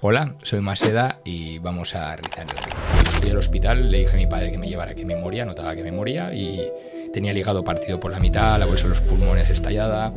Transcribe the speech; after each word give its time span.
Hola, 0.00 0.36
soy 0.44 0.60
Maseda 0.60 1.18
y 1.24 1.58
vamos 1.58 1.96
a 1.96 2.14
rizar 2.14 2.46
el. 2.48 3.06
Fui 3.20 3.30
al 3.30 3.36
hospital, 3.36 3.90
le 3.90 3.98
dije 3.98 4.14
a 4.14 4.16
mi 4.16 4.28
padre 4.28 4.52
que 4.52 4.56
me 4.56 4.68
llevara 4.68 4.94
que 4.94 5.04
me 5.04 5.16
moría, 5.16 5.44
notaba 5.44 5.74
que 5.74 5.82
me 5.82 5.90
moría 5.90 6.32
y 6.32 6.70
tenía 7.12 7.32
el 7.32 7.38
hígado 7.38 7.64
partido 7.64 7.98
por 7.98 8.12
la 8.12 8.20
mitad, 8.20 8.60
la 8.60 8.66
bolsa 8.66 8.84
de 8.84 8.90
los 8.90 9.00
pulmones 9.00 9.50
estallada. 9.50 10.12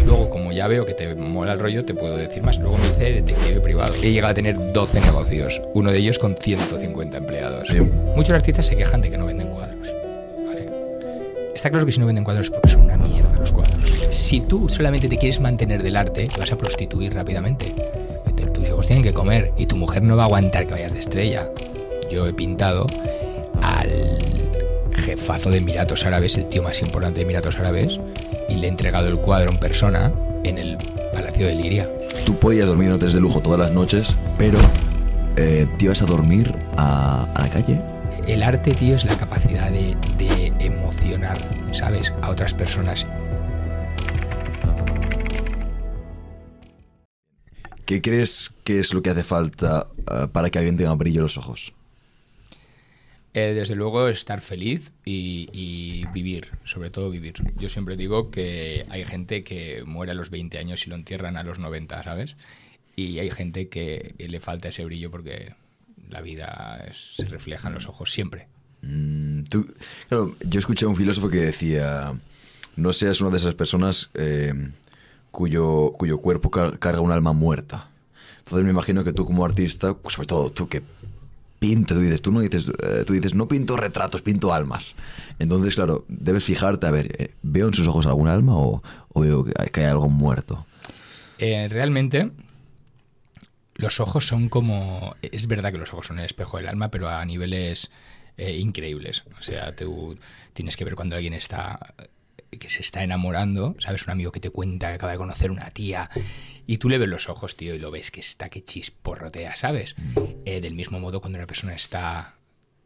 Y 0.00 0.04
luego, 0.04 0.30
como 0.30 0.52
ya 0.52 0.68
veo 0.68 0.86
que 0.86 0.94
te 0.94 1.12
mola 1.16 1.54
el 1.54 1.58
rollo, 1.58 1.84
te 1.84 1.92
puedo 1.92 2.16
decir 2.16 2.44
más. 2.44 2.56
Luego 2.58 2.78
me 2.78 2.86
hice 2.86 3.14
detective 3.14 3.60
privado. 3.60 3.92
He 4.00 4.12
llegado 4.12 4.30
a 4.30 4.34
tener 4.34 4.72
12 4.72 5.00
negocios, 5.00 5.60
uno 5.74 5.90
de 5.90 5.98
ellos 5.98 6.20
con 6.20 6.36
150 6.36 7.16
empleados. 7.16 7.66
Sí. 7.66 7.80
Muchos 8.14 8.30
artistas 8.30 8.64
se 8.64 8.76
quejan 8.76 9.00
de 9.00 9.10
que 9.10 9.18
no 9.18 9.26
venden 9.26 9.48
cuadros. 9.48 9.88
¿vale? 10.46 10.68
Está 11.52 11.68
claro 11.68 11.84
que 11.84 11.90
si 11.90 11.98
no 11.98 12.06
venden 12.06 12.22
cuadros 12.22 12.46
es 12.46 12.52
porque 12.52 12.68
son 12.68 12.82
una 12.82 12.96
mierda 12.96 13.36
los 13.40 13.50
cuadros. 13.50 13.90
Si 14.10 14.40
tú 14.40 14.68
solamente 14.68 15.08
te 15.08 15.18
quieres 15.18 15.40
mantener 15.40 15.82
del 15.82 15.96
arte, 15.96 16.28
te 16.28 16.38
vas 16.38 16.52
a 16.52 16.56
prostituir 16.56 17.12
rápidamente. 17.12 17.74
Tienen 18.94 19.10
que 19.10 19.12
comer 19.12 19.52
y 19.58 19.66
tu 19.66 19.74
mujer 19.74 20.04
no 20.04 20.16
va 20.16 20.22
a 20.22 20.26
aguantar 20.26 20.66
que 20.66 20.72
vayas 20.74 20.92
de 20.92 21.00
estrella. 21.00 21.50
Yo 22.12 22.28
he 22.28 22.32
pintado 22.32 22.86
al 23.60 23.90
jefazo 24.92 25.50
de 25.50 25.56
Emiratos 25.58 26.06
Árabes, 26.06 26.36
el 26.36 26.48
tío 26.48 26.62
más 26.62 26.80
importante 26.80 27.16
de 27.16 27.22
Emiratos 27.22 27.58
Árabes, 27.58 27.98
y 28.48 28.54
le 28.54 28.68
he 28.68 28.70
entregado 28.70 29.08
el 29.08 29.16
cuadro 29.16 29.50
en 29.50 29.58
persona 29.58 30.12
en 30.44 30.58
el 30.58 30.78
Palacio 31.12 31.48
de 31.48 31.56
Liria. 31.56 31.90
Tú 32.24 32.36
podías 32.36 32.68
dormir 32.68 32.86
en 32.86 32.92
hoteles 32.92 33.14
de 33.14 33.20
lujo 33.20 33.40
todas 33.40 33.58
las 33.58 33.72
noches, 33.72 34.14
pero 34.38 34.60
eh, 35.36 35.66
te 35.76 35.86
ibas 35.86 36.00
a 36.00 36.06
dormir 36.06 36.54
a, 36.76 37.26
a 37.34 37.42
la 37.42 37.48
calle. 37.48 37.80
El 38.28 38.44
arte, 38.44 38.74
tío, 38.74 38.94
es 38.94 39.04
la 39.04 39.16
capacidad 39.16 39.72
de, 39.72 39.96
de 40.16 40.52
emocionar, 40.64 41.36
¿sabes? 41.72 42.14
A 42.22 42.30
otras 42.30 42.54
personas. 42.54 43.08
¿Qué 47.86 48.00
crees 48.00 48.54
que 48.64 48.78
es 48.80 48.94
lo 48.94 49.02
que 49.02 49.10
hace 49.10 49.24
falta 49.24 49.88
eh, 50.10 50.28
para 50.32 50.50
que 50.50 50.58
alguien 50.58 50.76
tenga 50.76 50.94
brillo 50.94 51.18
en 51.20 51.24
los 51.24 51.36
ojos? 51.38 51.72
Eh, 53.34 53.52
desde 53.54 53.74
luego 53.74 54.06
estar 54.08 54.40
feliz 54.40 54.92
y, 55.04 55.48
y 55.52 56.06
vivir, 56.12 56.50
sobre 56.64 56.90
todo 56.90 57.10
vivir. 57.10 57.34
Yo 57.58 57.68
siempre 57.68 57.96
digo 57.96 58.30
que 58.30 58.86
hay 58.90 59.04
gente 59.04 59.42
que 59.42 59.82
muere 59.84 60.12
a 60.12 60.14
los 60.14 60.30
20 60.30 60.56
años 60.58 60.86
y 60.86 60.90
lo 60.90 60.94
entierran 60.96 61.36
a 61.36 61.42
los 61.42 61.58
90, 61.58 62.00
¿sabes? 62.04 62.36
Y 62.94 63.18
hay 63.18 63.30
gente 63.32 63.68
que 63.68 64.14
le 64.18 64.38
falta 64.40 64.68
ese 64.68 64.84
brillo 64.84 65.10
porque 65.10 65.52
la 66.08 66.20
vida 66.20 66.84
es- 66.88 67.16
se 67.16 67.24
refleja 67.24 67.66
en 67.68 67.74
los 67.74 67.86
ojos 67.88 68.12
siempre. 68.12 68.46
Mm, 68.82 69.42
tú- 69.44 69.66
claro, 70.08 70.36
yo 70.46 70.60
escuché 70.60 70.84
a 70.84 70.88
un 70.88 70.96
filósofo 70.96 71.28
que 71.28 71.38
decía, 71.38 72.12
no 72.76 72.92
seas 72.92 73.20
una 73.20 73.30
de 73.30 73.38
esas 73.38 73.54
personas 73.54 74.10
eh, 74.14 74.54
cuyo, 75.34 75.92
cuyo 75.98 76.18
cuerpo 76.18 76.50
car- 76.50 76.78
carga 76.78 77.00
un 77.02 77.12
alma 77.12 77.34
muerta. 77.34 77.88
Entonces 78.38 78.64
me 78.64 78.70
imagino 78.70 79.04
que 79.04 79.12
tú 79.12 79.26
como 79.26 79.44
artista, 79.44 79.94
sobre 80.06 80.26
todo 80.26 80.50
tú 80.50 80.68
que 80.68 80.82
pinta, 81.58 81.94
tú 81.94 82.00
dices, 82.00 82.22
tú 82.22 82.30
no 82.30 82.40
dices, 82.40 82.70
eh, 82.82 83.04
tú 83.06 83.14
dices, 83.14 83.34
no 83.34 83.48
pinto 83.48 83.76
retratos, 83.76 84.22
pinto 84.22 84.52
almas. 84.52 84.94
Entonces, 85.38 85.74
claro, 85.74 86.04
debes 86.08 86.44
fijarte, 86.44 86.86
a 86.86 86.90
ver, 86.90 87.14
eh, 87.18 87.34
¿veo 87.42 87.66
en 87.68 87.74
sus 87.74 87.86
ojos 87.86 88.06
algún 88.06 88.28
alma 88.28 88.56
o, 88.56 88.82
veo 89.14 89.44
que 89.44 89.80
hay, 89.80 89.86
algo 89.86 90.08
muerto? 90.08 90.66
Eh, 91.38 91.68
realmente, 91.68 92.30
los 93.74 93.98
ojos 93.98 94.26
son 94.26 94.48
como. 94.48 95.16
Es 95.22 95.46
verdad 95.46 95.72
que 95.72 95.78
los 95.78 95.92
ojos 95.92 96.06
son 96.06 96.18
el 96.18 96.26
espejo 96.26 96.58
del 96.58 96.68
alma, 96.68 96.90
pero 96.90 97.08
a 97.08 97.24
niveles 97.24 97.90
increíbles. 98.36 99.24
O 99.38 99.42
sea, 99.42 99.74
tú 99.74 100.18
tienes 100.52 100.76
que 100.76 100.84
ver 100.84 100.96
cuando 100.96 101.14
alguien 101.16 101.34
está 101.34 101.94
que 102.58 102.68
se 102.68 102.82
está 102.82 103.02
enamorando, 103.02 103.76
¿sabes? 103.78 104.04
Un 104.06 104.12
amigo 104.12 104.32
que 104.32 104.40
te 104.40 104.50
cuenta 104.50 104.88
que 104.88 104.94
acaba 104.94 105.12
de 105.12 105.18
conocer 105.18 105.50
una 105.50 105.70
tía 105.70 106.10
y 106.66 106.78
tú 106.78 106.88
le 106.88 106.98
ves 106.98 107.08
los 107.08 107.28
ojos, 107.28 107.56
tío, 107.56 107.74
y 107.74 107.78
lo 107.78 107.90
ves 107.90 108.10
que 108.10 108.20
está 108.20 108.48
que 108.48 108.64
chisporrotea, 108.64 109.56
¿sabes? 109.56 109.96
Eh, 110.44 110.60
del 110.60 110.74
mismo 110.74 111.00
modo 111.00 111.20
cuando 111.20 111.38
una 111.38 111.46
persona 111.46 111.74
está 111.74 112.36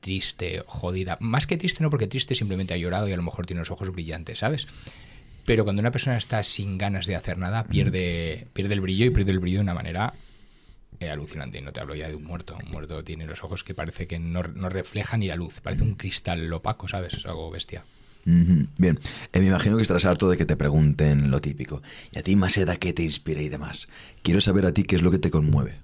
triste, 0.01 0.63
jodida, 0.67 1.19
más 1.21 1.47
que 1.47 1.57
triste 1.57 1.83
no 1.83 1.91
porque 1.91 2.07
triste 2.07 2.35
simplemente 2.35 2.75
ha 2.75 2.77
llorado 2.77 3.09
y 3.09 3.13
a 3.13 3.17
lo 3.17 3.23
mejor 3.23 3.47
tiene 3.47 3.61
los 3.61 3.71
ojos 3.71 3.91
brillantes, 3.91 4.39
¿sabes? 4.39 4.67
Pero 5.45 5.65
cuando 5.65 5.81
una 5.81 5.91
persona 5.91 6.17
está 6.17 6.43
sin 6.43 6.77
ganas 6.77 7.07
de 7.07 7.17
hacer 7.17 7.39
nada, 7.39 7.65
pierde, 7.65 8.49
pierde 8.53 8.75
el 8.75 8.81
brillo 8.81 9.07
y 9.07 9.11
pierde 9.11 9.33
el 9.33 9.39
brillo 9.39 9.59
de 9.59 9.63
una 9.63 9.75
manera 9.75 10.13
eh, 11.01 11.09
alucinante. 11.09 11.57
Y 11.57 11.63
no 11.63 11.73
te 11.73 11.81
hablo 11.81 11.95
ya 11.95 12.09
de 12.09 12.17
un 12.17 12.25
muerto. 12.25 12.59
Un 12.63 12.71
muerto 12.71 13.03
tiene 13.03 13.25
los 13.27 13.43
ojos 13.43 13.65
que 13.65 13.75
parece 13.75 14.07
que 14.07 14.19
no, 14.19 14.43
no 14.43 14.69
refleja 14.69 15.17
ni 15.17 15.27
la 15.27 15.37
luz. 15.37 15.63
Parece 15.63 15.85
un 15.85 15.95
cristal 15.95 16.53
opaco, 16.53 16.87
¿sabes? 16.87 17.15
Es 17.15 17.25
algo 17.25 17.51
bestia. 17.51 17.85
Bien, 18.29 18.99
Eh, 19.33 19.41
me 19.41 19.47
imagino 19.47 19.77
que 19.77 19.83
estarás 19.83 20.05
harto 20.05 20.29
de 20.29 20.37
que 20.37 20.45
te 20.45 20.55
pregunten 20.55 21.31
lo 21.31 21.41
típico. 21.41 21.81
¿Y 22.13 22.19
a 22.19 22.23
ti, 22.23 22.37
Maseda, 22.37 22.77
qué 22.77 22.93
te 22.93 23.03
inspira 23.03 23.41
y 23.41 23.49
demás? 23.49 23.89
Quiero 24.23 24.43
saber 24.43 24.67
a 24.67 24.73
ti 24.73 24.83
qué 24.83 24.97
es 24.97 25.03
lo 25.03 25.11
que 25.11 25.19
te 25.19 25.31
conmueve. 25.31 25.81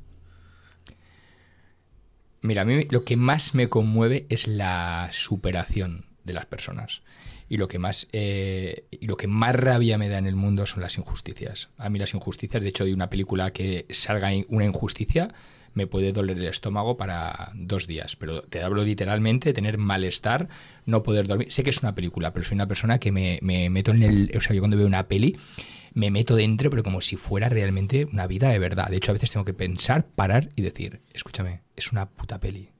Mira, 2.43 2.63
a 2.63 2.65
mí 2.67 2.85
lo 2.91 3.03
que 3.05 3.17
más 3.17 3.55
me 3.55 3.71
conmueve 3.71 4.27
es 4.29 4.47
la 4.47 5.09
superación 5.11 6.05
de 6.25 6.35
las 6.35 6.45
personas. 6.45 7.01
Y 7.49 7.57
lo 7.57 7.67
que 7.67 7.79
más 7.79 8.09
eh, 8.13 8.85
y 8.91 9.07
lo 9.07 9.17
que 9.17 9.27
más 9.27 9.57
rabia 9.57 9.97
me 9.97 10.11
da 10.11 10.19
en 10.19 10.27
el 10.27 10.37
mundo 10.37 10.67
son 10.67 10.83
las 10.83 10.99
injusticias. 10.99 11.71
A 11.79 11.89
mí 11.89 11.99
las 11.99 12.13
injusticias, 12.13 12.63
de 12.63 12.69
hecho, 12.69 12.85
hay 12.85 12.93
una 12.93 13.09
película 13.09 13.53
que 13.53 13.87
salga 13.89 14.31
una 14.49 14.67
injusticia, 14.67 15.29
me 15.75 15.87
puede 15.87 16.13
doler 16.13 16.39
el 16.39 16.47
estómago 16.47 16.97
para 16.97 17.53
dos 17.55 17.87
días. 17.87 18.17
Pero 18.17 18.43
te 18.43 18.63
hablo 18.63 18.85
literalmente 18.85 19.51
de 19.51 19.53
tener 19.53 19.79
malestar, 19.79 20.49
no 20.87 21.03
poder 21.03 21.27
dormir. 21.27 21.53
Sé 21.53 21.63
que 21.63 21.71
es 21.71 21.83
una 21.83 21.95
película, 21.95 22.33
pero 22.33 22.45
soy 22.45 22.55
una 22.55 22.69
persona 22.69 22.99
que 22.99 23.13
me, 23.13 23.39
me 23.43 23.69
meto 23.71 23.91
en 23.91 24.03
el. 24.03 24.33
O 24.37 24.41
sea, 24.41 24.55
yo 24.55 24.63
cuando 24.63 24.77
veo 24.77 24.87
una 24.87 25.09
peli, 25.09 25.37
me 25.95 26.11
meto 26.11 26.37
dentro, 26.37 26.71
pero 26.71 26.83
como 26.83 27.01
si 27.01 27.17
fuera 27.17 27.49
realmente 27.49 28.05
una 28.05 28.27
vida 28.27 28.51
de 28.51 28.59
verdad. 28.59 28.89
De 28.89 28.97
hecho, 28.97 29.13
a 29.13 29.15
veces 29.15 29.31
tengo 29.31 29.45
que 29.45 29.55
pensar, 29.55 30.07
parar 30.07 30.49
y 30.57 30.63
decir, 30.63 31.01
escúchame, 31.13 31.63
es 31.77 31.93
una 31.93 32.11
puta 32.11 32.41
peli, 32.41 32.71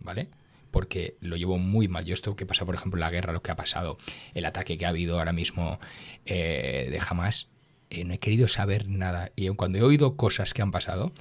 ¿vale? 0.00 0.30
Porque 0.70 1.16
lo 1.20 1.36
llevo 1.36 1.58
muy 1.58 1.86
mal. 1.88 2.06
Yo 2.06 2.14
esto 2.14 2.34
que 2.34 2.46
pasa, 2.46 2.64
por 2.64 2.74
ejemplo, 2.74 2.98
la 2.98 3.10
guerra, 3.10 3.34
lo 3.34 3.42
que 3.42 3.52
ha 3.52 3.56
pasado, 3.56 3.98
el 4.32 4.46
ataque 4.46 4.78
que 4.78 4.86
ha 4.86 4.88
habido 4.88 5.18
ahora 5.18 5.32
mismo 5.32 5.78
eh, 6.24 6.88
de 6.90 6.98
Hamas, 7.06 7.48
eh, 7.90 8.04
no 8.04 8.14
he 8.14 8.18
querido 8.18 8.48
saber 8.48 8.88
nada. 8.88 9.32
Y 9.36 9.48
cuando 9.50 9.78
he 9.78 9.82
oído 9.82 10.16
cosas 10.16 10.54
que 10.54 10.62
han 10.62 10.70
pasado 10.70 11.12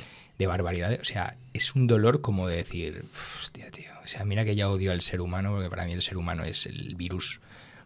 de 0.42 0.48
barbaridades, 0.48 1.00
o 1.00 1.06
sea, 1.06 1.38
es 1.54 1.76
un 1.76 1.86
dolor 1.86 2.22
como 2.22 2.48
de 2.48 2.56
decir, 2.56 3.06
hostia, 3.40 3.70
tío. 3.70 3.92
O 4.04 4.08
sea, 4.08 4.26
mira 4.26 4.44
que 4.44 4.56
ya 4.56 4.72
odio 4.72 4.92
al 4.92 5.02
ser 5.02 5.22
humano, 5.22 5.52
porque 5.52 5.70
para 5.70 5.86
mí 5.86 5.94
el 5.94 6.02
ser 6.02 6.18
humano 6.18 6.44
es 6.44 6.66
el 6.66 6.96
virus 6.96 7.42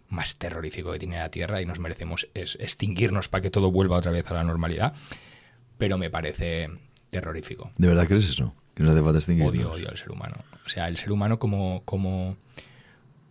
más 0.08 0.38
terrorífico 0.38 0.94
que 0.94 1.00
tiene 1.00 1.18
la 1.18 1.30
Tierra 1.30 1.62
y 1.62 1.66
nos 1.66 1.80
merecemos 1.80 2.30
es 2.34 2.58
extinguirnos 2.62 3.28
para 3.28 3.42
que 3.42 3.50
todo 3.50 3.72
vuelva 3.72 3.98
otra 3.98 4.12
vez 4.12 4.26
a 4.32 4.36
la 4.36 4.46
normalidad. 4.46 4.94
Pero 5.78 5.98
me 5.98 6.10
parece 6.10 6.70
terrorífico. 7.10 7.72
¿De 7.78 7.90
verdad 7.90 8.08
crees 8.08 8.30
eso? 8.30 8.56
Que 8.74 8.84
no 8.84 8.92
hace 8.94 9.02
falta 9.02 9.18
extinguirnos? 9.18 9.54
Odio, 9.54 9.72
odio 9.74 9.90
al 9.90 9.98
ser 9.98 10.12
humano. 10.12 10.38
O 10.66 10.70
sea, 10.70 10.88
el 10.88 10.96
ser 10.96 11.12
humano 11.12 11.38
como, 11.38 11.82
como, 11.84 12.38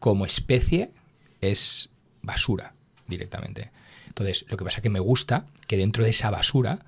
como 0.01 0.27
especie 0.27 0.91
es 1.41 1.89
basura 2.21 2.75
directamente. 3.07 3.71
Entonces, 4.07 4.45
lo 4.51 4.59
que 4.59 4.65
pasa 4.65 4.79
es 4.79 4.83
que 4.83 4.91
me 4.91 5.01
gusta 5.01 5.47
que 5.67 5.79
dentro 5.79 6.05
de 6.05 6.11
esa 6.11 6.29
basura 6.29 6.81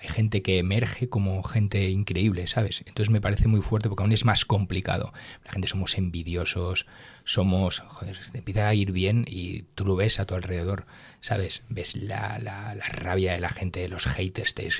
hay 0.00 0.08
gente 0.08 0.40
que 0.40 0.58
emerge 0.58 1.10
como 1.10 1.42
gente 1.42 1.90
increíble, 1.90 2.46
¿sabes? 2.46 2.82
Entonces 2.86 3.10
me 3.10 3.20
parece 3.20 3.48
muy 3.48 3.60
fuerte 3.60 3.90
porque 3.90 4.02
aún 4.02 4.12
es 4.12 4.24
más 4.24 4.46
complicado. 4.46 5.12
La 5.44 5.52
gente 5.52 5.68
somos 5.68 5.98
envidiosos, 5.98 6.86
somos, 7.24 7.80
joder, 7.80 8.16
te 8.32 8.38
empieza 8.38 8.66
a 8.66 8.74
ir 8.74 8.92
bien 8.92 9.26
y 9.28 9.62
tú 9.74 9.84
lo 9.84 9.96
ves 9.96 10.18
a 10.18 10.24
tu 10.24 10.34
alrededor, 10.34 10.86
¿sabes? 11.20 11.64
Ves 11.68 11.96
la, 11.96 12.38
la, 12.42 12.74
la 12.74 12.86
rabia 12.86 13.34
de 13.34 13.40
la 13.40 13.50
gente, 13.50 13.86
los 13.88 14.06
haters. 14.06 14.54
Te, 14.54 14.70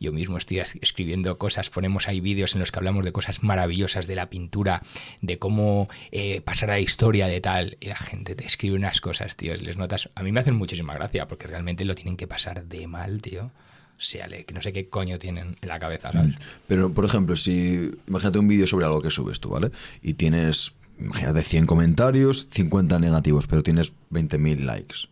yo 0.00 0.12
mismo 0.12 0.38
estoy 0.38 0.58
escribiendo 0.58 1.38
cosas, 1.38 1.70
ponemos 1.70 2.08
ahí 2.08 2.18
vídeos 2.20 2.54
en 2.54 2.60
los 2.60 2.72
que 2.72 2.80
hablamos 2.80 3.04
de 3.04 3.12
cosas 3.12 3.44
maravillosas 3.44 4.08
de 4.08 4.16
la 4.16 4.28
pintura, 4.28 4.82
de 5.20 5.38
cómo 5.38 5.88
eh, 6.10 6.40
pasar 6.40 6.70
a 6.70 6.74
la 6.74 6.80
historia 6.80 7.28
de 7.28 7.40
tal, 7.40 7.76
y 7.78 7.86
la 7.86 7.96
gente 7.96 8.34
te 8.34 8.44
escribe 8.44 8.74
unas 8.74 9.00
cosas, 9.00 9.36
tío, 9.36 9.54
les 9.54 9.76
notas. 9.76 10.08
A 10.16 10.24
mí 10.24 10.32
me 10.32 10.40
hacen 10.40 10.54
muchísima 10.56 10.94
gracia 10.94 11.28
porque 11.28 11.46
realmente 11.46 11.84
lo 11.84 11.94
tienen 11.94 12.16
que 12.16 12.26
pasar 12.26 12.64
de 12.64 12.88
mal, 12.88 13.22
tío. 13.22 13.52
O 13.96 14.00
sea, 14.06 14.26
le- 14.26 14.44
que 14.44 14.52
no 14.54 14.60
sé 14.60 14.72
qué 14.72 14.88
coño 14.88 15.18
tienen 15.18 15.56
en 15.60 15.68
la 15.68 15.78
cabeza, 15.78 16.10
¿sabes? 16.12 16.34
Pero, 16.66 16.92
por 16.92 17.04
ejemplo, 17.04 17.36
si 17.36 17.90
imagínate 18.06 18.38
un 18.38 18.48
vídeo 18.48 18.66
sobre 18.66 18.84
algo 18.86 19.00
que 19.00 19.10
subes 19.10 19.40
tú, 19.40 19.50
¿vale? 19.50 19.70
Y 20.02 20.14
tienes, 20.14 20.72
imagínate, 20.98 21.42
100 21.42 21.66
comentarios, 21.66 22.46
50 22.50 22.98
negativos, 22.98 23.46
pero 23.46 23.62
tienes 23.62 23.92
20.000 24.10 24.64
likes, 24.66 25.08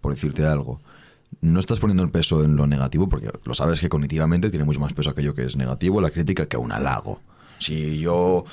por 0.00 0.14
decirte 0.14 0.46
algo. 0.46 0.80
No 1.40 1.58
estás 1.60 1.78
poniendo 1.80 2.02
el 2.02 2.10
peso 2.10 2.44
en 2.44 2.56
lo 2.56 2.66
negativo 2.66 3.08
porque 3.08 3.30
lo 3.44 3.54
sabes 3.54 3.80
que 3.80 3.88
cognitivamente 3.88 4.50
tiene 4.50 4.64
mucho 4.64 4.80
más 4.80 4.92
peso 4.92 5.10
aquello 5.10 5.34
que 5.34 5.44
es 5.44 5.56
negativo, 5.56 6.00
la 6.00 6.10
crítica, 6.10 6.46
que 6.46 6.56
un 6.56 6.72
halago. 6.72 7.20
Si 7.58 7.98
yo 7.98 8.44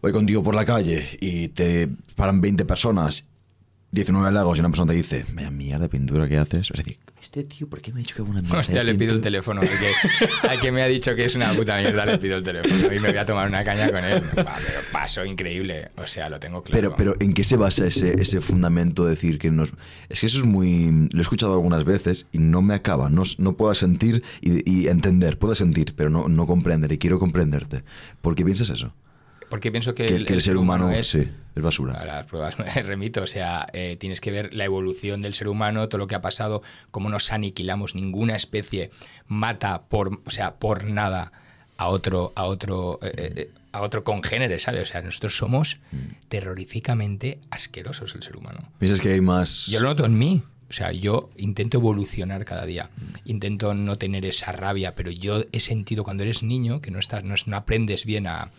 voy 0.00 0.12
contigo 0.12 0.42
por 0.42 0.54
la 0.54 0.64
calle 0.64 1.06
y 1.20 1.48
te 1.48 1.88
paran 2.16 2.40
20 2.40 2.64
personas 2.64 3.28
19 3.92 4.32
lagos 4.32 4.58
y 4.58 4.60
una 4.60 4.70
persona 4.70 4.90
te 4.92 4.96
dice, 4.96 5.24
vaya 5.34 5.50
mierda 5.50 5.80
de 5.80 5.88
pintura 5.88 6.26
que 6.26 6.38
haces, 6.38 6.70
es 6.72 6.78
decir, 6.78 6.98
este 7.20 7.44
tío, 7.44 7.68
¿por 7.68 7.80
qué 7.80 7.92
me 7.92 8.00
ha 8.00 8.02
dicho 8.02 8.16
que 8.16 8.22
hago 8.22 8.30
una 8.30 8.40
mierda? 8.42 8.58
Hostia, 8.58 8.78
de 8.78 8.84
le 8.84 8.94
pido 8.94 9.12
el 9.12 9.20
pintura?". 9.20 9.30
teléfono. 9.30 9.60
Al 9.60 9.68
que, 9.68 10.48
al 10.48 10.60
que 10.60 10.72
me 10.72 10.82
ha 10.82 10.86
dicho 10.86 11.14
que 11.14 11.24
es 11.24 11.36
una 11.36 11.54
puta 11.54 11.78
mierda, 11.78 12.04
le 12.04 12.18
pido 12.18 12.36
el 12.36 12.42
teléfono. 12.42 12.92
Y 12.92 12.98
me 12.98 13.10
voy 13.10 13.18
a 13.18 13.24
tomar 13.24 13.46
una 13.46 13.62
caña 13.62 13.92
con 13.92 14.04
él. 14.04 14.22
Va, 14.38 14.56
pero 14.66 14.80
paso 14.90 15.24
increíble. 15.24 15.90
O 15.96 16.06
sea, 16.06 16.28
lo 16.28 16.40
tengo 16.40 16.64
claro. 16.64 16.80
Pero, 16.80 16.96
pero 16.96 17.24
¿en 17.24 17.32
qué 17.32 17.44
se 17.44 17.56
basa 17.56 17.86
ese, 17.86 18.20
ese 18.20 18.40
fundamento 18.40 19.04
de 19.04 19.10
decir 19.10 19.38
que 19.38 19.50
nos... 19.50 19.72
Es 20.08 20.20
que 20.20 20.26
eso 20.26 20.38
es 20.38 20.44
muy... 20.46 21.08
Lo 21.12 21.18
he 21.18 21.22
escuchado 21.22 21.52
algunas 21.52 21.84
veces 21.84 22.26
y 22.32 22.38
no 22.38 22.60
me 22.60 22.74
acaba. 22.74 23.08
No, 23.08 23.22
no 23.38 23.56
puedo 23.56 23.72
sentir 23.74 24.24
y, 24.40 24.68
y 24.68 24.88
entender. 24.88 25.38
Puedo 25.38 25.54
sentir, 25.54 25.94
pero 25.96 26.10
no, 26.10 26.28
no 26.28 26.46
comprender. 26.46 26.90
Y 26.90 26.98
quiero 26.98 27.20
comprenderte. 27.20 27.84
¿Por 28.20 28.34
qué 28.34 28.44
piensas 28.44 28.70
eso? 28.70 28.94
Porque 29.52 29.70
pienso 29.70 29.94
que, 29.94 30.06
Que, 30.06 30.24
que 30.24 30.32
el, 30.32 30.40
ser 30.40 30.56
humano, 30.56 30.90
es, 30.90 31.08
sí, 31.08 31.28
es 31.54 31.62
basura. 31.62 32.00
A 32.00 32.06
las 32.06 32.24
pruebas 32.24 32.58
me 32.58 32.64
remito, 32.82 33.22
o 33.22 33.26
sea, 33.26 33.66
eh, 33.74 33.98
tienes 34.00 34.22
que 34.22 34.30
ver 34.30 34.54
la 34.54 34.64
evolución 34.64 35.20
del 35.20 35.34
ser 35.34 35.46
humano, 35.46 35.90
todo 35.90 35.98
lo 35.98 36.06
que 36.06 36.14
ha 36.14 36.22
pasado, 36.22 36.62
cómo 36.90 37.10
nos 37.10 37.30
aniquilamos, 37.32 37.94
ninguna 37.94 38.34
especie 38.34 38.90
mata 39.26 39.82
por, 39.82 40.22
o 40.24 40.30
sea, 40.30 40.54
por 40.54 40.84
nada 40.84 41.32
a 41.76 41.88
otro, 41.88 42.32
a 42.34 42.44
otro, 42.44 42.98
eh, 43.02 43.12
eh, 43.14 43.50
a 43.72 43.82
otro 43.82 44.04
congénere, 44.04 44.58
¿sabes? 44.58 44.88
O 44.88 44.90
sea, 44.90 45.02
nosotros 45.02 45.36
somos 45.36 45.80
terroríficamente 46.30 47.38
asquerosos 47.50 48.14
el 48.14 48.22
ser 48.22 48.38
humano. 48.38 48.70
¿Piensas 48.78 49.02
que 49.02 49.12
hay 49.12 49.20
más... 49.20 49.66
Yo 49.66 49.80
lo 49.80 49.90
noto 49.90 50.06
en 50.06 50.18
mí. 50.18 50.42
O 50.70 50.72
sea, 50.72 50.92
yo 50.92 51.28
intento 51.36 51.76
evolucionar 51.76 52.46
cada 52.46 52.64
día. 52.64 52.88
Intento 53.26 53.74
no 53.74 53.98
tener 53.98 54.24
esa 54.24 54.50
rabia, 54.52 54.94
pero 54.94 55.10
yo 55.10 55.44
he 55.52 55.60
sentido 55.60 56.04
cuando 56.04 56.22
eres 56.22 56.42
niño, 56.42 56.80
que 56.80 56.90
no, 56.90 56.98
estás, 56.98 57.22
no, 57.22 57.34
no 57.44 57.56
aprendes 57.58 58.06
bien 58.06 58.26
a, 58.26 58.50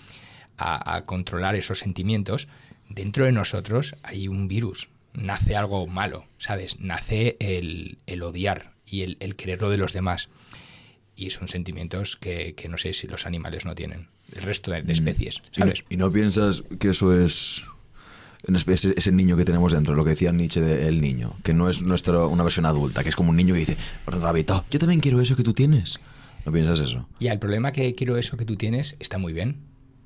a- 0.63 0.95
a 0.95 1.05
controlar 1.05 1.55
esos 1.55 1.79
sentimientos, 1.79 2.47
dentro 2.89 3.25
de 3.25 3.31
nosotros 3.31 3.95
hay 4.03 4.27
un 4.27 4.47
virus. 4.47 4.89
Nace 5.13 5.55
algo 5.55 5.85
malo, 5.87 6.25
¿sabes? 6.39 6.79
Nace 6.79 7.37
el, 7.39 7.97
el 8.07 8.23
odiar 8.23 8.71
y 8.87 9.01
el, 9.01 9.17
el 9.19 9.35
quererlo 9.35 9.69
de 9.69 9.77
los 9.77 9.93
demás. 9.93 10.29
Y 11.15 11.29
son 11.29 11.47
sentimientos 11.47 12.15
que, 12.15 12.55
que 12.55 12.67
no 12.69 12.77
sé 12.79 12.93
si 12.93 13.05
los 13.07 13.25
animales 13.27 13.65
no 13.65 13.75
tienen. 13.75 14.07
El 14.35 14.41
resto 14.41 14.71
de, 14.71 14.81
de 14.81 14.93
especies, 14.93 15.35
¿Y 15.55 15.59
no, 15.59 15.65
¿sabes? 15.67 15.83
y 15.89 15.97
no 15.97 16.11
piensas 16.11 16.63
que 16.79 16.89
eso 16.89 17.13
es 17.15 17.63
una 18.47 18.57
especie- 18.57 18.93
ese, 18.97 19.11
niño 19.11 19.37
que 19.37 19.45
tenemos 19.45 19.71
dentro, 19.73 19.93
lo 19.93 20.03
que 20.03 20.09
decía 20.11 20.31
Nietzsche 20.31 20.59
del 20.59 20.99
niño, 21.01 21.35
que 21.43 21.53
no 21.53 21.69
es 21.69 21.83
nuestro, 21.83 22.27
una 22.29 22.41
versión 22.43 22.65
adulta, 22.65 23.03
que 23.03 23.09
es 23.09 23.15
como 23.15 23.29
un 23.29 23.35
niño 23.35 23.53
que 23.53 23.59
dice, 23.59 23.77
rabito, 24.07 24.65
yo 24.71 24.79
también 24.79 25.01
quiero 25.01 25.21
eso 25.21 25.35
que 25.35 25.43
tú 25.43 25.53
tienes. 25.53 25.99
¿No 26.45 26.51
piensas 26.51 26.79
eso? 26.79 27.07
Y 27.19 27.27
el 27.27 27.37
problema 27.39 27.71
que 27.71 27.93
quiero 27.93 28.17
eso 28.17 28.35
que 28.35 28.43
tú 28.45 28.55
tienes 28.57 28.95
está 28.99 29.17
muy 29.19 29.31
bien, 29.33 29.57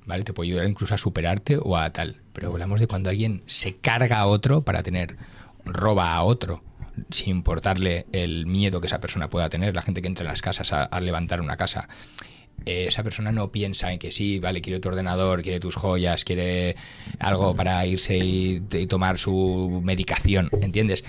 ¿vale? 0.07 0.23
Te 0.23 0.33
puede 0.33 0.49
ayudar 0.49 0.67
incluso 0.67 0.95
a 0.95 0.97
superarte 0.97 1.57
o 1.61 1.77
a 1.77 1.91
tal. 1.91 2.21
Pero 2.33 2.49
hablamos 2.49 2.79
de 2.79 2.87
cuando 2.87 3.09
alguien 3.09 3.43
se 3.45 3.75
carga 3.75 4.19
a 4.19 4.25
otro 4.25 4.63
para 4.63 4.81
tener, 4.81 5.17
roba 5.65 6.15
a 6.15 6.23
otro, 6.23 6.63
sin 7.11 7.29
importarle 7.29 8.07
el 8.13 8.47
miedo 8.47 8.81
que 8.81 8.87
esa 8.87 8.99
persona 8.99 9.29
pueda 9.29 9.49
tener. 9.49 9.75
La 9.75 9.81
gente 9.81 10.01
que 10.01 10.07
entra 10.07 10.23
en 10.23 10.29
las 10.29 10.41
casas 10.41 10.71
a, 10.73 10.99
levantar 10.99 11.41
una 11.41 11.57
casa. 11.57 11.87
eh, 12.65 12.85
esa 12.87 13.03
persona 13.03 13.31
no 13.31 13.51
piensa 13.51 13.91
en 13.91 13.99
que 13.99 14.11
sí, 14.11 14.39
vale, 14.39 14.61
quiere 14.61 14.79
tu 14.79 14.89
ordenador, 14.89 15.43
quiere 15.43 15.59
tus 15.59 15.75
joyas, 15.75 16.23
quiere 16.23 16.75
algo 17.19 17.55
para 17.55 17.85
irse 17.85 18.17
y, 18.17 18.59
tomar 18.87 19.19
su 19.19 19.81
medicación, 19.83 20.49
¿entiendes? 20.61 21.03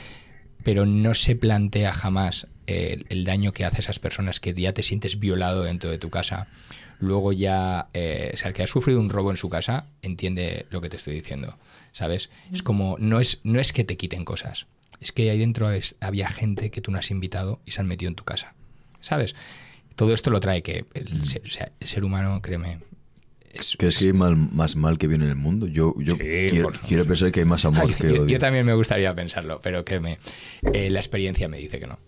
pero 0.64 0.84
no 0.84 1.14
se 1.14 1.34
plantea 1.34 1.94
jamás 1.94 2.48
el, 2.66 3.06
el 3.08 3.24
daño 3.24 3.52
que 3.52 3.64
hace 3.64 3.76
a 3.76 3.80
esas 3.80 3.98
personas 3.98 4.40
que 4.40 4.52
ya 4.52 4.74
te 4.74 4.82
sientes 4.82 5.18
violado 5.18 5.62
dentro 5.62 5.88
de 5.88 5.96
tu 5.96 6.10
casa. 6.10 6.48
Luego 7.00 7.32
ya, 7.32 7.88
eh, 7.94 8.32
o 8.34 8.36
sea, 8.36 8.48
el 8.48 8.54
que 8.54 8.62
ha 8.62 8.66
sufrido 8.66 8.98
un 9.00 9.08
robo 9.10 9.30
en 9.30 9.36
su 9.36 9.48
casa 9.48 9.86
entiende 10.02 10.66
lo 10.70 10.80
que 10.80 10.88
te 10.88 10.96
estoy 10.96 11.14
diciendo, 11.14 11.56
¿sabes? 11.92 12.28
Es 12.52 12.62
como, 12.62 12.96
no 12.98 13.20
es, 13.20 13.40
no 13.44 13.60
es 13.60 13.72
que 13.72 13.84
te 13.84 13.96
quiten 13.96 14.24
cosas, 14.24 14.66
es 15.00 15.12
que 15.12 15.30
ahí 15.30 15.38
dentro 15.38 15.70
es- 15.70 15.96
había 16.00 16.28
gente 16.28 16.70
que 16.70 16.80
tú 16.80 16.90
no 16.90 16.98
has 16.98 17.10
invitado 17.12 17.60
y 17.64 17.70
se 17.70 17.80
han 17.80 17.86
metido 17.86 18.08
en 18.08 18.16
tu 18.16 18.24
casa, 18.24 18.54
¿sabes? 19.00 19.36
Todo 19.94 20.12
esto 20.12 20.30
lo 20.30 20.40
trae 20.40 20.62
que 20.62 20.86
el, 20.94 21.24
ser, 21.24 21.42
o 21.44 21.48
sea, 21.50 21.70
el 21.78 21.86
ser 21.88 22.04
humano, 22.04 22.40
créeme, 22.42 22.78
es, 23.52 23.76
¿Crees 23.78 23.98
que 23.98 24.06
hay 24.06 24.12
mal- 24.12 24.36
más 24.36 24.74
mal 24.76 24.98
que 24.98 25.06
bien 25.06 25.22
en 25.22 25.28
el 25.30 25.36
mundo? 25.36 25.66
Yo, 25.68 25.94
yo 25.98 26.14
Sí, 26.14 26.18
quiero, 26.50 26.68
quiero 26.86 27.04
pensar 27.06 27.30
que 27.32 27.40
hay 27.40 27.46
más 27.46 27.64
amor 27.64 27.86
Ay, 27.88 27.94
que 27.94 28.26
yo 28.30 28.38
también 28.38 28.66
me 28.66 28.74
gustaría 28.74 29.14
pensarlo, 29.14 29.60
pero 29.62 29.84
créeme, 29.84 30.18
eh, 30.74 30.90
la 30.90 30.98
experiencia 30.98 31.48
me 31.48 31.58
dice 31.58 31.78
que 31.80 31.86
no. 31.86 31.98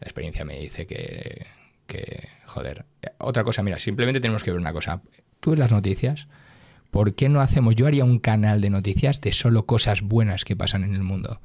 La 0.00 0.06
experiencia 0.06 0.44
me 0.46 0.58
dice 0.58 0.86
que, 0.86 1.46
que, 1.86 2.28
joder. 2.46 2.84
Otra 3.18 3.44
cosa, 3.44 3.62
mira, 3.62 3.78
simplemente 3.78 4.20
tenemos 4.20 4.42
que 4.42 4.50
ver 4.50 4.60
una 4.60 4.72
cosa. 4.72 5.02
Tú 5.40 5.50
ves 5.50 5.58
las 5.58 5.72
noticias, 5.72 6.28
¿por 6.90 7.14
qué 7.14 7.28
no 7.28 7.40
hacemos? 7.40 7.76
Yo 7.76 7.86
haría 7.86 8.04
un 8.04 8.18
canal 8.18 8.60
de 8.60 8.70
noticias 8.70 9.20
de 9.20 9.32
solo 9.32 9.66
cosas 9.66 10.02
buenas 10.02 10.44
que 10.44 10.56
pasan 10.56 10.84
en 10.84 10.94
el 10.94 11.02
mundo. 11.02 11.40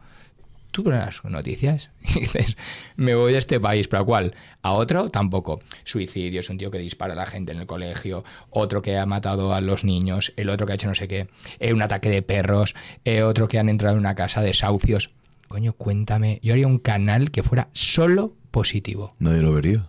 Tú 0.71 0.83
ves 0.83 0.93
las 0.93 1.23
noticias 1.23 1.91
y 2.15 2.19
dices, 2.19 2.57
me 2.97 3.15
voy 3.15 3.31
de 3.31 3.39
este 3.39 3.59
país, 3.61 3.87
pero 3.87 4.03
¿a 4.03 4.05
cuál? 4.05 4.35
¿A 4.61 4.73
otro? 4.73 5.07
Tampoco. 5.07 5.61
Suicidios, 5.85 6.49
un 6.49 6.57
tío 6.57 6.69
que 6.69 6.79
dispara 6.79 7.13
a 7.13 7.15
la 7.15 7.25
gente 7.25 7.53
en 7.53 7.59
el 7.59 7.65
colegio, 7.65 8.25
otro 8.49 8.81
que 8.81 8.97
ha 8.97 9.05
matado 9.05 9.53
a 9.53 9.61
los 9.61 9.85
niños, 9.85 10.33
el 10.35 10.49
otro 10.49 10.65
que 10.65 10.73
ha 10.73 10.75
hecho 10.75 10.89
no 10.89 10.95
sé 10.95 11.07
qué, 11.07 11.29
eh, 11.59 11.71
un 11.71 11.81
ataque 11.81 12.09
de 12.09 12.21
perros, 12.21 12.75
eh, 13.05 13.23
otro 13.23 13.47
que 13.47 13.59
han 13.59 13.69
entrado 13.69 13.93
en 13.95 13.99
una 13.99 14.15
casa 14.15 14.41
de 14.41 14.47
desahucios. 14.47 15.11
Coño, 15.47 15.73
cuéntame. 15.73 16.39
Yo 16.43 16.51
haría 16.51 16.67
un 16.67 16.79
canal 16.79 17.31
que 17.31 17.43
fuera 17.43 17.69
solo 17.71 18.35
positivo. 18.51 19.15
Nadie 19.19 19.41
lo 19.41 19.53
vería. 19.53 19.87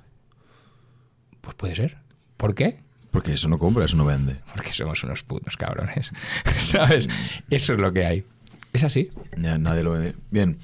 Pues 1.47 1.55
puede 1.57 1.77
ser. 1.77 1.97
¿Por 2.37 2.55
qué? 2.55 2.81
Porque 3.13 3.33
eso 3.33 3.49
no 3.49 3.59
compra, 3.59 3.85
eso 3.85 3.97
no 3.97 4.05
vende. 4.05 4.37
Porque 4.53 4.73
somos 4.73 5.03
unos 5.05 5.23
putos 5.23 5.57
cabrones. 5.57 6.11
¿Sabes? 6.59 7.09
Eso 7.49 7.73
es 7.73 7.79
lo 7.79 7.93
que 7.93 8.05
hay. 8.05 8.25
Es 8.73 8.85
así. 8.85 9.09
Ya, 9.39 9.57
nadie 9.57 9.83
lo 9.83 9.93
vende. 9.93 10.15
Bien. 10.31 10.59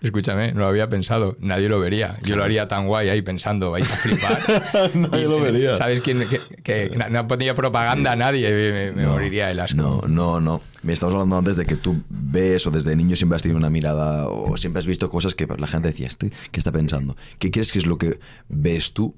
Escúchame, 0.00 0.52
no 0.52 0.60
lo 0.60 0.66
había 0.68 0.88
pensado. 0.88 1.36
Nadie 1.40 1.68
lo 1.68 1.80
vería. 1.80 2.18
Yo 2.22 2.36
lo 2.36 2.44
haría 2.44 2.68
tan 2.68 2.86
guay 2.86 3.08
ahí 3.08 3.20
pensando, 3.22 3.70
vais 3.72 3.90
a 3.90 3.96
flipar. 3.96 4.90
Nadie 4.94 5.22
Y, 5.22 5.24
lo 5.24 5.40
vería. 5.40 5.74
¿Sabes 5.74 6.02
quién? 6.02 6.28
Que, 6.28 6.40
que 6.62 6.96
no- 6.96 7.08
no 7.08 7.26
ponía 7.26 7.54
propaganda 7.54 8.12
a 8.12 8.16
nadie. 8.16 8.92
Me, 8.92 8.92
me 8.92 9.06
moriría 9.08 9.48
de 9.52 9.60
asco. 9.60 9.76
No, 9.76 10.02
no, 10.06 10.40
no. 10.40 10.60
Me 10.82 10.92
estamos 10.92 11.14
hablando 11.14 11.36
antes 11.38 11.56
de 11.56 11.66
que 11.66 11.74
tú 11.74 12.00
ves 12.08 12.64
o 12.66 12.70
desde 12.70 12.94
niño 12.94 13.16
siempre 13.16 13.34
has 13.36 13.42
tenido 13.42 13.58
una 13.58 13.70
mirada 13.70 14.28
o 14.28 14.56
siempre 14.56 14.78
has 14.78 14.86
visto 14.86 15.10
cosas 15.10 15.34
que 15.34 15.46
la 15.46 15.66
gente 15.66 15.88
decía, 15.88 16.06
"Este, 16.06 16.30
¿qué 16.52 16.60
está 16.60 16.70
pensando? 16.70 17.16
¿Qué 17.40 17.50
crees 17.50 17.72
que 17.72 17.80
es 17.80 17.86
lo 17.86 17.98
que 17.98 18.20
ves 18.48 18.92
tú 18.94 19.16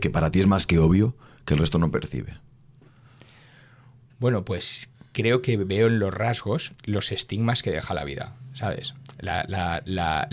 que 0.00 0.10
para 0.10 0.30
ti 0.30 0.40
es 0.40 0.46
más 0.46 0.66
que 0.66 0.78
obvio 0.78 1.16
que 1.44 1.54
el 1.54 1.60
resto 1.60 1.78
no 1.78 1.90
percibe? 1.90 2.38
Bueno, 4.18 4.44
pues 4.44 4.90
creo 5.12 5.42
que 5.42 5.56
veo 5.56 5.86
en 5.88 5.98
los 5.98 6.12
rasgos 6.12 6.72
los 6.84 7.12
estigmas 7.12 7.62
que 7.62 7.70
deja 7.70 7.94
la 7.94 8.04
vida, 8.04 8.34
¿sabes? 8.52 8.94
La- 9.18 9.44
la- 9.48 9.82
la- 9.86 10.28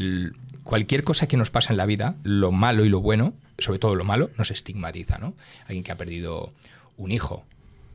cualquier 0.63 1.03
cosa 1.03 1.27
que 1.27 1.37
nos 1.37 1.51
pasa 1.51 1.73
en 1.73 1.77
la 1.77 1.85
vida, 1.85 2.15
lo 2.23 2.51
malo 2.51 2.85
y 2.85 2.89
lo 2.89 3.01
bueno, 3.01 3.33
sobre 3.59 3.79
todo 3.79 3.95
lo 3.95 4.03
malo, 4.05 4.29
nos 4.37 4.51
estigmatiza, 4.51 5.17
¿no? 5.17 5.33
Alguien 5.67 5.83
que 5.83 5.91
ha 5.91 5.97
perdido 5.97 6.53
un 6.97 7.11
hijo, 7.11 7.45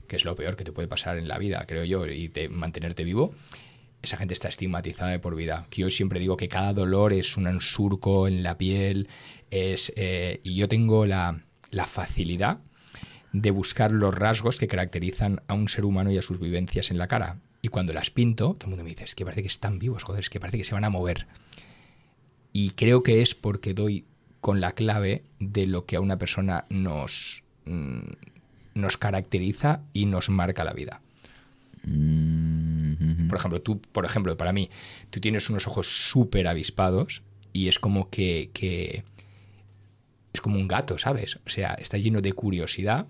que 0.07 0.17
es 0.17 0.25
lo 0.25 0.35
peor 0.37 0.57
que 0.57 0.65
te 0.65 0.73
puede 0.73 0.89
pasar 0.89 1.17
en 1.19 1.29
la 1.29 1.39
vida, 1.39 1.65
creo 1.67 1.85
yo, 1.85 2.07
y 2.07 2.29
te- 2.29 2.49
mantenerte 2.49 3.05
vivo, 3.05 3.35
esa 4.03 4.17
gente 4.17 4.35
está 4.35 4.49
estigmatizada 4.49 5.11
de 5.11 5.19
por 5.19 5.35
vida. 5.35 5.67
Que 5.71 5.83
yo 5.83 5.91
siempre 5.91 6.21
digo 6.21 6.37
que 6.37 6.49
cada 6.49 6.73
dolor 6.73 7.13
es 7.13 7.37
un 7.37 7.61
surco 7.61 8.29
en 8.29 8.43
la 8.43 8.57
piel, 8.59 9.09
es, 9.51 9.93
eh, 9.97 10.41
y 10.45 10.55
yo 10.55 10.69
tengo 10.69 11.05
la, 11.07 11.41
la 11.71 11.87
facilidad 11.87 12.61
de 13.33 13.51
buscar 13.51 13.93
los 13.93 14.15
rasgos 14.15 14.59
que 14.59 14.69
caracterizan 14.69 15.43
a 15.49 15.55
un 15.55 15.69
ser 15.69 15.85
humano 15.85 16.11
y 16.11 16.19
a 16.19 16.23
sus 16.23 16.41
vivencias 16.41 16.91
en 16.91 16.99
la 16.99 17.09
cara. 17.09 17.39
Y 17.61 17.69
cuando 17.69 17.93
las 17.93 18.11
pinto, 18.11 18.55
todo 18.55 18.67
el 18.67 18.71
mundo 18.71 18.85
me 18.85 18.91
dice, 18.91 19.05
es 19.05 19.15
que 19.15 19.25
parece 19.25 19.43
que 19.43 19.49
están 19.49 19.79
vivos, 19.79 20.03
joder, 20.03 20.21
es 20.21 20.31
que 20.31 20.41
parece 20.41 20.59
que 20.59 20.65
se 20.65 20.75
van 20.75 20.85
a 20.85 20.91
mover. 20.91 21.27
Y 22.53 22.71
creo 22.71 23.03
que 23.03 23.21
es 23.21 23.35
porque 23.35 23.75
doy 23.75 24.05
con 24.41 24.61
la 24.61 24.73
clave 24.73 25.25
de 25.41 25.67
lo 25.67 25.85
que 25.85 25.97
a 25.97 26.01
una 26.01 26.19
persona 26.19 26.65
nos, 26.71 27.43
mm, 27.67 27.99
nos 28.75 28.97
caracteriza 28.97 29.83
y 29.93 30.07
nos 30.07 30.31
marca 30.31 30.65
la 30.65 30.73
vida. 30.73 31.03
Por 33.29 33.39
ejemplo, 33.39 33.63
tú, 33.63 33.81
por 33.81 34.05
ejemplo, 34.05 34.37
para 34.37 34.53
mí, 34.53 34.71
tú 35.11 35.21
tienes 35.21 35.49
unos 35.51 35.67
ojos 35.67 35.87
súper 35.87 36.49
avispados 36.49 37.23
y 37.53 37.69
es 37.69 37.79
como 37.79 38.11
que, 38.11 38.51
que 38.53 39.05
es 40.39 40.43
como 40.43 40.59
un 40.59 40.69
gato, 40.69 40.99
¿sabes? 40.99 41.37
O 41.45 41.51
sea, 41.51 41.75
está 41.75 41.99
lleno 41.99 42.21
de 42.21 42.33
curiosidad 42.33 43.07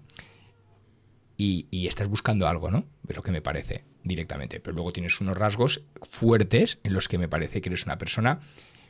y, 1.36 1.86
estás 1.86 2.08
buscando 2.08 2.48
algo, 2.48 2.70
¿no? 2.70 2.86
Es 3.06 3.14
lo 3.16 3.22
que 3.22 3.30
me 3.30 3.42
parece 3.42 3.84
directamente. 4.02 4.60
Pero 4.60 4.74
luego 4.74 4.92
tienes 4.92 5.20
unos 5.20 5.36
rasgos 5.36 5.84
fuertes 6.02 6.78
en 6.82 6.94
los 6.94 7.06
que 7.06 7.18
me 7.18 7.28
parece 7.28 7.60
que 7.60 7.68
eres 7.68 7.84
una 7.84 7.98
persona 7.98 8.40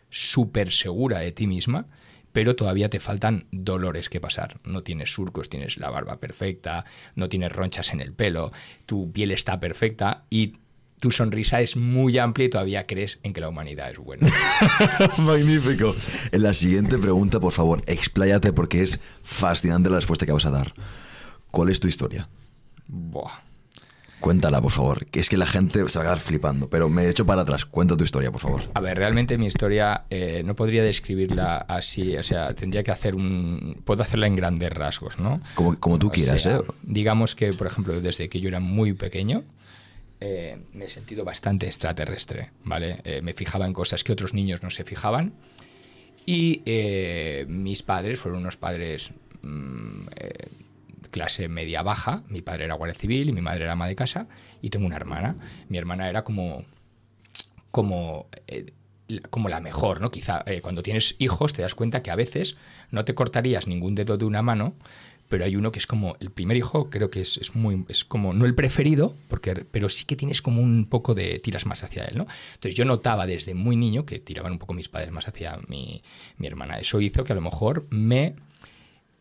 súper 0.09 0.73
segura 0.73 1.19
de 1.19 1.33
ti 1.33 1.47
misma, 1.47 1.89
pero 2.33 2.55
todavía 2.55 2.89
te 2.89 3.01
faltan 3.01 3.49
dolores 3.51 4.09
que 4.09 4.21
pasar. 4.21 4.57
No 4.65 4.83
tienes 4.83 5.13
surcos, 5.13 5.49
tienes 5.49 5.77
la 5.77 5.91
barba 5.91 6.21
perfecta, 6.21 6.85
no 7.17 7.29
tienes 7.29 7.53
ronchas 7.53 7.93
en 7.93 8.01
el 8.01 8.13
pelo, 8.13 8.53
tu 8.87 9.11
piel 9.13 9.33
está 9.33 9.59
perfecta 9.59 10.25
y 10.31 10.59
tu 11.01 11.11
sonrisa 11.11 11.61
es 11.61 11.77
muy 11.77 12.19
amplia 12.19 12.47
y 12.47 12.51
todavía 12.51 12.87
crees 12.87 13.19
en 13.23 13.33
que 13.33 13.41
la 13.41 13.49
humanidad 13.49 13.91
es 13.91 13.99
buena. 13.99 14.29
Magnífico. 15.19 15.95
En 16.33 16.43
la 16.43 16.55
siguiente 16.55 16.99
pregunta, 16.99 17.41
por 17.41 17.53
favor, 17.53 17.83
expláyate 17.87 18.53
porque 18.53 18.83
es 18.83 19.01
fascinante 19.23 19.91
la 19.91 19.97
respuesta 19.97 20.27
que 20.27 20.33
vas 20.33 20.47
a 20.47 20.51
dar. 20.51 20.75
¿Cuál 21.51 21.71
es 21.71 21.81
tu 21.81 21.89
historia? 21.89 22.29
Buah. 22.87 23.49
Cuéntala, 24.21 24.61
por 24.61 24.73
favor. 24.73 25.07
Que 25.07 25.21
es 25.21 25.29
que 25.29 25.37
la 25.37 25.47
gente 25.47 25.89
se 25.89 25.99
va 25.99 26.05
a 26.05 26.09
quedar 26.09 26.19
flipando. 26.19 26.69
Pero 26.69 26.89
me 26.89 27.05
he 27.05 27.09
hecho 27.09 27.25
para 27.25 27.43
atrás. 27.43 27.65
Cuenta 27.65 27.97
tu 27.97 28.03
historia, 28.03 28.33
por 28.33 28.41
favor. 28.41 28.63
A 28.75 28.81
ver, 28.81 28.99
realmente 28.99 29.39
mi 29.39 29.47
historia 29.47 30.07
eh, 30.11 30.43
no 30.45 30.57
podría 30.57 30.83
describirla 30.83 31.59
así. 31.59 32.17
O 32.17 32.23
sea, 32.25 32.53
tendría 32.55 32.83
que 32.83 32.91
hacer 32.91 33.15
un. 33.15 33.81
Puedo 33.85 34.03
hacerla 34.03 34.27
en 34.27 34.35
grandes 34.35 34.73
rasgos, 34.73 35.19
¿no? 35.21 35.41
Como, 35.55 35.79
como 35.79 35.99
tú 35.99 36.09
O 36.09 36.11
quieras, 36.11 36.43
sea, 36.43 36.57
¿eh? 36.57 36.63
Digamos 36.83 37.37
que, 37.37 37.53
por 37.53 37.69
ejemplo, 37.69 38.01
desde 38.01 38.29
que 38.29 38.41
yo 38.41 38.49
era 38.49 38.59
muy 38.59 38.93
pequeño, 38.93 39.45
eh, 40.21 40.59
me 40.73 40.87
he 40.87 40.89
sentido 40.89 41.25
bastante 41.25 41.67
extraterrestre, 41.67 42.51
¿vale? 42.65 43.01
Eh, 43.05 43.23
me 43.23 43.35
fijaba 43.35 43.67
en 43.67 43.73
cosas 43.73 44.03
que 44.03 44.13
otros 44.13 44.35
niños 44.35 44.63
no 44.63 44.71
se 44.71 44.85
fijaban. 44.85 45.35
Y 46.27 46.63
eh, 46.67 47.47
mis 47.49 47.83
padres 47.83 48.19
fueron 48.19 48.41
unos 48.41 48.57
padres 48.57 49.13
mm, 49.43 50.07
clase 51.11 51.49
media 51.49 51.83
baja. 51.83 52.25
Mi 52.29 52.43
padre 52.43 52.65
era 52.65 52.75
guardia 52.75 52.99
civil 52.99 53.29
y 53.29 53.33
mi 53.33 53.41
madre 53.41 53.65
era 53.65 53.73
ama 53.73 53.87
de 53.87 53.97
casa. 53.97 54.27
Y 54.61 54.71
tengo 54.71 54.87
una 54.87 54.97
hermana. 54.97 55.37
Mi 55.69 55.79
hermana 55.79 56.09
era 56.09 56.25
como. 56.25 56.65
como. 57.71 58.27
como 59.31 59.49
la 59.49 59.61
mejor, 59.61 60.01
¿no? 60.01 60.11
Quizá 60.11 60.45
cuando 60.61 60.83
tienes 60.83 61.15
hijos 61.19 61.53
te 61.53 61.63
das 61.63 61.75
cuenta 61.75 62.03
que 62.03 62.11
a 62.11 62.17
veces 62.17 62.57
no 62.91 63.05
te 63.05 63.15
cortarías 63.15 63.69
ningún 63.69 63.95
dedo 63.95 64.19
de 64.19 64.27
una 64.27 64.43
mano, 64.43 64.75
pero 65.29 65.45
hay 65.45 65.57
uno 65.57 65.73
que 65.73 65.79
es 65.79 65.87
como 65.87 66.17
el 66.21 66.31
primer 66.31 66.57
hijo, 66.57 66.91
creo 66.91 67.11
que 67.11 67.21
es, 67.21 67.37
es 67.37 67.55
muy 67.55 67.85
es 67.89 68.05
como 68.05 68.33
no 68.33 68.47
el 68.47 68.55
preferido, 68.55 69.15
porque 69.29 69.55
pero 69.55 69.89
sí 69.89 70.05
que 70.05 70.17
tienes 70.17 70.43
como 70.43 70.63
un 70.63 70.87
poco 70.87 71.15
de 71.15 71.39
tiras 71.39 71.67
más 71.67 71.85
hacia 71.85 72.05
él, 72.05 72.19
¿no? 72.19 72.27
Entonces 72.55 72.75
yo 72.75 72.85
notaba 72.85 73.27
desde 73.27 73.55
muy 73.55 73.77
niño 73.77 74.05
que 74.05 74.19
tiraban 74.19 74.53
un 74.53 74.59
poco 74.59 74.75
mis 74.75 74.89
padres 74.89 75.11
más 75.13 75.29
hacia 75.29 75.59
mi, 75.69 76.03
mi 76.37 76.47
hermana. 76.47 76.79
Eso 76.79 77.01
hizo 77.01 77.25
que 77.25 77.33
a 77.33 77.37
lo 77.37 77.43
mejor 77.43 77.87
me 77.91 78.35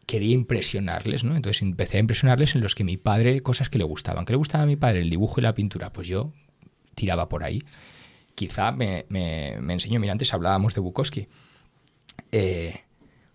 quería 0.07 0.33
impresionarles, 0.33 1.23
¿no? 1.23 1.35
Entonces 1.35 1.61
empecé 1.61 1.97
a 1.97 1.99
impresionarles 1.99 2.55
en 2.55 2.61
los 2.61 2.73
que 2.73 2.83
mi 2.83 2.97
padre, 2.97 3.41
cosas 3.41 3.69
que 3.69 3.77
le 3.77 3.83
gustaban. 3.83 4.25
¿Qué 4.25 4.33
le 4.33 4.37
gustaba 4.37 4.63
a 4.63 4.67
mi 4.67 4.77
padre? 4.77 5.01
El 5.01 5.09
dibujo 5.09 5.39
y 5.39 5.43
la 5.43 5.53
pintura. 5.53 5.91
Pues 5.91 6.07
yo 6.07 6.31
tiraba 6.95 7.27
por 7.29 7.43
ahí. 7.43 7.61
Quizá 8.33 8.71
me, 8.71 9.05
me, 9.09 9.57
enseñó, 9.73 9.99
mira, 9.99 10.13
antes 10.13 10.33
hablábamos 10.33 10.73
de 10.73 10.79
Bukowski. 10.79 11.27
Eh, 12.31 12.81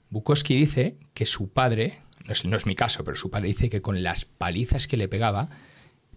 Bukowski 0.08 0.56
dice 0.56 0.96
que 1.12 1.26
su 1.26 1.50
padre, 1.50 2.00
no 2.26 2.32
es, 2.32 2.44
no 2.44 2.56
es 2.56 2.66
mi 2.66 2.74
caso, 2.74 3.04
pero 3.04 3.16
su 3.16 3.30
padre 3.30 3.48
dice 3.48 3.68
que 3.70 3.82
con 3.82 4.02
las 4.02 4.24
palizas 4.24 4.86
que 4.86 4.96
le 4.96 5.08
pegaba, 5.08 5.48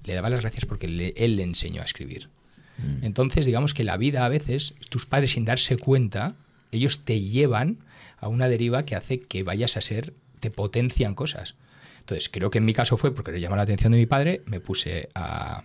le 0.03 0.13
daba 0.13 0.29
las 0.29 0.41
gracias 0.41 0.65
porque 0.65 0.88
le- 0.88 1.13
él 1.17 1.35
le 1.38 1.43
enseñó 1.43 1.81
a 1.81 1.85
escribir. 1.85 2.29
Entonces, 3.01 3.45
digamos 3.45 3.74
que 3.74 3.83
la 3.85 3.95
vida 3.97 4.25
a 4.25 4.29
veces, 4.29 4.75
tus 4.89 5.05
padres 5.05 5.31
sin 5.31 5.45
darse 5.45 5.77
cuenta, 5.77 6.35
ellos 6.71 7.05
te 7.05 7.21
llevan 7.21 7.77
a 8.19 8.27
una 8.27 8.50
deriva 8.50 8.83
que 8.83 8.95
hace 8.95 9.21
que 9.21 9.43
vayas 9.43 9.77
a 9.77 9.81
ser, 9.81 10.13
te 10.41 10.51
potencian 10.51 11.15
cosas. 11.15 11.55
Entonces, 12.01 12.27
creo 12.29 12.50
que 12.50 12.57
en 12.57 12.65
mi 12.65 12.74
caso 12.74 12.97
fue 12.97 13.15
porque 13.15 13.31
le 13.31 13.39
llamó 13.39 13.55
la 13.55 13.62
atención 13.63 13.93
de 13.93 13.97
mi 13.97 14.05
padre, 14.05 14.43
me 14.45 14.59
puse 14.59 15.09
a, 15.15 15.63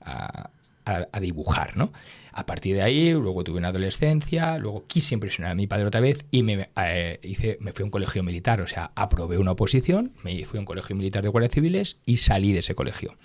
a, 0.00 0.50
a- 0.84 1.06
a 1.12 1.20
dibujar, 1.20 1.76
¿no? 1.76 1.92
A 2.32 2.46
partir 2.46 2.76
de 2.76 2.82
ahí, 2.82 3.12
luego 3.12 3.42
tuve 3.44 3.58
una 3.58 3.68
adolescencia, 3.68 4.58
luego 4.58 4.86
quise 4.86 5.14
impresionar 5.14 5.52
a 5.52 5.54
mi 5.54 5.66
padre 5.66 5.86
otra 5.86 6.00
vez 6.00 6.24
y 6.30 6.42
me, 6.42 6.70
eh, 6.76 7.18
hice, 7.22 7.58
me 7.60 7.72
fui 7.72 7.82
a 7.82 7.86
un 7.86 7.90
colegio 7.90 8.22
militar, 8.22 8.60
o 8.60 8.66
sea, 8.66 8.92
aprobé 8.94 9.38
una 9.38 9.52
oposición, 9.52 10.12
me 10.22 10.44
fui 10.44 10.58
a 10.58 10.60
un 10.60 10.66
colegio 10.66 10.94
militar 10.96 11.22
de 11.22 11.28
guardias 11.28 11.52
civiles 11.52 12.00
y 12.06 12.18
salí 12.18 12.52
de 12.52 12.60
ese 12.60 12.74
colegio. 12.74 13.16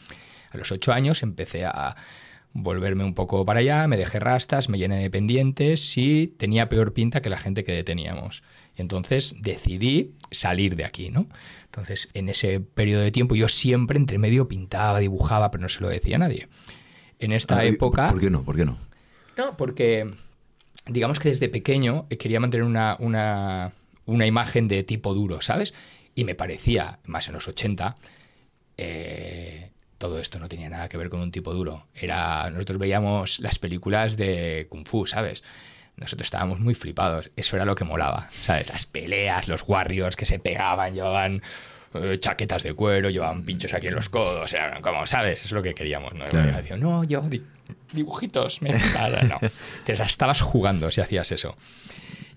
A 0.52 0.58
los 0.58 0.72
ocho 0.72 0.94
años 0.94 1.22
empecé 1.24 1.66
a 1.66 1.96
volverme 2.58 3.04
un 3.04 3.14
poco 3.14 3.46
para 3.46 3.60
allá, 3.60 3.86
me 3.88 3.98
dejé 3.98 4.18
rastas, 4.20 4.70
me 4.70 4.78
llené 4.78 5.02
de 5.02 5.10
pendientes 5.10 5.98
y 5.98 6.28
tenía 6.28 6.70
peor 6.70 6.94
pinta 6.94 7.22
que 7.22 7.30
la 7.30 7.38
gente 7.38 7.66
que 7.66 7.74
deteníamos. 7.74 8.44
Y 8.78 8.82
entonces 8.82 9.36
decidí 9.42 10.14
salir 10.32 10.78
de 10.78 10.86
aquí, 10.86 11.10
¿no? 11.10 11.28
Entonces, 11.66 12.08
en 12.14 12.30
ese 12.30 12.62
periodo 12.62 13.02
de 13.02 13.12
tiempo 13.12 13.36
yo 13.36 13.50
siempre 13.50 13.98
entre 13.98 14.20
medio 14.20 14.48
pintaba, 14.48 15.00
dibujaba, 15.00 15.52
pero 15.52 15.64
no 15.64 15.70
se 15.70 15.82
lo 15.82 15.90
decía 15.90 16.16
a 16.16 16.20
nadie. 16.20 16.48
En 17.20 17.34
esta 17.34 17.58
Ah, 17.58 17.66
¿y 17.66 17.70
época... 17.70 18.10
¿Por 18.10 18.22
qué 18.22 18.30
no? 18.30 18.44
¿Por 18.46 18.56
qué 18.56 18.64
no? 18.64 18.78
No, 19.38 19.58
porque 19.58 20.12
digamos 20.88 21.20
que 21.20 21.30
desde 21.30 21.50
pequeño 21.50 22.06
eh, 22.10 22.18
quería 22.18 22.40
mantener 22.40 22.66
una, 22.66 22.96
una, 23.00 23.74
una 24.06 24.26
imagen 24.26 24.68
de 24.68 24.84
tipo 24.84 25.14
duro, 25.14 25.42
¿sabes? 25.42 25.74
Y 26.16 26.24
me 26.24 26.36
parecía, 26.36 27.00
más 27.06 27.28
en 27.28 27.34
los 27.34 27.48
80, 27.48 27.96
eh, 28.78 29.72
todo 29.98 30.20
esto 30.20 30.40
no 30.40 30.48
tenía 30.48 30.70
nada 30.70 30.88
que 30.88 30.98
ver 30.98 31.10
con 31.10 31.20
un 31.20 31.32
tipo 31.32 31.54
duro. 31.54 31.88
Era, 31.94 32.50
nosotros 32.52 32.78
veíamos 32.78 33.40
las 33.40 33.60
películas 33.60 34.18
de 34.18 34.68
Kung 34.70 34.88
Fu, 34.88 35.08
¿sabes? 35.08 35.44
Nosotros 35.98 36.28
estábamos 36.28 36.60
muy 36.60 36.76
flipados. 36.76 37.32
Eso 37.36 37.56
era 37.56 37.66
lo 37.66 37.76
que 37.76 37.86
molaba, 37.86 38.30
¿sabes? 38.44 38.70
Las 38.70 38.86
peleas, 38.86 39.48
los 39.48 39.64
warriors 39.68 40.16
que 40.16 40.26
se 40.26 40.40
pegaban, 40.40 40.94
llevaban 40.94 41.42
eh, 42.02 42.18
chaquetas 42.20 42.64
de 42.64 42.74
cuero, 42.74 43.10
llevaban 43.10 43.44
pinchos 43.44 43.74
aquí 43.74 43.88
en 43.88 43.96
los 43.96 44.10
codos, 44.10 44.52
eran 44.54 44.82
como, 44.82 45.06
¿sabes? 45.08 45.46
Es 45.46 45.52
lo 45.52 45.62
que 45.62 45.74
queríamos, 45.74 46.14
¿no? 46.14 46.26
Claro. 46.26 46.78
no, 46.78 47.04
yo 47.04 47.22
di- 47.22 47.44
dibujitos, 47.94 48.62
me 48.62 48.74
flipada". 48.80 49.24
no. 49.24 49.40
Te 49.84 49.94
estabas 49.94 50.42
jugando 50.42 50.92
si 50.92 51.02
hacías 51.02 51.32
eso. 51.32 51.56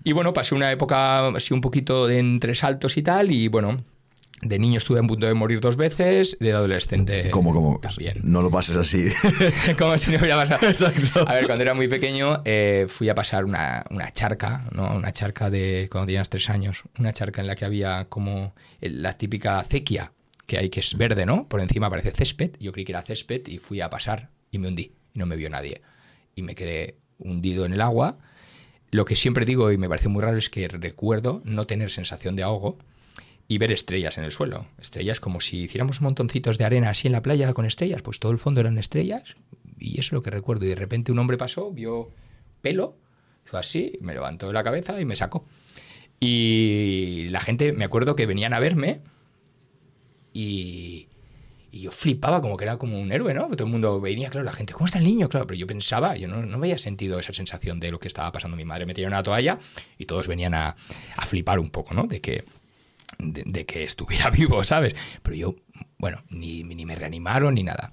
Y 0.03 0.13
bueno, 0.13 0.31
pasé 0.33 0.55
una 0.55 0.71
época 0.71 1.27
así 1.29 1.53
un 1.53 1.61
poquito 1.61 2.07
de 2.07 2.19
entre 2.19 2.55
saltos 2.55 2.95
y 2.97 3.03
tal, 3.03 3.31
y 3.31 3.47
bueno, 3.49 3.83
de 4.41 4.59
niño 4.59 4.77
estuve 4.77 4.99
a 4.99 5.03
punto 5.03 5.27
de 5.27 5.33
morir 5.33 5.59
dos 5.59 5.75
veces, 5.75 6.37
de 6.39 6.51
adolescente 6.53 7.29
¿Cómo, 7.29 7.53
cómo? 7.53 7.79
también. 7.79 8.19
No 8.23 8.41
lo 8.41 8.49
pases 8.49 8.77
así. 8.77 9.09
Como 9.77 9.97
si 9.97 10.11
no 10.11 10.17
hubiera 10.17 10.35
pasado. 10.37 10.67
Exacto. 10.67 11.27
A 11.27 11.33
ver, 11.33 11.45
cuando 11.45 11.61
era 11.63 11.73
muy 11.73 11.87
pequeño 11.87 12.41
eh, 12.45 12.85
fui 12.87 13.09
a 13.09 13.15
pasar 13.15 13.43
una, 13.45 13.83
una 13.89 14.11
charca, 14.11 14.65
¿no? 14.71 14.95
Una 14.95 15.11
charca 15.11 15.49
de 15.49 15.87
cuando 15.91 16.07
tenías 16.07 16.29
tres 16.29 16.49
años. 16.49 16.83
Una 16.97 17.11
charca 17.13 17.41
en 17.41 17.47
la 17.47 17.55
que 17.55 17.65
había 17.65 18.05
como 18.09 18.53
el- 18.81 19.01
la 19.01 19.13
típica 19.17 19.59
acequia 19.59 20.13
que 20.45 20.57
hay 20.57 20.69
que 20.69 20.79
es 20.79 20.97
verde, 20.97 21.25
¿no? 21.25 21.47
Por 21.47 21.59
encima 21.61 21.89
parece 21.89 22.11
césped. 22.11 22.51
Yo 22.59 22.71
creí 22.71 22.85
que 22.85 22.93
era 22.93 23.01
césped 23.01 23.45
y 23.47 23.57
fui 23.59 23.81
a 23.81 23.89
pasar 23.89 24.29
y 24.51 24.57
me 24.59 24.67
hundí. 24.69 24.93
Y 25.13 25.19
no 25.19 25.25
me 25.25 25.35
vio 25.35 25.49
nadie. 25.49 25.81
Y 26.35 26.41
me 26.43 26.55
quedé 26.55 26.95
hundido 27.19 27.65
en 27.65 27.73
el 27.73 27.81
agua. 27.81 28.17
Lo 28.91 29.05
que 29.05 29.15
siempre 29.15 29.45
digo 29.45 29.71
y 29.71 29.77
me 29.77 29.87
parece 29.89 30.07
muy 30.07 30.23
raro 30.23 30.37
es 30.37 30.49
que 30.49 30.67
recuerdo 30.67 31.41
no 31.45 31.67
tener 31.67 31.91
sensación 31.91 32.35
de 32.35 32.41
ahogo 32.43 32.79
y 33.51 33.57
ver 33.57 33.71
estrellas 33.71 34.17
en 34.19 34.23
el 34.23 34.31
suelo. 34.31 34.67
Estrellas 34.79 35.19
como 35.19 35.41
si 35.41 35.63
hiciéramos 35.63 36.01
montoncitos 36.01 36.59
de 36.59 36.65
arena 36.65 36.91
así 36.91 37.07
en 37.07 37.13
la 37.13 37.23
playa 37.23 37.51
con 37.53 37.65
estrellas, 37.65 38.03
pues 38.03 38.19
todo 38.19 38.31
el 38.31 38.37
fondo 38.37 38.61
eran 38.61 38.77
estrellas 38.77 39.35
y 39.79 39.93
eso 39.93 40.09
es 40.09 40.11
lo 40.11 40.21
que 40.21 40.29
recuerdo. 40.29 40.65
Y 40.65 40.69
de 40.69 40.75
repente 40.75 41.11
un 41.11 41.17
hombre 41.17 41.35
pasó, 41.35 41.71
vio 41.71 42.11
pelo, 42.61 42.95
hizo 43.43 43.57
así, 43.57 43.97
me 44.01 44.13
levantó 44.13 44.47
de 44.47 44.53
la 44.53 44.61
cabeza 44.61 45.01
y 45.01 45.05
me 45.05 45.15
sacó. 45.15 45.45
Y 46.19 47.27
la 47.31 47.41
gente, 47.41 47.73
me 47.73 47.85
acuerdo 47.85 48.15
que 48.15 48.27
venían 48.27 48.53
a 48.53 48.59
verme 48.59 49.01
y, 50.31 51.07
yo 51.71 51.91
flipaba 51.91 52.41
como 52.41 52.57
que 52.57 52.65
era 52.65 52.77
como 52.77 52.99
un 52.99 53.11
héroe, 53.11 53.33
¿no? 53.33 53.47
Todo 53.49 53.65
el 53.65 53.71
mundo 53.71 53.99
venía, 54.01 54.29
claro, 54.29 54.43
la 54.43 54.53
gente, 54.53 54.73
¿cómo 54.73 54.85
está 54.85 54.97
el 54.99 55.05
niño? 55.05 55.29
Claro, 55.29 55.47
pero 55.47 55.57
yo 55.57 55.65
pensaba, 55.65 56.17
yo 56.17 56.27
no, 56.27 56.43
no 56.43 56.57
había 56.57 56.77
sentido 56.77 57.19
esa 57.19 57.31
sensación 57.31 57.79
de 57.79 57.91
lo 57.91 57.99
que 57.99 58.07
estaba 58.07 58.31
pasando. 58.31 58.57
Mi 58.57 58.65
madre 58.65 58.85
me 58.85 58.93
tiró 58.93 59.07
una 59.07 59.23
toalla 59.23 59.59
y 59.97 60.05
todos 60.05 60.27
venían 60.27 60.55
a, 60.55 60.75
a 61.15 61.25
flipar 61.25 61.59
un 61.59 61.69
poco, 61.69 61.93
¿no? 61.93 62.07
De 62.07 62.21
que, 62.21 62.43
de, 63.19 63.43
de 63.45 63.65
que 63.65 63.83
estuviera 63.83 64.29
vivo, 64.31 64.63
¿sabes? 64.63 64.95
Pero 65.21 65.35
yo, 65.35 65.55
bueno, 65.97 66.23
ni, 66.29 66.63
ni 66.63 66.85
me 66.85 66.95
reanimaron 66.95 67.53
ni 67.55 67.63
nada. 67.63 67.91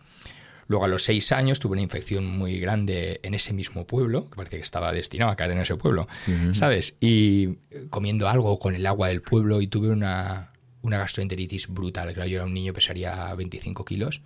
Luego 0.69 0.85
a 0.85 0.89
los 0.89 1.05
seis 1.05 1.31
años 1.33 1.61
tuve 1.61 1.73
una 1.73 1.83
infección 1.83 2.27
muy 2.27 2.59
grande 2.59 3.21
en 3.23 3.35
ese 3.35 3.53
mismo 3.53 3.87
pueblo, 3.87 4.29
que 4.31 4.37
parece 4.37 4.57
que 4.57 4.63
estaba 4.63 4.93
destinado 4.93 5.31
a 5.31 5.37
caer 5.37 5.53
en 5.53 5.59
ese 5.59 5.77
pueblo, 5.77 6.09
¿sabes? 6.53 6.97
Y 7.01 7.59
eh, 7.71 7.87
comiendo 7.89 8.29
algo 8.29 8.59
con 8.59 8.75
el 8.75 8.85
agua 8.87 9.09
del 9.09 9.23
pueblo 9.23 9.61
y 9.61 9.69
tuve 9.69 9.91
una, 9.91 10.51
una 10.83 10.99
gastroenteritis 10.99 11.69
brutal. 11.69 12.13
Claro, 12.15 12.29
yo 12.29 12.37
era 12.39 12.47
un 12.47 12.55
niño, 12.55 12.73
pesaría 12.73 13.33
25 13.35 13.85
kilos. 13.85 14.23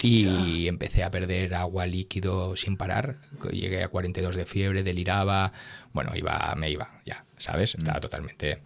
Y 0.00 0.66
empecé 0.66 1.04
a 1.04 1.10
perder 1.10 1.54
agua 1.54 1.86
líquido 1.86 2.56
sin 2.56 2.76
parar. 2.76 3.16
Llegué 3.52 3.84
a 3.84 3.88
42 3.88 4.34
de 4.34 4.46
fiebre, 4.46 4.82
deliraba. 4.82 5.52
Bueno, 5.92 6.12
iba, 6.16 6.54
me 6.56 6.70
iba, 6.70 7.00
ya, 7.04 7.24
¿sabes? 7.36 7.74
Estaba 7.76 8.00
totalmente... 8.00 8.58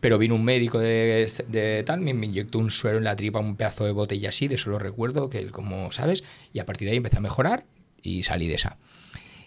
Pero 0.00 0.18
vino 0.18 0.34
un 0.34 0.44
médico 0.44 0.78
de, 0.78 1.30
de 1.48 1.82
tal, 1.84 2.00
me, 2.00 2.10
inyectó 2.10 2.58
un 2.58 2.70
suero 2.70 2.98
en 2.98 3.04
la 3.04 3.16
tripa, 3.16 3.38
un 3.38 3.56
pedazo 3.56 3.84
de 3.84 3.92
botella 3.92 4.30
así, 4.30 4.48
de 4.48 4.54
eso 4.54 4.70
lo 4.70 4.78
recuerdo, 4.78 5.28
que 5.28 5.46
como, 5.46 5.92
¿sabes? 5.92 6.24
Y 6.52 6.58
a 6.58 6.66
partir 6.66 6.86
de 6.86 6.92
ahí 6.92 6.96
empecé 6.96 7.18
a 7.18 7.20
mejorar 7.20 7.64
y 8.02 8.22
salí 8.22 8.48
de 8.48 8.54
esa. 8.54 8.78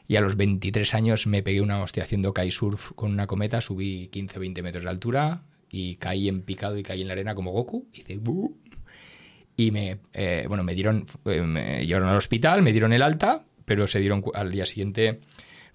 Y 0.08 0.18
a 0.18 0.22
los 0.22 0.36
23 0.36 0.94
años 0.94 1.28
me 1.28 1.44
pegué 1.44 1.62
una 1.62 1.82
hostia 1.82 2.04
haciendo 2.04 2.34
kitesurf 2.34 2.92
con 2.92 3.12
una 3.12 3.26
cometa, 3.26 3.62
subí 3.62 4.08
15 4.08 4.38
o 4.38 4.40
20 4.42 4.64
metros 4.64 4.84
de 4.84 4.90
altura 4.90 5.44
y 5.70 5.96
caí 5.96 6.28
en 6.28 6.42
picado 6.42 6.78
y 6.78 6.84
caí 6.84 7.02
en 7.02 7.08
la 7.08 7.14
arena 7.14 7.36
como 7.36 7.52
Goku. 7.52 7.88
Y 9.56 9.72
me, 9.72 10.00
eh, 10.14 10.46
bueno, 10.48 10.64
me 10.64 10.76
dieron, 10.76 11.06
eh, 11.26 11.42
me 11.42 11.86
llevaron 11.86 12.10
al 12.10 12.18
hospital, 12.18 12.62
me 12.62 12.72
dieron 12.72 12.92
el 12.92 13.02
alta, 13.02 13.46
pero 13.66 13.88
se 13.88 14.00
dieron 14.00 14.24
al 14.34 14.52
día 14.52 14.66
siguiente, 14.66 15.22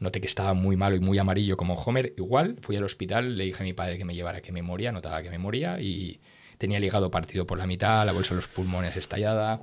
noté 0.00 0.20
que 0.20 0.26
estaba 0.26 0.54
muy 0.54 0.76
malo 0.76 0.96
y 0.96 1.00
muy 1.00 1.18
amarillo 1.18 1.56
como 1.56 1.74
Homer. 1.74 2.14
Igual, 2.16 2.56
fui 2.60 2.76
al 2.76 2.84
hospital, 2.84 3.36
le 3.36 3.44
dije 3.44 3.62
a 3.62 3.64
mi 3.64 3.72
padre 3.72 3.98
que 3.98 4.04
me 4.04 4.14
llevara 4.14 4.40
que 4.40 4.52
me 4.52 4.62
moría, 4.62 4.92
notaba 4.92 5.22
que 5.22 5.30
me 5.30 5.38
moría 5.38 5.80
y 5.80 6.20
tenía 6.58 6.78
el 6.78 6.84
hígado 6.84 7.10
partido 7.10 7.46
por 7.46 7.58
la 7.58 7.66
mitad, 7.66 8.04
la 8.04 8.12
bolsa 8.12 8.30
de 8.30 8.36
los 8.36 8.48
pulmones 8.48 8.96
estallada. 8.96 9.60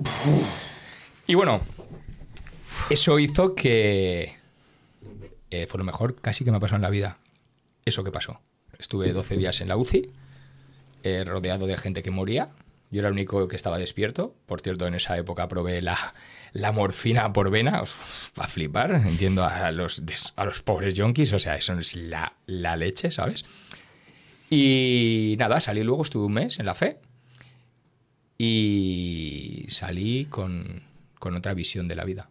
Y 1.26 1.34
bueno, 1.34 1.60
eso 2.90 3.18
hizo 3.18 3.54
que 3.54 4.36
eh, 5.50 5.66
fue 5.66 5.78
lo 5.78 5.84
mejor 5.84 6.16
casi 6.20 6.44
que 6.44 6.50
me 6.50 6.58
ha 6.58 6.60
pasado 6.60 6.76
en 6.76 6.82
la 6.82 6.90
vida. 6.90 7.18
Eso 7.84 8.04
que 8.04 8.12
pasó. 8.12 8.40
Estuve 8.78 9.12
12 9.12 9.36
días 9.36 9.60
en 9.60 9.68
la 9.68 9.76
UCI, 9.76 10.10
eh, 11.02 11.24
rodeado 11.24 11.66
de 11.66 11.76
gente 11.76 12.02
que 12.02 12.10
moría. 12.10 12.50
Yo 12.96 13.00
era 13.00 13.08
el 13.08 13.12
único 13.12 13.46
que 13.46 13.56
estaba 13.56 13.76
despierto. 13.76 14.34
Por 14.46 14.62
cierto, 14.62 14.86
en 14.86 14.94
esa 14.94 15.18
época 15.18 15.48
probé 15.48 15.82
la, 15.82 16.14
la 16.54 16.72
morfina 16.72 17.30
por 17.34 17.50
vena. 17.50 17.82
A 18.36 18.48
flipar. 18.48 18.94
Entiendo 18.94 19.44
a 19.44 19.70
los, 19.70 20.02
a 20.34 20.44
los 20.46 20.62
pobres 20.62 20.94
yonkis. 20.94 21.34
O 21.34 21.38
sea, 21.38 21.56
eso 21.56 21.74
es 21.74 21.94
la, 21.94 22.38
la 22.46 22.74
leche, 22.74 23.10
¿sabes? 23.10 23.44
Y 24.48 25.36
nada, 25.38 25.60
salí 25.60 25.82
luego, 25.82 26.04
estuve 26.04 26.24
un 26.24 26.32
mes 26.32 26.58
en 26.58 26.64
la 26.64 26.74
fe. 26.74 26.96
Y 28.38 29.66
salí 29.68 30.24
con, 30.30 30.82
con 31.18 31.34
otra 31.34 31.52
visión 31.52 31.88
de 31.88 31.96
la 31.96 32.04
vida 32.06 32.30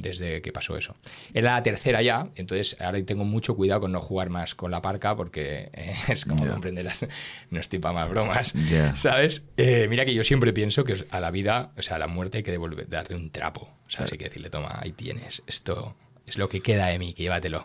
desde 0.00 0.42
que 0.42 0.52
pasó 0.52 0.76
eso. 0.76 0.94
Era 1.34 1.54
la 1.54 1.62
tercera 1.62 2.02
ya, 2.02 2.28
entonces 2.36 2.76
ahora 2.80 3.02
tengo 3.04 3.24
mucho 3.24 3.56
cuidado 3.56 3.82
con 3.82 3.92
no 3.92 4.00
jugar 4.00 4.30
más 4.30 4.54
con 4.54 4.70
la 4.70 4.82
parca 4.82 5.16
porque 5.16 5.70
eh, 5.72 5.94
es 6.08 6.24
como 6.24 6.46
comprenderás, 6.46 7.06
no 7.50 7.60
estoy 7.60 7.78
para 7.78 7.94
más 7.94 8.10
bromas, 8.10 8.54
¿sabes? 8.94 9.44
Eh, 9.56 9.86
mira 9.88 10.04
que 10.04 10.14
yo 10.14 10.24
siempre 10.24 10.52
pienso 10.52 10.84
que 10.84 11.04
a 11.10 11.20
la 11.20 11.30
vida, 11.30 11.72
o 11.76 11.82
sea, 11.82 11.96
a 11.96 11.98
la 11.98 12.06
muerte 12.06 12.38
hay 12.38 12.42
que 12.42 12.50
devolver, 12.50 12.88
darle 12.88 13.16
un 13.16 13.30
trapo, 13.30 13.68
¿sabes? 13.88 14.12
Hay 14.12 14.18
que 14.18 14.24
decirle, 14.24 14.50
toma, 14.50 14.78
ahí 14.80 14.92
tienes, 14.92 15.42
esto 15.46 15.94
es 16.30 16.38
lo 16.38 16.48
que 16.48 16.60
queda 16.60 16.86
de 16.86 16.98
mí, 16.98 17.12
que 17.12 17.24
llévatelo. 17.24 17.64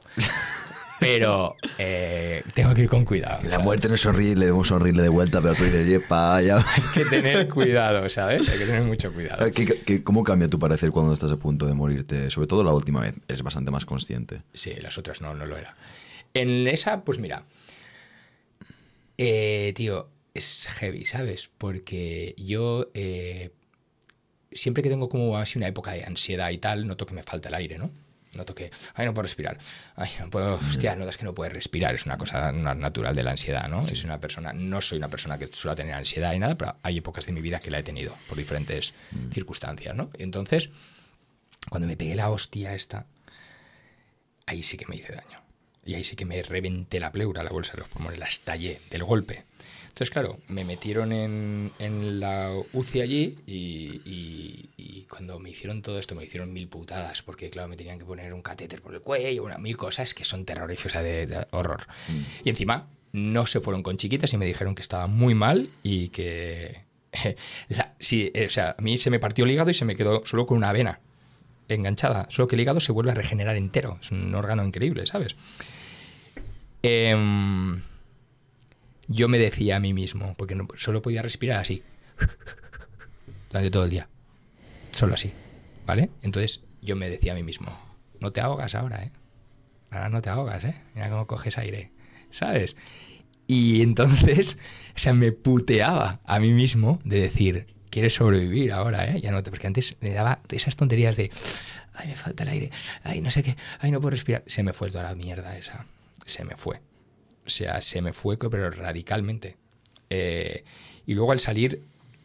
pero 0.99 1.55
eh, 1.77 2.43
tengo 2.53 2.73
que 2.73 2.83
ir 2.83 2.89
con 2.89 3.05
cuidado. 3.05 3.41
La 3.47 3.59
muerte 3.59 3.87
no 3.87 3.95
es 3.95 4.05
horrible, 4.05 4.45
debemos 4.45 4.67
sonreírle 4.67 5.03
de 5.03 5.09
vuelta, 5.09 5.41
pero 5.41 5.53
tú 5.55 5.63
dices, 5.63 5.87
yepa, 5.87 6.41
ya. 6.41 6.57
Hay 6.75 6.83
que 6.93 7.05
tener 7.05 7.47
cuidado, 7.47 8.09
¿sabes? 8.09 8.47
Hay 8.49 8.57
que 8.57 8.65
tener 8.65 8.81
mucho 8.81 9.13
cuidado. 9.13 9.45
cómo 10.03 10.23
cambia 10.23 10.47
tu 10.47 10.59
parecer 10.59 10.91
cuando 10.91 11.13
estás 11.13 11.31
a 11.31 11.37
punto 11.37 11.67
de 11.67 11.73
morirte? 11.73 12.29
Sobre 12.31 12.47
todo 12.47 12.63
la 12.63 12.73
última 12.73 13.01
vez, 13.01 13.13
eres 13.27 13.43
bastante 13.43 13.71
más 13.71 13.85
consciente. 13.85 14.41
Sí, 14.53 14.73
las 14.81 14.97
otras 14.97 15.21
no, 15.21 15.33
no 15.35 15.45
lo 15.45 15.57
era. 15.57 15.75
En 16.33 16.67
esa, 16.67 17.03
pues 17.03 17.19
mira, 17.19 17.43
eh, 19.17 19.73
tío, 19.75 20.09
es 20.33 20.67
heavy, 20.79 21.05
¿sabes? 21.05 21.49
Porque 21.57 22.35
yo 22.37 22.89
eh, 22.93 23.51
siempre 24.51 24.81
que 24.81 24.89
tengo 24.89 25.07
como 25.07 25.37
así 25.37 25.57
una 25.57 25.67
época 25.67 25.91
de 25.91 26.03
ansiedad 26.03 26.49
y 26.49 26.57
tal, 26.57 26.87
noto 26.87 27.05
que 27.05 27.13
me 27.13 27.23
falta 27.23 27.49
el 27.49 27.55
aire, 27.55 27.77
¿no? 27.77 27.91
Noto 28.35 28.55
que, 28.55 28.71
ay, 28.93 29.05
no 29.05 29.13
puedo 29.13 29.23
respirar, 29.23 29.57
ay, 29.95 30.09
no 30.19 30.29
puedo, 30.29 30.55
hostia, 30.55 30.95
no 30.95 31.07
es 31.07 31.17
que 31.17 31.25
no 31.25 31.33
puedes 31.33 31.53
respirar, 31.53 31.95
es 31.95 32.05
una 32.05 32.17
cosa 32.17 32.51
natural 32.51 33.15
de 33.15 33.23
la 33.23 33.31
ansiedad, 33.31 33.67
¿no? 33.67 33.87
Es 33.87 34.03
una 34.03 34.19
persona, 34.19 34.53
no 34.53 34.81
soy 34.81 34.97
una 34.97 35.09
persona 35.09 35.37
que 35.37 35.47
suele 35.47 35.75
tener 35.75 35.93
ansiedad 35.93 36.33
y 36.33 36.39
nada, 36.39 36.55
pero 36.55 36.75
hay 36.83 36.97
épocas 36.97 37.25
de 37.25 37.31
mi 37.31 37.41
vida 37.41 37.59
que 37.59 37.71
la 37.71 37.79
he 37.79 37.83
tenido 37.83 38.15
por 38.27 38.37
diferentes 38.37 38.93
mm. 39.11 39.31
circunstancias, 39.31 39.95
¿no? 39.95 40.09
entonces, 40.17 40.69
cuando 41.69 41.87
me 41.87 41.97
pegué 41.97 42.15
la 42.15 42.29
hostia 42.29 42.73
esta, 42.73 43.05
ahí 44.45 44.63
sí 44.63 44.77
que 44.77 44.85
me 44.87 44.95
hice 44.95 45.13
daño. 45.13 45.41
Y 45.85 45.93
ahí 45.93 46.03
sí 46.03 46.15
que 46.15 46.25
me 46.25 46.41
reventé 46.41 46.99
la 46.99 47.11
pleura, 47.11 47.43
la 47.43 47.51
bolsa 47.51 47.73
de 47.73 47.79
los 47.79 47.89
pulmones, 47.89 48.19
la 48.19 48.25
estallé 48.25 48.81
del 48.89 49.03
golpe. 49.03 49.43
Entonces, 49.95 50.11
claro, 50.11 50.39
me 50.49 50.65
metieron 50.65 51.13
en, 51.13 51.71
en 51.79 52.19
la 52.19 52.51
UCI 52.73 52.99
allí 52.99 53.37
y, 53.47 55.05
cuando 55.07 55.39
me 55.39 55.51
hicieron 55.51 55.81
todo 55.81 55.97
esto 55.97 56.15
me 56.15 56.25
hicieron 56.25 56.51
mil 56.51 56.67
putadas 56.67 57.21
porque, 57.21 57.49
claro, 57.49 57.69
me 57.69 57.77
tenían 57.77 57.97
que 57.97 58.03
poner 58.03 58.33
un 58.33 58.41
catéter 58.41 58.81
por 58.81 58.93
el 58.93 58.99
cuello, 58.99 59.45
una, 59.45 59.57
mil 59.57 59.77
cosas 59.77 60.13
que 60.13 60.25
son 60.25 60.43
terroríficas 60.43 61.01
de, 61.01 61.47
horror. 61.51 61.87
Mm. 62.09 62.21
Y 62.43 62.49
encima 62.49 62.87
no 63.13 63.45
se 63.45 63.61
fueron 63.61 63.83
con 63.83 63.95
chiquitas 63.95 64.33
y 64.33 64.37
me 64.37 64.45
dijeron 64.45 64.75
que 64.75 64.81
estaba 64.81 65.07
muy 65.07 65.33
mal 65.33 65.69
y 65.81 66.09
que... 66.09 66.81
sí, 67.99 68.33
o 68.45 68.49
sea, 68.49 68.75
a 68.77 68.81
mí 68.81 68.97
se 68.97 69.09
me 69.09 69.19
partió 69.19 69.45
el 69.45 69.51
hígado 69.51 69.69
y 69.69 69.73
se 69.73 69.85
me 69.85 69.95
quedó 69.95 70.25
solo 70.25 70.45
con 70.45 70.57
una 70.57 70.73
vena 70.73 70.99
enganchada. 71.69 72.27
Solo 72.29 72.49
que 72.49 72.57
el 72.57 72.61
hígado 72.61 72.81
se 72.81 72.91
vuelve 72.91 73.11
a 73.11 73.15
regenerar 73.15 73.55
entero. 73.55 73.97
Es 74.01 74.11
un 74.11 74.35
órgano 74.35 74.65
increíble, 74.65 75.05
¿sabes? 75.05 75.37
Eh, 76.83 77.15
yo 79.07 79.27
me 79.27 79.37
decía 79.37 79.77
a 79.77 79.79
mí 79.79 79.93
mismo, 79.93 80.35
porque 80.37 80.55
no, 80.55 80.67
solo 80.75 81.01
podía 81.01 81.21
respirar 81.21 81.59
así, 81.59 81.83
durante 83.51 83.71
todo 83.71 83.85
el 83.85 83.89
día, 83.89 84.07
solo 84.91 85.13
así, 85.13 85.31
¿vale? 85.85 86.09
Entonces 86.21 86.61
yo 86.81 86.95
me 86.95 87.09
decía 87.09 87.33
a 87.33 87.35
mí 87.35 87.43
mismo, 87.43 87.77
no 88.19 88.31
te 88.31 88.41
ahogas 88.41 88.75
ahora, 88.75 89.03
¿eh? 89.03 89.11
Ahora 89.91 90.09
no 90.09 90.21
te 90.21 90.29
ahogas, 90.29 90.63
¿eh? 90.63 90.75
Mira 90.93 91.09
cómo 91.09 91.27
coges 91.27 91.57
aire, 91.57 91.91
¿sabes? 92.31 92.75
Y 93.47 93.81
entonces, 93.81 94.57
o 94.95 94.99
sea, 94.99 95.13
me 95.13 95.31
puteaba 95.31 96.19
a 96.25 96.39
mí 96.39 96.51
mismo 96.51 96.99
de 97.03 97.21
decir, 97.21 97.67
quieres 97.89 98.13
sobrevivir 98.13 98.71
ahora, 98.73 99.05
¿eh? 99.05 99.21
Ya 99.21 99.31
no 99.31 99.43
te, 99.43 99.51
porque 99.51 99.67
antes 99.67 99.97
me 100.01 100.11
daba 100.11 100.41
esas 100.49 100.75
tonterías 100.75 101.15
de, 101.15 101.31
ay, 101.93 102.07
me 102.07 102.15
falta 102.15 102.43
el 102.43 102.49
aire, 102.49 102.71
ay, 103.03 103.21
no 103.21 103.31
sé 103.31 103.43
qué, 103.43 103.55
ay, 103.79 103.91
no 103.91 104.01
puedo 104.01 104.11
respirar. 104.11 104.43
Se 104.47 104.63
me 104.63 104.73
fue 104.73 104.89
toda 104.89 105.03
la 105.03 105.15
mierda 105.15 105.57
esa, 105.57 105.85
se 106.25 106.43
me 106.43 106.57
fue. 106.57 106.81
O 107.45 107.49
sea, 107.49 107.81
se 107.81 108.01
me 108.01 108.13
fue, 108.13 108.37
pero 108.37 108.71
radicalmente. 108.71 109.57
Eh, 110.09 110.63
y 111.05 111.13
luego 111.13 111.31
al 111.31 111.39
salir, 111.39 111.81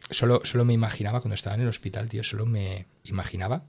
solo, 0.09 0.41
solo 0.43 0.65
me 0.65 0.73
imaginaba, 0.73 1.21
cuando 1.21 1.35
estaba 1.35 1.55
en 1.55 1.61
el 1.61 1.67
hospital, 1.67 2.09
tío, 2.09 2.23
solo 2.23 2.45
me 2.45 2.85
imaginaba 3.03 3.63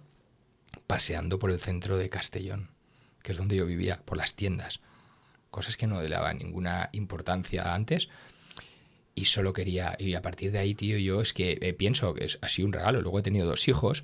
paseando 0.87 1.39
por 1.39 1.51
el 1.51 1.59
centro 1.59 1.99
de 1.99 2.09
Castellón, 2.09 2.69
que 3.23 3.33
es 3.33 3.39
donde 3.39 3.57
yo 3.57 3.67
vivía, 3.67 4.01
por 4.05 4.17
las 4.17 4.35
tiendas. 4.35 4.81
Cosas 5.51 5.77
que 5.77 5.87
no 5.87 6.01
le 6.01 6.35
ninguna 6.35 6.89
importancia 6.93 7.75
antes. 7.75 8.09
Y 9.15 9.27
solo 9.27 9.53
quería, 9.53 9.95
y 9.99 10.15
a 10.15 10.23
partir 10.23 10.53
de 10.53 10.59
ahí, 10.59 10.75
tío, 10.75 10.97
yo 10.97 11.21
es 11.21 11.35
que 11.35 11.59
eh, 11.61 11.75
pienso 11.75 12.15
que 12.15 12.25
es 12.25 12.39
así 12.41 12.63
un 12.63 12.73
regalo. 12.73 13.03
Luego 13.03 13.19
he 13.19 13.23
tenido 13.23 13.47
dos 13.47 13.69
hijos, 13.69 14.03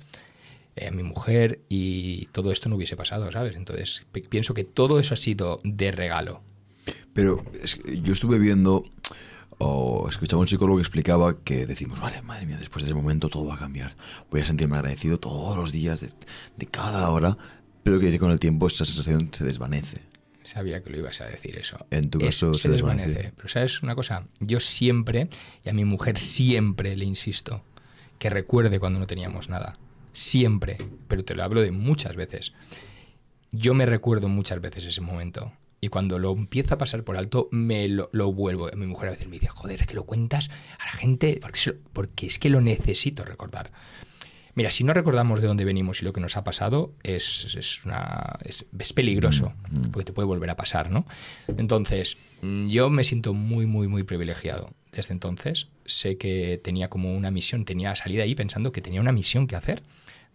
eh, 0.75 0.91
mi 0.91 1.01
mujer, 1.01 1.61
y 1.67 2.27
todo 2.27 2.51
esto 2.51 2.69
no 2.69 2.75
hubiese 2.75 2.95
pasado, 2.95 3.31
¿sabes? 3.31 3.55
Entonces 3.55 4.05
pienso 4.29 4.53
que 4.53 4.63
todo 4.63 4.99
eso 4.99 5.15
ha 5.15 5.17
sido 5.17 5.59
de 5.63 5.89
regalo 5.89 6.43
pero 7.13 7.43
yo 7.85 8.13
estuve 8.13 8.39
viendo 8.39 8.85
o 9.59 10.07
escuchaba 10.07 10.39
a 10.39 10.41
un 10.41 10.47
psicólogo 10.47 10.77
que 10.77 10.83
explicaba 10.83 11.43
que 11.43 11.65
decimos, 11.65 11.99
vale, 11.99 12.21
madre 12.21 12.45
mía, 12.45 12.57
después 12.57 12.83
de 12.83 12.91
ese 12.91 12.95
momento 12.95 13.27
todo 13.27 13.45
va 13.45 13.55
a 13.55 13.59
cambiar. 13.59 13.95
Voy 14.31 14.41
a 14.41 14.45
sentirme 14.45 14.77
agradecido 14.77 15.19
todos 15.19 15.55
los 15.57 15.71
días, 15.71 15.99
de, 15.99 16.65
cada 16.65 17.09
hora, 17.09 17.37
pero 17.83 17.99
que 17.99 18.05
dice 18.05 18.19
con 18.19 18.31
el 18.31 18.39
tiempo 18.39 18.67
esa 18.67 18.85
sensación 18.85 19.29
se 19.33 19.43
desvanece. 19.43 20.01
Sabía 20.43 20.81
que 20.81 20.89
lo 20.89 20.97
ibas 20.97 21.19
a 21.21 21.25
decir 21.25 21.57
eso. 21.57 21.85
En 21.91 22.09
tu 22.09 22.19
caso 22.19 22.53
se, 22.53 22.69
desvanece. 22.69 23.33
Pero 23.35 23.49
sabes 23.49 23.83
una 23.83 23.95
cosa, 23.95 24.25
yo 24.39 24.61
siempre, 24.61 25.29
y 25.63 25.69
a 25.69 25.73
mi 25.73 25.83
mujer 25.83 26.17
siempre 26.17 26.95
le 26.95 27.05
insisto, 27.05 27.61
que 28.17 28.29
recuerde 28.29 28.79
cuando 28.79 28.99
no 28.99 29.07
teníamos 29.07 29.49
nada. 29.49 29.77
Siempre, 30.13 30.77
pero 31.07 31.23
te 31.25 31.35
lo 31.35 31.43
hablo 31.43 31.61
de 31.61 31.71
muchas 31.71 32.15
veces. 32.15 32.53
Yo 33.51 33.73
me 33.73 33.85
recuerdo 33.85 34.29
muchas 34.29 34.61
veces 34.61 34.85
ese 34.85 35.01
momento 35.01 35.51
y 35.81 35.87
cuando 35.89 36.19
lo 36.19 36.31
empiezo 36.31 36.73
a 36.73 36.77
pasar 36.77 37.03
por 37.03 37.17
alto, 37.17 37.47
me 37.51 37.87
lo, 37.87 38.09
vuelvo. 38.31 38.69
Mi 38.75 38.87
mujer 38.87 39.09
a 39.09 39.11
veces 39.11 39.27
me 39.27 39.33
dice, 39.33 39.47
joder, 39.47 39.81
es 39.81 39.87
que 39.87 39.95
lo 39.95 40.05
cuentas 40.05 40.49
a 40.79 40.85
la 40.85 40.91
gente 40.91 41.39
porque, 41.41 41.75
porque 41.93 42.27
es 42.27 42.39
que 42.39 42.49
lo 42.49 42.61
necesito 42.61 43.23
recordar. 43.23 43.71
Mira, 44.55 44.71
si 44.71 44.83
no 44.83 44.93
recordamos 44.93 45.41
de 45.41 45.47
dónde 45.47 45.63
venimos 45.63 46.01
y 46.01 46.05
lo 46.05 46.11
que 46.11 46.19
nos 46.19 46.35
ha 46.35 46.43
pasado, 46.43 46.93
es, 47.03 47.55
es, 47.55 47.85
una, 47.85 48.37
es, 48.43 48.65
peligroso, 48.93 49.53
mm, 49.69 49.77
mm. 49.77 49.91
porque 49.91 50.05
te 50.05 50.11
puede 50.11 50.25
volver 50.25 50.49
a 50.49 50.57
pasar, 50.57 50.91
¿no? 50.91 51.05
Entonces, 51.47 52.17
mm, 52.41 52.67
yo 52.67 52.89
me 52.89 53.05
siento 53.05 53.33
muy, 53.33 53.65
muy, 53.67 53.87
muy 53.87 54.03
privilegiado. 54.03 54.73
Desde 54.91 55.13
entonces, 55.13 55.67
sé 55.85 56.17
que 56.17 56.59
tenía 56.61 56.89
como 56.89 57.15
una 57.15 57.31
misión, 57.31 57.63
tenía 57.63 57.95
salida 57.95 58.23
ahí 58.23 58.35
pensando 58.35 58.71
que 58.71 58.81
tenía 58.81 58.99
una 58.99 59.11
misión 59.13 59.47
que 59.47 59.55
hacer 59.55 59.83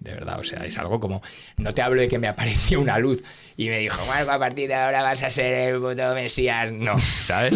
de 0.04 0.12
verdad. 0.12 0.38
O 0.38 0.44
sea, 0.44 0.64
es 0.64 0.78
algo 0.78 1.00
como. 1.00 1.22
No 1.56 1.72
te 1.72 1.82
hablo 1.82 2.00
de 2.00 2.08
que 2.08 2.18
me 2.18 2.28
apareció 2.28 2.80
una 2.80 2.98
luz 2.98 3.22
y 3.56 3.68
me 3.68 3.78
dijo, 3.78 4.04
bueno, 4.06 4.30
a 4.30 4.38
partir 4.38 4.68
de 4.68 4.74
ahora 4.74 5.02
vas 5.02 5.22
a 5.22 5.30
ser 5.30 5.54
el 5.54 5.80
puto 5.80 6.14
Mesías. 6.14 6.70
No, 6.72 6.98
¿sabes? 6.98 7.54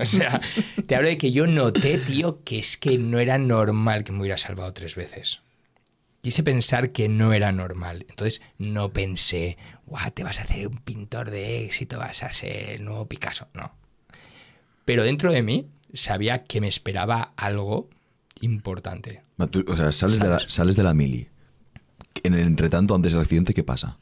O 0.00 0.06
sea, 0.06 0.40
te 0.86 0.96
hablo 0.96 1.08
de 1.08 1.18
que 1.18 1.32
yo 1.32 1.46
noté, 1.46 1.98
tío, 1.98 2.42
que 2.42 2.58
es 2.58 2.76
que 2.76 2.98
no 2.98 3.18
era 3.18 3.38
normal 3.38 4.04
que 4.04 4.12
me 4.12 4.20
hubiera 4.20 4.38
salvado 4.38 4.72
tres 4.72 4.96
veces. 4.96 5.40
Quise 6.22 6.42
pensar 6.42 6.92
que 6.92 7.08
no 7.08 7.32
era 7.32 7.52
normal. 7.52 8.06
Entonces 8.08 8.42
no 8.56 8.92
pensé, 8.92 9.58
guau, 9.86 10.10
te 10.12 10.24
vas 10.24 10.40
a 10.40 10.44
hacer 10.44 10.66
un 10.66 10.78
pintor 10.78 11.30
de 11.30 11.64
éxito, 11.64 11.98
vas 11.98 12.22
a 12.22 12.32
ser 12.32 12.70
el 12.70 12.84
nuevo 12.84 13.06
Picasso. 13.06 13.48
No. 13.54 13.74
Pero 14.84 15.04
dentro 15.04 15.32
de 15.32 15.42
mí 15.42 15.68
sabía 15.92 16.44
que 16.44 16.60
me 16.60 16.68
esperaba 16.68 17.32
algo 17.36 17.90
importante. 18.40 19.22
O 19.66 19.76
sea, 19.76 19.90
sales, 19.92 20.20
de 20.20 20.28
la, 20.28 20.38
sales 20.48 20.76
de 20.76 20.82
la 20.84 20.94
mili 20.94 21.28
en 22.22 22.34
el 22.34 22.40
entretanto, 22.40 22.94
antes 22.94 23.12
del 23.12 23.22
accidente, 23.22 23.54
¿qué 23.54 23.62
pasa? 23.62 23.98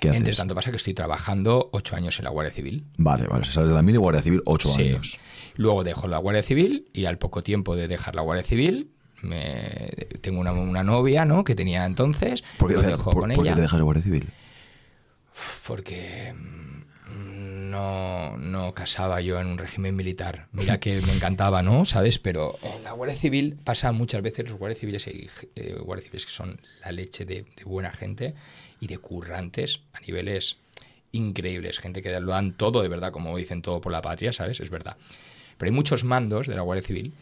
¿Qué 0.00 0.08
Entre 0.08 0.34
tanto 0.34 0.54
pasa 0.54 0.70
que 0.70 0.78
estoy 0.78 0.94
trabajando 0.94 1.68
ocho 1.72 1.94
años 1.94 2.18
en 2.18 2.24
la 2.24 2.30
Guardia 2.30 2.52
Civil. 2.52 2.84
Vale, 2.96 3.26
vale, 3.26 3.44
sales 3.44 3.68
de 3.68 3.74
la 3.74 3.82
mini 3.82 3.98
Guardia 3.98 4.22
Civil 4.22 4.40
ocho 4.46 4.74
años. 4.74 5.18
Luego 5.56 5.84
dejo 5.84 6.08
la 6.08 6.18
Guardia 6.18 6.42
Civil 6.42 6.88
y 6.94 7.04
al 7.04 7.18
poco 7.18 7.42
tiempo 7.42 7.76
de 7.76 7.86
dejar 7.86 8.14
la 8.14 8.22
Guardia 8.22 8.44
Civil 8.44 8.90
me, 9.22 9.90
tengo 10.20 10.40
una, 10.40 10.82
novia, 10.82 11.24
¿no? 11.24 11.44
Que 11.44 11.54
tenía 11.54 11.84
entonces. 11.84 12.42
¿Por 12.58 12.70
qué, 12.70 12.80
dejo 12.80 13.10
con 13.10 13.32
¿por 13.32 13.44
qué 13.44 13.54
dejas 13.54 13.78
la 13.78 13.84
Guardia 13.84 14.02
Civil? 14.02 14.28
Porque 15.66 16.34
no, 17.70 18.36
no 18.36 18.74
casaba 18.74 19.20
yo 19.20 19.40
en 19.40 19.46
un 19.46 19.58
régimen 19.58 19.96
militar. 19.96 20.48
Mira 20.52 20.80
que 20.80 21.00
me 21.00 21.12
encantaba, 21.12 21.62
¿no? 21.62 21.84
¿Sabes? 21.84 22.18
Pero 22.18 22.58
en 22.62 22.84
la 22.84 22.92
Guardia 22.92 23.16
Civil 23.16 23.58
pasa 23.62 23.92
muchas 23.92 24.22
veces 24.22 24.48
los 24.48 24.58
guardias 24.58 24.80
civiles, 24.80 25.06
eh, 25.06 25.76
guardias 25.80 26.04
civiles 26.04 26.26
que 26.26 26.32
son 26.32 26.60
la 26.84 26.92
leche 26.92 27.24
de, 27.24 27.46
buena 27.64 27.90
gente 27.92 28.34
y 28.80 28.86
de 28.86 28.98
currantes 28.98 29.80
a 29.92 30.00
niveles 30.00 30.58
increíbles. 31.12 31.78
Gente 31.78 32.02
que 32.02 32.18
lo 32.20 32.32
dan 32.32 32.56
todo, 32.56 32.82
de 32.82 32.88
verdad, 32.88 33.12
como 33.12 33.36
dicen 33.36 33.62
todo 33.62 33.80
por 33.80 33.92
la 33.92 34.02
patria, 34.02 34.32
¿sabes? 34.32 34.60
Es 34.60 34.70
verdad. 34.70 34.96
Pero 35.56 35.70
hay 35.70 35.74
muchos 35.74 36.04
mandos 36.04 36.46
de 36.46 36.54
la 36.54 36.62
Guardia 36.62 36.86
Civil 36.86 37.14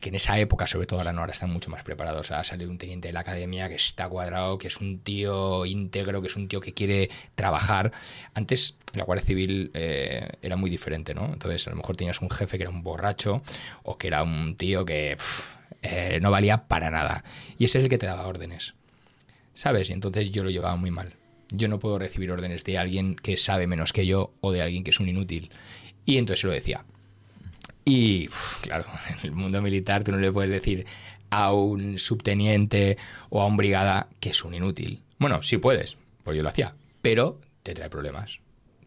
que 0.00 0.10
en 0.10 0.14
esa 0.14 0.38
época, 0.38 0.66
sobre 0.66 0.86
todo 0.86 1.00
ahora 1.00 1.12
no, 1.12 1.24
están 1.26 1.50
mucho 1.50 1.70
más 1.70 1.82
preparados. 1.82 2.30
a 2.30 2.44
salir 2.44 2.68
un 2.68 2.78
teniente 2.78 3.08
de 3.08 3.12
la 3.12 3.20
academia 3.20 3.68
que 3.68 3.76
está 3.76 4.08
cuadrado, 4.08 4.58
que 4.58 4.68
es 4.68 4.80
un 4.80 5.00
tío 5.00 5.66
íntegro, 5.66 6.20
que 6.20 6.28
es 6.28 6.36
un 6.36 6.48
tío 6.48 6.60
que 6.60 6.74
quiere 6.74 7.10
trabajar. 7.34 7.92
Antes 8.34 8.76
la 8.94 9.04
Guardia 9.04 9.24
Civil 9.24 9.70
eh, 9.74 10.28
era 10.42 10.56
muy 10.56 10.70
diferente, 10.70 11.14
¿no? 11.14 11.32
Entonces 11.32 11.66
a 11.66 11.70
lo 11.70 11.76
mejor 11.76 11.96
tenías 11.96 12.20
un 12.20 12.30
jefe 12.30 12.56
que 12.56 12.64
era 12.64 12.70
un 12.70 12.82
borracho 12.82 13.42
o 13.82 13.98
que 13.98 14.08
era 14.08 14.22
un 14.22 14.56
tío 14.56 14.84
que 14.84 15.16
eh, 15.82 16.18
no 16.20 16.30
valía 16.30 16.66
para 16.66 16.90
nada. 16.90 17.24
Y 17.58 17.64
ese 17.64 17.78
es 17.78 17.84
el 17.84 17.90
que 17.90 17.98
te 17.98 18.06
daba 18.06 18.26
órdenes. 18.26 18.74
¿Sabes? 19.54 19.90
Y 19.90 19.94
entonces 19.94 20.30
yo 20.30 20.44
lo 20.44 20.50
llevaba 20.50 20.76
muy 20.76 20.90
mal. 20.90 21.14
Yo 21.50 21.68
no 21.68 21.78
puedo 21.78 21.98
recibir 21.98 22.30
órdenes 22.30 22.64
de 22.64 22.76
alguien 22.76 23.14
que 23.14 23.36
sabe 23.36 23.66
menos 23.66 23.92
que 23.92 24.06
yo 24.06 24.32
o 24.40 24.52
de 24.52 24.62
alguien 24.62 24.84
que 24.84 24.90
es 24.90 25.00
un 25.00 25.08
inútil. 25.08 25.50
Y 26.04 26.18
entonces 26.18 26.40
se 26.40 26.46
lo 26.46 26.52
decía. 26.52 26.84
Y 27.88 28.28
claro, 28.60 28.84
en 29.08 29.16
el 29.22 29.32
mundo 29.32 29.62
militar 29.62 30.04
tú 30.04 30.12
no 30.12 30.18
le 30.18 30.30
puedes 30.30 30.50
decir 30.50 30.84
a 31.30 31.52
un 31.52 31.98
subteniente 31.98 32.98
o 33.30 33.40
a 33.40 33.46
un 33.46 33.56
brigada 33.56 34.08
que 34.20 34.30
es 34.30 34.44
un 34.44 34.54
inútil. 34.54 35.02
Bueno, 35.18 35.42
sí 35.42 35.56
puedes, 35.56 35.96
pues 36.24 36.36
yo 36.36 36.42
lo 36.42 36.48
hacía, 36.48 36.74
pero 37.00 37.40
te 37.62 37.74
trae 37.74 37.88
problemas, 37.88 38.40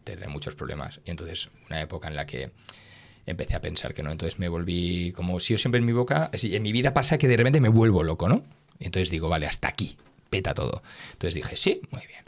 te 0.04 0.16
trae 0.16 0.28
muchos 0.28 0.54
problemas. 0.54 1.00
Y 1.04 1.10
entonces, 1.10 1.48
una 1.68 1.80
época 1.80 2.08
en 2.08 2.14
la 2.14 2.26
que 2.26 2.50
empecé 3.26 3.54
a 3.54 3.60
pensar 3.60 3.94
que 3.94 4.02
no, 4.02 4.12
entonces 4.12 4.38
me 4.38 4.48
volví 4.48 5.12
como 5.12 5.40
si 5.40 5.54
yo 5.54 5.58
siempre 5.58 5.78
en 5.78 5.86
mi 5.86 5.92
boca, 5.92 6.30
en 6.32 6.62
mi 6.62 6.72
vida 6.72 6.92
pasa 6.92 7.18
que 7.18 7.26
de 7.28 7.36
repente 7.36 7.60
me 7.60 7.68
vuelvo 7.68 8.02
loco, 8.02 8.28
¿no? 8.28 8.44
Entonces 8.78 9.10
digo, 9.10 9.28
vale, 9.28 9.46
hasta 9.46 9.68
aquí, 9.68 9.96
peta 10.28 10.52
todo. 10.52 10.82
Entonces 11.12 11.34
dije, 11.34 11.56
sí, 11.56 11.80
muy 11.90 12.06
bien. 12.06 12.24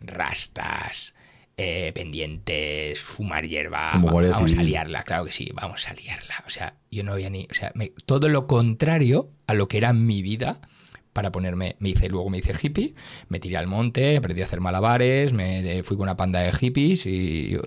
Rastas, 0.00 1.13
eh, 1.56 1.92
pendientes, 1.94 3.00
fumar 3.00 3.46
hierba, 3.46 3.92
vamos, 3.94 4.54
a 4.54 4.62
liarla, 4.62 5.04
claro 5.04 5.24
que 5.24 5.32
sí, 5.32 5.50
vamos 5.54 5.88
a 5.88 5.94
liarla. 5.94 6.42
O 6.46 6.50
sea, 6.50 6.74
yo 6.90 7.04
no 7.04 7.12
había 7.12 7.30
ni, 7.30 7.46
o 7.50 7.54
sea, 7.54 7.72
todo 8.06 8.28
lo 8.28 8.46
contrario 8.46 9.30
a 9.46 9.54
lo 9.54 9.68
que 9.68 9.78
era 9.78 9.92
mi 9.92 10.22
vida 10.22 10.60
para 11.14 11.32
ponerme, 11.32 11.76
me 11.78 11.90
hice, 11.90 12.08
luego 12.08 12.28
me 12.28 12.38
hice 12.38 12.52
hippie, 12.60 12.94
me 13.28 13.38
tiré 13.38 13.56
al 13.56 13.68
monte, 13.68 14.16
aprendí 14.16 14.42
a 14.42 14.46
hacer 14.46 14.60
malabares, 14.60 15.32
me 15.32 15.84
fui 15.84 15.96
con 15.96 16.02
una 16.04 16.16
panda 16.16 16.40
de 16.40 16.50
hippies 16.52 17.06
y, 17.06 17.56
o 17.56 17.62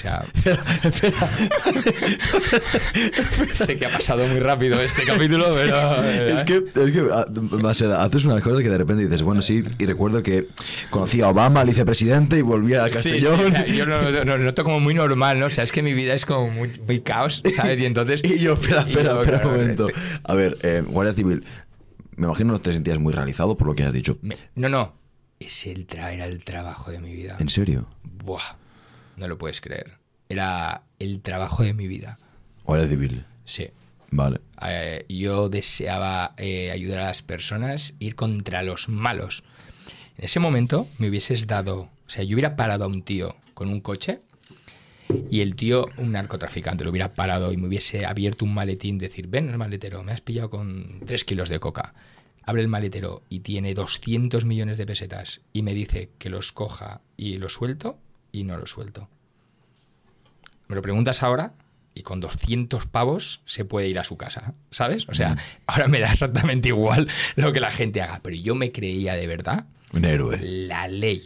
sea... 0.00 0.24
espera, 0.34 0.62
sé 3.52 3.76
que 3.76 3.86
ha 3.86 3.90
pasado 3.90 4.24
muy 4.28 4.38
rápido 4.38 4.80
este 4.80 5.02
capítulo, 5.04 5.52
pero... 5.52 6.04
Es 6.04 6.44
que, 6.44 6.58
es 6.58 6.92
que 6.92 7.02
ah, 7.12 7.26
haces 7.68 8.24
unas 8.24 8.40
cosas 8.40 8.62
que 8.62 8.70
de 8.70 8.78
repente 8.78 9.02
dices, 9.04 9.22
bueno, 9.22 9.42
sí, 9.42 9.64
y 9.78 9.86
recuerdo 9.86 10.22
que 10.22 10.46
conocí 10.90 11.22
a 11.22 11.28
Obama, 11.28 11.62
el 11.62 11.68
vicepresidente, 11.68 12.38
y 12.38 12.42
volví 12.42 12.74
a 12.74 12.88
Castellón. 12.88 13.52
Sí, 13.66 13.76
yo 13.76 13.84
lo, 13.84 14.24
lo, 14.24 14.38
noto 14.38 14.62
como 14.62 14.78
muy 14.78 14.94
normal, 14.94 15.40
¿no? 15.40 15.46
O 15.46 15.50
sea, 15.50 15.64
es 15.64 15.72
que 15.72 15.82
mi 15.82 15.92
vida 15.92 16.14
es 16.14 16.24
como 16.24 16.50
muy, 16.50 17.00
caos, 17.00 17.42
¿sabes? 17.56 17.80
Y 17.80 17.86
entonces... 17.86 18.22
Y 18.32 18.38
yo, 18.38 18.54
espera, 18.54 18.82
espera, 18.82 19.20
espera 19.20 19.42
un 19.44 19.52
momento. 19.52 19.88
A 20.22 20.34
ver, 20.34 20.56
eh, 20.62 20.82
Guardia 20.86 21.12
Civil, 21.12 21.44
me 22.22 22.28
imagino 22.28 22.52
que 22.52 22.58
no 22.58 22.60
te 22.60 22.72
sentías 22.72 23.00
muy 23.00 23.12
realizado 23.12 23.56
por 23.56 23.66
lo 23.66 23.74
que 23.74 23.82
has 23.82 23.92
dicho. 23.92 24.16
no, 24.54 24.68
no. 24.68 24.94
Es 25.40 25.66
el 25.66 25.88
era 25.90 26.26
el 26.26 26.44
trabajo 26.44 26.92
de 26.92 27.00
mi 27.00 27.12
vida. 27.12 27.36
¿En 27.40 27.48
serio? 27.48 27.88
Buah. 28.04 28.56
No 29.16 29.26
lo 29.26 29.38
puedes 29.38 29.60
creer. 29.60 29.98
Era 30.28 30.84
el 31.00 31.20
trabajo 31.20 31.64
de 31.64 31.74
mi 31.74 31.88
vida. 31.88 32.16
Guardia 32.62 32.86
civil? 32.86 33.24
Sí. 33.44 33.70
Vale. 34.12 34.40
Eh, 34.64 35.04
yo 35.08 35.48
deseaba 35.48 36.34
eh, 36.36 36.70
ayudar 36.70 37.00
a 37.00 37.06
las 37.06 37.22
personas, 37.22 37.94
ir 37.98 38.14
contra 38.14 38.62
los 38.62 38.88
malos. 38.88 39.42
En 40.16 40.26
ese 40.26 40.38
momento 40.38 40.86
me 40.98 41.08
hubieses 41.08 41.48
dado, 41.48 41.90
o 42.06 42.08
sea, 42.08 42.22
yo 42.22 42.36
hubiera 42.36 42.54
parado 42.54 42.84
a 42.84 42.86
un 42.86 43.02
tío 43.02 43.34
con 43.52 43.68
un 43.68 43.80
coche 43.80 44.20
y 45.28 45.40
el 45.40 45.56
tío, 45.56 45.86
un 45.96 46.12
narcotraficante, 46.12 46.84
lo 46.84 46.90
hubiera 46.90 47.14
parado 47.14 47.52
y 47.52 47.56
me 47.56 47.66
hubiese 47.66 48.06
abierto 48.06 48.44
un 48.44 48.54
maletín, 48.54 48.98
decir, 48.98 49.26
ven 49.26 49.48
el 49.48 49.58
maletero, 49.58 50.04
me 50.04 50.12
has 50.12 50.20
pillado 50.20 50.50
con 50.50 51.00
3 51.04 51.24
kilos 51.24 51.48
de 51.48 51.58
coca. 51.58 51.94
Abre 52.44 52.62
el 52.62 52.68
maletero 52.68 53.22
y 53.28 53.40
tiene 53.40 53.74
200 53.74 54.44
millones 54.44 54.78
de 54.78 54.86
pesetas 54.86 55.40
y 55.52 55.62
me 55.62 55.74
dice 55.74 56.10
que 56.18 56.28
los 56.28 56.52
coja 56.52 57.00
y 57.16 57.38
lo 57.38 57.48
suelto 57.48 57.98
y 58.32 58.44
no 58.44 58.56
lo 58.56 58.66
suelto. 58.66 59.08
Me 60.68 60.74
lo 60.74 60.82
preguntas 60.82 61.22
ahora 61.22 61.54
y 61.94 62.02
con 62.02 62.20
200 62.20 62.86
pavos 62.86 63.42
se 63.44 63.64
puede 63.64 63.88
ir 63.88 63.98
a 63.98 64.04
su 64.04 64.16
casa, 64.16 64.54
¿sabes? 64.70 65.08
O 65.08 65.14
sea, 65.14 65.34
mm. 65.34 65.38
ahora 65.66 65.88
me 65.88 66.00
da 66.00 66.10
exactamente 66.12 66.68
igual 66.68 67.08
lo 67.36 67.52
que 67.52 67.60
la 67.60 67.70
gente 67.70 68.00
haga, 68.00 68.20
pero 68.22 68.36
yo 68.36 68.54
me 68.54 68.72
creía 68.72 69.14
de 69.14 69.26
verdad. 69.26 69.66
Un 69.92 70.04
héroe. 70.04 70.38
La 70.40 70.88
ley. 70.88 71.22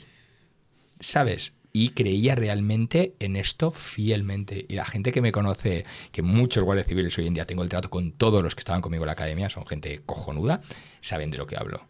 ¿Sabes? 0.98 1.52
Y 1.76 1.90
creía 1.90 2.34
realmente 2.34 3.16
en 3.20 3.36
esto 3.36 3.70
fielmente. 3.70 4.64
Y 4.66 4.76
la 4.76 4.86
gente 4.86 5.12
que 5.12 5.20
me 5.20 5.30
conoce, 5.30 5.84
que 6.10 6.22
muchos 6.22 6.64
guardias 6.64 6.86
civiles 6.86 7.18
hoy 7.18 7.26
en 7.26 7.34
día 7.34 7.46
tengo 7.46 7.62
el 7.62 7.68
trato 7.68 7.90
con 7.90 8.12
todos 8.12 8.42
los 8.42 8.54
que 8.54 8.60
estaban 8.60 8.80
conmigo 8.80 9.04
en 9.04 9.08
la 9.08 9.12
academia, 9.12 9.50
son 9.50 9.66
gente 9.66 10.00
cojonuda, 10.06 10.62
saben 11.02 11.30
de 11.30 11.36
lo 11.36 11.46
que 11.46 11.58
hablo. 11.58 11.82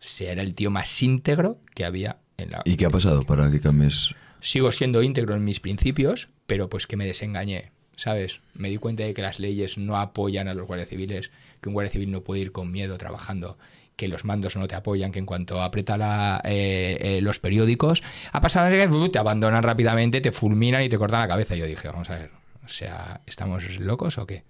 O 0.00 0.22
era 0.22 0.42
el 0.42 0.54
tío 0.54 0.70
más 0.70 1.02
íntegro 1.02 1.58
que 1.74 1.84
había 1.84 2.18
en 2.36 2.52
la... 2.52 2.62
¿Y 2.64 2.76
qué 2.76 2.86
ha 2.86 2.90
pasado 2.90 3.24
para 3.24 3.50
que 3.50 3.58
cambies? 3.58 4.14
Sigo 4.38 4.70
siendo 4.70 5.02
íntegro 5.02 5.34
en 5.34 5.42
mis 5.42 5.58
principios, 5.58 6.28
pero 6.46 6.68
pues 6.68 6.86
que 6.86 6.96
me 6.96 7.04
desengañé. 7.04 7.72
¿Sabes? 7.96 8.40
Me 8.54 8.70
di 8.70 8.76
cuenta 8.76 9.02
de 9.02 9.12
que 9.12 9.22
las 9.22 9.40
leyes 9.40 9.76
no 9.76 9.96
apoyan 9.96 10.46
a 10.46 10.54
los 10.54 10.68
guardias 10.68 10.88
civiles, 10.88 11.32
que 11.60 11.68
un 11.68 11.74
guardia 11.74 11.90
civil 11.90 12.12
no 12.12 12.22
puede 12.22 12.42
ir 12.42 12.52
con 12.52 12.70
miedo 12.70 12.96
trabajando, 12.96 13.58
que 13.96 14.08
los 14.08 14.24
mandos 14.24 14.56
no 14.56 14.66
te 14.68 14.74
apoyan, 14.74 15.12
que 15.12 15.18
en 15.18 15.26
cuanto 15.26 15.62
aprieta 15.62 16.40
eh, 16.44 16.98
eh, 17.00 17.20
los 17.20 17.40
periódicos, 17.40 18.02
ha 18.32 18.40
pasado 18.40 18.70
que 18.70 19.08
te 19.10 19.18
abandonan 19.18 19.62
rápidamente, 19.62 20.20
te 20.20 20.32
fulminan 20.32 20.82
y 20.82 20.88
te 20.88 20.98
cortan 20.98 21.20
la 21.20 21.28
cabeza. 21.28 21.54
Yo 21.54 21.66
dije, 21.66 21.88
vamos 21.88 22.10
a 22.10 22.18
ver, 22.18 22.30
o 22.64 22.68
sea, 22.68 23.20
¿estamos 23.26 23.78
locos 23.78 24.18
o 24.18 24.26
qué? 24.26 24.44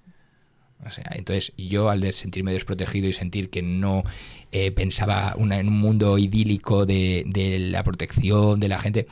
O 0.85 0.91
sea, 0.91 1.05
entonces 1.15 1.53
yo 1.57 1.91
al 1.91 2.13
sentirme 2.13 2.53
desprotegido 2.53 3.09
y 3.09 3.13
sentir 3.13 3.51
que 3.51 3.63
no 3.63 4.03
eh, 4.51 4.73
pensaba 4.73 5.37
en 5.39 5.69
un 5.69 5.75
mundo 5.75 6.19
idílico 6.19 6.87
de, 6.87 7.23
de, 7.27 7.59
la 7.59 7.85
protección 7.85 8.59
de 8.59 8.69
la 8.69 8.81
gente, 8.81 9.07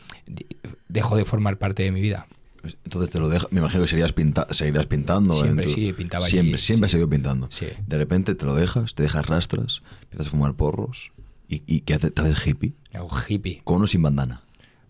dejó 0.89 1.17
de 1.17 1.25
formar 1.25 1.59
parte 1.59 1.85
de 1.85 1.93
mi 1.93 2.01
vida. 2.01 2.27
Entonces 2.63 3.11
te 3.11 3.19
lo 3.19 3.29
deja, 3.29 3.47
me 3.51 3.61
imagino 3.61 3.83
que 3.83 3.89
seguirías, 3.89 4.13
pinta, 4.13 4.47
seguirías 4.51 4.87
pintando. 4.87 5.33
Siempre, 5.33 5.69
sí, 5.69 5.93
pintaba 5.93 6.27
Siempre, 6.27 6.55
allí, 6.55 6.59
siempre 6.59 6.87
has 6.87 6.91
seguido 6.91 7.09
pintando. 7.09 7.49
Sí. 7.51 7.67
De 7.87 7.97
repente 7.97 8.35
te 8.35 8.45
lo 8.45 8.55
dejas, 8.55 8.95
te 8.95 9.03
dejas 9.03 9.27
rastras, 9.27 9.83
empiezas 10.03 10.27
a 10.29 10.31
fumar 10.31 10.55
porros. 10.55 11.13
¿Y, 11.49 11.63
y 11.67 11.81
qué 11.81 11.95
haces? 11.95 12.15
¿Te 12.15 12.21
haces 12.23 12.47
hippie? 12.47 12.75
Un 12.95 13.09
hippie. 13.29 13.61
¿Con 13.65 13.83
o 13.83 13.87
sin 13.87 14.03
bandana? 14.03 14.43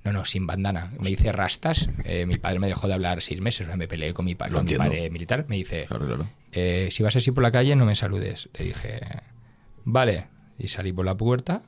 No, 0.05 0.13
no, 0.13 0.25
sin 0.25 0.47
bandana. 0.47 0.93
Me 0.99 1.11
hice 1.11 1.33
rastas. 1.33 1.91
Eh, 2.05 2.27
mi 2.27 2.39
padre 2.39 2.59
me 2.59 2.69
dejó 2.69 2.89
de 2.89 2.95
hablar 2.95 3.23
seis 3.23 3.41
meses. 3.41 3.69
me 3.77 3.87
peleé 3.87 4.13
con 4.13 4.25
mi, 4.25 4.35
con 4.35 4.65
mi 4.65 4.75
padre 4.75 5.11
militar. 5.11 5.47
Me 5.49 5.57
dice, 5.57 5.87
claro, 5.87 6.07
claro. 6.07 6.29
Eh, 6.53 6.89
si 6.91 7.03
vas 7.03 7.17
así 7.17 7.31
por 7.31 7.43
la 7.43 7.51
calle, 7.51 7.77
no 7.77 7.87
me 7.87 7.95
saludes. 7.95 8.49
Le 8.59 8.65
dije, 8.67 9.01
vale. 9.85 10.27
Y 10.59 10.69
salí 10.69 10.93
por 10.93 11.07
la 11.07 11.17
puerta 11.17 11.63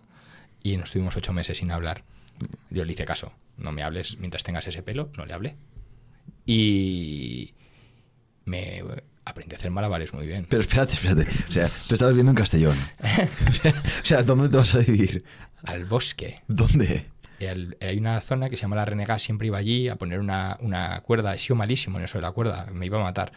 y 0.62 0.76
nos 0.76 0.90
tuvimos 0.92 1.16
ocho 1.16 1.32
meses 1.32 1.58
sin 1.58 1.70
hablar. 1.70 2.04
Yo 2.70 2.84
le 2.84 2.92
hice 2.92 3.04
caso. 3.04 3.32
No 3.56 3.72
me 3.72 3.82
hables 3.82 4.18
mientras 4.18 4.42
tengas 4.42 4.66
ese 4.66 4.82
pelo. 4.82 5.10
No 5.16 5.24
le 5.26 5.34
hablé 5.34 5.56
y 6.46 7.54
me 8.44 8.82
aprendí 9.24 9.54
a 9.54 9.58
hacer 9.58 9.70
malabares 9.70 10.12
muy 10.12 10.26
bien. 10.26 10.46
Pero 10.48 10.60
espérate, 10.60 10.94
espérate. 10.94 11.26
O 11.48 11.52
sea, 11.52 11.68
tú 11.86 11.94
estabas 11.94 12.12
viviendo 12.12 12.32
en 12.32 12.36
Castellón. 12.36 12.76
o, 13.02 14.04
sea, 14.04 14.22
¿dónde 14.22 14.48
te 14.48 14.56
vas 14.56 14.74
a 14.74 14.78
vivir? 14.78 15.24
Al 15.64 15.84
bosque. 15.84 16.42
¿Dónde? 16.48 17.12
hay 17.80 17.98
una 17.98 18.20
zona 18.20 18.48
que 18.48 18.56
se 18.56 18.62
llama 18.62 18.76
La 18.76 18.84
Renegada, 18.84 19.18
siempre 19.18 19.48
iba 19.48 19.58
allí 19.58 19.88
a 19.88 19.96
poner 19.96 20.20
una, 20.20 20.56
una, 20.60 21.00
cuerda. 21.00 21.34
He 21.34 21.38
sido 21.38 21.56
malísimo 21.56 21.98
en 21.98 22.04
eso 22.04 22.18
de 22.18 22.22
la 22.22 22.30
cuerda, 22.30 22.68
me 22.72 22.86
iba 22.86 23.00
a 23.00 23.02
matar. 23.02 23.32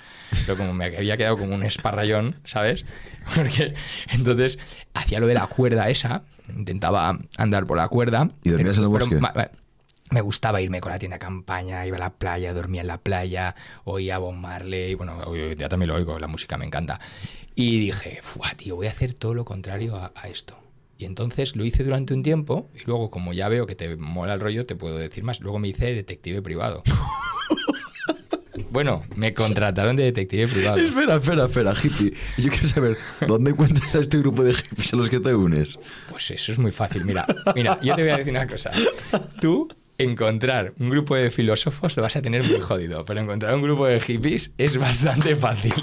Pero 0.46 0.58
como 0.58 0.74
me 0.74 0.86
había 0.86 1.18
quedado 1.18 1.38
como 1.38 1.56
un 1.56 1.64
esparrayón, 1.64 2.36
¿sabes? 2.44 2.86
Porque 3.36 3.74
entonces 4.10 4.60
hacía 4.94 5.20
lo 5.20 5.28
de 5.28 5.34
la 5.34 5.48
cuerda 5.48 5.90
esa, 5.90 6.24
intentaba 6.56 7.18
andar 7.38 7.66
por 7.66 7.78
la 7.78 7.88
cuerda. 7.88 8.30
¿Y 8.44 8.52
dormías 8.52 8.78
en 8.78 8.84
el 8.84 8.90
bosque? 8.90 9.20
Me 10.12 10.22
gustaba 10.22 10.62
irme 10.62 10.82
con 10.82 10.92
la 10.92 11.00
tienda 11.00 11.16
a 11.16 11.20
campaña, 11.20 11.86
iba 11.86 11.98
a 11.98 12.00
la 12.00 12.14
playa, 12.14 12.54
dormía 12.54 12.82
en 12.82 12.88
la 12.88 13.00
playa, 13.00 13.56
oía 13.86 14.16
a 14.16 14.20
Bob 14.20 14.34
Marley, 14.34 14.94
bueno, 14.94 15.36
ya 15.56 15.68
también 15.68 15.90
lo 15.90 15.96
oigo, 15.96 16.20
la 16.20 16.28
música 16.28 16.58
me 16.58 16.66
encanta. 16.66 17.00
Y 17.56 17.80
dije, 17.80 18.20
Fua, 18.22 18.52
tío, 18.56 18.76
voy 18.76 18.88
a 18.88 18.92
hacer 18.92 19.14
todo 19.14 19.34
lo 19.34 19.46
contrario 19.46 19.96
a, 19.96 20.28
esto. 20.28 20.58
Y 20.98 21.06
entonces 21.06 21.56
lo 21.56 21.66
hice 21.66 21.84
durante 21.84 22.14
un 22.14 22.24
tiempo 22.24 22.70
y 22.74 22.86
luego 22.86 23.10
como 23.10 23.34
ya 23.34 23.50
veo 23.50 23.66
que 23.66 23.76
te 23.76 23.98
mola 23.98 24.36
el 24.36 24.40
rollo, 24.40 24.66
te 24.66 24.76
puedo 24.76 24.98
decir 24.98 25.24
más. 25.24 25.42
Luego 25.42 25.60
me 25.60 25.68
hice 25.68 25.94
detective 25.94 26.42
privado. 26.42 26.84
Bueno, 28.72 29.06
me 29.16 29.34
contrataron 29.34 29.96
de 29.96 30.04
detective 30.04 30.48
privado. 30.48 30.78
espera, 30.78 31.16
espera, 31.16 31.46
espera, 31.46 31.74
hippie. 31.82 32.14
Yo 32.38 32.50
quiero 32.50 32.68
saber, 32.68 32.98
¿dónde 33.26 33.52
encuentras 33.52 33.96
a 33.96 34.00
este 34.00 34.18
grupo 34.18 34.44
de 34.44 34.54
hippies 34.54 34.94
a 34.94 34.98
los 34.98 35.10
que 35.10 35.22
te 35.22 35.34
unes? 35.34 35.80
Pues 36.10 36.32
eso 36.32 36.52
es 36.52 36.60
muy 36.60 36.74
fácil. 36.74 37.06
Mira, 37.06 37.26
mira, 37.56 37.80
yo 37.82 37.96
te 37.96 38.02
voy 38.02 38.12
a 38.12 38.18
decir 38.18 38.34
una 38.34 38.46
cosa. 38.46 38.72
Tú 39.40 39.70
encontrar 39.98 40.74
un 40.80 40.90
grupo 40.90 41.16
de 41.16 41.32
filósofos 41.32 41.96
lo 41.96 42.04
vas 42.04 42.16
a 42.16 42.22
tener 42.22 42.44
muy 42.44 42.60
jodido, 42.60 43.06
pero 43.06 43.22
encontrar 43.22 43.56
un 43.56 43.62
grupo 43.62 43.86
de 43.88 44.00
hippies 44.00 44.52
es 44.58 44.78
bastante 44.78 45.36
fácil. 45.36 45.74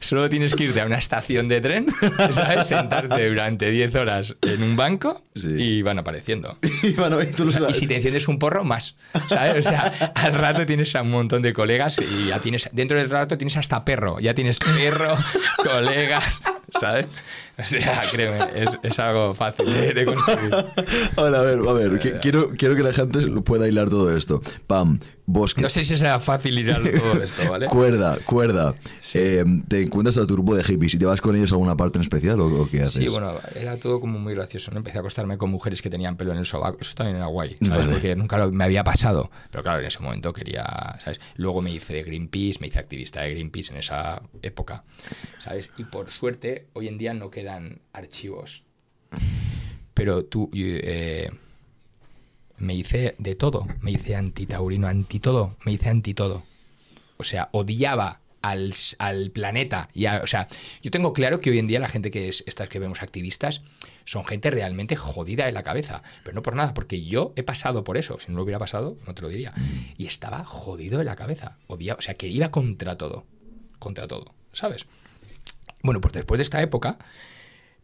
Solo 0.00 0.28
tienes 0.28 0.54
que 0.54 0.64
irte 0.64 0.80
a 0.80 0.86
una 0.86 0.98
estación 0.98 1.48
de 1.48 1.60
tren, 1.60 1.86
¿sabes? 2.32 2.66
Sentarte 2.68 3.28
durante 3.28 3.70
10 3.70 3.94
horas 3.94 4.36
en 4.42 4.62
un 4.62 4.76
banco 4.76 5.22
Sí. 5.34 5.48
y 5.58 5.82
van 5.82 5.98
apareciendo. 5.98 6.58
Y, 6.82 6.92
van 6.94 7.12
a 7.12 7.16
ver, 7.16 7.34
tú 7.34 7.44
lo 7.44 7.70
Y 7.70 7.74
si 7.74 7.86
te 7.86 7.96
enciendes 7.96 8.28
un 8.28 8.38
porro, 8.38 8.64
más. 8.64 8.96
¿Sabes? 9.28 9.66
O 9.66 9.70
sea, 9.70 10.12
al 10.14 10.34
rato 10.34 10.66
tienes 10.66 10.94
a 10.96 11.02
un 11.02 11.10
montón 11.10 11.42
de 11.42 11.52
colegas 11.52 11.98
y 12.00 12.26
ya 12.26 12.38
tienes, 12.40 12.68
dentro 12.72 12.98
del 12.98 13.08
rato 13.08 13.38
tienes 13.38 13.56
hasta 13.56 13.84
perro. 13.84 14.18
Ya 14.20 14.34
tienes 14.34 14.58
perro, 14.58 15.16
colegas, 15.64 16.42
¿sabes? 16.78 17.06
O 17.78 17.80
sea, 17.80 18.02
créeme, 18.10 18.38
es, 18.56 18.70
es 18.82 18.98
algo 18.98 19.32
fácil 19.34 19.66
de, 19.66 19.94
de 19.94 20.04
construir. 20.04 20.50
Ahora, 21.16 21.40
a 21.40 21.42
ver, 21.42 21.58
a 21.68 21.72
ver, 21.72 21.98
que- 21.98 22.18
quiero, 22.20 22.50
quiero 22.56 22.74
que 22.76 22.82
la 22.82 22.92
gente 22.92 23.22
lo 23.22 23.42
pueda 23.42 23.68
hilar 23.68 23.88
todo 23.88 24.14
esto. 24.16 24.40
Pam, 24.66 24.98
bosque. 25.26 25.62
No 25.62 25.68
sé 25.70 25.84
si 25.84 25.96
será 25.96 26.18
fácil 26.20 26.58
ir 26.58 26.70
a 26.72 26.76
todo 26.82 27.22
esto, 27.22 27.48
¿vale? 27.50 27.66
Cuerda, 27.70 28.18
cuerda. 28.24 28.74
Eh, 29.14 29.44
te 29.68 29.82
encuentras 29.82 30.16
a 30.18 30.26
tu 30.26 30.34
grupo 30.34 30.54
de 30.56 30.64
hippies 30.64 30.94
y 30.94 30.98
te 30.98 31.06
vas 31.06 31.20
con 31.20 31.36
ellos 31.36 31.52
a 31.52 31.54
alguna 31.54 31.76
parte 31.76 31.98
en 31.98 32.02
especial 32.02 32.40
o, 32.40 32.62
o 32.62 32.68
qué 32.68 32.82
haces? 32.82 32.94
Sí, 33.04 33.08
bueno, 33.08 33.34
era 33.54 33.76
todo 33.76 34.00
como 34.00 34.18
muy 34.18 34.34
gracioso. 34.34 34.70
¿no? 34.72 34.78
Empecé 34.78 34.98
a 34.98 35.00
acostarme 35.00 35.38
con 35.38 35.50
mujeres 35.50 35.80
que 35.82 35.88
tenían 35.90 36.16
pelo 36.16 36.32
en 36.32 36.38
el 36.38 36.46
sobaco. 36.46 36.78
Eso 36.80 36.94
también 36.94 37.16
era 37.16 37.26
guay, 37.26 37.56
¿sabes? 37.60 37.78
Vale. 37.78 37.92
Porque 37.92 38.16
nunca 38.16 38.38
lo- 38.38 38.50
me 38.52 38.64
había 38.64 38.84
pasado. 38.84 39.30
Pero 39.50 39.62
claro, 39.62 39.80
en 39.80 39.86
ese 39.86 40.00
momento 40.00 40.32
quería, 40.32 40.64
¿sabes? 41.02 41.20
Luego 41.36 41.62
me 41.62 41.70
hice 41.70 41.94
de 41.94 42.02
Greenpeace, 42.02 42.58
me 42.60 42.66
hice 42.66 42.78
activista 42.80 43.20
de 43.22 43.30
Greenpeace 43.30 43.72
en 43.72 43.78
esa 43.78 44.22
época, 44.42 44.84
¿sabes? 45.38 45.70
Y 45.78 45.84
por 45.84 46.10
suerte, 46.10 46.66
hoy 46.72 46.88
en 46.88 46.98
día 46.98 47.14
no 47.14 47.30
quedan 47.30 47.80
archivos. 47.92 48.64
Pero 49.94 50.24
tú, 50.24 50.50
eh, 50.54 51.30
me 52.62 52.74
hice 52.74 53.14
de 53.18 53.34
todo. 53.34 53.66
Me 53.80 53.90
hice 53.90 54.14
antitaurino, 54.16 54.86
anti 54.88 55.20
todo. 55.20 55.56
Me 55.64 55.72
hice 55.72 55.88
anti 55.90 56.14
todo. 56.14 56.42
O 57.18 57.24
sea, 57.24 57.48
odiaba 57.52 58.20
al, 58.40 58.74
al 58.98 59.30
planeta. 59.30 59.88
Y 59.92 60.06
a- 60.06 60.20
o 60.22 60.26
sea, 60.26 60.48
yo 60.82 60.90
tengo 60.90 61.12
claro 61.12 61.40
que 61.40 61.50
hoy 61.50 61.58
en 61.58 61.66
día 61.66 61.78
la 61.78 61.88
gente 61.88 62.10
que 62.10 62.28
es 62.28 62.42
estas 62.46 62.68
que 62.68 62.78
vemos 62.78 63.02
activistas 63.02 63.62
son 64.04 64.24
gente 64.26 64.50
realmente 64.50 64.96
jodida 64.96 65.46
de 65.46 65.52
la 65.52 65.62
cabeza. 65.62 66.02
Pero 66.24 66.34
no 66.34 66.42
por 66.42 66.56
nada, 66.56 66.74
porque 66.74 67.04
yo 67.04 67.32
he 67.36 67.42
pasado 67.42 67.84
por 67.84 67.96
eso. 67.96 68.18
Si 68.18 68.30
no 68.30 68.38
lo 68.38 68.42
hubiera 68.44 68.58
pasado, 68.58 68.96
no 69.06 69.14
te 69.14 69.22
lo 69.22 69.28
diría. 69.28 69.52
Y 69.96 70.06
estaba 70.06 70.44
jodido 70.44 70.98
de 70.98 71.04
la 71.04 71.16
cabeza. 71.16 71.56
Odiaba, 71.68 71.98
o 71.98 72.02
sea, 72.02 72.14
que 72.14 72.26
iba 72.28 72.50
contra 72.50 72.96
todo. 72.96 73.24
Contra 73.78 74.06
todo, 74.08 74.34
¿sabes? 74.52 74.86
Bueno, 75.82 76.00
pues 76.00 76.14
después 76.14 76.38
de 76.38 76.42
esta 76.44 76.62
época 76.62 76.98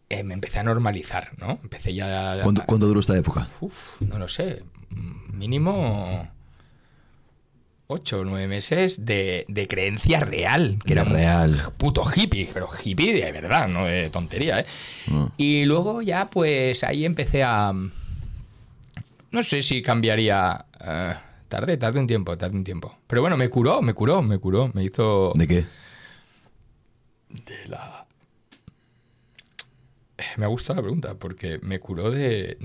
eh, 0.08 0.22
me 0.24 0.34
empecé 0.34 0.58
a 0.58 0.62
normalizar, 0.64 1.32
¿no? 1.38 1.58
Empecé 1.62 1.94
ya... 1.94 2.40
¿Cuánto, 2.42 2.62
cuánto 2.66 2.86
duró 2.86 3.00
esta 3.00 3.16
época? 3.16 3.48
Uf, 3.60 4.00
no 4.02 4.18
lo 4.18 4.28
sé. 4.28 4.62
Mínimo 5.32 6.22
ocho 7.90 8.20
o 8.20 8.24
nueve 8.24 8.48
meses 8.48 9.06
de, 9.06 9.44
de 9.48 9.66
creencia 9.66 10.20
real. 10.20 10.78
Que 10.84 10.94
De 10.94 11.00
era 11.00 11.02
un 11.08 11.14
real. 11.14 11.62
puto 11.76 12.02
hippie, 12.14 12.48
pero 12.52 12.68
hippie 12.84 13.14
de 13.24 13.32
verdad, 13.32 13.66
no 13.68 13.86
de 13.86 14.10
tontería, 14.10 14.60
¿eh? 14.60 14.66
No. 15.08 15.32
Y 15.36 15.64
luego 15.64 16.02
ya, 16.02 16.28
pues 16.28 16.84
ahí 16.84 17.04
empecé 17.04 17.42
a. 17.42 17.72
No 19.30 19.42
sé 19.42 19.62
si 19.62 19.80
cambiaría. 19.82 20.66
eh, 20.80 21.14
tarde, 21.48 21.76
tarde 21.76 22.00
un 22.00 22.06
tiempo, 22.06 22.36
tarde 22.36 22.56
un 22.56 22.64
tiempo. 22.64 22.98
Pero 23.06 23.22
bueno, 23.22 23.36
me 23.36 23.48
curó, 23.48 23.80
me 23.80 23.94
curó, 23.94 24.22
me 24.22 24.38
curó. 24.38 24.70
Me 24.74 24.84
hizo. 24.84 25.32
¿De 25.34 25.46
qué? 25.46 25.64
de 27.30 27.66
la... 27.68 27.97
Me 30.36 30.44
ha 30.44 30.48
gustado 30.48 30.76
la 30.76 30.82
pregunta 30.82 31.14
porque 31.14 31.58
me 31.62 31.80
curó 31.80 32.10
de, 32.10 32.58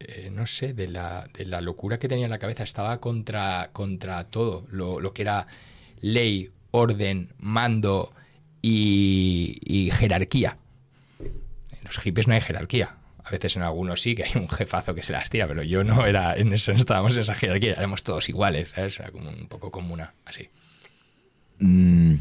eh, 0.00 0.30
no 0.32 0.46
sé, 0.46 0.74
de 0.74 0.88
la, 0.88 1.28
de 1.32 1.44
la 1.44 1.60
locura 1.60 1.98
que 1.98 2.08
tenía 2.08 2.26
en 2.26 2.30
la 2.30 2.38
cabeza. 2.38 2.62
Estaba 2.62 3.00
contra, 3.00 3.70
todo, 4.30 4.66
lo, 4.70 5.12
que 5.12 5.22
era 5.22 5.46
ley, 6.00 6.50
orden, 6.70 7.32
mando 7.38 8.12
y, 8.62 9.90
jerarquía. 9.92 10.58
En 11.20 11.84
los 11.84 11.98
hippies 11.98 12.28
no 12.28 12.34
hay 12.34 12.40
jerarquía. 12.40 12.96
A 13.24 13.30
veces 13.30 13.56
en 13.56 13.62
algunos 13.62 14.00
sí, 14.00 14.14
que 14.14 14.24
hay 14.24 14.32
un 14.36 14.48
jefazo 14.48 14.94
que 14.94 15.02
se 15.02 15.12
las 15.12 15.28
tira, 15.28 15.46
pero 15.46 15.62
yo 15.62 15.84
no 15.84 16.06
era 16.06 16.34
en 16.34 16.52
eso, 16.52 16.72
no 16.72 16.78
estábamos 16.78 17.14
en 17.14 17.20
esa 17.22 17.34
jerarquía, 17.34 17.74
éramos 17.74 18.02
todos 18.02 18.28
iguales. 18.28 18.72
Era 18.76 19.10
como 19.10 19.28
un 19.28 19.48
poco 19.48 19.70
comuna, 19.70 20.14
así. 20.24 20.48
Mm, 21.58 22.14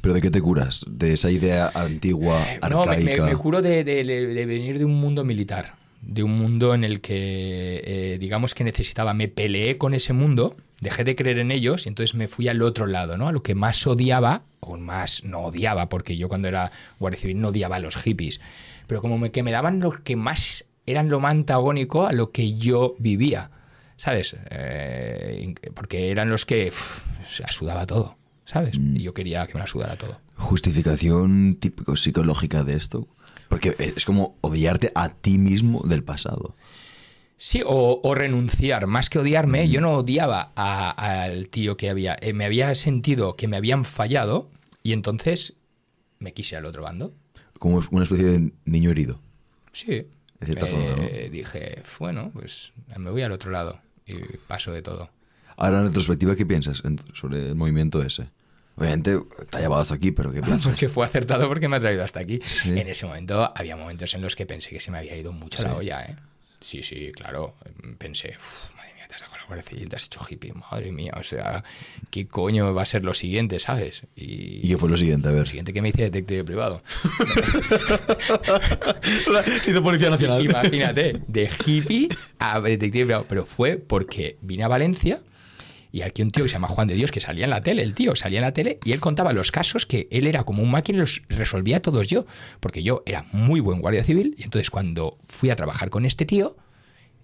¿Pero 0.00 0.14
de 0.14 0.20
qué 0.20 0.30
te 0.30 0.40
curas? 0.42 0.84
¿De 0.88 1.12
esa 1.14 1.30
idea 1.30 1.70
antigua, 1.74 2.44
No, 2.70 2.84
me, 2.86 2.98
me, 2.98 3.12
arcaica? 3.12 3.24
me 3.26 3.36
curo 3.36 3.62
de, 3.62 3.84
de- 3.84 4.04
de 4.04 4.46
venir 4.46 4.78
de 4.78 4.84
un 4.84 4.94
mundo 5.00 5.24
militar, 5.24 5.74
de 6.02 6.22
un 6.22 6.36
mundo 6.36 6.74
en 6.74 6.84
el 6.84 7.00
que, 7.00 7.82
eh, 7.84 8.18
digamos 8.18 8.54
que 8.54 8.64
necesitaba, 8.64 9.14
me 9.14 9.28
peleé 9.28 9.78
con 9.78 9.94
ese 9.94 10.12
mundo, 10.12 10.56
dejé 10.82 11.04
de 11.04 11.16
creer 11.16 11.38
en 11.38 11.50
ellos 11.50 11.86
y 11.86 11.88
entonces 11.88 12.14
me 12.14 12.28
fui 12.28 12.48
al 12.48 12.60
otro 12.60 12.86
lado, 12.86 13.16
¿no? 13.16 13.28
A 13.28 13.32
lo 13.32 13.42
que 13.42 13.54
más 13.54 13.86
odiaba, 13.86 14.42
o 14.60 14.76
más 14.76 15.24
no 15.24 15.40
odiaba, 15.44 15.88
porque 15.88 16.16
yo 16.18 16.28
cuando 16.28 16.48
era 16.48 16.70
guardia 16.98 17.20
civil 17.20 17.40
no 17.40 17.48
odiaba 17.48 17.76
a 17.76 17.80
los 17.80 17.96
hippies, 17.96 18.40
pero 18.86 19.00
como 19.00 19.16
me, 19.16 19.30
que 19.30 19.42
me 19.42 19.52
daban 19.52 19.80
los 19.80 20.00
que 20.00 20.16
más 20.16 20.66
eran 20.86 21.08
lo 21.08 21.18
más 21.20 21.32
antagónico 21.32 22.04
a 22.06 22.12
lo 22.12 22.30
que 22.30 22.58
yo 22.58 22.94
vivía, 22.98 23.50
¿sabes? 23.96 24.36
Eh, 24.50 25.54
porque 25.74 26.10
eran 26.10 26.28
los 26.28 26.44
que 26.44 26.68
uf, 26.68 27.02
se 27.26 27.42
la 27.42 27.50
sudaba 27.52 27.86
todo, 27.86 28.18
¿sabes? 28.44 28.76
Y 28.76 29.02
yo 29.02 29.14
quería 29.14 29.46
que 29.46 29.54
me 29.54 29.60
la 29.60 29.66
sudara 29.66 29.96
todo. 29.96 30.20
¿Justificación 30.36 31.56
típico 31.60 31.96
psicológica 31.96 32.64
de 32.64 32.74
esto? 32.76 33.08
Porque 33.48 33.74
es 33.78 34.04
como 34.04 34.36
odiarte 34.40 34.90
a 34.94 35.10
ti 35.10 35.38
mismo 35.38 35.82
del 35.86 36.02
pasado. 36.02 36.56
Sí, 37.36 37.62
o, 37.66 38.00
o 38.02 38.14
renunciar, 38.14 38.86
más 38.86 39.10
que 39.10 39.18
odiarme, 39.18 39.68
yo 39.68 39.80
no 39.80 39.92
odiaba 39.94 40.52
al 40.54 41.48
tío 41.48 41.76
que 41.76 41.90
había, 41.90 42.16
eh, 42.20 42.32
me 42.32 42.44
había 42.44 42.74
sentido 42.74 43.36
que 43.36 43.48
me 43.48 43.56
habían 43.56 43.84
fallado 43.84 44.50
y 44.82 44.92
entonces 44.92 45.54
me 46.18 46.32
quise 46.32 46.56
al 46.56 46.64
otro 46.64 46.82
bando. 46.82 47.14
Como 47.58 47.82
una 47.90 48.02
especie 48.04 48.24
de 48.24 48.52
niño 48.64 48.90
herido. 48.90 49.20
Sí. 49.72 50.06
De 50.40 50.46
cierta 50.46 50.66
Eh, 50.66 50.70
forma, 50.70 50.96
¿no? 50.96 51.30
Dije, 51.30 51.82
bueno, 51.98 52.30
pues 52.32 52.72
me 52.98 53.10
voy 53.10 53.22
al 53.22 53.32
otro 53.32 53.50
lado 53.50 53.80
y 54.06 54.14
paso 54.46 54.72
de 54.72 54.82
todo. 54.82 55.10
Ahora, 55.56 55.80
en 55.80 55.86
retrospectiva, 55.86 56.34
¿qué 56.36 56.46
piensas 56.46 56.82
en- 56.84 57.00
sobre 57.12 57.48
el 57.48 57.54
movimiento 57.54 58.02
ese? 58.02 58.28
Obviamente 58.76 59.20
te 59.50 59.56
ha 59.56 59.60
llevado 59.60 59.82
hasta 59.82 59.94
aquí, 59.94 60.10
pero 60.10 60.32
¿qué 60.32 60.42
piensas? 60.42 60.66
Porque 60.66 60.88
fue 60.88 61.06
acertado 61.06 61.46
porque 61.46 61.68
me 61.68 61.76
ha 61.76 61.80
traído 61.80 62.02
hasta 62.02 62.18
aquí. 62.20 62.40
Sí. 62.44 62.70
En 62.70 62.88
ese 62.88 63.06
momento 63.06 63.52
había 63.56 63.76
momentos 63.76 64.12
en 64.14 64.22
los 64.22 64.34
que 64.34 64.46
pensé 64.46 64.70
que 64.70 64.80
se 64.80 64.90
me 64.90 64.98
había 64.98 65.16
ido 65.16 65.32
mucho 65.32 65.58
Sí. 65.58 65.64
la 65.64 65.76
olla, 65.76 66.02
¿eh? 66.02 66.16
Sí, 66.60 66.82
sí, 66.82 67.12
claro. 67.14 67.54
Pensé, 67.98 68.34
"Uf, 68.36 68.74
madre 68.74 68.94
mía, 68.94 69.06
te 69.06 69.14
has 69.14 69.20
dejado 69.20 69.54
la 69.54 69.62
civil, 69.62 69.88
te 69.88 69.96
has 69.96 70.06
hecho 70.06 70.20
hippie, 70.28 70.52
madre 70.54 70.90
mía. 70.90 71.12
O 71.16 71.22
sea, 71.22 71.62
¿qué 72.10 72.26
coño 72.26 72.74
va 72.74 72.82
a 72.82 72.86
ser 72.86 73.04
lo 73.04 73.14
siguiente, 73.14 73.60
sabes? 73.60 74.06
¿Y 74.16 74.66
qué 74.66 74.78
fue 74.78 74.88
lo 74.88 74.96
siguiente? 74.96 75.28
A 75.28 75.32
ver. 75.32 75.40
Lo 75.40 75.46
siguiente 75.46 75.72
que 75.72 75.82
me 75.82 75.90
hice 75.90 76.02
detective 76.04 76.42
privado. 76.42 76.82
Hizo 79.68 79.82
Policía 79.82 80.10
Nacional. 80.10 80.44
Imagínate, 80.44 81.20
de 81.28 81.50
hippie 81.64 82.08
a 82.38 82.60
detective 82.60 83.04
privado. 83.04 83.26
Pero 83.28 83.46
fue 83.46 83.76
porque 83.76 84.36
vine 84.40 84.64
a 84.64 84.68
Valencia 84.68 85.20
y 85.94 86.02
aquí 86.02 86.22
un 86.22 86.30
tío 86.30 86.42
que 86.42 86.48
se 86.48 86.54
llama 86.54 86.66
Juan 86.66 86.88
de 86.88 86.94
Dios, 86.94 87.12
que 87.12 87.20
salía 87.20 87.44
en 87.44 87.50
la 87.50 87.62
tele, 87.62 87.82
el 87.82 87.94
tío 87.94 88.16
salía 88.16 88.40
en 88.40 88.44
la 88.44 88.52
tele 88.52 88.80
y 88.84 88.90
él 88.90 88.98
contaba 88.98 89.32
los 89.32 89.52
casos 89.52 89.86
que 89.86 90.08
él 90.10 90.26
era 90.26 90.42
como 90.42 90.60
un 90.60 90.68
máquina 90.72 90.96
y 90.96 91.00
los 91.02 91.22
resolvía 91.28 91.80
todos 91.82 92.08
yo. 92.08 92.26
Porque 92.58 92.82
yo 92.82 93.04
era 93.06 93.26
muy 93.30 93.60
buen 93.60 93.80
guardia 93.80 94.02
civil 94.02 94.34
y 94.36 94.42
entonces 94.42 94.70
cuando 94.70 95.18
fui 95.22 95.50
a 95.50 95.56
trabajar 95.56 95.90
con 95.90 96.04
este 96.04 96.26
tío, 96.26 96.56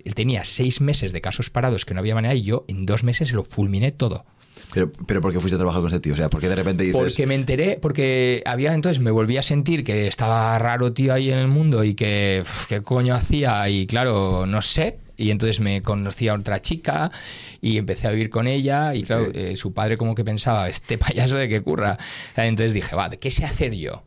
él 0.05 0.15
tenía 0.15 0.45
seis 0.45 0.81
meses 0.81 1.13
de 1.13 1.21
casos 1.21 1.51
parados 1.51 1.85
que 1.85 1.95
no 1.95 2.01
había 2.01 2.15
manera 2.15 2.37
y 2.37 2.43
yo 2.43 2.65
en 2.69 2.87
dos 2.87 3.03
meses 3.03 3.33
lo 3.33 3.43
fulminé 3.43 3.91
todo. 3.91 4.25
Pero, 4.73 4.93
pero 5.05 5.21
¿por 5.21 5.33
qué 5.33 5.41
fuiste 5.41 5.57
a 5.57 5.59
trabajar 5.59 5.81
con 5.81 5.89
este 5.89 5.99
tío? 5.99 6.13
O 6.13 6.17
sea, 6.17 6.29
¿por 6.29 6.41
qué 6.41 6.49
de 6.49 6.55
repente 6.55 6.85
dices... 6.85 6.97
Porque 6.97 7.27
me 7.27 7.35
enteré, 7.35 7.77
porque 7.83 8.41
había 8.47 8.73
entonces 8.73 9.01
me 9.01 9.11
volví 9.11 9.37
a 9.37 9.43
sentir 9.43 9.83
que 9.83 10.07
estaba 10.07 10.57
raro 10.61 10.93
tío 10.93 11.13
ahí 11.13 11.33
en 11.33 11.39
el 11.39 11.49
mundo 11.49 11.83
y 11.83 11.95
que 11.95 12.43
uf, 12.43 12.67
qué 12.67 12.83
coño 12.83 13.17
hacía 13.17 13.69
y 13.69 13.89
claro, 13.89 14.47
no 14.47 14.63
sé. 14.63 14.99
Y 15.21 15.31
entonces 15.31 15.61
me 15.61 15.83
conocí 15.83 16.29
a 16.29 16.35
otra 16.35 16.63
chica 16.63 17.13
y 17.61 17.77
empecé 17.77 18.09
a 18.09 18.11
vivir 18.11 18.31
con 18.31 18.47
ella 18.47 18.95
y 18.95 19.03
claro, 19.03 19.31
eh, 19.35 19.55
su 19.57 19.75
padre 19.75 19.99
como 19.99 20.15
que 20.15 20.25
pensaba, 20.25 20.69
este 20.69 20.97
payaso 20.99 21.37
de 21.37 21.49
qué 21.49 21.61
curra. 21.61 21.99
Entonces 22.37 22.73
dije, 22.73 22.97
va, 22.97 23.11
¿qué 23.11 23.31
sé 23.31 23.45
hacer 23.45 23.75
yo? 23.75 24.03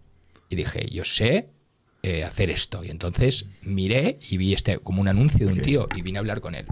Y 0.50 0.56
dije, 0.56 0.88
yo 0.92 1.06
sé 1.06 1.50
eh, 2.02 2.24
hacer 2.24 2.50
esto. 2.50 2.84
Y 2.84 2.90
entonces 2.90 3.46
miré 3.62 4.18
y 4.30 4.38
vi 4.38 4.54
este 4.54 4.80
como 4.80 5.02
un 5.02 5.08
anuncio 5.08 5.46
de 5.46 5.54
un 5.54 5.62
tío 5.62 5.88
y 5.96 6.02
vine 6.02 6.18
a 6.18 6.22
hablar 6.22 6.42
con 6.42 6.56
él. 6.56 6.66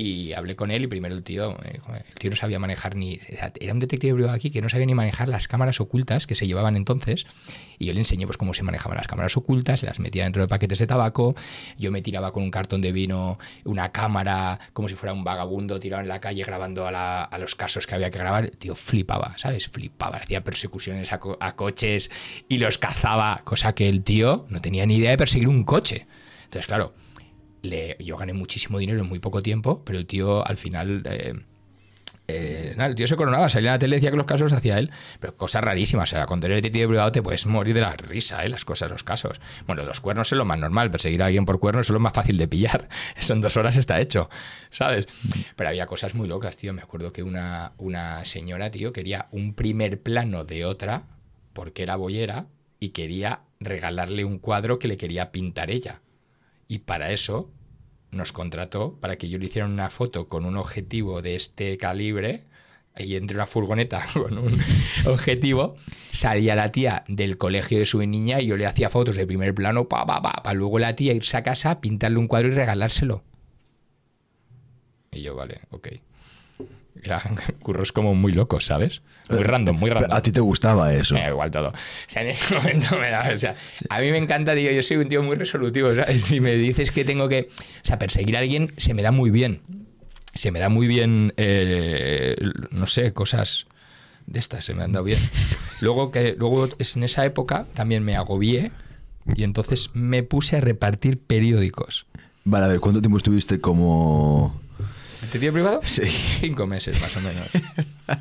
Y 0.00 0.32
hablé 0.32 0.56
con 0.56 0.70
él 0.70 0.84
y 0.84 0.86
primero 0.86 1.14
el 1.14 1.22
tío, 1.22 1.56
dijo, 1.72 1.92
el 1.94 2.14
tío 2.14 2.30
no 2.30 2.36
sabía 2.36 2.58
manejar 2.58 2.96
ni... 2.96 3.20
Era 3.60 3.72
un 3.74 3.78
detective 3.80 4.14
privado 4.14 4.34
aquí 4.34 4.50
que 4.50 4.62
no 4.62 4.68
sabía 4.70 4.86
ni 4.86 4.94
manejar 4.94 5.28
las 5.28 5.46
cámaras 5.46 5.78
ocultas 5.80 6.26
que 6.26 6.34
se 6.34 6.46
llevaban 6.46 6.74
entonces. 6.76 7.26
Y 7.78 7.86
yo 7.86 7.92
le 7.92 7.98
enseñé 7.98 8.24
pues 8.26 8.36
cómo 8.38 8.54
se 8.54 8.62
manejaban 8.62 8.96
las 8.96 9.06
cámaras 9.06 9.36
ocultas, 9.36 9.82
las 9.82 9.98
metía 9.98 10.24
dentro 10.24 10.40
de 10.42 10.48
paquetes 10.48 10.78
de 10.78 10.86
tabaco. 10.86 11.34
Yo 11.78 11.90
me 11.92 12.00
tiraba 12.00 12.32
con 12.32 12.42
un 12.42 12.50
cartón 12.50 12.80
de 12.80 12.92
vino, 12.92 13.38
una 13.64 13.92
cámara, 13.92 14.58
como 14.72 14.88
si 14.88 14.94
fuera 14.94 15.12
un 15.12 15.22
vagabundo 15.24 15.78
tirado 15.80 16.02
en 16.02 16.08
la 16.08 16.20
calle 16.20 16.44
grabando 16.44 16.86
a, 16.86 16.92
la- 16.92 17.28
los 17.38 17.54
casos 17.54 17.86
que 17.86 17.94
había 17.94 18.10
que 18.10 18.18
grabar. 18.18 18.44
El 18.44 18.56
tío 18.56 18.74
flipaba, 18.74 19.34
¿sabes? 19.36 19.68
Flipaba. 19.68 20.16
Hacía 20.18 20.42
persecuciones 20.44 21.12
a, 21.12 21.18
co- 21.20 21.36
a 21.40 21.56
coches 21.56 22.10
y 22.48 22.58
los 22.58 22.78
cazaba, 22.78 23.42
cosa 23.44 23.74
que 23.74 23.88
el 23.88 24.02
tío 24.02 24.46
no 24.48 24.60
tenía 24.62 24.86
ni 24.86 24.96
idea 24.96 25.10
de 25.10 25.18
perseguir 25.18 25.48
un 25.48 25.64
coche. 25.64 26.06
Entonces, 26.44 26.66
claro, 26.66 26.94
yo 27.62 28.16
gané 28.16 28.32
muchísimo 28.32 28.78
dinero 28.78 29.00
en 29.00 29.08
muy 29.08 29.18
poco 29.18 29.42
tiempo, 29.42 29.84
pero 29.84 29.98
el 29.98 30.06
tío 30.06 30.46
al 30.46 30.56
final... 30.56 31.02
eh, 31.06 31.34
eh, 32.30 32.76
el 32.78 32.94
tío 32.94 33.06
se 33.06 33.16
coronaba, 33.16 33.48
salía 33.48 33.70
en 33.70 33.74
la 33.74 33.78
tele 33.78 33.96
decía 33.96 34.10
que 34.10 34.16
los 34.16 34.26
casos 34.26 34.52
hacía 34.52 34.78
él, 34.78 34.90
pero 35.18 35.34
cosas 35.34 35.62
rarísimas. 35.62 36.12
O 36.12 36.16
sea, 36.16 36.26
con 36.26 36.40
tener 36.40 36.56
detective 36.56 36.88
privado 36.88 37.12
te 37.12 37.22
puedes 37.22 37.46
morir 37.46 37.74
de 37.74 37.80
la 37.80 37.92
risa, 37.96 38.44
¿eh? 38.44 38.48
las 38.48 38.64
cosas, 38.64 38.90
los 38.90 39.02
casos. 39.02 39.40
Bueno, 39.66 39.84
los 39.84 40.00
cuernos 40.00 40.30
es 40.30 40.38
lo 40.38 40.44
más 40.44 40.58
normal, 40.58 40.90
perseguir 40.90 41.22
a 41.22 41.26
alguien 41.26 41.44
por 41.44 41.58
cuernos 41.58 41.86
es 41.86 41.90
lo 41.90 42.00
más 42.00 42.12
fácil 42.12 42.38
de 42.38 42.48
pillar. 42.48 42.88
Eso 43.16 43.32
en 43.32 43.40
dos 43.40 43.56
horas 43.56 43.76
está 43.76 44.00
hecho, 44.00 44.30
¿sabes? 44.70 45.06
Pero 45.56 45.68
había 45.68 45.86
cosas 45.86 46.14
muy 46.14 46.28
locas, 46.28 46.56
tío. 46.56 46.72
Me 46.72 46.82
acuerdo 46.82 47.12
que 47.12 47.22
una, 47.22 47.72
una 47.78 48.24
señora, 48.24 48.70
tío, 48.70 48.92
quería 48.92 49.28
un 49.32 49.54
primer 49.54 50.02
plano 50.02 50.44
de 50.44 50.64
otra 50.64 51.04
porque 51.52 51.82
era 51.82 51.96
boyera 51.96 52.46
y 52.78 52.90
quería 52.90 53.40
regalarle 53.58 54.24
un 54.24 54.38
cuadro 54.38 54.78
que 54.78 54.88
le 54.88 54.96
quería 54.96 55.32
pintar 55.32 55.70
ella. 55.70 56.00
Y 56.70 56.78
para 56.78 57.10
eso 57.10 57.50
nos 58.12 58.30
contrató 58.30 58.96
para 59.00 59.16
que 59.16 59.28
yo 59.28 59.38
le 59.38 59.46
hiciera 59.46 59.66
una 59.66 59.90
foto 59.90 60.28
con 60.28 60.46
un 60.46 60.56
objetivo 60.56 61.20
de 61.20 61.34
este 61.34 61.76
calibre 61.78 62.44
y 62.96 63.16
entre 63.16 63.36
una 63.36 63.46
furgoneta 63.46 64.06
con 64.14 64.38
un 64.38 64.56
objetivo 65.06 65.74
salía 66.12 66.54
la 66.54 66.70
tía 66.70 67.02
del 67.08 67.38
colegio 67.38 67.80
de 67.80 67.86
su 67.86 67.98
niña 68.06 68.40
y 68.40 68.46
yo 68.46 68.56
le 68.56 68.66
hacía 68.66 68.88
fotos 68.88 69.16
de 69.16 69.26
primer 69.26 69.52
plano 69.52 69.88
pa 69.88 70.06
pa 70.06 70.22
pa 70.22 70.54
luego 70.54 70.78
la 70.78 70.94
tía 70.94 71.12
irse 71.12 71.36
a 71.36 71.42
casa 71.42 71.80
pintarle 71.80 72.18
un 72.18 72.28
cuadro 72.28 72.46
y 72.46 72.52
regalárselo. 72.52 73.24
Y 75.10 75.22
yo 75.22 75.34
vale 75.34 75.62
ok 75.70 75.88
eran 77.04 77.36
curros 77.62 77.92
como 77.92 78.14
muy 78.14 78.32
locos 78.32 78.66
sabes 78.66 79.02
muy 79.28 79.42
random 79.42 79.76
muy 79.78 79.90
random 79.90 80.12
A 80.12 80.22
ti 80.22 80.32
te 80.32 80.40
gustaba 80.40 80.92
eso. 80.92 81.14
me 81.14 81.20
da 81.22 81.28
igual 81.28 81.50
todo. 81.50 81.68
O 81.68 81.72
sea, 82.06 82.22
en 82.22 82.28
ese 82.28 82.52
momento 82.58 82.98
me 82.98 83.10
da. 83.10 83.30
O 83.32 83.36
sea, 83.36 83.54
a 83.88 84.00
mí 84.00 84.10
me 84.10 84.18
encanta, 84.18 84.54
digo, 84.54 84.72
yo 84.72 84.82
soy 84.82 84.96
un 84.96 85.08
tío 85.08 85.22
muy 85.22 85.36
resolutivo. 85.36 85.94
¿sabes? 85.94 86.22
Si 86.24 86.40
me 86.40 86.54
dices 86.56 86.90
que 86.90 87.04
tengo 87.04 87.28
que. 87.28 87.48
O 87.50 87.84
sea, 87.84 87.96
perseguir 87.98 88.36
a 88.36 88.40
alguien 88.40 88.72
se 88.76 88.92
me 88.92 89.02
da 89.02 89.12
muy 89.12 89.30
bien. 89.30 89.60
Se 90.34 90.50
me 90.50 90.58
da 90.58 90.68
muy 90.68 90.88
bien. 90.88 91.32
eh, 91.36 92.36
no 92.72 92.86
sé, 92.86 93.12
cosas 93.12 93.66
de 94.26 94.38
estas 94.38 94.64
se 94.64 94.74
me 94.74 94.82
han 94.82 94.92
dado 94.92 95.04
bien. 95.04 95.18
Luego, 95.80 96.10
que, 96.10 96.34
luego 96.36 96.68
es 96.78 96.96
en 96.96 97.04
esa 97.04 97.24
época 97.24 97.66
también 97.74 98.02
me 98.04 98.16
agobié 98.16 98.72
y 99.36 99.44
entonces 99.44 99.90
me 99.94 100.22
puse 100.22 100.56
a 100.56 100.60
repartir 100.60 101.20
periódicos. 101.20 102.06
Vale, 102.44 102.64
a 102.64 102.68
ver, 102.68 102.80
¿cuánto 102.80 103.00
tiempo 103.00 103.16
estuviste 103.16 103.60
como...? 103.60 104.60
¿Detective 105.32 105.52
privado? 105.52 105.80
Sí. 105.84 106.02
Cinco 106.40 106.66
meses 106.66 107.00
más 107.00 107.16
o 107.16 107.20
menos. 107.20 107.46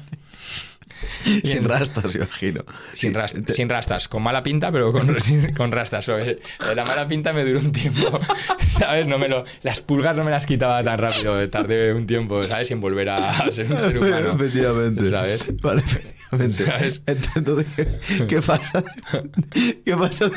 Sin 1.44 1.64
rastas, 1.64 2.16
imagino. 2.16 2.66
Sin, 2.94 3.14
Sí, 3.14 3.20
rast- 3.20 3.46
te- 3.46 3.54
sin 3.54 3.70
rastas, 3.70 4.08
con 4.08 4.22
mala 4.22 4.44
pinta, 4.44 4.72
pero 4.72 4.92
con, 4.92 5.20
sin- 5.22 5.54
con 5.54 5.72
rastas. 5.72 6.06
De 6.08 6.40
la 6.76 6.84
mala 6.86 7.08
pinta 7.08 7.32
me 7.34 7.44
duró 7.46 7.60
un 7.60 7.72
tiempo, 7.72 8.20
¿sabes? 8.60 9.08
No 9.08 9.18
me 9.18 9.28
lo, 9.30 9.44
las 9.64 9.82
pulgas 9.82 10.16
no 10.16 10.24
me 10.24 10.32
las 10.32 10.46
quitaba 10.46 10.84
tan 10.84 10.98
rápido, 11.00 11.48
tardé 11.50 11.94
un 11.94 12.06
tiempo, 12.06 12.44
¿sabes? 12.44 12.70
En 12.72 12.82
volver 12.82 13.10
a, 13.10 13.30
a 13.40 13.52
ser 13.52 13.72
un 13.72 13.80
ser 13.80 13.98
humano. 13.98 14.32
Efectivamente. 14.34 15.10
¿Sabes? 15.10 15.46
Vale, 15.62 15.84
efectivamente. 16.32 16.66
¿Sabes? 16.66 17.02
Entonces, 17.36 17.68
¿qué, 17.76 18.28
qué 18.28 18.42
pasa? 18.42 18.84
¿Qué 19.86 19.96
pasa? 19.98 20.32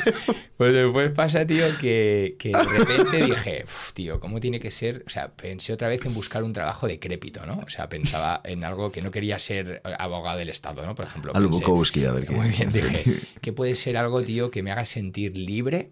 Pues 0.57 0.73
después 0.73 1.11
pasa, 1.11 1.45
tío, 1.45 1.65
que, 1.79 2.35
que 2.39 2.49
de 2.49 2.63
repente 2.63 3.25
dije, 3.25 3.63
"Uf, 3.65 3.93
tío, 3.93 4.19
¿cómo 4.19 4.39
tiene 4.39 4.59
que 4.59 4.71
ser? 4.71 5.03
O 5.05 5.09
sea, 5.09 5.33
pensé 5.35 5.73
otra 5.73 5.87
vez 5.87 6.05
en 6.05 6.13
buscar 6.13 6.43
un 6.43 6.53
trabajo 6.53 6.87
decrépito, 6.87 7.45
¿no? 7.45 7.53
O 7.65 7.69
sea, 7.69 7.89
pensaba 7.89 8.41
en 8.45 8.63
algo 8.63 8.91
que 8.91 9.01
no 9.01 9.11
quería 9.11 9.39
ser 9.39 9.81
abogado 9.99 10.37
del 10.39 10.49
Estado, 10.49 10.85
¿no? 10.85 10.95
Por 10.95 11.05
ejemplo. 11.05 11.31
Al 11.35 11.43
pensé- 11.49 11.59
Bukowski, 11.65 12.05
a 12.05 12.11
ver 12.11 12.25
qué. 12.25 12.33
Muy 12.33 12.49
bien, 12.49 12.71
dije, 12.71 13.19
que 13.41 13.53
puede 13.53 13.75
ser 13.75 13.97
algo, 13.97 14.21
tío, 14.23 14.49
que 14.51 14.63
me 14.63 14.71
haga 14.71 14.85
sentir 14.85 15.37
libre 15.37 15.91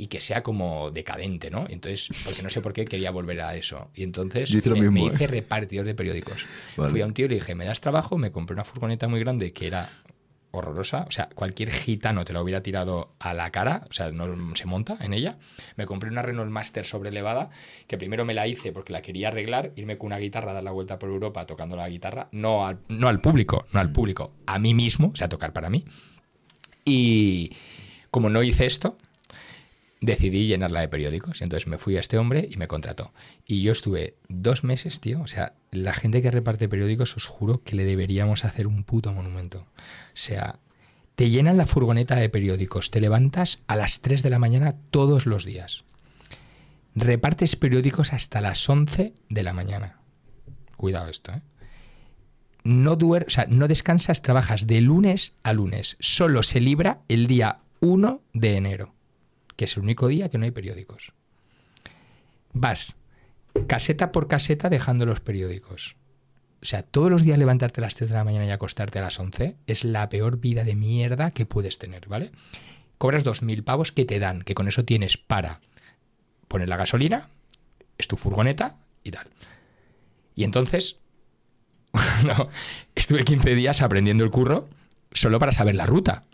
y 0.00 0.06
que 0.06 0.20
sea 0.20 0.44
como 0.44 0.92
decadente, 0.92 1.50
¿no? 1.50 1.64
Entonces, 1.68 2.08
porque 2.24 2.40
no 2.40 2.50
sé 2.50 2.60
por 2.62 2.72
qué 2.72 2.84
quería 2.84 3.10
volver 3.10 3.40
a 3.40 3.56
eso. 3.56 3.90
Y 3.96 4.04
entonces 4.04 4.50
me, 4.52 5.00
hice 5.04 5.24
¿eh? 5.24 5.26
repartidor 5.26 5.84
de 5.84 5.94
periódicos. 5.94 6.46
Vale. 6.76 6.90
Fui 6.90 7.02
a 7.02 7.06
un 7.06 7.12
tío 7.12 7.26
y 7.26 7.30
le 7.30 7.34
dije, 7.34 7.56
¿me 7.56 7.64
das 7.64 7.80
trabajo? 7.80 8.16
Me 8.16 8.30
compré 8.30 8.54
una 8.54 8.64
furgoneta 8.64 9.08
muy 9.08 9.18
grande 9.18 9.52
que 9.52 9.66
era 9.66 9.90
horrorosa. 10.52 11.04
O 11.08 11.10
sea, 11.10 11.28
cualquier 11.34 11.72
gitano 11.72 12.24
te 12.24 12.32
la 12.32 12.40
hubiera 12.40 12.62
tirado 12.62 13.16
a 13.18 13.34
la 13.34 13.50
cara. 13.50 13.82
O 13.90 13.92
sea, 13.92 14.12
no 14.12 14.54
se 14.54 14.66
monta 14.66 14.98
en 15.00 15.14
ella. 15.14 15.36
Me 15.76 15.84
compré 15.84 16.10
una 16.10 16.22
Renault 16.22 16.50
Master 16.50 16.86
sobrelevada, 16.86 17.50
que 17.88 17.98
primero 17.98 18.24
me 18.24 18.34
la 18.34 18.46
hice 18.46 18.70
porque 18.70 18.92
la 18.92 19.02
quería 19.02 19.28
arreglar, 19.28 19.72
irme 19.74 19.98
con 19.98 20.06
una 20.06 20.18
guitarra, 20.18 20.52
dar 20.52 20.62
la 20.62 20.70
vuelta 20.70 21.00
por 21.00 21.08
Europa 21.08 21.44
tocando 21.44 21.74
la 21.74 21.88
guitarra. 21.88 22.28
No 22.30 22.64
al, 22.64 22.78
no 22.86 23.08
al 23.08 23.20
público, 23.20 23.66
no 23.72 23.80
al 23.80 23.90
público, 23.90 24.32
a 24.46 24.60
mí 24.60 24.74
mismo, 24.74 25.10
o 25.12 25.16
sea, 25.16 25.28
tocar 25.28 25.52
para 25.52 25.70
mí. 25.70 25.84
Y 26.84 27.50
como 28.12 28.30
no 28.30 28.44
hice 28.44 28.64
esto, 28.64 28.96
decidí 30.00 30.46
llenarla 30.46 30.80
de 30.80 30.88
periódicos. 30.88 31.40
Y 31.40 31.44
entonces 31.44 31.66
me 31.66 31.78
fui 31.78 31.96
a 31.96 32.00
este 32.00 32.18
hombre 32.18 32.48
y 32.50 32.56
me 32.56 32.68
contrató. 32.68 33.12
Y 33.46 33.62
yo 33.62 33.72
estuve 33.72 34.16
dos 34.28 34.64
meses, 34.64 35.00
tío. 35.00 35.20
O 35.20 35.26
sea, 35.26 35.54
la 35.70 35.94
gente 35.94 36.22
que 36.22 36.30
reparte 36.30 36.68
periódicos, 36.68 37.16
os 37.16 37.26
juro 37.26 37.62
que 37.62 37.76
le 37.76 37.84
deberíamos 37.84 38.44
hacer 38.44 38.66
un 38.66 38.84
puto 38.84 39.12
monumento. 39.12 39.60
O 39.60 40.14
sea, 40.14 40.58
te 41.14 41.30
llenan 41.30 41.56
la 41.56 41.66
furgoneta 41.66 42.14
de 42.14 42.28
periódicos, 42.28 42.90
te 42.90 43.00
levantas 43.00 43.60
a 43.66 43.74
las 43.76 44.00
3 44.02 44.22
de 44.22 44.30
la 44.30 44.38
mañana 44.38 44.76
todos 44.90 45.26
los 45.26 45.44
días. 45.44 45.84
Repartes 46.94 47.56
periódicos 47.56 48.12
hasta 48.12 48.40
las 48.40 48.68
11 48.68 49.14
de 49.28 49.42
la 49.42 49.52
mañana. 49.52 50.00
Cuidado 50.76 51.08
esto, 51.08 51.32
¿eh? 51.32 51.42
No, 52.64 52.96
duer 52.96 53.24
o 53.26 53.30
sea, 53.30 53.46
no 53.48 53.66
descansas, 53.66 54.22
trabajas 54.22 54.66
de 54.66 54.80
lunes 54.80 55.32
a 55.42 55.52
lunes. 55.52 55.96
Solo 56.00 56.42
se 56.42 56.60
libra 56.60 57.00
el 57.08 57.26
día 57.26 57.60
1 57.80 58.20
de 58.32 58.56
enero, 58.56 58.94
que 59.58 59.64
es 59.64 59.76
el 59.76 59.82
único 59.82 60.06
día 60.06 60.28
que 60.28 60.38
no 60.38 60.44
hay 60.44 60.52
periódicos. 60.52 61.12
Vas 62.52 62.96
caseta 63.66 64.12
por 64.12 64.28
caseta 64.28 64.70
dejando 64.70 65.04
los 65.04 65.18
periódicos. 65.18 65.96
O 66.62 66.64
sea, 66.64 66.84
todos 66.84 67.10
los 67.10 67.24
días 67.24 67.38
levantarte 67.38 67.80
a 67.80 67.82
las 67.82 67.96
3 67.96 68.08
de 68.08 68.16
la 68.16 68.22
mañana 68.22 68.46
y 68.46 68.50
acostarte 68.50 69.00
a 69.00 69.02
las 69.02 69.18
11 69.18 69.56
es 69.66 69.84
la 69.84 70.08
peor 70.10 70.38
vida 70.38 70.62
de 70.62 70.76
mierda 70.76 71.32
que 71.32 71.44
puedes 71.44 71.78
tener, 71.78 72.06
¿vale? 72.06 72.30
Cobras 72.98 73.24
2.000 73.24 73.64
pavos 73.64 73.90
que 73.90 74.04
te 74.04 74.20
dan, 74.20 74.42
que 74.42 74.54
con 74.54 74.68
eso 74.68 74.84
tienes 74.84 75.16
para 75.16 75.60
poner 76.46 76.68
la 76.68 76.76
gasolina, 76.76 77.28
es 77.98 78.06
tu 78.06 78.16
furgoneta 78.16 78.78
y 79.02 79.10
tal. 79.10 79.26
Y 80.36 80.44
entonces, 80.44 81.00
no, 82.24 82.46
estuve 82.94 83.24
15 83.24 83.56
días 83.56 83.82
aprendiendo 83.82 84.22
el 84.22 84.30
curro 84.30 84.68
solo 85.10 85.40
para 85.40 85.50
saber 85.50 85.74
la 85.74 85.86
ruta. 85.86 86.28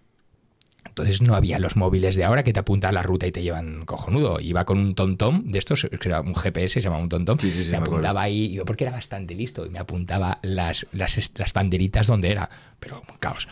Entonces 0.94 1.22
no 1.22 1.35
había 1.35 1.59
los 1.59 1.74
móviles 1.74 2.14
de 2.14 2.22
ahora 2.22 2.44
que 2.44 2.52
te 2.52 2.61
apuntan 2.61 2.94
la 2.94 3.02
ruta 3.02 3.26
y 3.26 3.33
te 3.33 3.42
llevan 3.42 3.85
cojonudo. 3.85 4.38
Iba 4.38 4.64
con 4.64 4.78
un 4.78 4.94
tom-tom 4.94 5.42
de 5.50 5.59
estos, 5.59 5.88
que 5.90 6.09
era 6.09 6.20
un 6.20 6.37
GPS, 6.37 6.74
se 6.74 6.83
llama 6.83 6.98
un 6.98 7.09
tom-tom. 7.09 7.37
Sí, 7.37 7.50
sí, 7.50 7.64
sí, 7.64 7.72
me 7.72 7.78
apuntaba 7.78 8.22
ahí, 8.22 8.61
porque 8.64 8.85
era 8.85 8.92
bastante 8.92 9.35
listo, 9.35 9.66
y 9.66 9.70
me 9.70 9.80
apuntaba 9.80 10.38
las, 10.42 10.87
las, 10.92 11.33
las 11.37 11.52
banderitas 11.52 12.07
donde 12.07 12.30
era. 12.30 12.48
Pero 12.78 13.02
un 13.11 13.18
caos. 13.18 13.48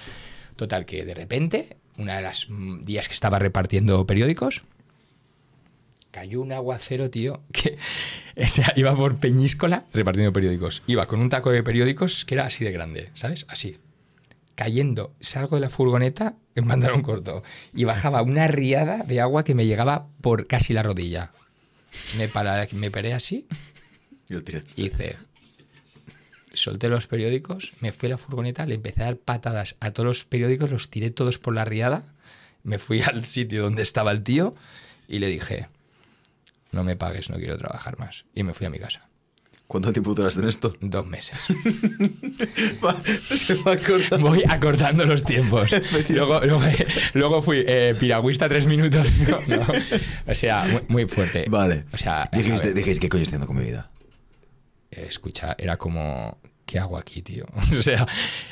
Total, 0.54 0.86
que 0.86 1.04
de 1.04 1.14
repente, 1.14 1.78
una 1.98 2.14
de 2.14 2.22
las 2.22 2.48
mm, 2.48 2.82
días 2.82 3.08
que 3.08 3.14
estaba 3.14 3.40
repartiendo 3.40 4.06
periódicos, 4.06 4.62
cayó 6.12 6.42
un 6.42 6.52
aguacero, 6.52 7.10
tío, 7.10 7.42
que 7.52 7.76
o 8.36 8.46
sea, 8.46 8.72
iba 8.76 8.94
por 8.94 9.16
Peñíscola 9.18 9.86
repartiendo 9.92 10.32
periódicos. 10.32 10.84
Iba 10.86 11.08
con 11.08 11.18
un 11.18 11.28
taco 11.28 11.50
de 11.50 11.64
periódicos 11.64 12.24
que 12.24 12.36
era 12.36 12.46
así 12.46 12.64
de 12.64 12.70
grande, 12.70 13.10
¿sabes? 13.14 13.46
Así. 13.48 13.78
Cayendo, 14.54 15.12
salgo 15.18 15.56
de 15.56 15.62
la 15.62 15.70
furgoneta 15.70 16.36
en 16.54 16.66
pantalón 16.66 17.02
corto 17.02 17.42
y 17.72 17.84
bajaba 17.84 18.22
una 18.22 18.46
riada 18.48 18.98
de 18.98 19.20
agua 19.20 19.44
que 19.44 19.54
me 19.54 19.66
llegaba 19.66 20.08
por 20.22 20.46
casi 20.46 20.72
la 20.72 20.82
rodilla. 20.82 21.32
Me, 22.16 22.28
para, 22.28 22.66
me 22.72 22.90
paré 22.90 23.12
así 23.12 23.46
y 24.28 24.84
hice. 24.84 25.16
Solté 26.54 26.88
los 26.88 27.06
periódicos, 27.06 27.72
me 27.80 27.92
fui 27.92 28.08
a 28.08 28.10
la 28.10 28.18
furgoneta, 28.18 28.66
le 28.66 28.74
empecé 28.74 29.02
a 29.02 29.06
dar 29.06 29.16
patadas 29.16 29.76
a 29.80 29.92
todos 29.92 30.06
los 30.06 30.24
periódicos, 30.24 30.70
los 30.70 30.90
tiré 30.90 31.10
todos 31.10 31.38
por 31.38 31.54
la 31.54 31.64
riada, 31.64 32.04
me 32.62 32.78
fui 32.78 33.00
al 33.00 33.24
sitio 33.24 33.62
donde 33.62 33.82
estaba 33.82 34.10
el 34.10 34.22
tío 34.22 34.54
y 35.08 35.18
le 35.18 35.28
dije, 35.28 35.68
no 36.70 36.84
me 36.84 36.94
pagues, 36.94 37.30
no 37.30 37.36
quiero 37.36 37.56
trabajar 37.56 37.98
más. 37.98 38.26
Y 38.34 38.42
me 38.42 38.52
fui 38.52 38.66
a 38.66 38.70
mi 38.70 38.78
casa. 38.78 39.08
¿Cuánto 39.72 39.90
tiempo 39.90 40.12
duraste 40.12 40.42
en 40.42 40.48
esto? 40.48 40.76
Dos 40.82 41.06
meses. 41.06 41.38
Se 43.34 43.54
va 43.54 43.72
a 43.72 43.78
cortar. 43.78 44.20
Voy 44.20 44.44
acortando 44.46 45.06
los 45.06 45.24
tiempos. 45.24 45.70
Luego, 46.10 46.40
luego, 46.44 46.62
luego 47.14 47.40
fui 47.40 47.64
eh, 47.66 47.96
piragüista 47.98 48.50
tres 48.50 48.66
minutos. 48.66 49.20
No, 49.20 49.40
no. 49.56 49.66
O 50.26 50.34
sea, 50.34 50.64
muy, 50.64 50.82
muy 50.88 51.08
fuerte. 51.08 51.46
Vale. 51.48 51.86
O 51.90 51.96
sea, 51.96 52.28
Dijiste, 52.30 52.74
¿qué 52.74 53.08
coño 53.08 53.22
estoy 53.22 53.22
haciendo 53.22 53.46
con 53.46 53.56
mi 53.56 53.64
vida? 53.64 53.90
Eh, 54.90 55.06
escucha, 55.08 55.56
era 55.58 55.78
como, 55.78 56.36
¿qué 56.66 56.78
hago 56.78 56.98
aquí, 56.98 57.22
tío? 57.22 57.46
O 57.78 57.82
sea, 57.82 58.06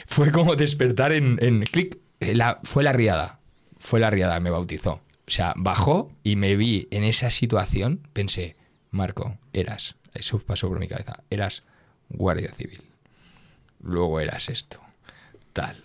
fue 0.06 0.32
como 0.32 0.56
despertar 0.56 1.12
en, 1.12 1.38
en 1.42 1.60
clic. 1.64 1.98
Eh, 2.20 2.34
La, 2.34 2.60
fue 2.62 2.82
la 2.82 2.94
riada, 2.94 3.40
fue 3.78 4.00
la 4.00 4.08
riada, 4.08 4.40
me 4.40 4.48
bautizó. 4.48 4.92
O 4.92 5.30
sea, 5.30 5.52
bajó 5.58 6.10
y 6.24 6.36
me 6.36 6.56
vi 6.56 6.88
en 6.90 7.04
esa 7.04 7.30
situación, 7.30 8.08
pensé, 8.14 8.56
Marco, 8.90 9.36
eras, 9.52 9.96
eso 10.14 10.38
pasó 10.38 10.68
por 10.68 10.78
mi 10.78 10.88
cabeza, 10.88 11.22
eras 11.30 11.62
guardia 12.08 12.52
civil. 12.52 12.82
Luego 13.82 14.20
eras 14.20 14.48
esto, 14.50 14.80
tal, 15.52 15.82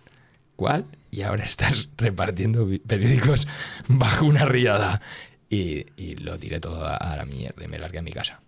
cual, 0.55 0.85
y 1.11 1.21
ahora 1.21 1.43
estás 1.45 1.89
repartiendo 1.97 2.67
periódicos 2.87 3.47
bajo 3.87 4.25
una 4.25 4.45
riada. 4.45 5.01
Y, 5.49 5.85
y 5.95 6.15
lo 6.15 6.37
tiré 6.39 6.59
todo 6.59 6.85
a, 6.85 6.95
a 6.97 7.15
la 7.15 7.25
mierda 7.25 7.63
y 7.63 7.67
me 7.67 7.77
largué 7.77 7.99
a 7.99 8.01
mi 8.01 8.11
casa. 8.11 8.41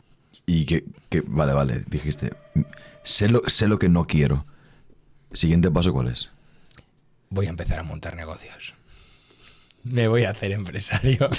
Y 0.46 0.66
que, 0.66 0.84
que- 1.10 1.22
vale, 1.26 1.54
vale, 1.54 1.84
dijiste, 1.88 2.34
sé 3.04 3.30
lo, 3.30 3.44
sé 3.48 3.68
lo 3.68 3.78
que 3.80 3.88
no 3.88 4.06
quiero. 4.08 4.46
Siguiente 5.32 5.70
paso, 5.70 5.94
¿cuál 5.94 6.08
es? 6.08 6.30
Voy 7.30 7.46
a 7.46 7.50
empezar 7.50 7.80
a 7.80 7.84
montar 7.84 8.16
negocios. 8.16 8.74
Me 9.90 10.08
voy 10.08 10.24
a 10.24 10.32
hacer 10.32 10.52
empresario. 10.52 11.30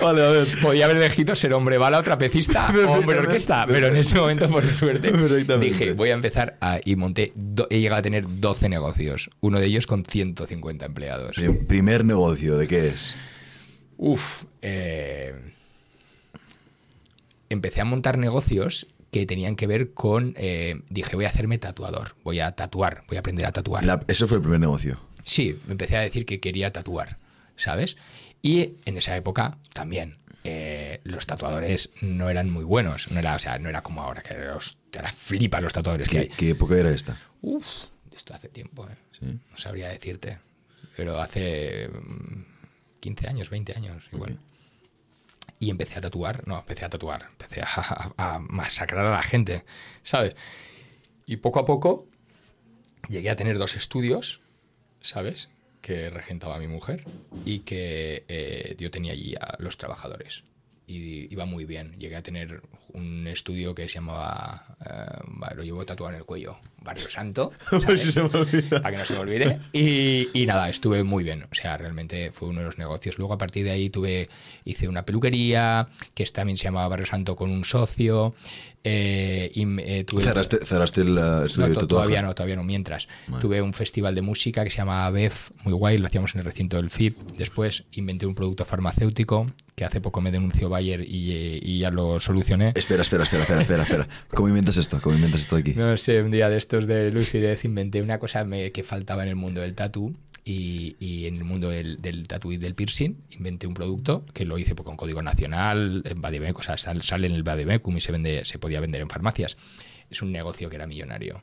Vale, 0.00 0.26
a 0.26 0.30
ver. 0.30 0.48
Podía 0.60 0.84
haber 0.86 0.96
elegido 0.98 1.34
ser 1.34 1.52
hombre 1.54 1.78
bala 1.78 2.02
trapecista 2.02 2.72
o 2.86 2.92
hombre 2.92 3.18
orquesta, 3.18 3.64
pero 3.66 3.88
en 3.88 3.96
ese 3.96 4.18
momento, 4.18 4.48
por 4.48 4.64
suerte, 4.66 5.12
dije, 5.58 5.92
voy 5.92 6.10
a 6.10 6.14
empezar 6.14 6.56
a, 6.60 6.80
y 6.84 6.96
monté, 6.96 7.32
do- 7.34 7.66
he 7.70 7.80
llegado 7.80 8.00
a 8.00 8.02
tener 8.02 8.24
12 8.28 8.68
negocios, 8.68 9.30
uno 9.40 9.58
de 9.60 9.66
ellos 9.66 9.86
con 9.86 10.04
150 10.04 10.86
empleados. 10.86 11.36
Primer 11.66 12.04
negocio, 12.04 12.56
¿de 12.56 12.68
qué 12.68 12.88
es? 12.88 13.14
Uf, 13.96 14.44
eh, 14.62 15.34
empecé 17.50 17.80
a 17.80 17.84
montar 17.84 18.18
negocios 18.18 18.86
que 19.10 19.26
tenían 19.26 19.56
que 19.56 19.66
ver 19.66 19.92
con, 19.92 20.34
eh, 20.38 20.80
dije, 20.88 21.14
voy 21.16 21.26
a 21.26 21.28
hacerme 21.28 21.58
tatuador, 21.58 22.14
voy 22.24 22.40
a 22.40 22.52
tatuar, 22.52 23.04
voy 23.08 23.16
a 23.18 23.20
aprender 23.20 23.44
a 23.46 23.52
tatuar. 23.52 23.84
La- 23.84 24.02
eso 24.08 24.26
fue 24.26 24.38
el 24.38 24.42
primer 24.42 24.60
negocio. 24.60 24.98
Sí, 25.24 25.58
me 25.66 25.72
empecé 25.72 25.96
a 25.96 26.00
decir 26.00 26.26
que 26.26 26.40
quería 26.40 26.72
tatuar, 26.72 27.18
¿sabes? 27.56 27.96
Y 28.42 28.74
en 28.84 28.96
esa 28.96 29.16
época 29.16 29.58
también 29.72 30.18
eh, 30.44 31.00
los 31.04 31.26
tatuadores 31.26 31.90
no 32.00 32.28
eran 32.30 32.50
muy 32.50 32.64
buenos, 32.64 33.10
no 33.10 33.20
era, 33.20 33.36
o 33.36 33.38
sea, 33.38 33.58
no 33.58 33.68
era 33.68 33.82
como 33.82 34.02
ahora 34.02 34.22
que 34.22 34.34
los, 34.34 34.78
te 34.90 35.00
la 35.00 35.12
flipa 35.12 35.60
los 35.60 35.72
tatuadores 35.72 36.08
que 36.08 36.16
¿Qué, 36.16 36.20
hay. 36.22 36.28
qué 36.28 36.50
época 36.50 36.76
era 36.76 36.90
esta? 36.90 37.16
Uf, 37.40 37.66
esto 38.12 38.34
hace 38.34 38.48
tiempo, 38.48 38.88
¿eh? 38.88 38.96
Sí. 39.18 39.26
no 39.50 39.56
sabría 39.56 39.88
decirte, 39.88 40.38
pero 40.96 41.20
hace 41.20 41.88
mm, 41.88 42.42
15 43.00 43.28
años, 43.28 43.50
20 43.50 43.74
años 43.76 44.04
igual. 44.12 44.38
Y 45.60 45.70
empecé 45.70 45.94
a 45.96 46.00
tatuar, 46.00 46.46
no, 46.48 46.58
empecé 46.58 46.84
a 46.84 46.90
tatuar, 46.90 47.28
empecé 47.30 47.62
a, 47.62 47.68
a- 47.68 48.34
a 48.34 48.38
masacrar 48.40 49.06
a 49.06 49.10
la 49.12 49.22
gente, 49.22 49.64
¿sabes? 50.02 50.34
Y 51.24 51.36
poco 51.36 51.60
a 51.60 51.64
poco 51.64 52.08
llegué 53.08 53.30
a 53.30 53.36
tener 53.36 53.58
dos 53.58 53.76
estudios, 53.76 54.40
¿sabes? 55.02 55.50
Que 55.80 56.10
regentaba 56.10 56.58
mi 56.58 56.68
mujer 56.68 57.04
y 57.44 57.60
que 57.60 58.24
eh, 58.28 58.76
yo 58.78 58.90
tenía 58.90 59.12
allí 59.12 59.34
a 59.34 59.56
los 59.58 59.76
trabajadores. 59.76 60.44
Y 60.86 61.32
iba 61.32 61.44
muy 61.44 61.64
bien. 61.64 61.96
Llegué 61.98 62.16
a 62.16 62.22
tener 62.22 62.62
un 62.92 63.26
estudio 63.26 63.74
que 63.74 63.88
se 63.88 63.94
llamaba, 63.94 64.76
eh, 64.84 65.54
lo 65.54 65.62
llevo 65.62 65.84
tatuado 65.84 66.12
en 66.12 66.18
el 66.18 66.24
cuello, 66.24 66.58
Barrio 66.84 67.08
Santo. 67.08 67.52
¿sabes? 67.70 68.14
para 68.70 68.90
que 68.90 68.96
no 68.96 69.06
se 69.06 69.12
me 69.14 69.20
olvide. 69.20 69.58
Y, 69.72 70.28
y 70.32 70.46
nada, 70.46 70.68
estuve 70.68 71.02
muy 71.04 71.24
bien. 71.24 71.44
O 71.50 71.54
sea, 71.54 71.76
realmente 71.76 72.30
fue 72.32 72.48
uno 72.48 72.60
de 72.60 72.66
los 72.66 72.78
negocios. 72.78 73.18
Luego 73.18 73.34
a 73.34 73.38
partir 73.38 73.64
de 73.64 73.70
ahí 73.70 73.90
tuve, 73.90 74.28
hice 74.64 74.88
una 74.88 75.04
peluquería, 75.04 75.88
que 76.14 76.24
también 76.26 76.56
se 76.56 76.64
llamaba 76.64 76.88
Barrio 76.88 77.06
Santo 77.06 77.36
con 77.36 77.50
un 77.50 77.64
socio. 77.64 78.34
eh, 78.84 79.50
y 79.54 79.66
eh, 79.80 80.04
tuve, 80.04 80.22
¿Cerraste, 80.22 80.64
cerraste 80.64 81.02
el 81.02 81.16
uh, 81.18 81.44
estudio 81.44 81.68
no, 81.68 81.74
de 81.74 81.80
tatuaje? 81.80 81.86
todavía 81.86 82.22
no, 82.22 82.34
todavía 82.34 82.56
no. 82.56 82.64
Mientras 82.64 83.08
tuve 83.40 83.62
un 83.62 83.72
festival 83.74 84.14
de 84.14 84.22
música 84.22 84.64
que 84.64 84.70
se 84.70 84.78
llamaba 84.78 85.10
BEF, 85.10 85.50
muy 85.64 85.72
guay, 85.72 85.98
lo 85.98 86.06
hacíamos 86.06 86.34
en 86.34 86.40
el 86.40 86.44
recinto 86.44 86.76
del 86.78 86.90
FIP. 86.90 87.16
Después 87.36 87.84
inventé 87.92 88.26
un 88.26 88.34
producto 88.34 88.64
farmacéutico 88.64 89.46
que 89.74 89.84
hace 89.86 90.00
poco 90.00 90.20
me 90.20 90.30
denunció 90.30 90.68
Bayer 90.68 91.00
y, 91.00 91.32
eh, 91.32 91.58
y 91.62 91.78
ya 91.78 91.90
lo 91.90 92.20
solucioné. 92.20 92.72
Espera, 92.74 93.02
espera, 93.02 93.24
espera, 93.24 93.42
espera, 93.42 93.62
espera, 93.62 93.82
espera. 93.84 94.08
¿Cómo 94.34 94.48
inventas 94.48 94.76
esto? 94.76 95.00
¿Cómo 95.00 95.14
inventas 95.16 95.40
esto 95.40 95.56
de 95.56 95.60
aquí? 95.62 95.74
No 95.74 95.96
sé, 95.96 96.22
un 96.22 96.30
día 96.30 96.48
de 96.50 96.58
de 96.80 97.10
lucidez 97.10 97.64
inventé 97.64 98.02
una 98.02 98.18
cosa 98.18 98.46
que 98.72 98.82
faltaba 98.82 99.22
en 99.22 99.28
el 99.28 99.36
mundo 99.36 99.60
del 99.60 99.74
tatu 99.74 100.14
y, 100.44 100.96
y 100.98 101.26
en 101.26 101.36
el 101.36 101.44
mundo 101.44 101.68
del, 101.70 102.00
del 102.02 102.26
tatu 102.26 102.50
y 102.52 102.56
del 102.56 102.74
piercing 102.74 103.14
inventé 103.30 103.66
un 103.66 103.74
producto 103.74 104.24
que 104.34 104.44
lo 104.44 104.58
hice 104.58 104.74
con 104.74 104.96
código 104.96 105.22
nacional, 105.22 106.02
en 106.04 106.20
Bademecum, 106.20 106.60
o 106.60 106.62
sea, 106.62 106.76
sal- 106.78 107.02
sale 107.02 107.28
en 107.28 107.34
el 107.34 107.42
Bademecum 107.44 107.96
y 107.96 108.00
se, 108.00 108.10
vende, 108.12 108.44
se 108.44 108.58
podía 108.58 108.80
vender 108.80 109.00
en 109.02 109.08
farmacias. 109.08 109.56
Es 110.10 110.20
un 110.22 110.32
negocio 110.32 110.68
que 110.68 110.76
era 110.76 110.86
millonario. 110.86 111.42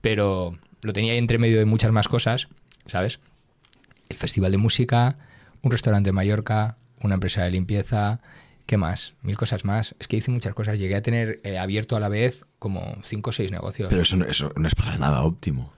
Pero 0.00 0.58
lo 0.82 0.92
tenía 0.92 1.12
ahí 1.12 1.18
entre 1.18 1.38
medio 1.38 1.58
de 1.58 1.64
muchas 1.64 1.90
más 1.92 2.06
cosas, 2.08 2.48
¿sabes? 2.86 3.18
El 4.08 4.16
festival 4.16 4.52
de 4.52 4.58
música, 4.58 5.18
un 5.62 5.70
restaurante 5.72 6.10
en 6.10 6.14
Mallorca, 6.14 6.76
una 7.00 7.14
empresa 7.14 7.42
de 7.42 7.50
limpieza, 7.50 8.20
¿qué 8.66 8.76
más? 8.76 9.14
Mil 9.22 9.36
cosas 9.36 9.64
más. 9.64 9.94
Es 9.98 10.08
que 10.08 10.16
hice 10.16 10.30
muchas 10.30 10.54
cosas. 10.54 10.78
Llegué 10.78 10.96
a 10.96 11.02
tener 11.02 11.40
eh, 11.44 11.58
abierto 11.58 11.96
a 11.96 12.00
la 12.00 12.08
vez 12.08 12.44
como 12.58 12.96
cinco 13.04 13.30
o 13.30 13.32
seis 13.32 13.50
negocios. 13.50 13.88
Pero 13.88 14.02
eso 14.02 14.16
no, 14.16 14.24
eso 14.26 14.52
no 14.56 14.66
es 14.68 14.74
para 14.74 14.96
nada 14.98 15.22
óptimo. 15.22 15.72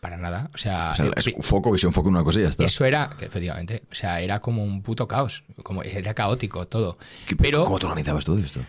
para 0.00 0.16
nada. 0.18 0.50
O 0.54 0.58
sea, 0.58 0.90
O 0.92 0.94
sea, 0.94 1.06
eh, 1.06 1.10
es 1.16 1.26
un 1.28 1.42
foco 1.42 1.72
que 1.72 1.78
se 1.78 1.86
enfoque 1.86 2.08
en 2.08 2.14
una 2.14 2.24
cosa 2.24 2.38
y 2.40 2.42
ya 2.42 2.50
está. 2.50 2.64
eso 2.64 2.84
era, 2.84 3.10
que 3.18 3.24
efectivamente, 3.24 3.82
o 3.90 3.94
sea, 3.94 4.20
era 4.20 4.40
como 4.40 4.62
un 4.62 4.82
puto 4.82 5.08
caos. 5.08 5.44
Como, 5.62 5.82
era 5.82 6.12
caótico 6.14 6.66
todo. 6.68 6.96
¿Qué- 7.26 7.36
Pero, 7.36 7.64
¿Cómo 7.64 7.78
te 7.78 7.86
organizabas 7.86 8.24
todo 8.24 8.38
esto? 8.38 8.60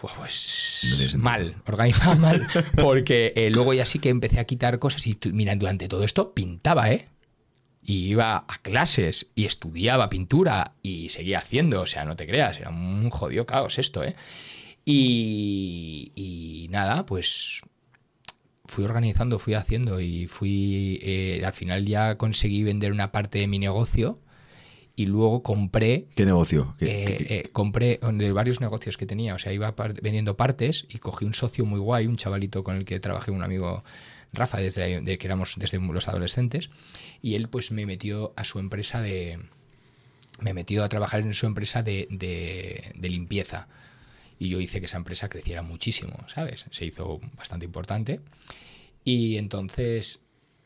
Pues 0.00 1.14
No 1.16 1.22
mal, 1.22 1.54
organizaba 1.66 2.14
mal, 2.16 2.46
porque 2.76 3.32
eh, 3.36 3.50
luego 3.50 3.72
ya 3.74 3.86
sí 3.86 3.98
que 3.98 4.08
empecé 4.10 4.38
a 4.40 4.44
quitar 4.44 4.78
cosas 4.78 5.06
y 5.06 5.16
mira, 5.32 5.54
durante 5.54 5.88
todo 5.88 6.04
esto 6.04 6.34
pintaba, 6.34 6.90
¿eh? 6.90 7.08
Y 7.86 8.06
iba 8.08 8.38
a 8.48 8.58
clases 8.62 9.26
y 9.34 9.44
estudiaba 9.44 10.08
pintura 10.08 10.72
y 10.82 11.10
seguía 11.10 11.38
haciendo, 11.38 11.82
o 11.82 11.86
sea, 11.86 12.04
no 12.06 12.16
te 12.16 12.26
creas, 12.26 12.58
era 12.58 12.70
un 12.70 13.10
jodido 13.10 13.44
caos 13.44 13.78
esto, 13.78 14.02
¿eh? 14.02 14.16
Y, 14.86 16.12
y 16.14 16.68
nada, 16.70 17.04
pues 17.06 17.60
fui 18.66 18.84
organizando, 18.84 19.38
fui 19.38 19.54
haciendo 19.54 20.00
y 20.00 20.26
fui, 20.26 20.98
eh, 21.02 21.42
al 21.44 21.52
final 21.52 21.84
ya 21.86 22.16
conseguí 22.16 22.62
vender 22.62 22.92
una 22.92 23.12
parte 23.12 23.38
de 23.38 23.46
mi 23.48 23.58
negocio 23.58 24.18
y 24.96 25.06
luego 25.06 25.42
compré 25.42 26.06
¿Qué 26.14 26.24
negocio? 26.24 26.74
¿Qué- 26.78 26.84
eh, 26.86 27.04
qué- 27.06 27.16
qué- 27.26 27.36
eh, 27.38 27.42
compré 27.52 27.98
de 28.02 28.32
varios 28.32 28.60
negocios 28.60 28.96
que 28.96 29.06
tenía, 29.06 29.34
o 29.34 29.38
sea, 29.38 29.52
iba 29.52 29.74
par- 29.76 30.00
vendiendo 30.00 30.36
partes 30.36 30.86
y 30.88 30.98
cogí 30.98 31.24
un 31.24 31.34
socio 31.34 31.64
muy 31.66 31.80
guay, 31.80 32.06
un 32.06 32.16
chavalito 32.16 32.62
con 32.64 32.76
el 32.76 32.84
que 32.84 33.00
trabajé, 33.00 33.30
un 33.30 33.42
amigo 33.42 33.84
Rafa, 34.34 34.58
desde 34.58 35.00
de 35.00 35.18
que 35.18 35.26
éramos 35.26 35.54
desde 35.56 35.78
los 35.78 36.08
adolescentes, 36.08 36.70
y 37.22 37.34
él 37.34 37.48
pues 37.48 37.70
me 37.70 37.86
metió 37.86 38.32
a 38.36 38.44
su 38.44 38.58
empresa 38.58 39.00
de... 39.00 39.38
me 40.40 40.54
metió 40.54 40.84
a 40.84 40.88
trabajar 40.88 41.20
en 41.20 41.34
su 41.34 41.46
empresa 41.46 41.82
de, 41.82 42.06
de- 42.10 43.08
limpieza. 43.08 43.68
Y 44.38 44.48
yo 44.48 44.60
hice 44.60 44.80
que 44.80 44.86
esa 44.86 44.96
empresa 44.96 45.28
creciera 45.28 45.62
muchísimo, 45.62 46.16
¿sabes? 46.26 46.66
Se 46.70 46.84
hizo 46.84 47.20
bastante 47.36 47.66
importante. 47.66 48.20
Y 49.04 49.36
entonces 49.36 50.20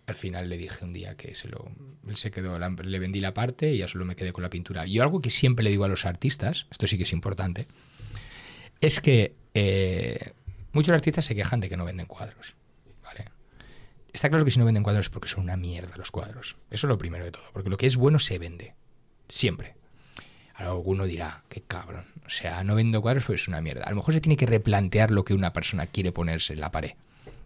al 0.07 0.14
final 0.14 0.49
le 0.49 0.57
dije 0.57 0.85
un 0.87 0.95
día 0.95 1.16
que 1.16 1.35
se 1.35 1.49
lo 1.49 1.71
él 2.09 2.16
se 2.16 2.31
quedó 2.31 2.59
le 2.59 2.99
vendí 2.99 3.21
la 3.21 3.35
parte 3.35 3.73
y 3.75 3.79
ya 3.79 3.89
solo 3.89 4.07
me 4.07 4.16
quedé 4.16 4.33
con 4.33 4.43
la 4.43 4.49
pintura 4.49 4.87
yo 4.87 5.03
algo 5.03 5.21
que 5.21 5.29
siempre 5.29 5.62
le 5.62 5.69
digo 5.69 5.85
a 5.85 5.89
los 5.89 6.07
artistas 6.07 6.66
esto 6.71 6.87
sí 6.87 6.97
que 6.97 7.03
es 7.03 7.12
importante 7.12 7.66
es 8.81 9.01
que 9.03 9.35
eh, 9.53 10.33
muchos 10.73 10.95
artistas 10.95 11.27
se 11.27 11.35
quejan 11.35 11.61
de 11.61 11.69
que 11.69 11.77
no 11.77 11.85
venden 11.85 12.07
cuadros 12.07 12.55
está 14.19 14.29
claro 14.29 14.45
que 14.45 14.51
si 14.51 14.59
no 14.59 14.64
venden 14.64 14.83
cuadros 14.83 15.07
es 15.07 15.11
porque 15.11 15.29
son 15.29 15.45
una 15.45 15.57
mierda 15.57 15.97
los 15.97 16.11
cuadros 16.11 16.57
eso 16.71 16.87
es 16.87 16.89
lo 16.89 16.99
primero 16.99 17.25
de 17.25 17.31
todo 17.31 17.45
porque 17.53 17.71
lo 17.71 17.77
que 17.77 17.87
es 17.87 17.97
bueno 17.97 18.19
se 18.19 18.39
vende 18.39 18.75
siempre 19.29 19.79
alguno 20.66 21.05
dirá, 21.05 21.45
qué 21.49 21.62
cabrón. 21.62 22.07
O 22.27 22.31
sea, 22.31 22.64
no 22.64 22.75
vendo 22.75 23.01
cuadros 23.01 23.25
pues 23.25 23.43
es 23.43 23.49
una 23.49 23.61
mierda. 23.61 23.85
A 23.85 23.91
lo 23.91 23.97
mejor 23.97 24.14
se 24.14 24.21
tiene 24.21 24.37
que 24.37 24.47
replantear 24.47 25.11
lo 25.11 25.25
que 25.25 25.35
una 25.35 25.53
persona 25.53 25.87
quiere 25.87 26.12
ponerse 26.12 26.53
en 26.53 26.61
la 26.61 26.73
pared. 26.73 26.93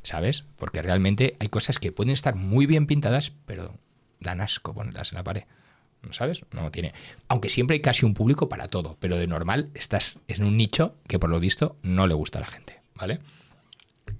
¿Sabes? 0.02 0.44
Porque 0.56 0.82
realmente 0.82 1.36
hay 1.38 1.48
cosas 1.48 1.78
que 1.78 1.92
pueden 1.92 2.10
estar 2.10 2.34
muy 2.34 2.66
bien 2.66 2.86
pintadas, 2.86 3.32
pero 3.46 3.74
dan 4.18 4.40
asco 4.40 4.74
ponerlas 4.74 5.12
en 5.12 5.16
la 5.16 5.24
pared. 5.24 5.44
¿Sabes? 6.10 6.44
No 6.50 6.72
tiene. 6.72 6.92
Aunque 7.28 7.48
siempre 7.48 7.74
hay 7.74 7.80
casi 7.80 8.04
un 8.04 8.14
público 8.14 8.48
para 8.48 8.66
todo, 8.66 8.96
pero 8.98 9.16
de 9.16 9.28
normal 9.28 9.70
estás 9.74 10.18
en 10.26 10.42
un 10.42 10.56
nicho 10.56 10.96
que 11.06 11.20
por 11.20 11.30
lo 11.30 11.38
visto 11.38 11.76
no 11.82 12.08
le 12.08 12.14
gusta 12.14 12.38
a 12.38 12.40
la 12.40 12.48
gente. 12.48 12.80
¿Vale? 12.96 13.20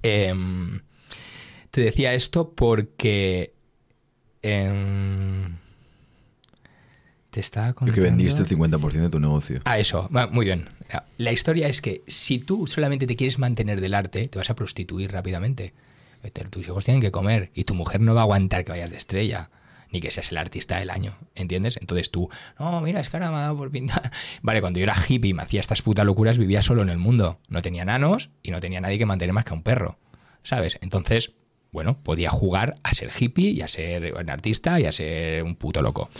Em, 0.02 0.82
te 1.72 1.80
decía 1.80 2.14
esto 2.14 2.52
porque. 2.52 3.54
em, 4.42 5.56
te 7.30 7.40
estaba 7.40 7.72
contando. 7.72 7.94
que 7.94 8.00
vendiste 8.02 8.42
el 8.42 8.48
50% 8.48 8.92
de 8.92 9.08
tu 9.08 9.18
negocio. 9.18 9.60
Ah, 9.64 9.78
eso, 9.78 10.08
muy 10.30 10.44
bien. 10.44 10.68
La 11.16 11.32
historia 11.32 11.68
es 11.68 11.80
que 11.80 12.02
si 12.06 12.38
tú 12.38 12.66
solamente 12.66 13.06
te 13.06 13.16
quieres 13.16 13.38
mantener 13.38 13.80
del 13.80 13.94
arte, 13.94 14.28
te 14.28 14.38
vas 14.38 14.50
a 14.50 14.54
prostituir 14.54 15.10
rápidamente. 15.10 15.72
Tus 16.50 16.66
hijos 16.66 16.84
tienen 16.84 17.00
que 17.00 17.10
comer 17.10 17.50
y 17.54 17.64
tu 17.64 17.74
mujer 17.74 18.02
no 18.02 18.14
va 18.14 18.20
a 18.20 18.24
aguantar 18.24 18.64
que 18.64 18.72
vayas 18.72 18.90
de 18.90 18.98
estrella, 18.98 19.50
ni 19.90 20.00
que 20.00 20.10
seas 20.10 20.30
el 20.30 20.36
artista 20.36 20.78
del 20.78 20.90
año, 20.90 21.16
¿entiendes? 21.34 21.78
Entonces 21.80 22.10
tú, 22.10 22.28
no, 22.58 22.82
mira, 22.82 23.00
es 23.00 23.08
que 23.08 23.16
ahora 23.16 23.30
me 23.30 23.36
ha 23.38 23.40
dado 23.40 23.56
por 23.56 23.70
pintar. 23.70 24.12
Vale, 24.42 24.60
cuando 24.60 24.78
yo 24.78 24.84
era 24.84 24.94
hippie 24.94 25.30
y 25.30 25.34
me 25.34 25.42
hacía 25.42 25.60
estas 25.60 25.80
putas 25.80 26.04
locuras, 26.04 26.36
vivía 26.36 26.60
solo 26.60 26.82
en 26.82 26.90
el 26.90 26.98
mundo. 26.98 27.40
No 27.48 27.62
tenía 27.62 27.86
nanos 27.86 28.28
y 28.42 28.50
no 28.50 28.60
tenía 28.60 28.82
nadie 28.82 28.98
que 28.98 29.06
mantener 29.06 29.32
más 29.32 29.46
que 29.46 29.50
a 29.50 29.54
un 29.54 29.62
perro, 29.62 29.98
¿sabes? 30.42 30.78
Entonces, 30.82 31.32
bueno, 31.72 31.98
podía 32.02 32.30
jugar 32.30 32.76
a 32.82 32.94
ser 32.94 33.10
hippie 33.18 33.50
y 33.50 33.62
a 33.62 33.68
ser 33.68 34.14
un 34.14 34.30
artista 34.30 34.78
y 34.78 34.84
a 34.84 34.92
ser 34.92 35.42
un 35.42 35.56
puto 35.56 35.80
loco. 35.80 36.10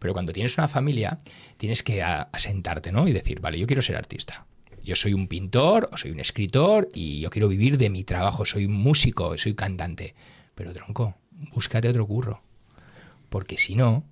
Pero 0.00 0.12
cuando 0.12 0.32
tienes 0.32 0.58
una 0.58 0.66
familia, 0.68 1.18
tienes 1.56 1.82
que 1.84 2.02
asentarte, 2.02 2.90
¿no? 2.90 3.06
Y 3.06 3.12
decir, 3.12 3.40
vale, 3.40 3.58
yo 3.58 3.66
quiero 3.66 3.82
ser 3.82 3.96
artista. 3.96 4.46
Yo 4.82 4.96
soy 4.96 5.14
un 5.14 5.28
pintor 5.28 5.88
o 5.92 5.96
soy 5.96 6.10
un 6.10 6.20
escritor 6.20 6.88
y 6.92 7.20
yo 7.20 7.30
quiero 7.30 7.48
vivir 7.48 7.78
de 7.78 7.88
mi 7.88 8.04
trabajo, 8.04 8.44
soy 8.44 8.66
un 8.66 8.74
músico, 8.74 9.38
soy 9.38 9.54
cantante. 9.54 10.14
Pero 10.54 10.72
tronco, 10.72 11.16
búscate 11.52 11.88
otro 11.88 12.06
curro. 12.06 12.42
Porque 13.28 13.56
si 13.58 13.76
no, 13.76 14.04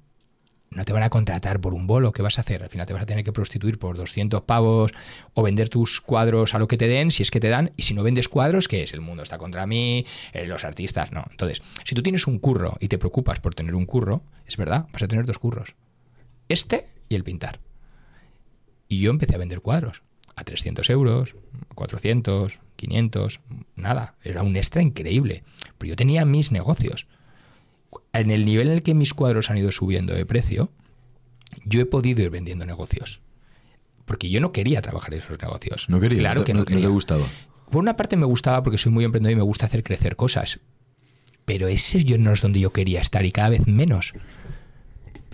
no 0.75 0.85
te 0.85 0.93
van 0.93 1.03
a 1.03 1.11
contratar 1.11 1.61
por 1.61 1.75
un 1.75 1.87
bolo. 1.87 2.13
¿Qué 2.13 2.23
vas 2.23 2.39
a 2.39 2.43
hacer? 2.43 2.63
Al 2.63 2.69
final 2.69 2.87
te 2.87 2.93
vas 2.93 3.03
a 3.03 3.07
tener 3.07 3.25
que 3.25 3.33
prostituir 3.33 3.79
por 3.79 3.97
200 3.97 4.43
pavos 4.43 4.93
o 5.33 5.43
vender 5.43 5.69
tus 5.69 6.01
cuadros 6.01 6.55
a 6.55 6.59
lo 6.59 6.69
que 6.69 6.77
te 6.77 6.89
den, 6.89 7.11
si 7.11 7.23
es 7.23 7.31
que 7.31 7.41
te 7.41 7.49
dan. 7.49 7.73
Y 7.77 7.83
si 7.83 7.95
no 7.95 8.03
vendes 8.03 8.29
cuadros, 8.29 8.69
¿qué 8.69 8.83
es? 8.83 8.93
El 8.93 9.01
mundo 9.01 9.23
está 9.23 9.39
contra 9.39 9.67
mí, 9.67 10.05
eh, 10.33 10.47
los 10.47 10.65
artistas, 10.65 11.13
no. 11.13 11.25
Entonces, 11.31 11.63
si 11.85 11.95
tú 11.95 12.03
tienes 12.03 12.27
un 12.27 12.39
curro 12.39 12.77
y 12.81 12.89
te 12.89 12.99
preocupas 12.99 13.41
por 13.41 13.55
tener 13.55 13.75
un 13.75 13.87
curro, 13.87 14.23
es 14.47 14.57
verdad, 14.57 14.87
vas 14.93 15.03
a 15.03 15.09
tener 15.09 15.27
dos 15.27 15.39
curros. 15.39 15.75
Este 16.49 16.89
y 17.09 17.15
el 17.15 17.25
pintar. 17.25 17.61
Y 18.89 19.01
yo 19.01 19.11
empecé 19.11 19.35
a 19.35 19.39
vender 19.39 19.61
cuadros 19.61 20.03
a 20.37 20.45
300 20.45 20.91
euros, 20.91 21.37
400, 21.75 22.59
500, 22.77 23.41
nada. 23.77 24.15
Era 24.23 24.43
un 24.43 24.57
extra 24.57 24.83
increíble. 24.83 25.45
Pero 25.79 25.91
yo 25.91 25.97
tenía 25.97 26.25
mis 26.25 26.53
negocios 26.53 27.07
en 28.21 28.31
el 28.31 28.45
nivel 28.45 28.69
en 28.69 28.75
el 28.75 28.83
que 28.83 28.95
mis 28.95 29.15
cuadros 29.15 29.51
han 29.51 29.59
ido 29.59 29.73
subiendo 29.73 30.15
de 30.15 30.27
precio, 30.27 30.71
yo 31.65 31.81
he 31.81 31.87
podido 31.87 32.23
ir 32.23 32.31
vendiendo 32.31 32.67
negocios. 32.67 33.21
Porque 34.05 34.29
yo 34.29 34.41
no 34.41 34.53
quería 34.53 34.83
trabajar 34.83 35.15
en 35.15 35.21
esos 35.21 35.39
negocios. 35.41 35.89
No 35.89 36.01
quería. 36.01 36.19
Claro 36.19 36.45
que 36.45 36.55
no, 36.55 36.65
quería. 36.65 36.83
te 36.83 36.89
gustaba. 36.89 37.25
Por 37.71 37.81
una 37.81 37.97
parte 37.97 38.17
me 38.17 38.27
gustaba 38.27 38.63
porque 38.63 38.79
soy 38.79 38.93
muy 38.93 39.05
emprendedor 39.05 39.33
y 39.33 39.37
me 39.37 39.43
gusta 39.43 39.67
hacer 39.67 39.83
crecer 39.83 40.17
cosas. 40.17 40.61
Pero 41.45 41.69
ese 41.69 42.05
yo 42.05 42.19
no 42.19 42.33
es 42.33 42.41
donde 42.41 42.61
yo 42.61 42.73
quería 42.73 43.01
estar 43.01 43.25
y 43.25 43.33
cada 43.33 43.51
vez 43.51 43.67
menos. 43.67 44.13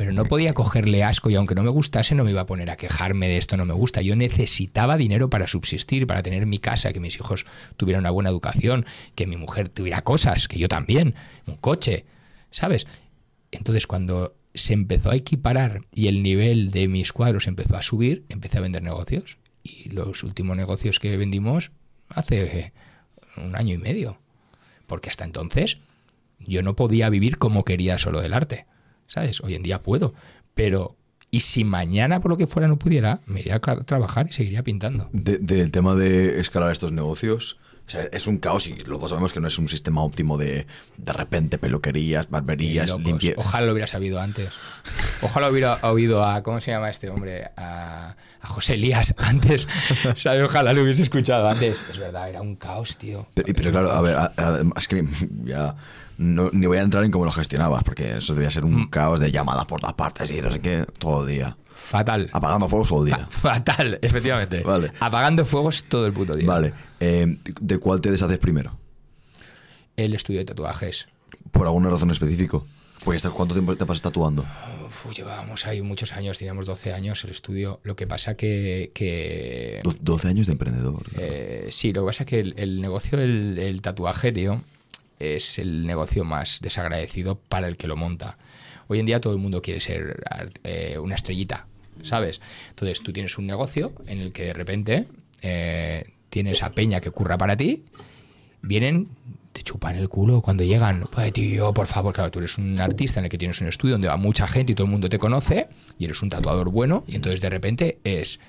Pero 0.00 0.12
no 0.12 0.24
podía 0.24 0.54
cogerle 0.54 1.04
asco 1.04 1.28
y 1.28 1.34
aunque 1.34 1.54
no 1.54 1.62
me 1.62 1.68
gustase 1.68 2.14
no 2.14 2.24
me 2.24 2.30
iba 2.30 2.40
a 2.40 2.46
poner 2.46 2.70
a 2.70 2.76
quejarme 2.76 3.28
de 3.28 3.36
esto 3.36 3.58
no 3.58 3.66
me 3.66 3.74
gusta. 3.74 4.00
Yo 4.00 4.16
necesitaba 4.16 4.96
dinero 4.96 5.28
para 5.28 5.46
subsistir, 5.46 6.06
para 6.06 6.22
tener 6.22 6.46
mi 6.46 6.58
casa, 6.58 6.92
que 6.92 7.00
mis 7.00 7.16
hijos 7.16 7.44
tuvieran 7.76 8.00
una 8.00 8.10
buena 8.10 8.30
educación, 8.30 8.86
que 9.14 9.26
mi 9.26 9.36
mujer 9.36 9.68
tuviera 9.68 10.02
cosas, 10.02 10.48
que 10.48 10.58
yo 10.58 10.68
también, 10.68 11.14
un 11.46 11.56
coche. 11.56 12.06
¿Sabes? 12.50 12.86
Entonces 13.50 13.86
cuando 13.86 14.34
se 14.54 14.72
empezó 14.74 15.10
a 15.10 15.16
equiparar 15.16 15.82
y 15.92 16.08
el 16.08 16.22
nivel 16.22 16.70
de 16.70 16.88
mis 16.88 17.12
cuadros 17.12 17.46
empezó 17.46 17.76
a 17.76 17.82
subir, 17.82 18.24
empecé 18.28 18.58
a 18.58 18.62
vender 18.62 18.82
negocios. 18.82 19.38
Y 19.62 19.90
los 19.90 20.24
últimos 20.24 20.56
negocios 20.56 20.98
que 20.98 21.16
vendimos 21.16 21.70
hace 22.08 22.72
un 23.36 23.54
año 23.56 23.74
y 23.74 23.78
medio. 23.78 24.18
Porque 24.86 25.10
hasta 25.10 25.24
entonces 25.24 25.78
yo 26.38 26.62
no 26.62 26.74
podía 26.74 27.08
vivir 27.10 27.38
como 27.38 27.64
quería 27.64 27.98
solo 27.98 28.20
del 28.20 28.34
arte. 28.34 28.66
¿Sabes? 29.06 29.40
Hoy 29.40 29.54
en 29.54 29.62
día 29.62 29.82
puedo. 29.82 30.14
Pero, 30.54 30.96
¿y 31.30 31.40
si 31.40 31.64
mañana 31.64 32.20
por 32.20 32.30
lo 32.30 32.36
que 32.36 32.46
fuera 32.46 32.68
no 32.68 32.78
pudiera? 32.78 33.20
Me 33.26 33.40
iría 33.40 33.56
a 33.56 33.60
trabajar 33.60 34.28
y 34.28 34.32
seguiría 34.32 34.62
pintando. 34.62 35.08
del 35.12 35.70
tema 35.70 35.94
de 35.94 36.40
escalar 36.40 36.72
estos 36.72 36.92
negocios, 36.92 37.58
o 37.90 37.92
sea, 37.92 38.04
es 38.12 38.28
un 38.28 38.38
caos 38.38 38.68
y 38.68 38.74
los 38.84 39.00
dos 39.00 39.10
sabemos 39.10 39.32
que 39.32 39.40
no 39.40 39.48
es 39.48 39.58
un 39.58 39.68
sistema 39.68 40.00
óptimo 40.04 40.38
de 40.38 40.64
de 40.96 41.12
repente 41.12 41.58
peluquerías, 41.58 42.30
barberías, 42.30 42.96
limpieza. 42.96 43.40
Ojalá 43.40 43.66
lo 43.66 43.72
hubiera 43.72 43.88
sabido 43.88 44.20
antes. 44.20 44.52
Ojalá 45.22 45.50
hubiera 45.50 45.74
oído 45.82 46.24
a, 46.24 46.40
¿cómo 46.44 46.60
se 46.60 46.70
llama 46.70 46.88
este 46.88 47.10
hombre? 47.10 47.50
A, 47.56 48.14
a 48.40 48.46
José 48.46 48.74
Elías 48.74 49.12
antes. 49.18 49.66
¿sabes? 50.14 50.44
Ojalá 50.44 50.72
lo 50.72 50.84
hubiese 50.84 51.02
escuchado 51.02 51.48
antes. 51.48 51.84
Es 51.90 51.98
verdad, 51.98 52.30
era 52.30 52.40
un 52.40 52.54
caos, 52.54 52.96
tío. 52.96 53.26
Pero, 53.34 53.72
claro, 53.72 53.90
a 53.90 54.00
ver, 54.00 54.16
es 54.76 54.86
que 54.86 55.04
ya 55.42 55.74
no, 56.16 56.48
ni 56.52 56.66
voy 56.66 56.78
a 56.78 56.82
entrar 56.82 57.02
en 57.02 57.10
cómo 57.10 57.24
lo 57.24 57.32
gestionabas, 57.32 57.82
porque 57.82 58.18
eso 58.18 58.34
debía 58.34 58.52
ser 58.52 58.64
un 58.64 58.82
mm. 58.82 58.90
caos 58.90 59.18
de 59.18 59.32
llamadas 59.32 59.64
por 59.64 59.80
todas 59.80 59.94
partes 59.94 60.30
y 60.30 60.40
no 60.40 60.48
sé 60.52 60.60
qué, 60.60 60.86
todo 61.00 61.22
el 61.22 61.34
día. 61.34 61.56
Fatal. 61.82 62.30
Apagando 62.32 62.68
fuegos 62.68 62.88
todo 62.88 63.00
el 63.00 63.06
día. 63.06 63.26
Fatal, 63.28 63.98
efectivamente. 64.02 64.62
Vale. 64.62 64.92
Apagando 65.00 65.44
fuegos 65.44 65.84
todo 65.84 66.06
el 66.06 66.12
puto 66.12 66.36
día. 66.36 66.46
Vale. 66.46 66.72
Eh, 67.00 67.38
¿De 67.60 67.78
cuál 67.78 68.00
te 68.00 68.10
deshaces 68.10 68.38
primero? 68.38 68.78
El 69.96 70.14
estudio 70.14 70.38
de 70.38 70.44
tatuajes. 70.44 71.08
¿Por 71.50 71.66
alguna 71.66 71.90
razón 71.90 72.10
específica? 72.10 72.58
Pues, 73.04 73.22
¿Cuánto 73.24 73.54
tiempo 73.54 73.76
te 73.76 73.86
pasas 73.86 74.02
tatuando? 74.02 74.46
llevábamos 75.14 75.66
ahí 75.66 75.82
muchos 75.82 76.12
años, 76.12 76.38
teníamos 76.38 76.66
12 76.66 76.92
años 76.92 77.24
el 77.24 77.30
estudio. 77.30 77.80
Lo 77.82 77.96
que 77.96 78.06
pasa 78.06 78.36
que... 78.36 78.90
que 78.94 79.80
12 79.82 80.28
años 80.28 80.46
de 80.46 80.52
emprendedor. 80.52 81.02
Eh, 81.16 81.68
sí, 81.70 81.92
lo 81.92 82.02
que 82.02 82.06
pasa 82.06 82.24
que 82.24 82.40
el, 82.40 82.80
negocio 82.80 83.18
del 83.18 83.80
tatuaje, 83.82 84.32
tío, 84.32 84.62
es 85.18 85.58
el 85.58 85.86
negocio 85.86 86.24
más 86.24 86.60
desagradecido 86.60 87.36
para 87.36 87.68
el 87.68 87.76
que 87.76 87.86
lo 87.86 87.96
monta. 87.96 88.36
Hoy 88.90 88.98
en 88.98 89.06
día 89.06 89.20
todo 89.20 89.34
el 89.34 89.38
mundo 89.38 89.62
quiere 89.62 89.78
ser 89.78 90.20
eh, 90.64 90.98
una 90.98 91.14
estrellita, 91.14 91.68
¿sabes? 92.02 92.40
Entonces 92.70 93.00
tú 93.00 93.12
tienes 93.12 93.38
un 93.38 93.46
negocio 93.46 93.92
en 94.08 94.18
el 94.18 94.32
que 94.32 94.46
de 94.46 94.52
repente 94.52 95.06
eh, 95.42 96.10
tienes 96.28 96.64
a 96.64 96.72
peña 96.72 97.00
que 97.00 97.12
curra 97.12 97.38
para 97.38 97.56
ti, 97.56 97.84
vienen, 98.62 99.06
te 99.52 99.62
chupan 99.62 99.94
el 99.94 100.08
culo 100.08 100.42
cuando 100.42 100.64
llegan. 100.64 101.06
Pues 101.08 101.32
tío, 101.32 101.72
por 101.72 101.86
favor, 101.86 102.12
claro, 102.12 102.32
tú 102.32 102.40
eres 102.40 102.58
un 102.58 102.80
artista 102.80 103.20
en 103.20 103.26
el 103.26 103.30
que 103.30 103.38
tienes 103.38 103.60
un 103.60 103.68
estudio 103.68 103.94
donde 103.94 104.08
va 104.08 104.16
mucha 104.16 104.48
gente 104.48 104.72
y 104.72 104.74
todo 104.74 104.86
el 104.86 104.90
mundo 104.90 105.08
te 105.08 105.20
conoce, 105.20 105.68
y 105.96 106.06
eres 106.06 106.20
un 106.20 106.30
tatuador 106.30 106.70
bueno, 106.70 107.04
y 107.06 107.14
entonces 107.14 107.40
de 107.40 107.48
repente 107.48 108.00
es 108.02 108.40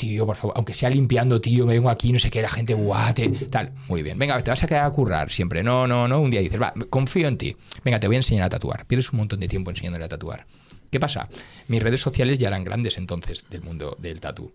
tío, 0.00 0.24
por 0.24 0.34
favor, 0.34 0.54
aunque 0.56 0.72
sea 0.72 0.88
limpiando, 0.88 1.42
tío, 1.42 1.66
me 1.66 1.74
vengo 1.74 1.90
aquí, 1.90 2.10
no 2.10 2.18
sé 2.18 2.30
qué, 2.30 2.40
la 2.40 2.48
gente, 2.48 2.72
guate, 2.72 3.28
tal. 3.50 3.72
Muy 3.86 4.02
bien, 4.02 4.18
venga, 4.18 4.42
te 4.42 4.50
vas 4.50 4.62
a 4.62 4.66
quedar 4.66 4.86
a 4.86 4.90
currar 4.90 5.30
siempre. 5.30 5.62
No, 5.62 5.86
no, 5.86 6.08
no. 6.08 6.22
Un 6.22 6.30
día 6.30 6.40
dices, 6.40 6.60
va, 6.60 6.72
confío 6.88 7.28
en 7.28 7.36
ti. 7.36 7.54
Venga, 7.84 8.00
te 8.00 8.06
voy 8.06 8.16
a 8.16 8.20
enseñar 8.20 8.44
a 8.44 8.48
tatuar. 8.48 8.86
Pierdes 8.86 9.12
un 9.12 9.18
montón 9.18 9.40
de 9.40 9.48
tiempo 9.48 9.68
enseñándole 9.68 10.06
a 10.06 10.08
tatuar. 10.08 10.46
¿Qué 10.90 10.98
pasa? 10.98 11.28
Mis 11.68 11.82
redes 11.82 12.00
sociales 12.00 12.38
ya 12.38 12.48
eran 12.48 12.64
grandes 12.64 12.96
entonces 12.96 13.44
del 13.50 13.60
mundo 13.60 13.94
del 14.00 14.20
tatu. 14.20 14.52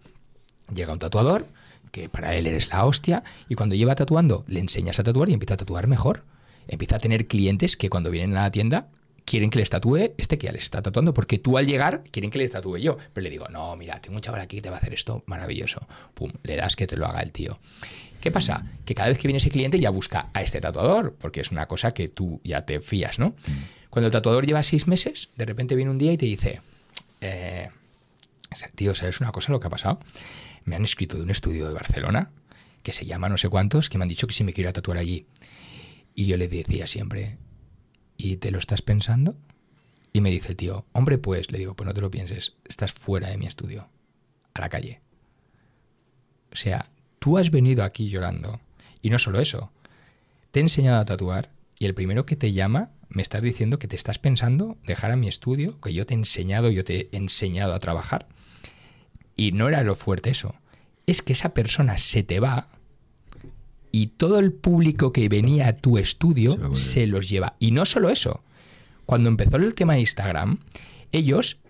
Llega 0.74 0.92
un 0.92 1.00
tatuador, 1.00 1.46
que 1.92 2.10
para 2.10 2.36
él 2.36 2.48
eres 2.48 2.70
la 2.70 2.84
hostia, 2.84 3.24
y 3.48 3.54
cuando 3.54 3.76
lleva 3.76 3.94
tatuando, 3.94 4.46
le 4.48 4.60
enseñas 4.60 5.00
a 5.00 5.04
tatuar 5.04 5.30
y 5.30 5.34
empieza 5.34 5.54
a 5.54 5.58
tatuar 5.58 5.86
mejor. 5.86 6.24
Empieza 6.68 6.96
a 6.96 7.00
tener 7.00 7.28
clientes 7.28 7.78
que 7.78 7.92
cuando 7.92 8.10
vienen 8.10 8.36
a 8.36 8.42
la 8.42 8.52
tienda 8.52 8.88
quieren 9.26 9.50
que 9.50 9.60
les 9.60 9.70
tatúe 9.70 10.14
este 10.18 10.38
que 10.38 10.46
ya 10.48 10.54
les 10.54 10.64
está 10.64 10.82
tatuando, 10.82 11.14
porque 11.14 11.40
tú 11.40 11.58
al 11.58 11.66
llegar 11.66 12.04
quieren 12.12 12.32
que 12.32 12.38
les 12.38 12.52
tatúe 12.52 12.78
yo. 12.78 12.98
Pero 13.14 13.24
le 13.24 13.30
digo, 13.30 13.48
no, 13.50 13.76
mira, 13.76 14.00
tengo 14.00 14.16
un 14.16 14.22
chaval 14.22 14.42
aquí 14.42 14.58
que 14.58 14.62
te 14.62 14.70
va 14.70 14.78
a 14.78 14.80
hacer 14.80 14.94
esto 14.94 15.24
maravilloso. 15.26 15.88
Pum, 16.14 16.32
le 16.44 16.56
das 16.56 16.76
que 16.76 16.88
te 16.88 16.96
lo 16.96 17.06
haga 17.06 17.22
el 17.22 17.32
tío. 17.32 17.60
¿Qué 18.22 18.32
pasa? 18.32 18.66
Que 18.86 18.96
cada 18.96 19.10
vez 19.10 19.18
que 19.18 19.28
viene 19.28 19.38
ese 19.38 19.52
cliente 19.52 19.80
ya 19.80 19.90
busca 19.90 20.30
a 20.34 20.42
este 20.42 20.60
tatuador, 20.62 21.16
porque 21.20 21.42
es 21.42 21.52
una 21.52 21.68
cosa 21.68 21.92
que 21.92 22.08
tú 22.08 22.42
ya 22.44 22.66
te 22.66 22.82
fías, 22.82 23.20
¿no? 23.20 23.30
Mm. 23.30 23.52
Cuando 23.90 24.08
el 24.08 24.12
tatuador 24.12 24.46
lleva 24.46 24.64
seis 24.64 24.88
meses, 24.88 25.30
de 25.36 25.46
repente 25.46 25.76
viene 25.76 25.92
un 25.92 25.98
día 25.98 26.12
y 26.12 26.18
te 26.18 26.26
dice, 26.26 26.62
eh, 27.22 27.70
tío, 28.76 28.96
¿sabes 28.96 29.22
una 29.22 29.32
cosa 29.32 29.52
lo 29.52 29.60
que 29.60 29.68
ha 29.68 29.70
pasado? 29.70 30.00
Me 30.64 30.76
han 30.76 30.84
escrito 30.84 31.18
de 31.18 31.24
un 31.24 31.30
estudio 31.30 31.68
de 31.68 31.74
Barcelona 31.74 32.32
que 32.82 32.94
se 32.94 33.06
llama 33.06 33.30
no 33.30 33.38
sé 33.38 33.50
cuántos, 33.50 33.90
que 33.90 33.98
me 33.98 34.04
han 34.04 34.10
dicho 34.10 34.28
que 34.28 34.34
si 34.34 34.44
me 34.44 34.54
quiero 34.54 34.72
tatuar 34.74 34.98
allí. 34.98 35.26
Y 36.14 36.28
yo 36.28 36.38
le 36.38 36.48
decía 36.48 36.88
siempre, 36.88 37.38
¿y 38.18 38.38
te 38.38 38.52
lo 38.52 38.60
estás 38.60 38.82
pensando? 38.82 39.36
Y 40.14 40.22
me 40.22 40.32
dice 40.32 40.50
el 40.50 40.56
tío, 40.56 40.86
hombre, 40.94 41.18
pues, 41.18 41.52
le 41.52 41.58
digo, 41.58 41.76
pues 41.76 41.88
no 41.88 41.94
te 41.94 42.02
lo 42.02 42.12
pienses, 42.12 42.56
estás 42.68 42.94
fuera 42.94 43.30
de 43.30 43.38
mi 43.38 43.48
estudio, 43.48 43.90
a 44.54 44.62
la 44.62 44.70
calle. 44.70 45.02
O 46.52 46.56
sea, 46.56 46.90
tú 47.20 47.38
has 47.38 47.52
venido 47.52 47.84
aquí 47.84 48.10
llorando. 48.10 48.62
Y 49.02 49.10
no 49.10 49.20
solo 49.20 49.40
eso, 49.40 49.72
te 50.52 50.60
he 50.60 50.64
enseñado 50.64 51.00
a 51.00 51.06
tatuar 51.06 51.52
y 51.78 51.86
el 51.86 51.94
primero 51.94 52.26
que 52.26 52.36
te 52.36 52.54
llama 52.54 52.92
me 53.10 53.22
estás 53.22 53.42
diciendo 53.42 53.78
que 53.78 53.88
te 53.88 53.96
estás 53.96 54.20
pensando 54.20 54.78
dejar 54.86 55.12
a 55.12 55.16
mi 55.16 55.28
estudio, 55.28 55.80
que 55.82 55.94
yo 55.94 56.06
te 56.06 56.14
he 56.14 56.18
enseñado, 56.18 56.72
yo 56.72 56.84
te 56.84 57.10
he 57.12 57.18
enseñado 57.18 57.74
a 57.74 57.80
trabajar. 57.80 58.28
Y 59.36 59.52
no 59.52 59.68
era 59.68 59.84
lo 59.84 59.96
fuerte 59.96 60.30
eso. 60.30 60.56
Es 61.06 61.22
que 61.22 61.34
esa 61.34 61.54
persona 61.54 61.98
se 61.98 62.24
te 62.24 62.40
va 62.40 62.70
y 63.96 64.08
todo 64.08 64.40
el 64.40 64.52
público 64.52 65.14
que 65.14 65.30
venía 65.30 65.70
a 65.70 65.74
tu 65.74 65.98
estudio 65.98 66.76
se 66.76 67.08
los 67.08 67.30
lleva. 67.30 67.56
Y 67.60 67.72
no 67.72 67.86
solo 67.86 68.10
eso. 68.10 68.44
Cuando 69.06 69.30
empezó 69.30 69.56
el 69.56 69.74
tema 69.74 69.94
de 69.94 70.02
Instagram, 70.02 70.60
ellos 71.14 71.62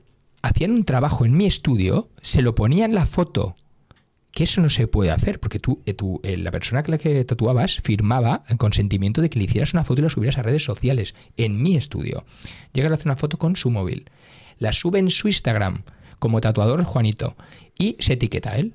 hacían 0.42 0.72
un 0.72 0.86
trabajo 0.86 1.24
en 1.24 1.38
mi 1.38 1.46
estudio, 1.46 2.10
se 2.24 2.42
lo 2.42 2.56
ponían 2.56 2.96
la 2.96 3.06
foto 3.06 3.56
que 4.32 4.46
eso 4.46 4.60
no 4.60 4.72
se 4.72 4.88
puede 4.88 5.12
hacer, 5.12 5.40
porque 5.40 5.60
tú, 5.60 5.84
eh, 5.86 5.94
tú 5.94 6.20
eh, 6.24 6.36
la 6.36 6.50
persona 6.50 6.82
que 6.82 6.92
la 6.92 6.98
que 6.98 7.24
tatuabas 7.26 7.78
firmaba 7.84 8.44
el 8.50 8.58
consentimiento 8.58 9.22
de 9.22 9.30
que 9.30 9.38
le 9.38 9.46
hicieras 9.46 9.76
una 9.76 9.84
foto 9.84 10.02
y 10.02 10.06
la 10.06 10.10
subieras 10.10 10.40
a 10.40 10.42
redes 10.42 10.64
sociales 10.64 11.14
en 11.38 11.62
mi 11.62 11.78
estudio. 11.78 12.26
Llega 12.74 12.90
a 12.90 12.94
hacer 12.96 13.06
una 13.06 13.18
foto 13.18 13.38
con 13.38 13.56
su 13.56 13.70
móvil, 13.70 14.10
la 14.58 14.74
sube 14.74 14.98
en 14.98 15.12
su 15.12 15.28
Instagram 15.28 15.84
como 16.18 16.42
tatuador 16.42 16.84
Juanito 16.86 17.36
y 17.78 17.98
se 18.00 18.14
etiqueta 18.14 18.54
a 18.54 18.58
él. 18.58 18.74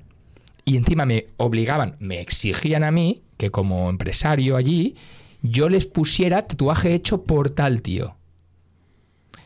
Y 0.63 0.77
encima 0.77 1.05
me 1.05 1.25
obligaban, 1.35 1.97
me 1.99 2.21
exigían 2.21 2.83
a 2.83 2.91
mí 2.91 3.23
que 3.41 3.49
como 3.49 3.89
empresario 3.89 4.55
allí 4.55 4.95
yo 5.41 5.67
les 5.67 5.87
pusiera 5.87 6.45
tatuaje 6.45 6.93
hecho 6.93 7.23
por 7.23 7.49
tal 7.49 7.81
tío. 7.81 8.15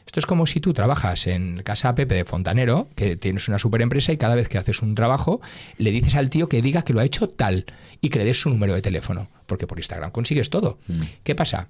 Esto 0.05 0.19
es 0.19 0.25
como 0.25 0.45
si 0.45 0.59
tú 0.59 0.73
trabajas 0.73 1.27
en 1.27 1.63
Casa 1.63 1.95
Pepe 1.95 2.15
de 2.15 2.25
Fontanero, 2.25 2.89
que 2.95 3.15
tienes 3.15 3.47
una 3.47 3.57
super 3.57 3.81
empresa 3.81 4.11
y 4.11 4.17
cada 4.17 4.35
vez 4.35 4.49
que 4.49 4.57
haces 4.57 4.81
un 4.81 4.95
trabajo 4.95 5.39
le 5.77 5.91
dices 5.91 6.15
al 6.15 6.29
tío 6.29 6.49
que 6.49 6.61
diga 6.61 6.81
que 6.81 6.91
lo 6.91 6.99
ha 6.99 7.05
hecho 7.05 7.29
tal 7.29 7.65
y 8.01 8.09
que 8.09 8.19
le 8.19 8.25
des 8.25 8.41
su 8.41 8.49
número 8.49 8.73
de 8.73 8.81
teléfono, 8.81 9.29
porque 9.45 9.65
por 9.65 9.79
Instagram 9.79 10.11
consigues 10.11 10.49
todo. 10.49 10.77
Mm. 10.87 11.01
¿Qué 11.23 11.33
pasa? 11.33 11.69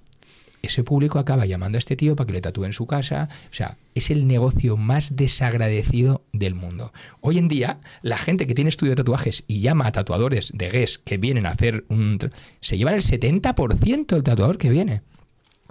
Ese 0.67 0.83
público 0.83 1.19
acaba 1.19 1.45
llamando 1.45 1.77
a 1.77 1.79
este 1.79 1.95
tío 1.95 2.15
para 2.15 2.27
que 2.27 2.33
le 2.33 2.41
tatúe 2.41 2.65
en 2.65 2.73
su 2.73 2.87
casa. 2.87 3.29
O 3.49 3.53
sea, 3.53 3.77
es 3.93 4.09
el 4.09 4.27
negocio 4.27 4.77
más 4.77 5.15
desagradecido 5.15 6.23
del 6.33 6.55
mundo. 6.55 6.91
Hoy 7.21 7.37
en 7.37 7.47
día, 7.47 7.79
la 8.01 8.17
gente 8.17 8.47
que 8.47 8.55
tiene 8.55 8.69
estudio 8.69 8.91
de 8.91 8.97
tatuajes 8.97 9.43
y 9.47 9.61
llama 9.61 9.87
a 9.87 9.91
tatuadores 9.91 10.51
de 10.55 10.69
GES 10.69 10.97
que 10.99 11.17
vienen 11.17 11.45
a 11.45 11.51
hacer 11.51 11.85
un... 11.89 12.19
se 12.61 12.77
llevan 12.77 12.95
el 12.95 13.01
70% 13.01 14.07
del 14.07 14.23
tatuador 14.23 14.57
que 14.57 14.69
viene. 14.69 15.01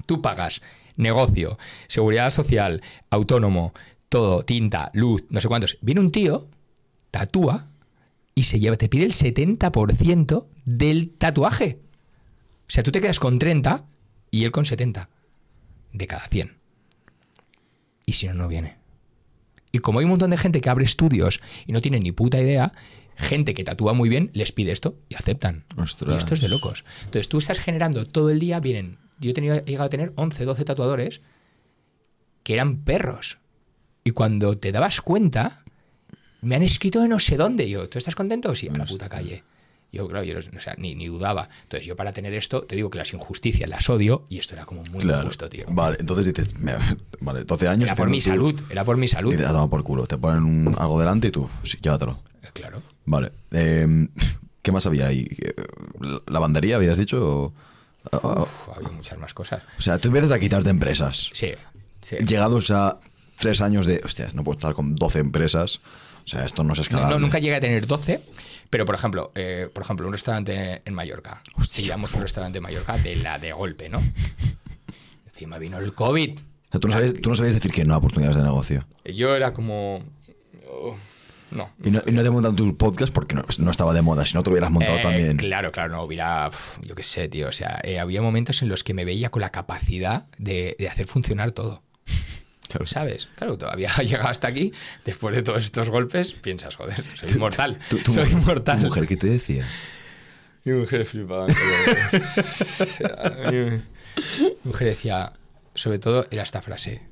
Tú 0.06 0.22
pagas 0.22 0.62
negocio, 0.96 1.58
seguridad 1.88 2.30
social, 2.30 2.82
autónomo, 3.10 3.72
todo, 4.08 4.44
tinta, 4.44 4.90
luz, 4.94 5.24
no 5.28 5.40
sé 5.40 5.48
cuántos. 5.48 5.78
Viene 5.80 6.00
un 6.00 6.10
tío, 6.10 6.48
tatúa 7.10 7.68
y 8.34 8.44
se 8.44 8.58
lleva, 8.58 8.76
te 8.76 8.88
pide 8.88 9.04
el 9.04 9.12
70% 9.12 10.46
del 10.64 11.10
tatuaje. 11.10 11.80
O 12.66 12.70
sea, 12.70 12.82
tú 12.82 12.90
te 12.90 13.00
quedas 13.00 13.20
con 13.20 13.38
30 13.38 13.84
y 14.34 14.44
él 14.44 14.50
con 14.50 14.64
70 14.64 15.08
de 15.92 16.06
cada 16.08 16.26
100. 16.26 16.56
Y 18.04 18.14
si 18.14 18.26
no, 18.26 18.34
no 18.34 18.48
viene. 18.48 18.78
Y 19.70 19.78
como 19.78 20.00
hay 20.00 20.06
un 20.06 20.10
montón 20.10 20.30
de 20.30 20.36
gente 20.36 20.60
que 20.60 20.68
abre 20.68 20.84
estudios 20.84 21.40
y 21.66 21.72
no 21.72 21.80
tiene 21.80 22.00
ni 22.00 22.10
puta 22.10 22.40
idea, 22.40 22.72
gente 23.14 23.54
que 23.54 23.62
tatúa 23.62 23.92
muy 23.92 24.08
bien 24.08 24.30
les 24.34 24.50
pide 24.50 24.72
esto 24.72 24.98
y 25.08 25.14
aceptan. 25.14 25.64
Ostras. 25.76 26.14
Y 26.14 26.18
esto 26.18 26.34
es 26.34 26.40
de 26.40 26.48
locos. 26.48 26.84
Entonces 27.04 27.28
tú 27.28 27.38
estás 27.38 27.60
generando 27.60 28.04
todo 28.06 28.28
el 28.30 28.40
día, 28.40 28.58
vienen. 28.58 28.98
Yo 29.20 29.30
he, 29.30 29.34
tenido, 29.34 29.54
he 29.54 29.62
llegado 29.62 29.86
a 29.86 29.90
tener 29.90 30.12
11, 30.16 30.44
12 30.44 30.64
tatuadores 30.64 31.20
que 32.42 32.54
eran 32.54 32.78
perros. 32.78 33.38
Y 34.02 34.10
cuando 34.10 34.58
te 34.58 34.72
dabas 34.72 35.00
cuenta, 35.00 35.62
me 36.42 36.56
han 36.56 36.64
escrito 36.64 37.00
de 37.00 37.06
no 37.06 37.20
sé 37.20 37.36
dónde. 37.36 37.66
Y 37.66 37.70
yo, 37.70 37.88
¿tú 37.88 37.98
estás 37.98 38.16
contento? 38.16 38.52
Sí, 38.56 38.68
a 38.68 38.76
la 38.76 38.84
puta 38.84 39.08
calle. 39.08 39.44
Yo, 39.94 40.08
claro, 40.08 40.24
yo 40.24 40.34
no- 40.34 40.40
o 40.58 40.60
sea, 40.60 40.74
ni, 40.76 40.94
ni 40.94 41.06
dudaba. 41.06 41.48
Entonces, 41.62 41.86
yo 41.86 41.96
para 41.96 42.12
tener 42.12 42.34
esto, 42.34 42.62
te 42.64 42.76
digo 42.76 42.90
que 42.90 42.98
las 42.98 43.12
injusticias 43.14 43.68
las 43.70 43.88
odio 43.88 44.26
y 44.28 44.38
esto 44.38 44.54
era 44.54 44.64
como 44.66 44.82
muy 44.90 45.00
Claro. 45.02 45.22
injusto, 45.22 45.48
tío. 45.48 45.64
Vale, 45.68 45.96
entonces 46.00 46.26
dices, 46.34 46.52
vale, 47.20 47.44
12 47.44 47.68
años. 47.68 47.84
Era 47.86 47.94
por 47.96 48.10
mi 48.10 48.18
tú- 48.18 48.30
salud, 48.30 48.60
era 48.70 48.84
por 48.84 48.96
mi 48.96 49.08
salud. 49.08 49.32
Y 49.32 49.36
te 49.36 49.44
tomado 49.44 49.70
por 49.70 49.82
culo. 49.84 50.06
Te 50.06 50.18
ponen 50.18 50.42
un- 50.44 50.74
algo 50.78 50.98
delante 50.98 51.28
y 51.28 51.30
tú, 51.30 51.48
sí, 51.62 51.78
llévatelo. 51.80 52.18
Eh, 52.42 52.48
Claro. 52.52 52.82
Vale. 53.06 53.32
eh, 53.52 54.08
¿Qué 54.62 54.72
más 54.72 54.86
había 54.86 55.06
ahí? 55.08 55.28
Eh, 55.40 55.54
¿Lavandería 56.26 56.76
habías 56.76 56.96
dicho? 56.98 57.52
Uf, 58.12 58.68
había 58.76 58.88
muchas 58.90 59.18
más 59.18 59.32
cosas. 59.34 59.62
o 59.78 59.82
sea, 59.82 59.98
tú 59.98 60.08
empiezas 60.08 60.30
a 60.30 60.38
quitarte 60.38 60.70
empresas. 60.70 61.30
Sí, 61.32 61.52
sí. 62.02 62.16
Llegados 62.26 62.70
a 62.70 62.98
tres 63.38 63.60
años 63.60 63.86
de, 63.86 64.00
hostia, 64.04 64.30
no 64.34 64.44
puedo 64.44 64.58
estar 64.58 64.74
con 64.74 64.94
12 64.94 65.18
empresas. 65.20 65.80
O 66.24 66.26
sea, 66.26 66.44
esto 66.46 66.64
no 66.64 66.72
es 66.72 66.78
No, 66.78 66.82
escalable. 66.82 67.14
no, 67.14 67.20
nunca 67.20 67.38
llegué 67.38 67.56
a 67.56 67.60
tener 67.60 67.86
12, 67.86 68.22
pero 68.74 68.86
por 68.86 68.96
ejemplo, 68.96 69.30
eh, 69.36 69.70
por 69.72 69.84
ejemplo, 69.84 70.04
un 70.04 70.12
restaurante 70.12 70.82
en 70.84 70.94
Mallorca. 70.94 71.40
Digamos 71.76 72.12
un 72.14 72.22
restaurante 72.22 72.58
en 72.58 72.64
Mallorca 72.64 72.98
de 72.98 73.14
la 73.14 73.38
de 73.38 73.52
golpe, 73.52 73.88
¿no? 73.88 74.00
Encima 75.26 75.58
vino 75.58 75.78
el 75.78 75.94
COVID. 75.94 76.36
O 76.36 76.40
sea, 76.72 76.80
tú, 76.80 76.88
no 76.88 76.94
sabías, 76.94 77.14
tú 77.14 77.30
no 77.30 77.36
sabías 77.36 77.54
decir 77.54 77.70
que 77.70 77.84
no 77.84 77.94
a 77.94 77.98
oportunidades 77.98 78.36
de 78.36 78.42
negocio. 78.42 78.84
Yo 79.04 79.36
era 79.36 79.52
como. 79.52 80.02
oh, 80.68 80.96
no. 81.52 81.70
Y 81.84 81.92
no, 81.92 82.02
y 82.04 82.10
no 82.10 82.24
te 82.24 82.30
montan 82.30 82.56
tu 82.56 82.76
podcast 82.76 83.14
porque 83.14 83.36
no, 83.36 83.44
no 83.58 83.70
estaba 83.70 83.94
de 83.94 84.02
moda. 84.02 84.26
Si 84.26 84.34
no 84.34 84.42
te 84.42 84.50
hubieras 84.50 84.72
montado 84.72 84.98
Eh, 84.98 85.02
también. 85.02 85.36
Claro, 85.36 85.70
claro, 85.70 85.90
no 85.90 86.02
hubiera. 86.02 86.50
Yo 86.82 86.96
qué 86.96 87.04
sé, 87.04 87.28
tío. 87.28 87.50
O 87.50 87.52
sea, 87.52 87.78
eh, 87.84 88.00
había 88.00 88.22
momentos 88.22 88.60
en 88.62 88.70
los 88.70 88.82
que 88.82 88.92
me 88.92 89.04
veía 89.04 89.30
con 89.30 89.40
la 89.40 89.50
capacidad 89.50 90.26
de, 90.36 90.74
de 90.80 90.88
hacer 90.88 91.06
funcionar 91.06 91.52
todo. 91.52 91.84
Claro. 92.78 92.86
¿Sabes? 92.86 93.28
Claro, 93.36 93.58
todavía 93.58 93.90
llegado 94.02 94.28
hasta 94.28 94.48
aquí, 94.48 94.72
después 95.04 95.34
de 95.34 95.42
todos 95.42 95.64
estos 95.64 95.90
golpes, 95.90 96.32
piensas, 96.32 96.76
joder, 96.76 97.02
soy 97.14 97.32
inmortal. 97.32 97.78
Tu, 97.88 97.98
tu 97.98 98.12
soy 98.12 98.24
mujer, 98.24 98.38
inmortal. 98.40 98.78
tu 98.78 98.84
mujer, 98.86 99.06
¿qué 99.06 99.16
te 99.16 99.26
decía? 99.28 99.66
Mi 100.64 100.72
mujer 100.72 101.04
flipaba. 101.04 101.46
Mi 103.50 103.82
mujer 104.64 104.88
decía, 104.88 105.32
sobre 105.74 105.98
todo 105.98 106.26
era 106.30 106.42
esta 106.42 106.62
frase, 106.62 107.02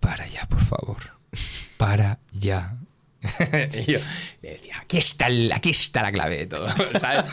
para 0.00 0.26
ya, 0.28 0.46
por 0.46 0.60
favor, 0.60 0.96
para 1.76 2.18
ya. 2.32 2.76
y 3.74 3.92
yo 3.92 3.98
le 4.42 4.50
decía, 4.50 4.78
aquí 4.80 4.98
está, 4.98 5.26
el- 5.26 5.50
aquí 5.52 5.70
está 5.70 6.02
la 6.02 6.12
clave 6.12 6.38
de 6.38 6.46
todo, 6.46 6.68
¿sabes? 7.00 7.24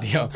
Tío. 0.00 0.30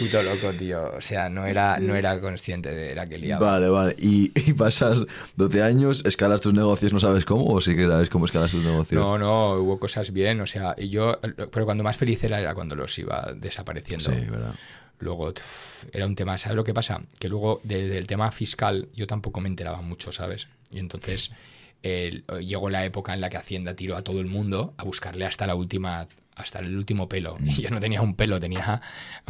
Puto 0.00 0.22
loco, 0.22 0.52
tío. 0.54 0.94
O 0.96 1.00
sea, 1.00 1.28
no 1.28 1.46
era, 1.46 1.78
no 1.78 1.94
era 1.94 2.20
consciente 2.20 2.74
de 2.74 2.94
la 2.96 3.06
que 3.06 3.18
liaba. 3.18 3.52
Vale, 3.52 3.68
vale. 3.68 3.94
Y, 3.98 4.32
y 4.50 4.52
pasas 4.54 5.04
12 5.36 5.62
años, 5.62 6.02
escalas 6.04 6.40
tus 6.40 6.54
negocios, 6.54 6.92
no 6.92 6.98
sabes 6.98 7.24
cómo, 7.24 7.44
o 7.44 7.60
sí 7.60 7.76
que 7.76 7.86
sabes 7.86 8.08
cómo 8.10 8.24
escalas 8.24 8.50
tus 8.50 8.64
negocios. 8.64 9.00
No, 9.00 9.16
no, 9.18 9.54
hubo 9.54 9.78
cosas 9.78 10.12
bien, 10.12 10.40
o 10.40 10.46
sea, 10.46 10.74
y 10.76 10.88
yo, 10.88 11.20
pero 11.52 11.64
cuando 11.64 11.84
más 11.84 11.96
feliz 11.96 12.24
era 12.24 12.40
era 12.40 12.54
cuando 12.54 12.74
los 12.74 12.98
iba 12.98 13.32
desapareciendo. 13.36 14.10
Sí, 14.10 14.20
verdad. 14.30 14.54
Luego 14.98 15.32
era 15.92 16.04
un 16.06 16.14
tema, 16.16 16.36
¿sabes 16.36 16.56
lo 16.56 16.64
que 16.64 16.74
pasa? 16.74 17.00
Que 17.18 17.28
luego 17.28 17.60
de- 17.64 17.88
del 17.88 18.06
tema 18.06 18.30
fiscal 18.32 18.88
yo 18.94 19.06
tampoco 19.06 19.40
me 19.40 19.48
enteraba 19.48 19.80
mucho, 19.80 20.12
¿sabes? 20.12 20.46
Y 20.70 20.78
entonces 20.78 21.30
llegó 21.82 22.68
la 22.68 22.84
época 22.84 23.14
en 23.14 23.20
la 23.20 23.30
que 23.30 23.38
Hacienda 23.38 23.74
tiró 23.74 23.96
a 23.96 24.02
todo 24.02 24.20
el 24.20 24.26
mundo 24.26 24.74
a 24.76 24.84
buscarle 24.84 25.24
hasta 25.24 25.46
la 25.46 25.54
última 25.54 26.06
hasta 26.36 26.58
el 26.60 26.76
último 26.76 27.08
pelo. 27.08 27.36
Y 27.44 27.52
yo 27.62 27.70
no 27.70 27.80
tenía 27.80 28.02
un 28.02 28.14
pelo, 28.14 28.40
tenía 28.40 28.80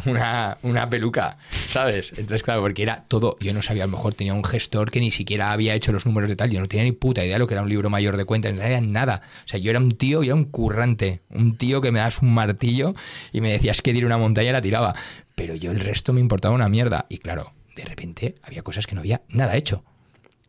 una, 0.07 0.59
una 0.63 0.89
peluca, 0.89 1.39
¿sabes? 1.51 2.11
Entonces, 2.11 2.43
claro, 2.43 2.61
porque 2.61 2.83
era 2.83 3.05
todo. 3.09 3.37
Yo 3.41 3.53
no 3.53 3.63
sabía, 3.63 3.85
a 3.85 3.87
lo 3.87 3.93
mejor 3.93 4.15
tenía 4.15 4.35
un 4.35 4.45
gestor 4.45 4.91
que 4.91 5.01
ni 5.01 5.11
siquiera 5.11 5.53
había 5.53 5.75
hecho 5.75 5.93
los 5.93 6.07
números 6.07 6.29
de 6.29 6.37
tal. 6.37 6.51
Yo 6.51 6.61
no 6.61 6.69
tenía 6.69 6.85
ni 6.85 6.93
puta 6.93 7.25
idea 7.25 7.35
de 7.35 7.39
lo 7.39 7.47
que 7.47 7.55
era 7.55 7.63
un 7.63 7.69
libro 7.69 7.91
mayor 7.91 8.17
de 8.17 8.25
cuentas, 8.25 8.53
no 8.53 8.61
sabía 8.61 8.81
nada. 8.81 9.23
O 9.45 9.49
sea, 9.49 9.59
yo 9.59 9.71
era 9.71 9.81
un 9.81 9.91
tío, 9.93 10.23
yo 10.23 10.33
era 10.33 10.35
un 10.35 10.45
currante. 10.45 11.21
Un 11.31 11.57
tío 11.57 11.81
que 11.81 11.93
me 11.93 11.99
das 11.99 12.23
un 12.23 12.33
martillo 12.33 12.95
y 13.33 13.41
me 13.41 13.53
decías 13.53 13.83
que 13.83 13.93
tire 13.93 14.07
una 14.07 14.19
montaña 14.19 14.51
y 14.51 14.53
la 14.53 14.61
tiraba. 14.61 14.95
Pero 15.35 15.55
yo 15.55 15.71
el 15.71 15.81
resto 15.81 16.13
me 16.13 16.21
importaba 16.21 16.55
una 16.55 16.69
mierda. 16.69 17.07
Y 17.09 17.19
claro, 17.19 17.53
de 17.77 17.85
repente 17.85 18.35
había 18.43 18.63
cosas 18.63 18.87
que 18.87 18.95
no 18.95 19.01
había 19.01 19.23
nada 19.29 19.57
hecho. 19.57 19.85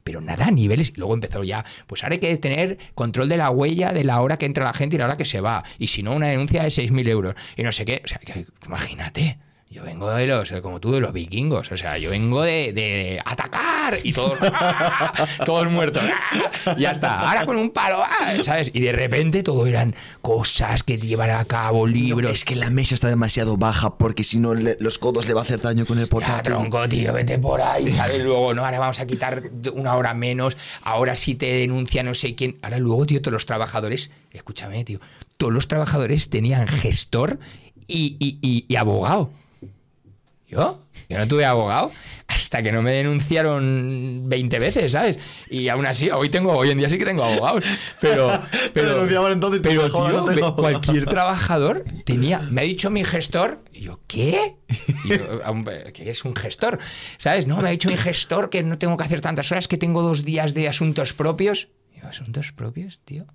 Pero 0.03 0.21
nada 0.21 0.47
a 0.47 0.51
niveles. 0.51 0.97
Luego 0.97 1.13
empezó 1.13 1.43
ya, 1.43 1.65
pues 1.87 2.03
ahora 2.03 2.13
hay 2.13 2.19
que 2.19 2.35
tener 2.37 2.77
control 2.95 3.29
de 3.29 3.37
la 3.37 3.49
huella 3.49 3.93
de 3.93 4.03
la 4.03 4.21
hora 4.21 4.37
que 4.37 4.45
entra 4.45 4.65
la 4.65 4.73
gente 4.73 4.95
y 4.95 4.99
la 4.99 5.05
hora 5.05 5.17
que 5.17 5.25
se 5.25 5.41
va. 5.41 5.63
Y 5.77 5.87
si 5.87 6.03
no, 6.03 6.13
una 6.13 6.27
denuncia 6.27 6.63
de 6.63 6.69
6.000 6.69 7.07
euros. 7.09 7.35
Y 7.55 7.63
no 7.63 7.71
sé 7.71 7.85
qué. 7.85 8.01
O 8.03 8.07
sea, 8.07 8.19
imagínate. 8.65 9.37
Yo 9.71 9.83
vengo 9.83 10.11
de 10.11 10.27
los, 10.27 10.51
como 10.61 10.81
tú, 10.81 10.91
de 10.91 10.99
los 10.99 11.13
vikingos. 11.13 11.71
O 11.71 11.77
sea, 11.77 11.97
yo 11.97 12.09
vengo 12.09 12.41
de, 12.41 12.73
de 12.73 13.21
atacar 13.23 13.97
y 14.03 14.11
todos, 14.11 14.37
¡ah! 14.41 15.13
todos 15.45 15.71
muertos. 15.71 16.03
¡ah! 16.03 16.75
Ya 16.77 16.91
está. 16.91 17.21
Ahora 17.21 17.45
con 17.45 17.55
un 17.55 17.69
palo, 17.71 18.03
¡ah! 18.03 18.33
¿sabes? 18.43 18.69
Y 18.73 18.81
de 18.81 18.91
repente 18.91 19.43
todo 19.43 19.65
eran 19.65 19.95
cosas 20.21 20.83
que 20.83 20.97
llevar 20.97 21.29
a 21.31 21.45
cabo, 21.45 21.87
libros. 21.87 22.31
es 22.33 22.43
que 22.43 22.55
la 22.57 22.69
mesa 22.69 22.95
está 22.95 23.07
demasiado 23.07 23.55
baja 23.55 23.97
porque 23.97 24.25
si 24.25 24.39
no 24.39 24.53
los 24.53 24.97
codos 24.99 25.27
le 25.27 25.33
va 25.33 25.39
a 25.39 25.43
hacer 25.43 25.61
daño 25.61 25.85
con 25.85 25.97
el 25.99 26.05
Ya, 26.05 26.09
portátil. 26.11 26.51
tronco, 26.51 26.89
tío, 26.89 27.13
vete 27.13 27.39
por 27.39 27.61
ahí, 27.61 27.87
¿sabes? 27.87 28.21
Luego, 28.23 28.53
no, 28.53 28.65
ahora 28.65 28.77
vamos 28.77 28.99
a 28.99 29.07
quitar 29.07 29.41
una 29.73 29.95
hora 29.95 30.13
menos, 30.13 30.57
ahora 30.83 31.15
sí 31.15 31.35
te 31.35 31.45
denuncia 31.45 32.03
no 32.03 32.13
sé 32.13 32.35
quién. 32.35 32.57
Ahora 32.61 32.77
luego, 32.77 33.05
tío, 33.05 33.21
todos 33.21 33.33
los 33.33 33.45
trabajadores, 33.45 34.11
escúchame, 34.33 34.83
tío, 34.83 34.99
todos 35.37 35.53
los 35.53 35.67
trabajadores 35.69 36.29
tenían 36.29 36.67
gestor 36.67 37.39
y, 37.87 38.17
y- 38.19 38.37
y- 38.41 38.65
y 38.67 38.75
abogado. 38.75 39.31
¿Yo? 40.51 40.83
Yo 41.07 41.17
no 41.17 41.27
tuve 41.27 41.45
abogado 41.45 41.91
hasta 42.27 42.61
que 42.61 42.71
no 42.71 42.81
me 42.81 42.91
denunciaron 42.91 44.23
20 44.25 44.59
veces, 44.59 44.91
¿sabes? 44.91 45.17
Y 45.49 45.69
aún 45.69 45.85
así, 45.85 46.09
hoy 46.09 46.29
tengo, 46.29 46.53
hoy 46.53 46.69
en 46.69 46.77
día 46.77 46.89
sí 46.89 46.97
que 46.97 47.05
tengo 47.05 47.23
abogados. 47.23 47.63
Pero, 47.99 48.31
pero, 48.73 48.89
denunciaban 48.95 49.31
entonces, 49.31 49.61
pero 49.63 49.89
tío, 49.89 50.09
no 50.09 50.25
tengo 50.25 50.55
cualquier 50.55 51.05
trabajador 51.07 51.85
tenía, 52.05 52.39
me 52.39 52.61
ha 52.61 52.63
dicho 52.65 52.89
mi 52.89 53.03
gestor, 53.03 53.63
y 53.71 53.81
yo, 53.81 54.01
¿qué? 54.07 54.57
Y 55.05 55.09
yo, 55.09 55.41
hombre, 55.45 55.91
¿Qué 55.93 56.09
es 56.09 56.25
un 56.25 56.35
gestor? 56.35 56.79
¿Sabes? 57.17 57.47
No, 57.47 57.57
me 57.61 57.69
ha 57.69 57.71
dicho 57.71 57.89
mi 57.89 57.97
gestor 57.97 58.49
que 58.49 58.63
no 58.63 58.77
tengo 58.77 58.97
que 58.97 59.03
hacer 59.03 59.21
tantas 59.21 59.51
horas, 59.51 59.69
que 59.69 59.77
tengo 59.77 60.01
dos 60.01 60.25
días 60.25 60.53
de 60.53 60.67
asuntos 60.67 61.13
propios. 61.13 61.69
Y 61.95 62.01
yo, 62.01 62.07
¿asuntos 62.07 62.51
propios, 62.51 63.01
tío? 63.01 63.25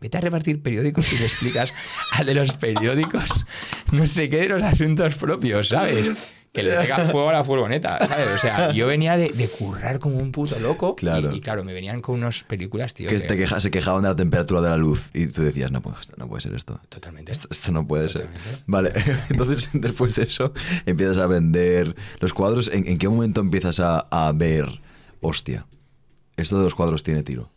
Vete 0.00 0.18
a 0.18 0.20
repartir 0.20 0.62
periódicos 0.62 1.12
y 1.12 1.18
le 1.18 1.24
explicas 1.24 1.72
al 2.12 2.26
de 2.26 2.34
los 2.34 2.52
periódicos 2.54 3.46
no 3.92 4.06
sé 4.06 4.28
qué 4.28 4.38
de 4.38 4.48
los 4.48 4.62
asuntos 4.62 5.14
propios, 5.14 5.68
¿sabes? 5.68 6.34
Que 6.52 6.62
le 6.62 6.76
pega 6.76 6.98
fuego 7.06 7.30
a 7.30 7.32
la 7.32 7.44
furgoneta, 7.44 7.98
¿sabes? 8.06 8.26
O 8.34 8.38
sea, 8.38 8.72
yo 8.72 8.86
venía 8.86 9.16
de, 9.16 9.30
de 9.30 9.48
currar 9.48 9.98
como 9.98 10.18
un 10.18 10.32
puto 10.32 10.58
loco. 10.60 10.94
y- 10.98 11.00
Claro. 11.00 11.34
Y, 11.34 11.40
claro, 11.40 11.64
me 11.64 11.72
venían 11.72 12.02
con 12.02 12.16
unas 12.16 12.44
películas, 12.44 12.92
tío. 12.92 13.08
que 13.08 13.16
que- 13.16 13.22
te 13.26 13.36
queja- 13.38 13.58
se 13.58 13.70
quejaban 13.70 14.02
de 14.02 14.10
la 14.10 14.16
temperatura 14.16 14.60
de 14.60 14.68
la 14.68 14.76
luz 14.76 15.08
y 15.14 15.28
tú 15.28 15.42
decías, 15.42 15.72
no, 15.72 15.80
pues, 15.80 15.96
no 16.18 16.28
puede 16.28 16.42
ser 16.42 16.54
esto. 16.54 16.78
Totalmente. 16.90 17.32
Esto, 17.32 17.48
esto 17.50 17.72
no 17.72 17.86
puede 17.86 18.10
ser. 18.10 18.28
Vale, 18.66 18.92
entonces 19.30 19.70
después 19.72 20.14
de 20.14 20.24
eso 20.24 20.52
empiezas 20.84 21.16
a 21.16 21.26
vender 21.26 21.96
los 22.20 22.34
cuadros. 22.34 22.68
¿En, 22.68 22.86
en 22.86 22.98
qué 22.98 23.08
momento 23.08 23.40
empiezas 23.40 23.80
a, 23.80 24.00
a 24.10 24.30
ver, 24.32 24.66
hostia, 25.22 25.66
esto 26.36 26.58
de 26.58 26.64
los 26.64 26.74
cuadros 26.74 27.02
tiene 27.02 27.22
tiro? 27.22 27.50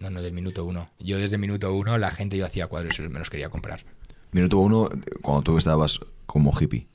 No, 0.00 0.08
no, 0.08 0.22
del 0.22 0.32
minuto 0.32 0.64
uno. 0.64 0.88
Yo 1.00 1.18
desde 1.18 1.34
el 1.36 1.40
minuto 1.42 1.74
uno 1.74 1.98
la 1.98 2.10
gente 2.12 2.38
yo 2.38 2.46
hacía 2.46 2.66
cuadros 2.68 2.98
y 2.98 3.02
me 3.02 3.18
los 3.18 3.28
quería 3.28 3.50
comprar. 3.50 3.84
Minuto 4.32 4.56
uno, 4.58 4.88
cuando 5.20 5.42
tú 5.42 5.58
estabas 5.58 6.00
como 6.24 6.52
hippie. 6.58 6.86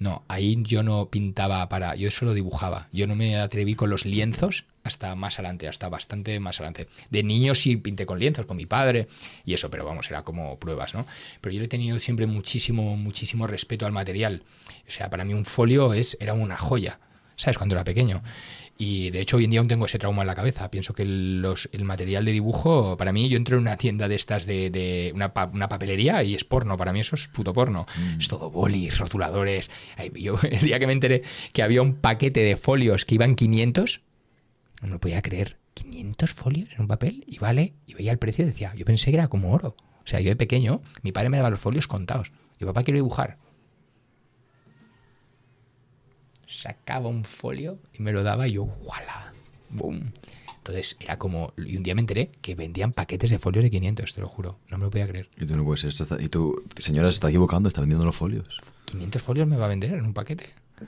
No, 0.00 0.24
ahí 0.28 0.56
yo 0.62 0.82
no 0.82 1.10
pintaba 1.10 1.68
para. 1.68 1.94
Yo 1.94 2.10
solo 2.10 2.32
dibujaba. 2.32 2.88
Yo 2.90 3.06
no 3.06 3.14
me 3.14 3.36
atreví 3.36 3.74
con 3.74 3.90
los 3.90 4.06
lienzos 4.06 4.64
hasta 4.82 5.14
más 5.14 5.38
adelante, 5.38 5.68
hasta 5.68 5.90
bastante 5.90 6.40
más 6.40 6.58
adelante. 6.58 6.88
De 7.10 7.22
niño 7.22 7.54
sí 7.54 7.76
pinté 7.76 8.06
con 8.06 8.18
lienzos, 8.18 8.46
con 8.46 8.56
mi 8.56 8.64
padre 8.64 9.08
y 9.44 9.52
eso, 9.52 9.70
pero 9.70 9.84
vamos, 9.84 10.10
era 10.10 10.22
como 10.22 10.58
pruebas, 10.58 10.94
¿no? 10.94 11.06
Pero 11.42 11.54
yo 11.54 11.62
he 11.62 11.68
tenido 11.68 12.00
siempre 12.00 12.26
muchísimo, 12.26 12.96
muchísimo 12.96 13.46
respeto 13.46 13.84
al 13.84 13.92
material. 13.92 14.42
O 14.88 14.90
sea, 14.90 15.10
para 15.10 15.26
mí 15.26 15.34
un 15.34 15.44
folio 15.44 15.92
es, 15.92 16.16
era 16.18 16.32
una 16.32 16.56
joya, 16.56 16.98
¿sabes? 17.36 17.58
Cuando 17.58 17.74
era 17.74 17.84
pequeño. 17.84 18.22
Y 18.82 19.10
de 19.10 19.20
hecho 19.20 19.36
hoy 19.36 19.44
en 19.44 19.50
día 19.50 19.60
aún 19.60 19.68
tengo 19.68 19.84
ese 19.84 19.98
trauma 19.98 20.22
en 20.22 20.26
la 20.26 20.34
cabeza. 20.34 20.70
Pienso 20.70 20.94
que 20.94 21.04
los- 21.04 21.68
el 21.72 21.84
material 21.84 22.24
de 22.24 22.32
dibujo, 22.32 22.96
para 22.96 23.12
mí, 23.12 23.28
yo 23.28 23.36
entro 23.36 23.56
en 23.58 23.62
una 23.62 23.76
tienda 23.76 24.08
de 24.08 24.14
estas 24.14 24.46
de, 24.46 24.70
de 24.70 25.12
una, 25.14 25.34
pa- 25.34 25.50
una 25.52 25.68
papelería 25.68 26.22
y 26.22 26.34
es 26.34 26.44
porno. 26.44 26.78
Para 26.78 26.94
mí 26.94 27.00
eso 27.00 27.14
es 27.14 27.28
puto 27.28 27.52
porno. 27.52 27.84
Es 28.18 28.28
todo 28.28 28.50
bolis, 28.50 28.96
rotuladores. 28.98 29.70
Ay, 29.98 30.10
Yo 30.14 30.38
el 30.50 30.60
día 30.60 30.78
que 30.78 30.86
me 30.86 30.94
enteré 30.94 31.22
que 31.52 31.62
había 31.62 31.82
un 31.82 31.96
paquete 31.96 32.40
de 32.40 32.56
folios 32.56 33.04
que 33.04 33.16
iban 33.16 33.34
500, 33.34 34.00
no 34.80 34.86
me 34.88 34.94
lo 34.94 34.98
podía 35.00 35.20
creer. 35.20 35.58
500 35.74 36.30
folios 36.32 36.70
en 36.74 36.80
un 36.80 36.88
papel 36.88 37.22
y 37.26 37.38
vale, 37.38 37.74
y 37.86 37.92
veía 37.92 38.12
el 38.12 38.18
precio 38.18 38.44
y 38.44 38.46
decía, 38.46 38.72
yo 38.74 38.86
pensé 38.86 39.10
que 39.10 39.18
era 39.18 39.28
como 39.28 39.52
oro. 39.52 39.76
O 40.02 40.06
sea, 40.06 40.20
yo 40.20 40.30
de 40.30 40.36
pequeño, 40.36 40.80
mi 41.02 41.12
padre 41.12 41.28
me 41.28 41.36
daba 41.36 41.50
los 41.50 41.60
folios 41.60 41.86
contados. 41.86 42.32
Yo, 42.58 42.66
papá, 42.66 42.82
quiero 42.82 42.96
dibujar. 42.96 43.36
Sacaba 46.60 47.08
un 47.08 47.24
folio 47.24 47.78
y 47.98 48.02
me 48.02 48.12
lo 48.12 48.22
daba 48.22 48.46
y 48.46 48.52
yo, 48.52 48.64
¡wala! 48.64 49.32
¡Bum! 49.70 50.10
Entonces 50.58 50.96
era 51.00 51.18
como. 51.18 51.54
Y 51.56 51.76
un 51.78 51.82
día 51.82 51.94
me 51.94 52.02
enteré 52.02 52.30
que 52.42 52.54
vendían 52.54 52.92
paquetes 52.92 53.30
de 53.30 53.38
folios 53.38 53.64
de 53.64 53.70
500, 53.70 54.12
te 54.14 54.20
lo 54.20 54.28
juro. 54.28 54.58
No 54.68 54.76
me 54.76 54.84
lo 54.84 54.90
podía 54.90 55.08
creer. 55.08 55.30
Y 55.40 55.46
tú 55.46 55.56
no 55.56 55.64
puedes 55.64 55.84
está- 55.84 56.20
Y 56.22 56.28
tú, 56.28 56.62
señora, 56.76 57.10
se 57.10 57.14
está 57.14 57.28
equivocando, 57.30 57.68
está 57.68 57.80
vendiendo 57.80 58.04
los 58.04 58.14
folios. 58.14 58.60
500 58.84 59.22
folios 59.22 59.48
me 59.48 59.56
va 59.56 59.64
a 59.64 59.68
vender 59.68 59.94
en 59.94 60.04
un 60.04 60.12
paquete. 60.12 60.44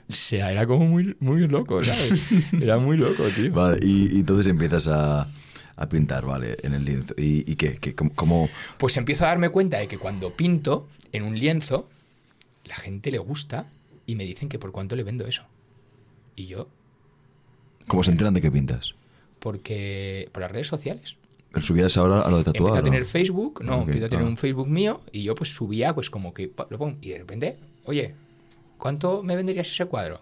O 0.09 0.13
sea, 0.13 0.51
era 0.51 0.65
como 0.67 0.85
muy, 0.85 1.15
muy 1.19 1.47
loco, 1.47 1.83
¿sabes? 1.83 2.25
Era 2.61 2.77
muy 2.77 2.97
loco, 2.97 3.23
tío. 3.35 3.51
Vale, 3.51 3.79
y, 3.81 4.15
y 4.15 4.19
entonces 4.19 4.47
empiezas 4.47 4.87
a, 4.87 5.27
a 5.75 5.89
pintar, 5.89 6.25
¿vale? 6.25 6.57
En 6.61 6.73
el 6.75 6.83
lienzo. 6.85 7.13
¿Y, 7.17 7.49
y 7.51 7.55
qué? 7.55 7.77
¿Qué- 7.77 7.95
cómo, 7.95 8.11
cómo- 8.13 8.49
Pues 8.77 8.95
empiezo 8.97 9.23
a 9.25 9.29
darme 9.29 9.49
cuenta 9.49 9.77
de 9.79 9.87
que 9.87 9.97
cuando 9.97 10.33
pinto 10.35 10.87
en 11.11 11.23
un 11.23 11.37
lienzo, 11.39 11.89
la 12.65 12.75
gente 12.75 13.09
le 13.11 13.17
gusta 13.19 13.67
y 14.05 14.15
me 14.15 14.23
dicen 14.25 14.49
que 14.49 14.59
por 14.59 14.71
cuánto 14.71 14.95
le 14.95 15.03
vendo 15.03 15.25
eso. 15.27 15.43
Y 16.35 16.47
yo, 16.47 16.67
cómo 17.87 18.03
se 18.03 18.11
enteran 18.11 18.33
de 18.33 18.41
que 18.41 18.51
pintas? 18.51 18.95
porque 19.43 20.29
por 20.31 20.41
las 20.41 20.51
redes 20.53 20.67
sociales. 20.67 21.17
Pero 21.51 21.65
subías 21.65 21.97
ahora 21.97 22.21
a 22.21 22.29
lo 22.29 22.37
de 22.37 22.43
Empecé 22.43 22.53
tatuar. 22.59 22.77
a 22.77 22.81
¿no? 22.81 22.83
tener 22.85 23.03
Facebook, 23.03 23.61
no, 23.61 23.79
Ok, 23.81 23.87
empecé 23.87 24.05
a 24.05 24.09
tener 24.09 24.25
ah. 24.25 24.29
un 24.29 24.37
Facebook 24.37 24.69
mío 24.69 25.01
y 25.11 25.23
yo 25.23 25.35
pues 25.35 25.53
subía 25.53 25.93
pues 25.93 26.09
como 26.09 26.33
que 26.33 26.49
lo 26.69 26.77
pongo 26.77 26.97
y 27.01 27.09
de 27.09 27.17
repente, 27.17 27.57
oye, 27.83 28.15
¿cuánto 28.77 29.21
me 29.21 29.35
venderías 29.35 29.69
ese 29.69 29.83
cuadro? 29.85 30.21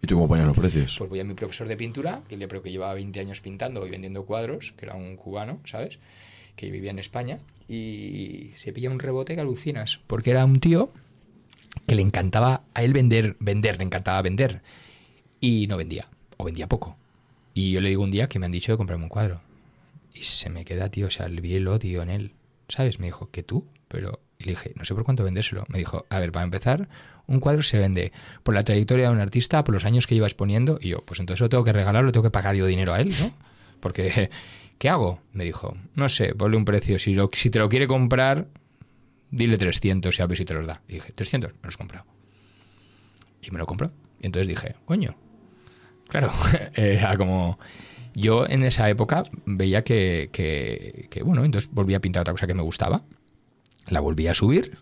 ¿Y 0.00 0.06
tú 0.06 0.14
cómo 0.14 0.28
ponías 0.28 0.46
los 0.46 0.56
precios? 0.56 0.94
Pues 0.96 1.10
voy 1.10 1.18
a 1.18 1.24
mi 1.24 1.34
profesor 1.34 1.66
de 1.66 1.76
pintura, 1.76 2.22
que 2.28 2.36
le 2.36 2.46
creo 2.46 2.62
que 2.62 2.70
llevaba 2.70 2.94
20 2.94 3.18
años 3.18 3.40
pintando 3.40 3.84
y 3.86 3.90
vendiendo 3.90 4.24
cuadros, 4.24 4.72
que 4.76 4.86
era 4.86 4.94
un 4.94 5.16
cubano, 5.16 5.58
¿sabes? 5.64 5.98
Que 6.54 6.70
vivía 6.70 6.92
en 6.92 7.00
España. 7.00 7.38
Y 7.68 8.50
se 8.54 8.72
pilla 8.72 8.88
un 8.88 9.00
rebote 9.00 9.34
que 9.34 9.40
alucinas, 9.40 9.98
porque 10.06 10.30
era 10.30 10.44
un 10.44 10.60
tío 10.60 10.92
que 11.88 11.96
le 11.96 12.02
encantaba 12.02 12.62
a 12.74 12.84
él 12.84 12.92
vender, 12.92 13.36
vender, 13.40 13.78
le 13.78 13.84
encantaba 13.84 14.22
vender. 14.22 14.62
Y 15.46 15.66
no 15.66 15.76
vendía, 15.76 16.08
o 16.38 16.44
vendía 16.44 16.66
poco. 16.66 16.96
Y 17.52 17.72
yo 17.72 17.82
le 17.82 17.90
digo 17.90 18.02
un 18.02 18.10
día 18.10 18.28
que 18.28 18.38
me 18.38 18.46
han 18.46 18.52
dicho 18.52 18.72
de 18.72 18.78
comprarme 18.78 19.04
un 19.04 19.10
cuadro. 19.10 19.42
Y 20.14 20.22
se 20.22 20.48
me 20.48 20.64
queda, 20.64 20.88
tío, 20.88 21.08
o 21.08 21.10
sea, 21.10 21.26
vi 21.26 21.54
el 21.54 21.68
odio 21.68 22.00
en 22.00 22.08
él. 22.08 22.32
¿Sabes? 22.68 22.98
Me 22.98 23.08
dijo, 23.08 23.30
¿que 23.30 23.42
tú? 23.42 23.66
Pero 23.88 24.20
y 24.38 24.44
le 24.44 24.52
dije, 24.52 24.72
no 24.74 24.86
sé 24.86 24.94
por 24.94 25.04
cuánto 25.04 25.22
vendérselo. 25.22 25.66
Me 25.68 25.76
dijo, 25.76 26.06
a 26.08 26.18
ver, 26.18 26.32
para 26.32 26.44
empezar, 26.44 26.88
un 27.26 27.40
cuadro 27.40 27.62
se 27.62 27.78
vende 27.78 28.10
por 28.42 28.54
la 28.54 28.64
trayectoria 28.64 29.08
de 29.08 29.12
un 29.12 29.20
artista, 29.20 29.62
por 29.64 29.74
los 29.74 29.84
años 29.84 30.06
que 30.06 30.14
lleva 30.14 30.26
exponiendo. 30.26 30.78
Y 30.80 30.88
yo, 30.88 31.04
pues 31.04 31.20
entonces 31.20 31.42
lo 31.42 31.50
tengo 31.50 31.62
que 31.62 31.74
regalar, 31.74 32.02
lo 32.04 32.12
tengo 32.12 32.24
que 32.24 32.30
pagar 32.30 32.56
yo 32.56 32.64
dinero 32.64 32.94
a 32.94 33.02
él, 33.02 33.12
¿no? 33.20 33.30
Porque, 33.80 34.30
¿qué 34.78 34.88
hago? 34.88 35.20
Me 35.34 35.44
dijo, 35.44 35.76
no 35.94 36.08
sé, 36.08 36.34
ponle 36.34 36.56
un 36.56 36.64
precio. 36.64 36.98
Si, 36.98 37.12
lo, 37.12 37.28
si 37.34 37.50
te 37.50 37.58
lo 37.58 37.68
quiere 37.68 37.86
comprar, 37.86 38.48
dile 39.30 39.58
300 39.58 40.18
y 40.18 40.22
a 40.22 40.26
ver 40.26 40.38
si 40.38 40.46
te 40.46 40.54
los 40.54 40.66
da. 40.66 40.80
Y 40.88 40.94
dije, 40.94 41.12
300, 41.12 41.52
me 41.52 41.66
los 41.66 41.76
compro. 41.76 42.06
Y 43.42 43.50
me 43.50 43.58
lo 43.58 43.66
compró. 43.66 43.92
Y 44.20 44.26
entonces 44.26 44.48
dije, 44.48 44.76
coño, 44.86 45.14
Claro, 46.14 46.32
era 46.74 47.16
como... 47.16 47.58
Yo 48.14 48.46
en 48.46 48.62
esa 48.62 48.88
época 48.88 49.24
veía 49.46 49.82
que, 49.82 50.30
que, 50.30 51.08
que, 51.10 51.24
bueno, 51.24 51.44
entonces 51.44 51.68
volví 51.72 51.94
a 51.94 52.00
pintar 52.00 52.20
otra 52.20 52.32
cosa 52.32 52.46
que 52.46 52.54
me 52.54 52.62
gustaba, 52.62 53.02
la 53.88 53.98
volví 53.98 54.28
a 54.28 54.34
subir 54.34 54.78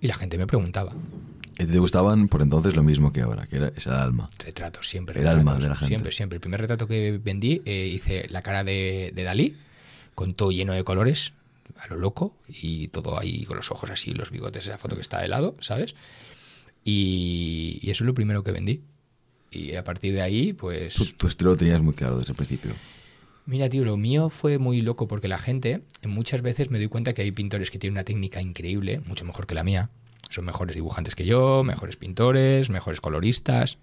y 0.00 0.06
la 0.06 0.14
gente 0.14 0.38
me 0.38 0.46
preguntaba. 0.46 0.94
¿Y 1.58 1.64
te 1.64 1.78
gustaban 1.80 2.28
por 2.28 2.42
entonces 2.42 2.76
lo 2.76 2.84
mismo 2.84 3.12
que 3.12 3.22
ahora? 3.22 3.48
Que 3.48 3.56
era 3.56 3.72
ese 3.74 3.90
alma. 3.90 4.30
Retratos, 4.38 4.88
siempre. 4.88 5.18
El 5.18 5.24
retratos, 5.24 5.40
alma 5.40 5.60
de 5.60 5.68
la 5.68 5.74
gente. 5.74 5.88
Siempre, 5.88 6.12
siempre. 6.12 6.36
El 6.36 6.40
primer 6.40 6.60
retrato 6.60 6.86
que 6.86 7.18
vendí 7.20 7.60
eh, 7.64 7.90
hice 7.92 8.28
la 8.28 8.42
cara 8.42 8.62
de, 8.62 9.10
de 9.12 9.24
Dalí, 9.24 9.56
con 10.14 10.34
todo 10.34 10.52
lleno 10.52 10.74
de 10.74 10.84
colores, 10.84 11.32
a 11.76 11.88
lo 11.88 11.96
loco, 11.96 12.36
y 12.46 12.86
todo 12.86 13.18
ahí 13.18 13.42
con 13.46 13.56
los 13.56 13.72
ojos 13.72 13.90
así, 13.90 14.14
los 14.14 14.30
bigotes, 14.30 14.68
esa 14.68 14.78
foto 14.78 14.94
que 14.94 15.02
está 15.02 15.20
de 15.20 15.26
lado, 15.26 15.56
¿sabes? 15.58 15.96
Y, 16.84 17.80
y 17.82 17.90
eso 17.90 18.04
es 18.04 18.06
lo 18.06 18.14
primero 18.14 18.44
que 18.44 18.52
vendí. 18.52 18.84
Y 19.52 19.74
a 19.74 19.84
partir 19.84 20.14
de 20.14 20.22
ahí, 20.22 20.52
pues... 20.52 20.94
Tu, 20.94 21.04
tu 21.12 21.26
estilo 21.28 21.50
lo 21.50 21.56
tenías 21.56 21.80
muy 21.80 21.94
claro 21.94 22.18
desde 22.18 22.32
el 22.32 22.36
principio. 22.36 22.72
Mira, 23.44 23.68
tío, 23.68 23.84
lo 23.84 23.96
mío 23.96 24.30
fue 24.30 24.58
muy 24.58 24.80
loco 24.80 25.08
porque 25.08 25.28
la 25.28 25.38
gente, 25.38 25.82
muchas 26.06 26.42
veces 26.42 26.70
me 26.70 26.78
doy 26.78 26.88
cuenta 26.88 27.12
que 27.12 27.22
hay 27.22 27.32
pintores 27.32 27.70
que 27.70 27.78
tienen 27.78 27.94
una 27.94 28.04
técnica 28.04 28.40
increíble, 28.40 29.00
mucho 29.06 29.24
mejor 29.24 29.46
que 29.46 29.54
la 29.54 29.64
mía. 29.64 29.90
Son 30.30 30.44
mejores 30.44 30.76
dibujantes 30.76 31.14
que 31.14 31.26
yo, 31.26 31.62
mejores 31.64 31.96
pintores, 31.96 32.70
mejores 32.70 33.00
coloristas. 33.00 33.78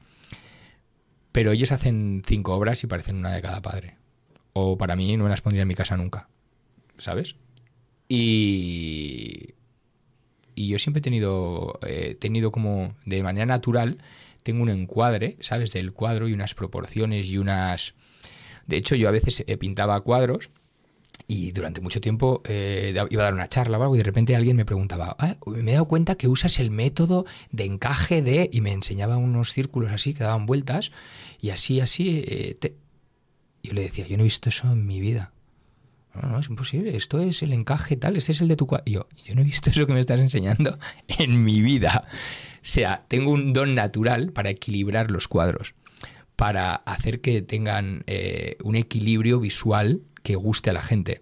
Pero 1.31 1.51
ellos 1.51 1.71
hacen 1.71 2.23
cinco 2.25 2.55
obras 2.55 2.83
y 2.83 2.87
parecen 2.87 3.17
una 3.17 3.33
de 3.33 3.41
cada 3.41 3.61
padre. 3.61 3.97
O 4.53 4.77
para 4.77 4.95
mí 4.95 5.15
no 5.15 5.25
me 5.25 5.29
las 5.29 5.41
pondría 5.41 5.61
en 5.61 5.67
mi 5.67 5.75
casa 5.75 5.95
nunca. 5.95 6.27
¿Sabes? 6.97 7.35
Y. 8.07 9.53
Y 10.55 10.67
yo 10.67 10.79
siempre 10.79 10.99
he 10.99 11.03
tenido. 11.03 11.79
He 11.85 12.15
tenido 12.15 12.51
como. 12.51 12.95
De 13.05 13.21
manera 13.21 13.45
natural. 13.45 13.99
Tengo 14.43 14.63
un 14.63 14.69
encuadre, 14.69 15.37
¿sabes? 15.39 15.71
Del 15.73 15.93
cuadro 15.93 16.27
y 16.27 16.33
unas 16.33 16.53
proporciones 16.55 17.27
y 17.27 17.37
unas. 17.37 17.93
De 18.67 18.77
hecho, 18.77 18.95
yo 18.95 19.07
a 19.09 19.11
veces 19.11 19.43
eh, 19.47 19.57
pintaba 19.57 19.99
cuadros 20.01 20.49
y 21.27 21.51
durante 21.51 21.81
mucho 21.81 21.99
tiempo 22.01 22.41
eh, 22.45 22.93
iba 23.09 23.21
a 23.21 23.25
dar 23.25 23.33
una 23.33 23.49
charla 23.49 23.77
o 23.77 23.81
algo 23.83 23.95
y 23.95 23.97
de 23.99 24.03
repente 24.03 24.35
alguien 24.35 24.55
me 24.55 24.65
preguntaba, 24.65 25.15
"Ah, 25.19 25.35
me 25.45 25.71
he 25.71 25.73
dado 25.73 25.87
cuenta 25.87 26.15
que 26.15 26.27
usas 26.27 26.59
el 26.59 26.71
método 26.71 27.25
de 27.51 27.65
encaje 27.65 28.21
de... 28.21 28.49
y 28.51 28.61
me 28.61 28.71
enseñaba 28.71 29.17
unos 29.17 29.51
círculos 29.53 29.91
así 29.91 30.13
que 30.13 30.23
daban 30.23 30.45
vueltas 30.45 30.91
y 31.41 31.49
así, 31.49 31.81
así... 31.81 32.23
eh, 32.25 32.55
te-". 32.59 32.75
Yo 33.63 33.73
le 33.73 33.81
decía, 33.81 34.07
yo 34.07 34.15
no 34.17 34.23
he 34.23 34.25
visto 34.25 34.49
eso 34.49 34.71
en 34.71 34.85
mi 34.85 35.01
vida. 35.01 35.33
No, 36.15 36.27
no, 36.29 36.39
es 36.39 36.47
imposible. 36.49 36.95
Esto 36.95 37.19
es 37.19 37.43
el 37.43 37.53
encaje 37.53 37.95
tal, 37.97 38.15
este 38.15 38.31
es 38.31 38.41
el 38.41 38.47
de 38.47 38.55
tu 38.55 38.65
cuadro. 38.65 38.85
Yo, 38.85 39.07
yo 39.25 39.35
no 39.35 39.41
he 39.41 39.43
visto 39.43 39.69
eso 39.69 39.85
que 39.85 39.93
me 39.93 39.99
estás 39.99 40.19
enseñando 40.19 40.79
en 41.07 41.43
mi 41.43 41.61
vida. 41.61 42.07
Sea, 42.61 43.05
tengo 43.07 43.31
un 43.31 43.53
don 43.53 43.75
natural 43.75 44.31
para 44.31 44.49
equilibrar 44.49 45.11
los 45.11 45.27
cuadros, 45.27 45.75
para 46.35 46.75
hacer 46.75 47.21
que 47.21 47.41
tengan 47.41 48.03
eh, 48.07 48.57
un 48.63 48.75
equilibrio 48.75 49.39
visual 49.39 50.01
que 50.23 50.35
guste 50.35 50.69
a 50.69 50.73
la 50.73 50.81
gente. 50.81 51.21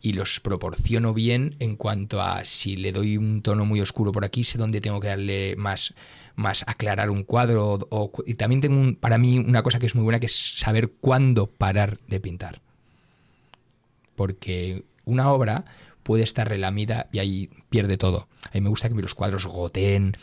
Y 0.00 0.12
los 0.12 0.38
proporciono 0.40 1.12
bien 1.12 1.56
en 1.58 1.74
cuanto 1.76 2.22
a 2.22 2.44
si 2.44 2.76
le 2.76 2.92
doy 2.92 3.16
un 3.16 3.42
tono 3.42 3.64
muy 3.64 3.80
oscuro 3.80 4.12
por 4.12 4.24
aquí, 4.24 4.44
sé 4.44 4.56
dónde 4.56 4.80
tengo 4.80 5.00
que 5.00 5.08
darle 5.08 5.56
más, 5.56 5.94
más 6.36 6.64
aclarar 6.68 7.10
un 7.10 7.24
cuadro. 7.24 7.88
Y 8.24 8.34
también 8.34 8.60
tengo 8.60 8.80
un- 8.80 8.94
para 8.94 9.18
mí 9.18 9.38
una 9.38 9.64
cosa 9.64 9.80
que 9.80 9.86
es 9.86 9.96
muy 9.96 10.04
buena, 10.04 10.20
que 10.20 10.26
es 10.26 10.54
saber 10.56 10.92
cuándo 11.00 11.48
parar 11.48 11.98
de 12.06 12.20
pintar 12.20 12.60
porque 14.14 14.84
una 15.04 15.30
obra 15.32 15.64
puede 16.02 16.22
estar 16.24 16.48
relamida 16.48 17.08
y 17.12 17.18
ahí 17.20 17.50
pierde 17.70 17.96
todo. 17.98 18.28
A 18.50 18.54
mí 18.54 18.60
me 18.60 18.68
gusta 18.68 18.88
que 18.88 18.94
los 18.94 19.14
cuadros 19.14 19.46
goteen, 19.46 20.16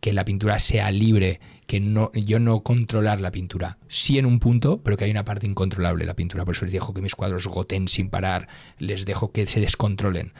que 0.00 0.12
la 0.12 0.24
pintura 0.24 0.58
sea 0.58 0.90
libre, 0.90 1.40
que 1.66 1.80
no, 1.80 2.10
yo 2.12 2.38
no 2.38 2.60
controlar 2.60 3.20
la 3.20 3.30
pintura. 3.30 3.78
Sí 3.88 4.18
en 4.18 4.26
un 4.26 4.38
punto, 4.38 4.82
pero 4.82 4.96
que 4.96 5.04
hay 5.04 5.10
una 5.10 5.24
parte 5.24 5.46
incontrolable 5.46 6.06
la 6.06 6.16
pintura. 6.16 6.44
Por 6.44 6.54
eso 6.54 6.64
les 6.64 6.72
dejo 6.72 6.94
que 6.94 7.02
mis 7.02 7.14
cuadros 7.14 7.46
goteen 7.46 7.88
sin 7.88 8.10
parar, 8.10 8.48
les 8.78 9.04
dejo 9.04 9.32
que 9.32 9.46
se 9.46 9.60
descontrolen. 9.60 10.32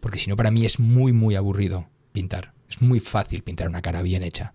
Porque 0.00 0.18
si 0.18 0.30
no, 0.30 0.36
para 0.36 0.50
mí 0.50 0.64
es 0.64 0.78
muy, 0.78 1.12
muy 1.12 1.34
aburrido 1.34 1.88
pintar. 2.12 2.52
Es 2.68 2.80
muy 2.80 3.00
fácil 3.00 3.42
pintar 3.42 3.68
una 3.68 3.82
cara 3.82 4.02
bien 4.02 4.22
hecha. 4.22 4.54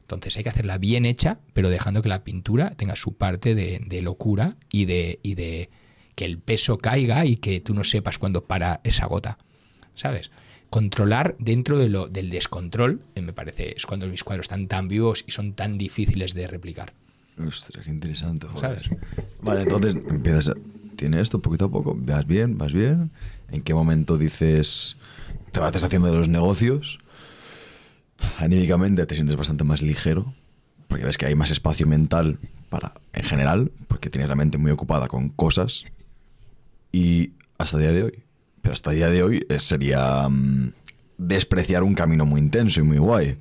Entonces 0.00 0.36
hay 0.36 0.42
que 0.42 0.48
hacerla 0.48 0.78
bien 0.78 1.04
hecha, 1.04 1.40
pero 1.52 1.68
dejando 1.68 2.02
que 2.02 2.08
la 2.08 2.24
pintura 2.24 2.70
tenga 2.74 2.96
su 2.96 3.16
parte 3.16 3.54
de, 3.54 3.80
de 3.86 4.02
locura 4.02 4.56
y 4.72 4.86
de, 4.86 5.20
y 5.22 5.34
de 5.34 5.70
que 6.14 6.24
el 6.24 6.38
peso 6.38 6.78
caiga 6.78 7.26
y 7.26 7.36
que 7.36 7.60
tú 7.60 7.74
no 7.74 7.84
sepas 7.84 8.18
cuándo 8.18 8.44
para 8.44 8.80
esa 8.82 9.06
gota. 9.06 9.38
¿Sabes? 9.94 10.30
Controlar 10.70 11.34
dentro 11.38 11.78
de 11.78 11.88
lo, 11.88 12.08
del 12.08 12.30
descontrol, 12.30 13.00
eh, 13.14 13.22
me 13.22 13.32
parece, 13.32 13.74
es 13.76 13.86
cuando 13.86 14.06
mis 14.06 14.22
cuadros 14.22 14.44
están 14.44 14.68
tan 14.68 14.88
vivos 14.88 15.24
y 15.26 15.32
son 15.32 15.54
tan 15.54 15.78
difíciles 15.78 16.34
de 16.34 16.46
replicar. 16.46 16.92
Ostras, 17.46 17.84
qué 17.84 17.90
interesante, 17.90 18.46
joder. 18.48 18.84
¿Sabes? 18.84 19.00
Vale, 19.40 19.62
entonces 19.62 19.94
empiezas 19.94 20.48
a... 20.50 20.54
Tiene 20.96 21.20
esto 21.20 21.40
poquito 21.40 21.66
a 21.66 21.70
poco, 21.70 21.96
vas 21.96 22.26
bien, 22.26 22.58
vas 22.58 22.72
bien. 22.72 23.12
¿En 23.50 23.62
qué 23.62 23.72
momento 23.72 24.18
dices, 24.18 24.96
te 25.52 25.60
vas 25.60 25.72
deshaciendo 25.72 26.10
de 26.10 26.18
los 26.18 26.28
negocios? 26.28 26.98
Anímicamente 28.38 29.06
te 29.06 29.14
sientes 29.14 29.36
bastante 29.36 29.62
más 29.62 29.80
ligero, 29.80 30.34
porque 30.88 31.04
ves 31.04 31.16
que 31.16 31.26
hay 31.26 31.36
más 31.36 31.52
espacio 31.52 31.86
mental 31.86 32.40
para, 32.68 32.94
en 33.12 33.22
general, 33.22 33.70
porque 33.86 34.10
tienes 34.10 34.28
la 34.28 34.34
mente 34.34 34.58
muy 34.58 34.72
ocupada 34.72 35.06
con 35.06 35.28
cosas. 35.28 35.84
Y 36.90 37.30
hasta 37.58 37.76
el 37.76 37.82
día 37.84 37.92
de 37.92 38.02
hoy. 38.02 38.24
Pero 38.68 38.74
hasta 38.74 38.90
el 38.90 38.96
día 38.96 39.08
de 39.08 39.22
hoy 39.22 39.46
eh, 39.48 39.58
sería 39.58 40.28
mm, 40.28 40.72
despreciar 41.16 41.82
un 41.84 41.94
camino 41.94 42.26
muy 42.26 42.38
intenso 42.38 42.80
y 42.80 42.82
muy 42.82 42.98
guay. 42.98 43.38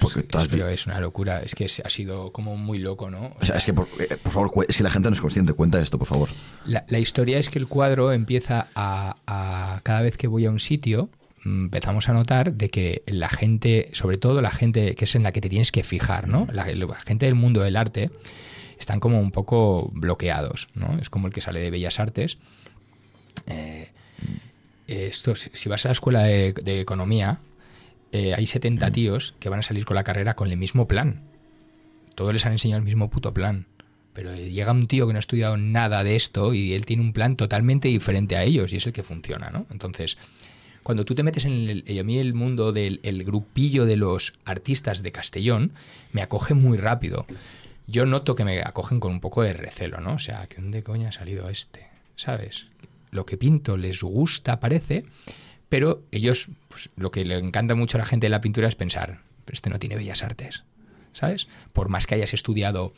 Porque 0.00 0.22
tú 0.22 0.38
has 0.38 0.44
es, 0.44 0.50
pero 0.50 0.66
es 0.66 0.86
una 0.86 0.98
locura, 0.98 1.40
es 1.42 1.54
que 1.54 1.66
ha 1.84 1.90
sido 1.90 2.32
como 2.32 2.56
muy 2.56 2.78
loco, 2.78 3.10
¿no? 3.10 3.36
O 3.38 3.44
sea, 3.44 3.56
es 3.56 3.66
que, 3.66 3.74
por, 3.74 3.86
eh, 4.00 4.16
por 4.16 4.32
favor, 4.32 4.50
es 4.66 4.78
que 4.78 4.82
la 4.82 4.88
gente 4.90 5.10
no 5.10 5.14
es 5.14 5.20
consciente. 5.20 5.52
Cuenta 5.52 5.78
esto, 5.78 5.98
por 5.98 6.08
favor. 6.08 6.30
La, 6.64 6.86
la 6.88 6.98
historia 6.98 7.36
es 7.38 7.50
que 7.50 7.58
el 7.58 7.66
cuadro 7.68 8.12
empieza 8.12 8.68
a, 8.74 9.16
a- 9.26 9.80
cada 9.82 10.00
vez 10.00 10.16
que 10.16 10.26
voy 10.26 10.46
a 10.46 10.50
un 10.50 10.58
sitio 10.58 11.10
mm, 11.44 11.64
empezamos 11.64 12.08
a 12.08 12.14
notar 12.14 12.54
de 12.54 12.70
que 12.70 13.02
la 13.06 13.28
gente, 13.28 13.90
sobre 13.92 14.16
todo 14.16 14.40
la 14.40 14.52
gente 14.52 14.94
que 14.94 15.04
es 15.04 15.14
en 15.14 15.22
la 15.22 15.32
que 15.32 15.42
te 15.42 15.50
tienes 15.50 15.70
que 15.70 15.82
fijar, 15.84 16.28
¿no? 16.28 16.48
La, 16.50 16.64
la 16.64 16.94
gente 17.00 17.26
del 17.26 17.34
mundo 17.34 17.60
del 17.60 17.76
arte 17.76 18.10
están 18.78 19.00
como 19.00 19.20
un 19.20 19.32
poco 19.32 19.90
bloqueados, 19.92 20.68
¿no? 20.74 20.96
Es 20.98 21.10
como 21.10 21.26
el 21.26 21.34
que 21.34 21.42
sale 21.42 21.60
de 21.60 21.70
Bellas 21.70 22.00
Artes. 22.00 22.38
Eh, 23.46 23.90
esto, 24.92 25.34
si 25.36 25.68
vas 25.68 25.84
a 25.84 25.88
la 25.88 25.92
escuela 25.92 26.22
de, 26.24 26.80
economía, 26.80 27.38
eh, 28.12 28.34
hay 28.34 28.46
70 28.46 28.90
tíos 28.90 29.34
que 29.40 29.48
van 29.48 29.60
a 29.60 29.62
salir 29.62 29.84
con 29.84 29.94
la 29.94 30.04
carrera 30.04 30.34
con 30.34 30.50
el 30.50 30.56
mismo 30.56 30.86
plan. 30.86 31.22
Todos 32.14 32.32
les 32.32 32.44
han 32.46 32.52
enseñado 32.52 32.78
el 32.78 32.84
mismo 32.84 33.10
puto 33.10 33.32
plan. 33.32 33.66
Pero 34.12 34.34
llega 34.36 34.72
un 34.72 34.86
tío 34.86 35.06
que 35.06 35.14
no 35.14 35.18
ha 35.18 35.20
estudiado 35.20 35.56
nada 35.56 36.04
de 36.04 36.16
esto 36.16 36.52
y 36.52 36.74
él 36.74 36.84
tiene 36.84 37.02
un 37.02 37.14
plan 37.14 37.36
totalmente 37.36 37.88
diferente 37.88 38.36
a 38.36 38.44
ellos 38.44 38.72
y 38.72 38.76
es 38.76 38.86
el 38.86 38.92
que 38.92 39.02
funciona, 39.02 39.50
¿no? 39.50 39.66
Entonces, 39.70 40.18
cuando 40.82 41.04
tú 41.04 41.14
te 41.14 41.22
metes 41.22 41.46
en 41.46 41.52
el, 41.52 41.98
a 41.98 42.02
mí 42.02 42.18
el 42.18 42.34
mundo 42.34 42.72
del 42.72 43.24
grupillo 43.24 43.86
de 43.86 43.96
los 43.96 44.34
artistas 44.44 45.02
de 45.02 45.12
Castellón, 45.12 45.72
me 46.12 46.20
acoge 46.20 46.52
muy 46.52 46.76
rápido. 46.76 47.26
Yo 47.86 48.04
noto 48.04 48.34
que 48.34 48.44
me 48.44 48.60
acogen 48.60 49.00
con 49.00 49.12
un 49.12 49.20
poco 49.20 49.42
de 49.42 49.54
recelo, 49.54 50.00
¿no? 50.00 50.14
O 50.14 50.18
sea, 50.18 50.46
¿dónde 50.56 50.82
coño 50.82 51.08
ha 51.08 51.12
salido 51.12 51.48
este? 51.48 51.86
¿Sabes? 52.16 52.66
Lo 53.12 53.24
que 53.24 53.36
pinto 53.36 53.76
les 53.76 54.02
gusta, 54.02 54.58
parece, 54.58 55.04
pero 55.68 56.02
ellos, 56.10 56.48
pues, 56.68 56.90
lo 56.96 57.12
que 57.12 57.24
le 57.24 57.38
encanta 57.38 57.76
mucho 57.76 57.96
a 57.96 58.00
la 58.00 58.06
gente 58.06 58.24
de 58.24 58.30
la 58.30 58.40
pintura 58.40 58.66
es 58.66 58.74
pensar, 58.74 59.20
este 59.46 59.70
no 59.70 59.78
tiene 59.78 59.96
bellas 59.96 60.24
artes, 60.24 60.64
¿sabes? 61.12 61.46
Por 61.72 61.88
más 61.88 62.08
que 62.08 62.16
hayas 62.16 62.34
estudiado 62.34 62.92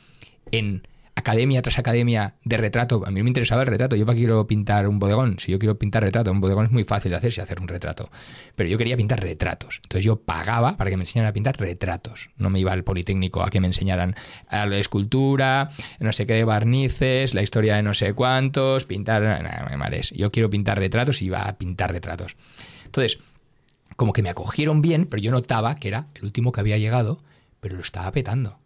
en 0.51 0.87
academia 1.17 1.63
tras 1.63 1.79
academia 1.79 2.35
de 2.45 2.57
retrato. 2.57 3.03
A 3.07 3.11
mí 3.11 3.23
me 3.23 3.31
interesaba 3.31 3.63
el 3.63 3.69
retrato. 3.69 3.97
Yo 3.97 4.07
para 4.07 4.17
quiero 4.17 4.47
pintar 4.47 4.89
un 4.89 4.99
bodegón. 4.99 5.39
Si 5.39 5.53
yo 5.53 5.59
quiero 5.59 5.79
pintar 5.79 6.03
retrato, 6.03 6.31
un 6.33 6.41
bodegón 6.41 6.67
es 6.67 6.73
muy 6.73 6.85
fácil 6.85 7.11
de 7.11 7.17
hacer 7.17 7.33
si 7.33 7.41
hacer 7.41 7.61
un 7.61 7.69
retrato. 7.69 8.11
Pero 8.57 8.69
yo 8.69 8.79
quería 8.79 8.97
pintar 8.97 9.21
retratos. 9.21 9.81
Entonces 9.85 10.05
yo 10.05 10.17
pagaba 10.17 10.77
para 10.77 10.91
que 10.91 10.97
me 10.97 11.03
enseñaran 11.03 11.31
a 11.31 11.33
pintar 11.33 11.57
retratos. 11.59 12.31
No 12.37 12.51
me 12.51 12.61
iba 12.61 12.73
al 12.73 12.85
Politécnico 12.85 13.43
a 13.43 13.51
que 13.51 13.61
me 13.61 13.67
enseñaran 13.67 14.15
a 14.49 14.67
la 14.67 14.79
escultura, 14.79 15.71
no 16.01 16.13
sé 16.13 16.27
qué 16.27 16.43
barnices, 16.45 17.35
la 17.35 17.43
historia 17.43 17.77
de 17.77 17.83
no 17.83 17.95
sé 17.95 18.13
cuántos, 18.13 18.85
pintar. 18.85 19.23
Nada, 19.23 19.67
me 19.71 19.77
mares. 19.77 20.11
Yo 20.11 20.31
quiero 20.31 20.51
pintar 20.51 20.79
retratos 20.79 21.23
y 21.23 21.27
iba 21.27 21.43
a 21.43 21.57
pintar 21.57 21.93
retratos. 21.93 22.37
Entonces, 22.85 23.19
como 23.97 24.13
que 24.13 24.23
me 24.23 24.31
acogieron 24.31 24.83
bien, 24.83 25.07
pero 25.07 25.23
yo 25.23 25.31
notaba 25.31 25.77
que 25.77 25.89
era 25.89 26.09
el 26.15 26.25
último 26.25 26.53
que 26.53 26.61
había 26.61 26.79
llegado, 26.79 27.21
pero 27.61 27.77
lo 27.77 27.83
estaba 27.83 28.11
petando. 28.11 28.59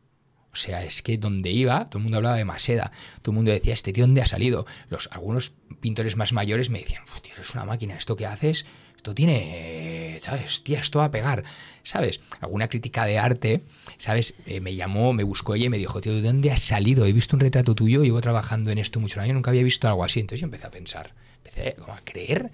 Sea, 0.58 0.84
es 0.84 1.02
que 1.02 1.18
donde 1.18 1.50
iba, 1.50 1.88
todo 1.88 1.98
el 1.98 2.02
mundo 2.04 2.16
hablaba 2.18 2.36
de 2.36 2.44
Maseda, 2.44 2.90
todo 3.22 3.32
el 3.32 3.36
mundo 3.36 3.52
decía, 3.52 3.74
este 3.74 3.92
tío, 3.92 4.04
¿dónde 4.04 4.22
ha 4.22 4.26
salido? 4.26 4.66
Los, 4.90 5.08
algunos 5.12 5.52
pintores 5.80 6.16
más 6.16 6.32
mayores 6.32 6.68
me 6.68 6.80
decían, 6.80 7.04
tío, 7.22 7.32
eres 7.34 7.54
una 7.54 7.64
máquina, 7.64 7.94
esto 7.94 8.16
que 8.16 8.26
haces, 8.26 8.66
esto 8.96 9.14
tiene, 9.14 10.18
¿sabes? 10.20 10.64
Tía, 10.64 10.80
esto 10.80 10.98
va 10.98 11.04
a 11.04 11.10
pegar, 11.12 11.44
¿sabes? 11.84 12.20
Alguna 12.40 12.66
crítica 12.66 13.04
de 13.06 13.20
arte, 13.20 13.62
¿sabes? 13.96 14.34
Eh, 14.46 14.60
me 14.60 14.74
llamó, 14.74 15.12
me 15.12 15.22
buscó 15.22 15.54
ella 15.54 15.66
y 15.66 15.68
me 15.68 15.78
dijo, 15.78 16.00
tío, 16.00 16.12
¿de 16.12 16.22
dónde 16.22 16.50
has 16.50 16.62
salido? 16.62 17.06
He 17.06 17.12
visto 17.12 17.36
un 17.36 17.40
retrato 17.40 17.76
tuyo, 17.76 18.02
llevo 18.02 18.20
trabajando 18.20 18.72
en 18.72 18.78
esto 18.78 18.98
muchos 18.98 19.18
años, 19.18 19.34
nunca 19.34 19.50
había 19.50 19.62
visto 19.62 19.86
algo 19.86 20.02
así. 20.02 20.18
Entonces 20.18 20.40
yo 20.40 20.46
empecé 20.46 20.66
a 20.66 20.70
pensar, 20.72 21.14
empecé 21.36 21.76
a 21.86 22.00
creer, 22.02 22.50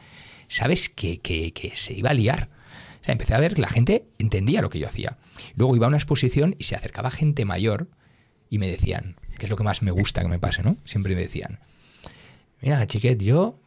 ¿sabes? 0.48 0.90
Que, 0.90 1.20
que, 1.20 1.54
que 1.54 1.74
se 1.74 1.94
iba 1.94 2.10
a 2.10 2.14
liar. 2.14 2.50
O 3.00 3.04
sea, 3.04 3.12
empecé 3.12 3.32
a 3.32 3.40
ver 3.40 3.54
que 3.54 3.62
la 3.62 3.70
gente 3.70 4.04
entendía 4.18 4.60
lo 4.60 4.68
que 4.68 4.78
yo 4.78 4.86
hacía. 4.86 5.16
Luego 5.56 5.76
iba 5.76 5.86
a 5.86 5.88
una 5.88 5.96
exposición 5.96 6.56
y 6.58 6.64
se 6.64 6.76
acercaba 6.76 7.10
gente 7.10 7.44
mayor 7.44 7.88
y 8.50 8.58
me 8.58 8.68
decían, 8.68 9.16
que 9.38 9.46
es 9.46 9.50
lo 9.50 9.56
que 9.56 9.64
más 9.64 9.82
me 9.82 9.90
gusta 9.90 10.22
que 10.22 10.28
me 10.28 10.38
pase, 10.38 10.62
¿no? 10.62 10.76
Siempre 10.84 11.14
me 11.14 11.22
decían, 11.22 11.58
mira, 12.60 12.86
chiquet, 12.86 13.20
yo, 13.20 13.58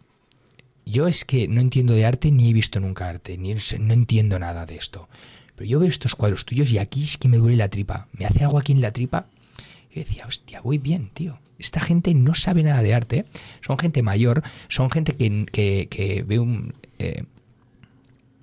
yo 0.86 1.08
es 1.08 1.26
que 1.26 1.48
no 1.48 1.62
entiendo 1.62 1.94
de 1.94 2.06
arte 2.06 2.32
ni 2.32 2.50
he 2.50 2.54
visto 2.54 2.80
nunca 2.80 3.10
arte, 3.10 3.38
ni 3.38 3.54
no 3.54 3.94
entiendo 3.94 4.40
nada 4.40 4.66
de 4.66 4.78
esto. 4.78 5.10
Pero 5.56 5.70
yo 5.70 5.80
veo 5.80 5.90
estos 5.90 6.16
cuadros 6.16 6.46
tuyos 6.46 6.72
y 6.72 6.78
aquí 6.78 7.04
es 7.04 7.18
que 7.18 7.28
me 7.28 7.38
duele 7.38 7.58
la 7.58 7.70
tripa. 7.70 8.08
¿Me 8.14 8.26
hace 8.26 8.44
algo 8.44 8.60
aquí 8.60 8.74
en 8.74 8.82
la 8.82 8.92
tripa? 8.92 9.28
Y 9.92 10.00
decía, 10.00 10.28
hostia, 10.28 10.62
voy 10.62 10.78
bien, 10.78 11.10
tío. 11.14 11.40
Esta 11.58 11.80
gente 11.80 12.14
no 12.14 12.36
sabe 12.36 12.62
nada 12.62 12.84
de 12.84 12.94
arte, 12.94 13.26
son 13.62 13.80
gente 13.80 14.04
mayor, 14.04 14.44
son 14.70 14.92
gente 14.92 15.16
que, 15.16 15.88
que, 15.90 16.24
ve 16.24 16.38
un... 16.38 16.76
Eh, 17.00 17.24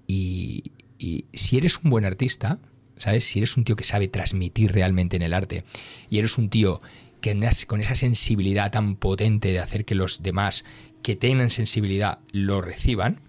y, 0.09 0.73
y 0.99 1.25
si 1.33 1.57
eres 1.57 1.79
un 1.79 1.91
buen 1.91 2.05
artista, 2.05 2.59
¿sabes? 2.99 3.25
Si 3.25 3.39
eres 3.39 3.57
un 3.57 3.65
tío 3.65 3.77
que 3.77 3.85
sabe 3.85 4.09
transmitir 4.09 4.73
realmente 4.73 5.17
en 5.17 5.23
el 5.23 5.35
arte 5.35 5.65
y 6.11 6.19
eres 6.19 6.39
un 6.39 6.51
tío 6.51 6.81
que 7.21 7.35
con 7.67 7.81
esa 7.81 7.97
sensibilidad 7.97 8.71
tan 8.71 8.97
potente 8.97 9.51
de 9.51 9.59
hacer 9.59 9.87
que 9.87 9.95
los 9.95 10.23
demás 10.23 10.65
que 11.03 11.17
tengan 11.17 11.49
sensibilidad 11.49 12.19
lo 12.33 12.61
reciban, 12.61 13.21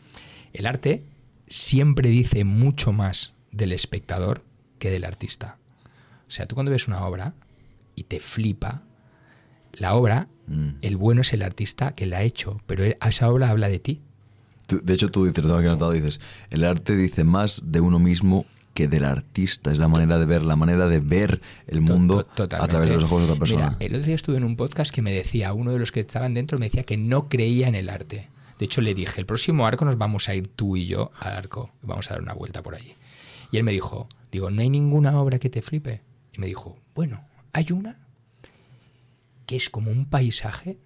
el 0.51 0.66
arte 0.66 1.03
siempre 1.47 2.09
dice 2.09 2.43
mucho 2.43 2.91
más 2.91 3.34
del 3.51 3.72
espectador 3.72 4.43
que 4.80 4.89
del 4.89 5.05
artista. 5.05 5.57
O 6.28 6.32
sea, 6.32 6.45
tú 6.45 6.55
cuando 6.55 6.72
ves 6.72 6.89
una 6.89 7.05
obra 7.05 7.36
y 7.95 8.03
te 8.03 8.20
flipa, 8.20 8.84
la 9.72 9.95
obra, 9.95 10.28
mm. 10.47 10.70
el 10.82 10.97
bueno 10.97 11.22
es 11.22 11.32
el 11.32 11.41
artista 11.41 11.95
que 11.95 12.05
la 12.05 12.18
ha 12.18 12.24
hecho, 12.24 12.61
pero 12.66 12.84
esa 12.84 13.30
obra 13.30 13.49
habla 13.49 13.70
de 13.70 13.80
ti. 13.80 14.01
de 14.68 14.93
hecho, 14.93 15.09
tú 15.09 15.26
dices, 15.26 15.43
lo 15.45 15.91
dices, 15.91 16.20
el 16.49 16.66
arte 16.66 16.97
dice 16.97 17.24
más 17.24 17.61
de 17.66 17.80
uno 17.80 17.99
mismo 17.99 18.45
que 18.76 18.89
del 18.89 19.05
artista, 19.05 19.71
es 19.71 19.80
la 19.80 19.88
manera 19.88 20.19
de 20.19 20.26
ver, 20.26 20.43
la 20.43 20.57
manera 20.57 20.89
de 20.89 20.99
ver 20.99 21.41
el 21.65 21.80
mundo 21.80 22.28
a 22.38 22.67
través 22.67 22.89
de 22.89 22.95
los 22.95 23.05
ojos 23.05 23.21
de 23.21 23.28
otra 23.28 23.39
persona. 23.39 23.65
Mira, 23.71 23.78
el 23.80 23.95
otro 23.95 24.05
día 24.05 24.15
estuve 24.15 24.36
en 24.36 24.43
un 24.43 24.57
podcast 24.57 24.93
que 24.93 25.01
me 25.01 25.13
decía, 25.13 25.53
uno 25.53 25.71
de 25.71 25.80
los 25.80 25.93
que 25.93 26.01
estaban 26.01 26.34
dentro 26.34 26.59
me 26.59 26.65
decía 26.65 26.84
que 26.84 26.97
no 26.97 27.30
creía 27.30 27.69
en 27.69 27.76
el 27.76 27.88
arte. 27.88 28.30
De 28.59 28.65
hecho, 28.65 28.82
le 28.82 28.93
dije, 28.93 29.21
el 29.21 29.26
próximo 29.26 29.65
arco 29.65 29.86
nos 29.86 29.97
vamos 29.97 30.28
a 30.28 30.36
ir 30.36 30.49
tú 30.49 30.76
y 30.76 30.88
yo 30.88 31.11
al 31.17 31.38
arco, 31.38 31.71
vamos 31.84 32.11
a 32.11 32.15
dar 32.15 32.21
una 32.21 32.34
vuelta 32.34 32.61
por 32.61 32.76
allí. 32.76 32.93
Y 33.49 33.57
él 33.57 33.63
me 33.63 33.71
dijo, 33.71 34.09
digo, 34.30 34.51
¿no 34.51 34.61
hay 34.61 34.69
ninguna 34.69 35.21
obra 35.21 35.39
que 35.39 35.49
te 35.49 35.61
flipe? 35.61 36.01
Y 36.34 36.41
me 36.41 36.47
dijo, 36.47 36.78
bueno, 36.93 37.23
hay 37.53 37.71
una 37.71 38.05
que 39.45 39.55
es 39.55 39.69
como 39.69 39.89
un 39.89 40.05
paisaje 40.05 40.80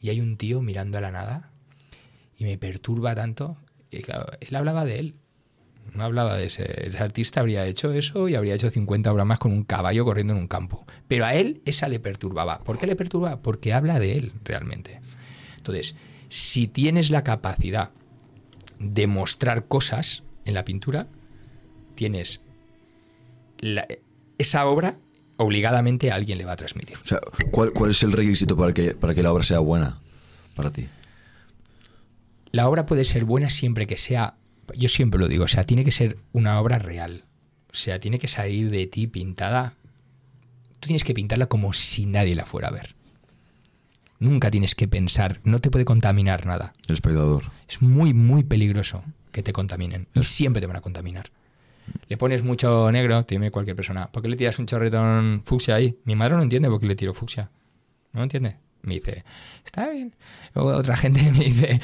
y 0.00 0.08
hay 0.08 0.20
un 0.20 0.36
tío 0.36 0.62
mirando 0.62 0.98
a 0.98 1.00
la 1.00 1.12
nada 1.12 1.52
y 2.36 2.42
me 2.42 2.58
perturba 2.58 3.14
tanto. 3.14 3.56
Y 3.88 4.02
claro, 4.02 4.26
él 4.40 4.56
hablaba 4.56 4.84
de 4.84 4.98
él, 4.98 5.14
hablaba 5.98 6.36
de 6.36 6.46
ese. 6.46 6.88
Ese 6.88 6.98
artista 6.98 7.40
habría 7.40 7.66
hecho 7.66 7.92
eso 7.92 8.28
y 8.28 8.34
habría 8.34 8.54
hecho 8.54 8.70
50 8.70 9.12
obras 9.12 9.26
más 9.26 9.38
con 9.38 9.52
un 9.52 9.64
caballo 9.64 10.04
corriendo 10.04 10.32
en 10.32 10.40
un 10.40 10.48
campo. 10.48 10.86
Pero 11.08 11.24
a 11.24 11.34
él 11.34 11.62
esa 11.64 11.88
le 11.88 12.00
perturbaba. 12.00 12.60
¿Por 12.60 12.78
qué 12.78 12.86
le 12.86 12.96
perturbaba? 12.96 13.40
Porque 13.40 13.72
habla 13.72 13.98
de 13.98 14.18
él 14.18 14.32
realmente. 14.44 15.00
Entonces, 15.56 15.96
si 16.28 16.68
tienes 16.68 17.10
la 17.10 17.24
capacidad 17.24 17.90
de 18.78 19.06
mostrar 19.06 19.66
cosas 19.66 20.22
en 20.44 20.54
la 20.54 20.64
pintura, 20.64 21.08
tienes 21.94 22.42
esa 24.38 24.66
obra 24.66 24.98
obligadamente 25.38 26.10
a 26.10 26.14
alguien 26.14 26.38
le 26.38 26.44
va 26.44 26.52
a 26.52 26.56
transmitir. 26.56 26.96
O 26.98 27.06
sea, 27.06 27.20
¿cuál, 27.50 27.72
¿cuál, 27.72 27.90
es 27.90 28.02
el 28.02 28.12
requisito 28.12 28.56
para 28.56 28.72
que, 28.72 28.94
para 28.94 29.14
que 29.14 29.22
la 29.22 29.32
obra 29.32 29.44
sea 29.44 29.58
buena 29.58 30.00
para 30.54 30.70
ti? 30.72 30.88
La 32.52 32.68
obra 32.68 32.86
puede 32.86 33.04
ser 33.04 33.24
buena 33.24 33.50
siempre 33.50 33.86
que 33.86 33.96
sea 33.96 34.36
yo 34.74 34.88
siempre 34.88 35.20
lo 35.20 35.28
digo, 35.28 35.44
o 35.44 35.48
sea, 35.48 35.64
tiene 35.64 35.84
que 35.84 35.92
ser 35.92 36.18
una 36.32 36.60
obra 36.60 36.78
real. 36.78 37.24
O 37.70 37.74
sea, 37.74 38.00
tiene 38.00 38.18
que 38.18 38.28
salir 38.28 38.70
de 38.70 38.86
ti 38.86 39.06
pintada. 39.06 39.74
Tú 40.80 40.88
tienes 40.88 41.04
que 41.04 41.14
pintarla 41.14 41.46
como 41.46 41.72
si 41.72 42.06
nadie 42.06 42.34
la 42.34 42.46
fuera 42.46 42.68
a 42.68 42.72
ver. 42.72 42.94
Nunca 44.18 44.50
tienes 44.50 44.74
que 44.74 44.88
pensar, 44.88 45.40
no 45.44 45.60
te 45.60 45.70
puede 45.70 45.84
contaminar 45.84 46.46
nada. 46.46 46.72
El 46.88 46.94
espectador. 46.94 47.50
Es 47.68 47.82
muy, 47.82 48.14
muy 48.14 48.44
peligroso 48.44 49.04
que 49.30 49.42
te 49.42 49.52
contaminen. 49.52 50.08
Y 50.14 50.22
siempre 50.22 50.60
te 50.60 50.66
van 50.66 50.76
a 50.76 50.80
contaminar. 50.80 51.30
Le 52.08 52.16
pones 52.16 52.42
mucho 52.42 52.90
negro, 52.90 53.24
te 53.24 53.34
dime 53.34 53.50
cualquier 53.50 53.76
persona. 53.76 54.10
¿Por 54.10 54.22
qué 54.22 54.28
le 54.28 54.36
tiras 54.36 54.58
un 54.58 54.66
chorretón 54.66 55.42
fucsia 55.44 55.74
ahí? 55.74 55.98
Mi 56.04 56.16
madre 56.16 56.36
no 56.36 56.42
entiende 56.42 56.68
por 56.68 56.80
qué 56.80 56.86
le 56.86 56.96
tiro 56.96 57.12
fucsia. 57.12 57.50
¿No 58.12 58.22
entiende? 58.22 58.56
Me 58.82 58.94
dice, 58.94 59.24
está 59.64 59.90
bien. 59.90 60.14
Luego 60.54 60.70
otra 60.70 60.96
gente 60.96 61.30
me 61.32 61.44
dice, 61.44 61.80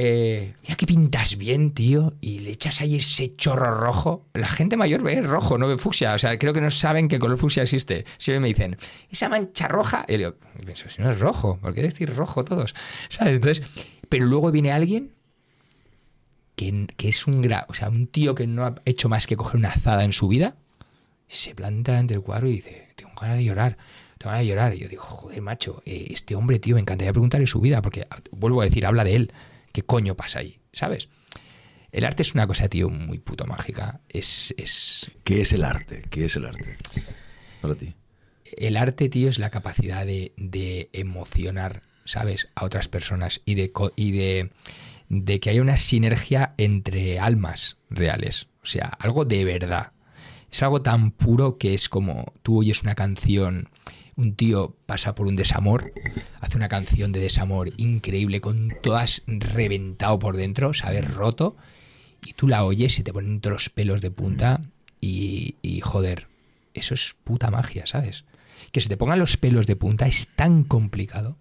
eh, 0.00 0.54
mira 0.62 0.76
que 0.76 0.86
pintas 0.86 1.36
bien, 1.36 1.72
tío, 1.72 2.14
y 2.20 2.38
le 2.38 2.52
echas 2.52 2.80
ahí 2.80 2.94
ese 2.94 3.34
chorro 3.34 3.74
rojo. 3.74 4.28
La 4.32 4.46
gente 4.46 4.76
mayor 4.76 5.02
ve 5.02 5.20
rojo, 5.22 5.58
no 5.58 5.66
ve 5.66 5.76
fucsia. 5.76 6.14
O 6.14 6.18
sea, 6.20 6.38
creo 6.38 6.52
que 6.52 6.60
no 6.60 6.70
saben 6.70 7.08
que 7.08 7.18
color 7.18 7.36
fucsia 7.36 7.64
existe. 7.64 8.04
Siempre 8.16 8.38
me 8.38 8.46
dicen, 8.46 8.76
esa 9.10 9.28
mancha 9.28 9.66
roja. 9.66 10.06
Y 10.06 10.18
yo 10.18 10.36
pienso, 10.64 10.88
si 10.88 11.02
no 11.02 11.10
es 11.10 11.18
rojo, 11.18 11.58
¿por 11.60 11.74
qué 11.74 11.82
decir 11.82 12.14
rojo 12.14 12.44
todos? 12.44 12.76
¿Sabes? 13.08 13.34
Entonces, 13.34 13.66
pero 14.08 14.26
luego 14.26 14.52
viene 14.52 14.70
alguien 14.70 15.14
que, 16.54 16.86
es 16.98 17.26
un 17.26 17.42
gra 17.42 17.66
o 17.68 17.74
sea, 17.74 17.88
un 17.88 18.06
tío 18.06 18.36
que 18.36 18.46
no 18.46 18.66
ha 18.66 18.76
hecho 18.84 19.08
más 19.08 19.26
que 19.26 19.36
coger 19.36 19.56
una 19.56 19.70
azada 19.70 20.04
en 20.04 20.12
su 20.12 20.28
vida, 20.28 20.54
se 21.26 21.56
planta 21.56 21.98
ante 21.98 22.14
el 22.14 22.20
cuadro 22.20 22.48
y 22.48 22.52
dice, 22.52 22.88
tengo 22.94 23.12
ganas 23.20 23.38
de 23.38 23.44
llorar 23.44 23.76
tengo 24.18 24.30
ganas 24.30 24.40
de 24.40 24.48
llorar. 24.48 24.74
Y 24.74 24.78
yo 24.78 24.88
digo, 24.88 25.02
joder, 25.02 25.40
macho, 25.40 25.82
eh, 25.86 26.08
este 26.10 26.34
hombre, 26.34 26.58
tío, 26.58 26.74
me 26.74 26.80
encantaría 26.80 27.12
preguntarle 27.12 27.46
su 27.46 27.60
vida, 27.60 27.80
porque 27.82 28.06
vuelvo 28.32 28.60
a 28.60 28.64
decir, 28.64 28.84
habla 28.84 29.04
de 29.04 29.14
él. 29.14 29.32
¿Qué 29.72 29.82
coño 29.82 30.16
pasa 30.16 30.40
ahí? 30.40 30.58
¿Sabes? 30.72 31.08
El 31.90 32.04
arte 32.04 32.22
es 32.22 32.34
una 32.34 32.46
cosa, 32.46 32.68
tío, 32.68 32.90
muy 32.90 33.18
puto 33.18 33.46
mágica. 33.46 34.00
Es, 34.08 34.54
es... 34.58 35.10
¿Qué 35.24 35.40
es 35.40 35.52
el 35.52 35.64
arte? 35.64 36.02
¿Qué 36.10 36.26
es 36.26 36.36
el 36.36 36.46
arte 36.46 36.76
para 37.60 37.74
ti? 37.74 37.94
El 38.56 38.76
arte, 38.76 39.08
tío, 39.08 39.28
es 39.28 39.38
la 39.38 39.50
capacidad 39.50 40.06
de, 40.06 40.90
emocionar, 40.92 41.82
¿sabes? 42.04 42.48
A 42.54 42.64
otras 42.64 42.88
personas 42.88 43.40
y 43.44 43.54
de, 43.54 43.72
y 43.96 44.12
de, 44.12 44.50
de 45.08 45.40
que 45.40 45.50
haya 45.50 45.62
una 45.62 45.76
sinergia 45.76 46.54
entre 46.58 47.18
almas 47.18 47.76
reales. 47.90 48.48
O 48.62 48.66
sea, 48.66 48.88
algo 48.98 49.24
de 49.24 49.44
verdad. 49.44 49.92
Es 50.50 50.62
algo 50.62 50.80
tan 50.82 51.10
puro 51.10 51.58
que 51.58 51.74
es 51.74 51.88
como 51.88 52.32
tú 52.42 52.60
oyes 52.60 52.82
una 52.82 52.94
canción 52.94 53.68
un 54.18 54.34
tío 54.34 54.76
pasa 54.84 55.14
por 55.14 55.28
un 55.28 55.36
desamor, 55.36 55.92
hace 56.40 56.56
una 56.56 56.68
canción 56.68 57.12
de 57.12 57.20
desamor 57.20 57.70
increíble, 57.76 58.40
con 58.40 58.74
todas 58.82 59.22
reventado 59.26 60.18
por 60.18 60.36
dentro, 60.36 60.74
¿sabes? 60.74 61.08
Roto, 61.14 61.56
y 62.26 62.32
tú 62.32 62.48
la 62.48 62.64
oyes 62.64 62.98
y 62.98 63.04
te 63.04 63.12
ponen 63.12 63.40
todos 63.40 63.54
los 63.54 63.70
pelos 63.70 64.02
de 64.02 64.10
punta 64.10 64.60
y, 65.00 65.54
y 65.62 65.80
joder, 65.80 66.26
eso 66.74 66.94
es 66.94 67.14
puta 67.22 67.52
magia, 67.52 67.86
¿sabes? 67.86 68.24
Que 68.72 68.80
se 68.80 68.88
te 68.88 68.96
pongan 68.96 69.20
los 69.20 69.36
pelos 69.36 69.68
de 69.68 69.76
punta 69.76 70.08
es 70.08 70.28
tan 70.34 70.64
complicado. 70.64 71.38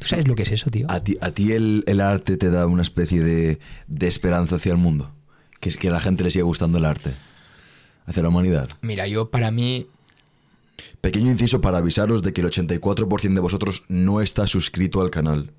¿Tú 0.00 0.06
sabes 0.08 0.26
lo 0.26 0.34
que 0.34 0.42
es 0.42 0.50
eso, 0.50 0.68
tío? 0.68 0.90
¿A 0.90 1.04
ti, 1.04 1.16
a 1.20 1.30
ti 1.30 1.52
el, 1.52 1.84
el 1.86 2.00
arte 2.00 2.36
te 2.36 2.50
da 2.50 2.66
una 2.66 2.82
especie 2.82 3.22
de, 3.22 3.60
de 3.86 4.08
esperanza 4.08 4.56
hacia 4.56 4.72
el 4.72 4.78
mundo? 4.78 5.14
Que 5.60 5.68
es 5.68 5.76
que 5.76 5.88
a 5.88 5.92
la 5.92 6.00
gente 6.00 6.24
le 6.24 6.32
sigue 6.32 6.42
gustando 6.42 6.78
el 6.78 6.84
arte. 6.84 7.12
Hacia 8.04 8.22
la 8.22 8.28
humanidad. 8.28 8.68
Mira, 8.82 9.06
yo 9.06 9.30
para 9.30 9.50
mí 9.50 9.86
Pequeño 11.00 11.30
inciso 11.30 11.60
para 11.60 11.78
avisaros 11.78 12.22
de 12.22 12.32
que 12.32 12.40
el 12.40 12.48
84% 12.48 13.34
de 13.34 13.40
vosotros 13.40 13.84
no 13.88 14.20
está 14.20 14.46
suscrito 14.46 15.00
al 15.00 15.10
canal. 15.10 15.52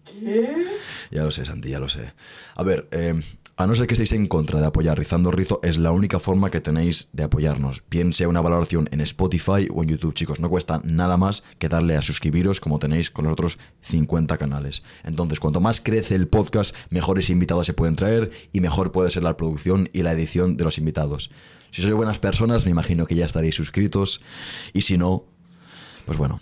Ya 1.11 1.23
lo 1.23 1.31
sé, 1.31 1.45
Santi, 1.45 1.69
ya 1.69 1.79
lo 1.79 1.89
sé. 1.89 2.13
A 2.55 2.63
ver, 2.63 2.87
eh, 2.91 3.21
a 3.59 3.65
no 3.65 3.73
ser 3.73 3.87
que 3.87 3.95
estéis 3.95 4.11
en 4.11 4.27
contra 4.27 4.59
de 4.59 4.67
apoyar 4.67 4.99
Rizando 4.99 5.31
Rizo, 5.31 5.59
es 5.63 5.79
la 5.79 5.91
única 5.91 6.19
forma 6.19 6.51
que 6.51 6.61
tenéis 6.61 7.09
de 7.13 7.23
apoyarnos. 7.23 7.81
Bien 7.89 8.13
sea 8.13 8.27
una 8.27 8.39
valoración 8.39 8.87
en 8.91 9.01
Spotify 9.01 9.67
o 9.73 9.81
en 9.81 9.89
YouTube, 9.89 10.13
chicos. 10.13 10.39
No 10.39 10.47
cuesta 10.47 10.79
nada 10.83 11.17
más 11.17 11.43
que 11.57 11.67
darle 11.67 11.97
a 11.97 12.03
suscribiros 12.03 12.59
como 12.59 12.77
tenéis 12.77 13.09
con 13.09 13.25
los 13.25 13.33
otros 13.33 13.57
50 13.81 14.37
canales. 14.37 14.83
Entonces, 15.03 15.39
cuanto 15.39 15.59
más 15.59 15.81
crece 15.81 16.13
el 16.13 16.27
podcast, 16.27 16.75
mejores 16.91 17.31
invitados 17.31 17.65
se 17.65 17.73
pueden 17.73 17.95
traer 17.95 18.29
y 18.53 18.61
mejor 18.61 18.91
puede 18.91 19.09
ser 19.09 19.23
la 19.23 19.37
producción 19.37 19.89
y 19.91 20.03
la 20.03 20.11
edición 20.11 20.55
de 20.55 20.63
los 20.63 20.77
invitados. 20.77 21.31
Si 21.71 21.81
sois 21.81 21.93
buenas 21.93 22.19
personas, 22.19 22.65
me 22.65 22.71
imagino 22.71 23.05
que 23.05 23.15
ya 23.15 23.25
estaréis 23.25 23.55
suscritos. 23.55 24.21
Y 24.73 24.81
si 24.81 24.97
no, 24.97 25.25
pues 26.05 26.17
bueno, 26.17 26.39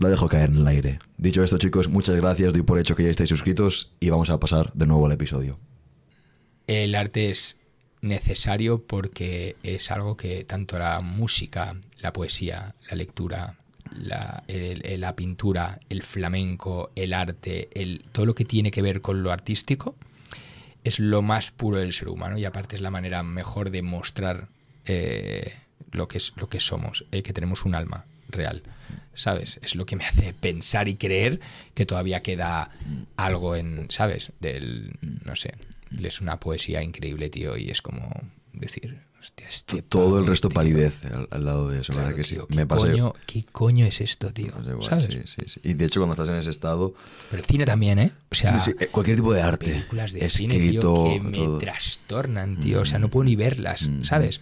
lo 0.00 0.08
dejo 0.08 0.28
caer 0.28 0.50
en 0.50 0.58
el 0.58 0.66
aire. 0.66 0.98
Dicho 1.16 1.42
esto, 1.42 1.58
chicos, 1.58 1.88
muchas 1.88 2.16
gracias. 2.16 2.52
Doy 2.52 2.62
por 2.62 2.78
hecho 2.78 2.94
que 2.96 3.04
ya 3.04 3.10
estáis 3.10 3.28
suscritos 3.30 3.92
y 4.00 4.10
vamos 4.10 4.30
a 4.30 4.38
pasar 4.40 4.72
de 4.74 4.86
nuevo 4.86 5.06
al 5.06 5.12
episodio. 5.12 5.58
el 6.66 6.94
arte 6.94 7.30
es 7.30 7.58
necesario 8.02 8.82
porque 8.86 9.56
es 9.62 9.90
algo 9.90 10.16
que 10.16 10.44
tanto 10.44 10.78
la 10.78 11.00
música, 11.00 11.76
la 12.00 12.12
poesía, 12.12 12.74
la 12.90 12.96
lectura, 12.96 13.56
la, 13.92 14.42
el- 14.48 15.00
la 15.00 15.14
pintura, 15.16 15.80
el 15.88 16.02
flamenco, 16.02 16.90
el 16.96 17.12
arte, 17.12 17.68
el, 17.74 18.02
todo 18.12 18.26
lo 18.26 18.34
que 18.34 18.44
tiene 18.44 18.70
que 18.70 18.82
ver 18.82 19.00
con 19.00 19.22
lo 19.22 19.30
artístico, 19.32 19.94
es 20.84 21.00
lo 21.00 21.22
más 21.22 21.50
puro 21.52 21.78
del 21.78 21.92
ser 21.92 22.08
humano 22.08 22.36
y 22.38 22.44
aparte 22.44 22.76
es 22.76 22.82
la 22.82 22.90
manera 22.90 23.22
mejor 23.22 23.70
de 23.70 23.82
mostrar 23.82 24.48
eh, 24.86 25.54
lo, 25.92 26.08
que 26.08 26.18
es, 26.18 26.32
lo 26.36 26.48
que 26.48 26.60
somos, 26.60 27.04
eh, 27.12 27.22
que 27.22 27.32
tenemos 27.32 27.64
un 27.64 27.74
alma 27.74 28.04
real. 28.28 28.62
¿Sabes? 29.14 29.58
Es 29.62 29.74
lo 29.76 29.86
que 29.86 29.96
me 29.96 30.04
hace 30.04 30.34
pensar 30.34 30.88
y 30.88 30.96
creer 30.96 31.40
que 31.74 31.86
todavía 31.86 32.22
queda 32.22 32.70
algo 33.16 33.56
en, 33.56 33.86
¿sabes? 33.88 34.32
Del, 34.40 34.98
no 35.24 35.34
sé, 35.36 35.54
es 36.02 36.20
una 36.20 36.38
poesía 36.38 36.82
increíble, 36.82 37.30
tío, 37.30 37.56
y 37.56 37.70
es 37.70 37.80
como 37.80 38.10
decir, 38.52 39.00
hostia, 39.18 39.48
este 39.48 39.80
Todo 39.80 40.18
el 40.18 40.26
resto 40.26 40.48
tío, 40.48 40.54
palidece 40.54 41.08
al, 41.08 41.28
al 41.30 41.44
lado 41.44 41.68
de 41.68 41.80
eso, 41.80 41.92
claro, 41.92 42.08
¿verdad 42.08 42.18
que 42.18 42.24
sí? 42.24 42.36
¿qué 42.48 42.54
Me 42.54 42.66
coño, 42.66 43.14
¿Qué 43.26 43.44
coño 43.50 43.86
es 43.86 44.00
esto, 44.02 44.32
tío? 44.32 44.52
igual, 44.62 44.82
¿Sabes? 44.82 45.06
sí, 45.06 45.20
sí, 45.24 45.42
sí. 45.46 45.60
Y 45.62 45.74
de 45.74 45.86
hecho, 45.86 46.00
cuando 46.00 46.12
estás 46.14 46.28
en 46.28 46.36
ese 46.36 46.50
estado, 46.50 46.94
Pero 47.30 47.40
el 47.40 47.46
cine 47.46 47.64
también, 47.64 47.98
¿eh? 47.98 48.12
O 48.30 48.34
sea, 48.34 48.58
sí, 48.60 48.72
eh, 48.78 48.88
cualquier 48.88 49.16
tipo 49.16 49.32
de 49.32 49.40
arte, 49.40 49.70
películas 49.70 50.12
de 50.12 50.26
escrito, 50.26 50.54
cine, 50.54 50.70
tío, 50.70 50.80
que 51.12 51.20
me 51.20 51.38
todo. 51.38 51.56
Mm, 51.56 51.60
trastornan, 51.60 52.60
tío. 52.60 52.82
O 52.82 52.84
sea, 52.84 52.98
no 52.98 53.08
puedo 53.08 53.24
ni 53.24 53.36
verlas, 53.36 53.88
¿sabes? 54.02 54.40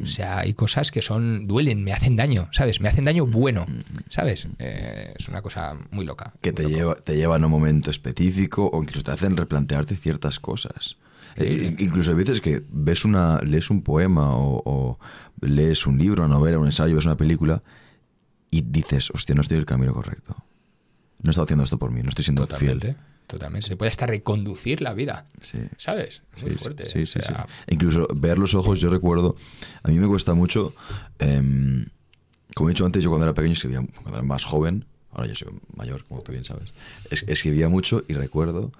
O 0.00 0.06
sea, 0.06 0.38
hay 0.38 0.54
cosas 0.54 0.90
que 0.92 1.02
son, 1.02 1.46
duelen, 1.48 1.82
me 1.82 1.92
hacen 1.92 2.14
daño, 2.14 2.48
¿sabes? 2.52 2.80
Me 2.80 2.88
hacen 2.88 3.04
daño 3.04 3.26
bueno, 3.26 3.66
¿sabes? 4.08 4.46
Eh, 4.58 5.14
es 5.18 5.28
una 5.28 5.42
cosa 5.42 5.76
muy 5.90 6.04
loca. 6.04 6.32
que 6.40 6.52
muy 6.52 6.56
te, 6.56 6.62
loco. 6.62 6.74
lleva, 6.74 6.94
te 6.94 7.16
llevan 7.16 7.42
a 7.42 7.46
un 7.46 7.52
momento 7.52 7.90
específico 7.90 8.70
o 8.72 8.82
incluso 8.82 9.02
te 9.02 9.10
hacen 9.10 9.36
replantearte 9.36 9.96
ciertas 9.96 10.38
cosas. 10.38 10.96
Eh, 11.36 11.74
incluso 11.78 12.10
hay 12.10 12.16
veces 12.16 12.40
que 12.40 12.62
ves 12.70 13.04
una, 13.04 13.38
lees 13.40 13.70
un 13.70 13.82
poema 13.82 14.36
o, 14.36 14.62
o 14.64 14.98
lees 15.40 15.86
un 15.86 15.98
libro, 15.98 16.24
una 16.24 16.34
novela, 16.34 16.58
un 16.58 16.66
ensayo, 16.66 16.94
ves 16.94 17.04
una 17.04 17.16
película 17.16 17.62
y 18.50 18.62
dices, 18.62 19.10
hostia, 19.10 19.34
no 19.34 19.42
estoy 19.42 19.56
en 19.56 19.60
el 19.60 19.66
camino 19.66 19.92
correcto. 19.92 20.36
No 21.22 21.30
estoy 21.30 21.44
haciendo 21.44 21.64
esto 21.64 21.78
por 21.78 21.90
mí, 21.90 22.02
no 22.02 22.08
estoy 22.08 22.24
siendo 22.24 22.46
Totalmente, 22.46 22.94
fiel. 22.94 22.96
Totalmente. 23.28 23.68
Se 23.68 23.76
puede 23.76 23.90
hasta 23.92 24.06
reconducir 24.06 24.80
la 24.80 24.92
vida, 24.94 25.26
Sí. 25.42 25.58
¿sabes? 25.76 26.22
Muy 26.42 26.50
Sí, 26.52 26.56
fuerte. 26.58 26.86
Sí, 26.86 27.06
sí, 27.06 27.20
o 27.20 27.22
sea, 27.22 27.46
sí. 27.48 27.74
Incluso 27.74 28.08
ver 28.16 28.38
los 28.38 28.54
ojos, 28.54 28.80
yo 28.80 28.90
recuerdo, 28.90 29.36
a 29.84 29.88
mí 29.88 29.98
me 29.98 30.08
cuesta 30.08 30.34
mucho, 30.34 30.74
em, 31.20 31.86
como 32.56 32.68
he 32.68 32.72
dicho 32.72 32.84
antes, 32.84 33.04
yo 33.04 33.10
cuando 33.10 33.26
era 33.26 33.34
pequeño 33.34 33.52
escribía, 33.52 33.86
cuando 34.02 34.18
era 34.18 34.22
más 34.22 34.44
joven, 34.44 34.84
ahora 35.12 35.28
yo 35.28 35.34
soy 35.36 35.48
mayor, 35.76 36.04
como 36.04 36.22
tú 36.22 36.32
bien 36.32 36.44
sabes, 36.44 36.74
es- 37.10 37.24
escribía 37.28 37.68
mucho 37.68 38.02
y 38.08 38.14
recuerdo 38.14 38.72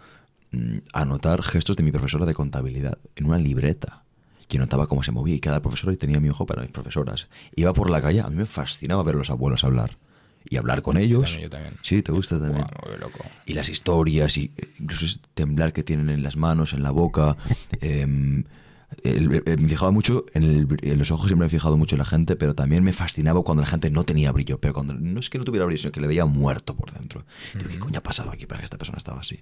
mm, 0.51 0.79
anotar 0.95 1.43
gestos 1.43 1.77
de 1.77 1.83
mi 1.83 1.93
profesora 1.93 2.25
de 2.25 2.33
contabilidad 2.33 2.97
en 3.17 3.27
una 3.27 3.37
libreta. 3.39 4.05
Yo 4.49 4.59
notaba 4.59 4.87
cómo 4.87 5.03
se 5.03 5.13
movía 5.13 5.35
y 5.35 5.41
cada 5.41 5.61
profesora 5.61 5.95
tenía 5.97 6.21
mi 6.21 6.31
ojo 6.31 6.47
para 6.47 6.63
mis 6.63 6.71
profesoras. 6.71 7.29
Iba 7.55 7.75
por 7.75 7.91
la 7.91 8.01
calle, 8.01 8.23
a 8.23 8.31
mí 8.31 8.37
me 8.37 8.47
fascinaba 8.47 9.03
ver 9.03 9.17
a 9.17 9.19
los 9.19 9.29
abuelos 9.29 9.63
hablar 9.63 9.99
y 10.51 10.57
hablar 10.57 10.83
con 10.83 10.97
ellos. 10.97 11.25
también, 11.25 11.43
yo 11.43 11.51
también. 11.51 11.75
Sí, 11.83 12.03
te 12.03 12.13
gusta 12.13 12.39
también. 12.39 12.65
Loco. 13.01 13.21
Y 13.47 13.53
las 13.55 13.69
historias, 13.69 14.37
y 14.39 14.53
eh, 14.57 14.69
incluso 14.81 15.07
ese 15.07 15.19
temblar 15.35 15.73
que 15.73 15.83
tienen 15.83 16.09
en 16.11 16.23
las 16.23 16.37
manos, 16.37 16.73
en 16.73 16.83
la 16.83 16.91
boca. 16.91 17.37
em, 17.81 18.45
el- 19.03 19.43
el- 19.45 19.59
me 19.61 19.69
fijaba 19.69 19.91
mucho 19.91 20.25
en, 20.33 20.43
el 20.45 20.67
en 20.81 20.99
los 20.99 21.11
ojos, 21.11 21.27
siempre 21.27 21.45
me 21.45 21.47
he 21.49 21.51
fijado 21.51 21.77
mucho 21.77 21.95
en 21.95 21.99
la 21.99 22.07
gente, 22.07 22.37
pero 22.37 22.55
también 22.55 22.83
me 22.83 22.95
fascinaba 22.95 23.43
cuando 23.43 23.61
la 23.63 23.69
gente 23.69 23.91
no 23.91 24.05
tenía 24.05 24.33
brillo. 24.33 24.59
Pero 24.61 24.73
cuando 24.73 24.95
no 24.95 25.21
es 25.21 25.29
que 25.29 25.37
no 25.37 25.45
tuviera 25.45 25.67
brillo, 25.67 25.79
sino 25.83 25.93
que 25.93 26.01
le 26.01 26.07
veía 26.07 26.25
muerto 26.25 26.75
por 26.75 26.91
dentro. 26.93 27.23
Digo, 27.55 27.69
¿qué 27.69 27.79
coño 27.79 27.99
ha 27.99 28.03
pasado 28.03 28.31
aquí 28.31 28.47
para 28.47 28.61
que 28.61 28.65
esta 28.65 28.79
persona 28.79 28.97
estaba 28.97 29.21
así? 29.21 29.41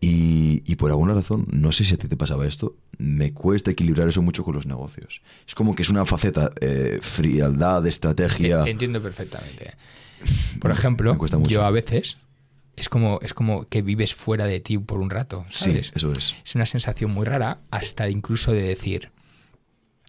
Y, 0.00 0.62
y 0.66 0.74
por 0.76 0.90
alguna 0.90 1.14
razón, 1.14 1.46
no 1.52 1.70
sé 1.70 1.84
si 1.84 1.94
a 1.94 1.98
ti 1.98 2.08
te 2.08 2.16
pasaba 2.16 2.46
esto, 2.46 2.76
me 2.98 3.32
cuesta 3.32 3.70
equilibrar 3.70 4.08
eso 4.08 4.22
mucho 4.22 4.42
con 4.44 4.54
los 4.54 4.66
negocios. 4.66 5.22
Es 5.46 5.54
como 5.54 5.74
que 5.76 5.82
es 5.82 5.88
una 5.90 6.04
faceta, 6.04 6.50
eh, 6.60 6.98
frialdad, 7.00 7.86
estrategia. 7.86 8.64
Te 8.64 8.70
entiendo 8.70 9.00
perfectamente. 9.00 9.72
Por 10.60 10.70
ejemplo, 10.70 11.16
yo 11.48 11.64
a 11.64 11.70
veces 11.70 12.16
es 12.76 12.88
como, 12.88 13.18
es 13.22 13.34
como 13.34 13.68
que 13.68 13.82
vives 13.82 14.14
fuera 14.14 14.46
de 14.46 14.60
ti 14.60 14.78
por 14.78 15.00
un 15.00 15.10
rato, 15.10 15.44
Sí, 15.50 15.64
¿sabes? 15.70 15.92
eso 15.94 16.12
es. 16.12 16.34
Es 16.44 16.54
una 16.54 16.66
sensación 16.66 17.10
muy 17.12 17.24
rara, 17.24 17.58
hasta 17.70 18.08
incluso 18.08 18.52
de 18.52 18.62
decir, 18.62 19.10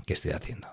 ¿qué 0.05 0.13
estoy 0.13 0.31
haciendo? 0.31 0.67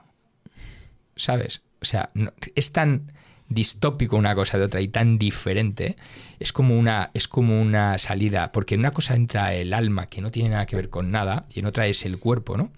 ¿Sabes? 1.16 1.62
O 1.80 1.84
sea, 1.84 2.10
no- 2.14 2.32
es 2.54 2.72
tan 2.72 3.12
distópico 3.48 4.16
una 4.16 4.34
cosa 4.34 4.56
de 4.56 4.64
otra 4.64 4.80
y 4.80 4.88
tan 4.88 5.18
diferente, 5.18 5.96
es 6.40 6.52
como 6.54 6.78
una 6.78 7.10
es 7.12 7.28
como 7.28 7.60
una 7.60 7.98
salida, 7.98 8.50
porque 8.52 8.74
en 8.76 8.80
una 8.80 8.92
cosa 8.92 9.14
entra 9.14 9.52
el 9.54 9.74
alma 9.74 10.06
que 10.06 10.22
no 10.22 10.30
tiene 10.30 10.48
nada 10.50 10.64
que 10.64 10.76
ver 10.76 10.88
con 10.88 11.10
nada 11.10 11.44
y 11.54 11.58
en 11.60 11.66
otra 11.66 11.86
es 11.86 12.06
el 12.06 12.18
cuerpo, 12.18 12.56
¿no? 12.56 12.70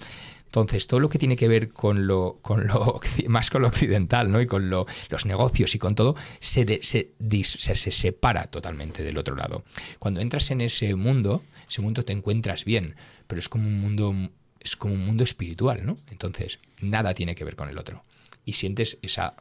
Entonces, 0.55 0.87
todo 0.87 1.01
lo 1.01 1.09
que 1.09 1.19
tiene 1.19 1.35
que 1.35 1.49
ver 1.49 1.71
con 1.73 2.07
lo, 2.07 2.39
con 2.41 2.69
lo 2.69 3.01
más 3.29 3.51
con 3.51 3.63
lo 3.63 3.69
occidental, 3.69 4.31
¿no? 4.31 4.41
Y 4.41 4.47
con 4.47 4.71
lo- 4.71 4.87
los 5.11 5.27
negocios 5.27 5.75
y 5.75 5.81
con 5.81 5.97
todo, 5.97 6.15
se, 6.39 6.65
de- 6.65 6.79
se, 6.85 7.11
dis- 7.19 7.59
se, 7.59 7.75
se 7.75 7.91
separa 7.91 8.47
totalmente 8.47 9.03
del 9.03 9.19
otro 9.19 9.35
lado. 9.35 9.65
Cuando 9.99 10.21
entras 10.21 10.53
en 10.53 10.61
ese 10.61 10.95
mundo, 10.95 11.43
ese 11.69 11.83
mundo 11.83 12.05
te 12.05 12.13
encuentras 12.13 12.65
bien, 12.65 12.95
pero 13.27 13.41
es 13.41 13.49
como 13.49 13.67
un 13.67 13.81
mundo, 13.81 14.15
es 14.61 14.77
como 14.77 14.95
un 14.95 15.05
mundo 15.05 15.25
espiritual, 15.25 15.85
¿no? 15.85 15.97
Entonces, 16.13 16.61
nada 16.81 17.15
tiene 17.15 17.35
que 17.35 17.45
ver 17.45 17.57
con 17.57 17.69
el 17.69 17.77
otro. 17.77 18.05
Y 18.45 18.53
sientes 18.53 18.99
esa 19.03 19.35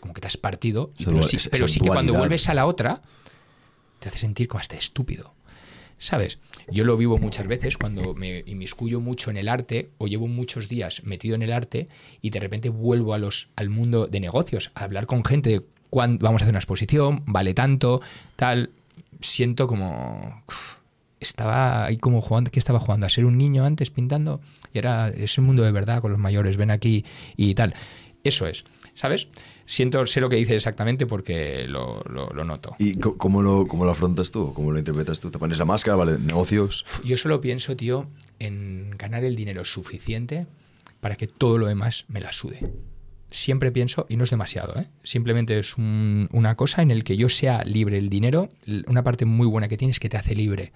como 0.00 0.14
que 0.14 0.20
te 0.20 0.26
has 0.26 0.36
partido, 0.36 0.90
pero 1.04 1.22
sí, 1.28 1.36
pero 1.50 1.68
sí 1.68 1.78
que 1.78 1.86
cuando 1.94 2.12
vuelves 2.18 2.48
a 2.48 2.54
la 2.54 2.66
otra, 2.66 3.02
te 4.00 4.08
hace 4.08 4.18
sentir 4.18 4.48
como 4.48 4.60
hasta 4.60 4.74
estúpido. 4.76 5.32
¿Sabes? 6.00 6.38
Yo 6.72 6.84
lo 6.84 6.96
vivo 6.96 7.18
muchas 7.18 7.46
veces 7.46 7.76
cuando 7.76 8.14
me 8.14 8.42
inmiscuyo 8.46 9.00
mucho 9.00 9.30
en 9.30 9.36
el 9.36 9.50
arte 9.50 9.90
o 9.98 10.06
llevo 10.06 10.28
muchos 10.28 10.66
días 10.66 11.04
metido 11.04 11.34
en 11.34 11.42
el 11.42 11.52
arte 11.52 11.88
y 12.22 12.30
de 12.30 12.40
repente 12.40 12.70
vuelvo 12.70 13.12
a 13.12 13.18
los, 13.18 13.50
al 13.54 13.68
mundo 13.68 14.06
de 14.06 14.18
negocios, 14.18 14.72
a 14.74 14.84
hablar 14.84 15.04
con 15.04 15.22
gente 15.26 15.50
de 15.50 15.62
cuándo 15.90 16.24
vamos 16.24 16.40
a 16.40 16.44
hacer 16.44 16.52
una 16.52 16.58
exposición, 16.58 17.22
vale 17.26 17.52
tanto, 17.52 18.00
tal. 18.36 18.70
Siento 19.20 19.66
como. 19.66 20.42
estaba 21.20 21.84
ahí 21.84 21.98
como 21.98 22.22
jugando, 22.22 22.50
que 22.50 22.58
estaba 22.58 22.80
jugando? 22.80 23.04
A 23.04 23.10
ser 23.10 23.26
un 23.26 23.36
niño 23.36 23.66
antes 23.66 23.90
pintando 23.90 24.40
y 24.72 24.78
ahora 24.78 25.10
es 25.10 25.36
un 25.36 25.44
mundo 25.44 25.64
de 25.64 25.72
verdad 25.72 26.00
con 26.00 26.12
los 26.12 26.20
mayores, 26.20 26.56
ven 26.56 26.70
aquí 26.70 27.04
y 27.36 27.54
tal. 27.54 27.74
Eso 28.24 28.46
es, 28.46 28.64
¿sabes? 28.94 29.28
Siento, 29.70 30.04
sé 30.08 30.20
lo 30.20 30.28
que 30.28 30.34
dices 30.34 30.56
exactamente 30.56 31.06
porque 31.06 31.68
lo, 31.68 32.02
lo- 32.10 32.30
lo 32.30 32.42
noto. 32.44 32.74
¿Y 32.80 32.94
cómo 32.98 33.40
lo, 33.40 33.68
cómo 33.68 33.84
lo 33.84 33.92
afrontas 33.92 34.32
tú? 34.32 34.52
¿Cómo 34.52 34.72
lo 34.72 34.78
interpretas 34.80 35.20
tú? 35.20 35.30
¿Te 35.30 35.38
pones 35.38 35.58
la 35.58 35.64
máscara? 35.64 35.96
¿Vale? 35.96 36.18
¿Negocios? 36.18 36.84
Yo 37.04 37.16
solo 37.16 37.40
pienso, 37.40 37.76
tío, 37.76 38.08
en 38.40 38.90
ganar 38.98 39.22
el 39.22 39.36
dinero 39.36 39.64
suficiente 39.64 40.48
para 41.00 41.14
que 41.14 41.28
todo 41.28 41.56
lo 41.56 41.66
demás 41.68 42.04
me 42.08 42.20
la 42.20 42.32
sude. 42.32 42.68
Siempre 43.30 43.70
pienso, 43.70 44.06
y 44.08 44.16
no 44.16 44.24
es 44.24 44.30
demasiado, 44.30 44.76
¿eh? 44.76 44.88
simplemente 45.04 45.56
es 45.56 45.76
un- 45.78 46.28
una 46.32 46.56
cosa 46.56 46.82
en 46.82 46.90
el 46.90 47.04
que 47.04 47.16
yo 47.16 47.28
sea 47.28 47.62
libre. 47.62 47.96
El 47.96 48.10
dinero, 48.10 48.48
una 48.88 49.04
parte 49.04 49.24
muy 49.24 49.46
buena 49.46 49.68
que 49.68 49.76
tiene 49.76 49.92
es 49.92 50.00
que 50.00 50.08
te 50.08 50.16
hace 50.16 50.34
libre. 50.34 50.72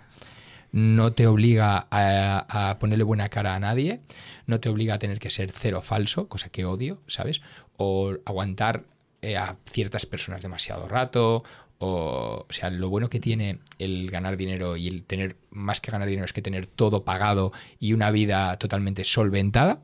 No 0.74 1.12
te 1.12 1.28
obliga 1.28 1.86
a, 1.88 2.70
a 2.70 2.78
ponerle 2.80 3.04
buena 3.04 3.28
cara 3.28 3.54
a 3.54 3.60
nadie, 3.60 4.00
no 4.48 4.58
te 4.58 4.68
obliga 4.68 4.94
a 4.94 4.98
tener 4.98 5.20
que 5.20 5.30
ser 5.30 5.52
cero 5.52 5.82
falso, 5.82 6.26
cosa 6.26 6.48
que 6.48 6.64
odio, 6.64 7.00
¿sabes? 7.06 7.42
O 7.76 8.14
aguantar 8.24 8.82
eh, 9.22 9.36
a 9.36 9.56
ciertas 9.66 10.04
personas 10.04 10.42
demasiado 10.42 10.88
rato. 10.88 11.44
O, 11.78 12.44
o 12.48 12.52
sea, 12.52 12.70
lo 12.70 12.88
bueno 12.88 13.08
que 13.08 13.20
tiene 13.20 13.60
el 13.78 14.10
ganar 14.10 14.36
dinero 14.36 14.76
y 14.76 14.88
el 14.88 15.04
tener, 15.04 15.36
más 15.50 15.80
que 15.80 15.92
ganar 15.92 16.08
dinero, 16.08 16.24
es 16.24 16.32
que 16.32 16.42
tener 16.42 16.66
todo 16.66 17.04
pagado 17.04 17.52
y 17.78 17.92
una 17.92 18.10
vida 18.10 18.58
totalmente 18.58 19.04
solventada, 19.04 19.78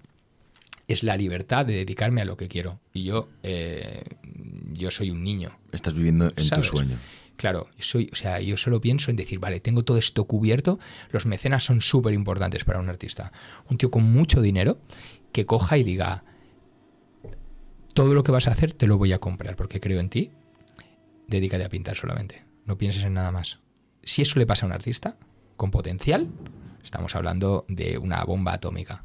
es 0.89 1.05
la 1.05 1.17
libertad 1.17 1.65
de 1.65 1.75
dedicarme 1.75 2.21
a 2.21 2.25
lo 2.25 2.37
que 2.37 2.49
quiero. 2.49 2.81
Y 2.93 3.05
yo, 3.05 3.29
eh, 3.45 4.03
yo 4.73 4.91
soy 4.91 5.13
un 5.13 5.23
niño. 5.23 5.57
Estás 5.71 5.95
viviendo 5.95 6.33
en 6.35 6.51
tu 6.51 6.63
sueño. 6.65 6.99
Claro, 7.41 7.69
o 7.71 8.15
sea, 8.17 8.39
yo 8.41 8.59
solo 8.59 8.83
pienso 8.83 9.11
en 9.11 9.17
decir, 9.17 9.39
vale, 9.39 9.61
tengo 9.61 9.83
todo 9.83 9.97
esto 9.97 10.27
cubierto. 10.27 10.79
Los 11.09 11.25
mecenas 11.25 11.65
son 11.65 11.81
súper 11.81 12.13
importantes 12.13 12.65
para 12.65 12.81
un 12.81 12.91
artista. 12.91 13.33
Un 13.71 13.79
tío 13.79 13.91
con 13.91 14.03
mucho 14.03 14.43
dinero 14.43 14.79
que 15.33 15.47
coja 15.47 15.79
y 15.79 15.83
diga, 15.83 16.23
todo 17.95 18.13
lo 18.13 18.25
que 18.25 18.31
vas 18.31 18.47
a 18.47 18.51
hacer 18.51 18.75
te 18.75 18.87
lo 18.87 18.99
voy 18.99 19.15
a 19.15 19.21
comprar 19.21 19.57
porque 19.57 19.81
creo 19.81 20.01
en 20.01 20.11
ti. 20.11 20.33
Dedícate 21.29 21.65
a 21.65 21.71
pintar 21.71 21.97
solamente. 21.97 22.45
No 22.67 22.77
pienses 22.77 23.05
en 23.05 23.15
nada 23.15 23.33
más. 23.33 23.61
Si 24.03 24.21
eso 24.21 24.39
le 24.39 24.45
pasa 24.45 24.67
a 24.67 24.69
un 24.69 24.75
artista 24.75 25.17
con 25.57 25.71
potencial, 25.71 26.29
estamos 26.85 27.15
hablando 27.15 27.65
de 27.69 27.97
una 27.97 28.23
bomba 28.23 28.53
atómica. 28.53 29.03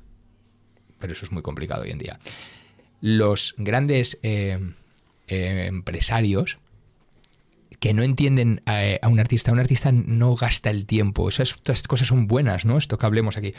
Pero 0.99 1.13
eso 1.13 1.23
es 1.23 1.31
muy 1.31 1.41
complicado 1.41 1.83
hoy 1.83 1.91
en 1.91 1.99
día. 1.99 2.19
Los 2.99 3.55
grandes 3.57 4.19
eh, 4.23 4.59
eh, 5.29 5.67
empresarios 5.67 6.59
que 7.79 7.93
no 7.93 8.03
entienden 8.03 8.61
a, 8.65 9.07
un 9.07 9.19
artista. 9.19 9.51
Un 9.51 9.59
artista 9.59 9.91
no 9.91 10.35
gasta 10.35 10.69
el 10.69 10.85
tiempo. 10.85 11.29
Esas, 11.29 11.51
estas 11.51 11.83
cosas 11.83 12.07
son 12.07 12.27
buenas, 12.27 12.65
¿no? 12.65 12.77
Esto 12.77 12.97
que 12.97 13.05
hablemos 13.05 13.37
aquí. 13.37 13.53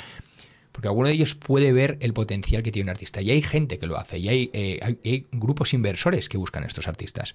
Porque 0.73 0.89
alguno 0.89 1.09
de 1.09 1.15
ellos 1.15 1.35
puede 1.35 1.73
ver 1.73 1.97
el 2.01 2.13
potencial 2.13 2.63
que 2.63 2.73
tiene 2.73 2.85
un 2.85 2.91
artista. 2.91 3.23
Y 3.23 3.31
hay 3.31 3.43
gente 3.43 3.79
que 3.79 3.87
lo 3.87 3.99
hace. 3.99 4.19
Y 4.19 4.29
hay, 4.29 4.51
eh, 4.53 5.25
grupos 5.33 5.75
inversores 5.75 6.29
que 6.29 6.39
buscan 6.39 6.65
a 6.65 6.67
estos 6.67 6.89
artistas. 6.89 7.35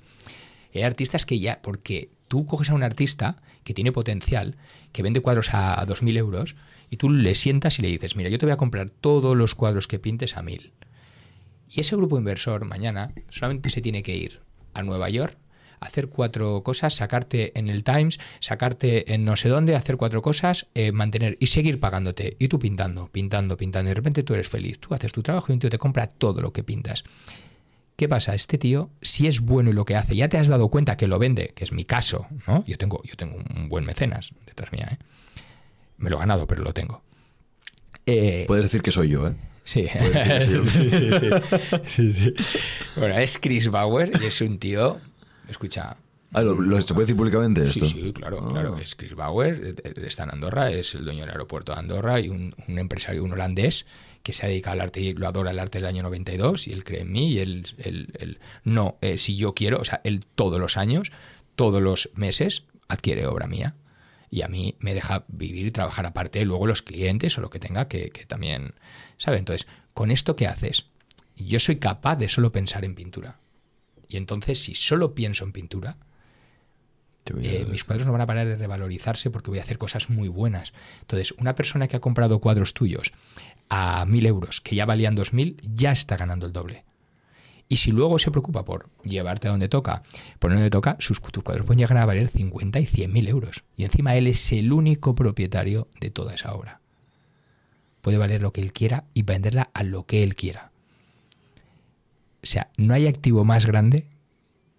Y 0.74 0.80
hay 0.80 0.84
artistas 0.84 1.26
que 1.26 1.40
ya, 1.40 1.62
porque 1.62 2.10
tú 2.28 2.46
coges 2.46 2.70
a 2.70 2.74
un 2.74 2.84
artista 2.84 3.42
que 3.64 3.74
tiene 3.74 3.92
potencial, 3.92 4.58
que 4.92 5.04
vende 5.04 5.22
cuadros 5.22 5.54
a, 5.54 5.80
a 5.80 5.86
2.000 5.86 6.18
euros, 6.18 6.56
y 6.90 6.98
tú 6.98 7.10
le 7.10 7.36
sientas 7.36 7.78
y 7.80 7.82
le 7.82 7.90
dices, 7.90 8.16
mira, 8.16 8.30
yo 8.30 8.38
te 8.38 8.46
voy 8.46 8.54
a 8.54 8.58
comprar 8.58 8.90
todos 8.90 9.36
los 9.36 9.56
cuadros 9.56 9.88
que 9.88 10.00
pintes 10.00 10.38
a 10.38 10.42
1.000. 10.42 10.72
Y 11.70 11.80
ese 11.80 11.96
grupo 11.96 12.18
inversor 12.18 12.66
mañana 12.66 13.14
solamente 13.30 13.70
se 13.70 13.82
tiene 13.82 14.04
que 14.04 14.16
ir 14.16 14.42
a 14.74 14.84
Nueva 14.84 15.10
York 15.10 15.38
hacer 15.82 16.08
cuatro 16.08 16.64
cosas, 16.64 16.94
sacarte 16.94 17.58
en 17.60 17.68
el 17.68 17.84
Times, 17.84 18.20
sacarte 18.40 19.14
en 19.14 19.26
no 19.26 19.36
sé 19.36 19.50
dónde, 19.50 19.76
hacer 19.76 19.98
cuatro 19.98 20.22
cosas, 20.22 20.68
eh, 20.76 20.92
mantener 20.92 21.38
y 21.40 21.48
seguir 21.48 21.80
pagándote. 21.80 22.38
Y 22.40 22.48
tú 22.48 22.60
pintando, 22.60 23.10
pintando, 23.12 23.58
pintando. 23.58 23.90
Y 23.90 23.92
de 23.92 23.96
repente 23.96 24.24
tú 24.24 24.34
eres 24.34 24.48
feliz. 24.48 24.80
Tú 24.80 24.94
haces 24.94 25.12
tu 25.12 25.22
trabajo 25.22 25.48
y 25.50 25.54
un 25.54 25.60
tío 25.60 25.70
te 25.70 25.78
compra 25.78 26.08
todo 26.08 26.42
lo 26.42 26.54
que 26.54 26.64
pintas. 26.64 27.04
¿Qué 27.96 28.08
pasa? 28.08 28.34
Este 28.34 28.58
tío, 28.58 28.90
si 29.02 29.28
es 29.28 29.42
bueno 29.42 29.72
y 29.72 29.74
lo 29.74 29.84
que 29.86 29.96
hace, 29.96 30.16
ya 30.16 30.30
te 30.30 30.38
has 30.38 30.48
dado 30.48 30.70
cuenta 30.70 30.98
que 30.98 31.08
lo 31.08 31.20
vende, 31.20 31.52
que 31.56 31.64
es 31.64 31.72
mi 31.72 31.84
caso, 31.84 32.28
¿no? 32.48 32.64
Yo 32.66 32.78
tengo, 32.78 33.02
yo 33.04 33.16
tengo 33.16 33.38
un 33.56 33.70
buen 33.70 33.86
mecenas 33.86 34.32
detrás 34.46 34.72
mía, 34.72 34.88
¿eh? 34.92 34.98
Me 35.98 36.10
lo 36.10 36.18
he 36.18 36.20
ganado, 36.20 36.48
pero 36.48 36.64
lo 36.64 36.74
tengo. 36.74 37.04
Eh, 38.06 38.46
Puedes 38.48 38.66
decir 38.66 38.82
que 38.82 38.92
soy 38.92 39.10
yo, 39.10 39.28
¿eh? 39.28 39.34
Sí. 39.64 39.88
sí, 40.40 40.90
sí, 40.90 40.90
sí, 40.90 41.30
sí, 41.86 42.14
sí. 42.14 42.34
Bueno, 42.96 43.18
es 43.20 43.38
Chris 43.38 43.70
Bauer 43.70 44.12
y 44.20 44.26
es 44.26 44.42
un 44.42 44.58
tío 44.58 45.00
escucha. 45.52 45.98
Ah, 46.34 46.42
¿lo, 46.42 46.54
lo, 46.54 46.82
¿Se 46.82 46.94
puede 46.94 47.06
decir 47.06 47.18
públicamente 47.18 47.66
esto? 47.66 47.86
Sí, 47.86 48.02
sí, 48.04 48.14
claro, 48.14 48.46
ah. 48.48 48.52
claro. 48.52 48.78
Es 48.78 48.96
Chris 48.96 49.16
Bauer, 49.16 49.76
está 49.98 50.24
en 50.24 50.32
Andorra, 50.32 50.72
es 50.72 50.96
el 50.96 51.04
dueño 51.04 51.22
del 51.22 51.32
aeropuerto 51.32 51.74
de 51.74 51.80
Andorra 51.80 52.20
y 52.22 52.30
un, 52.30 52.56
un, 52.68 52.80
empresario, 52.80 53.24
un 53.24 53.34
holandés 53.34 53.86
que 54.24 54.32
se 54.32 54.48
dedica 54.48 54.72
al 54.72 54.82
arte 54.82 55.02
y 55.02 55.14
lo 55.14 55.28
adora 55.28 55.52
el 55.52 55.60
arte 55.60 55.80
del 55.80 55.88
año 55.88 56.04
92 56.04 56.68
y 56.68 56.74
él 56.74 56.84
cree 56.84 57.02
en 57.02 57.12
mí 57.12 57.34
y 57.34 57.40
él, 57.40 57.68
él, 57.80 58.14
él 58.20 58.40
no, 58.64 58.98
eh, 59.02 59.18
si 59.18 59.36
yo 59.36 59.54
quiero, 59.54 59.80
o 59.80 59.86
sea, 59.86 60.00
él 60.04 60.26
todos 60.36 60.60
los 60.60 60.78
años, 60.78 61.12
todos 61.56 61.82
los 61.82 62.10
meses 62.16 62.64
adquiere 62.88 63.26
obra 63.26 63.48
mía 63.48 63.76
y 64.30 64.44
a 64.44 64.48
mí 64.48 64.76
me 64.80 64.94
deja 64.94 65.26
vivir 65.28 65.66
y 65.66 65.72
trabajar 65.72 66.06
aparte, 66.06 66.46
luego 66.46 66.66
los 66.66 66.82
clientes 66.82 67.38
o 67.38 67.42
lo 67.42 67.50
que 67.50 67.60
tenga 67.60 67.88
que, 67.88 68.12
que 68.12 68.26
también, 68.26 68.74
¿sabe? 69.18 69.38
Entonces, 69.38 69.68
con 69.94 70.12
esto 70.12 70.38
que 70.38 70.48
haces, 70.48 70.86
yo 71.36 71.60
soy 71.60 71.78
capaz 71.78 72.16
de 72.16 72.30
solo 72.30 72.52
pensar 72.52 72.86
en 72.86 72.96
pintura. 72.96 73.40
Y 74.12 74.18
entonces, 74.18 74.62
si 74.62 74.76
solo 74.76 75.16
pienso 75.16 75.46
en 75.46 75.54
pintura, 75.54 75.98
eh, 77.42 77.66
mis 77.70 77.84
cuadros 77.84 78.06
no 78.06 78.12
van 78.12 78.22
a 78.22 78.26
parar 78.26 78.48
de 78.48 78.58
revalorizarse 78.58 79.30
porque 79.30 79.52
voy 79.52 79.60
a 79.60 79.64
hacer 79.64 79.78
cosas 79.78 80.10
muy 80.10 80.28
buenas. 80.28 80.74
Entonces, 81.02 81.34
una 81.38 81.56
persona 81.56 81.88
que 81.88 81.96
ha 81.96 82.02
comprado 82.02 82.40
cuadros 82.40 82.74
tuyos 82.74 83.12
a 83.70 84.06
mil 84.06 84.26
euros, 84.26 84.60
que 84.60 84.76
ya 84.76 84.86
valían 84.86 85.16
dos 85.16 85.34
mil, 85.34 85.58
ya 85.62 85.92
está 85.92 86.18
ganando 86.18 86.46
el 86.46 86.52
doble. 86.52 86.84
Y 87.70 87.78
si 87.78 87.94
luego 87.94 88.20
se 88.20 88.32
preocupa 88.32 88.66
por 88.66 88.90
llevarte 89.04 89.48
a 89.48 89.52
donde 89.52 89.70
toca, 89.70 90.04
por 90.40 90.52
donde 90.52 90.70
toca, 90.70 90.98
sus 91.00 91.22
tus 91.22 91.42
cuadros 91.42 91.66
pueden 91.66 91.80
llegar 91.80 91.98
a 92.00 92.06
valer 92.06 92.28
50 92.28 92.82
y 92.82 92.86
100 92.86 93.14
mil 93.14 93.30
euros. 93.30 93.64
Y 93.78 93.86
encima 93.86 94.18
él 94.18 94.28
es 94.28 94.52
el 94.52 94.74
único 94.74 95.16
propietario 95.16 95.88
de 96.02 96.12
toda 96.12 96.34
esa 96.34 96.54
obra. 96.54 96.82
Puede 98.02 98.18
valer 98.18 98.42
lo 98.42 98.52
que 98.52 98.60
él 98.60 98.74
quiera 98.74 99.06
y 99.14 99.22
venderla 99.22 99.70
a 99.74 99.84
lo 99.84 100.06
que 100.06 100.24
él 100.24 100.36
quiera. 100.36 100.71
O 102.44 102.46
sea, 102.46 102.72
no 102.78 102.94
hay 102.94 103.08
activo 103.08 103.46
más 103.46 103.66
grande 103.66 104.08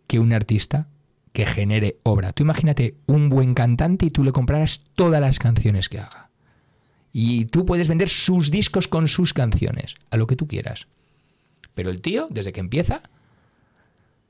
que 0.06 0.18
un 0.18 0.32
artista 0.32 0.88
que 1.32 1.46
genere 1.46 1.98
obra. 2.02 2.32
Tú 2.32 2.42
imagínate 2.42 2.96
un 3.06 3.28
buen 3.28 3.54
cantante 3.54 4.06
y 4.06 4.10
tú 4.10 4.24
le 4.24 4.32
compraras 4.32 4.82
todas 4.94 5.20
las 5.20 5.38
canciones 5.38 5.88
que 5.88 5.98
haga. 5.98 6.30
Y 7.12 7.46
tú 7.46 7.64
puedes 7.66 7.88
vender 7.88 8.08
sus 8.08 8.50
discos 8.50 8.88
con 8.88 9.08
sus 9.08 9.32
canciones, 9.32 9.94
a 10.10 10.16
lo 10.16 10.26
que 10.26 10.36
tú 10.36 10.46
quieras. 10.46 10.88
Pero 11.74 11.90
el 11.90 12.00
tío, 12.00 12.26
desde 12.30 12.52
que 12.52 12.60
empieza, 12.60 13.02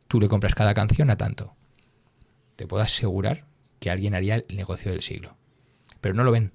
tú 0.09 0.21
le 0.21 0.29
compras 0.29 0.55
cada 0.55 0.75
canción 0.75 1.11
a 1.11 1.17
tanto. 1.17 1.55
Te 2.57 2.67
puedo 2.67 2.83
asegurar 2.83 3.47
que 3.79 3.91
alguien 3.91 4.15
haría 4.15 4.37
el 4.37 4.57
negocio 4.57 4.93
del 4.93 5.03
siglo. 5.03 5.37
Pero 6.01 6.15
no 6.15 6.25
lo 6.25 6.33
ven. 6.33 6.53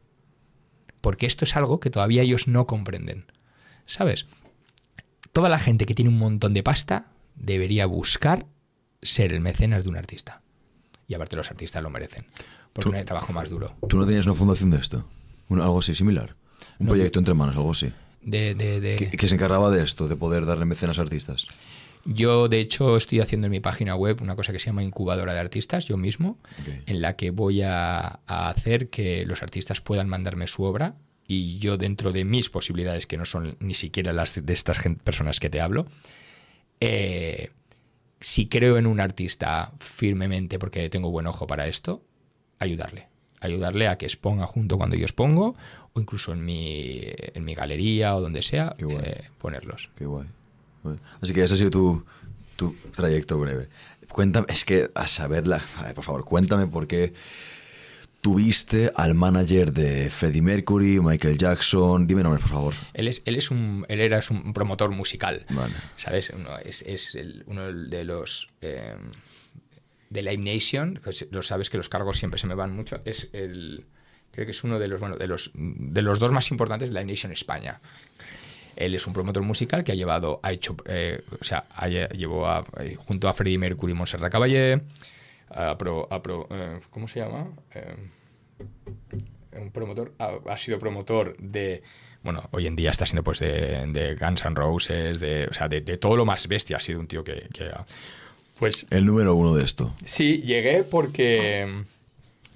Porque 1.01 1.25
esto 1.25 1.45
es 1.45 1.55
algo 1.55 1.79
que 1.79 1.89
todavía 1.89 2.21
ellos 2.21 2.47
no 2.47 2.67
comprenden. 2.67 3.25
¿Sabes? 3.85 4.27
Toda 5.37 5.49
la 5.49 5.59
gente 5.59 5.85
que 5.85 5.93
tiene 5.93 6.09
un 6.09 6.17
montón 6.17 6.55
de 6.55 6.63
pasta 6.63 7.11
debería 7.35 7.85
buscar 7.85 8.47
ser 9.03 9.31
el 9.31 9.39
mecenas 9.39 9.83
de 9.83 9.89
un 9.91 9.95
artista. 9.95 10.41
Y 11.07 11.13
aparte 11.13 11.35
los 11.35 11.51
artistas 11.51 11.83
lo 11.83 11.91
merecen, 11.91 12.25
porque 12.73 12.89
no 12.89 12.97
hay 12.97 13.05
trabajo 13.05 13.33
más 13.33 13.47
duro. 13.47 13.75
¿Tú 13.87 13.97
no 13.97 14.07
tenías 14.07 14.25
una 14.25 14.33
fundación 14.33 14.71
de 14.71 14.79
esto? 14.79 15.07
¿Un, 15.47 15.61
¿Algo 15.61 15.77
así 15.77 15.93
similar? 15.93 16.35
¿Un 16.79 16.87
no, 16.87 16.93
proyecto 16.93 17.19
entre 17.19 17.35
manos, 17.35 17.55
algo 17.55 17.69
así? 17.69 17.93
De, 18.23 18.55
de, 18.55 18.79
de... 18.79 18.95
¿Que, 18.95 19.11
¿Que, 19.11 19.27
se 19.27 19.35
encargaba 19.35 19.69
de 19.69 19.83
esto, 19.83 20.07
de 20.07 20.15
poder 20.15 20.47
darle 20.47 20.65
mecenas 20.65 20.97
a 20.97 21.03
artistas? 21.03 21.45
Yo, 22.03 22.47
de 22.47 22.59
hecho, 22.59 22.97
estoy 22.97 23.19
haciendo 23.19 23.45
en 23.45 23.51
mi 23.51 23.59
página 23.59 23.95
web 23.95 24.23
una 24.23 24.35
cosa 24.35 24.51
que 24.51 24.57
se 24.57 24.65
llama 24.65 24.81
incubadora 24.81 25.35
de 25.35 25.39
artistas, 25.39 25.85
yo 25.85 25.97
mismo, 25.97 26.39
okay. 26.59 26.81
en 26.87 26.99
la 26.99 27.15
que 27.15 27.29
voy 27.29 27.61
a, 27.61 28.21
a 28.25 28.49
hacer 28.49 28.89
que 28.89 29.23
los 29.27 29.43
artistas 29.43 29.81
puedan 29.81 30.09
mandarme 30.09 30.47
su 30.47 30.63
obra 30.63 30.95
y 31.27 31.59
yo 31.59 31.77
dentro 31.77 32.11
de 32.11 32.23
mis 32.23 32.49
posibilidades, 32.49 33.05
que 33.05 33.17
no 33.17 33.25
son 33.25 33.57
ni 33.59 33.73
siquiera 33.73 34.13
las 34.13 34.45
de 34.45 34.53
estas 34.53 34.79
personas 35.03 35.39
que 35.39 35.49
te 35.49 35.59
hablo, 35.59 35.85
eh, 36.79 37.51
si 38.19 38.47
creo 38.47 38.77
en 38.77 38.87
un 38.87 38.99
artista 38.99 39.73
firmemente 39.79 40.57
porque 40.57 40.89
tengo 40.89 41.11
buen 41.11 41.27
ojo 41.27 41.45
para 41.45 41.67
esto, 41.67 42.01
ayudarle. 42.59 43.07
Ayudarle 43.39 43.87
a 43.87 43.97
que 43.97 44.05
exponga 44.05 44.47
junto 44.47 44.77
cuando 44.77 44.95
yo 44.95 45.05
expongo 45.05 45.55
o 45.93 45.99
incluso 45.99 46.33
en 46.33 46.43
mi, 46.43 47.01
en 47.03 47.43
mi 47.43 47.53
galería 47.53 48.15
o 48.15 48.21
donde 48.21 48.41
sea, 48.41 48.75
eh, 48.79 49.21
ponerlos. 49.37 49.91
Qué 49.95 50.05
guay. 50.05 50.27
Así 51.21 51.33
que 51.33 51.43
ese 51.43 51.53
ha 51.53 51.57
sido 51.57 51.69
tu, 51.69 52.05
tu 52.55 52.75
trayecto 52.95 53.37
breve. 53.37 53.67
Cuéntame, 54.09 54.47
es 54.49 54.63
que 54.63 54.89
a 54.95 55.05
saberla, 55.05 55.61
por 55.93 56.03
favor, 56.03 56.23
cuéntame 56.23 56.65
por 56.65 56.87
qué 56.87 57.13
tuviste 58.27 58.91
al 58.93 59.15
manager 59.15 59.71
de 59.71 60.09
Freddie 60.09 60.41
Mercury, 60.41 60.99
Michael 60.99 61.37
Jackson. 61.37 62.05
Dime 62.05 62.23
nombres, 62.23 62.41
por 62.41 62.51
favor. 62.51 62.73
Él, 62.93 63.07
es, 63.07 63.21
él, 63.23 63.37
es 63.37 63.51
un, 63.51 63.85
él 63.87 64.01
era 64.01 64.19
un 64.29 64.51
promotor 64.51 64.91
musical. 64.91 65.45
Vale. 65.49 65.73
¿Sabes? 65.95 66.31
Uno, 66.31 66.57
es, 66.57 66.81
es 66.81 67.15
el, 67.15 67.45
uno 67.47 67.71
de 67.71 68.03
los. 68.03 68.49
Eh, 68.59 68.97
de 70.09 70.21
Live 70.21 70.39
Nation, 70.39 70.99
que 71.01 71.11
lo 71.31 71.41
sabes 71.41 71.69
que 71.69 71.77
los 71.77 71.87
cargos 71.87 72.17
siempre 72.17 72.37
se 72.37 72.47
me 72.47 72.55
van 72.55 72.75
mucho. 72.75 72.99
Es 73.05 73.29
el. 73.31 73.85
Creo 74.31 74.45
que 74.45 74.51
es 74.51 74.61
uno 74.65 74.77
de 74.77 74.89
los, 74.89 74.99
bueno, 74.99 75.15
de 75.15 75.27
los, 75.27 75.51
de 75.53 76.01
los 76.01 76.19
dos 76.19 76.33
más 76.33 76.51
importantes 76.51 76.89
de 76.89 76.95
Live 76.95 77.09
Nation 77.09 77.31
España. 77.31 77.79
Él 78.75 78.93
es 78.93 79.07
un 79.07 79.13
promotor 79.13 79.43
musical 79.43 79.85
que 79.85 79.93
ha 79.93 79.95
llevado, 79.95 80.41
ha 80.43 80.51
hecho, 80.51 80.75
eh, 80.85 81.21
o 81.39 81.45
sea, 81.45 81.63
ha, 81.73 81.87
llevó 81.87 82.45
a, 82.45 82.65
junto 82.97 83.29
a 83.29 83.33
Freddie 83.33 83.57
Mercury 83.57 83.93
y 83.93 83.95
Montserrat 83.95 84.29
Caballé, 84.29 84.81
a 85.49 85.77
pro, 85.77 86.09
a 86.11 86.21
pro, 86.21 86.47
eh, 86.51 86.81
¿cómo 86.89 87.07
se 87.07 87.21
llama? 87.21 87.47
Eh, 87.73 87.95
un 89.59 89.71
promotor, 89.71 90.13
ha, 90.19 90.37
ha, 90.47 90.57
sido 90.57 90.79
promotor 90.79 91.35
de, 91.37 91.83
bueno, 92.23 92.43
hoy 92.51 92.67
en 92.67 92.75
día 92.75 92.91
está 92.91 93.05
siendo 93.05 93.23
pues 93.23 93.39
de, 93.39 93.85
de 93.87 94.15
Guns 94.15 94.45
N' 94.45 94.55
Roses, 94.55 95.19
de, 95.19 95.47
o 95.49 95.53
sea, 95.53 95.67
de, 95.67 95.81
de, 95.81 95.97
todo 95.97 96.15
lo 96.15 96.25
más 96.25 96.47
bestia, 96.47 96.77
ha 96.77 96.79
sido 96.79 96.99
un 96.99 97.07
tío 97.07 97.23
que, 97.23 97.47
pues... 98.59 98.87
El 98.89 99.05
número 99.05 99.35
uno 99.35 99.55
de 99.55 99.63
esto. 99.63 99.93
Sí, 100.03 100.41
llegué 100.41 100.83
porque 100.83 101.83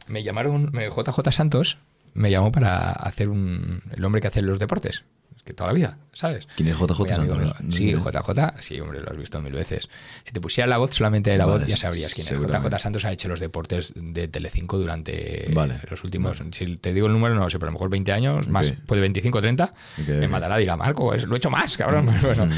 me 0.07 0.23
llamaron, 0.23 0.72
JJ 0.72 1.32
Santos 1.32 1.78
me 2.14 2.30
llamó 2.30 2.52
para 2.52 2.91
hacer 2.91 3.30
un, 3.30 3.82
el 3.95 4.03
hombre 4.03 4.22
que 4.22 4.28
hace 4.28 4.41
los 4.41 4.60
deportes. 4.60 5.03
Que 5.43 5.53
toda 5.53 5.69
la 5.69 5.73
vida, 5.73 5.97
¿sabes? 6.13 6.47
¿Quién 6.55 6.69
es 6.69 6.77
JJ 6.77 7.07
Santos? 7.07 7.55
Sí. 7.72 7.93
JJ, 7.93 8.61
sí, 8.61 8.80
hombre, 8.80 9.01
lo 9.01 9.09
has 9.11 9.18
visto 9.18 9.41
mil 9.41 9.53
veces. 9.53 9.89
Si 10.23 10.31
te 10.34 10.39
pusiera 10.41 10.68
la 10.68 10.77
voz, 10.77 10.93
solamente 10.95 11.31
de 11.31 11.38
la 11.38 11.45
Vale, 11.45 11.59
voz, 11.59 11.68
ya 11.68 11.76
sabrías 11.77 12.13
quién 12.13 12.27
es. 12.27 12.34
JJ. 12.34 12.80
Santos 12.80 13.05
ha 13.05 13.11
hecho 13.11 13.27
los 13.27 13.39
deportes 13.39 13.93
de 13.95 14.27
Telecinco 14.27 14.77
durante 14.77 15.49
Vale, 15.53 15.80
los 15.89 16.03
últimos, 16.03 16.41
si 16.51 16.77
te 16.77 16.93
digo 16.93 17.07
el 17.07 17.13
número, 17.13 17.34
no 17.35 17.41
lo 17.41 17.49
sé, 17.49 17.57
pero 17.59 17.69
a 17.69 17.72
lo 17.72 17.73
mejor 17.73 17.89
20 17.89 18.11
años, 18.11 18.47
más, 18.49 18.73
puede 18.85 19.01
25 19.01 19.38
o 19.38 19.41
30, 19.41 19.63
Ok, 20.01 20.07
me 20.07 20.27
matará, 20.27 20.57
dirá, 20.57 20.77
Marco, 20.77 21.13
es- 21.13 21.23
lo 21.26 21.35
he 21.35 21.38
hecho 21.38 21.49
más, 21.49 21.76
cabrón. 21.77 22.05
Pues 22.22 22.38
bueno. 22.38 22.53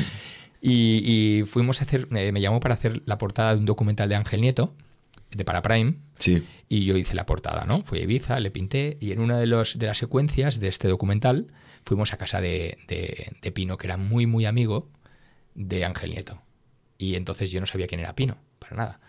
Y, 0.62 1.40
y 1.40 1.44
fuimos 1.44 1.82
a 1.82 1.84
hacer, 1.86 2.08
me 2.10 2.32
llamó 2.40 2.60
para 2.60 2.74
hacer 2.76 3.02
la 3.06 3.18
portada 3.18 3.54
de 3.54 3.60
un 3.60 3.66
documental 3.66 4.08
de 4.08 4.16
Ángel 4.16 4.42
Nieto, 4.42 4.74
de 5.32 5.44
Para 5.46 5.62
Prime, 5.62 5.96
Sí. 6.20 6.44
y 6.70 6.86
yo 6.86 6.96
hice 6.96 7.16
la 7.16 7.26
portada, 7.26 7.66
¿no? 7.66 7.84
Fui 7.84 8.00
a 8.00 8.04
Ibiza, 8.04 8.40
le 8.40 8.50
pinté 8.52 8.98
y 9.02 9.12
en 9.12 9.20
una 9.20 9.38
de, 9.40 9.48
los, 9.48 9.78
de 9.80 9.88
las 9.88 9.98
secuencias 9.98 10.60
de 10.60 10.68
este 10.70 10.88
documental 10.88 11.48
fuimos 11.86 12.14
a 12.14 12.18
casa 12.18 12.42
de, 12.42 12.78
de- 12.88 13.52
Pino, 13.52 13.78
que 13.78 13.88
era 13.88 13.98
muy, 13.98 14.26
muy 14.26 14.46
amigo 14.46 14.90
de 15.56 15.86
Ángel 15.86 16.12
Nieto. 16.12 16.42
Y 16.98 17.16
entonces 17.16 17.52
yo 17.52 17.60
no 17.60 17.66
sabía 17.66 17.88
quién 17.88 18.00
era 18.00 18.16
Pino, 18.16 18.38
para 18.60 18.76
nada. 18.76 19.00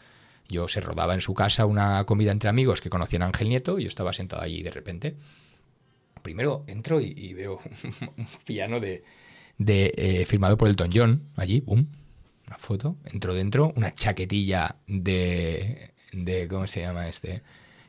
Yo 0.48 0.68
se 0.68 0.80
rodaba 0.80 1.14
en 1.14 1.20
su 1.20 1.32
casa 1.34 1.64
una 1.64 2.05
comida 2.05 2.30
entre 2.30 2.51
amigos 2.51 2.80
que 2.80 2.90
conocían 2.90 3.22
a 3.22 3.26
Ángel 3.26 3.48
Nieto 3.48 3.78
y 3.78 3.82
yo 3.82 3.88
estaba 3.88 4.12
sentado 4.12 4.42
allí 4.42 4.62
de 4.62 4.70
repente. 4.70 5.16
Primero 6.22 6.64
entro 6.66 7.01
y, 7.01 7.32
veo 7.34 7.60
un 8.16 8.26
piano 8.44 8.80
de, 8.80 9.05
eh, 9.59 10.24
firmado 10.26 10.56
por 10.56 10.68
Elton 10.68 10.90
John 10.92 11.28
allí, 11.36 11.60
¡pum! 11.60 11.86
Una 12.46 12.59
foto. 12.59 12.96
Entro 13.05 13.34
dentro, 13.34 13.72
una 13.76 13.92
chaquetilla 13.94 14.76
de, 14.86 15.92
de. 16.12 16.46
¿Cómo 16.48 16.66
se 16.66 16.82
llama 16.82 17.09
este? 17.09 17.42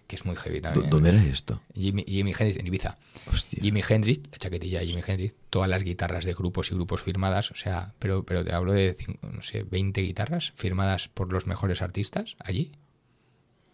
Que 0.08 0.16
es 0.18 0.26
muy 0.26 0.36
heavy 0.36 0.60
¿Dó- 0.60 0.64
también. 0.74 0.90
¿Dónde 0.90 1.10
era 1.10 1.24
esto? 1.24 1.62
Jimi, 1.74 2.04
Jimi 2.08 2.32
Hendrix, 2.38 2.58
en 2.60 2.68
Ibiza. 2.68 2.98
Hostia. 3.32 3.60
Jimi 3.62 3.82
Hendrix, 3.88 4.22
la 4.32 4.38
chaquetilla 4.38 4.80
de 4.82 4.88
Jimi 4.88 5.02
Hendrix, 5.06 5.34
todas 5.50 5.68
las 5.70 5.84
guitarras 5.84 6.26
de 6.26 6.34
grupos 6.34 6.72
y 6.72 6.76
grupos 6.76 7.02
firmadas, 7.02 7.50
o 7.52 7.56
sea, 7.56 7.94
pero, 7.98 8.24
pero 8.24 8.44
te 8.46 8.54
hablo 8.54 8.74
de, 8.74 8.96
no 9.24 9.42
sé, 9.42 9.64
20 9.64 10.02
guitarras 10.02 10.54
firmadas 10.56 11.08
por 11.08 11.34
los 11.34 11.48
mejores 11.48 11.82
artistas 11.82 12.36
allí. 12.40 12.72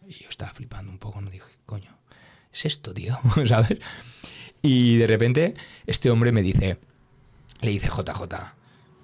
Y 0.08 0.14
yo 0.24 0.30
estaba 0.30 0.54
flipando 0.54 0.92
un 0.92 1.00
poco, 1.00 1.20
no 1.22 1.30
dije, 1.30 1.52
coño, 1.66 1.98
es 2.54 2.66
esto, 2.66 2.94
tío, 2.94 3.20
¿sabes? 3.46 3.78
Y 4.62 4.98
de 4.98 5.08
repente 5.08 5.54
este 5.86 6.10
hombre 6.12 6.32
me 6.32 6.42
dice, 6.42 6.78
le 7.62 7.72
dice 7.72 7.88
JJ, 7.88 8.24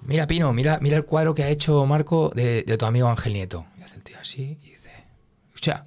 mira 0.02 0.26
Pino, 0.26 0.52
mira, 0.54 0.78
mira 0.80 0.96
el 0.96 1.04
cuadro 1.04 1.34
que 1.34 1.42
ha 1.42 1.50
hecho 1.50 1.84
Marco 1.84 2.30
de, 2.34 2.62
de 2.62 2.78
tu 2.78 2.86
amigo 2.86 3.08
Ángel 3.08 3.32
Nieto. 3.34 3.66
Y 3.78 3.82
hace 3.82 3.96
el 3.96 4.02
tío 4.02 4.16
así 4.20 4.58
y 4.62 4.70
dice, 4.70 4.90
escucha, 5.48 5.86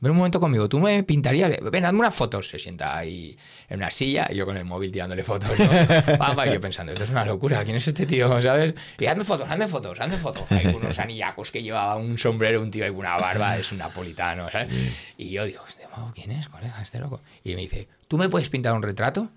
ven 0.00 0.10
un 0.10 0.18
momento 0.18 0.40
conmigo, 0.40 0.68
tú 0.68 0.78
me 0.78 1.02
pintarías, 1.02 1.52
ven, 1.70 1.84
hazme 1.84 2.00
unas 2.00 2.14
fotos. 2.14 2.48
Se 2.48 2.58
sienta 2.58 2.96
ahí 2.96 3.36
en 3.68 3.78
una 3.78 3.90
silla 3.90 4.28
y 4.30 4.36
yo 4.36 4.46
con 4.46 4.56
el 4.56 4.64
móvil 4.64 4.92
tirándole 4.92 5.22
fotos. 5.22 5.50
y 5.58 6.52
yo 6.52 6.60
pensando, 6.60 6.92
esto 6.92 7.04
es 7.04 7.10
una 7.10 7.24
locura, 7.24 7.64
¿quién 7.64 7.76
es 7.76 7.88
este 7.88 8.06
tío? 8.06 8.40
¿Sabes? 8.40 8.74
Y 8.98 9.06
hazme 9.06 9.24
fotos, 9.24 9.48
hazme 9.48 9.68
fotos, 9.68 10.00
hazme 10.00 10.18
fotos. 10.18 10.44
Hay 10.50 10.66
unos 10.66 10.98
anillacos 10.98 11.50
que 11.50 11.62
llevaba 11.62 11.96
un 11.96 12.18
sombrero, 12.18 12.60
un 12.60 12.70
tío 12.70 12.84
ahí 12.84 12.90
con 12.90 13.00
una 13.00 13.16
barba, 13.16 13.58
es 13.58 13.72
un 13.72 13.78
napolitano, 13.78 14.50
¿sabes? 14.50 14.70
Y 15.16 15.30
yo 15.30 15.44
digo, 15.44 15.64
este 15.66 15.86
mago, 15.88 16.12
¿quién 16.14 16.30
es, 16.32 16.48
colega, 16.48 16.80
este 16.82 16.98
loco? 16.98 17.20
Y 17.44 17.54
me 17.54 17.62
dice, 17.62 17.88
¿tú 18.08 18.18
me 18.18 18.28
puedes 18.28 18.48
pintar 18.48 18.74
un 18.74 18.82
retrato? 18.82 19.30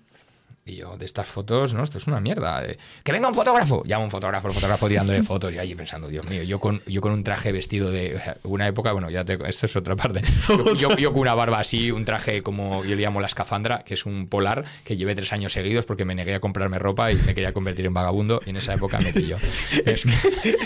Y 0.66 0.76
yo, 0.76 0.96
de 0.96 1.04
estas 1.06 1.26
fotos, 1.26 1.74
no, 1.74 1.82
esto 1.82 1.98
es 1.98 2.06
una 2.06 2.20
mierda. 2.20 2.64
eh, 2.64 2.76
Que 3.02 3.12
venga 3.12 3.26
un 3.28 3.34
fotógrafo. 3.34 3.82
Llama 3.84 4.04
un 4.04 4.10
fotógrafo, 4.10 4.46
el 4.48 4.54
fotógrafo 4.54 4.88
tirándole 4.88 5.22
fotos 5.22 5.52
y 5.54 5.58
allí 5.58 5.74
pensando, 5.74 6.06
Dios 6.06 6.30
mío, 6.30 6.42
yo 6.44 6.60
con, 6.60 6.82
yo 6.86 7.00
con 7.00 7.12
un 7.12 7.24
traje 7.24 7.50
vestido 7.50 7.90
de. 7.90 8.14
o 8.16 8.18
sea, 8.18 8.36
Una 8.44 8.68
época, 8.68 8.92
bueno, 8.92 9.10
ya 9.10 9.24
te, 9.24 9.38
esto 9.48 9.66
es 9.66 9.74
otra 9.76 9.96
parte. 9.96 10.20
Yo, 10.48 10.74
yo- 10.74 10.96
yo 10.96 11.12
con 11.12 11.22
una 11.22 11.34
barba 11.34 11.58
así, 11.60 11.90
un 11.90 12.04
traje 12.04 12.42
como 12.42 12.84
yo 12.84 12.94
le 12.94 13.02
llamo 13.02 13.20
la 13.20 13.26
escafandra, 13.26 13.80
que 13.80 13.94
es 13.94 14.04
un 14.06 14.28
polar 14.28 14.64
que 14.84 14.96
llevé 14.96 15.14
tres 15.14 15.32
años 15.32 15.52
seguidos 15.52 15.86
porque 15.86 16.04
me 16.04 16.14
negué 16.14 16.34
a 16.34 16.40
comprarme 16.40 16.78
ropa 16.78 17.10
y 17.10 17.16
me 17.16 17.34
quería 17.34 17.52
convertir 17.52 17.86
en 17.86 17.94
vagabundo. 17.94 18.38
Y 18.46 18.50
en 18.50 18.56
esa 18.56 18.74
época 18.74 18.98
me 19.00 19.12
pilló. 19.12 19.38
Es 19.86 20.04
que. 20.04 20.56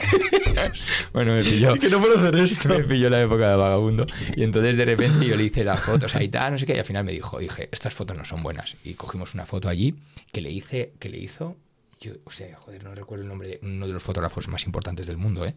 bueno, 1.13 1.35
me 1.35 1.43
pilló. 1.45 1.75
Que 1.75 1.89
no 1.89 2.01
puedo 2.01 2.19
hacer 2.19 2.35
esto. 2.37 2.69
Me 2.69 2.81
pilló 2.81 3.11
la 3.11 3.21
época 3.23 3.51
de 3.51 3.57
vagabundo. 3.57 4.07
Y 4.37 4.43
entonces 4.43 4.77
de 4.77 4.85
repente 4.85 5.27
yo 5.27 5.37
le 5.37 5.45
hice 5.45 5.65
las 5.65 5.81
fotos 5.81 6.15
ahí 6.15 6.29
tal, 6.29 6.53
no 6.53 6.59
sé 6.59 6.67
qué, 6.67 6.75
y 6.75 6.79
al 6.79 6.85
final 6.85 7.05
me 7.05 7.13
dijo, 7.13 7.39
dije, 7.39 7.69
estas 7.73 7.95
fotos 7.95 8.17
no 8.17 8.25
son 8.25 8.43
buenas. 8.43 8.77
Y 8.85 8.95
cogimos 8.95 9.35
una 9.35 9.47
foto 9.47 9.69
allí 9.69 9.84
que 10.33 10.41
le 10.41 10.51
hice, 10.51 10.93
que 10.99 11.09
le 11.09 11.19
hizo. 11.19 11.57
Yo, 12.01 12.13
o 12.25 12.31
sea, 12.31 12.55
joder, 12.57 12.83
no 12.85 12.95
recuerdo 12.95 13.23
el 13.25 13.29
nombre 13.29 13.49
de 13.49 13.61
uno 13.63 13.87
de 13.87 13.93
los 13.93 14.03
fotógrafos 14.03 14.49
más 14.49 14.65
importantes 14.67 15.07
del 15.07 15.17
mundo, 15.17 15.47
¿eh? 15.47 15.55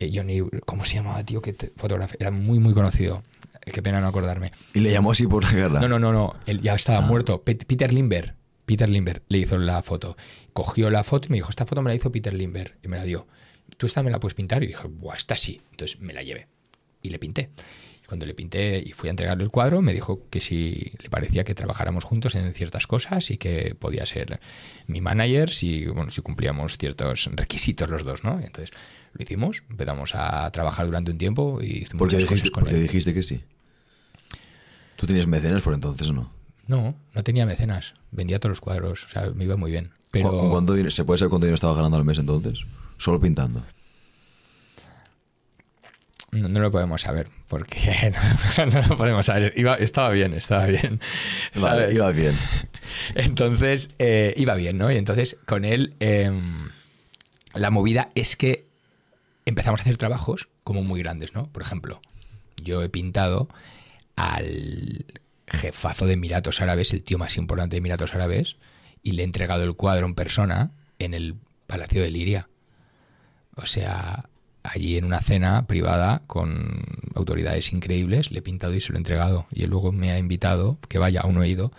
Eh, 0.00 0.10
Johnny, 0.12 0.40
¿cómo 0.66 0.84
se 0.84 0.96
llamaba, 0.96 1.22
tío? 1.24 1.40
Que 1.42 1.54
fotógrafo, 1.76 2.16
era 2.18 2.30
muy, 2.30 2.58
muy 2.58 2.74
conocido. 2.74 3.22
Eh, 3.64 3.70
Qué 3.70 3.82
pena 3.82 4.00
no 4.00 4.08
acordarme. 4.08 4.50
Y 4.74 4.80
le 4.80 4.90
llamó 4.90 5.12
así 5.12 5.26
por 5.26 5.44
la 5.44 5.50
cara. 5.50 5.80
No, 5.80 5.88
no, 5.88 5.98
no, 5.98 6.12
no. 6.12 6.34
Él 6.46 6.60
ya 6.62 6.74
estaba 6.74 7.00
muerto. 7.00 7.42
Pe- 7.42 7.54
Peter 7.56 7.92
Limber. 7.92 8.34
Peter 8.66 8.88
Limber 8.88 9.22
le 9.28 9.38
hizo 9.38 9.56
la 9.56 9.82
foto. 9.82 10.16
Cogió 10.52 10.90
la 10.90 11.04
foto 11.04 11.28
y 11.28 11.30
me 11.30 11.36
dijo, 11.36 11.50
esta 11.50 11.64
foto 11.64 11.80
me 11.82 11.90
la 11.90 11.94
hizo 11.94 12.10
Peter 12.10 12.34
Limber. 12.34 12.76
Y 12.82 12.88
me 12.88 12.96
la 12.96 13.04
dio. 13.04 13.26
¿Tú 13.76 13.86
esta 13.86 14.02
me 14.02 14.10
la 14.10 14.18
puedes 14.18 14.34
pintar? 14.34 14.62
Y 14.64 14.68
dije, 14.68 14.88
buah, 14.88 15.16
esta 15.16 15.36
sí. 15.36 15.60
Entonces 15.70 16.00
me 16.00 16.12
la 16.12 16.22
llevé. 16.22 16.48
Y 17.02 17.10
le 17.10 17.18
pinté. 17.18 17.50
Cuando 18.08 18.24
le 18.24 18.32
pinté 18.32 18.82
y 18.84 18.92
fui 18.92 19.08
a 19.08 19.10
entregarle 19.10 19.44
el 19.44 19.50
cuadro, 19.50 19.82
me 19.82 19.92
dijo 19.92 20.22
que 20.30 20.40
si 20.40 20.92
le 21.02 21.10
parecía 21.10 21.44
que 21.44 21.54
trabajáramos 21.54 22.04
juntos 22.04 22.34
en 22.36 22.50
ciertas 22.54 22.86
cosas 22.86 23.30
y 23.30 23.36
que 23.36 23.76
podía 23.78 24.06
ser 24.06 24.40
mi 24.86 25.02
manager 25.02 25.50
si, 25.50 25.84
bueno, 25.86 26.10
si 26.10 26.22
cumplíamos 26.22 26.78
ciertos 26.78 27.28
requisitos 27.34 27.90
los 27.90 28.04
dos, 28.04 28.24
¿no? 28.24 28.40
Y 28.40 28.44
entonces 28.44 28.74
lo 29.12 29.22
hicimos, 29.22 29.62
empezamos 29.68 30.14
a 30.14 30.50
trabajar 30.52 30.86
durante 30.86 31.10
un 31.10 31.18
tiempo 31.18 31.58
y 31.60 31.66
hicimos 31.82 31.98
Porque 31.98 32.16
muchas 32.16 32.30
dijiste, 32.30 32.48
cosas 32.48 32.50
con 32.52 32.60
porque 32.62 32.76
él. 32.76 32.82
dijiste 32.82 33.12
que 33.12 33.22
sí. 33.22 33.42
¿Tú 34.96 35.06
tenías 35.06 35.26
mecenas 35.26 35.62
por 35.62 35.74
entonces 35.74 36.08
o 36.08 36.12
no? 36.14 36.30
No, 36.66 36.94
no 37.14 37.22
tenía 37.22 37.46
mecenas. 37.46 37.94
Vendía 38.10 38.38
todos 38.40 38.50
los 38.52 38.60
cuadros. 38.60 39.04
O 39.04 39.08
sea, 39.10 39.30
me 39.34 39.44
iba 39.44 39.56
muy 39.56 39.70
bien. 39.70 39.90
Pero 40.10 40.30
¿Cu- 40.30 40.50
cuánto 40.50 40.72
dinero- 40.72 40.90
¿Se 40.90 41.04
puede 41.04 41.18
saber 41.18 41.30
cuánto 41.30 41.44
dinero 41.46 41.54
estaba 41.54 41.74
ganando 41.74 41.96
al 41.98 42.04
mes 42.04 42.18
entonces? 42.18 42.64
Solo 42.96 43.20
pintando. 43.20 43.62
No, 46.30 46.48
no 46.48 46.60
lo 46.60 46.70
podemos 46.70 47.02
saber. 47.02 47.28
Porque 47.48 48.12
no, 48.58 48.66
no 48.80 48.88
lo 48.88 48.96
podemos 48.96 49.26
saber. 49.26 49.52
Iba, 49.56 49.74
estaba 49.74 50.10
bien, 50.10 50.34
estaba 50.34 50.66
bien. 50.66 51.00
Vale, 51.60 51.92
iba 51.92 52.10
bien. 52.12 52.36
Entonces, 53.14 53.90
eh, 53.98 54.34
iba 54.36 54.54
bien, 54.54 54.78
¿no? 54.78 54.90
Y 54.92 54.96
entonces, 54.96 55.38
con 55.46 55.64
él, 55.64 55.94
eh, 56.00 56.30
la 57.54 57.70
movida 57.70 58.10
es 58.14 58.36
que 58.36 58.66
empezamos 59.46 59.80
a 59.80 59.82
hacer 59.82 59.96
trabajos 59.96 60.48
como 60.64 60.82
muy 60.82 61.02
grandes, 61.02 61.34
¿no? 61.34 61.50
Por 61.50 61.62
ejemplo, 61.62 62.00
yo 62.62 62.82
he 62.82 62.88
pintado 62.88 63.48
al 64.16 65.06
jefazo 65.46 66.06
de 66.06 66.14
Emiratos 66.14 66.60
Árabes, 66.60 66.92
el 66.92 67.02
tío 67.02 67.18
más 67.18 67.36
importante 67.36 67.74
de 67.74 67.78
Emiratos 67.78 68.14
Árabes, 68.14 68.56
y 69.02 69.12
le 69.12 69.22
he 69.22 69.24
entregado 69.24 69.64
el 69.64 69.74
cuadro 69.74 70.06
en 70.06 70.14
persona 70.14 70.72
en 70.98 71.14
el 71.14 71.36
Palacio 71.66 72.02
de 72.02 72.10
Liria. 72.10 72.48
O 73.56 73.64
sea, 73.66 74.28
allí 74.72 74.96
en 74.96 75.04
una 75.04 75.20
cena 75.20 75.66
privada 75.66 76.22
con 76.26 76.82
autoridades 77.14 77.72
increíbles, 77.72 78.30
le 78.30 78.40
he 78.40 78.42
pintado 78.42 78.74
y 78.74 78.80
se 78.80 78.92
lo 78.92 78.96
he 78.96 78.98
entregado. 78.98 79.46
Y 79.50 79.64
él 79.64 79.70
luego 79.70 79.92
me 79.92 80.10
ha 80.10 80.18
invitado, 80.18 80.78
que 80.88 80.98
vaya, 80.98 81.20
aún 81.20 81.34
no 81.34 81.42
he 81.42 81.48
ido, 81.48 81.72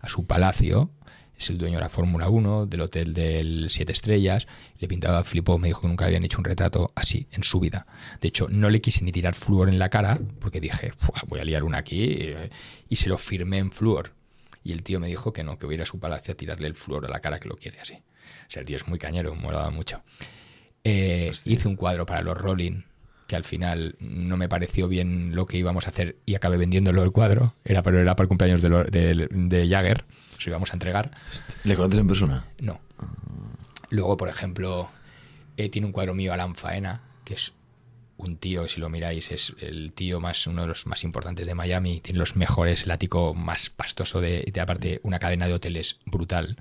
a 0.00 0.08
su 0.08 0.26
palacio. 0.26 0.90
Es 1.36 1.50
el 1.50 1.58
dueño 1.58 1.76
de 1.76 1.82
la 1.82 1.90
Fórmula 1.90 2.30
1, 2.30 2.64
del 2.64 2.80
hotel 2.80 3.12
del 3.12 3.66
Siete 3.68 3.92
Estrellas. 3.92 4.46
Le 4.78 4.88
pintaba, 4.88 5.22
flipó, 5.22 5.58
me 5.58 5.68
dijo 5.68 5.82
que 5.82 5.88
nunca 5.88 6.06
habían 6.06 6.24
hecho 6.24 6.38
un 6.38 6.44
retrato 6.44 6.92
así 6.94 7.28
en 7.30 7.42
su 7.42 7.60
vida. 7.60 7.86
De 8.22 8.28
hecho, 8.28 8.48
no 8.48 8.70
le 8.70 8.80
quise 8.80 9.04
ni 9.04 9.12
tirar 9.12 9.34
flúor 9.34 9.68
en 9.68 9.78
la 9.78 9.90
cara, 9.90 10.18
porque 10.40 10.60
dije, 10.60 10.92
"Fua, 10.96 11.22
voy 11.26 11.40
a 11.40 11.44
liar 11.44 11.62
una 11.62 11.78
aquí, 11.78 12.04
eh", 12.04 12.50
y 12.88 12.96
se 12.96 13.10
lo 13.10 13.18
firmé 13.18 13.58
en 13.58 13.70
flúor. 13.70 14.14
Y 14.64 14.72
el 14.72 14.82
tío 14.82 14.98
me 14.98 15.08
dijo 15.08 15.32
que 15.32 15.44
no, 15.44 15.58
que 15.58 15.66
voy 15.66 15.74
a 15.74 15.76
ir 15.76 15.82
a 15.82 15.86
su 15.86 16.00
palacio 16.00 16.32
a 16.32 16.36
tirarle 16.36 16.66
el 16.66 16.74
flúor 16.74 17.04
a 17.04 17.08
la 17.08 17.20
cara, 17.20 17.38
que 17.38 17.48
lo 17.48 17.56
quiere 17.56 17.80
así. 17.80 17.94
O 17.94 18.50
sea, 18.50 18.60
el 18.60 18.66
tío 18.66 18.78
es 18.78 18.88
muy 18.88 18.98
cañero, 18.98 19.34
me 19.34 19.42
molaba 19.42 19.70
mucho. 19.70 20.02
Eh, 20.88 21.32
hice 21.46 21.66
un 21.66 21.74
cuadro 21.76 22.06
para 22.06 22.22
los 22.22 22.36
Rolling, 22.38 22.82
que 23.26 23.34
al 23.34 23.42
final 23.44 23.96
no 23.98 24.36
me 24.36 24.48
pareció 24.48 24.86
bien 24.86 25.34
lo 25.34 25.46
que 25.46 25.56
íbamos 25.58 25.86
a 25.86 25.90
hacer 25.90 26.16
y 26.26 26.36
acabé 26.36 26.58
vendiéndolo 26.58 27.02
el 27.02 27.10
cuadro. 27.10 27.54
Era, 27.64 27.82
pero 27.82 27.98
era 27.98 28.14
para 28.14 28.24
el 28.24 28.28
cumpleaños 28.28 28.62
de, 28.62 28.68
lo- 28.68 28.84
de, 28.84 29.28
de 29.30 29.68
Jagger, 29.68 30.04
se 30.38 30.50
íbamos 30.50 30.70
a 30.70 30.74
entregar. 30.74 31.10
¿Le 31.64 31.74
conoces 31.74 31.98
en 31.98 32.06
persona? 32.06 32.46
No. 32.60 32.78
Luego, 33.90 34.16
por 34.16 34.28
ejemplo, 34.28 34.88
eh, 35.56 35.68
tiene 35.68 35.86
un 35.86 35.92
cuadro 35.92 36.14
mío 36.14 36.32
Alan 36.32 36.54
Faena, 36.54 37.02
que 37.24 37.34
es 37.34 37.52
un 38.16 38.36
tío, 38.36 38.66
si 38.68 38.80
lo 38.80 38.88
miráis, 38.88 39.30
es 39.30 39.54
el 39.60 39.92
tío 39.92 40.20
más, 40.20 40.46
uno 40.46 40.62
de 40.62 40.68
los 40.68 40.86
más 40.86 41.04
importantes 41.04 41.46
de 41.46 41.54
Miami, 41.54 42.00
tiene 42.00 42.18
los 42.18 42.36
mejores, 42.36 42.84
el 42.84 42.90
ático 42.92 43.34
más 43.34 43.70
pastoso 43.70 44.20
de, 44.20 44.48
de 44.52 44.60
aparte 44.60 45.00
una 45.02 45.18
cadena 45.18 45.46
de 45.48 45.54
hoteles 45.54 45.98
brutal. 46.06 46.56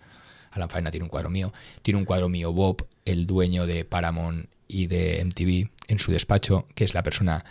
Alan 0.52 0.70
Faena 0.70 0.90
tiene 0.92 1.04
un 1.04 1.10
cuadro 1.10 1.30
mío. 1.30 1.54
Tiene 1.82 1.98
un 2.00 2.06
cuadro 2.06 2.28
mío 2.30 2.52
Bob, 2.54 2.88
el 3.06 3.28
dueño 3.28 3.66
de 3.68 3.86
Paramount 3.86 4.50
y 4.68 4.88
de 4.88 5.24
MTV, 5.24 5.70
en 5.88 6.00
su 6.00 6.12
despacho, 6.12 6.68
que 6.76 6.84
es 6.84 6.94
la 6.94 7.04
persona, 7.04 7.46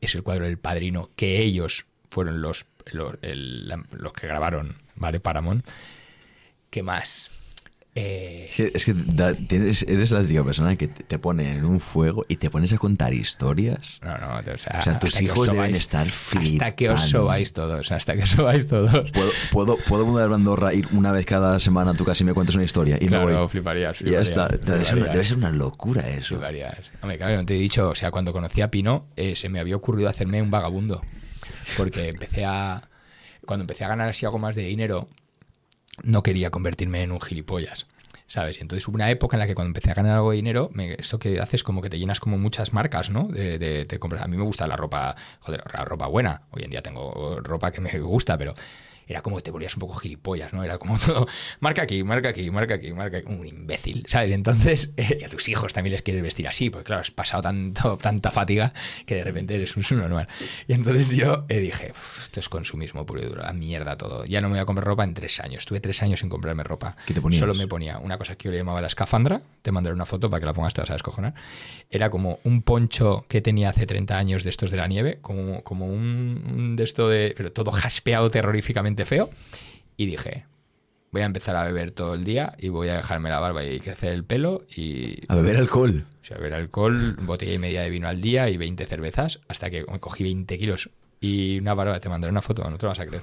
es 0.00 0.14
el 0.14 0.22
cuadro 0.22 0.44
del 0.44 0.58
padrino, 0.58 1.10
que 1.16 1.40
ellos 1.40 1.86
fueron 2.10 2.42
los, 2.42 2.66
los, 2.92 3.16
que 3.18 4.26
grabaron, 4.26 4.76
¿vale? 4.96 5.20
Paramount. 5.20 5.66
¿Qué 6.68 6.82
más? 6.82 7.30
Eh, 7.96 8.46
Es 8.48 8.54
que, 8.56 8.72
es 8.72 8.84
que 8.84 8.94
da- 8.94 9.34
tienes- 9.34 9.82
eres 9.88 10.12
la 10.12 10.22
típica 10.22 10.44
persona 10.44 10.76
que 10.76 10.86
te 10.86 11.02
te 11.02 11.18
pone 11.18 11.56
en 11.56 11.64
un 11.64 11.80
fuego 11.80 12.24
y 12.28 12.36
te 12.36 12.48
pones 12.48 12.72
a 12.72 12.78
contar 12.78 13.12
historias. 13.12 13.98
no, 14.02 14.16
no, 14.16 14.38
o 14.38 14.56
sea, 14.58 14.78
O 14.78 14.82
sea, 14.82 14.98
tus 15.00 15.20
hijos 15.20 15.50
deben 15.50 15.74
estar 15.74 16.06
Hasta 16.06 16.76
que 16.76 16.88
os 16.88 17.00
flipando. 17.00 17.06
sobáis 17.24 17.52
todos, 17.52 17.90
hasta 17.90 18.14
que 18.16 18.22
os 18.22 18.30
sobáis 18.30 18.68
todos. 18.68 19.10
¿Puedo, 19.10 19.30
puedo, 19.50 19.76
puedo 19.88 20.06
mudar 20.06 20.30
a 20.30 20.34
Andorra, 20.36 20.72
ir 20.72 20.86
una 20.92 21.10
vez 21.10 21.26
cada 21.26 21.58
semana 21.58 21.90
a 21.90 21.94
tu 21.94 22.04
casa 22.04 22.22
y 22.22 22.26
me 22.26 22.32
cuentas 22.34 22.54
una 22.54 22.64
historia 22.64 22.96
y 23.00 23.08
Claro, 23.08 23.26
me 23.26 23.34
voy. 23.34 23.48
fliparías, 23.48 23.98
ya 23.98 24.20
está. 24.20 24.46
fliparías, 24.48 24.66
Debe 24.66 24.84
ser, 24.84 24.94
una, 24.94 25.06
fliparías. 25.06 25.12
debe 25.14 25.26
ser 25.26 25.36
una 25.38 25.50
locura 25.50 26.00
eso. 26.08 26.28
Fliparías. 26.36 26.78
Hombre, 27.02 27.18
claro, 27.18 27.36
no 27.38 27.44
te 27.46 27.56
he 27.56 27.58
dicho, 27.58 27.88
o 27.88 27.94
sea, 27.96 28.12
cuando 28.12 28.32
conocí 28.32 28.60
a 28.60 28.70
Pino, 28.70 29.08
eh, 29.16 29.34
se 29.34 29.48
me 29.48 29.58
había 29.58 29.74
ocurrido 29.74 30.08
hacerme 30.08 30.40
un 30.40 30.50
vagabundo. 30.52 31.02
Porque 31.76 32.08
empecé 32.08 32.44
a. 32.44 32.88
Cuando 33.46 33.64
empecé 33.64 33.84
a 33.84 33.88
ganar 33.88 34.08
así 34.10 34.24
algo 34.26 34.38
más 34.38 34.54
de 34.54 34.62
dinero, 34.62 35.08
no 36.02 36.22
quería 36.22 36.50
convertirme 36.50 37.02
en 37.02 37.12
un 37.12 37.20
gilipollas. 37.20 37.86
¿Sabes? 38.26 38.58
Y 38.58 38.62
entonces 38.62 38.86
hubo 38.86 38.94
una 38.94 39.10
época 39.10 39.36
en 39.36 39.40
la 39.40 39.48
que 39.48 39.56
cuando 39.56 39.70
empecé 39.70 39.90
a 39.90 39.94
ganar 39.94 40.14
algo 40.14 40.30
de 40.30 40.36
dinero, 40.36 40.70
me, 40.72 40.92
esto 40.92 41.18
que 41.18 41.40
haces 41.40 41.64
como 41.64 41.82
que 41.82 41.90
te 41.90 41.98
llenas 41.98 42.20
como 42.20 42.38
muchas 42.38 42.72
marcas, 42.72 43.10
¿no? 43.10 43.24
De, 43.26 43.58
de- 43.58 43.86
te 43.86 43.98
compras. 43.98 44.22
A 44.22 44.28
mí 44.28 44.36
me 44.36 44.44
gusta 44.44 44.68
la 44.68 44.76
ropa, 44.76 45.16
joder, 45.40 45.64
la 45.74 45.84
ropa 45.84 46.06
buena. 46.06 46.42
Hoy 46.52 46.62
en 46.62 46.70
día 46.70 46.80
tengo 46.80 47.40
ropa 47.42 47.72
que 47.72 47.80
me 47.80 47.98
gusta, 47.98 48.38
pero 48.38 48.54
era 49.10 49.22
como 49.22 49.36
que 49.36 49.42
te 49.42 49.50
volvías 49.50 49.74
un 49.74 49.80
poco 49.80 49.94
gilipollas, 49.94 50.52
¿no? 50.52 50.62
Era 50.64 50.78
como 50.78 50.98
todo, 50.98 51.26
marca 51.60 51.82
aquí, 51.82 52.02
marca 52.04 52.30
aquí, 52.30 52.50
marca 52.50 52.74
aquí, 52.74 52.92
marca 52.92 53.18
aquí. 53.18 53.32
Un 53.32 53.46
imbécil, 53.46 54.04
¿sabes? 54.08 54.32
Entonces, 54.32 54.92
eh, 54.96 55.18
y 55.20 55.24
a 55.24 55.28
tus 55.28 55.48
hijos 55.48 55.72
también 55.72 55.92
les 55.92 56.02
quieres 56.02 56.22
vestir 56.22 56.48
así, 56.48 56.70
porque 56.70 56.84
claro, 56.84 57.00
has 57.02 57.10
pasado 57.10 57.42
tanto, 57.42 57.96
tanta 57.96 58.30
fatiga 58.30 58.72
que 59.06 59.16
de 59.16 59.24
repente 59.24 59.54
eres 59.54 59.76
un 59.76 59.84
normal. 59.98 60.28
Y 60.68 60.72
entonces 60.72 61.10
yo 61.16 61.44
eh, 61.48 61.58
dije, 61.58 61.88
"Uf, 61.90 62.22
esto 62.22 62.40
es 62.40 62.48
consumismo 62.48 63.04
puro 63.06 63.20
y 63.20 63.24
duro, 63.24 63.42
la 63.42 63.52
mierda 63.52 63.96
todo. 63.96 64.24
Ya 64.24 64.40
no 64.40 64.48
me 64.48 64.54
voy 64.54 64.60
a 64.60 64.64
comprar 64.64 64.86
ropa 64.86 65.04
en 65.04 65.14
tres 65.14 65.40
años. 65.40 65.60
Estuve 65.60 65.80
tres 65.80 66.02
años 66.02 66.20
sin 66.20 66.28
comprarme 66.28 66.62
ropa. 66.62 66.96
¿Qué 67.06 67.14
te 67.14 67.20
ponías? 67.20 67.40
Solo 67.40 67.54
me 67.54 67.66
ponía 67.66 67.98
una 67.98 68.18
cosa 68.18 68.36
que 68.36 68.44
yo 68.44 68.52
le 68.52 68.58
llamaba 68.58 68.80
la 68.80 68.86
escafandra, 68.86 69.42
te 69.62 69.72
mandaré 69.72 69.94
una 69.94 70.06
foto 70.06 70.30
para 70.30 70.40
que 70.40 70.46
la 70.46 70.52
pongas, 70.52 70.74
te 70.74 70.80
vas 70.80 70.90
a 70.90 70.94
descojonar. 70.94 71.34
Era 71.90 72.10
como 72.10 72.38
un 72.44 72.62
poncho 72.62 73.24
que 73.28 73.40
tenía 73.40 73.70
hace 73.70 73.86
30 73.86 74.16
años 74.16 74.44
de 74.44 74.50
estos 74.50 74.70
de 74.70 74.76
la 74.76 74.86
nieve, 74.86 75.18
como, 75.20 75.62
como 75.64 75.86
un, 75.86 76.44
un 76.54 76.76
de 76.76 76.84
esto 76.84 77.08
de. 77.08 77.34
pero 77.36 77.52
todo 77.52 77.72
jaspeado 77.72 78.30
terroríficamente 78.30 78.99
feo. 79.04 79.30
Y 79.96 80.06
dije, 80.06 80.46
voy 81.10 81.22
a 81.22 81.26
empezar 81.26 81.56
a 81.56 81.64
beber 81.64 81.90
todo 81.90 82.14
el 82.14 82.24
día 82.24 82.54
y 82.58 82.68
voy 82.68 82.88
a 82.88 82.96
dejarme 82.96 83.28
la 83.28 83.40
barba 83.40 83.64
y 83.64 83.80
crecer 83.80 84.12
el 84.12 84.24
pelo 84.24 84.64
y. 84.68 85.20
A 85.28 85.34
beber 85.34 85.56
alcohol. 85.56 86.06
O 86.22 86.24
sea, 86.24 86.36
beber 86.36 86.54
alcohol, 86.54 87.16
botella 87.22 87.54
y 87.54 87.58
media 87.58 87.82
de 87.82 87.90
vino 87.90 88.08
al 88.08 88.20
día 88.20 88.48
y 88.48 88.56
20 88.56 88.86
cervezas, 88.86 89.40
hasta 89.48 89.70
que 89.70 89.84
me 89.90 90.00
cogí 90.00 90.24
20 90.24 90.58
kilos 90.58 90.90
y 91.20 91.58
una 91.58 91.74
barba. 91.74 92.00
Te 92.00 92.08
mandaré 92.08 92.30
una 92.30 92.42
foto, 92.42 92.68
no 92.68 92.78
te 92.78 92.86
lo 92.86 92.90
vas 92.90 93.00
a 93.00 93.06
creer. 93.06 93.22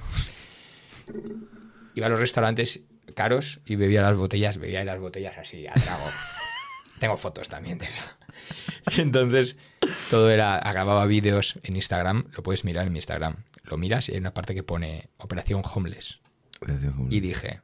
Iba 1.94 2.06
a 2.06 2.10
los 2.10 2.20
restaurantes 2.20 2.82
caros 3.14 3.60
y 3.66 3.76
bebía 3.76 4.02
las 4.02 4.16
botellas, 4.16 4.58
bebía 4.58 4.84
las 4.84 5.00
botellas 5.00 5.38
así, 5.38 5.66
a 5.66 5.72
trago. 5.72 6.04
Tengo 7.00 7.16
fotos 7.16 7.48
también 7.48 7.78
de 7.78 7.86
eso. 7.86 8.00
Y 8.96 9.00
entonces, 9.00 9.56
todo 10.10 10.30
era, 10.30 10.60
grababa 10.60 11.06
vídeos 11.06 11.58
en 11.62 11.76
Instagram, 11.76 12.26
lo 12.36 12.42
puedes 12.42 12.64
mirar 12.64 12.86
en 12.86 12.92
mi 12.92 12.98
Instagram. 12.98 13.44
Lo 13.64 13.76
miras 13.76 14.08
y 14.08 14.12
hay 14.12 14.18
una 14.18 14.34
parte 14.34 14.54
que 14.54 14.62
pone 14.62 15.10
Operación 15.18 15.62
Homeless. 15.74 16.20
Y 17.10 17.20
dije, 17.20 17.60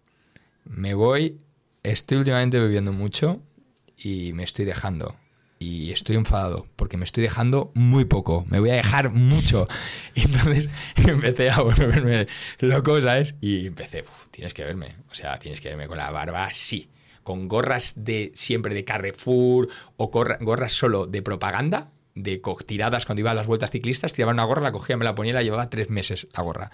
me 0.64 0.94
voy, 0.94 1.38
estoy 1.82 2.18
últimamente 2.18 2.60
bebiendo 2.60 2.92
mucho 2.92 3.42
y 3.96 4.32
me 4.34 4.44
estoy 4.44 4.64
dejando. 4.64 5.16
Y 5.58 5.92
estoy 5.92 6.16
enfadado 6.16 6.66
porque 6.76 6.98
me 6.98 7.04
estoy 7.04 7.22
dejando 7.22 7.72
muy 7.74 8.04
poco. 8.04 8.44
Me 8.48 8.60
voy 8.60 8.70
a 8.70 8.74
dejar 8.74 9.10
mucho. 9.10 9.66
Y 10.14 10.22
entonces 10.22 10.68
empecé 10.96 11.50
a 11.50 11.60
volverme 11.60 12.26
loco, 12.58 13.00
¿sabes? 13.00 13.36
Y 13.40 13.66
empecé, 13.66 14.02
"Uf, 14.02 14.26
tienes 14.30 14.52
que 14.52 14.62
verme. 14.64 14.96
O 15.10 15.14
sea, 15.14 15.38
tienes 15.38 15.60
que 15.60 15.70
verme 15.70 15.86
con 15.88 15.96
la 15.96 16.10
barba 16.10 16.44
así. 16.44 16.90
Con 17.24 17.48
gorras 17.48 17.94
de 17.96 18.30
siempre 18.36 18.72
de 18.74 18.84
Carrefour 18.84 19.68
o 19.96 20.10
gorra- 20.10 20.38
gorras 20.40 20.72
solo 20.72 21.06
de 21.06 21.20
propaganda, 21.22 21.90
de 22.14 22.40
tiradas 22.64 23.06
cuando 23.06 23.20
iba 23.20 23.32
a 23.32 23.34
las 23.34 23.48
vueltas 23.48 23.72
ciclistas, 23.72 24.12
tiraba 24.12 24.32
una 24.32 24.44
gorra, 24.44 24.62
la 24.62 24.70
cogía, 24.70 24.96
me 24.96 25.04
la 25.04 25.16
ponía 25.16 25.30
y 25.32 25.34
la 25.34 25.42
llevaba 25.42 25.68
tres 25.68 25.90
meses 25.90 26.28
la 26.32 26.42
gorra. 26.44 26.70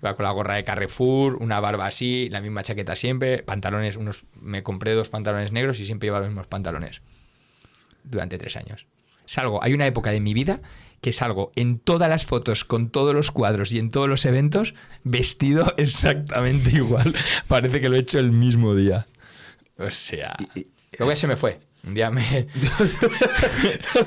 Iba 0.00 0.14
con 0.14 0.24
la 0.24 0.30
gorra 0.30 0.54
de 0.54 0.64
Carrefour, 0.64 1.36
una 1.42 1.60
barba 1.60 1.84
así, 1.86 2.30
la 2.30 2.40
misma 2.40 2.62
chaqueta 2.62 2.96
siempre, 2.96 3.42
pantalones, 3.42 3.96
unos, 3.96 4.24
me 4.40 4.62
compré 4.62 4.94
dos 4.94 5.10
pantalones 5.10 5.52
negros 5.52 5.78
y 5.80 5.84
siempre 5.84 6.06
llevaba 6.06 6.20
los 6.24 6.30
mismos 6.30 6.46
pantalones. 6.46 7.02
Durante 8.04 8.38
tres 8.38 8.56
años. 8.56 8.86
Salgo, 9.26 9.62
hay 9.62 9.74
una 9.74 9.86
época 9.86 10.10
de 10.10 10.20
mi 10.20 10.32
vida 10.32 10.60
que 11.02 11.12
salgo 11.12 11.52
en 11.54 11.78
todas 11.78 12.08
las 12.08 12.24
fotos, 12.26 12.64
con 12.64 12.90
todos 12.90 13.14
los 13.14 13.30
cuadros 13.30 13.72
y 13.72 13.78
en 13.78 13.90
todos 13.90 14.08
los 14.08 14.24
eventos, 14.24 14.74
vestido 15.04 15.74
exactamente 15.78 16.70
igual. 16.70 17.14
Parece 17.46 17.80
que 17.80 17.88
lo 17.88 17.96
he 17.96 18.00
hecho 18.00 18.18
el 18.18 18.32
mismo 18.32 18.74
día. 18.74 19.06
O 19.80 19.90
sea, 19.90 20.36
luego 20.98 21.12
ya 21.12 21.16
se 21.16 21.26
me 21.26 21.36
fue. 21.36 21.60
Un 21.82 21.94
día 21.94 22.10
me... 22.10 22.20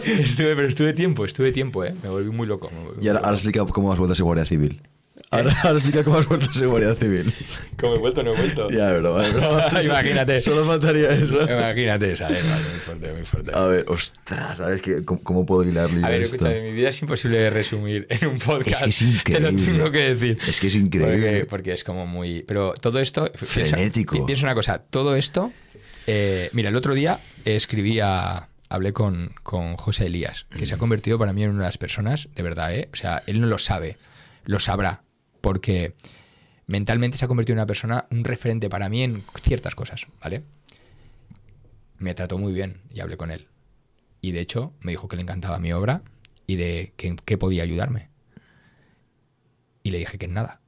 estuve, 0.05 0.55
pero 0.55 0.67
estuve 0.67 0.93
tiempo, 0.93 1.25
estuve 1.25 1.51
tiempo, 1.51 1.83
¿eh? 1.83 1.93
Me 2.03 2.09
volví 2.09 2.29
muy 2.29 2.47
loco. 2.47 2.69
volví 2.69 3.03
Y 3.03 3.07
ahora, 3.07 3.21
ahora 3.21 3.33
explica 3.35 3.65
cómo 3.65 3.91
has 3.91 3.97
vuelto 3.99 4.13
a 4.13 4.15
ser 4.15 4.23
guardia 4.25 4.45
civil. 4.45 4.81
Ahora, 5.31 5.51
ahora 5.63 5.77
explica 5.79 6.03
cómo 6.03 6.17
has 6.19 6.27
vuelto 6.27 6.47
a 6.49 6.53
ser 6.53 6.67
guardia 6.67 6.93
civil. 6.93 7.33
¿Cómo 7.79 7.95
he 7.95 7.97
vuelto? 7.97 8.21
No 8.21 8.33
he 8.33 8.37
vuelto. 8.37 8.69
Ya, 8.69 8.91
bro, 8.93 9.15
bro. 9.15 9.81
Imagínate. 9.83 10.39
Solo 10.41 10.65
faltaría 10.67 11.09
eso. 11.11 11.41
Imagínate, 11.41 12.15
¿sabes? 12.15 12.43
Vale, 12.47 12.63
muy 12.69 12.79
fuerte, 12.79 13.13
muy 13.13 13.23
fuerte. 13.25 13.51
A 13.55 13.65
ver, 13.65 13.85
ostras, 13.87 14.59
a 14.59 14.67
ver 14.67 15.03
cómo, 15.03 15.23
cómo 15.23 15.45
puedo 15.47 15.67
hilarle 15.67 16.01
yo 16.01 16.05
A 16.05 16.09
ver, 16.09 16.21
esto. 16.21 16.35
escúchame, 16.35 16.61
mi 16.69 16.75
vida 16.75 16.89
es 16.89 17.01
imposible 17.01 17.37
de 17.39 17.49
resumir 17.49 18.05
en 18.09 18.27
un 18.27 18.37
podcast. 18.37 18.83
Es 18.85 18.99
que 18.99 19.05
es 19.07 19.23
Te 19.23 19.39
lo 19.39 19.49
increíble. 19.49 19.77
tengo 19.79 19.91
que 19.91 20.09
decir. 20.13 20.37
Es 20.47 20.59
que 20.59 20.67
es 20.67 20.75
increíble. 20.75 21.15
Porque, 21.31 21.45
porque 21.45 21.71
es 21.73 21.83
como 21.83 22.05
muy. 22.05 22.43
Pero 22.47 22.73
todo 22.79 22.99
esto. 22.99 23.31
Frenético. 23.33 24.15
pi- 24.17 24.25
Piensa 24.27 24.45
una 24.45 24.53
cosa, 24.53 24.77
todo 24.77 25.15
esto. 25.15 25.51
Eh, 26.07 26.49
mira, 26.53 26.69
el 26.69 26.75
otro 26.75 26.93
día 26.93 27.19
escribí 27.45 27.99
a. 27.99 28.49
Hablé 28.69 28.91
con, 28.91 29.35
con 29.43 29.77
José 29.77 30.07
Elías, 30.07 30.47
que 30.49 30.65
se 30.65 30.73
ha 30.73 30.79
convertido 30.79 31.19
para 31.19 31.31
mí 31.31 31.43
en 31.43 31.51
una 31.51 31.59
de 31.59 31.67
las 31.67 31.77
personas, 31.77 32.29
de 32.33 32.41
verdad, 32.41 32.73
¿eh? 32.73 32.89
O 32.91 32.95
sea, 32.95 33.21
él 33.27 33.39
no 33.39 33.45
lo 33.45 33.59
sabe, 33.59 33.97
lo 34.45 34.59
sabrá, 34.59 35.03
porque 35.41 35.93
mentalmente 36.65 37.17
se 37.17 37.25
ha 37.25 37.27
convertido 37.27 37.53
en 37.53 37.59
una 37.59 37.67
persona, 37.67 38.07
un 38.09 38.23
referente 38.23 38.69
para 38.69 38.89
mí 38.89 39.03
en 39.03 39.23
ciertas 39.43 39.75
cosas, 39.75 40.07
¿vale? 40.19 40.43
Me 41.99 42.15
trató 42.15 42.39
muy 42.39 42.51
bien 42.51 42.81
y 42.91 43.01
hablé 43.01 43.15
con 43.15 43.29
él. 43.29 43.47
Y 44.21 44.31
de 44.31 44.39
hecho 44.39 44.73
me 44.79 44.91
dijo 44.91 45.07
que 45.07 45.17
le 45.17 45.21
encantaba 45.21 45.59
mi 45.59 45.71
obra 45.71 46.01
y 46.47 46.55
de 46.55 46.93
que, 46.97 47.15
que 47.15 47.37
podía 47.37 47.61
ayudarme. 47.61 48.09
Y 49.83 49.91
le 49.91 49.99
dije 49.99 50.17
que 50.17 50.25
en 50.25 50.33
nada. 50.33 50.61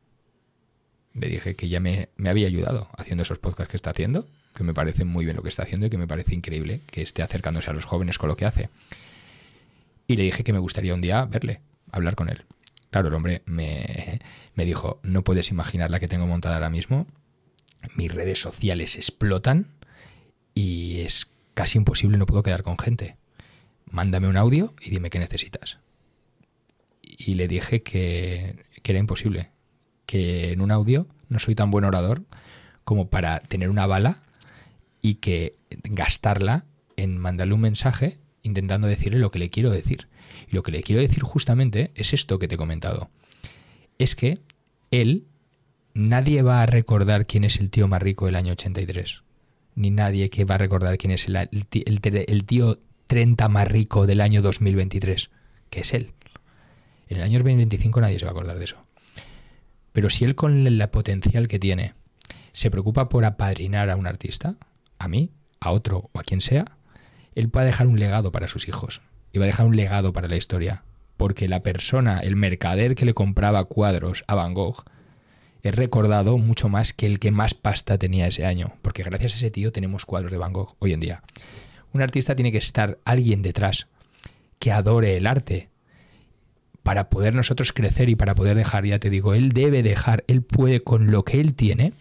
Le 1.14 1.28
dije 1.28 1.56
que 1.56 1.70
ya 1.70 1.80
me, 1.80 2.10
me 2.18 2.30
había 2.30 2.48
ayudado 2.48 2.90
haciendo 2.98 3.24
esos 3.24 3.40
podcasts 3.40 3.72
que 3.72 3.78
está 3.78 3.90
haciendo, 3.92 4.28
que 4.56 4.64
me 4.64 4.74
parece 4.74 5.06
muy 5.06 5.26
bien 5.26 5.36
lo 5.36 5.44
que 5.44 5.50
está 5.50 5.64
haciendo 5.64 5.86
y 5.86 5.90
que 5.90 5.98
me 5.98 6.08
parece 6.08 6.34
increíble 6.34 6.82
que 6.88 7.02
esté 7.02 7.22
acercándose 7.22 7.70
a 7.70 7.74
los 7.74 7.86
jóvenes 7.86 8.18
con 8.18 8.30
lo 8.30 8.36
que 8.36 8.46
hace. 8.46 8.70
Y 10.08 10.16
le 10.16 10.24
dije 10.24 10.44
que 10.44 10.54
me 10.54 10.60
gustaría 10.60 10.94
un 10.94 11.02
día 11.02 11.26
verle, 11.26 11.62
hablar 11.92 12.16
con 12.16 12.30
él. 12.30 12.46
Claro, 12.90 13.10
el 13.10 13.14
hombre 13.14 13.42
me, 13.46 14.22
me 14.56 14.66
dijo, 14.66 15.00
no 15.04 15.24
puedes 15.24 15.52
imaginar 15.52 15.92
la 15.92 16.00
que 16.00 16.08
tengo 16.08 16.26
montada 16.26 16.56
ahora 16.56 16.70
mismo. 16.70 17.06
Mis 17.96 18.14
redes 18.14 18.40
sociales 18.40 18.96
explotan 18.96 19.68
y 20.54 21.02
es 21.02 21.28
casi 21.54 21.78
imposible, 21.78 22.18
no 22.18 22.26
puedo 22.26 22.42
quedar 22.42 22.64
con 22.64 22.80
gente. 22.80 23.18
Mándame 23.92 24.30
un 24.30 24.38
audio 24.38 24.74
y 24.80 24.90
dime 24.90 25.10
qué 25.10 25.20
necesitas. 25.20 25.80
Y 27.02 27.34
le 27.34 27.48
dije 27.48 27.84
que, 27.84 28.66
que 28.82 28.92
era 28.92 29.00
imposible, 29.00 29.52
que 30.06 30.52
en 30.52 30.62
un 30.62 30.72
audio 30.72 31.08
no 31.28 31.40
soy 31.40 31.56
tan 31.56 31.72
buen 31.72 31.84
orador 31.84 32.24
como 32.86 33.10
para 33.10 33.40
tener 33.40 33.70
una 33.70 33.88
bala 33.88 34.22
y 35.06 35.16
que 35.16 35.56
gastarla 35.84 36.66
en 36.98 37.20
mandarle 37.20 37.54
un 37.54 37.62
mensaje 37.62 38.18
intentando 38.42 38.88
decirle 38.88 39.20
lo 39.20 39.30
que 39.30 39.38
le 39.38 39.52
quiero 39.52 39.70
decir. 39.70 40.08
Y 40.50 40.56
lo 40.56 40.64
que 40.64 40.72
le 40.72 40.82
quiero 40.82 41.00
decir 41.00 41.22
justamente 41.22 41.92
es 41.94 42.12
esto 42.16 42.40
que 42.40 42.48
te 42.48 42.56
he 42.56 42.58
comentado. 42.58 43.12
Es 44.00 44.16
que 44.16 44.40
él, 44.90 45.28
nadie 45.94 46.42
va 46.42 46.64
a 46.64 46.66
recordar 46.66 47.28
quién 47.28 47.44
es 47.44 47.60
el 47.60 47.70
tío 47.70 47.88
más 47.88 48.02
rico 48.02 48.26
del 48.26 48.36
año 48.36 48.54
83. 48.54 49.22
Ni 49.76 49.92
nadie 49.92 50.32
que 50.32 50.44
va 50.44 50.56
a 50.56 50.58
recordar 50.58 50.98
quién 50.98 51.12
es 51.12 51.28
el, 51.28 52.46
tío 52.48 52.80
30 53.06 53.48
más 53.48 53.68
rico 53.68 54.08
del 54.08 54.22
año 54.22 54.42
2023, 54.42 55.30
que 55.70 55.82
es 55.82 55.94
él. 55.94 56.14
En 57.10 57.18
el 57.18 57.24
año 57.24 57.38
2025 57.38 58.02
nadie 58.02 58.18
se 58.18 58.26
va 58.26 58.32
a 58.32 58.34
acordar 58.34 58.58
de 58.58 58.66
eso. 58.66 58.78
Pero 59.94 60.10
si 60.10 60.26
él 60.26 60.34
con 60.34 60.66
el 60.66 60.90
potencial 60.90 61.48
que 61.48 61.60
tiene 61.60 61.94
se 62.54 62.72
preocupa 62.72 63.08
por 63.08 63.24
apadrinar 63.24 63.92
a 63.92 63.98
un 63.98 64.08
artista, 64.08 64.56
a 65.06 65.08
mí, 65.08 65.32
a 65.60 65.72
otro 65.72 66.10
o 66.14 66.20
a 66.20 66.24
quien 66.24 66.42
sea, 66.42 66.66
él 67.34 67.56
va 67.56 67.62
a 67.62 67.66
dejar 67.66 67.88
un 67.88 68.00
legado 68.00 68.32
para 68.32 68.48
sus 68.48 68.68
hijos. 68.68 69.02
Y 69.32 69.40
va 69.40 69.46
a 69.46 69.48
dejar 69.48 69.66
un 69.66 69.76
legado 69.76 70.14
para 70.14 70.28
la 70.28 70.38
historia. 70.38 70.84
Porque 71.18 71.48
la 71.48 71.64
persona, 71.64 72.20
el 72.20 72.36
mercader 72.36 72.96
que 72.96 73.06
le 73.06 73.14
compraba 73.14 73.64
cuadros 73.66 74.24
a 74.28 74.36
Van 74.36 74.54
Gogh, 74.54 74.84
es 75.64 75.76
recordado 75.76 76.38
mucho 76.38 76.70
más 76.70 76.94
que 76.94 77.06
el 77.06 77.20
que 77.20 77.32
más 77.32 77.54
pasta 77.54 77.98
tenía 77.98 78.28
ese 78.28 78.46
año. 78.46 78.74
Porque 78.82 79.04
gracias 79.04 79.34
a 79.34 79.38
ese 79.38 79.52
tío 79.52 79.72
tenemos 79.72 80.06
cuadros 80.06 80.32
de 80.32 80.38
Van 80.38 80.54
Gogh 80.54 80.76
hoy 80.80 80.94
en 80.94 81.00
día. 81.00 81.24
Un 81.94 82.02
artista 82.02 82.36
tiene 82.36 82.52
que 82.52 82.58
estar 82.58 83.00
alguien 83.06 83.42
detrás 83.42 83.88
que 84.60 84.72
adore 84.72 85.18
el 85.18 85.28
arte, 85.28 85.70
para 86.86 87.10
poder 87.10 87.34
nosotros 87.34 87.74
crecer 87.74 88.10
y 88.10 88.16
para 88.16 88.36
poder 88.36 88.56
dejar, 88.56 88.86
ya 88.86 89.00
te 89.00 89.10
digo, 89.10 89.34
él 89.34 89.54
debe 89.54 89.82
dejar, 89.82 90.24
él 90.28 90.44
puede 90.44 90.82
con 90.82 91.10
lo 91.10 91.26
que 91.26 91.42
él 91.42 91.56
tiene, 91.56 91.94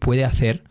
puede 0.00 0.24
hacer 0.24 0.64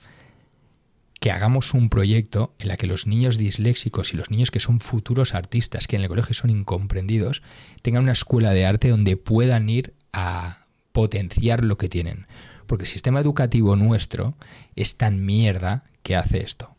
que 1.21 1.31
hagamos 1.31 1.75
un 1.75 1.89
proyecto 1.89 2.55
en 2.57 2.67
la 2.67 2.77
que 2.77 2.87
los 2.87 3.05
niños 3.05 3.37
disléxicos 3.37 4.11
y 4.11 4.17
los 4.17 4.31
niños 4.31 4.49
que 4.49 4.59
son 4.59 4.79
futuros 4.79 5.35
artistas, 5.35 5.85
que 5.85 5.95
en 5.95 6.01
el 6.01 6.07
colegio 6.07 6.33
son 6.33 6.49
incomprendidos, 6.49 7.43
tengan 7.83 8.01
una 8.01 8.13
escuela 8.13 8.53
de 8.53 8.65
arte 8.65 8.89
donde 8.89 9.17
puedan 9.17 9.69
ir 9.69 9.93
a 10.13 10.65
potenciar 10.91 11.63
lo 11.63 11.77
que 11.77 11.89
tienen. 11.89 12.25
Porque 12.65 12.85
el 12.85 12.89
sistema 12.89 13.19
educativo 13.19 13.75
nuestro 13.75 14.35
es 14.75 14.97
tan 14.97 15.23
mierda 15.23 15.83
que 16.01 16.15
hace 16.15 16.41
esto. 16.41 16.75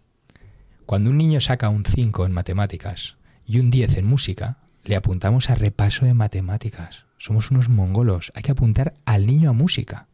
Cuando 0.86 1.10
un 1.10 1.18
niño 1.18 1.40
saca 1.40 1.68
un 1.68 1.84
5 1.84 2.26
en 2.26 2.32
matemáticas 2.32 3.18
y 3.46 3.60
un 3.60 3.70
10 3.70 3.98
en 3.98 4.06
música, 4.06 4.58
le 4.82 4.96
apuntamos 4.96 5.50
a 5.50 5.54
repaso 5.54 6.04
de 6.04 6.14
matemáticas. 6.14 7.04
Somos 7.16 7.52
unos 7.52 7.68
mongolos. 7.68 8.32
Hay 8.34 8.42
que 8.42 8.50
apuntar 8.50 8.94
al 9.04 9.24
niño 9.24 9.50
a 9.50 9.52
música. 9.52 10.08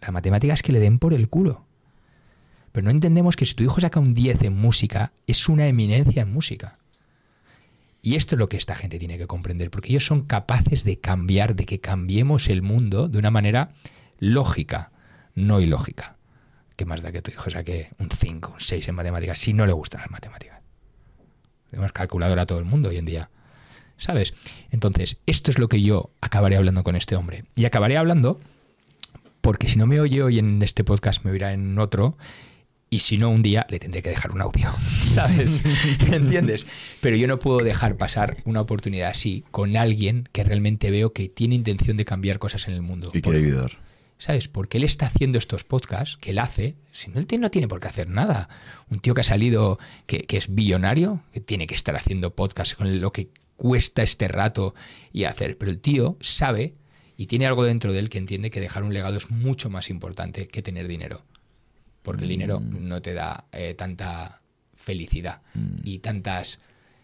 La 0.00 0.12
matemática 0.12 0.54
es 0.54 0.62
que 0.62 0.72
le 0.72 0.80
den 0.80 0.98
por 0.98 1.12
el 1.12 1.28
culo. 1.28 1.66
Pero 2.72 2.84
no 2.84 2.90
entendemos 2.90 3.36
que 3.36 3.46
si 3.46 3.54
tu 3.54 3.62
hijo 3.62 3.80
saca 3.80 4.00
un 4.00 4.14
10 4.14 4.42
en 4.42 4.56
música, 4.56 5.12
es 5.26 5.48
una 5.48 5.66
eminencia 5.66 6.22
en 6.22 6.32
música. 6.32 6.78
Y 8.00 8.16
esto 8.16 8.34
es 8.34 8.38
lo 8.40 8.48
que 8.48 8.56
esta 8.56 8.74
gente 8.74 8.98
tiene 8.98 9.18
que 9.18 9.26
comprender, 9.26 9.70
porque 9.70 9.90
ellos 9.90 10.06
son 10.06 10.22
capaces 10.22 10.82
de 10.82 10.98
cambiar, 10.98 11.54
de 11.54 11.66
que 11.66 11.80
cambiemos 11.80 12.48
el 12.48 12.62
mundo 12.62 13.08
de 13.08 13.18
una 13.18 13.30
manera 13.30 13.74
lógica, 14.18 14.90
no 15.34 15.60
ilógica. 15.60 16.16
¿Qué 16.76 16.84
más 16.84 17.02
da 17.02 17.12
que 17.12 17.22
tu 17.22 17.30
hijo 17.30 17.50
saque 17.50 17.90
un 17.98 18.10
5, 18.10 18.52
un 18.54 18.60
6 18.60 18.88
en 18.88 18.94
matemáticas 18.94 19.38
si 19.38 19.52
no 19.52 19.66
le 19.66 19.72
gustan 19.72 20.00
las 20.00 20.10
matemáticas? 20.10 20.60
Tenemos 21.70 21.92
calculadora 21.92 22.42
a 22.42 22.46
todo 22.46 22.58
el 22.58 22.64
mundo 22.64 22.88
hoy 22.88 22.96
en 22.96 23.04
día. 23.04 23.30
¿Sabes? 23.96 24.34
Entonces, 24.70 25.20
esto 25.26 25.50
es 25.50 25.58
lo 25.58 25.68
que 25.68 25.80
yo 25.80 26.10
acabaré 26.20 26.56
hablando 26.56 26.82
con 26.82 26.96
este 26.96 27.14
hombre. 27.14 27.44
Y 27.54 27.66
acabaré 27.66 27.96
hablando 27.96 28.40
porque 29.42 29.68
si 29.68 29.76
no 29.76 29.86
me 29.86 30.00
oye 30.00 30.22
hoy 30.22 30.38
en 30.38 30.62
este 30.62 30.84
podcast, 30.84 31.24
me 31.24 31.30
oirá 31.30 31.52
en 31.52 31.78
otro. 31.78 32.16
Y 32.92 32.98
si 32.98 33.16
no, 33.16 33.30
un 33.30 33.40
día 33.40 33.66
le 33.70 33.78
tendré 33.78 34.02
que 34.02 34.10
dejar 34.10 34.32
un 34.32 34.42
audio, 34.42 34.70
¿sabes? 35.02 35.62
¿Entiendes? 36.12 36.66
Pero 37.00 37.16
yo 37.16 37.26
no 37.26 37.38
puedo 37.38 37.60
dejar 37.60 37.96
pasar 37.96 38.36
una 38.44 38.60
oportunidad 38.60 39.08
así 39.08 39.44
con 39.50 39.78
alguien 39.78 40.28
que 40.30 40.44
realmente 40.44 40.90
veo 40.90 41.14
que 41.14 41.30
tiene 41.30 41.54
intención 41.54 41.96
de 41.96 42.04
cambiar 42.04 42.38
cosas 42.38 42.68
en 42.68 42.74
el 42.74 42.82
mundo. 42.82 43.10
Y 43.14 43.22
quiere 43.22 43.38
ayudar. 43.38 43.78
¿Sabes? 44.18 44.48
Porque 44.48 44.76
él 44.76 44.84
está 44.84 45.06
haciendo 45.06 45.38
estos 45.38 45.64
podcasts 45.64 46.18
que 46.20 46.32
él 46.32 46.38
hace, 46.38 46.76
si 46.92 47.10
no, 47.10 47.18
él 47.18 47.40
no 47.40 47.50
tiene 47.50 47.66
por 47.66 47.80
qué 47.80 47.88
hacer 47.88 48.10
nada. 48.10 48.50
Un 48.90 49.00
tío 49.00 49.14
que 49.14 49.22
ha 49.22 49.24
salido, 49.24 49.78
que, 50.04 50.24
que 50.24 50.36
es 50.36 50.54
billonario, 50.54 51.22
que 51.32 51.40
tiene 51.40 51.66
que 51.66 51.74
estar 51.74 51.96
haciendo 51.96 52.34
podcasts 52.34 52.74
con 52.74 53.00
lo 53.00 53.10
que 53.10 53.30
cuesta 53.56 54.02
este 54.02 54.28
rato 54.28 54.74
y 55.14 55.24
hacer. 55.24 55.56
Pero 55.56 55.70
el 55.70 55.80
tío 55.80 56.18
sabe 56.20 56.74
y 57.16 57.24
tiene 57.24 57.46
algo 57.46 57.64
dentro 57.64 57.90
de 57.90 58.00
él 58.00 58.10
que 58.10 58.18
entiende 58.18 58.50
que 58.50 58.60
dejar 58.60 58.82
un 58.82 58.92
legado 58.92 59.16
es 59.16 59.30
mucho 59.30 59.70
más 59.70 59.88
importante 59.88 60.46
que 60.46 60.60
tener 60.60 60.88
dinero. 60.88 61.24
Porque 62.02 62.24
el 62.24 62.28
dinero 62.30 62.60
Mm. 62.60 62.88
no 62.88 63.00
te 63.02 63.14
da 63.14 63.46
eh, 63.52 63.74
tanta 63.74 64.40
felicidad 64.74 65.40
y 65.84 66.00
tantas, 66.00 66.58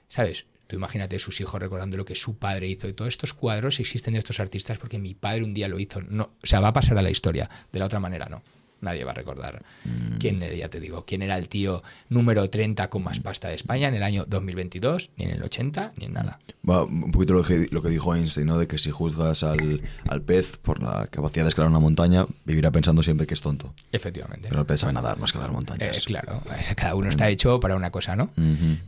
¿sabes? 0.08 0.46
Tú 0.66 0.76
imagínate 0.76 1.18
sus 1.18 1.40
hijos 1.40 1.60
recordando 1.60 1.96
lo 1.96 2.04
que 2.04 2.14
su 2.14 2.36
padre 2.36 2.66
hizo. 2.68 2.88
Y 2.88 2.92
todos 2.92 3.08
estos 3.14 3.32
cuadros 3.32 3.80
existen 3.80 4.12
de 4.14 4.18
estos 4.18 4.38
artistas 4.40 4.76
porque 4.78 4.98
mi 4.98 5.14
padre 5.14 5.44
un 5.44 5.54
día 5.54 5.68
lo 5.68 5.78
hizo. 5.78 6.02
No, 6.02 6.32
o 6.42 6.46
sea, 6.46 6.60
va 6.60 6.68
a 6.68 6.72
pasar 6.72 6.98
a 6.98 7.02
la 7.02 7.10
historia. 7.10 7.48
De 7.72 7.78
la 7.78 7.86
otra 7.86 8.00
manera, 8.00 8.26
no. 8.26 8.42
Nadie 8.80 9.04
va 9.04 9.10
a 9.10 9.14
recordar 9.14 9.62
Mm. 9.84 10.18
quién, 10.18 10.42
era, 10.42 10.54
ya 10.54 10.68
te 10.68 10.80
digo, 10.80 11.04
quién 11.06 11.22
era 11.22 11.36
el 11.36 11.48
tío 11.48 11.82
número 12.08 12.48
30 12.48 12.88
con 12.90 13.02
más 13.02 13.20
pasta 13.20 13.48
de 13.48 13.54
España 13.54 13.88
en 13.88 13.94
el 13.94 14.02
año 14.02 14.24
2022, 14.28 15.10
ni 15.16 15.24
en 15.24 15.30
el 15.30 15.42
80, 15.42 15.92
ni 15.96 16.06
en 16.06 16.12
nada. 16.12 16.38
Un 16.64 17.10
poquito 17.12 17.32
lo 17.34 17.42
que, 17.42 17.66
lo 17.70 17.82
que 17.82 17.88
dijo 17.88 18.14
Einstein, 18.14 18.46
¿no? 18.46 18.58
De 18.58 18.66
que 18.66 18.78
si 18.78 18.90
juzgas 18.90 19.42
al, 19.42 19.82
al 20.08 20.22
pez 20.22 20.56
por 20.58 20.82
la 20.82 21.06
capacidad 21.06 21.44
de 21.44 21.48
escalar 21.48 21.70
una 21.70 21.78
montaña, 21.80 22.26
vivirá 22.44 22.70
pensando 22.70 23.02
siempre 23.02 23.26
que 23.26 23.34
es 23.34 23.40
tonto. 23.40 23.72
Efectivamente. 23.92 24.48
Pero 24.48 24.60
el 24.60 24.66
pez 24.66 24.80
sabe 24.80 24.92
nadar, 24.92 25.18
no 25.18 25.24
escalar 25.24 25.50
Eh, 25.50 25.52
montañas. 25.52 26.04
claro, 26.04 26.42
o 26.44 26.62
sea, 26.64 26.74
cada 26.74 26.94
uno 26.94 27.08
está 27.08 27.28
hecho 27.30 27.58
para 27.60 27.74
una 27.76 27.90
cosa, 27.90 28.16
¿no? 28.16 28.30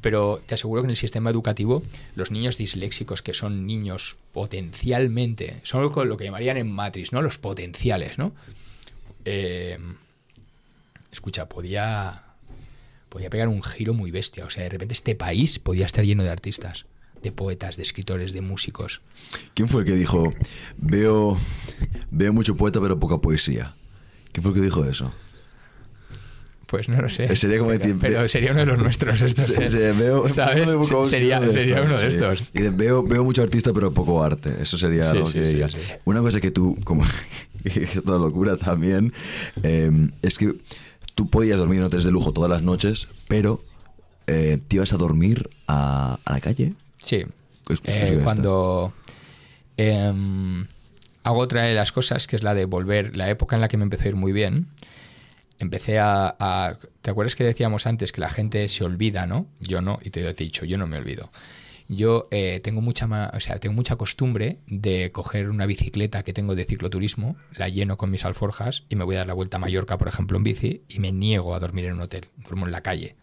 Pero 0.00 0.40
te 0.46 0.54
aseguro 0.54 0.82
que 0.82 0.86
en 0.86 0.90
el 0.90 0.96
sistema 0.96 1.30
educativo, 1.30 1.82
los 2.14 2.30
niños 2.30 2.56
disléxicos, 2.58 3.22
que 3.22 3.34
son 3.34 3.66
niños 3.66 4.16
potencialmente, 4.32 5.60
son 5.62 5.82
lo, 5.82 6.04
lo 6.04 6.16
que 6.16 6.24
llamarían 6.24 6.56
en 6.56 6.70
Matrix, 6.70 7.12
¿no? 7.12 7.22
Los 7.22 7.38
potenciales, 7.38 8.18
¿no? 8.18 8.32
Eh, 9.24 9.78
escucha, 11.12 11.48
podía, 11.48 12.22
podía 13.08 13.30
pegar 13.30 13.48
un 13.48 13.62
giro 13.62 13.94
muy 13.94 14.10
bestia. 14.10 14.44
O 14.44 14.50
sea, 14.50 14.64
de 14.64 14.70
repente 14.70 14.94
este 14.94 15.14
país 15.14 15.58
podía 15.58 15.86
estar 15.86 16.04
lleno 16.04 16.22
de 16.22 16.30
artistas, 16.30 16.86
de 17.22 17.32
poetas, 17.32 17.76
de 17.76 17.82
escritores, 17.82 18.32
de 18.32 18.40
músicos. 18.40 19.00
¿Quién 19.54 19.68
fue 19.68 19.82
el 19.82 19.86
que 19.86 19.94
dijo, 19.94 20.32
veo, 20.76 21.38
veo 22.10 22.32
mucho 22.32 22.56
poeta 22.56 22.80
pero 22.80 22.98
poca 22.98 23.18
poesía? 23.18 23.74
¿Quién 24.32 24.42
fue 24.42 24.52
el 24.52 24.58
que 24.58 24.64
dijo 24.64 24.84
eso? 24.84 25.12
Pues 26.70 26.88
no 26.88 27.00
lo 27.02 27.08
sé. 27.08 27.24
Eh, 27.24 27.34
sería 27.34 27.58
como 27.58 27.70
pero, 27.70 27.80
decir, 27.80 27.96
pero 28.00 28.20
ve- 28.20 28.28
sería 28.28 28.52
uno 28.52 28.60
de 28.60 28.66
los 28.66 28.78
nuestros 28.78 29.20
estos. 29.22 29.46
Se- 29.48 29.64
¿eh? 29.64 29.68
se- 29.68 29.92
veo- 29.92 30.28
¿Sabes? 30.28 30.70
sería 31.08 31.38
uno 31.40 31.46
de 31.46 31.52
sería 31.52 31.74
estos, 31.76 31.84
uno 31.84 31.94
de 31.96 32.00
sí. 32.00 32.06
estos. 32.06 32.50
Y 32.54 32.62
de, 32.62 32.70
veo, 32.70 33.02
veo 33.02 33.24
mucho 33.24 33.42
artista 33.42 33.72
pero 33.72 33.92
poco 33.92 34.22
arte. 34.22 34.54
Eso 34.62 34.78
sería 34.78 35.02
Sí, 35.02 35.16
algo 35.16 35.26
sí, 35.26 35.32
que 35.38 35.44
sí, 35.46 35.48
diría. 35.50 35.68
sí. 35.68 35.76
Una 36.04 36.20
cosa 36.20 36.40
que 36.40 36.52
tú, 36.52 36.76
como 36.84 37.02
es 37.64 37.96
una 37.96 38.18
locura 38.18 38.56
también, 38.56 39.12
eh, 39.64 39.90
es 40.22 40.38
que 40.38 40.54
tú 41.16 41.28
podías 41.28 41.58
dormir 41.58 41.78
en 41.80 41.84
hoteles 41.86 42.04
de 42.04 42.12
lujo 42.12 42.32
todas 42.32 42.48
las 42.50 42.62
noches, 42.62 43.08
pero 43.26 43.60
eh, 44.28 44.58
te 44.68 44.76
ibas 44.76 44.92
a 44.92 44.96
dormir 44.96 45.50
a, 45.66 46.20
a 46.24 46.32
la 46.32 46.40
calle. 46.40 46.74
Sí. 47.02 47.24
Pues, 47.64 47.80
Eh, 47.84 47.98
explica 48.02 48.24
cuando 48.24 48.92
em, 49.76 50.66
hago 51.24 51.38
otra 51.38 51.62
de 51.62 51.74
las 51.74 51.92
cosas, 51.92 52.26
que 52.26 52.36
es 52.36 52.42
la 52.42 52.54
de 52.54 52.64
volver, 52.64 53.16
la 53.16 53.28
época 53.30 53.56
en 53.56 53.60
la 53.62 53.68
que 53.68 53.76
me 53.76 53.82
empezó 53.84 54.04
a 54.04 54.08
ir 54.08 54.16
muy 54.16 54.32
bien, 54.32 54.66
empecé 55.60 55.98
a, 56.00 56.78
¿Te 57.02 57.10
acuerdas 57.10 57.36
que 57.36 57.44
decíamos 57.44 57.86
antes 57.86 58.10
que 58.10 58.20
la 58.20 58.30
gente 58.30 58.66
se 58.68 58.82
olvida, 58.82 59.26
no? 59.26 59.46
Yo 59.60 59.80
no, 59.80 59.98
y 60.02 60.10
te 60.10 60.26
he 60.28 60.34
dicho, 60.34 60.64
yo 60.64 60.76
no 60.78 60.86
me 60.86 60.96
olvido. 60.96 61.30
Yo 61.86 62.28
eh, 62.30 62.60
tengo 62.60 62.80
mucha 62.80 63.06
o 63.34 63.40
sea, 63.40 63.58
tengo 63.58 63.74
mucha 63.74 63.96
costumbre 63.96 64.58
de 64.66 65.10
coger 65.12 65.50
una 65.50 65.66
bicicleta 65.66 66.22
que 66.22 66.32
tengo 66.32 66.54
de 66.54 66.64
cicloturismo, 66.64 67.36
la 67.56 67.68
lleno 67.68 67.96
con 67.96 68.10
mis 68.10 68.24
alforjas 68.24 68.84
y 68.88 68.96
me 68.96 69.04
voy 69.04 69.16
a 69.16 69.18
dar 69.18 69.26
la 69.26 69.34
vuelta 69.34 69.56
a 69.56 69.60
Mallorca, 69.60 69.98
por 69.98 70.08
ejemplo, 70.08 70.38
en 70.38 70.44
bici, 70.44 70.82
y 70.88 71.00
me 71.00 71.12
niego 71.12 71.54
a 71.54 71.60
dormir 71.60 71.86
en 71.86 71.94
un 71.94 72.02
hotel, 72.02 72.26
duermo 72.36 72.66
en 72.66 72.72
la 72.72 72.82
calle. 72.82 73.16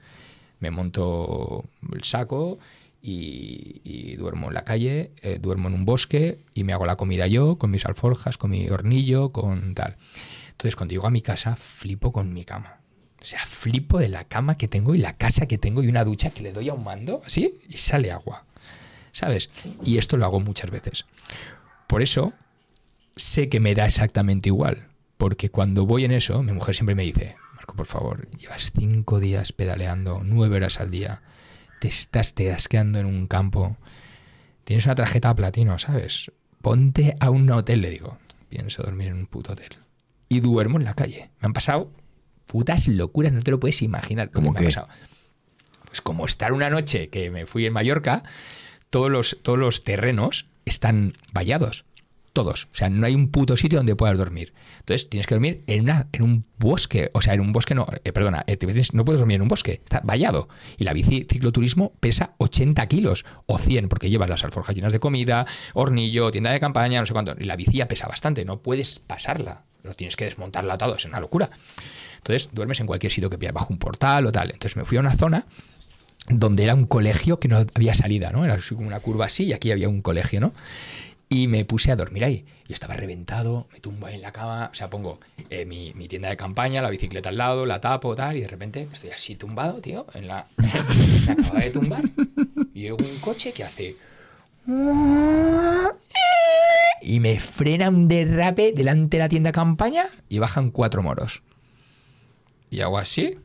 Me 0.60 0.70
monto 0.70 1.66
el 1.94 2.04
saco 2.04 2.60
y, 3.02 3.82
y 3.84 4.16
duermo 4.16 4.50
en 4.50 4.54
la 4.54 4.64
calle, 4.64 5.12
eh, 5.22 5.40
duermo 5.42 5.70
en 5.70 5.74
un 5.74 5.86
bosque 5.86 6.40
y 6.54 6.64
me 6.66 6.74
hago 6.74 6.86
la 6.86 6.98
comida 6.98 7.26
yo, 7.26 7.58
con 7.58 7.72
mis 7.72 7.86
alforjas, 7.86 8.38
con 8.38 8.52
mi 8.52 8.70
hornillo, 8.70 9.32
con 9.32 9.76
tal. 9.76 9.96
Entonces, 10.58 10.76
cuando 10.76 10.94
llego 10.94 11.06
a 11.06 11.12
mi 11.12 11.22
casa, 11.22 11.56
flipo 11.56 12.12
con 12.12 12.34
mi 12.34 12.44
cama. 12.44 12.80
O 13.22 13.24
sea, 13.24 13.46
flipo 13.46 14.00
de 14.00 14.10
la 14.10 14.24
cama 14.24 14.58
que 14.58 14.68
tengo 14.68 14.96
y 14.96 14.98
la 14.98 15.14
casa 15.14 15.46
que 15.46 15.60
tengo 15.60 15.84
y 15.84 15.88
una 15.88 16.04
ducha 16.04 16.32
que 16.32 16.42
le 16.42 16.52
doy 16.52 16.70
a 16.70 16.74
un 16.74 16.84
mando, 16.84 17.22
así, 17.24 17.60
y 17.70 17.78
sale 17.78 18.12
agua. 18.12 18.44
¿Sabes? 19.12 19.52
Y 19.84 20.00
esto 20.00 20.18
lo 20.18 20.26
hago 20.26 20.40
muchas 20.40 20.72
veces. 20.72 21.06
Por 21.86 22.02
eso, 22.02 22.34
sé 23.16 23.50
que 23.50 23.60
me 23.60 23.76
da 23.76 23.86
exactamente 23.86 24.50
igual. 24.50 24.88
Porque 25.18 25.52
cuando 25.52 25.86
voy 25.86 26.06
en 26.06 26.12
eso, 26.12 26.42
mi 26.42 26.54
mujer 26.54 26.74
siempre 26.74 26.96
me 26.96 27.04
dice, 27.04 27.36
Marco, 27.56 27.76
por 27.76 27.86
favor, 27.86 28.28
llevas 28.32 28.72
cinco 28.76 29.20
días 29.20 29.52
pedaleando, 29.52 30.22
nueve 30.24 30.56
horas 30.56 30.80
al 30.80 30.90
día, 30.90 31.22
te 31.80 31.88
estás, 31.88 32.34
quedando 32.68 32.98
en 32.98 33.06
un 33.06 33.28
campo, 33.28 33.78
tienes 34.64 34.86
una 34.86 34.96
tarjeta 34.96 35.36
platino, 35.36 35.78
¿sabes? 35.78 36.32
Ponte 36.64 37.16
a 37.20 37.30
un 37.30 37.52
hotel, 37.52 37.82
le 37.82 37.92
digo. 37.92 38.18
Pienso 38.50 38.82
dormir 38.82 39.10
en 39.10 39.18
un 39.18 39.26
puto 39.28 39.54
hotel. 39.54 39.87
Y 40.30 40.40
duermo 40.42 40.78
en 40.78 40.86
la 40.86 40.94
calle. 40.94 41.30
Me 41.40 41.48
han 41.48 41.54
pasado 41.54 41.92
putas 42.48 42.88
locuras, 42.88 43.32
no 43.34 43.42
te 43.42 43.52
lo 43.52 43.60
puedes 43.60 43.82
imaginar. 43.82 44.32
¿Cómo 44.32 44.54
que 44.54 44.60
me 44.62 44.68
ha 44.68 44.70
qué? 44.70 44.76
pasado. 44.76 44.88
Pues 45.86 46.02
como 46.02 46.26
estar 46.26 46.54
una 46.54 46.70
noche 46.70 47.10
que 47.10 47.30
me 47.30 47.46
fui 47.46 47.66
en 47.66 47.74
Mallorca, 47.74 48.24
todos 48.90 49.12
los, 49.12 49.38
todos 49.42 49.60
los 49.60 49.84
terrenos 49.84 50.48
están 50.66 51.14
vallados. 51.32 51.86
Todos. 52.34 52.66
O 52.72 52.76
sea, 52.76 52.90
no 52.90 53.04
hay 53.08 53.16
un 53.16 53.32
puto 53.32 53.58
sitio 53.58 53.80
donde 53.80 53.96
puedas 53.96 54.16
dormir. 54.16 54.54
Entonces 54.80 55.10
tienes 55.10 55.26
que 55.26 55.34
dormir 55.34 55.64
en, 55.66 55.82
una, 55.86 56.08
en 56.12 56.22
un 56.22 56.46
bosque. 56.60 57.10
O 57.14 57.22
sea, 57.22 57.34
en 57.34 57.42
un 57.42 57.52
bosque 57.52 57.74
no. 57.74 57.88
eh, 58.04 58.12
perdona, 58.12 58.44
eh, 58.46 58.60
no 58.94 59.06
puedes 59.06 59.20
dormir 59.20 59.36
en 59.38 59.42
un 59.42 59.48
bosque. 59.48 59.82
Está 59.84 60.02
vallado. 60.04 60.48
Y 60.78 60.84
la 60.84 60.94
bici 60.94 61.26
cicloturismo 61.28 61.94
pesa 62.00 62.36
80 62.38 62.86
kilos 62.88 63.26
o 63.48 63.58
100 63.58 63.90
porque 63.90 64.12
llevas 64.12 64.30
las 64.30 64.44
alforjas 64.44 64.76
llenas 64.76 64.94
de 64.94 65.00
comida, 65.00 65.48
hornillo, 65.74 66.30
tienda 66.30 66.52
de 66.52 66.60
campaña, 66.60 67.00
no 67.00 67.08
sé 67.08 67.14
cuánto. 67.14 67.36
Y 67.40 67.46
la 67.46 67.56
bici 67.56 67.78
ya 67.78 67.88
pesa 67.88 68.08
bastante. 68.08 68.46
No 68.46 68.62
puedes 68.62 69.00
pasarla. 69.00 69.64
Lo 69.88 69.94
tienes 69.94 70.16
que 70.16 70.26
desmontarla 70.26 70.76
atado. 70.76 70.96
Es 70.96 71.06
una 71.06 71.20
locura. 71.20 71.50
Entonces 72.18 72.50
duermes 72.52 72.80
en 72.80 72.88
cualquier 72.88 73.12
sitio 73.12 73.30
que 73.30 73.38
pillas, 73.38 73.54
bajo 73.54 73.72
un 73.72 73.80
portal 73.80 74.26
o 74.26 74.32
tal. 74.32 74.52
Entonces 74.52 74.76
me 74.76 74.86
fui 74.86 74.98
a 74.98 75.00
una 75.00 75.16
zona 75.16 75.46
donde 76.30 76.64
era 76.64 76.76
un 76.76 76.86
colegio 76.86 77.40
que 77.40 77.48
no 77.48 77.66
había 77.74 77.94
salida, 77.94 78.32
¿no? 78.32 78.44
Era 78.44 78.58
como 78.70 78.88
una 78.88 79.00
curva 79.00 79.26
así 79.26 79.46
y 79.46 79.54
aquí 79.54 79.72
había 79.72 79.90
un 79.90 80.02
colegio, 80.02 80.42
¿no? 80.42 80.54
Y 81.30 81.48
me 81.48 81.66
puse 81.66 81.92
a 81.92 81.96
dormir 81.96 82.24
ahí. 82.26 82.46
Yo 82.68 82.74
estaba 82.74 82.94
reventado, 82.94 83.68
me 83.72 83.80
tumbo 83.80 84.08
ahí 84.08 84.16
en 84.16 84.22
la 84.22 84.32
cama, 84.32 84.70
o 84.72 84.76
sea, 84.76 84.90
pongo 84.90 85.20
eh, 85.50 85.66
mi, 85.66 85.94
mi 85.94 86.08
tienda 86.08 86.30
de 86.30 86.38
campaña, 86.38 86.82
la 86.82 86.90
bicicleta 86.90 87.30
al 87.30 87.38
lado, 87.38 87.66
la 87.66 87.80
tapo, 87.80 88.16
tal, 88.16 88.38
y 88.38 88.42
de 88.42 88.48
repente 88.48 88.88
estoy 88.92 89.12
así 89.12 89.36
tumbado, 89.36 89.80
tío, 89.80 90.06
en 90.14 90.28
la... 90.28 90.48
me 90.58 91.32
acaba 91.32 91.60
de 91.60 91.70
tumbar 91.70 92.04
y 92.74 92.82
llega 92.82 92.96
un 92.96 93.20
coche 93.20 93.54
que 93.54 93.64
hace... 93.64 93.96
Y 97.02 97.20
me 97.20 97.40
frena 97.40 97.90
un 97.90 98.08
derrape 98.08 98.74
delante 98.74 99.18
de 99.18 99.24
la 99.24 99.30
tienda 99.30 99.52
campaña 99.52 100.06
y 100.30 100.40
bajan 100.40 100.72
cuatro 100.72 101.04
moros. 101.04 101.44
Y 102.70 102.82
hago 102.82 102.98
así 102.98 103.38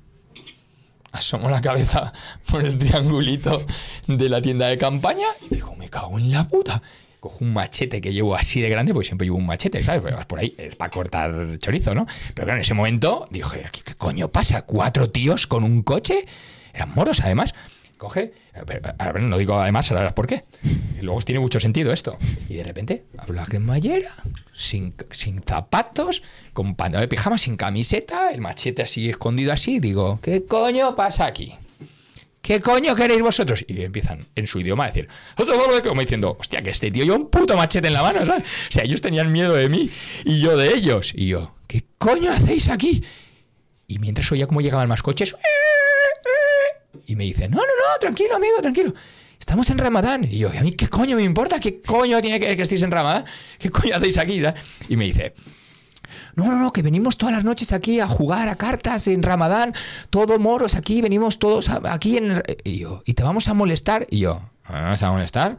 asomo 1.13 1.49
la 1.51 1.61
cabeza 1.61 2.13
por 2.51 2.65
el 2.65 2.77
triangulito 2.79 3.65
de 4.07 4.29
la 4.29 4.41
tienda 4.43 4.67
de 4.67 4.79
campaña 4.79 5.27
y 5.43 5.55
digo, 5.55 5.77
me 5.77 5.89
cago 5.89 6.19
en 6.19 6.31
la 6.33 6.49
puta. 6.49 6.83
Cojo 7.21 7.45
un 7.45 7.53
machete 7.53 8.01
que 8.01 8.13
llevo 8.13 8.35
así 8.35 8.61
de 8.61 8.69
grande, 8.69 8.93
porque 8.93 9.07
siempre 9.07 9.27
llevo 9.27 9.37
un 9.37 9.47
machete, 9.47 9.85
¿sabes? 9.85 10.01
Porque 10.01 10.17
vas 10.17 10.27
por 10.27 10.41
ahí, 10.41 10.57
es 10.59 10.75
para 10.75 10.91
cortar 10.91 11.57
chorizo, 11.59 11.95
¿no? 11.95 12.05
Pero 12.35 12.47
claro, 12.47 12.55
en 12.55 12.63
ese 12.63 12.75
momento 12.75 13.29
dije, 13.31 13.65
¿qué, 13.71 13.83
qué 13.85 13.95
coño 13.95 14.29
pasa? 14.29 14.63
¿Cuatro 14.63 15.09
tíos 15.11 15.47
con 15.47 15.63
un 15.63 15.85
coche? 15.85 16.27
Eran 16.75 16.93
moros, 16.95 17.21
además. 17.21 17.55
Coge, 17.97 18.33
no 19.21 19.39
digo 19.39 19.59
además, 19.59 19.91
ahora 19.91 20.15
por 20.15 20.27
qué. 20.27 20.45
Luego 21.01 21.23
tiene 21.23 21.41
mucho 21.41 21.59
sentido 21.59 21.93
esto. 21.93 22.17
Y 22.49 22.55
de 22.55 22.65
repente, 22.65 23.05
hablo 23.19 23.35
la 23.35 23.47
cremallera, 23.47 24.13
sin, 24.55 24.95
sin 25.11 25.43
zapatos, 25.43 26.23
con 26.53 26.75
pantalón 26.77 27.03
de 27.03 27.09
pijama, 27.09 27.39
sin 27.39 27.57
camiseta, 27.57 28.31
el 28.31 28.41
machete 28.41 28.83
así 28.83 29.09
escondido 29.09 29.53
así. 29.53 29.81
Digo, 29.81 30.21
¿qué 30.23 30.45
coño 30.45 30.95
pasa 30.95 31.27
aquí? 31.27 31.55
¿Qué 32.43 32.61
coño 32.61 32.97
queréis 32.97 33.23
vosotros? 33.23 33.65
Y 33.69 33.83
empiezan 33.83 34.27
en 34.35 34.49
su 34.49 34.59
idioma 34.59 34.85
a 34.85 34.87
decir, 34.89 35.09
como 35.85 36.01
diciendo, 36.01 36.37
hostia, 36.39 36.61
que 36.61 36.71
este 36.71 36.91
tío 36.91 37.05
lleva 37.05 37.17
un 37.17 37.31
puto 37.31 37.57
machete 37.57 37.87
en 37.87 37.95
la 37.95 38.03
mano, 38.03 38.27
¿sabes? 38.27 38.43
O 38.43 38.73
sea, 38.73 38.83
ellos 38.83 39.01
tenían 39.01 39.31
miedo 39.31 39.55
de 39.55 39.69
mí 39.69 39.91
y 40.25 40.41
yo 40.41 40.57
de 40.57 40.75
ellos. 40.75 41.13
Y 41.15 41.29
yo, 41.29 41.55
¿qué 41.69 41.85
coño 41.99 42.33
hacéis 42.33 42.69
aquí? 42.69 43.05
Y 43.87 44.01
mientras 44.01 44.31
oía 44.33 44.49
cómo 44.49 44.61
llegaban 44.61 44.89
más 44.89 45.03
coches, 45.03 45.37
y 47.07 47.17
me 47.17 47.25
dice, 47.25 47.49
no, 47.49 47.57
no, 47.57 47.63
no, 47.63 47.99
tranquilo, 48.01 48.37
amigo, 48.37 48.57
tranquilo. 48.61 48.95
Estamos 49.39 49.69
en 49.71 49.79
Ramadán. 49.79 50.25
Y 50.25 50.39
yo, 50.39 50.51
¿a 50.51 50.63
mí 50.63 50.73
qué 50.73 50.89
coño 50.89 51.17
me 51.17 51.23
importa? 51.23 51.59
¿Qué 51.59 51.81
coño 51.81 52.21
tiene 52.21 52.39
que 52.39 52.47
ver 52.47 52.57
que 52.57 52.63
estéis 52.63 52.83
en 52.83 52.91
Ramadán? 52.91 53.25
¿Qué 53.59 53.71
coño 53.71 53.97
hacéis 53.97 54.19
aquí? 54.19 54.41
¿sabes? 54.41 54.63
Y 54.89 54.97
me 54.97 55.07
dice, 55.07 55.35
no, 56.35 56.47
no, 56.47 56.59
no, 56.59 56.73
que 56.73 56.83
venimos 56.83 57.19
todas 57.19 57.35
las 57.35 57.45
noches 57.45 57.73
aquí 57.73 58.01
a 58.01 58.07
jugar 58.07 58.49
a 58.49 58.57
cartas 58.57 59.07
en 59.09 59.23
Ramadán, 59.23 59.75
todos 60.11 60.39
moros 60.39 60.75
aquí, 60.75 61.03
venimos 61.03 61.39
todos 61.39 61.69
aquí 61.69 62.17
en... 62.17 62.31
el-". 62.33 62.43
Y 62.65 62.79
yo, 62.79 63.03
¿y 63.05 63.15
te 63.15 63.23
vamos 63.23 63.49
a 63.49 63.55
molestar? 63.55 64.07
Y 64.11 64.21
yo, 64.21 64.43
¿me 64.71 64.81
vas 64.81 65.03
a 65.03 65.11
molestar? 65.11 65.59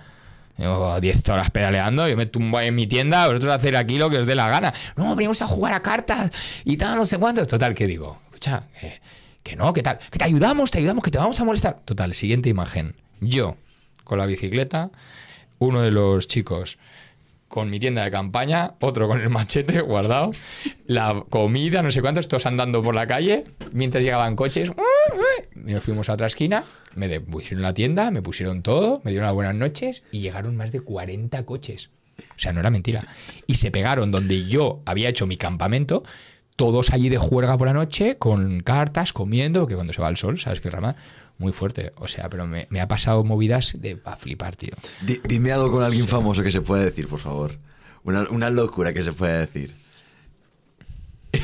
Llevo 0.58 1.00
10 1.00 1.30
horas 1.30 1.50
pedaleando, 1.50 2.08
yo 2.08 2.16
me 2.16 2.28
tumbo 2.28 2.60
ahí 2.60 2.68
en 2.68 2.76
mi 2.76 2.86
tienda, 2.86 3.28
vosotros 3.28 3.56
hacer 3.56 3.76
aquí 3.76 3.98
lo 3.98 4.10
que 4.10 4.20
os 4.20 4.28
dé 4.28 4.36
la 4.36 4.50
gana. 4.50 4.74
No, 4.96 5.16
venimos 5.16 5.42
a 5.42 5.48
jugar 5.48 5.74
a 5.74 5.82
cartas 5.82 6.32
y 6.64 6.78
tal, 6.78 6.98
no 6.98 7.06
sé 7.06 7.18
cuánto. 7.18 7.46
Total, 7.46 7.74
¿qué 7.74 7.88
digo? 7.88 8.20
Escucha, 8.28 8.68
eh, 8.82 9.00
que 9.44 9.56
no, 9.56 9.74
que 9.74 9.84
tal, 9.84 10.00
que 10.00 10.18
te 10.18 10.26
ayudamos, 10.26 10.72
te 10.72 10.80
ayudamos, 10.80 11.04
que 11.04 11.12
te 11.12 11.18
vamos 11.18 11.40
a 11.40 11.44
molestar. 11.44 11.82
Total, 11.86 12.14
siguiente 12.14 12.50
imagen. 12.50 12.96
Yo, 13.20 13.58
con 14.04 14.18
la 14.18 14.26
bicicleta, 14.26 14.92
uno 15.60 15.82
de 15.82 15.92
los 15.92 16.28
chicos 16.28 16.80
con 17.54 17.70
mi 17.70 17.80
tienda 17.80 18.04
de 18.04 18.10
campaña, 18.10 18.74
otro 18.80 19.08
con 19.08 19.22
el 19.22 19.30
machete 19.30 19.80
guardado, 19.82 20.32
la 20.88 21.24
comida, 21.30 21.84
no 21.84 21.92
sé 21.92 22.02
cuántos, 22.02 22.28
todos 22.28 22.48
andando 22.48 22.82
por 22.82 22.96
la 22.96 23.06
calle, 23.06 23.44
mientras 23.72 24.04
llegaban 24.04 24.36
coches, 24.36 24.72
y 25.56 25.72
nos 25.72 25.84
fuimos 25.84 26.10
a 26.10 26.14
otra 26.14 26.26
esquina, 26.26 26.64
me 26.96 27.20
pusieron 27.20 27.62
la 27.62 27.76
tienda, 27.76 28.10
me 28.10 28.24
pusieron 28.24 28.64
todo, 28.64 29.02
me 29.04 29.12
dieron 29.12 29.28
las 29.28 29.36
buenas 29.36 29.54
noches 29.54 30.04
y 30.12 30.22
llegaron 30.22 30.56
más 30.56 30.72
de 30.72 30.80
40 30.80 31.46
coches. 31.46 31.92
O 32.18 32.40
sea, 32.40 32.54
no 32.54 32.60
era 32.60 32.72
mentira. 32.72 33.06
Y 33.46 33.56
se 33.56 33.70
pegaron 33.70 34.10
donde 34.10 34.46
yo 34.46 34.82
había 34.86 35.10
hecho 35.10 35.28
mi 35.28 35.38
campamento, 35.38 36.04
todos 36.56 36.92
allí 36.92 37.10
de 37.10 37.18
juerga 37.18 37.58
por 37.58 37.68
la 37.68 37.74
noche, 37.74 38.18
con 38.18 38.62
cartas, 38.62 39.14
comiendo, 39.14 39.66
que 39.68 39.76
cuando 39.76 39.94
se 39.94 40.02
va 40.02 40.10
el 40.10 40.18
sol, 40.18 40.40
¿sabes 40.40 40.62
qué 40.62 40.70
rama? 40.70 40.96
Muy 41.40 41.52
fuerte. 41.52 41.92
O 41.98 42.08
sea, 42.08 42.30
pero 42.30 42.46
me, 42.46 42.68
me 42.70 42.80
ha 42.82 42.88
pasado 42.88 43.24
movidas 43.24 43.76
de 43.82 44.00
a 44.06 44.16
flipar, 44.16 44.56
tío. 44.56 44.74
Di- 45.02 45.20
dime 45.28 45.52
algo 45.52 45.72
con 45.72 45.84
alguien 45.84 46.08
famoso 46.08 46.44
que 46.44 46.52
se 46.52 46.62
pueda 46.62 46.84
decir, 46.84 47.08
por 47.08 47.20
favor. 47.20 47.58
Una, 48.04 48.28
una 48.30 48.50
locura 48.50 48.94
que 48.94 49.02
se 49.04 49.14
pueda 49.14 49.40
decir. 49.40 49.74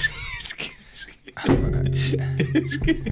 Es 1.45 2.79
que, 2.79 3.03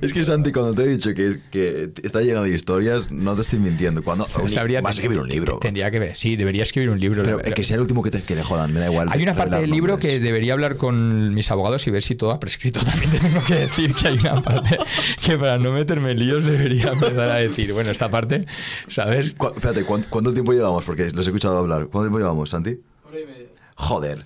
es 0.00 0.12
que, 0.12 0.24
Santi, 0.24 0.52
cuando 0.52 0.74
te 0.74 0.82
he 0.82 0.88
dicho 0.88 1.12
que, 1.14 1.38
que 1.50 1.90
está 2.02 2.20
lleno 2.22 2.42
de 2.42 2.50
historias, 2.50 3.10
no 3.10 3.34
te 3.34 3.42
estoy 3.42 3.58
mintiendo. 3.58 4.02
Cuando 4.02 4.26
un- 4.42 4.48
Sabría- 4.48 4.80
vas 4.80 4.96
a 4.96 5.00
escribir 5.00 5.18
un 5.20 5.28
libro. 5.28 5.58
Tendría 5.58 5.90
que 5.90 5.98
ver. 5.98 6.16
Sí, 6.16 6.36
debería 6.36 6.62
escribir 6.62 6.90
un 6.90 6.98
libro. 7.00 7.22
Pero 7.22 7.40
eh, 7.44 7.52
que 7.52 7.64
sea 7.64 7.76
el 7.76 7.82
último 7.82 8.02
que 8.02 8.10
te 8.10 8.22
que 8.22 8.34
le 8.34 8.42
jodan, 8.42 8.72
me 8.72 8.80
da 8.80 8.86
igual. 8.90 9.08
Hay 9.10 9.22
una 9.22 9.34
parte 9.34 9.56
del 9.56 9.70
libro 9.70 9.94
nombres. 9.94 10.12
que 10.12 10.20
debería 10.20 10.52
hablar 10.54 10.76
con 10.76 11.34
mis 11.34 11.50
abogados 11.50 11.86
y 11.86 11.90
ver 11.90 12.02
si 12.02 12.14
todo 12.14 12.30
ha 12.32 12.40
prescrito. 12.40 12.80
También 12.84 13.10
te 13.10 13.18
tengo 13.18 13.44
que 13.44 13.54
decir 13.54 13.94
que 13.94 14.08
hay 14.08 14.18
una 14.18 14.40
parte 14.42 14.78
que 15.24 15.38
para 15.38 15.58
no 15.58 15.72
meterme 15.72 16.12
en 16.12 16.18
líos 16.20 16.44
debería 16.44 16.88
empezar 16.88 17.30
a 17.30 17.36
decir, 17.36 17.72
bueno, 17.72 17.90
esta 17.90 18.08
parte, 18.10 18.46
¿sabes? 18.88 19.32
Cu- 19.34 19.48
espérate, 19.54 19.84
¿cuán- 19.84 20.06
¿cuánto 20.08 20.32
tiempo 20.32 20.52
llevamos? 20.52 20.84
Porque 20.84 21.04
los 21.10 21.26
he 21.26 21.30
escuchado 21.30 21.58
hablar. 21.58 21.82
¿Cuánto 21.88 22.02
tiempo 22.08 22.18
llevamos, 22.18 22.50
Santi? 22.50 22.78
Hora 23.06 23.20
y 23.20 23.26
media. 23.26 23.46
Joder. 23.78 24.24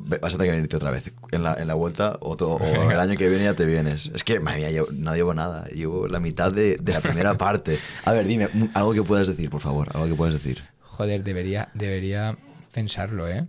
Vas 0.00 0.34
a 0.34 0.38
tener 0.38 0.46
que 0.46 0.56
venirte 0.56 0.76
otra 0.76 0.90
vez. 0.92 1.10
En 1.32 1.42
la, 1.42 1.54
en 1.54 1.66
la 1.66 1.74
vuelta, 1.74 2.16
otro, 2.20 2.52
o 2.54 2.90
el 2.90 2.98
año 3.00 3.16
que 3.16 3.28
viene 3.28 3.44
ya 3.44 3.54
te 3.54 3.66
vienes. 3.66 4.10
Es 4.14 4.22
que, 4.24 4.38
madre 4.40 4.58
mía, 4.60 4.70
yo 4.70 4.86
no 4.94 5.14
llevo 5.14 5.34
nada. 5.34 5.66
Llevo 5.66 6.06
la 6.06 6.20
mitad 6.20 6.52
de, 6.52 6.76
de 6.76 6.92
la 6.92 7.00
primera 7.00 7.34
parte. 7.38 7.78
A 8.04 8.12
ver, 8.12 8.26
dime, 8.26 8.48
algo 8.74 8.92
que 8.94 9.02
puedas 9.02 9.26
decir, 9.26 9.50
por 9.50 9.60
favor. 9.60 9.88
Algo 9.94 10.06
que 10.06 10.14
puedas 10.14 10.34
decir. 10.34 10.62
Joder, 10.82 11.24
debería, 11.24 11.68
debería 11.74 12.36
pensarlo, 12.72 13.28
¿eh? 13.28 13.46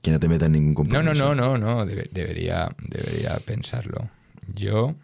Que 0.00 0.10
no 0.12 0.18
te 0.20 0.28
meta 0.28 0.46
en 0.46 0.52
ningún 0.52 0.72
No, 0.88 0.94
compromiso. 0.94 1.34
no, 1.34 1.34
no, 1.34 1.58
no, 1.58 1.74
no, 1.76 1.86
debe- 1.86 2.08
debería, 2.12 2.68
debería 2.78 3.36
pensarlo. 3.44 4.08
Yo. 4.54 4.94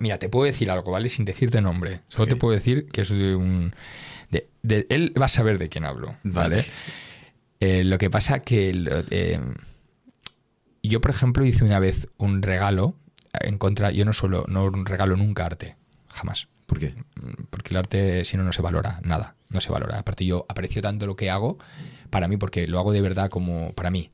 Mira, 0.00 0.18
te 0.18 0.28
puedo 0.28 0.46
decir 0.46 0.70
algo, 0.70 0.90
¿vale? 0.90 1.08
Sin 1.08 1.24
decirte 1.24 1.60
nombre. 1.60 2.00
Solo 2.08 2.26
te 2.26 2.36
puedo 2.36 2.54
decir 2.54 2.88
que 2.88 3.02
es 3.02 3.10
de 3.10 3.36
un. 3.36 3.74
De, 4.30 4.48
de- 4.62 4.86
él 4.90 5.12
va 5.20 5.26
a 5.26 5.28
saber 5.28 5.58
de 5.58 5.68
quién 5.68 5.84
hablo, 5.84 6.16
¿vale? 6.24 6.56
Vale. 6.56 6.64
Eh, 7.62 7.84
lo 7.84 7.96
que 7.96 8.10
pasa 8.10 8.40
que. 8.40 8.72
eh, 9.10 9.40
yo, 10.82 11.00
por 11.00 11.12
ejemplo, 11.12 11.46
hice 11.46 11.62
una 11.62 11.78
vez 11.78 12.08
un 12.18 12.42
regalo 12.42 12.96
en 13.32 13.56
contra. 13.56 13.92
Yo 13.92 14.04
no 14.04 14.12
suelo. 14.12 14.44
No 14.48 14.68
regalo 14.68 15.16
nunca 15.16 15.46
arte. 15.46 15.76
Jamás. 16.08 16.48
¿Por 16.66 16.80
qué? 16.80 16.96
Porque 17.50 17.70
el 17.70 17.76
arte, 17.76 18.24
si 18.24 18.36
no, 18.36 18.42
no 18.42 18.52
se 18.52 18.62
valora 18.62 18.98
nada. 19.04 19.36
No 19.50 19.60
se 19.60 19.70
valora. 19.70 20.00
Aparte, 20.00 20.26
yo 20.26 20.44
aprecio 20.48 20.82
tanto 20.82 21.06
lo 21.06 21.14
que 21.14 21.30
hago 21.30 21.58
para 22.10 22.26
mí, 22.26 22.36
porque 22.36 22.66
lo 22.66 22.80
hago 22.80 22.90
de 22.90 23.00
verdad 23.00 23.30
como 23.30 23.72
para 23.74 23.92
mí. 23.92 24.10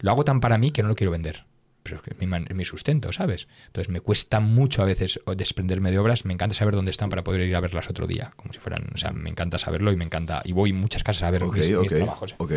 Lo 0.00 0.10
hago 0.10 0.24
tan 0.24 0.40
para 0.40 0.58
mí 0.58 0.72
que 0.72 0.82
no 0.82 0.88
lo 0.88 0.96
quiero 0.96 1.12
vender. 1.12 1.44
Pero 1.82 1.96
es 1.96 2.02
que 2.02 2.10
es 2.12 2.18
mi, 2.18 2.26
man- 2.26 2.46
es 2.48 2.54
mi 2.54 2.64
sustento, 2.64 3.10
¿sabes? 3.12 3.48
Entonces 3.66 3.88
me 3.90 4.00
cuesta 4.00 4.40
mucho 4.40 4.82
a 4.82 4.84
veces 4.84 5.18
desprenderme 5.36 5.90
de 5.90 5.98
obras. 5.98 6.24
Me 6.24 6.34
encanta 6.34 6.54
saber 6.54 6.74
dónde 6.74 6.90
están 6.90 7.08
para 7.10 7.24
poder 7.24 7.40
ir 7.42 7.56
a 7.56 7.60
verlas 7.60 7.88
otro 7.88 8.06
día. 8.06 8.32
Como 8.36 8.52
si 8.52 8.58
fueran. 8.58 8.88
O 8.94 8.98
sea, 8.98 9.12
me 9.12 9.30
encanta 9.30 9.58
saberlo 9.58 9.90
y 9.92 9.96
me 9.96 10.04
encanta. 10.04 10.42
Y 10.44 10.52
voy 10.52 10.72
muchas 10.72 11.02
casas 11.02 11.22
a 11.22 11.30
ver 11.30 11.42
Ok, 11.44 11.56
mis, 11.56 11.68
mis 11.70 11.76
ok. 11.78 11.88
trabajos. 11.88 12.32
¿eh? 12.32 12.36
Ok. 12.38 12.52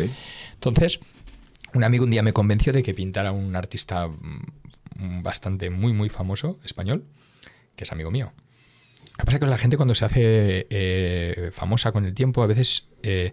Entonces, 0.54 1.00
un 1.72 1.84
amigo 1.84 2.04
un 2.04 2.10
día 2.10 2.22
me 2.22 2.32
convenció 2.32 2.72
de 2.72 2.82
que 2.82 2.92
pintara 2.94 3.32
un 3.32 3.56
artista 3.56 4.08
mm, 4.08 5.22
bastante 5.22 5.70
muy, 5.70 5.92
muy 5.92 6.08
famoso, 6.10 6.58
español, 6.64 7.04
que 7.76 7.84
es 7.84 7.92
amigo 7.92 8.10
mío. 8.10 8.32
Lo 9.12 9.16
que 9.18 9.24
pasa 9.24 9.36
es 9.36 9.40
que 9.40 9.46
la 9.46 9.58
gente 9.58 9.76
cuando 9.76 9.94
se 9.94 10.04
hace 10.04 10.66
eh, 10.70 11.50
famosa 11.52 11.92
con 11.92 12.04
el 12.04 12.14
tiempo, 12.14 12.42
a 12.42 12.46
veces 12.46 12.88
eh, 13.02 13.32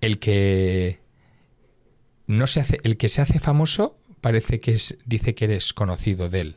el 0.00 0.18
que 0.18 0.98
no 2.26 2.46
se 2.46 2.60
hace, 2.60 2.80
el 2.84 2.96
que 2.96 3.08
se 3.08 3.20
hace 3.22 3.38
famoso 3.38 3.98
parece 4.24 4.58
que 4.58 4.72
es, 4.72 4.96
dice 5.04 5.34
que 5.34 5.44
eres 5.44 5.74
conocido 5.74 6.30
de 6.30 6.40
él. 6.40 6.56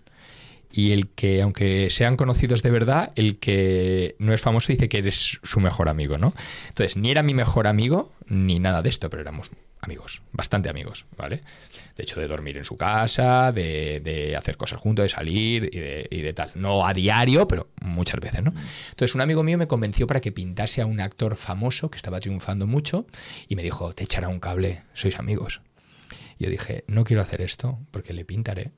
Y 0.71 0.93
el 0.93 1.09
que, 1.09 1.41
aunque 1.41 1.89
sean 1.89 2.15
conocidos 2.15 2.63
de 2.63 2.71
verdad, 2.71 3.11
el 3.15 3.39
que 3.39 4.15
no 4.19 4.33
es 4.33 4.41
famoso 4.41 4.71
dice 4.71 4.87
que 4.87 4.99
eres 4.99 5.39
su 5.43 5.59
mejor 5.59 5.89
amigo, 5.89 6.17
¿no? 6.17 6.33
Entonces, 6.69 6.95
ni 6.95 7.11
era 7.11 7.23
mi 7.23 7.33
mejor 7.33 7.67
amigo, 7.67 8.13
ni 8.25 8.59
nada 8.59 8.81
de 8.81 8.87
esto, 8.87 9.09
pero 9.09 9.21
éramos 9.21 9.51
amigos, 9.81 10.21
bastante 10.31 10.69
amigos, 10.69 11.07
¿vale? 11.17 11.41
De 11.97 12.03
hecho, 12.03 12.21
de 12.21 12.29
dormir 12.29 12.55
en 12.55 12.63
su 12.63 12.77
casa, 12.77 13.51
de, 13.51 13.99
de 13.99 14.37
hacer 14.37 14.55
cosas 14.55 14.79
juntos, 14.79 15.03
de 15.03 15.09
salir 15.09 15.69
y 15.73 15.79
de, 15.79 16.07
y 16.09 16.21
de 16.21 16.33
tal. 16.33 16.51
No 16.55 16.87
a 16.87 16.93
diario, 16.93 17.49
pero 17.49 17.67
muchas 17.81 18.21
veces, 18.21 18.43
¿no? 18.43 18.53
Entonces, 18.91 19.13
un 19.13 19.19
amigo 19.19 19.43
mío 19.43 19.57
me 19.57 19.67
convenció 19.67 20.07
para 20.07 20.21
que 20.21 20.31
pintase 20.31 20.81
a 20.81 20.85
un 20.85 21.01
actor 21.01 21.35
famoso 21.35 21.91
que 21.91 21.97
estaba 21.97 22.21
triunfando 22.21 22.65
mucho 22.65 23.07
y 23.49 23.57
me 23.57 23.63
dijo, 23.63 23.93
te 23.93 24.05
echará 24.05 24.29
un 24.29 24.39
cable, 24.39 24.83
sois 24.93 25.19
amigos. 25.19 25.59
Yo 26.39 26.49
dije, 26.49 26.83
no 26.87 27.03
quiero 27.03 27.21
hacer 27.21 27.41
esto 27.41 27.79
porque 27.91 28.13
le 28.13 28.25
pintaré 28.25 28.71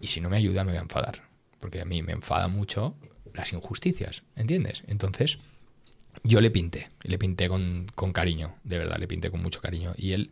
y 0.00 0.08
si 0.08 0.20
no 0.20 0.30
me 0.30 0.36
ayuda 0.36 0.64
me 0.64 0.72
voy 0.72 0.78
a 0.78 0.82
enfadar. 0.82 1.28
Porque 1.60 1.80
a 1.80 1.84
mí 1.84 2.02
me 2.02 2.12
enfada 2.12 2.48
mucho 2.48 2.96
las 3.34 3.52
injusticias, 3.52 4.22
¿entiendes? 4.36 4.84
Entonces, 4.86 5.38
yo 6.22 6.40
le 6.40 6.50
pinté, 6.50 6.88
le 7.02 7.18
pinté 7.18 7.48
con, 7.48 7.86
con 7.94 8.12
cariño, 8.12 8.54
de 8.64 8.78
verdad, 8.78 8.98
le 8.98 9.08
pinté 9.08 9.30
con 9.30 9.42
mucho 9.42 9.60
cariño. 9.60 9.94
Y 9.96 10.12
él 10.12 10.30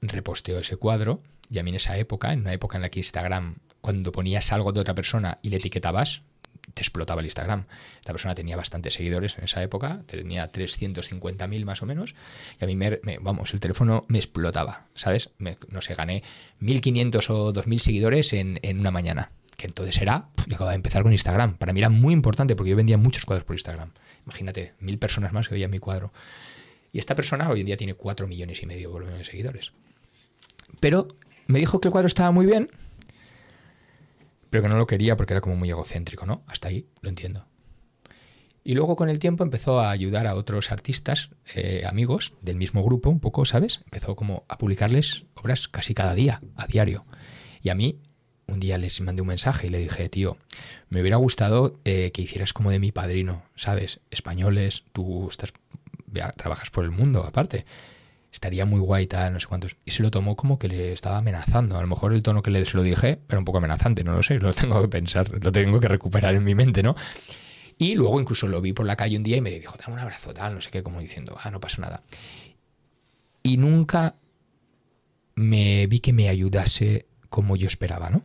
reposteó 0.00 0.58
ese 0.58 0.76
cuadro, 0.76 1.22
y 1.50 1.58
a 1.58 1.62
mí 1.62 1.70
en 1.70 1.76
esa 1.76 1.96
época, 1.98 2.32
en 2.32 2.40
una 2.40 2.52
época 2.52 2.78
en 2.78 2.82
la 2.82 2.88
que 2.88 3.00
Instagram, 3.00 3.56
cuando 3.80 4.10
ponías 4.12 4.52
algo 4.52 4.72
de 4.72 4.80
otra 4.80 4.94
persona 4.94 5.38
y 5.42 5.50
le 5.50 5.56
etiquetabas, 5.58 6.22
te 6.74 6.82
explotaba 6.82 7.20
el 7.20 7.26
Instagram. 7.26 7.66
Esta 8.00 8.12
persona 8.12 8.34
tenía 8.34 8.56
bastantes 8.56 8.94
seguidores 8.94 9.36
en 9.38 9.44
esa 9.44 9.62
época, 9.62 10.02
tenía 10.06 10.50
350.000 10.50 11.64
más 11.64 11.82
o 11.82 11.86
menos, 11.86 12.14
y 12.60 12.64
a 12.64 12.66
mí, 12.66 12.76
me, 12.76 12.98
vamos, 13.20 13.52
el 13.54 13.60
teléfono 13.60 14.04
me 14.08 14.18
explotaba, 14.18 14.86
¿sabes? 14.94 15.30
Me- 15.38 15.58
no 15.68 15.80
sé, 15.80 15.94
gané 15.94 16.22
1.500 16.60 17.30
o 17.30 17.52
2.000 17.52 17.78
seguidores 17.78 18.32
en, 18.32 18.58
en 18.62 18.78
una 18.80 18.90
mañana, 18.90 19.32
que 19.56 19.66
entonces 19.66 20.00
era, 20.00 20.28
yo 20.46 20.54
acababa 20.54 20.70
de 20.70 20.76
empezar 20.76 21.02
con 21.02 21.12
Instagram. 21.12 21.56
Para 21.58 21.72
mí 21.72 21.80
era 21.80 21.88
muy 21.90 22.14
importante 22.14 22.56
porque 22.56 22.70
yo 22.70 22.76
vendía 22.76 22.96
muchos 22.98 23.24
cuadros 23.24 23.44
por 23.44 23.54
Instagram. 23.56 23.90
Imagínate, 24.24 24.74
mil 24.80 24.98
personas 24.98 25.32
más 25.32 25.48
que 25.48 25.54
veían 25.54 25.70
mi 25.70 25.78
cuadro. 25.78 26.12
Y 26.92 26.98
esta 26.98 27.14
persona 27.14 27.48
hoy 27.50 27.60
en 27.60 27.66
día 27.66 27.76
tiene 27.76 27.94
4 27.94 28.26
millones 28.28 28.62
y 28.62 28.66
medio 28.66 28.92
de 28.92 29.24
seguidores. 29.24 29.72
Pero 30.80 31.08
me 31.46 31.58
dijo 31.58 31.80
que 31.80 31.88
el 31.88 31.92
cuadro 31.92 32.06
estaba 32.06 32.30
muy 32.30 32.46
bien, 32.46 32.70
pero 34.52 34.64
que 34.64 34.68
no 34.68 34.76
lo 34.76 34.86
quería 34.86 35.16
porque 35.16 35.32
era 35.32 35.40
como 35.40 35.56
muy 35.56 35.70
egocéntrico, 35.70 36.26
¿no? 36.26 36.44
Hasta 36.46 36.68
ahí 36.68 36.86
lo 37.00 37.08
entiendo. 37.08 37.46
Y 38.62 38.74
luego 38.74 38.96
con 38.96 39.08
el 39.08 39.18
tiempo 39.18 39.42
empezó 39.42 39.80
a 39.80 39.90
ayudar 39.90 40.26
a 40.26 40.34
otros 40.34 40.70
artistas, 40.70 41.30
eh, 41.54 41.84
amigos 41.88 42.34
del 42.42 42.56
mismo 42.56 42.82
grupo, 42.82 43.08
un 43.08 43.18
poco, 43.18 43.46
¿sabes? 43.46 43.80
Empezó 43.86 44.14
como 44.14 44.44
a 44.48 44.58
publicarles 44.58 45.24
obras 45.32 45.68
casi 45.68 45.94
cada 45.94 46.14
día, 46.14 46.42
a 46.54 46.66
diario. 46.66 47.06
Y 47.62 47.70
a 47.70 47.74
mí, 47.74 48.02
un 48.46 48.60
día 48.60 48.76
les 48.76 49.00
mandé 49.00 49.22
un 49.22 49.28
mensaje 49.28 49.68
y 49.68 49.70
le 49.70 49.78
dije, 49.78 50.10
tío, 50.10 50.36
me 50.90 51.00
hubiera 51.00 51.16
gustado 51.16 51.80
eh, 51.86 52.10
que 52.12 52.20
hicieras 52.20 52.52
como 52.52 52.70
de 52.70 52.78
mi 52.78 52.92
padrino, 52.92 53.44
¿sabes? 53.56 54.00
Españoles, 54.10 54.84
tú 54.92 55.28
estás, 55.30 55.54
trabajas 56.36 56.68
por 56.68 56.84
el 56.84 56.90
mundo 56.90 57.24
aparte. 57.24 57.64
Estaría 58.32 58.64
muy 58.64 58.80
guay, 58.80 59.06
tal, 59.06 59.34
no 59.34 59.40
sé 59.40 59.46
cuántos. 59.46 59.76
Y 59.84 59.90
se 59.90 60.02
lo 60.02 60.10
tomó 60.10 60.36
como 60.36 60.58
que 60.58 60.66
le 60.66 60.92
estaba 60.92 61.18
amenazando. 61.18 61.76
A 61.76 61.82
lo 61.82 61.86
mejor 61.86 62.14
el 62.14 62.22
tono 62.22 62.42
que 62.42 62.50
le 62.50 62.64
se 62.64 62.76
lo 62.78 62.82
dije 62.82 63.20
era 63.28 63.38
un 63.38 63.44
poco 63.44 63.58
amenazante, 63.58 64.04
no 64.04 64.12
lo 64.12 64.22
sé, 64.22 64.38
lo 64.38 64.54
tengo 64.54 64.80
que 64.80 64.88
pensar, 64.88 65.30
lo 65.42 65.52
tengo 65.52 65.78
que 65.78 65.88
recuperar 65.88 66.34
en 66.34 66.42
mi 66.42 66.54
mente, 66.54 66.82
¿no? 66.82 66.96
Y 67.76 67.94
luego 67.94 68.20
incluso 68.20 68.48
lo 68.48 68.60
vi 68.62 68.72
por 68.72 68.86
la 68.86 68.96
calle 68.96 69.18
un 69.18 69.22
día 69.22 69.36
y 69.36 69.40
me 69.42 69.50
dijo, 69.50 69.76
dame 69.78 69.94
un 69.94 69.98
abrazo, 69.98 70.32
tal, 70.32 70.54
no 70.54 70.60
sé 70.60 70.70
qué, 70.70 70.82
como 70.82 71.00
diciendo, 71.00 71.36
ah, 71.42 71.50
no 71.50 71.60
pasa 71.60 71.82
nada. 71.82 72.02
Y 73.42 73.58
nunca 73.58 74.16
me 75.34 75.86
vi 75.86 76.00
que 76.00 76.12
me 76.12 76.28
ayudase 76.28 77.06
como 77.28 77.56
yo 77.56 77.66
esperaba, 77.66 78.08
¿no? 78.08 78.22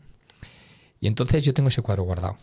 Y 1.02 1.08
entonces 1.08 1.44
yo 1.44 1.54
tengo 1.54 1.70
ese 1.70 1.82
cuadro 1.82 2.04
guardado. 2.04 2.38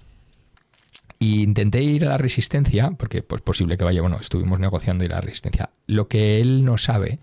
Y 1.18 1.42
intenté 1.42 1.82
ir 1.82 2.04
a 2.04 2.10
la 2.10 2.18
resistencia, 2.18 2.90
porque 2.90 3.22
pues 3.22 3.40
posible 3.40 3.78
que 3.78 3.84
vaya, 3.84 4.02
bueno, 4.02 4.18
estuvimos 4.20 4.60
negociando 4.60 5.04
ir 5.04 5.12
a 5.12 5.16
la 5.16 5.20
resistencia. 5.22 5.70
Lo 5.86 6.08
que 6.08 6.40
él 6.40 6.64
no 6.64 6.76
sabe 6.76 7.20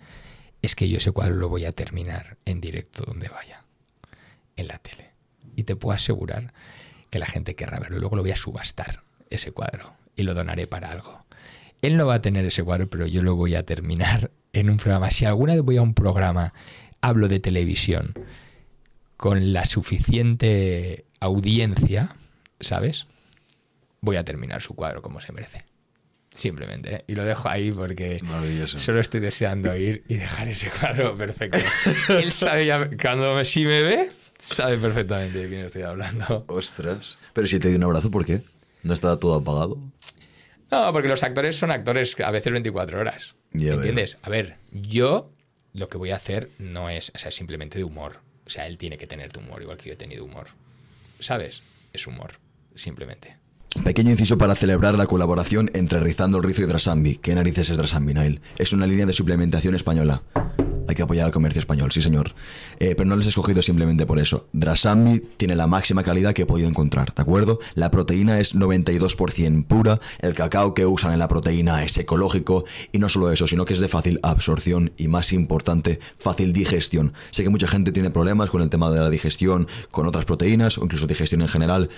es 0.62 0.76
que 0.76 0.90
yo 0.90 0.98
ese 0.98 1.12
cuadro 1.12 1.36
lo 1.36 1.50
voy 1.50 1.66
a 1.66 1.72
terminar 1.72 2.38
en 2.46 2.62
directo 2.62 3.04
donde 3.04 3.30
vaya, 3.30 3.64
en 4.56 4.68
la 4.68 4.78
tele. 4.78 5.12
Y 5.56 5.64
te 5.64 5.76
puedo 5.76 5.96
asegurar 5.96 6.54
que 7.10 7.20
la 7.20 7.26
gente 7.26 7.56
querrá 7.56 7.80
verlo 7.80 8.00
luego 8.00 8.16
lo 8.16 8.22
voy 8.22 8.32
a 8.32 8.38
subastar 8.38 9.04
ese 9.30 9.52
cuadro 9.52 9.94
y 10.16 10.24
lo 10.24 10.34
donaré 10.34 10.68
para 10.68 10.92
algo. 10.92 11.26
Él 11.82 11.98
no 11.98 12.06
va 12.06 12.16
a 12.16 12.22
tener 12.22 12.46
ese 12.46 12.64
cuadro, 12.64 12.90
pero 12.90 13.08
yo 13.08 13.22
lo 13.22 13.36
voy 13.36 13.56
a 13.56 13.66
terminar 13.66 14.32
en 14.54 14.70
un 14.70 14.78
programa. 14.78 15.12
Si 15.12 15.26
alguna 15.26 15.54
vez 15.54 15.64
voy 15.64 15.78
a 15.78 15.82
un 15.82 15.94
programa, 15.94 16.54
hablo 17.02 17.28
de 17.28 17.40
televisión, 17.40 18.14
con 19.18 19.54
la 19.54 19.66
suficiente 19.66 21.06
audiencia, 21.20 22.16
¿sabes? 22.60 23.08
Voy 24.02 24.16
a 24.16 24.24
terminar 24.24 24.62
su 24.62 24.76
cuadro 24.76 25.02
como 25.02 25.22
se 25.22 25.32
merece. 25.32 25.71
Simplemente. 26.34 26.96
¿eh? 26.96 27.06
Y 27.08 27.16
lo 27.16 27.26
dejo 27.26 27.50
ahí 27.50 27.72
porque 27.72 28.20
solo 28.66 29.00
estoy 29.00 29.20
deseando 29.20 29.76
ir 29.76 30.04
y 30.08 30.16
dejar 30.16 30.48
ese 30.48 30.70
cuadro 30.70 31.14
perfecto. 31.16 31.60
Él 32.10 32.32
sabe 32.32 32.66
ya, 32.66 32.90
cuando 33.02 33.44
si 33.44 33.66
me 33.66 33.84
ve, 33.84 34.12
sabe 34.38 34.78
perfectamente 34.78 35.40
de 35.40 35.50
quién 35.50 35.66
estoy 35.66 35.82
hablando. 35.84 36.46
Ostras. 36.48 37.18
Pero 37.34 37.48
si 37.48 37.60
te 37.60 37.68
doy 37.68 37.78
un 37.78 37.84
abrazo, 37.84 38.10
¿por 38.10 38.26
qué? 38.26 38.42
¿No 38.84 38.94
está 38.94 39.18
todo 39.18 39.36
apagado? 39.36 39.78
No, 40.72 40.94
porque 40.94 41.10
los 41.10 41.22
actores 41.24 41.58
son 41.58 41.70
actores 41.70 42.18
a 42.20 42.32
veces 42.32 42.52
24 42.54 43.00
horas. 43.00 43.36
¿Entiendes? 43.54 44.18
A 44.22 44.30
ver, 44.30 44.56
yo 44.72 45.32
lo 45.74 45.90
que 45.90 45.98
voy 45.98 46.12
a 46.12 46.16
hacer 46.16 46.50
no 46.58 46.90
es, 46.90 47.12
o 47.14 47.20
sea, 47.20 47.32
simplemente 47.32 47.78
de 47.78 47.84
humor. 47.84 48.20
O 48.46 48.50
sea, 48.50 48.68
él 48.68 48.78
tiene 48.78 48.98
que 48.98 49.06
tener 49.06 49.32
tu 49.32 49.42
humor, 49.42 49.62
igual 49.62 49.78
que 49.78 49.90
yo 49.90 49.94
he 49.94 49.98
tenido 49.98 50.24
humor. 50.24 50.48
¿Sabes? 51.20 51.62
Es 51.94 52.08
humor, 52.08 52.40
simplemente. 52.76 53.36
Pequeño 53.80 54.12
inciso 54.12 54.38
para 54.38 54.54
celebrar 54.54 54.96
la 54.96 55.08
colaboración 55.08 55.72
entre 55.74 56.02
Rizando 56.02 56.38
el 56.38 56.44
Rizo 56.44 56.62
y 56.62 56.66
Drasambi. 56.66 57.16
¿Qué 57.16 57.34
narices 57.34 57.70
es 57.70 57.78
Drasambi, 57.78 58.14
Nile? 58.14 58.42
Es 58.58 58.74
una 58.74 58.86
línea 58.86 59.06
de 59.06 59.14
suplementación 59.14 59.76
española. 59.76 60.24
Hay 60.88 60.96
que 60.96 61.04
apoyar 61.04 61.26
al 61.26 61.32
comercio 61.32 61.60
español, 61.60 61.90
sí 61.94 62.02
señor. 62.02 62.34
Eh, 62.80 62.96
pero 62.98 63.08
no 63.08 63.16
les 63.16 63.26
he 63.26 63.30
escogido 63.30 63.62
simplemente 63.62 64.06
por 64.06 64.20
eso. 64.20 64.50
Drasambi 64.52 65.22
tiene 65.38 65.56
la 65.56 65.68
máxima 65.68 66.04
calidad 66.04 66.34
que 66.34 66.42
he 66.42 66.46
podido 66.46 66.68
encontrar, 66.68 67.16
¿de 67.16 67.22
acuerdo? 67.22 67.60
La 67.74 67.90
proteína 67.90 68.42
es 68.42 68.56
92% 68.56 69.66
pura, 69.66 70.02
el 70.20 70.34
cacao 70.34 70.74
que 70.74 70.86
usan 70.86 71.14
en 71.14 71.20
la 71.20 71.30
proteína 71.30 71.82
es 71.84 71.98
ecológico 71.98 72.66
y 72.92 73.00
no 73.00 73.08
solo 73.08 73.32
eso, 73.32 73.48
sino 73.48 73.64
que 73.64 73.74
es 73.74 73.80
de 73.80 73.88
fácil 73.88 74.20
absorción 74.22 74.92
y 74.98 75.08
más 75.08 75.32
importante, 75.32 76.02
fácil 76.20 76.52
digestión. 76.52 77.14
Sé 77.30 77.44
que 77.44 77.50
mucha 77.50 77.70
gente 77.70 77.94
tiene 77.94 78.10
problemas 78.10 78.50
con 78.50 78.62
el 78.62 78.70
tema 78.70 78.92
de 78.92 79.00
la 79.00 79.10
digestión 79.10 79.68
con 79.92 80.08
otras 80.08 80.26
proteínas 80.26 80.78
o 80.78 80.84
incluso 80.84 81.08
digestión 81.08 81.42
en 81.42 81.48
general 81.48 81.90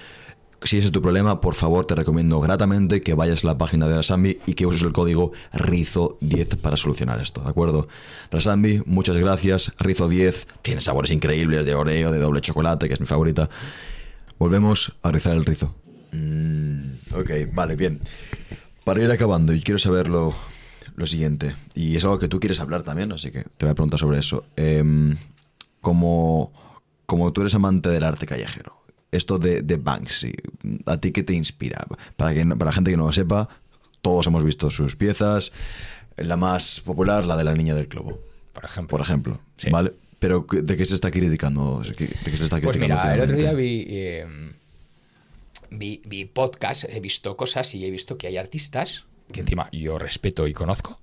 si 0.63 0.77
ese 0.77 0.87
es 0.87 0.91
tu 0.91 1.01
problema, 1.01 1.41
por 1.41 1.55
favor 1.55 1.85
te 1.85 1.95
recomiendo 1.95 2.39
gratamente 2.39 3.01
que 3.01 3.13
vayas 3.13 3.43
a 3.43 3.47
la 3.47 3.57
página 3.57 3.87
de 3.87 3.95
Rasambi 3.95 4.39
y 4.45 4.53
que 4.53 4.65
uses 4.65 4.83
el 4.83 4.93
código 4.93 5.31
RIZO10 5.53 6.57
para 6.57 6.77
solucionar 6.77 7.19
esto, 7.19 7.41
¿de 7.41 7.49
acuerdo? 7.49 7.87
Rasambi, 8.31 8.81
muchas 8.85 9.17
gracias. 9.17 9.75
Rizo10 9.77 10.47
tiene 10.61 10.81
sabores 10.81 11.11
increíbles 11.11 11.65
de 11.65 11.75
oreo, 11.75 12.11
de 12.11 12.19
doble 12.19 12.41
chocolate, 12.41 12.87
que 12.87 12.93
es 12.93 12.99
mi 12.99 13.05
favorita. 13.05 13.49
Volvemos 14.39 14.93
a 15.01 15.11
rizar 15.11 15.35
el 15.35 15.45
rizo. 15.45 15.75
Mm, 16.11 17.15
ok, 17.15 17.31
vale, 17.53 17.75
bien. 17.75 17.99
Para 18.83 19.01
ir 19.03 19.11
acabando, 19.11 19.53
y 19.53 19.61
quiero 19.61 19.79
saber 19.79 20.07
lo, 20.09 20.35
siguiente, 21.05 21.55
y 21.73 21.95
es 21.95 22.03
algo 22.03 22.19
que 22.19 22.27
tú 22.27 22.39
quieres 22.39 22.59
hablar 22.59 22.83
también, 22.83 23.11
así 23.11 23.31
que 23.31 23.43
te 23.43 23.65
voy 23.65 23.71
a 23.71 23.75
preguntar 23.75 23.99
sobre 23.99 24.19
eso. 24.19 24.45
Em, 24.55 25.15
como, 25.81 26.51
como 27.05 27.31
tú 27.33 27.41
eres 27.41 27.55
amante 27.55 27.89
del 27.89 28.03
arte 28.03 28.25
callejero, 28.25 28.82
esto 29.15 29.39
de, 29.39 29.61
de, 29.61 29.77
Banksy? 29.77 30.33
¿A 30.85 30.97
ti 30.97 31.11
qué 31.11 31.23
te 31.23 31.33
inspira? 31.33 31.85
Para, 32.15 32.33
que, 32.33 32.45
para 32.45 32.65
la 32.65 32.71
gente 32.71 32.91
que 32.91 32.97
no 32.97 33.05
lo 33.05 33.13
sepa, 33.13 33.47
todos 34.01 34.27
hemos 34.27 34.43
visto 34.43 34.69
sus 34.69 34.95
piezas. 34.95 35.51
La 36.17 36.37
más 36.37 36.81
popular, 36.81 37.25
la 37.25 37.37
de 37.37 37.43
la 37.43 37.55
niña 37.55 37.73
del 37.73 37.87
globo. 37.87 38.19
Por 38.53 38.65
ejemplo. 38.65 38.89
Por 38.89 39.01
ejemplo. 39.01 39.39
¿Vale? 39.71 39.93
Pero 40.19 40.45
¿de 40.49 40.77
qué 40.77 40.85
se 40.85 40.95
está 40.95 41.11
criticando? 41.11 41.81
¿De 41.81 41.93
qué 41.95 42.37
se 42.37 42.45
está 42.45 42.61
pues 42.61 42.77
mira, 42.77 43.13
el 43.13 43.21
otro 43.21 43.35
día 43.35 43.51
em, 43.51 44.53
vi, 45.69 46.01
vi, 46.05 46.23
podcast, 46.23 46.85
he 46.85 47.01
visto 47.01 47.35
cosas 47.35 47.75
y 47.75 47.85
he 47.85 47.91
visto 47.91 48.17
que 48.17 48.27
hay 48.27 48.37
artistas, 48.37 49.03
que 49.33 49.41
encima 49.41 49.67
yo 49.73 49.97
respeto 49.97 50.47
y 50.47 50.53
conozco, 50.53 50.97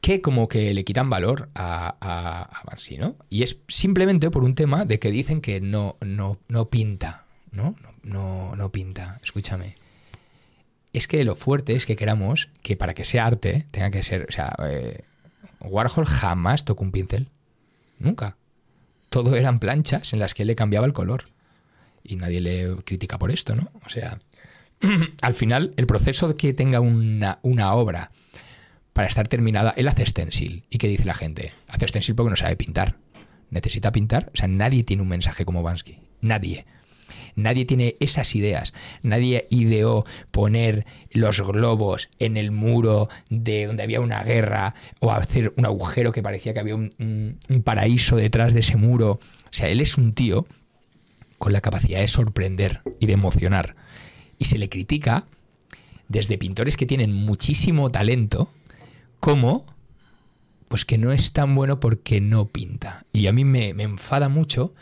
que 0.00 0.20
como 0.20 0.48
que 0.48 0.72
le 0.72 0.84
quitan 0.84 1.10
valor 1.10 1.50
a, 1.54 1.96
a, 2.00 2.64
Banksy, 2.64 2.96
¿no? 2.96 3.16
Y 3.28 3.42
es 3.42 3.60
simplemente 3.68 4.30
por 4.30 4.44
un 4.44 4.54
tema 4.54 4.84
de 4.84 4.98
que 4.98 5.10
dicen 5.10 5.40
que 5.40 5.60
no, 5.60 5.96
no, 6.00 6.38
no 6.48 6.70
pinta, 6.70 7.24
¿no? 7.52 7.76
No, 8.02 8.56
no, 8.56 8.72
pinta, 8.72 9.20
escúchame. 9.22 9.74
Es 10.92 11.06
que 11.06 11.22
lo 11.24 11.36
fuerte 11.36 11.74
es 11.74 11.86
que 11.86 11.96
queramos 11.96 12.48
que 12.62 12.76
para 12.76 12.94
que 12.94 13.04
sea 13.04 13.26
arte 13.26 13.66
tenga 13.70 13.90
que 13.90 14.02
ser, 14.02 14.26
o 14.28 14.32
sea, 14.32 14.54
eh, 14.64 15.04
Warhol 15.60 16.06
jamás 16.06 16.64
tocó 16.64 16.82
un 16.82 16.92
pincel, 16.92 17.28
nunca. 17.98 18.36
Todo 19.10 19.36
eran 19.36 19.60
planchas 19.60 20.12
en 20.12 20.18
las 20.18 20.34
que 20.34 20.44
él 20.44 20.48
le 20.48 20.56
cambiaba 20.56 20.86
el 20.86 20.92
color. 20.92 21.24
Y 22.02 22.16
nadie 22.16 22.40
le 22.40 22.76
critica 22.84 23.18
por 23.18 23.30
esto, 23.30 23.54
¿no? 23.54 23.70
O 23.84 23.90
sea, 23.90 24.18
al 25.20 25.34
final, 25.34 25.74
el 25.76 25.86
proceso 25.86 26.28
de 26.28 26.36
que 26.36 26.54
tenga 26.54 26.80
una, 26.80 27.38
una 27.42 27.74
obra 27.74 28.10
para 28.92 29.08
estar 29.08 29.28
terminada, 29.28 29.72
él 29.76 29.88
hace 29.88 30.04
stencil. 30.06 30.64
¿Y 30.70 30.78
qué 30.78 30.88
dice 30.88 31.04
la 31.04 31.14
gente? 31.14 31.52
Hace 31.68 31.88
stencil 31.88 32.14
porque 32.14 32.30
no 32.30 32.36
sabe 32.36 32.56
pintar. 32.56 32.96
¿Necesita 33.50 33.92
pintar? 33.92 34.30
O 34.34 34.36
sea, 34.36 34.48
nadie 34.48 34.84
tiene 34.84 35.02
un 35.02 35.08
mensaje 35.08 35.44
como 35.44 35.62
Bansky. 35.62 35.98
Nadie. 36.20 36.66
Nadie 37.34 37.64
tiene 37.64 37.96
esas 38.00 38.34
ideas. 38.36 38.72
Nadie 39.02 39.46
ideó 39.50 40.04
poner 40.30 40.86
los 41.12 41.40
globos 41.40 42.08
en 42.18 42.36
el 42.36 42.50
muro 42.52 43.08
de 43.28 43.66
donde 43.66 43.82
había 43.82 44.00
una 44.00 44.22
guerra 44.22 44.74
o 45.00 45.10
hacer 45.10 45.52
un 45.56 45.66
agujero 45.66 46.12
que 46.12 46.22
parecía 46.22 46.52
que 46.52 46.60
había 46.60 46.76
un, 46.76 46.90
un 46.98 47.62
paraíso 47.62 48.16
detrás 48.16 48.54
de 48.54 48.60
ese 48.60 48.76
muro. 48.76 49.20
O 49.44 49.52
sea, 49.52 49.68
él 49.68 49.80
es 49.80 49.98
un 49.98 50.12
tío 50.14 50.46
con 51.38 51.52
la 51.52 51.60
capacidad 51.60 52.00
de 52.00 52.08
sorprender 52.08 52.82
y 53.00 53.06
de 53.06 53.14
emocionar. 53.14 53.74
Y 54.38 54.44
se 54.44 54.58
le 54.58 54.68
critica 54.68 55.26
desde 56.08 56.38
pintores 56.38 56.76
que 56.76 56.86
tienen 56.86 57.12
muchísimo 57.12 57.90
talento 57.90 58.50
como 59.20 59.66
pues 60.70 60.84
que 60.84 60.98
no 60.98 61.10
es 61.10 61.32
tan 61.32 61.56
bueno 61.56 61.80
porque 61.80 62.20
no 62.20 62.46
pinta. 62.46 63.04
Y 63.12 63.26
a 63.26 63.32
mí 63.32 63.44
me, 63.44 63.70
enfada 63.70 64.28
mucho 64.28 64.72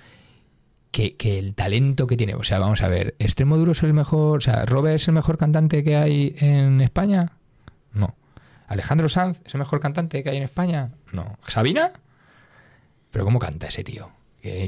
que, 0.93 1.16
el 1.39 1.55
talento 1.55 2.06
que 2.06 2.19
tiene. 2.19 2.35
O 2.35 2.43
sea, 2.43 2.59
vamos 2.59 2.82
a 2.82 2.89
ver, 2.89 3.15
¿Extremo 3.19 3.56
Duro 3.56 3.73
es 3.73 3.82
el 3.82 3.94
mejor? 3.94 4.36
O 4.36 4.40
sea, 4.43 4.66
¿Robert 4.66 4.97
es 4.97 5.09
el 5.09 5.15
mejor 5.15 5.39
cantante 5.39 5.82
que 5.82 5.97
hay 5.97 6.35
en 6.40 6.82
España? 6.82 7.32
No. 7.94 8.15
¿Alejandro 8.66 9.09
Sanz 9.09 9.40
es 9.47 9.55
el 9.55 9.60
mejor 9.60 9.81
cantante 9.81 10.23
que 10.23 10.28
hay 10.28 10.36
en 10.36 10.43
España? 10.43 10.90
No. 11.10 11.39
¿Sabina? 11.47 11.93
¿Pero 13.10 13.24
cómo 13.24 13.39
canta 13.39 13.69
ese 13.69 13.82
tío? 13.82 14.10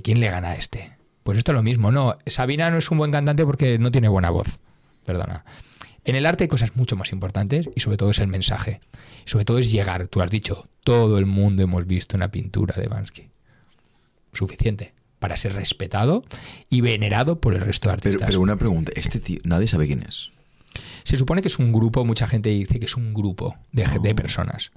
¿Quién 0.02 0.20
le 0.20 0.30
gana 0.30 0.52
a 0.52 0.56
este? 0.56 0.96
Pues 1.22 1.36
esto 1.36 1.52
es 1.52 1.56
lo 1.56 1.62
mismo. 1.62 1.92
No, 1.92 2.16
Sabina 2.24 2.70
no 2.70 2.78
es 2.78 2.90
un 2.90 2.96
buen 2.96 3.12
cantante 3.12 3.44
porque 3.44 3.78
no 3.78 3.90
tiene 3.90 4.08
buena 4.08 4.30
voz. 4.30 4.58
Perdona. 5.04 5.44
En 6.10 6.16
el 6.16 6.26
arte 6.26 6.42
hay 6.42 6.48
cosas 6.48 6.74
mucho 6.74 6.96
más 6.96 7.12
importantes 7.12 7.70
y 7.72 7.82
sobre 7.82 7.96
todo 7.96 8.10
es 8.10 8.18
el 8.18 8.26
mensaje. 8.26 8.80
Sobre 9.26 9.44
todo 9.44 9.60
es 9.60 9.70
llegar, 9.70 10.08
tú 10.08 10.20
has 10.20 10.28
dicho, 10.28 10.66
todo 10.82 11.18
el 11.18 11.26
mundo 11.26 11.62
hemos 11.62 11.86
visto 11.86 12.16
una 12.16 12.32
pintura 12.32 12.74
de 12.74 12.88
Bansky. 12.88 13.28
Suficiente 14.32 14.92
para 15.20 15.36
ser 15.36 15.52
respetado 15.52 16.24
y 16.68 16.80
venerado 16.80 17.40
por 17.40 17.54
el 17.54 17.60
resto 17.60 17.90
de 17.90 17.92
artistas. 17.92 18.26
Pero, 18.26 18.40
una 18.40 18.56
pregunta, 18.56 18.90
este 18.96 19.20
tío, 19.20 19.38
nadie 19.44 19.68
sabe 19.68 19.86
quién 19.86 20.02
es. 20.02 20.32
Se 21.04 21.16
supone 21.16 21.42
que 21.42 21.48
es 21.48 21.60
un 21.60 21.70
grupo, 21.70 22.04
mucha 22.04 22.26
gente 22.26 22.48
dice 22.48 22.80
que 22.80 22.86
es 22.86 22.96
un 22.96 23.14
grupo 23.14 23.56
de, 23.70 23.86
de 24.02 24.12
personas. 24.12 24.72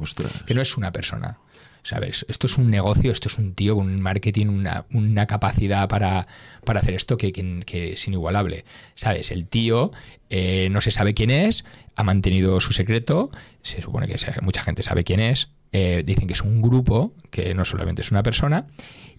Que 0.46 0.54
no 0.54 0.62
es 0.62 0.78
una 0.78 0.92
persona. 0.92 1.40
Esto 1.84 2.48
es 2.48 2.58
un 2.58 2.70
negocio, 2.70 3.12
esto 3.12 3.28
es 3.28 3.38
un 3.38 3.54
tío 3.54 3.76
con 3.76 3.88
un 3.88 4.00
marketing, 4.00 4.48
una, 4.48 4.86
una 4.94 5.26
capacidad 5.28 5.90
para, 5.90 6.28
para, 6.64 6.80
hacer 6.80 6.94
esto 6.94 7.18
que, 7.18 7.34
que, 7.34 7.94
es 7.94 8.08
inigualable. 8.08 8.64
¿Sabes? 8.96 9.32
El 9.32 9.48
tío 9.48 9.92
eh, 10.30 10.70
no 10.72 10.80
se 10.80 10.92
sabe 10.92 11.14
quién 11.14 11.30
es, 11.30 11.66
ha 11.96 12.04
mantenido 12.04 12.60
su 12.62 12.72
secreto, 12.72 13.32
se 13.64 13.82
supone 13.82 14.08
que 14.08 14.16
mucha 14.42 14.64
gente 14.64 14.82
sabe 14.82 15.04
quién 15.04 15.20
es, 15.20 15.50
eh, 15.74 16.04
dicen 16.06 16.28
que 16.28 16.34
es 16.34 16.42
un 16.42 16.62
grupo, 16.62 17.14
que 17.32 17.54
no 17.54 17.66
solamente 17.66 18.02
es 18.02 18.12
una 18.12 18.24
persona, 18.24 18.66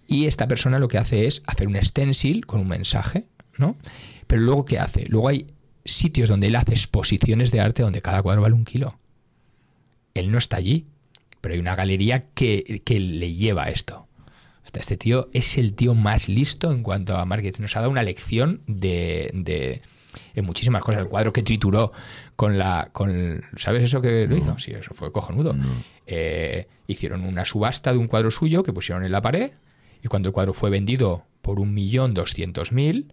y 0.06 0.24
esta 0.26 0.48
persona 0.48 0.78
lo 0.78 0.88
que 0.88 0.98
hace 0.98 1.26
es 1.26 1.42
hacer 1.46 1.68
un 1.68 1.76
stencil 1.82 2.46
con 2.46 2.60
un 2.60 2.68
mensaje, 2.68 3.26
¿no? 3.58 3.76
Pero 4.26 4.40
luego, 4.40 4.64
¿qué 4.64 4.78
hace? 4.78 5.06
Luego 5.06 5.28
hay 5.28 5.46
sitios 5.84 6.30
donde 6.30 6.46
él 6.46 6.56
hace 6.56 6.72
exposiciones 6.72 7.50
de 7.50 7.60
arte 7.60 7.82
donde 7.82 8.00
cada 8.00 8.22
cuadro 8.22 8.42
vale 8.42 8.54
un 8.54 8.64
kilo. 8.64 8.98
Él 10.14 10.30
no 10.30 10.38
está 10.38 10.56
allí, 10.56 10.86
pero 11.44 11.52
hay 11.52 11.60
una 11.60 11.76
galería 11.76 12.30
que, 12.30 12.80
le 12.88 13.34
lleva 13.34 13.64
a 13.64 13.68
esto. 13.68 14.08
Este 14.72 14.96
tío 14.96 15.28
es 15.34 15.58
el 15.58 15.74
tío 15.74 15.92
más 15.92 16.26
listo 16.26 16.72
en 16.72 16.82
cuanto 16.82 17.18
a 17.18 17.26
marketing. 17.26 17.60
Nos 17.60 17.76
ha 17.76 17.80
dado 17.80 17.90
una 17.90 18.02
lección 18.02 18.62
de, 18.66 19.30
de 19.34 19.82
en 20.34 20.46
muchísimas 20.46 20.82
cosas. 20.82 21.02
El 21.02 21.08
cuadro 21.08 21.34
que 21.34 21.42
trituró 21.42 21.92
con 22.34 22.56
la. 22.56 22.88
Con, 22.92 23.44
¿Sabes 23.56 23.82
eso 23.82 24.00
que 24.00 24.26
lo 24.26 24.38
hizo? 24.38 24.58
Sí, 24.58 24.72
eso 24.72 24.94
fue 24.94 25.12
cojonudo. 25.12 25.54
Eh, 26.06 26.66
hicieron 26.86 27.26
una 27.26 27.44
subasta 27.44 27.92
de 27.92 27.98
un 27.98 28.08
cuadro 28.08 28.30
suyo 28.30 28.62
que 28.62 28.72
pusieron 28.72 29.04
en 29.04 29.12
la 29.12 29.20
pared. 29.20 29.52
Y 30.02 30.08
cuando 30.08 30.30
el 30.30 30.32
cuadro 30.32 30.54
fue 30.54 30.70
vendido 30.70 31.24
por 31.42 31.60
un 31.60 31.74
millón 31.74 32.14
doscientos 32.14 32.72
mil, 32.72 33.12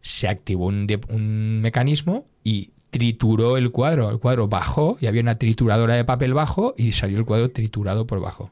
se 0.00 0.26
activó 0.26 0.66
un, 0.66 0.88
un 1.08 1.60
mecanismo 1.60 2.26
y 2.42 2.72
trituró 2.90 3.56
el 3.56 3.70
cuadro. 3.70 4.10
El 4.10 4.18
cuadro 4.18 4.48
bajó 4.48 4.98
y 5.00 5.06
había 5.06 5.22
una 5.22 5.36
trituradora 5.36 5.94
de 5.94 6.04
papel 6.04 6.34
bajo 6.34 6.74
y 6.76 6.92
salió 6.92 7.18
el 7.18 7.24
cuadro 7.24 7.50
triturado 7.50 8.06
por 8.06 8.20
bajo, 8.20 8.50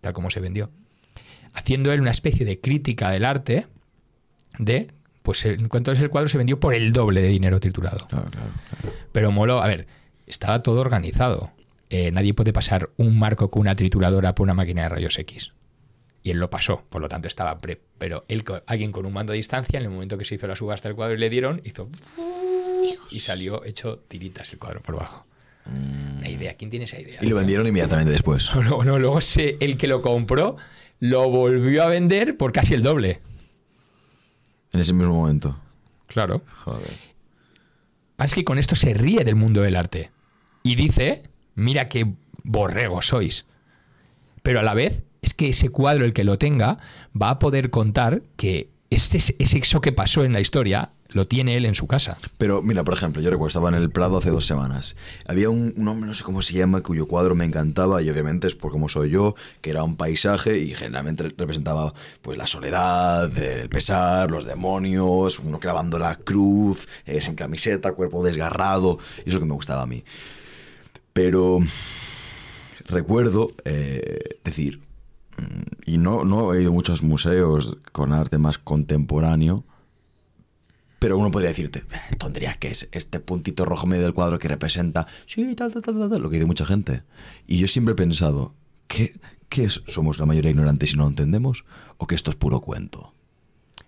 tal 0.00 0.12
como 0.12 0.30
se 0.30 0.40
vendió. 0.40 0.70
Haciendo 1.52 1.92
él 1.92 2.00
una 2.00 2.12
especie 2.12 2.46
de 2.46 2.60
crítica 2.60 3.10
del 3.10 3.24
arte 3.24 3.66
de, 4.58 4.92
pues 5.22 5.44
en 5.44 5.68
cuanto 5.68 5.92
es 5.92 6.00
el 6.00 6.10
cuadro 6.10 6.28
se 6.28 6.38
vendió 6.38 6.58
por 6.60 6.74
el 6.74 6.92
doble 6.92 7.20
de 7.20 7.28
dinero 7.28 7.60
triturado. 7.60 8.06
Pero 9.12 9.32
moló, 9.32 9.62
a 9.62 9.66
ver, 9.66 9.86
estaba 10.26 10.62
todo 10.62 10.80
organizado. 10.80 11.50
Eh, 11.90 12.12
nadie 12.12 12.34
puede 12.34 12.52
pasar 12.52 12.90
un 12.96 13.18
marco 13.18 13.50
con 13.50 13.62
una 13.62 13.74
trituradora 13.74 14.34
por 14.34 14.44
una 14.44 14.54
máquina 14.54 14.84
de 14.84 14.88
rayos 14.90 15.18
X. 15.18 15.52
Y 16.22 16.30
él 16.30 16.38
lo 16.38 16.50
pasó, 16.50 16.84
por 16.88 17.00
lo 17.00 17.08
tanto 17.08 17.26
estaba 17.26 17.58
pre. 17.58 17.80
Pero 17.98 18.24
él, 18.28 18.44
alguien 18.66 18.92
con 18.92 19.06
un 19.06 19.12
mando 19.12 19.32
a 19.32 19.36
distancia, 19.36 19.78
en 19.78 19.86
el 19.86 19.90
momento 19.90 20.18
que 20.18 20.24
se 20.24 20.36
hizo 20.36 20.46
la 20.46 20.54
subasta 20.54 20.88
del 20.88 20.94
cuadro 20.94 21.14
y 21.14 21.18
le 21.18 21.30
dieron, 21.30 21.60
hizo 21.64 21.88
y 23.10 23.20
salió 23.20 23.64
hecho 23.64 23.98
tiritas 24.08 24.52
el 24.52 24.58
cuadro 24.58 24.80
por 24.80 24.96
bajo. 24.96 25.26
Una 25.66 26.28
idea. 26.28 26.54
¿Quién 26.54 26.70
tiene 26.70 26.86
esa 26.86 26.98
idea? 26.98 27.18
Y 27.22 27.26
lo 27.26 27.36
vendieron 27.36 27.66
inmediatamente 27.66 28.12
después. 28.12 28.50
No, 28.54 28.82
no, 28.84 28.98
luego 28.98 29.18
el 29.38 29.76
que 29.76 29.86
lo 29.86 30.02
compró 30.02 30.56
lo 30.98 31.30
volvió 31.30 31.82
a 31.82 31.88
vender 31.88 32.36
por 32.36 32.52
casi 32.52 32.74
el 32.74 32.82
doble. 32.82 33.20
En 34.72 34.80
ese 34.80 34.92
mismo 34.92 35.14
momento. 35.14 35.58
Claro. 36.06 36.42
Joder. 36.64 36.90
que 38.34 38.44
con 38.44 38.58
esto 38.58 38.76
se 38.76 38.94
ríe 38.94 39.24
del 39.24 39.36
mundo 39.36 39.62
del 39.62 39.76
arte. 39.76 40.10
Y 40.62 40.74
dice, 40.74 41.22
mira 41.54 41.88
qué 41.88 42.14
borrego 42.42 43.02
sois. 43.02 43.46
Pero 44.42 44.60
a 44.60 44.62
la 44.62 44.74
vez 44.74 45.02
es 45.22 45.34
que 45.34 45.48
ese 45.48 45.70
cuadro, 45.70 46.04
el 46.04 46.12
que 46.12 46.24
lo 46.24 46.38
tenga, 46.38 46.78
va 47.20 47.30
a 47.30 47.38
poder 47.38 47.70
contar 47.70 48.22
que 48.36 48.69
ese, 48.90 49.18
es 49.18 49.54
eso 49.54 49.80
que 49.80 49.92
pasó 49.92 50.24
en 50.24 50.32
la 50.32 50.40
historia 50.40 50.90
lo 51.12 51.24
tiene 51.24 51.56
él 51.56 51.64
en 51.64 51.74
su 51.74 51.86
casa. 51.86 52.16
Pero 52.38 52.62
mira, 52.62 52.84
por 52.84 52.94
ejemplo, 52.94 53.20
yo 53.22 53.30
recuerdo, 53.30 53.48
estaba 53.48 53.68
en 53.68 53.74
el 53.74 53.90
Prado 53.90 54.18
hace 54.18 54.30
dos 54.30 54.46
semanas. 54.46 54.96
Había 55.26 55.50
un, 55.50 55.74
hombre, 55.88 56.08
no 56.08 56.14
sé 56.14 56.24
cómo 56.24 56.42
se 56.42 56.54
llama, 56.54 56.82
cuyo 56.82 57.06
cuadro 57.06 57.34
me 57.34 57.44
encantaba 57.44 58.02
y 58.02 58.10
obviamente 58.10 58.46
es 58.46 58.54
por 58.54 58.70
cómo 58.70 58.88
soy 58.88 59.10
yo, 59.10 59.34
que 59.60 59.70
era 59.70 59.82
un 59.82 59.96
paisaje 59.96 60.58
y 60.58 60.74
generalmente 60.74 61.24
representaba 61.36 61.94
pues 62.22 62.38
la 62.38 62.46
soledad, 62.46 63.36
el 63.36 63.68
pesar, 63.68 64.30
los 64.30 64.44
demonios, 64.44 65.38
uno 65.40 65.58
clavando 65.58 65.98
la 65.98 66.16
cruz, 66.16 66.88
eh, 67.06 67.20
sin 67.20 67.34
camiseta, 67.34 67.92
cuerpo 67.92 68.24
desgarrado, 68.24 68.98
y 69.24 69.30
eso 69.30 69.40
que 69.40 69.46
me 69.46 69.54
gustaba 69.54 69.82
a 69.82 69.86
mí. 69.86 70.04
Pero 71.12 71.60
recuerdo 72.86 73.48
eh, 73.64 74.38
decir, 74.44 74.80
y 75.86 75.98
no, 75.98 76.24
no 76.24 76.54
he 76.54 76.62
ido 76.62 76.70
a 76.70 76.74
muchos 76.74 77.02
museos 77.02 77.78
con 77.92 78.12
arte 78.12 78.38
más 78.38 78.58
contemporáneo, 78.58 79.64
pero 80.98 81.16
uno 81.18 81.30
podría 81.30 81.48
decirte, 81.48 81.84
tonterías 82.18 82.58
que 82.58 82.68
es 82.68 82.88
este 82.92 83.20
puntito 83.20 83.64
rojo 83.64 83.86
medio 83.86 84.04
del 84.04 84.14
cuadro 84.14 84.38
que 84.38 84.48
representa, 84.48 85.06
sí, 85.26 85.54
tal, 85.56 85.72
tal, 85.72 85.82
tal, 85.82 86.10
tal, 86.10 86.22
lo 86.22 86.28
que 86.28 86.36
dice 86.36 86.46
mucha 86.46 86.66
gente. 86.66 87.02
Y 87.46 87.58
yo 87.58 87.66
siempre 87.66 87.92
he 87.92 87.96
pensado, 87.96 88.54
¿qué, 88.86 89.18
qué 89.48 89.64
es? 89.64 89.82
¿Somos 89.86 90.18
la 90.18 90.26
mayoría 90.26 90.50
ignorantes 90.50 90.92
y 90.92 90.96
no 90.96 91.04
lo 91.04 91.08
entendemos? 91.08 91.64
¿O 91.96 92.06
que 92.06 92.14
esto 92.14 92.30
es 92.30 92.36
puro 92.36 92.60
cuento? 92.60 93.14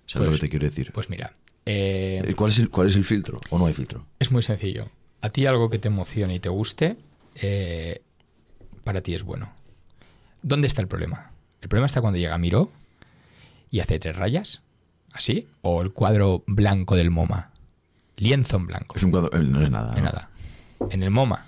¿Sabes 0.06 0.26
lo 0.26 0.30
pues 0.30 0.40
que 0.40 0.46
te 0.46 0.50
quiero 0.50 0.64
decir? 0.64 0.90
Pues 0.92 1.10
mira. 1.10 1.36
Eh, 1.66 2.34
¿Cuál, 2.34 2.50
es 2.50 2.58
el, 2.58 2.70
¿Cuál 2.70 2.88
es 2.88 2.96
el 2.96 3.04
filtro? 3.04 3.38
¿O 3.50 3.58
no 3.58 3.66
hay 3.66 3.74
filtro? 3.74 4.06
Es 4.18 4.32
muy 4.32 4.42
sencillo. 4.42 4.90
A 5.20 5.30
ti 5.30 5.46
algo 5.46 5.70
que 5.70 5.78
te 5.78 5.88
emocione 5.88 6.34
y 6.34 6.40
te 6.40 6.48
guste, 6.48 6.96
eh, 7.36 8.02
para 8.84 9.02
ti 9.02 9.14
es 9.14 9.22
bueno. 9.22 9.52
¿Dónde 10.42 10.66
está 10.66 10.82
el 10.82 10.88
problema? 10.88 11.31
El 11.62 11.68
problema 11.68 11.86
está 11.86 12.00
cuando 12.00 12.18
llega 12.18 12.36
Miro 12.36 12.70
y 13.70 13.80
hace 13.80 13.98
tres 13.98 14.16
rayas 14.16 14.62
¿Así? 15.12 15.46
¿O 15.60 15.82
el 15.82 15.92
cuadro 15.92 16.42
blanco 16.46 16.96
del 16.96 17.10
MoMA? 17.10 17.50
Lienzo 18.16 18.56
en 18.56 18.66
blanco. 18.66 18.96
Es 18.96 19.02
un 19.02 19.10
cuadro, 19.10 19.38
eh, 19.38 19.42
no 19.42 19.62
es 19.62 19.70
nada. 19.70 19.94
nada. 20.00 20.30
En 20.90 21.02
el 21.02 21.10
MoMA. 21.10 21.44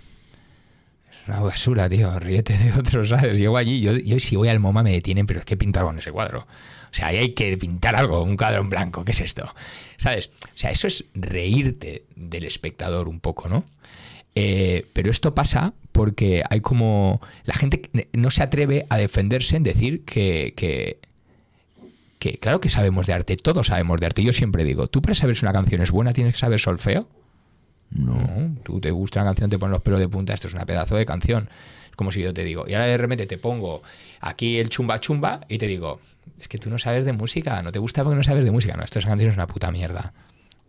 Es 1.11 1.28
una 1.28 1.41
basura, 1.41 1.89
tío. 1.89 2.19
Ríete 2.19 2.57
de 2.57 2.73
otros, 2.78 3.09
¿sabes? 3.09 3.39
Llego 3.39 3.57
allí, 3.57 3.81
yo, 3.81 3.93
yo 3.93 4.20
si 4.20 4.36
voy 4.36 4.49
al 4.49 4.61
MoMA 4.61 4.82
me 4.82 4.93
detienen, 4.93 5.27
pero 5.27 5.41
es 5.41 5.47
que 5.47 5.57
pintar 5.57 5.85
con 5.85 5.99
ese 5.99 6.12
cuadro. 6.12 6.41
O 6.41 6.97
sea, 6.97 7.09
ahí 7.09 7.16
hay 7.16 7.32
que 7.32 7.57
pintar 7.57 7.97
algo, 7.97 8.23
un 8.23 8.36
cuadro 8.36 8.61
en 8.61 8.70
blanco. 8.70 9.05
¿Qué 9.05 9.12
es 9.12 9.20
esto? 9.20 9.53
¿Sabes? 9.97 10.31
O 10.55 10.59
sea, 10.59 10.70
eso 10.70 10.86
es 10.86 11.05
reírte 11.15 12.05
del 12.15 12.45
espectador 12.45 13.09
un 13.09 13.20
poco, 13.20 13.49
¿no? 13.49 13.65
Eh, 14.35 14.86
pero 14.93 15.11
esto 15.11 15.35
pasa 15.35 15.73
porque 15.95 16.43
hay 16.51 16.61
como. 16.61 17.21
La 17.45 17.55
gente 17.55 17.89
no 18.12 18.33
se 18.33 18.43
atreve 18.43 18.85
a 18.91 18.99
defenderse 18.99 19.57
en 19.57 19.62
decir 19.62 20.05
que, 20.05 20.53
que 20.57 20.99
claro 22.41 22.61
que 22.61 22.69
sabemos 22.69 23.07
de 23.07 23.12
arte, 23.12 23.37
todos 23.37 23.69
sabemos 23.69 24.01
de 24.01 24.07
arte. 24.07 24.25
Yo 24.25 24.33
siempre 24.33 24.65
digo, 24.65 24.89
tú 24.89 25.01
para 25.01 25.15
saber 25.15 25.37
si 25.37 25.45
una 25.45 25.53
canción 25.53 25.81
es 25.83 25.93
buena 25.93 26.12
tienes 26.12 26.35
que 26.35 26.41
saber 26.41 26.59
solfeo. 26.59 27.09
No. 27.91 28.57
tú 28.65 28.81
te 28.81 28.91
gusta 28.91 29.21
una 29.21 29.29
canción, 29.29 29.51
te 29.51 29.59
pones 29.59 29.71
los 29.71 29.83
pelos 29.83 30.01
de 30.01 30.09
punta, 30.09 30.35
esto 30.35 30.49
es 30.49 30.55
una 30.55 30.66
pedazo 30.66 30.97
de 30.97 31.07
canción. 31.07 31.49
Es 31.89 31.95
como 31.95 32.11
si 32.11 32.23
yo 32.23 32.35
te 32.35 32.43
digo, 32.43 32.65
y 32.66 32.75
ahora 32.75 32.87
de 32.87 32.99
repente 32.99 33.27
te 33.27 33.39
pongo 33.39 33.83
aquí 34.21 34.59
el 34.59 34.71
chumba 34.71 34.99
chumba 34.99 35.43
y 35.49 35.59
te 35.59 35.69
digo, 35.69 36.01
es 36.41 36.49
que 36.49 36.59
tú 36.59 36.71
no 36.71 36.79
sabes 36.81 37.05
de 37.05 37.12
música, 37.12 37.62
no 37.62 37.71
te 37.71 37.79
gusta 37.79 38.03
porque 38.03 38.16
no 38.16 38.25
sabes 38.25 38.45
de 38.45 38.51
música. 38.51 38.77
No, 38.77 38.83
esto 38.83 38.99
esa 38.99 39.11
canción 39.11 39.31
es 39.31 39.37
una 39.37 39.47
puta 39.47 39.71
mierda 39.71 40.12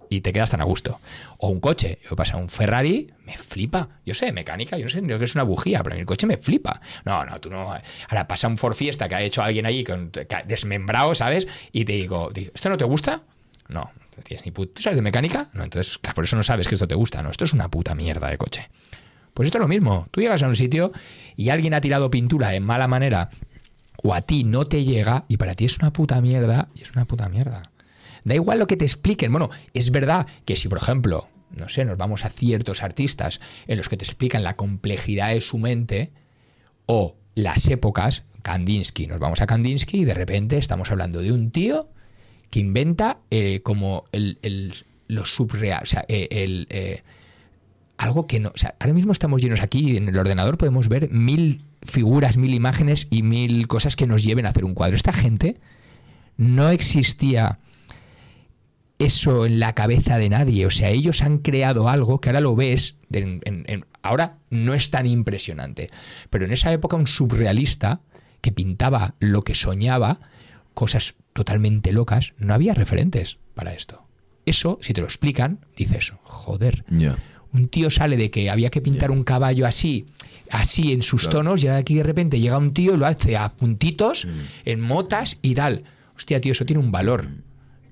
y 0.09 0.21
te 0.21 0.31
quedas 0.33 0.51
tan 0.51 0.61
a 0.61 0.63
gusto. 0.63 0.99
O 1.37 1.49
un 1.49 1.59
coche, 1.59 1.99
yo 2.09 2.15
pasa 2.15 2.37
un 2.37 2.49
Ferrari, 2.49 3.11
me 3.25 3.37
flipa. 3.37 3.89
Yo 4.05 4.13
sé, 4.13 4.31
mecánica, 4.31 4.77
yo 4.77 4.85
no 4.85 4.89
sé, 4.89 5.01
creo 5.01 5.19
que 5.19 5.25
es 5.25 5.35
una 5.35 5.43
bujía, 5.43 5.83
pero 5.83 5.95
el 5.95 6.05
coche 6.05 6.27
me 6.27 6.37
flipa. 6.37 6.81
No, 7.03 7.25
no, 7.25 7.39
tú 7.39 7.49
no. 7.49 7.71
Ahora 8.09 8.27
pasa 8.27 8.47
un 8.47 8.57
Ford 8.57 8.75
Fiesta 8.75 9.07
que 9.07 9.15
ha 9.15 9.21
hecho 9.21 9.41
alguien 9.43 9.65
allí 9.65 9.83
con, 9.83 10.11
desmembrado, 10.45 11.15
¿sabes? 11.15 11.47
Y 11.71 11.85
te 11.85 11.93
digo, 11.93 12.31
¿esto 12.33 12.69
no 12.69 12.77
te 12.77 12.85
gusta? 12.85 13.23
No, 13.67 13.91
¿tú 14.23 14.81
sabes 14.81 14.97
de 14.97 15.01
mecánica? 15.01 15.49
No, 15.53 15.63
entonces, 15.63 15.97
claro, 15.97 16.15
por 16.15 16.23
eso 16.25 16.35
no 16.35 16.43
sabes 16.43 16.67
que 16.67 16.75
esto 16.75 16.87
te 16.87 16.95
gusta. 16.95 17.21
No, 17.23 17.29
esto 17.29 17.45
es 17.45 17.53
una 17.53 17.69
puta 17.69 17.95
mierda 17.95 18.29
de 18.29 18.37
coche. 18.37 18.69
Pues 19.33 19.47
esto 19.47 19.57
es 19.57 19.61
lo 19.61 19.67
mismo. 19.67 20.07
Tú 20.11 20.21
llegas 20.21 20.43
a 20.43 20.47
un 20.47 20.55
sitio 20.55 20.91
y 21.35 21.49
alguien 21.49 21.73
ha 21.73 21.81
tirado 21.81 22.09
pintura 22.09 22.49
de 22.49 22.59
mala 22.59 22.87
manera 22.87 23.29
o 24.03 24.13
a 24.13 24.21
ti 24.21 24.43
no 24.43 24.65
te 24.65 24.83
llega 24.83 25.25
y 25.27 25.37
para 25.37 25.55
ti 25.55 25.65
es 25.65 25.77
una 25.79 25.91
puta 25.91 26.21
mierda 26.21 26.69
y 26.75 26.83
es 26.83 26.91
una 26.91 27.05
puta 27.05 27.27
mierda. 27.27 27.63
Da 28.25 28.35
igual 28.35 28.59
lo 28.59 28.67
que 28.67 28.75
te 28.75 28.83
expliquen. 28.83 29.31
Bueno, 29.31 29.49
es 29.73 29.91
verdad 29.91 30.27
que 30.43 30.57
si, 30.57 30.67
por 30.67 30.79
ejemplo, 30.79 31.29
no 31.55 31.69
sé, 31.69 31.85
nos 31.85 31.97
vamos 31.97 32.25
a 32.25 32.29
ciertos 32.29 32.83
artistas 32.83 33.39
en 33.67 33.77
los 33.77 33.87
que 33.87 33.97
te 33.97 34.03
explican 34.03 34.43
la 34.43 34.55
complejidad 34.55 35.29
de 35.29 35.41
su 35.41 35.57
mente 35.57 36.11
o 36.87 37.15
las 37.35 37.69
épocas, 37.69 38.23
Kandinsky, 38.41 39.07
nos 39.07 39.19
vamos 39.19 39.41
a 39.41 39.45
Kandinsky 39.45 39.99
y 39.99 40.05
de 40.05 40.13
repente 40.13 40.57
estamos 40.57 40.91
hablando 40.91 41.21
de 41.21 41.31
un 41.31 41.51
tío 41.51 41.89
que 42.49 42.59
inventa 42.59 43.19
eh, 43.31 43.61
como 43.63 44.05
el, 44.11 44.73
lo 45.07 45.25
subreal, 45.25 45.83
o 45.83 45.85
sea, 45.85 46.05
eh, 46.07 46.27
el, 46.31 46.67
eh, 46.69 47.03
algo 47.97 48.27
que 48.27 48.39
no, 48.39 48.49
o 48.53 48.57
sea, 48.57 48.75
ahora 48.79 48.93
mismo 48.93 49.11
estamos 49.11 49.41
llenos 49.41 49.61
aquí 49.61 49.97
en 49.97 50.09
el 50.09 50.17
ordenador, 50.17 50.57
podemos 50.57 50.87
ver 50.87 51.09
mil 51.11 51.63
figuras, 51.83 52.37
mil 52.37 52.53
imágenes 52.53 53.07
y 53.09 53.23
mil 53.23 53.67
cosas 53.67 53.95
que 53.95 54.07
nos 54.07 54.23
lleven 54.23 54.45
a 54.45 54.49
hacer 54.49 54.65
un 54.65 54.73
cuadro. 54.73 54.95
Esta 54.95 55.13
gente 55.13 55.57
no 56.37 56.69
existía 56.69 57.59
eso 58.99 59.45
en 59.45 59.59
la 59.59 59.73
cabeza 59.75 60.17
de 60.17 60.29
nadie. 60.29 60.65
O 60.65 60.71
sea, 60.71 60.89
ellos 60.89 61.21
han 61.21 61.39
creado 61.39 61.89
algo 61.89 62.21
que 62.21 62.29
ahora 62.29 62.39
lo 62.41 62.55
ves, 62.55 62.97
ahora 64.01 64.37
no 64.49 64.73
es 64.73 64.89
tan 64.91 65.05
impresionante, 65.05 65.89
pero 66.29 66.45
en 66.45 66.51
esa 66.51 66.71
época 66.71 66.95
un 66.95 67.07
surrealista 67.07 68.01
que 68.41 68.51
pintaba 68.51 69.15
lo 69.19 69.43
que 69.43 69.55
soñaba, 69.55 70.19
cosas 70.73 71.15
totalmente 71.33 71.91
locas, 71.91 72.33
no 72.37 72.53
había 72.53 72.73
referentes 72.73 73.37
para 73.55 73.73
esto. 73.73 74.03
Eso, 74.45 74.77
si 74.81 74.93
te 74.93 75.01
lo 75.01 75.07
explican, 75.07 75.59
dices, 75.75 76.13
joder, 76.23 76.85
un 77.51 77.67
tío 77.69 77.89
sale 77.89 78.15
de 78.17 78.29
que 78.29 78.49
había 78.49 78.69
que 78.69 78.81
pintar 78.81 79.09
un 79.11 79.23
caballo 79.23 79.65
así, 79.65 80.05
así 80.51 80.93
en 80.93 81.01
sus 81.01 81.21
Claro. 81.23 81.37
tonos, 81.39 81.63
y 81.63 81.67
ahora 81.67 81.79
aquí 81.79 81.95
de 81.95 82.03
repente 82.03 82.39
llega 82.39 82.57
un 82.57 82.73
tío 82.73 82.93
y 82.93 82.97
lo 82.97 83.07
hace 83.07 83.35
a 83.37 83.49
puntitos, 83.53 84.25
Mm. 84.25 84.29
en 84.65 84.81
motas 84.81 85.39
y 85.41 85.55
tal. 85.55 85.83
Hostia, 86.15 86.39
tío, 86.41 86.51
eso 86.51 86.65
tiene 86.65 86.81
un 86.81 86.91
valor. 86.91 87.27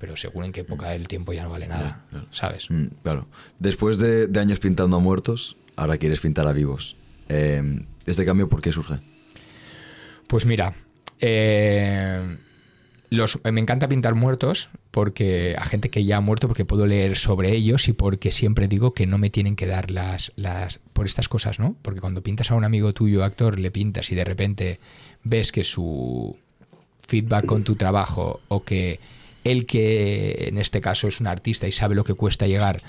Pero 0.03 0.17
según 0.17 0.43
en 0.43 0.51
qué 0.51 0.59
época 0.59 0.89
del 0.89 1.07
tiempo 1.07 1.31
ya 1.31 1.43
no 1.43 1.49
vale 1.49 1.65
nada, 1.65 2.03
claro. 2.09 2.27
¿sabes? 2.30 2.69
Mm, 2.69 2.88
claro. 3.03 3.25
Después 3.57 3.97
de, 3.97 4.27
de 4.27 4.38
años 4.41 4.59
pintando 4.59 4.97
a 4.97 4.99
muertos, 4.99 5.55
ahora 5.77 5.97
quieres 5.97 6.19
pintar 6.19 6.45
a 6.45 6.51
vivos. 6.51 6.97
Eh, 7.30 7.85
este 8.05 8.25
cambio, 8.25 8.49
¿por 8.49 8.61
qué 8.61 8.73
surge? 8.73 8.95
Pues 10.27 10.45
mira, 10.45 10.73
eh, 11.21 12.38
los, 13.11 13.39
me 13.49 13.61
encanta 13.61 13.88
pintar 13.88 14.13
muertos 14.13 14.67
porque 14.91 15.55
a 15.57 15.63
gente 15.63 15.89
que 15.89 16.03
ya 16.03 16.17
ha 16.17 16.19
muerto 16.19 16.49
porque 16.49 16.65
puedo 16.65 16.85
leer 16.85 17.15
sobre 17.15 17.53
ellos 17.53 17.88
y 17.88 17.93
porque 17.93 18.34
siempre 18.34 18.67
digo 18.67 18.93
que 18.93 19.07
no 19.07 19.17
me 19.17 19.30
tienen 19.30 19.55
que 19.55 19.67
dar 19.67 19.89
las, 19.89 20.34
las 20.35 20.81
por 20.91 21.05
estas 21.05 21.30
cosas, 21.30 21.59
¿no? 21.59 21.77
Porque 21.81 22.01
cuando 22.01 22.21
pintas 22.21 22.51
a 22.51 22.55
un 22.55 22.65
amigo 22.65 22.93
tuyo, 22.93 23.23
actor, 23.23 23.57
le 23.57 23.71
pintas 23.71 24.11
y 24.11 24.15
de 24.15 24.25
repente 24.25 24.81
ves 25.23 25.53
que 25.53 25.63
su 25.63 26.35
feedback 26.99 27.45
con 27.45 27.63
tu 27.63 27.75
trabajo 27.75 28.41
o 28.49 28.63
que 28.63 28.99
él 29.44 29.65
que 29.65 30.45
en 30.48 30.57
este 30.57 30.82
caso 30.82 31.07
es 31.07 31.20
un 31.20 31.28
artista 31.28 31.68
y 31.68 31.72
sabe 31.72 31.95
lo 31.95 32.03
que 32.03 32.14
cuesta 32.14 32.48
llegar, 32.48 32.84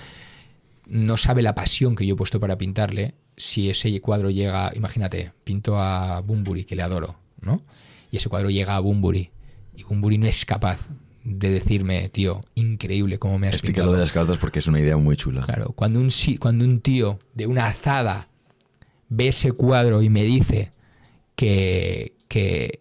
no 0.87 1.17
sabe 1.17 1.43
la 1.43 1.55
pasión 1.55 1.95
que 1.95 2.07
yo 2.07 2.15
he 2.15 2.17
puesto 2.17 2.41
para 2.41 2.59
pintarle, 2.59 3.15
si 3.37 3.71
ese 3.71 4.01
cuadro 4.01 4.31
llega, 4.31 4.73
imagínate, 4.75 5.33
pinto 5.45 5.79
a 5.79 6.21
Bumburi, 6.21 6.65
que 6.65 6.77
le 6.77 6.83
adoro, 6.83 7.17
¿no? 7.41 7.61
Y 8.11 8.19
ese 8.19 8.29
cuadro 8.29 8.51
llega 8.51 8.77
a 8.77 8.81
Bumburi 8.81 9.31
y 9.77 9.83
Bumburi 9.83 10.19
no 10.19 10.27
es 10.27 10.45
capaz 10.45 10.89
de 11.25 11.51
decirme, 11.51 12.09
tío, 12.11 12.45
increíble 12.55 13.19
cómo 13.19 13.39
me 13.39 13.49
has 13.49 13.55
Explica 13.55 13.77
pintado. 13.77 13.93
lo 13.93 13.93
de 13.95 14.01
las 14.01 14.13
cartas 14.13 14.39
porque 14.39 14.59
es 14.59 14.67
una 14.67 14.79
idea 14.79 14.97
muy 14.97 15.17
chula. 15.17 15.45
Claro, 15.47 15.73
cuando 15.75 16.01
un, 16.01 16.11
cuando 16.39 16.65
un 16.65 16.81
tío 16.81 17.19
de 17.33 17.47
una 17.47 17.67
azada 17.67 18.29
ve 19.09 19.29
ese 19.29 19.53
cuadro 19.53 20.03
y 20.03 20.11
me 20.11 20.23
dice 20.23 20.73
que, 21.35 22.15
que, 22.29 22.81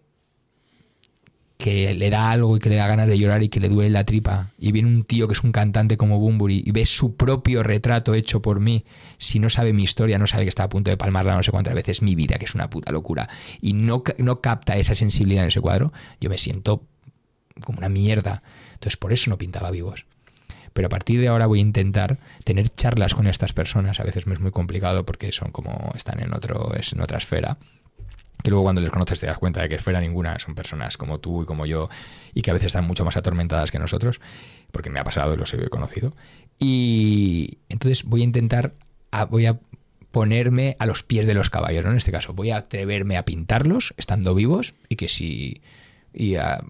que 1.64 1.94
le 1.94 2.10
da 2.10 2.30
algo 2.30 2.58
y 2.58 2.60
que 2.60 2.68
le 2.68 2.76
da 2.76 2.86
ganas 2.86 3.08
de 3.08 3.18
llorar 3.18 3.42
y 3.42 3.48
que 3.48 3.58
le 3.58 3.70
duele 3.70 3.88
la 3.88 4.04
tripa, 4.04 4.50
y 4.58 4.70
viene 4.70 4.86
un 4.86 5.02
tío 5.02 5.26
que 5.26 5.32
es 5.32 5.42
un 5.42 5.50
cantante 5.50 5.96
como 5.96 6.18
Bumburi 6.18 6.62
y 6.62 6.72
ve 6.72 6.84
su 6.84 7.16
propio 7.16 7.62
retrato 7.62 8.12
hecho 8.12 8.42
por 8.42 8.60
mí, 8.60 8.84
si 9.16 9.38
no 9.38 9.48
sabe 9.48 9.72
mi 9.72 9.82
historia, 9.82 10.18
no 10.18 10.26
sabe 10.26 10.42
que 10.42 10.50
está 10.50 10.64
a 10.64 10.68
punto 10.68 10.90
de 10.90 10.98
palmarla 10.98 11.34
no 11.34 11.42
sé 11.42 11.52
cuántas 11.52 11.72
veces, 11.72 12.02
mi 12.02 12.14
vida, 12.14 12.36
que 12.36 12.44
es 12.44 12.54
una 12.54 12.68
puta 12.68 12.92
locura, 12.92 13.30
y 13.62 13.72
no, 13.72 14.02
no 14.18 14.42
capta 14.42 14.76
esa 14.76 14.94
sensibilidad 14.94 15.44
en 15.44 15.48
ese 15.48 15.62
cuadro, 15.62 15.90
yo 16.20 16.28
me 16.28 16.36
siento 16.36 16.82
como 17.62 17.78
una 17.78 17.88
mierda. 17.88 18.42
Entonces 18.74 18.98
por 18.98 19.14
eso 19.14 19.30
no 19.30 19.38
pintaba 19.38 19.70
vivos. 19.70 20.04
Pero 20.74 20.88
a 20.88 20.90
partir 20.90 21.18
de 21.18 21.28
ahora 21.28 21.46
voy 21.46 21.60
a 21.60 21.62
intentar 21.62 22.18
tener 22.44 22.68
charlas 22.68 23.14
con 23.14 23.26
estas 23.26 23.54
personas. 23.54 24.00
A 24.00 24.04
veces 24.04 24.26
me 24.26 24.34
es 24.34 24.40
muy 24.40 24.50
complicado 24.50 25.06
porque 25.06 25.32
son 25.32 25.50
como 25.50 25.92
están 25.94 26.20
en 26.20 26.34
otro 26.34 26.74
es 26.74 26.92
en 26.92 27.00
otra 27.00 27.16
esfera. 27.16 27.56
Que 28.42 28.50
luego 28.50 28.64
cuando 28.64 28.80
les 28.80 28.90
conoces 28.90 29.20
te 29.20 29.26
das 29.26 29.38
cuenta 29.38 29.62
de 29.62 29.68
que 29.68 29.76
esfera 29.76 30.00
ninguna 30.00 30.38
son 30.38 30.54
personas 30.54 30.96
como 30.96 31.18
tú 31.18 31.42
y 31.42 31.46
como 31.46 31.66
yo 31.66 31.88
y 32.34 32.42
que 32.42 32.50
a 32.50 32.54
veces 32.54 32.66
están 32.68 32.84
mucho 32.84 33.04
más 33.04 33.16
atormentadas 33.16 33.70
que 33.70 33.78
nosotros, 33.78 34.20
porque 34.70 34.90
me 34.90 35.00
ha 35.00 35.04
pasado 35.04 35.34
y 35.34 35.36
los 35.36 35.52
he 35.54 35.68
conocido. 35.68 36.14
Y 36.58 37.58
entonces 37.68 38.04
voy 38.04 38.20
a 38.20 38.24
intentar, 38.24 38.74
voy 39.30 39.46
a 39.46 39.58
ponerme 40.10 40.76
a 40.78 40.86
los 40.86 41.02
pies 41.02 41.26
de 41.26 41.34
los 41.34 41.50
caballos, 41.50 41.84
¿no? 41.84 41.90
En 41.90 41.96
este 41.96 42.12
caso, 42.12 42.34
voy 42.34 42.50
a 42.50 42.58
atreverme 42.58 43.16
a 43.16 43.24
pintarlos 43.24 43.94
estando 43.96 44.34
vivos 44.34 44.74
y 44.88 44.96
que 44.96 45.08
si 45.08 45.60
y 46.12 46.36
a, 46.36 46.64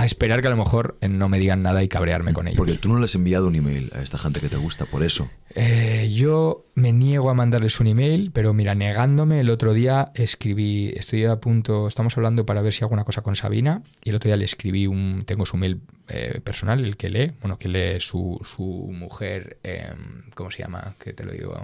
a 0.00 0.06
esperar 0.06 0.40
que 0.40 0.48
a 0.48 0.50
lo 0.50 0.56
mejor 0.56 0.98
eh, 1.00 1.08
no 1.08 1.28
me 1.28 1.38
digan 1.38 1.62
nada 1.62 1.82
y 1.82 1.88
cabrearme 1.88 2.32
con 2.32 2.48
ellos. 2.48 2.58
Porque 2.58 2.74
tú 2.74 2.88
no 2.88 2.98
le 2.98 3.04
has 3.04 3.14
enviado 3.14 3.48
un 3.48 3.54
email 3.54 3.90
a 3.94 4.02
esta 4.02 4.18
gente 4.18 4.40
que 4.40 4.48
te 4.48 4.56
gusta, 4.56 4.86
por 4.86 5.02
eso. 5.02 5.30
Eh, 5.54 6.10
yo 6.12 6.66
me 6.74 6.92
niego 6.92 7.30
a 7.30 7.34
mandarles 7.34 7.80
un 7.80 7.86
email, 7.86 8.30
pero 8.32 8.52
mira, 8.52 8.74
negándome, 8.74 9.40
el 9.40 9.50
otro 9.50 9.72
día 9.72 10.12
escribí, 10.14 10.92
estoy 10.96 11.24
a 11.24 11.36
punto, 11.36 11.88
estamos 11.88 12.16
hablando 12.16 12.44
para 12.44 12.62
ver 12.62 12.74
si 12.74 12.84
hago 12.84 12.92
una 12.92 13.04
cosa 13.04 13.22
con 13.22 13.36
Sabina, 13.36 13.82
y 14.04 14.10
el 14.10 14.16
otro 14.16 14.28
día 14.28 14.36
le 14.36 14.44
escribí 14.44 14.86
un, 14.86 15.22
tengo 15.24 15.46
su 15.46 15.56
mail 15.56 15.80
eh, 16.08 16.40
personal, 16.44 16.84
el 16.84 16.96
que 16.96 17.08
lee, 17.08 17.32
bueno, 17.40 17.56
que 17.58 17.68
lee 17.68 18.00
su, 18.00 18.40
su 18.44 18.62
mujer, 18.92 19.58
eh, 19.62 19.92
¿cómo 20.34 20.50
se 20.50 20.62
llama? 20.62 20.94
Que 20.98 21.12
te 21.12 21.24
lo 21.24 21.32
digo. 21.32 21.54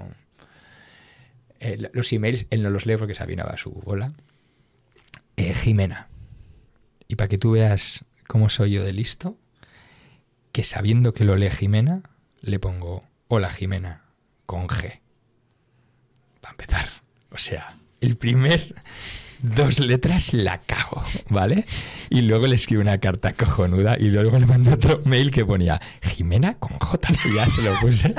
Los 1.93 2.13
emails, 2.13 2.47
él 2.51 2.63
no 2.63 2.71
los 2.71 2.87
lee 2.87 2.97
porque 2.97 3.15
Sabina 3.15 3.45
va 3.45 3.53
a 3.53 3.57
su 3.57 3.71
bola. 3.71 4.13
Jimena. 5.37 6.09
Y 7.09 7.17
para 7.17 7.29
que 7.29 7.39
tú 7.39 7.53
veas 7.53 8.05
cómo 8.33 8.49
soy 8.49 8.71
yo 8.71 8.83
de 8.83 8.95
listo, 8.95 9.37
que 10.53 10.65
sabiendo 10.65 11.13
que 11.13 11.27
lo 11.27 11.37
lee 11.37 11.51
Jimena, 11.51 12.01
le 12.41 12.59
pongo 12.59 13.05
Hola 13.29 13.51
Jimena 13.51 14.07
con 14.47 14.69
G. 14.69 15.01
Para 16.41 16.53
empezar. 16.53 16.89
O 17.31 17.37
sea, 17.37 17.77
el 18.01 18.17
primer 18.17 18.75
dos 19.43 19.81
letras 19.81 20.33
la 20.33 20.63
cago, 20.63 21.03
¿vale? 21.29 21.67
Y 22.09 22.23
luego 22.23 22.47
le 22.47 22.55
escribo 22.55 22.81
una 22.81 22.97
carta 22.97 23.35
cojonuda 23.35 23.99
y 23.99 24.09
luego 24.09 24.39
le 24.39 24.47
mando 24.47 24.73
otro 24.73 25.03
mail 25.05 25.31
que 25.31 25.45
ponía 25.45 25.79
Jimena 26.01 26.55
con 26.55 26.79
J. 26.79 27.13
Ya 27.37 27.51
se 27.51 27.61
lo 27.61 27.79
puse. 27.81 28.15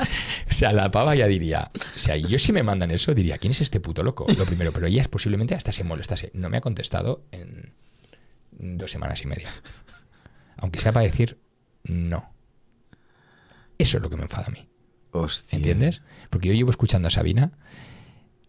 O 0.48 0.52
sea, 0.52 0.72
la 0.72 0.92
pava 0.92 1.16
ya 1.16 1.26
diría. 1.26 1.72
O 1.74 1.98
sea, 1.98 2.16
yo 2.16 2.38
si 2.38 2.52
me 2.52 2.62
mandan 2.62 2.92
eso 2.92 3.14
diría, 3.14 3.38
¿quién 3.38 3.50
es 3.50 3.62
este 3.62 3.80
puto 3.80 4.04
loco? 4.04 4.26
Lo 4.38 4.46
primero, 4.46 4.70
pero 4.70 4.86
ella 4.86 5.02
posiblemente 5.10 5.56
hasta 5.56 5.72
se 5.72 5.82
molestase. 5.82 6.30
No 6.34 6.50
me 6.50 6.58
ha 6.58 6.60
contestado 6.60 7.24
en 7.32 7.72
dos 8.52 8.92
semanas 8.92 9.20
y 9.20 9.26
media. 9.26 9.48
Aunque 10.64 10.80
sea 10.80 10.92
para 10.92 11.04
decir 11.04 11.38
no. 11.84 12.32
Eso 13.78 13.96
es 13.98 14.02
lo 14.02 14.08
que 14.10 14.16
me 14.16 14.22
enfada 14.22 14.46
a 14.46 14.50
mí. 14.50 14.66
Hostia. 15.12 15.56
¿Entiendes? 15.58 16.02
Porque 16.30 16.48
yo 16.48 16.54
llevo 16.54 16.70
escuchando 16.70 17.08
a 17.08 17.10
Sabina 17.10 17.52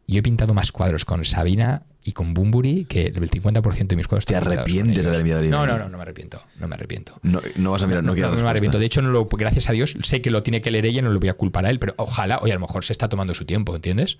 y 0.08 0.18
he 0.18 0.24
pintado 0.24 0.54
más 0.54 0.72
cuadros 0.72 1.04
con 1.04 1.26
Sabina 1.26 1.84
y 2.04 2.12
con 2.14 2.34
Bumburi 2.34 2.86
que 2.86 3.08
el 3.08 3.30
50% 3.30 3.88
de 3.88 3.96
mis 3.96 4.08
cuadros 4.08 4.26
¿Te 4.26 4.36
arrepientes 4.36 5.04
de 5.04 5.10
haber 5.10 5.22
enviado 5.22 5.42
el 5.42 5.50
No, 5.50 5.64
email? 5.64 5.78
no, 5.80 5.84
no, 5.86 5.90
no 5.90 5.98
me 5.98 6.04
arrepiento. 6.04 6.42
No 6.60 6.68
me 6.68 6.76
arrepiento. 6.76 7.20
No, 7.24 7.42
no 7.58 7.72
vas 7.72 7.82
a 7.84 7.88
mirar, 7.88 8.04
no, 8.04 8.14
quiero 8.14 8.28
no 8.30 8.32
me 8.32 8.36
respuesta. 8.36 8.50
arrepiento. 8.52 8.80
De 8.80 8.86
hecho, 8.86 9.02
no 9.02 9.10
lo, 9.10 9.26
gracias 9.26 9.70
a 9.70 9.74
Dios, 9.74 9.96
sé 10.04 10.22
que 10.22 10.30
lo 10.30 10.44
tiene 10.44 10.62
que 10.62 10.70
leer 10.72 10.86
ella 10.86 11.00
y 11.00 11.02
no 11.02 11.10
lo 11.10 11.20
voy 11.20 11.30
a 11.30 11.34
culpar 11.34 11.66
a 11.66 11.70
él, 11.72 11.80
pero 11.80 11.96
ojalá, 11.98 12.38
oye, 12.42 12.52
a 12.52 12.56
lo 12.56 12.62
mejor 12.62 12.86
se 12.86 12.94
está 12.94 13.10
tomando 13.10 13.34
su 13.34 13.46
tiempo, 13.46 13.76
¿entiendes? 13.76 14.20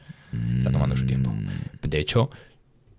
Está 0.58 0.72
tomando 0.72 0.96
su 0.98 1.06
tiempo. 1.06 1.32
De 1.82 2.00
hecho, 2.00 2.32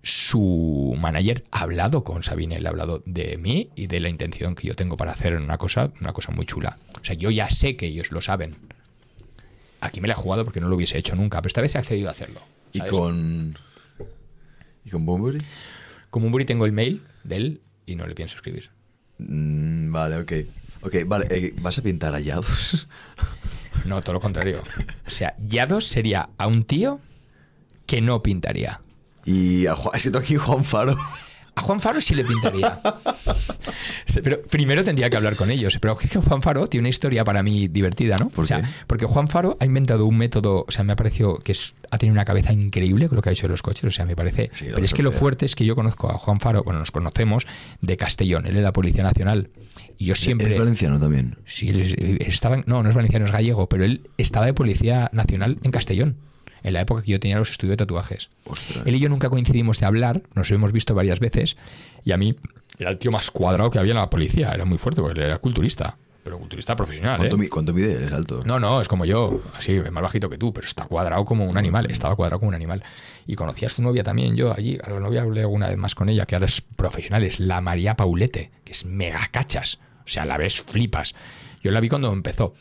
su 0.07 0.95
manager 0.97 1.43
ha 1.51 1.61
hablado 1.61 2.03
con 2.05 2.23
Sabine, 2.23 2.55
él 2.55 2.65
ha 2.65 2.69
hablado 2.69 3.03
de 3.05 3.37
mí 3.37 3.69
y 3.75 3.87
de 3.87 3.99
la 3.99 4.07
intención 4.07 4.55
que 4.55 4.65
yo 4.67 4.75
tengo 4.75 4.95
para 4.95 5.11
hacer 5.11 5.35
una 5.35 5.57
cosa, 5.57 5.91
una 5.99 6.13
cosa 6.13 6.31
muy 6.31 6.45
chula. 6.45 6.77
O 7.01 7.03
sea, 7.03 7.15
yo 7.15 7.29
ya 7.29 7.51
sé 7.51 7.75
que 7.75 7.87
ellos 7.87 8.11
lo 8.11 8.21
saben. 8.21 8.55
Aquí 9.81 9.99
me 9.99 10.07
la 10.07 10.13
he 10.13 10.17
jugado 10.17 10.45
porque 10.45 10.61
no 10.61 10.69
lo 10.69 10.75
hubiese 10.77 10.97
hecho 10.97 11.15
nunca, 11.15 11.41
pero 11.41 11.47
esta 11.47 11.61
vez 11.61 11.75
he 11.75 11.77
accedido 11.77 12.07
a 12.07 12.11
hacerlo. 12.11 12.39
¿Y 12.71 12.79
con. 12.81 13.57
¿Y 14.85 14.89
con 14.89 15.05
Bunbury? 15.05 15.39
Como 16.09 16.27
un 16.27 16.31
Buri 16.31 16.45
tengo 16.45 16.65
el 16.65 16.71
mail 16.71 17.03
de 17.25 17.35
él 17.35 17.61
y 17.85 17.95
no 17.95 18.07
le 18.07 18.15
pienso 18.15 18.37
escribir. 18.37 18.69
Mm, 19.17 19.91
vale, 19.91 20.17
ok. 20.19 20.31
Ok, 20.83 20.95
vale. 21.05 21.27
eh, 21.29 21.53
¿Vas 21.59 21.77
a 21.77 21.81
pintar 21.81 22.13
hallados? 22.13 22.87
No, 23.85 23.99
todo 24.01 24.13
lo 24.13 24.19
contrario. 24.19 24.63
O 25.05 25.09
sea, 25.09 25.35
Yados 25.37 25.85
sería 25.85 26.29
a 26.37 26.47
un 26.47 26.63
tío 26.63 26.99
que 27.85 28.01
no 28.01 28.23
pintaría. 28.23 28.81
Y 29.27 29.67
a 29.67 29.75
Juan. 29.75 29.99
Siento 29.99 30.17
aquí 30.19 30.35
Juan 30.37 30.63
Faro. 30.63 30.97
A 31.55 31.61
Juan 31.61 31.79
Faro 31.79 31.99
sí 31.99 32.13
le 32.13 32.23
pintaría. 32.23 32.79
Pero 34.23 34.41
primero 34.43 34.83
tendría 34.83 35.09
que 35.09 35.17
hablar 35.17 35.35
con 35.35 35.49
ellos. 35.49 35.77
Pero 35.81 35.97
es 35.99 36.07
que 36.09 36.19
Juan 36.19 36.41
Faro 36.43 36.67
tiene 36.67 36.83
una 36.83 36.89
historia 36.89 37.23
para 37.23 37.41
mí 37.41 37.67
divertida, 37.67 38.15
¿no? 38.17 38.29
¿Por 38.29 38.43
o 38.43 38.47
sea, 38.47 38.61
qué? 38.61 38.67
porque 38.85 39.05
Juan 39.07 39.27
Faro 39.27 39.57
ha 39.59 39.65
inventado 39.65 40.05
un 40.05 40.17
método, 40.17 40.65
o 40.67 40.71
sea, 40.71 40.83
me 40.83 40.93
ha 40.93 40.95
parecido 40.95 41.37
que 41.39 41.53
es- 41.53 41.73
ha 41.89 41.97
tenido 41.97 42.13
una 42.13 42.25
cabeza 42.25 42.53
increíble 42.53 43.07
con 43.07 43.15
lo 43.15 43.21
que 43.23 43.29
ha 43.29 43.31
hecho 43.31 43.47
de 43.47 43.51
los 43.53 43.63
coches, 43.63 43.85
o 43.85 43.91
sea, 43.91 44.05
me 44.05 44.15
parece. 44.15 44.51
Sí, 44.53 44.67
pero 44.71 44.85
es 44.85 44.93
que 44.93 45.01
lo 45.01 45.11
fuerte 45.11 45.45
es 45.45 45.55
que 45.55 45.65
yo 45.65 45.73
conozco 45.75 46.09
a 46.11 46.13
Juan 46.19 46.39
Faro, 46.39 46.63
bueno, 46.63 46.79
nos 46.79 46.91
conocemos 46.91 47.47
de 47.81 47.97
Castellón, 47.97 48.45
él 48.45 48.57
es 48.57 48.63
la 48.63 48.71
Policía 48.73 49.01
Nacional. 49.03 49.49
Y 49.97 50.05
yo 50.05 50.13
siempre. 50.15 50.53
Es 50.53 50.59
valenciano 50.59 50.99
también. 50.99 51.37
Sí, 51.47 51.69
él 51.69 51.81
es- 51.81 52.27
estaba, 52.27 52.57
no, 52.67 52.83
no 52.83 52.89
es 52.89 52.95
valenciano, 52.95 53.25
es 53.25 53.31
gallego, 53.31 53.67
pero 53.67 53.83
él 53.83 54.09
estaba 54.19 54.45
de 54.45 54.53
Policía 54.53 55.09
Nacional 55.11 55.57
en 55.63 55.71
Castellón, 55.71 56.17
en 56.63 56.73
la 56.73 56.81
época 56.81 57.01
que 57.03 57.11
yo 57.11 57.19
tenía 57.19 57.37
los 57.37 57.51
estudios 57.51 57.71
de 57.71 57.77
tatuajes. 57.77 58.29
Ostras. 58.45 58.85
Él 58.85 58.95
y 58.95 58.99
yo 58.99 59.09
nunca 59.09 59.29
coincidimos 59.29 59.79
de 59.79 59.85
hablar, 59.85 60.21
nos 60.35 60.49
hemos 60.51 60.71
visto 60.71 60.93
varias 60.95 61.19
veces, 61.19 61.57
y 62.03 62.11
a 62.11 62.17
mí 62.17 62.35
era 62.79 62.89
el 62.91 62.97
tío 62.99 63.11
más 63.11 63.31
cuadrado 63.31 63.69
que 63.71 63.79
había 63.79 63.91
en 63.91 63.97
la 63.97 64.09
policía, 64.09 64.51
era 64.51 64.65
muy 64.65 64.77
fuerte, 64.77 65.01
porque 65.01 65.19
él 65.19 65.25
era 65.25 65.37
culturista, 65.39 65.97
pero 66.23 66.37
culturista 66.39 66.75
profesional. 66.75 67.15
¿eh? 67.15 67.17
¿Cuánto, 67.19 67.37
mi- 67.37 67.47
cuánto 67.47 67.73
mide? 67.73 67.93
Él 67.95 68.03
es 68.03 68.11
alto. 68.11 68.43
No, 68.45 68.59
no, 68.59 68.81
es 68.81 68.87
como 68.89 69.05
yo, 69.05 69.41
así, 69.57 69.79
más 69.91 70.03
bajito 70.03 70.29
que 70.29 70.37
tú, 70.37 70.51
pero 70.53 70.67
está 70.67 70.85
cuadrado 70.85 71.23
como 71.25 71.45
un 71.45 71.57
animal, 71.57 71.89
estaba 71.89 72.15
cuadrado 72.15 72.39
como 72.39 72.49
un 72.49 72.55
animal. 72.55 72.83
Y 73.25 73.35
conocí 73.35 73.65
a 73.65 73.69
su 73.69 73.81
novia 73.81 74.03
también, 74.03 74.35
yo 74.35 74.53
allí, 74.53 74.77
a 74.83 74.89
la 74.89 74.99
novia 74.99 75.21
hablé 75.21 75.41
alguna 75.41 75.69
vez 75.69 75.77
más 75.77 75.95
con 75.95 76.09
ella, 76.09 76.25
que 76.25 76.35
ahora 76.35 76.45
es 76.47 76.61
profesional, 76.61 77.23
es 77.23 77.39
la 77.39 77.61
María 77.61 77.95
Paulete, 77.95 78.51
que 78.65 78.73
es 78.73 78.83
mega 78.85 79.25
cachas, 79.31 79.79
o 80.05 80.07
sea, 80.09 80.25
la 80.25 80.37
ves, 80.37 80.61
flipas. 80.61 81.15
Yo 81.63 81.71
la 81.71 81.79
vi 81.79 81.89
cuando 81.89 82.11
empezó. 82.13 82.53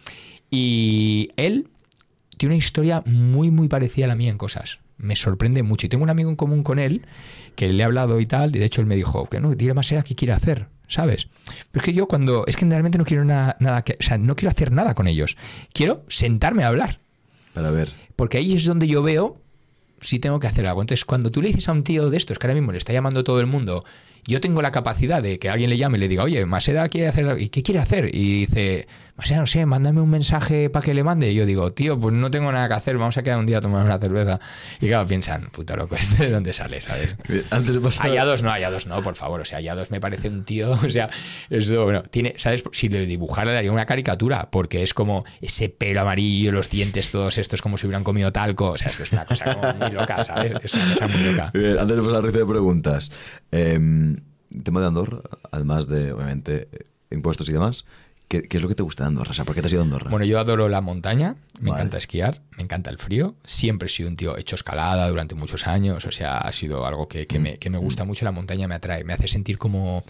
Y 0.50 1.30
él 1.36 1.68
tiene 2.36 2.54
una 2.54 2.58
historia 2.58 3.02
muy, 3.06 3.50
muy 3.50 3.68
parecida 3.68 4.06
a 4.06 4.08
la 4.08 4.16
mía 4.16 4.30
en 4.30 4.38
cosas. 4.38 4.80
Me 4.98 5.16
sorprende 5.16 5.62
mucho. 5.62 5.86
Y 5.86 5.88
tengo 5.88 6.04
un 6.04 6.10
amigo 6.10 6.30
en 6.30 6.36
común 6.36 6.62
con 6.62 6.78
él 6.78 7.06
que 7.54 7.68
le 7.72 7.82
he 7.82 7.84
hablado 7.84 8.20
y 8.20 8.26
tal, 8.26 8.54
y 8.54 8.58
de 8.58 8.64
hecho 8.64 8.80
él 8.80 8.86
me 8.86 8.96
dijo 8.96 9.28
que 9.28 9.40
no, 9.40 9.54
dile 9.54 9.74
más 9.74 9.90
era 9.92 10.02
qué 10.02 10.14
quiere 10.14 10.32
hacer, 10.32 10.68
¿sabes? 10.88 11.28
Pero 11.70 11.82
es 11.82 11.84
que 11.84 11.92
yo 11.92 12.06
cuando. 12.06 12.44
Es 12.46 12.56
que 12.56 12.64
realmente 12.66 12.98
no 12.98 13.04
quiero 13.04 13.24
nada, 13.24 13.56
nada 13.60 13.82
que. 13.82 13.96
O 13.98 14.02
sea, 14.02 14.18
no 14.18 14.36
quiero 14.36 14.50
hacer 14.50 14.72
nada 14.72 14.94
con 14.94 15.06
ellos. 15.06 15.36
Quiero 15.72 16.04
sentarme 16.08 16.64
a 16.64 16.68
hablar. 16.68 17.00
Para 17.54 17.70
ver. 17.70 17.92
Porque 18.16 18.38
ahí 18.38 18.54
es 18.54 18.64
donde 18.64 18.86
yo 18.86 19.02
veo 19.02 19.40
si 20.00 20.18
tengo 20.18 20.40
que 20.40 20.46
hacer 20.46 20.66
algo. 20.66 20.82
Entonces, 20.82 21.04
cuando 21.04 21.30
tú 21.30 21.42
le 21.42 21.48
dices 21.48 21.68
a 21.68 21.72
un 21.72 21.84
tío 21.84 22.10
de 22.10 22.16
estos, 22.16 22.38
que 22.38 22.46
ahora 22.46 22.54
mismo 22.54 22.72
le 22.72 22.78
está 22.78 22.92
llamando 22.92 23.24
todo 23.24 23.40
el 23.40 23.46
mundo, 23.46 23.84
yo 24.26 24.40
tengo 24.40 24.62
la 24.62 24.72
capacidad 24.72 25.22
de 25.22 25.38
que 25.38 25.48
alguien 25.48 25.70
le 25.70 25.76
llame 25.76 25.98
y 25.98 26.00
le 26.00 26.08
diga, 26.08 26.24
oye, 26.24 26.44
Maseda 26.46 26.88
quiere 26.88 27.08
hacer, 27.08 27.40
¿y 27.40 27.48
qué 27.48 27.62
quiere 27.62 27.80
hacer? 27.80 28.14
Y 28.14 28.40
dice, 28.40 28.86
Maseda, 29.16 29.40
no 29.40 29.46
sé, 29.46 29.64
mándame 29.64 30.02
un 30.02 30.10
mensaje 30.10 30.68
para 30.68 30.84
que 30.84 30.92
le 30.92 31.02
mande. 31.02 31.32
Y 31.32 31.34
yo 31.34 31.46
digo, 31.46 31.72
tío, 31.72 31.98
pues 31.98 32.12
no 32.12 32.30
tengo 32.30 32.52
nada 32.52 32.68
que 32.68 32.74
hacer, 32.74 32.98
vamos 32.98 33.16
a 33.16 33.22
quedar 33.22 33.38
un 33.38 33.46
día 33.46 33.58
a 33.58 33.60
tomar 33.62 33.84
una 33.84 33.98
cerveza. 33.98 34.40
Y 34.78 34.88
claro, 34.88 35.06
piensan, 35.06 35.48
puta 35.52 35.74
loco, 35.74 35.96
¿este 36.00 36.26
de 36.26 36.32
dónde 36.32 36.52
sale, 36.52 36.82
sabes? 36.82 37.16
Antes 37.50 37.74
de 37.74 37.80
pasar... 37.80 38.08
Hallados 38.08 38.42
no, 38.42 38.50
Hallados 38.50 38.86
no, 38.86 39.02
por 39.02 39.14
favor. 39.14 39.40
O 39.40 39.44
sea, 39.44 39.58
Hallados 39.58 39.90
me 39.90 40.00
parece 40.00 40.28
un 40.28 40.44
tío, 40.44 40.70
o 40.84 40.88
sea, 40.88 41.08
eso, 41.48 41.84
bueno, 41.84 42.02
tiene, 42.02 42.34
¿sabes? 42.36 42.62
Si 42.72 42.90
le 42.90 43.06
dibujara 43.06 43.52
le 43.52 43.58
haría 43.58 43.72
una 43.72 43.86
caricatura, 43.86 44.50
porque 44.50 44.82
es 44.82 44.92
como 44.92 45.24
ese 45.40 45.70
pelo 45.70 46.02
amarillo, 46.02 46.52
los 46.52 46.68
dientes 46.68 47.10
todos 47.10 47.38
estos 47.38 47.62
como 47.62 47.78
si 47.78 47.86
hubieran 47.86 48.04
comido 48.04 48.32
talco. 48.32 48.72
O 48.72 48.78
sea, 48.78 48.88
esto 48.88 49.04
es 49.04 49.12
una 49.12 49.24
cosa 49.24 49.54
como 49.54 49.72
muy 49.74 49.90
loca, 49.92 50.22
¿sabes? 50.24 50.52
Es 50.62 50.74
una 50.74 50.92
cosa 50.92 51.08
muy 51.08 51.22
loca. 51.22 51.50
Bien, 51.54 51.78
antes 51.78 51.96
de 51.96 52.02
pasar 52.02 52.24
al 52.24 52.32
de 52.32 52.46
preguntas. 52.46 53.10
Eh, 53.56 54.16
tema 54.62 54.80
de 54.80 54.86
Andorra, 54.86 55.20
además 55.50 55.88
de, 55.88 56.12
obviamente, 56.12 56.68
impuestos 57.10 57.48
y 57.48 57.52
demás, 57.52 57.84
¿qué, 58.28 58.42
qué 58.42 58.56
es 58.56 58.62
lo 58.62 58.68
que 58.68 58.74
te 58.74 58.82
gusta 58.82 59.04
de 59.04 59.08
Andorra? 59.08 59.30
O 59.30 59.34
sea, 59.34 59.44
¿por 59.44 59.54
qué 59.54 59.60
te 59.60 59.66
has 59.66 59.72
ido 59.72 59.82
a 59.82 59.84
Andorra? 59.84 60.10
Bueno, 60.10 60.24
yo 60.24 60.38
adoro 60.38 60.68
la 60.68 60.80
montaña, 60.80 61.36
me 61.60 61.70
Vale. 61.70 61.80
encanta 61.82 61.98
esquiar, 61.98 62.42
me 62.56 62.62
encanta 62.62 62.90
el 62.90 62.98
frío. 62.98 63.34
Siempre 63.44 63.86
he 63.86 63.88
sido 63.88 64.08
un 64.08 64.16
tío, 64.16 64.36
he 64.36 64.40
hecho 64.40 64.56
escalada 64.56 65.08
durante 65.08 65.34
muchos 65.34 65.66
años, 65.66 66.04
o 66.06 66.12
sea, 66.12 66.38
ha 66.38 66.52
sido 66.52 66.86
algo 66.86 67.06
que, 67.08 67.26
que 67.26 67.38
me, 67.38 67.58
que 67.58 67.70
me 67.70 67.78
gusta 67.78 68.04
mucho. 68.04 68.24
La 68.24 68.32
montaña 68.32 68.66
me 68.68 68.74
atrae, 68.74 69.04
me 69.04 69.12
hace 69.12 69.28
sentir 69.28 69.58
como, 69.58 70.02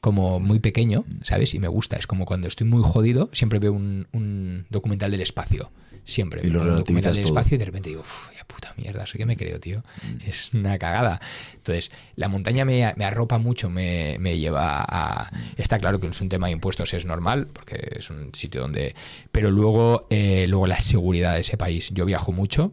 como 0.00 0.38
muy 0.40 0.58
pequeño, 0.58 1.04
¿sabes? 1.22 1.54
Y 1.54 1.58
me 1.58 1.68
gusta. 1.68 1.96
Es 1.96 2.06
como 2.06 2.26
cuando 2.26 2.48
estoy 2.48 2.66
muy 2.66 2.82
jodido, 2.82 3.30
siempre 3.32 3.58
veo 3.58 3.72
un, 3.72 4.06
un 4.12 4.66
documental 4.70 5.10
del 5.10 5.22
espacio. 5.22 5.70
Siempre. 6.06 6.42
Y 6.44 6.50
lo 6.50 6.60
Veo 6.62 6.72
un 6.72 6.78
documental 6.80 7.14
del 7.14 7.24
todo. 7.24 7.32
espacio 7.32 7.54
y 7.54 7.58
de 7.58 7.64
repente 7.64 7.88
digo, 7.88 8.02
"Uf, 8.02 8.28
ya 8.36 8.44
puta 8.44 8.74
mierda, 8.76 9.06
¿soy 9.06 9.16
que 9.16 9.24
me 9.24 9.38
creo, 9.38 9.58
tío? 9.58 9.82
Es 10.26 10.52
una 10.52 10.76
cagada. 10.76 11.18
Entonces, 11.54 11.90
la 12.16 12.28
montaña 12.28 12.66
me, 12.66 12.92
me 12.98 13.06
arropa 13.06 13.38
mucho, 13.38 13.70
me, 13.70 14.16
me 14.20 14.36
lleva 14.36 14.84
a... 14.86 15.30
Está 15.56 15.78
claro 15.78 16.00
que 16.00 16.06
es 16.08 16.20
un 16.20 16.28
tema 16.28 16.48
de 16.48 16.52
impuestos, 16.52 16.92
es 16.92 17.06
normal, 17.06 17.46
porque 17.50 17.96
es 17.98 18.10
un 18.10 18.34
sitio 18.34 18.60
donde... 18.60 18.94
Pero 19.32 19.50
luego, 19.50 20.06
eh, 20.10 20.44
luego 20.46 20.66
la 20.66 20.78
seguridad 20.80 21.32
de 21.36 21.40
ese 21.40 21.56
país. 21.56 21.88
Yo 21.94 22.04
viajo 22.04 22.32
mucho 22.32 22.72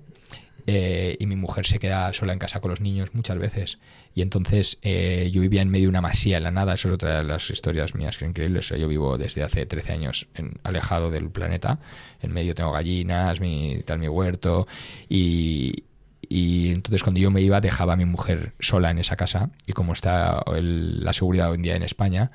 eh, 0.68 1.18
y 1.20 1.26
mi 1.26 1.36
mujer 1.36 1.66
se 1.66 1.80
queda 1.80 2.14
sola 2.14 2.34
en 2.34 2.40
casa 2.40 2.60
con 2.60 2.70
los 2.72 2.82
niños 2.82 3.10
muchas 3.14 3.38
veces. 3.38 3.80
Y 4.14 4.22
entonces 4.22 4.78
eh, 4.84 5.30
yo 5.34 5.42
vivía 5.42 5.62
en 5.62 5.70
medio 5.70 5.86
de 5.86 5.90
una 5.90 6.02
masía 6.02 6.38
en 6.38 6.44
la 6.44 6.52
nada. 6.52 6.74
Eso 6.76 6.90
es 6.90 6.94
otra 6.96 7.18
de 7.20 7.24
las 7.24 7.50
historias 7.50 7.96
mías 7.96 8.18
que 8.18 8.26
increíbles. 8.26 8.66
O 8.66 8.68
sea, 8.70 8.78
yo 8.78 8.88
vivo 8.88 9.18
desde 9.18 9.42
hace 9.44 9.66
13 9.66 9.94
años 9.94 10.28
en- 10.36 10.60
alejado 10.64 11.10
del 11.10 11.30
planeta. 11.30 11.80
En 12.22 12.32
medio 12.32 12.54
tengo 12.56 12.72
gallinas, 12.72 13.40
mi, 13.40 13.82
tal, 13.86 14.00
mi 14.00 14.08
huerto. 14.08 14.68
Y, 15.10 15.84
y 16.30 16.70
entonces 16.70 17.04
cuando 17.04 17.20
yo 17.20 17.32
me 17.32 17.42
iba 17.42 17.60
dejaba 17.60 17.94
a 17.94 17.96
mi 17.98 18.06
mujer 18.06 18.54
sola 18.60 18.92
en 18.92 19.00
esa 19.00 19.16
casa. 19.16 19.50
Y 19.66 19.72
como 19.74 19.94
está 19.94 20.44
el- 20.56 21.04
la 21.04 21.14
seguridad 21.14 21.50
hoy 21.50 21.56
en 21.56 21.62
día 21.64 21.76
en 21.76 21.84
España, 21.84 22.32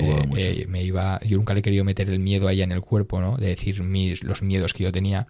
eh, 0.00 0.24
eh, 0.62 0.66
me 0.68 0.82
iba, 0.82 1.20
yo 1.20 1.36
nunca 1.36 1.52
le 1.54 1.60
he 1.60 1.62
querido 1.62 1.84
meter 1.84 2.08
el 2.10 2.18
miedo 2.18 2.48
a 2.48 2.52
ella 2.52 2.64
en 2.64 2.72
el 2.72 2.80
cuerpo, 2.80 3.20
¿no? 3.20 3.36
De 3.36 3.48
decir 3.48 3.82
mis, 3.82 4.22
los 4.24 4.42
miedos 4.42 4.72
que 4.72 4.84
yo 4.84 4.92
tenía, 4.92 5.26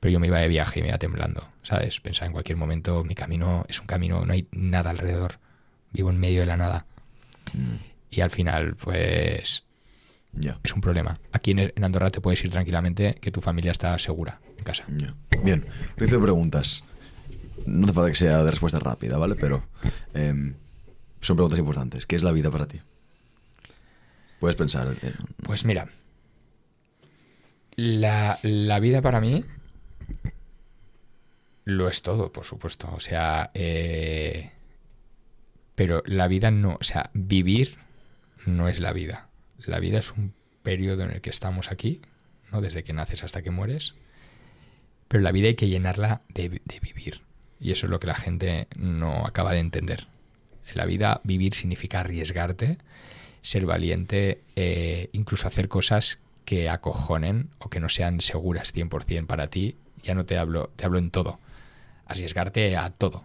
pero 0.00 0.10
yo 0.12 0.18
me 0.20 0.26
iba 0.28 0.38
de 0.38 0.48
viaje 0.48 0.80
y 0.80 0.82
me 0.82 0.88
iba 0.88 0.98
temblando, 0.98 1.46
¿sabes? 1.62 2.00
Pensaba 2.00 2.26
en 2.26 2.32
cualquier 2.32 2.56
momento, 2.56 3.04
mi 3.04 3.14
camino 3.14 3.64
es 3.68 3.80
un 3.80 3.86
camino, 3.86 4.24
no 4.24 4.32
hay 4.32 4.48
nada 4.52 4.90
alrededor, 4.90 5.38
vivo 5.92 6.10
en 6.10 6.18
medio 6.18 6.40
de 6.40 6.46
la 6.46 6.56
nada. 6.56 6.86
Mm, 7.52 7.74
Y 8.10 8.20
al 8.22 8.30
final, 8.30 8.74
pues, 8.76 9.64
es 10.64 10.74
un 10.74 10.80
problema. 10.80 11.18
Aquí 11.32 11.50
en, 11.52 11.72
Andorra 11.84 12.10
te 12.10 12.20
puedes 12.20 12.42
ir 12.44 12.50
tranquilamente, 12.50 13.14
que 13.20 13.30
tu 13.30 13.40
familia 13.40 13.72
está 13.72 13.96
segura 13.98 14.40
en 14.58 14.64
casa. 14.64 14.84
ya. 14.96 15.14
Bien, 15.44 15.64
de 15.96 16.06
preguntas. 16.18 16.82
No 17.66 17.84
hace 17.84 17.92
falta 17.94 18.10
que 18.10 18.16
sea 18.16 18.42
de 18.42 18.50
respuesta 18.50 18.78
rápida, 18.78 19.18
¿vale? 19.18 19.34
Pero 19.36 19.62
em, 20.14 20.54
son 21.20 21.36
preguntas 21.36 21.58
importantes. 21.58 22.06
¿Qué 22.06 22.16
es 22.16 22.22
la 22.22 22.32
vida 22.32 22.50
para 22.50 22.66
ti? 22.66 22.80
Puedes 24.40 24.56
pensar. 24.56 24.94
eh, 25.02 25.12
Pues 25.42 25.64
mira, 25.66 25.88
la, 27.76 28.38
la 28.42 28.80
vida 28.80 29.02
para 29.02 29.20
mí 29.20 29.44
lo 31.64 31.88
es 31.88 32.02
todo, 32.02 32.32
por 32.32 32.44
supuesto. 32.44 32.90
O 32.94 33.00
sea, 33.00 33.50
eh, 33.54 34.50
pero 35.74 36.02
la 36.06 36.28
vida 36.28 36.50
no, 36.50 36.76
o 36.80 36.84
sea, 36.84 37.10
vivir 37.14 37.78
no 38.46 38.68
es 38.68 38.80
la 38.80 38.92
vida. 38.92 39.28
La 39.64 39.78
vida 39.78 39.98
es 39.98 40.12
un 40.12 40.34
periodo 40.62 41.04
en 41.04 41.10
el 41.10 41.20
que 41.20 41.30
estamos 41.30 41.70
aquí, 41.70 42.00
¿no? 42.50 42.60
Desde 42.60 42.84
que 42.84 42.92
naces 42.92 43.24
hasta 43.24 43.42
que 43.42 43.50
mueres. 43.50 43.94
Pero 45.08 45.22
la 45.22 45.32
vida 45.32 45.48
hay 45.48 45.54
que 45.54 45.68
llenarla 45.68 46.22
de, 46.28 46.48
vivir. 46.48 47.22
Y 47.58 47.72
eso 47.72 47.86
es 47.86 47.90
lo 47.90 48.00
que 48.00 48.06
la 48.06 48.14
gente 48.14 48.68
no 48.76 49.26
acaba 49.26 49.52
de 49.52 49.58
entender. 49.58 50.06
En 50.68 50.76
la 50.76 50.86
vida 50.86 51.20
vivir 51.24 51.54
significa 51.54 52.00
arriesgarte, 52.00 52.78
ser 53.42 53.66
valiente, 53.66 54.42
eh, 54.56 55.08
incluso 55.12 55.48
hacer 55.48 55.68
cosas 55.68 56.20
que 56.44 56.68
acojonen 56.68 57.50
o 57.58 57.68
que 57.70 57.80
no 57.80 57.88
sean 57.88 58.20
seguras 58.20 58.74
100% 58.74 59.26
para 59.26 59.48
ti. 59.48 59.76
Ya 60.02 60.14
no 60.14 60.24
te 60.24 60.38
hablo, 60.38 60.70
te 60.76 60.84
hablo 60.84 60.98
en 60.98 61.10
todo. 61.10 61.38
Arriesgarte 62.06 62.76
a 62.76 62.90
todo. 62.90 63.24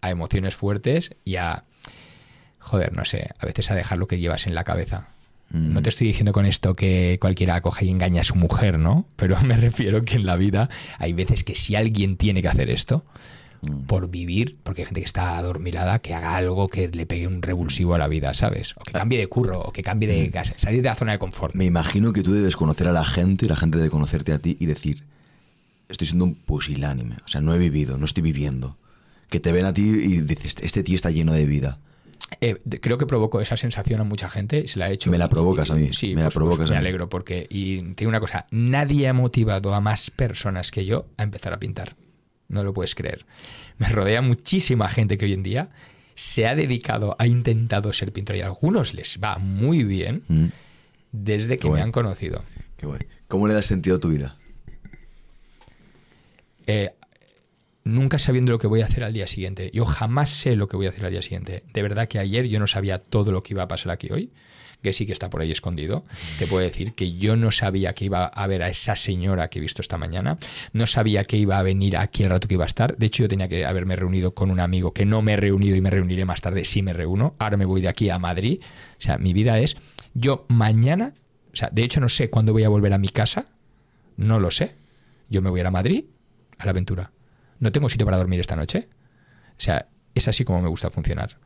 A 0.00 0.10
emociones 0.10 0.54
fuertes 0.54 1.14
y 1.24 1.36
a, 1.36 1.64
joder, 2.58 2.92
no 2.92 3.04
sé, 3.04 3.30
a 3.38 3.46
veces 3.46 3.70
a 3.70 3.74
dejar 3.74 3.98
lo 3.98 4.06
que 4.06 4.18
llevas 4.18 4.46
en 4.46 4.54
la 4.54 4.64
cabeza. 4.64 5.08
mm, 5.50 5.72
No 5.72 5.82
te 5.82 5.88
estoy 5.88 6.06
diciendo 6.08 6.32
con 6.32 6.46
esto 6.46 6.74
que 6.74 7.18
cualquiera 7.20 7.60
coge 7.60 7.86
y 7.86 7.90
engaña 7.90 8.20
a 8.20 8.24
su 8.24 8.36
mujer, 8.36 8.78
¿no? 8.78 9.06
Pero 9.16 9.40
me 9.42 9.56
refiero 9.56 10.02
que 10.02 10.16
en 10.16 10.26
la 10.26 10.36
vida 10.36 10.68
hay 10.98 11.12
veces 11.12 11.42
que 11.44 11.54
si 11.54 11.74
alguien 11.74 12.16
tiene 12.16 12.42
que 12.42 12.48
hacer 12.48 12.70
esto, 12.70 13.04
mm. 13.62 13.86
por 13.86 14.08
vivir, 14.08 14.56
porque 14.62 14.82
hay 14.82 14.86
gente 14.86 15.00
que 15.00 15.06
está 15.06 15.36
adormilada, 15.38 15.98
que 15.98 16.14
haga 16.14 16.36
algo 16.36 16.68
que 16.68 16.86
le 16.88 17.06
pegue 17.06 17.26
un 17.26 17.42
revulsivo 17.42 17.94
a 17.94 17.98
la 17.98 18.06
vida, 18.06 18.34
¿sabes? 18.34 18.74
O 18.76 18.84
que 18.84 18.92
cambie 18.92 19.18
de 19.18 19.26
curro, 19.26 19.60
o 19.62 19.72
que 19.72 19.82
cambie 19.82 20.08
de 20.08 20.30
casa, 20.30 20.54
salir 20.58 20.82
de 20.82 20.88
la 20.90 20.94
zona 20.94 21.12
de 21.12 21.18
confort. 21.18 21.54
Me 21.56 21.64
imagino 21.64 22.12
que 22.12 22.22
tú 22.22 22.32
debes 22.32 22.54
conocer 22.56 22.86
a 22.86 22.92
la 22.92 23.04
gente 23.04 23.46
y 23.46 23.48
la 23.48 23.56
gente 23.56 23.78
debe 23.78 23.90
conocerte 23.90 24.32
a 24.32 24.38
ti 24.38 24.56
y 24.60 24.66
decir, 24.66 25.02
estoy 25.88 26.06
siendo 26.06 26.24
un 26.24 26.34
pusilánime, 26.34 27.16
o 27.24 27.28
sea, 27.28 27.40
no 27.40 27.54
he 27.54 27.58
vivido, 27.58 27.98
no 27.98 28.04
estoy 28.04 28.22
viviendo. 28.22 28.76
Que 29.30 29.40
te 29.40 29.52
ven 29.52 29.66
a 29.66 29.72
ti 29.72 29.82
y 29.82 30.20
dices, 30.22 30.56
este 30.62 30.82
tío 30.82 30.96
está 30.96 31.10
lleno 31.10 31.32
de 31.34 31.44
vida. 31.44 31.78
Eh, 32.40 32.56
creo 32.80 32.98
que 32.98 33.06
provoco 33.06 33.40
esa 33.40 33.56
sensación 33.56 34.00
a 34.00 34.04
mucha 34.04 34.28
gente 34.30 34.66
se 34.68 34.78
la 34.78 34.90
he 34.90 34.94
hecho. 34.94 35.10
Me 35.10 35.18
la 35.18 35.28
provocas 35.28 35.70
a 35.70 35.74
mí, 35.74 35.92
Sí, 35.92 36.14
me 36.14 36.22
la 36.22 36.30
provocas 36.30 36.70
a 36.70 36.72
Me 36.72 36.78
alegro 36.78 37.08
porque, 37.08 37.46
y 37.50 37.80
te 37.80 38.00
digo 38.00 38.08
una 38.10 38.20
cosa, 38.20 38.46
nadie 38.50 39.08
ha 39.08 39.12
motivado 39.12 39.74
a 39.74 39.80
más 39.80 40.10
personas 40.10 40.70
que 40.70 40.84
yo 40.86 41.06
a 41.16 41.22
empezar 41.22 41.52
a 41.52 41.58
pintar. 41.58 41.96
No 42.48 42.64
lo 42.64 42.72
puedes 42.72 42.94
creer. 42.94 43.26
Me 43.76 43.88
rodea 43.88 44.22
muchísima 44.22 44.88
gente 44.88 45.18
que 45.18 45.26
hoy 45.26 45.34
en 45.34 45.42
día 45.42 45.68
se 46.14 46.46
ha 46.46 46.54
dedicado, 46.54 47.16
ha 47.18 47.26
intentado 47.26 47.92
ser 47.92 48.12
pintor 48.12 48.36
y 48.36 48.40
a 48.40 48.46
algunos 48.46 48.94
les 48.94 49.20
va 49.22 49.38
muy 49.38 49.84
bien 49.84 50.22
Mm, 50.28 50.46
desde 51.12 51.58
que 51.58 51.70
me 51.70 51.80
han 51.80 51.92
conocido. 51.92 52.42
qué 52.76 52.86
guay. 52.86 53.00
¿Cómo 53.28 53.46
le 53.46 53.54
das 53.54 53.66
sentido 53.66 53.96
a 53.96 54.00
tu 54.00 54.08
vida? 54.08 54.36
Eh, 56.68 56.94
nunca 57.82 58.18
sabiendo 58.18 58.52
lo 58.52 58.58
que 58.58 58.66
voy 58.66 58.82
a 58.82 58.84
hacer 58.84 59.02
al 59.02 59.14
día 59.14 59.26
siguiente. 59.26 59.70
Yo 59.72 59.86
jamás 59.86 60.28
sé 60.28 60.54
lo 60.54 60.68
que 60.68 60.76
voy 60.76 60.84
a 60.84 60.90
hacer 60.90 61.06
al 61.06 61.12
día 61.12 61.22
siguiente. 61.22 61.64
De 61.72 61.82
verdad 61.82 62.06
que 62.06 62.18
ayer 62.18 62.46
yo 62.46 62.60
no 62.60 62.66
sabía 62.66 62.98
todo 62.98 63.32
lo 63.32 63.42
que 63.42 63.54
iba 63.54 63.62
a 63.62 63.68
pasar 63.68 63.90
aquí 63.90 64.08
hoy, 64.12 64.30
que 64.82 64.92
sí 64.92 65.06
que 65.06 65.12
está 65.12 65.30
por 65.30 65.40
ahí 65.40 65.50
escondido. 65.50 66.04
Te 66.38 66.46
puedo 66.46 66.62
decir 66.62 66.92
que 66.92 67.16
yo 67.16 67.36
no 67.36 67.50
sabía 67.52 67.94
que 67.94 68.04
iba 68.04 68.26
a 68.26 68.46
ver 68.46 68.62
a 68.62 68.68
esa 68.68 68.96
señora 68.96 69.48
que 69.48 69.60
he 69.60 69.62
visto 69.62 69.80
esta 69.80 69.96
mañana, 69.96 70.36
no 70.74 70.86
sabía 70.86 71.24
que 71.24 71.38
iba 71.38 71.58
a 71.58 71.62
venir 71.62 71.96
aquí 71.96 72.22
el 72.22 72.28
rato 72.28 72.48
que 72.48 72.54
iba 72.54 72.64
a 72.64 72.68
estar. 72.68 72.98
De 72.98 73.06
hecho, 73.06 73.22
yo 73.22 73.28
tenía 73.28 73.48
que 73.48 73.64
haberme 73.64 73.96
reunido 73.96 74.34
con 74.34 74.50
un 74.50 74.60
amigo 74.60 74.92
que 74.92 75.06
no 75.06 75.22
me 75.22 75.32
he 75.32 75.36
reunido 75.38 75.74
y 75.74 75.80
me 75.80 75.88
reuniré 75.88 76.26
más 76.26 76.42
tarde 76.42 76.66
si 76.66 76.82
me 76.82 76.92
reúno. 76.92 77.34
Ahora 77.38 77.56
me 77.56 77.64
voy 77.64 77.80
de 77.80 77.88
aquí 77.88 78.10
a 78.10 78.18
Madrid. 78.18 78.60
O 78.98 79.00
sea, 79.00 79.16
mi 79.16 79.32
vida 79.32 79.58
es, 79.58 79.78
yo 80.12 80.44
mañana, 80.48 81.14
o 81.54 81.56
sea, 81.56 81.70
de 81.72 81.82
hecho 81.82 82.00
no 82.00 82.10
sé 82.10 82.28
cuándo 82.28 82.52
voy 82.52 82.64
a 82.64 82.68
volver 82.68 82.92
a 82.92 82.98
mi 82.98 83.08
casa, 83.08 83.46
no 84.18 84.38
lo 84.38 84.50
sé. 84.50 84.74
Yo 85.30 85.40
me 85.40 85.48
voy 85.48 85.60
a 85.60 85.62
ir 85.62 85.66
a 85.66 85.70
Madrid 85.70 86.04
a 86.58 86.64
la 86.64 86.70
aventura. 86.70 87.12
No 87.60 87.72
tengo 87.72 87.88
sitio 87.88 88.06
para 88.06 88.18
dormir 88.18 88.40
esta 88.40 88.56
noche. 88.56 88.88
O 89.50 89.60
sea, 89.60 89.88
es 90.14 90.28
así 90.28 90.44
como 90.44 90.60
me 90.62 90.68
gusta 90.68 90.90
funcionar. 90.90 91.38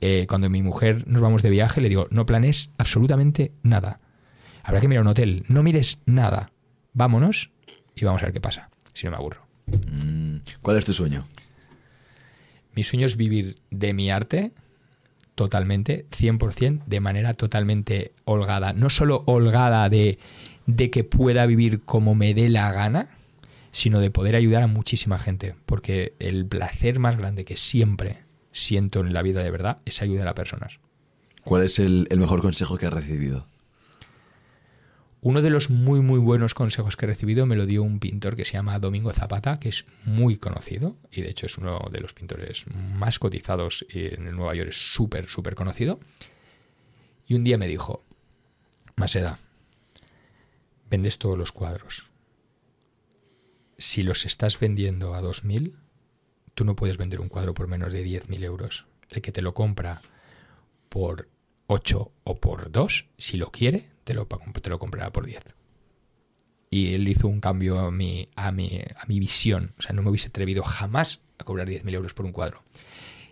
Eh, 0.00 0.26
cuando 0.28 0.48
mi 0.48 0.62
mujer 0.62 1.06
nos 1.08 1.20
vamos 1.20 1.42
de 1.42 1.50
viaje, 1.50 1.80
le 1.80 1.88
digo, 1.88 2.06
no 2.10 2.26
planes 2.26 2.70
absolutamente 2.78 3.52
nada. 3.62 4.00
Habrá 4.62 4.80
que 4.80 4.88
mirar 4.88 5.02
un 5.02 5.08
hotel. 5.08 5.44
No 5.48 5.62
mires 5.62 6.00
nada. 6.06 6.52
Vámonos 6.92 7.50
y 7.94 8.04
vamos 8.04 8.22
a 8.22 8.26
ver 8.26 8.32
qué 8.32 8.40
pasa. 8.40 8.70
Si 8.92 9.04
no 9.06 9.12
me 9.12 9.16
aburro. 9.16 9.46
Mm, 9.66 10.36
¿Cuál 10.62 10.76
es 10.76 10.84
tu 10.84 10.92
sueño? 10.92 11.26
Mi 12.74 12.84
sueño 12.84 13.06
es 13.06 13.16
vivir 13.16 13.58
de 13.70 13.92
mi 13.92 14.10
arte 14.10 14.52
totalmente, 15.34 16.06
100%, 16.10 16.84
de 16.86 17.00
manera 17.00 17.34
totalmente 17.34 18.12
holgada. 18.24 18.72
No 18.72 18.90
solo 18.90 19.22
holgada 19.26 19.88
de, 19.88 20.18
de 20.66 20.90
que 20.90 21.04
pueda 21.04 21.46
vivir 21.46 21.82
como 21.82 22.14
me 22.14 22.34
dé 22.34 22.48
la 22.48 22.72
gana, 22.72 23.08
sino 23.72 24.00
de 24.00 24.10
poder 24.10 24.36
ayudar 24.36 24.62
a 24.62 24.66
muchísima 24.66 25.18
gente. 25.18 25.54
Porque 25.66 26.14
el 26.18 26.46
placer 26.46 26.98
más 26.98 27.16
grande 27.16 27.44
que 27.44 27.56
siempre 27.56 28.24
siento 28.52 29.00
en 29.00 29.12
la 29.12 29.22
vida 29.22 29.42
de 29.42 29.50
verdad 29.50 29.78
es 29.84 30.02
ayudar 30.02 30.28
a 30.28 30.34
personas. 30.34 30.80
¿Cuál 31.44 31.64
es 31.64 31.78
el, 31.78 32.06
el 32.10 32.18
mejor 32.18 32.42
consejo 32.42 32.76
que 32.76 32.86
has 32.86 32.92
recibido? 32.92 33.46
Uno 35.20 35.42
de 35.42 35.50
los 35.50 35.68
muy, 35.68 36.00
muy 36.00 36.20
buenos 36.20 36.54
consejos 36.54 36.96
que 36.96 37.04
he 37.04 37.08
recibido 37.08 37.44
me 37.44 37.56
lo 37.56 37.66
dio 37.66 37.82
un 37.82 37.98
pintor 37.98 38.36
que 38.36 38.44
se 38.44 38.52
llama 38.52 38.78
Domingo 38.78 39.12
Zapata, 39.12 39.58
que 39.58 39.68
es 39.68 39.84
muy 40.04 40.36
conocido 40.36 40.96
y 41.10 41.22
de 41.22 41.30
hecho 41.30 41.46
es 41.46 41.58
uno 41.58 41.80
de 41.90 42.00
los 42.00 42.14
pintores 42.14 42.66
más 42.94 43.18
cotizados 43.18 43.84
en 43.88 44.36
Nueva 44.36 44.54
York, 44.54 44.70
es 44.70 44.94
súper, 44.94 45.28
súper 45.28 45.56
conocido. 45.56 45.98
Y 47.26 47.34
un 47.34 47.42
día 47.42 47.58
me 47.58 47.66
dijo, 47.66 48.04
Maseda, 48.94 49.38
vendes 50.88 51.18
todos 51.18 51.36
los 51.36 51.50
cuadros. 51.50 52.06
Si 53.78 54.02
los 54.02 54.26
estás 54.26 54.58
vendiendo 54.58 55.14
a 55.14 55.22
2.000, 55.22 55.72
tú 56.54 56.64
no 56.64 56.74
puedes 56.74 56.96
vender 56.96 57.20
un 57.20 57.28
cuadro 57.28 57.54
por 57.54 57.68
menos 57.68 57.92
de 57.92 58.04
10.000 58.04 58.42
euros. 58.42 58.86
El 59.08 59.22
que 59.22 59.30
te 59.30 59.40
lo 59.40 59.54
compra 59.54 60.02
por 60.88 61.28
8 61.68 62.12
o 62.24 62.40
por 62.40 62.72
2, 62.72 63.06
si 63.16 63.36
lo 63.36 63.52
quiere, 63.52 63.88
te 64.02 64.14
lo, 64.14 64.26
te 64.26 64.68
lo 64.68 64.80
comprará 64.80 65.12
por 65.12 65.26
10. 65.26 65.54
Y 66.70 66.94
él 66.94 67.06
hizo 67.06 67.28
un 67.28 67.40
cambio 67.40 67.78
a 67.78 67.92
mi, 67.92 68.28
a, 68.34 68.50
mi, 68.50 68.82
a 68.96 69.06
mi 69.06 69.20
visión. 69.20 69.74
O 69.78 69.82
sea, 69.82 69.92
no 69.92 70.02
me 70.02 70.10
hubiese 70.10 70.28
atrevido 70.28 70.64
jamás 70.64 71.20
a 71.38 71.44
cobrar 71.44 71.68
10.000 71.68 71.94
euros 71.94 72.14
por 72.14 72.26
un 72.26 72.32
cuadro. 72.32 72.64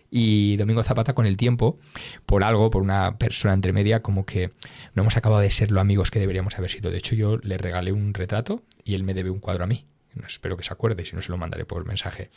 Y 0.09 0.55
Domingo 0.55 0.81
Zapata, 0.81 1.13
con 1.13 1.25
el 1.25 1.35
tiempo, 1.35 1.77
por 2.25 2.45
algo, 2.45 2.69
por 2.69 2.81
una 2.81 3.17
persona 3.17 3.53
entre 3.53 3.73
media, 3.73 4.01
como 4.01 4.25
que 4.25 4.51
no 4.95 5.01
hemos 5.01 5.17
acabado 5.17 5.41
de 5.41 5.51
ser 5.51 5.71
los 5.71 5.81
amigos 5.81 6.09
que 6.09 6.19
deberíamos 6.19 6.57
haber 6.57 6.71
sido. 6.71 6.89
De 6.89 6.99
hecho, 6.99 7.15
yo 7.15 7.35
le 7.35 7.57
regalé 7.57 7.91
un 7.91 8.13
retrato 8.13 8.63
y 8.85 8.95
él 8.95 9.03
me 9.03 9.13
debe 9.13 9.29
un 9.29 9.39
cuadro 9.39 9.65
a 9.65 9.67
mí. 9.67 9.85
Espero 10.25 10.57
que 10.57 10.63
se 10.63 10.73
acuerde, 10.73 11.05
si 11.05 11.15
no 11.15 11.21
se 11.21 11.31
lo 11.31 11.37
mandaré 11.37 11.65
por 11.65 11.85
mensaje 11.85 12.29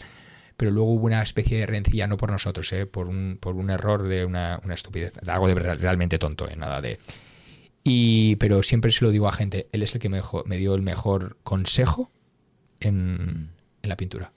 pero 0.60 0.72
luego 0.72 0.92
hubo 0.92 1.06
una 1.06 1.22
especie 1.22 1.56
de 1.56 1.64
rencilla, 1.64 2.06
no 2.06 2.18
por 2.18 2.30
nosotros, 2.30 2.70
¿eh? 2.74 2.84
por, 2.84 3.08
un, 3.08 3.38
por 3.40 3.56
un 3.56 3.70
error 3.70 4.06
de 4.06 4.26
una, 4.26 4.60
una 4.62 4.74
estupidez, 4.74 5.14
algo 5.26 5.48
de 5.48 5.54
realmente 5.54 6.18
tonto, 6.18 6.46
¿eh? 6.50 6.54
nada 6.54 6.82
de... 6.82 6.98
Y, 7.82 8.36
pero 8.36 8.62
siempre 8.62 8.92
se 8.92 9.02
lo 9.02 9.10
digo 9.10 9.26
a 9.26 9.32
gente, 9.32 9.68
él 9.72 9.82
es 9.82 9.94
el 9.94 10.02
que 10.02 10.10
me, 10.10 10.20
me 10.44 10.58
dio 10.58 10.74
el 10.74 10.82
mejor 10.82 11.38
consejo 11.44 12.10
en, 12.78 13.48
en, 13.80 13.88
la 13.88 13.96
pintura. 13.96 14.34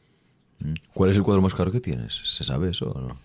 Mm. 0.60 0.76
¿Cuál 0.94 1.10
es 1.10 1.18
el 1.18 1.24
cuadro 1.24 1.42
más 1.42 1.56
caro 1.56 1.74
que 1.74 1.82
tienes? 1.82 2.14
¿Se 2.24 2.46
sabe 2.46 2.70
eso 2.70 2.92
o 2.92 3.02
no? 3.02 3.18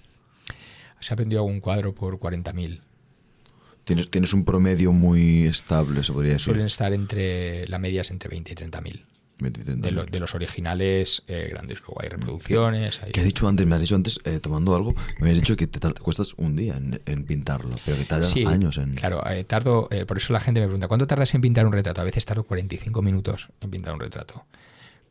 Se 0.99 1.15
ha 1.15 1.17
vendido 1.17 1.43
algún 1.43 1.61
cuadro 1.61 1.95
por 1.95 2.19
40.000. 2.19 2.81
¿Tienes, 3.85 4.11
tienes 4.11 4.33
un 4.33 4.45
promedio 4.45 4.91
muy 4.91 5.47
estable, 5.47 6.03
se 6.03 6.13
podría 6.13 6.33
decir. 6.33 6.47
Suelen 6.47 6.67
estar 6.67 6.93
entre, 6.93 7.69
la 7.69 7.79
media 7.79 8.01
es 8.01 8.11
entre 8.11 8.29
20 8.29 8.51
y 8.51 8.57
30.000 8.57 9.05
de, 9.39 10.07
de, 10.11 10.21
los 10.21 10.35
originales 10.35 11.23
eh, 11.29 11.49
grandes. 11.51 11.81
Luego 11.81 12.03
hay 12.03 12.09
reproducciones. 12.09 13.01
¿Qué 13.13 13.21
has 13.21 13.27
dicho 13.27 13.47
antes? 13.47 13.67
Me 13.67 13.77
has 13.77 13.81
dicho 13.81 13.95
antes, 13.95 14.21
eh, 14.25 14.41
tomando 14.41 14.75
algo, 14.75 14.95
me 15.21 15.31
has 15.31 15.37
dicho 15.37 15.57
que 15.57 15.67
te, 15.67 15.79
cuestas 16.01 16.35
un 16.37 16.57
día 16.57 16.77
en, 16.77 17.25
pintarlo, 17.25 17.77
pero 17.85 17.97
que 17.97 18.05
tardas 18.05 18.35
años 18.47 18.79
en. 18.79 18.95
Claro, 18.95 19.23
eh, 19.31 19.45
tardo. 19.45 19.89
por 20.07 20.17
eso 20.17 20.33
la 20.33 20.41
gente 20.41 20.61
me 20.61 20.67
pregunta, 20.67 20.89
¿cuánto 20.89 21.07
tardas 21.07 21.35
en 21.35 21.41
pintar 21.41 21.67
un 21.67 21.73
retrato? 21.73 22.01
A 22.01 22.05
veces 22.05 22.25
tardo 22.25 22.45
45 22.45 23.03
minutos 23.03 23.49
en 23.61 23.71
pintar 23.71 23.95
un 23.95 24.01
retrato. 24.01 24.45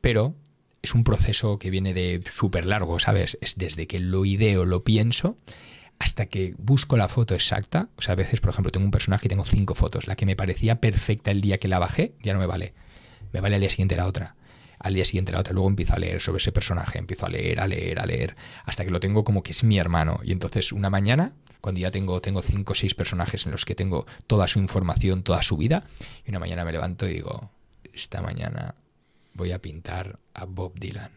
Pero 0.01 0.35
es 0.81 0.93
un 0.93 1.03
proceso 1.03 1.57
que 1.57 1.69
viene 1.69 1.93
de 1.93 2.21
súper 2.29 2.65
largo, 2.65 2.99
¿sabes? 2.99 3.37
Es 3.41 3.57
desde 3.57 3.87
que 3.87 3.99
lo 3.99 4.25
ideo, 4.25 4.65
lo 4.65 4.83
pienso, 4.83 5.37
hasta 5.99 6.27
que 6.27 6.53
busco 6.57 6.97
la 6.97 7.07
foto 7.07 7.33
exacta. 7.33 7.89
O 7.95 8.01
sea, 8.01 8.13
a 8.13 8.15
veces, 8.15 8.41
por 8.41 8.49
ejemplo, 8.49 8.71
tengo 8.71 8.85
un 8.85 8.91
personaje 8.91 9.27
y 9.27 9.29
tengo 9.29 9.45
cinco 9.45 9.73
fotos. 9.73 10.07
La 10.07 10.15
que 10.15 10.25
me 10.25 10.35
parecía 10.35 10.79
perfecta 10.81 11.31
el 11.31 11.41
día 11.41 11.59
que 11.59 11.67
la 11.67 11.79
bajé 11.79 12.13
ya 12.21 12.33
no 12.33 12.39
me 12.39 12.45
vale 12.45 12.73
me 13.38 13.41
vale 13.41 13.55
al 13.55 13.61
día 13.61 13.69
siguiente 13.69 13.95
la 13.95 14.07
otra, 14.07 14.35
al 14.80 14.95
día 14.95 15.05
siguiente 15.05 15.31
la 15.31 15.41
otra, 15.41 15.53
luego 15.53 15.69
empiezo 15.69 15.93
a 15.93 15.99
leer 15.99 16.22
sobre 16.22 16.38
ese 16.38 16.51
personaje, 16.51 16.97
empiezo 16.97 17.27
a 17.27 17.30
leer, 17.30 17.59
a 17.59 17.68
leer, 17.68 17.99
a 17.99 18.05
leer, 18.07 18.35
hasta 18.65 18.84
que 18.84 18.89
lo 18.89 18.99
tengo 18.99 19.23
como 19.23 19.43
que 19.43 19.51
es 19.51 19.64
mi 19.64 19.77
hermano. 19.77 20.19
Y 20.23 20.31
entonces 20.31 20.72
una 20.72 20.89
mañana, 20.89 21.34
cuando 21.61 21.80
ya 21.80 21.91
tengo, 21.91 22.19
tengo 22.19 22.41
cinco 22.41 22.72
o 22.72 22.76
seis 22.76 22.95
personajes 22.95 23.45
en 23.45 23.51
los 23.51 23.64
que 23.64 23.76
tengo 23.76 24.07
toda 24.26 24.47
su 24.47 24.57
información, 24.57 25.22
toda 25.22 25.43
su 25.43 25.55
vida, 25.55 25.84
y 26.26 26.31
una 26.31 26.39
mañana 26.39 26.65
me 26.65 26.72
levanto 26.72 27.07
y 27.07 27.14
digo, 27.14 27.51
esta 27.93 28.23
mañana 28.23 28.73
voy 29.35 29.51
a 29.51 29.61
pintar 29.61 30.18
a 30.34 30.45
Bob 30.45 30.73
Dylan. 30.80 31.11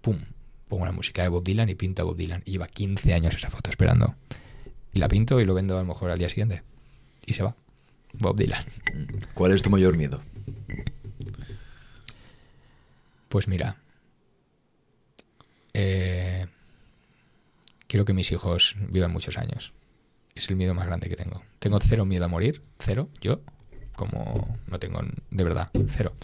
¡Pum! 0.00 0.20
Pongo 0.68 0.86
la 0.86 0.92
música 0.92 1.22
de 1.22 1.28
Bob 1.28 1.42
Dylan 1.42 1.68
y 1.70 1.74
pinto 1.74 2.02
a 2.02 2.04
Bob 2.04 2.14
Dylan. 2.14 2.42
Y 2.44 2.52
lleva 2.52 2.68
15 2.68 3.14
años 3.14 3.34
esa 3.34 3.50
foto 3.50 3.68
esperando. 3.68 4.14
Y 4.92 5.00
la 5.00 5.08
pinto 5.08 5.40
y 5.40 5.44
lo 5.44 5.54
vendo 5.54 5.76
a 5.76 5.80
lo 5.80 5.86
mejor 5.86 6.12
al 6.12 6.18
día 6.18 6.28
siguiente. 6.28 6.62
Y 7.26 7.34
se 7.34 7.42
va. 7.42 7.56
Bob 8.12 8.36
Dylan. 8.36 8.64
¿Cuál 9.34 9.52
es 9.52 9.62
tu 9.62 9.70
mayor 9.70 9.96
miedo? 9.96 10.20
Pues 13.28 13.46
mira, 13.46 13.76
eh, 15.74 16.46
quiero 17.86 18.04
que 18.04 18.14
mis 18.14 18.32
hijos 18.32 18.76
vivan 18.88 19.12
muchos 19.12 19.36
años. 19.38 19.72
Es 20.34 20.48
el 20.48 20.56
miedo 20.56 20.74
más 20.74 20.86
grande 20.86 21.08
que 21.08 21.16
tengo. 21.16 21.42
Tengo 21.58 21.78
cero 21.80 22.04
miedo 22.04 22.24
a 22.24 22.28
morir, 22.28 22.62
cero, 22.78 23.08
yo, 23.20 23.40
como 23.96 24.58
no 24.66 24.78
tengo, 24.78 25.00
de 25.30 25.44
verdad, 25.44 25.70
cero. 25.88 26.14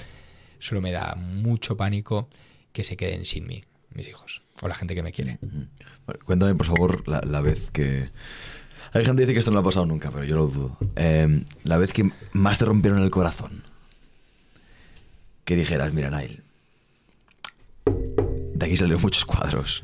Solo 0.60 0.80
me 0.80 0.92
da 0.92 1.16
mucho 1.16 1.76
pánico 1.76 2.28
que 2.72 2.84
se 2.84 2.96
queden 2.96 3.24
sin 3.24 3.46
mí, 3.46 3.64
mis 3.92 4.08
hijos, 4.08 4.42
o 4.62 4.68
la 4.68 4.74
gente 4.76 4.94
que 4.94 5.02
me 5.02 5.12
quiere. 5.12 5.38
cuéntame, 6.24 6.54
por 6.54 6.66
favor, 6.66 7.08
la, 7.08 7.40
vez 7.40 7.70
que... 7.70 8.10
Hay 8.92 9.04
gente 9.04 9.22
que 9.22 9.26
dice 9.26 9.34
que 9.34 9.38
esto 9.40 9.50
no 9.50 9.56
lo 9.56 9.60
ha 9.60 9.64
pasado 9.64 9.86
nunca, 9.86 10.12
pero 10.12 10.24
yo 10.24 10.36
lo 10.36 10.46
dudo. 10.46 10.78
Eh, 10.94 11.44
la 11.64 11.78
vez 11.78 11.92
que 11.92 12.10
más 12.32 12.58
te 12.58 12.64
rompieron 12.64 13.02
el 13.02 13.10
corazón. 13.10 13.64
Que 15.44 15.56
dijeras, 15.56 15.92
mira, 15.92 16.10
Nail, 16.10 16.43
de 17.86 18.66
aquí 18.66 18.76
salieron 18.76 19.02
muchos 19.02 19.24
cuadros. 19.24 19.82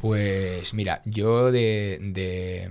Pues 0.00 0.74
mira, 0.74 1.02
yo 1.04 1.50
de... 1.52 2.70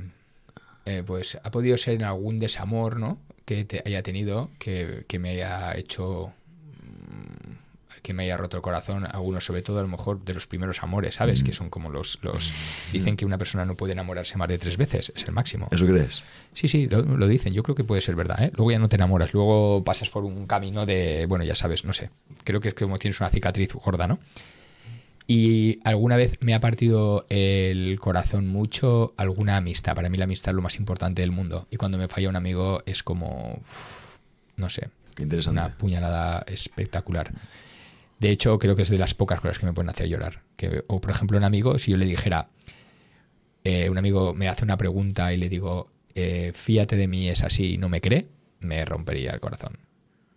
Eh, 0.85 1.01
pues 1.05 1.39
ha 1.43 1.49
podido 1.49 1.77
ser 1.77 1.95
en 1.95 2.03
algún 2.03 2.37
desamor, 2.37 2.99
¿no? 2.99 3.19
Que 3.43 3.65
te 3.65 3.81
haya 3.85 4.03
tenido, 4.03 4.51
que, 4.59 5.05
me 5.19 5.31
haya 5.31 5.75
hecho 5.75 6.33
que 8.05 8.13
me 8.13 8.23
haya 8.23 8.37
roto 8.37 8.57
el 8.57 8.61
corazón, 8.61 9.07
algunos 9.11 9.43
sobre 9.43 9.63
todo 9.63 9.79
a 9.79 9.81
lo 9.81 9.87
mejor 9.87 10.23
de 10.23 10.35
los 10.35 10.45
primeros 10.45 10.83
amores, 10.83 11.15
¿sabes? 11.15 11.43
Que 11.43 11.49
mm. 11.49 11.55
son 11.55 11.69
como 11.71 11.89
los, 11.89 12.19
los... 12.21 12.51
Mm. 12.51 12.91
Dicen 12.93 13.17
que 13.17 13.25
una 13.25 13.39
persona 13.39 13.65
no 13.65 13.73
puede 13.73 13.93
enamorarse 13.93 14.37
más 14.37 14.47
de 14.47 14.59
tres 14.59 14.77
veces, 14.77 15.11
es 15.15 15.25
el 15.25 15.31
máximo. 15.31 15.67
¿Eso 15.71 15.87
crees? 15.87 16.21
Sí, 16.53 16.67
sí, 16.67 16.85
lo, 16.85 17.01
lo, 17.01 17.27
dicen, 17.27 17.51
yo 17.53 17.63
creo 17.63 17.75
que 17.75 17.83
puede 17.83 18.01
ser 18.01 18.15
verdad, 18.15 18.43
¿eh? 18.43 18.51
Luego 18.55 18.71
ya 18.71 18.77
no 18.77 18.87
te 18.89 18.95
enamoras, 18.95 19.33
luego 19.33 19.83
pasas 19.83 20.09
por 20.11 20.23
un 20.23 20.45
camino 20.45 20.85
de, 20.85 21.25
bueno, 21.25 21.43
ya 21.43 21.55
sabes, 21.55 21.83
no 21.83 21.93
sé, 21.93 22.11
creo 22.43 22.61
que 22.61 22.69
es 22.69 22.73
como 22.75 22.99
tienes 22.99 23.19
una 23.19 23.29
cicatriz 23.29 23.73
gorda, 23.73 24.07
¿no? 24.07 24.19
Y 25.27 25.79
alguna 25.83 26.15
vez 26.15 26.37
me 26.41 26.53
ha 26.53 26.59
partido 26.59 27.25
el 27.29 27.99
corazón 27.99 28.47
mucho 28.47 29.15
alguna 29.17 29.57
amistad. 29.57 29.95
Para 29.95 30.07
mí 30.09 30.19
la 30.19 30.25
amistad 30.25 30.51
es 30.51 30.55
lo 30.55 30.61
más 30.61 30.77
importante 30.77 31.23
del 31.23 31.31
mundo. 31.31 31.67
Y 31.71 31.77
cuando 31.77 31.97
me 31.97 32.07
falla 32.07 32.29
un 32.29 32.35
amigo 32.35 32.83
es 32.85 33.01
como, 33.01 33.59
no 34.55 34.69
sé, 34.69 34.89
una 35.47 35.77
puñalada 35.77 36.43
espectacular. 36.47 37.31
De 38.19 38.29
hecho, 38.29 38.57
creo 38.59 38.75
que 38.75 38.83
es 38.83 38.89
de 38.89 38.97
las 38.97 39.13
pocas 39.13 39.41
cosas 39.41 39.59
que 39.59 39.65
me 39.65 39.73
pueden 39.73 39.89
hacer 39.89 40.07
llorar. 40.07 40.43
Que, 40.55 40.83
o, 40.87 41.01
por 41.01 41.11
ejemplo, 41.11 41.37
un 41.37 41.43
amigo, 41.43 41.77
si 41.77 41.91
yo 41.91 41.97
le 41.97 42.05
dijera, 42.05 42.49
eh, 43.63 43.89
un 43.89 43.97
amigo 43.97 44.33
me 44.33 44.47
hace 44.47 44.63
una 44.63 44.77
pregunta 44.77 45.33
y 45.33 45.37
le 45.37 45.49
digo, 45.49 45.91
eh, 46.13 46.51
fíjate 46.53 46.95
de 46.95 47.07
mí, 47.07 47.27
es 47.29 47.43
así, 47.43 47.73
y 47.73 47.77
no 47.77 47.89
me 47.89 48.01
cree, 48.01 48.27
me 48.59 48.85
rompería 48.85 49.31
el 49.31 49.39
corazón. 49.39 49.79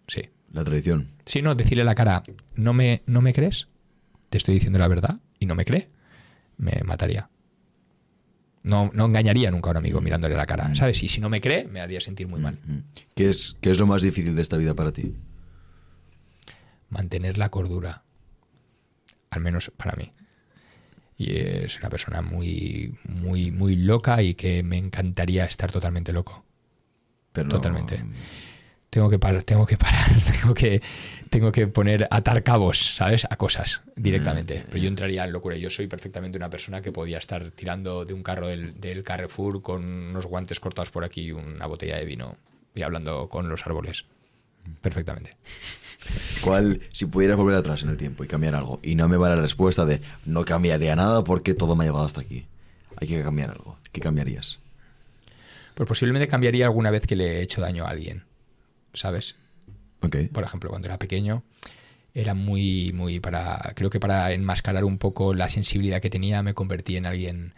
Sí. 0.07 0.23
La 0.53 0.65
tradición. 0.65 1.09
Sí, 1.25 1.43
no, 1.43 1.55
decirle 1.55 1.83
a 1.83 1.85
la 1.85 1.95
cara, 1.95 2.23
¿no 2.57 2.73
me, 2.73 3.03
no 3.07 3.21
me 3.21 3.33
crees? 3.33 3.69
te 4.29 4.39
estoy 4.39 4.55
diciendo 4.55 4.79
la 4.79 4.89
verdad 4.89 5.21
y 5.39 5.47
no 5.47 5.55
me 5.55 5.65
cree, 5.65 5.89
me 6.57 6.81
mataría. 6.85 7.31
No, 8.63 8.91
no 8.93 9.07
engañaría 9.07 9.51
nunca 9.51 9.71
a 9.71 9.73
un 9.73 9.77
amigo 9.79 10.01
mirándole 10.01 10.35
la 10.35 10.47
cara, 10.47 10.69
mm. 10.69 10.75
¿sabes? 10.75 11.03
Y 11.03 11.09
si 11.09 11.21
no 11.21 11.31
me 11.31 11.41
cree, 11.41 11.67
me 11.67 11.81
haría 11.81 12.01
sentir 12.01 12.29
muy 12.29 12.41
mal. 12.41 12.59
Mm, 12.67 12.73
mm. 12.73 12.85
¿Qué 13.15 13.29
es, 13.31 13.57
qué 13.61 13.71
es 13.71 13.79
lo 13.79 13.87
más 13.87 14.03
difícil 14.03 14.35
de 14.35 14.43
esta 14.43 14.57
vida 14.57 14.75
para 14.75 14.93
ti? 14.93 15.15
Mantener 16.89 17.39
la 17.39 17.51
cordura. 17.51 18.03
Al 19.31 19.41
menos 19.41 19.71
para 19.77 19.95
mí. 19.97 20.13
Y 21.17 21.37
es 21.37 21.79
una 21.79 21.91
persona 21.91 22.23
muy, 22.23 22.97
muy, 23.05 23.51
muy 23.51 23.77
loca 23.77 24.23
y 24.23 24.35
que 24.35 24.63
me 24.63 24.79
encantaría 24.79 25.45
estar 25.45 25.71
totalmente 25.71 26.13
loco. 26.13 26.45
Pero 27.33 27.49
totalmente 27.49 28.03
tengo 28.91 29.11
que 29.11 29.19
parar, 29.19 29.43
tengo 29.43 29.67
que 29.67 29.77
parar, 29.77 30.11
tengo 30.41 30.55
que, 30.55 30.83
tengo 31.31 31.53
que 31.53 31.67
poner, 31.67 32.09
atar 32.11 32.43
cabos, 32.43 32.97
¿sabes? 32.97 33.27
A 33.31 33.37
cosas 33.37 33.83
directamente. 33.97 34.61
Mm. 34.61 34.63
Pero 34.67 34.79
yo 34.79 34.89
entraría 34.89 35.25
en 35.25 35.33
locura. 35.33 35.57
Yo 35.57 35.71
soy 35.71 35.87
perfectamente 35.87 36.39
una 36.39 36.51
persona 36.51 36.81
que 36.81 36.93
podía 36.93 37.19
estar 37.19 37.51
tirando 37.51 38.05
de 38.05 38.15
un 38.15 38.23
carro 38.23 38.49
del, 38.49 38.81
del 38.81 39.03
Carrefour 39.03 39.63
con 39.63 39.85
unos 39.85 40.27
guantes 40.27 40.61
cortados 40.61 40.91
por 40.91 41.05
aquí 41.05 41.23
y 41.23 41.33
una 41.33 41.67
botella 41.67 41.97
de 41.97 42.05
vino 42.05 42.37
y 42.75 42.83
hablando 42.83 43.29
con 43.29 43.49
los 43.49 43.67
árboles. 43.67 44.07
Perfectamente. 44.81 45.37
¿Cuál, 46.43 46.81
si 46.93 47.07
pudieras 47.07 47.37
volver 47.37 47.57
atrás 47.57 47.83
en 47.83 47.91
el 47.91 47.97
tiempo 47.97 48.25
y 48.25 48.29
cambiar 48.29 48.55
algo? 48.55 48.81
Y 48.83 48.95
no 48.95 49.09
me 49.09 49.17
va 49.17 49.29
la 49.29 49.37
respuesta 49.37 49.85
de 49.85 50.01
no 50.25 50.45
cambiaría 50.45 50.97
nada 50.97 51.25
porque 51.25 51.55
todo 51.55 51.77
me 51.77 51.85
ha 51.85 51.89
llevado 51.89 52.07
hasta 52.07 52.21
aquí. 52.21 52.47
Hay 52.97 53.09
que 53.09 53.23
cambiar 53.23 53.51
algo. 53.51 53.79
¿Qué 53.93 54.01
cambiarías? 54.01 54.61
Pues 55.75 55.87
posiblemente 55.87 56.27
cambiaría 56.27 56.67
alguna 56.67 56.91
vez 56.91 57.07
que 57.07 57.17
le 57.17 57.39
he 57.39 57.43
hecho 57.43 57.61
daño 57.61 57.85
a 57.85 57.91
alguien. 57.91 58.25
¿sabes? 58.99 59.37
Por 60.01 60.45
ejemplo, 60.45 60.71
cuando 60.71 60.89
era 60.89 60.99
pequeño, 60.99 61.43
era 62.15 62.35
muy, 62.35 62.93
muy 62.93 63.21
para, 63.21 63.73
creo 63.75 63.91
que 63.91 64.01
para 64.01 64.33
enmascarar 64.33 64.85
un 64.85 64.99
poco 64.99 65.35
la 65.35 65.49
sensibilidad 65.49 66.01
que 66.01 66.11
tenía, 66.11 66.43
me 66.43 66.55
convertí 66.55 66.97
en 66.97 67.07
alguien 67.07 67.55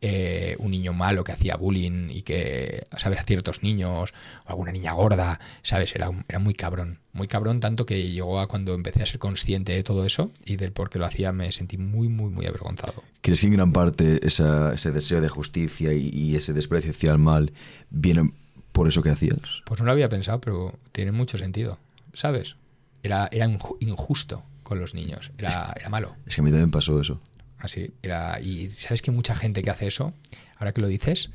eh, 0.00 0.54
un 0.60 0.70
niño 0.70 0.92
malo 0.92 1.24
que 1.24 1.32
hacía 1.32 1.56
bullying 1.56 2.08
y 2.10 2.22
que, 2.22 2.86
¿sabes? 2.98 3.18
A 3.18 3.24
ciertos 3.24 3.62
niños, 3.64 4.12
o 4.46 4.48
alguna 4.50 4.70
niña 4.72 4.92
gorda, 4.92 5.40
¿sabes? 5.62 5.94
Era, 5.94 6.10
era 6.28 6.38
muy 6.38 6.54
cabrón, 6.54 6.98
muy 7.12 7.26
cabrón, 7.26 7.58
tanto 7.60 7.84
que 7.84 8.08
llegó 8.10 8.38
a 8.38 8.46
cuando 8.46 8.74
empecé 8.74 9.02
a 9.02 9.06
ser 9.06 9.18
consciente 9.18 9.72
de 9.72 9.82
todo 9.82 10.04
eso 10.06 10.30
y 10.44 10.56
del 10.56 10.70
por 10.72 10.88
qué 10.90 10.98
lo 11.00 11.06
hacía, 11.06 11.32
me 11.32 11.50
sentí 11.50 11.78
muy, 11.78 12.08
muy, 12.08 12.30
muy 12.30 12.46
avergonzado. 12.46 13.02
¿Crees 13.22 13.40
que 13.40 13.46
en 13.48 13.54
gran 13.54 13.72
parte 13.72 14.24
esa- 14.26 14.72
ese 14.72 14.92
deseo 14.92 15.20
de 15.20 15.28
justicia 15.28 15.92
y, 15.92 16.08
y 16.10 16.36
ese 16.36 16.52
desprecio 16.52 16.92
hacia 16.92 17.10
el 17.10 17.18
mal 17.18 17.52
viene 17.90 18.32
por 18.72 18.86
eso 18.86 19.02
que 19.02 19.10
hacías? 19.10 19.62
Pues 19.64 19.80
no 19.80 19.86
lo 19.86 19.92
había 19.92 20.08
pensado, 20.08 20.40
pero 20.40 20.78
tiene 20.92 21.10
mucho 21.10 21.38
sentido, 21.38 21.78
¿sabes? 22.14 22.54
Era, 23.02 23.28
era 23.32 23.46
inju- 23.48 23.76
injusto 23.80 24.44
con 24.62 24.78
los 24.78 24.94
niños, 24.94 25.32
era, 25.38 25.72
era 25.76 25.88
malo. 25.88 26.14
Es 26.26 26.34
que 26.36 26.40
a 26.40 26.44
mí 26.44 26.50
también 26.50 26.70
pasó 26.70 27.00
eso. 27.00 27.20
Así, 27.58 27.90
era. 28.02 28.40
Y 28.40 28.70
sabes 28.70 29.02
que 29.02 29.10
mucha 29.10 29.34
gente 29.34 29.62
que 29.62 29.70
hace 29.70 29.86
eso, 29.86 30.14
ahora 30.58 30.72
que 30.72 30.80
lo 30.80 30.88
dices, 30.88 31.30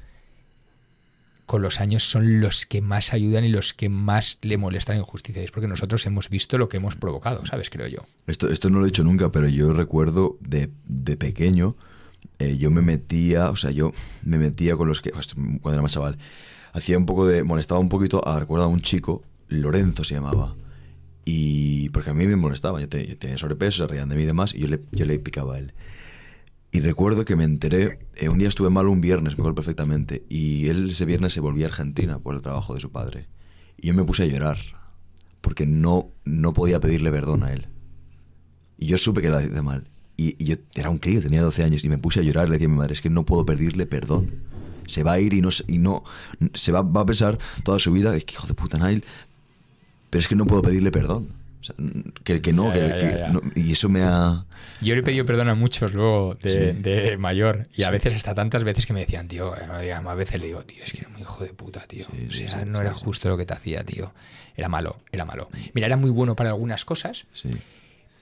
con 1.46 1.62
los 1.62 1.80
años 1.82 2.04
son 2.04 2.40
los 2.40 2.66
que 2.66 2.82
más 2.82 3.14
ayudan 3.14 3.44
y 3.44 3.50
los 3.50 3.74
que 3.74 3.90
más 3.90 4.38
le 4.42 4.58
molestan 4.58 4.98
injusticias. 4.98 5.52
Porque 5.52 5.68
nosotros 5.68 6.06
hemos 6.06 6.30
visto 6.30 6.58
lo 6.58 6.70
que 6.70 6.78
hemos 6.78 6.96
provocado, 6.96 7.46
¿sabes? 7.46 7.70
Creo 7.70 7.88
yo. 7.88 8.06
Esto, 8.28 8.50
esto 8.52 8.70
no 8.70 8.80
lo 8.80 8.86
he 8.86 8.88
dicho 8.88 9.04
nunca, 9.04 9.32
pero 9.32 9.48
yo 9.48 9.74
recuerdo 9.74 10.38
de, 10.40 10.70
de 10.86 11.18
pequeño, 11.18 11.76
eh, 12.40 12.58
yo 12.58 12.72
me 12.72 12.82
metía, 12.82 13.50
o 13.50 13.56
sea, 13.56 13.72
yo 13.72 13.92
me 14.24 14.38
metía 14.38 14.76
con 14.76 14.88
los 14.88 15.02
que, 15.02 15.12
pues, 15.12 15.34
cuando 15.34 15.74
era 15.74 15.82
más 15.82 15.94
chaval, 15.94 16.18
hacía 16.74 16.98
un 16.98 17.06
poco 17.06 17.28
de, 17.28 17.44
molestaba 17.44 17.80
un 17.80 17.90
poquito, 17.90 18.28
a, 18.28 18.40
recuerdo 18.40 18.66
a 18.66 18.68
un 18.68 18.82
chico, 18.82 19.24
Lorenzo 19.48 20.04
se 20.04 20.16
llamaba, 20.16 20.56
y 21.26 21.90
porque 21.90 22.10
a 22.10 22.14
mí 22.14 22.26
me 22.28 22.36
molestaba, 22.36 22.82
yo 22.82 22.90
tenía 22.90 23.38
sobrepeso, 23.38 23.84
se 23.84 23.88
reían 23.88 24.10
de 24.10 24.16
mí 24.16 24.24
y 24.24 24.26
demás, 24.26 24.54
y 24.54 24.60
yo 24.60 24.68
le, 24.68 24.80
yo 24.92 25.06
le 25.06 25.20
picaba 25.20 25.56
a 25.56 25.60
él. 25.60 25.74
Y 26.74 26.80
recuerdo 26.80 27.24
que 27.24 27.36
me 27.36 27.44
enteré, 27.44 28.00
eh, 28.16 28.30
un 28.30 28.40
día 28.40 28.48
estuve 28.48 28.72
mal 28.72 28.88
un 28.88 29.00
viernes, 29.00 29.38
me 29.38 29.42
acuerdo 29.44 29.54
perfectamente, 29.54 30.26
y 30.28 30.70
él 30.70 30.90
ese 30.90 31.06
viernes 31.06 31.32
se 31.32 31.40
volvía 31.40 31.68
a 31.68 31.70
Argentina 31.70 32.18
por 32.18 32.34
el 32.34 32.42
trabajo 32.42 32.74
de 32.74 32.80
su 32.80 32.92
padre. 32.92 33.28
Y 33.78 33.88
yo 33.88 33.94
me 33.94 34.04
puse 34.04 34.24
a 34.24 34.26
llorar, 34.26 34.58
porque 35.40 35.68
no, 35.68 36.10
no 36.26 36.52
podía 36.54 36.80
pedirle 36.80 37.12
perdón 37.12 37.44
a 37.44 37.54
él. 37.54 37.68
Y 38.80 38.88
yo 38.88 38.98
supe 38.98 39.22
que 39.22 39.30
la 39.30 39.44
hice 39.44 39.62
mal. 39.62 39.88
Y, 40.18 40.44
yo 40.44 40.56
era 40.74 40.90
un 40.90 40.98
crío, 40.98 41.22
tenía 41.22 41.44
12 41.44 41.64
años, 41.64 41.84
y 41.84 41.90
me 41.90 42.00
puse 42.00 42.22
a 42.22 42.24
llorar. 42.24 42.50
Le 42.50 42.54
decía 42.54 42.66
a 42.66 42.72
mi 42.72 42.78
madre, 42.78 42.94
es 42.94 43.02
que 43.02 43.12
no 43.12 43.24
puedo 43.24 43.46
pedirle 43.46 43.86
perdón. 43.86 44.32
Se 44.88 45.04
va 45.04 45.14
a 45.14 45.20
ir 45.20 45.36
y 45.36 45.42
no, 45.42 45.50
y 45.68 45.78
no 45.78 46.04
se 46.56 46.72
va, 46.72 46.82
va 46.82 47.02
a 47.02 47.06
pensar 47.06 47.38
toda 47.64 47.78
su 47.78 47.92
vida, 47.92 48.16
es 48.16 48.26
que 48.26 48.34
hijo 48.34 48.48
de 48.48 48.56
puta 48.56 48.80
Nile, 48.80 49.04
pero 50.10 50.20
es 50.20 50.28
que 50.28 50.36
no 50.36 50.48
puedo 50.48 50.64
pedirle 50.64 50.92
perdón. 50.92 51.43
O 51.64 51.66
sea, 51.66 51.76
que, 52.26 52.42
que 52.42 52.52
no, 52.52 52.68
Ya, 52.68 52.74
que- 52.74 52.88
ya, 52.90 52.98
que 53.00 53.06
ya, 53.06 53.18
ya. 53.20 53.28
no- 53.30 53.42
y 53.56 53.72
eso 53.72 53.88
me 53.88 54.04
ha... 54.04 54.44
Yo 54.82 54.96
le 54.96 55.00
he 55.00 55.04
pedido 55.04 55.26
perdón 55.26 55.48
a 55.48 55.56
muchos 55.56 55.94
luego 55.94 56.36
de, 56.42 56.74
Sí. 56.74 56.80
de 56.82 57.18
mayor. 57.18 57.64
Y 57.74 57.84
a 57.84 57.90
veces, 57.90 58.14
hasta 58.14 58.34
tantas 58.36 58.66
veces 58.66 58.86
que 58.86 58.92
me 58.92 59.00
decían, 59.00 59.30
tío, 59.30 59.54
no 59.68 59.80
digas 59.80 60.04
más 60.04 60.18
veces 60.18 60.42
le 60.42 60.48
digo, 60.48 60.62
tío, 60.64 60.84
es 60.84 60.92
que 60.92 61.00
era 61.00 61.10
un 61.10 61.18
hijo 61.22 61.42
de 61.46 61.54
puta, 61.54 61.80
tío. 61.88 62.06
Sí, 62.30 62.44
O 62.46 62.48
sea, 62.50 62.60
sí, 62.60 62.66
no 62.70 62.82
era 62.82 62.94
justo 62.94 63.30
lo 63.30 63.38
que 63.38 63.46
te 63.46 63.54
hacía, 63.54 63.86
tío. 63.86 64.14
Era 64.58 64.68
malo, 64.68 64.98
era 65.14 65.24
malo. 65.24 65.48
Mira, 65.74 65.88
era 65.88 65.96
muy 65.96 66.10
bueno 66.10 66.36
para 66.36 66.50
algunas 66.50 66.84
cosas, 66.84 67.28
Sí. 67.32 67.50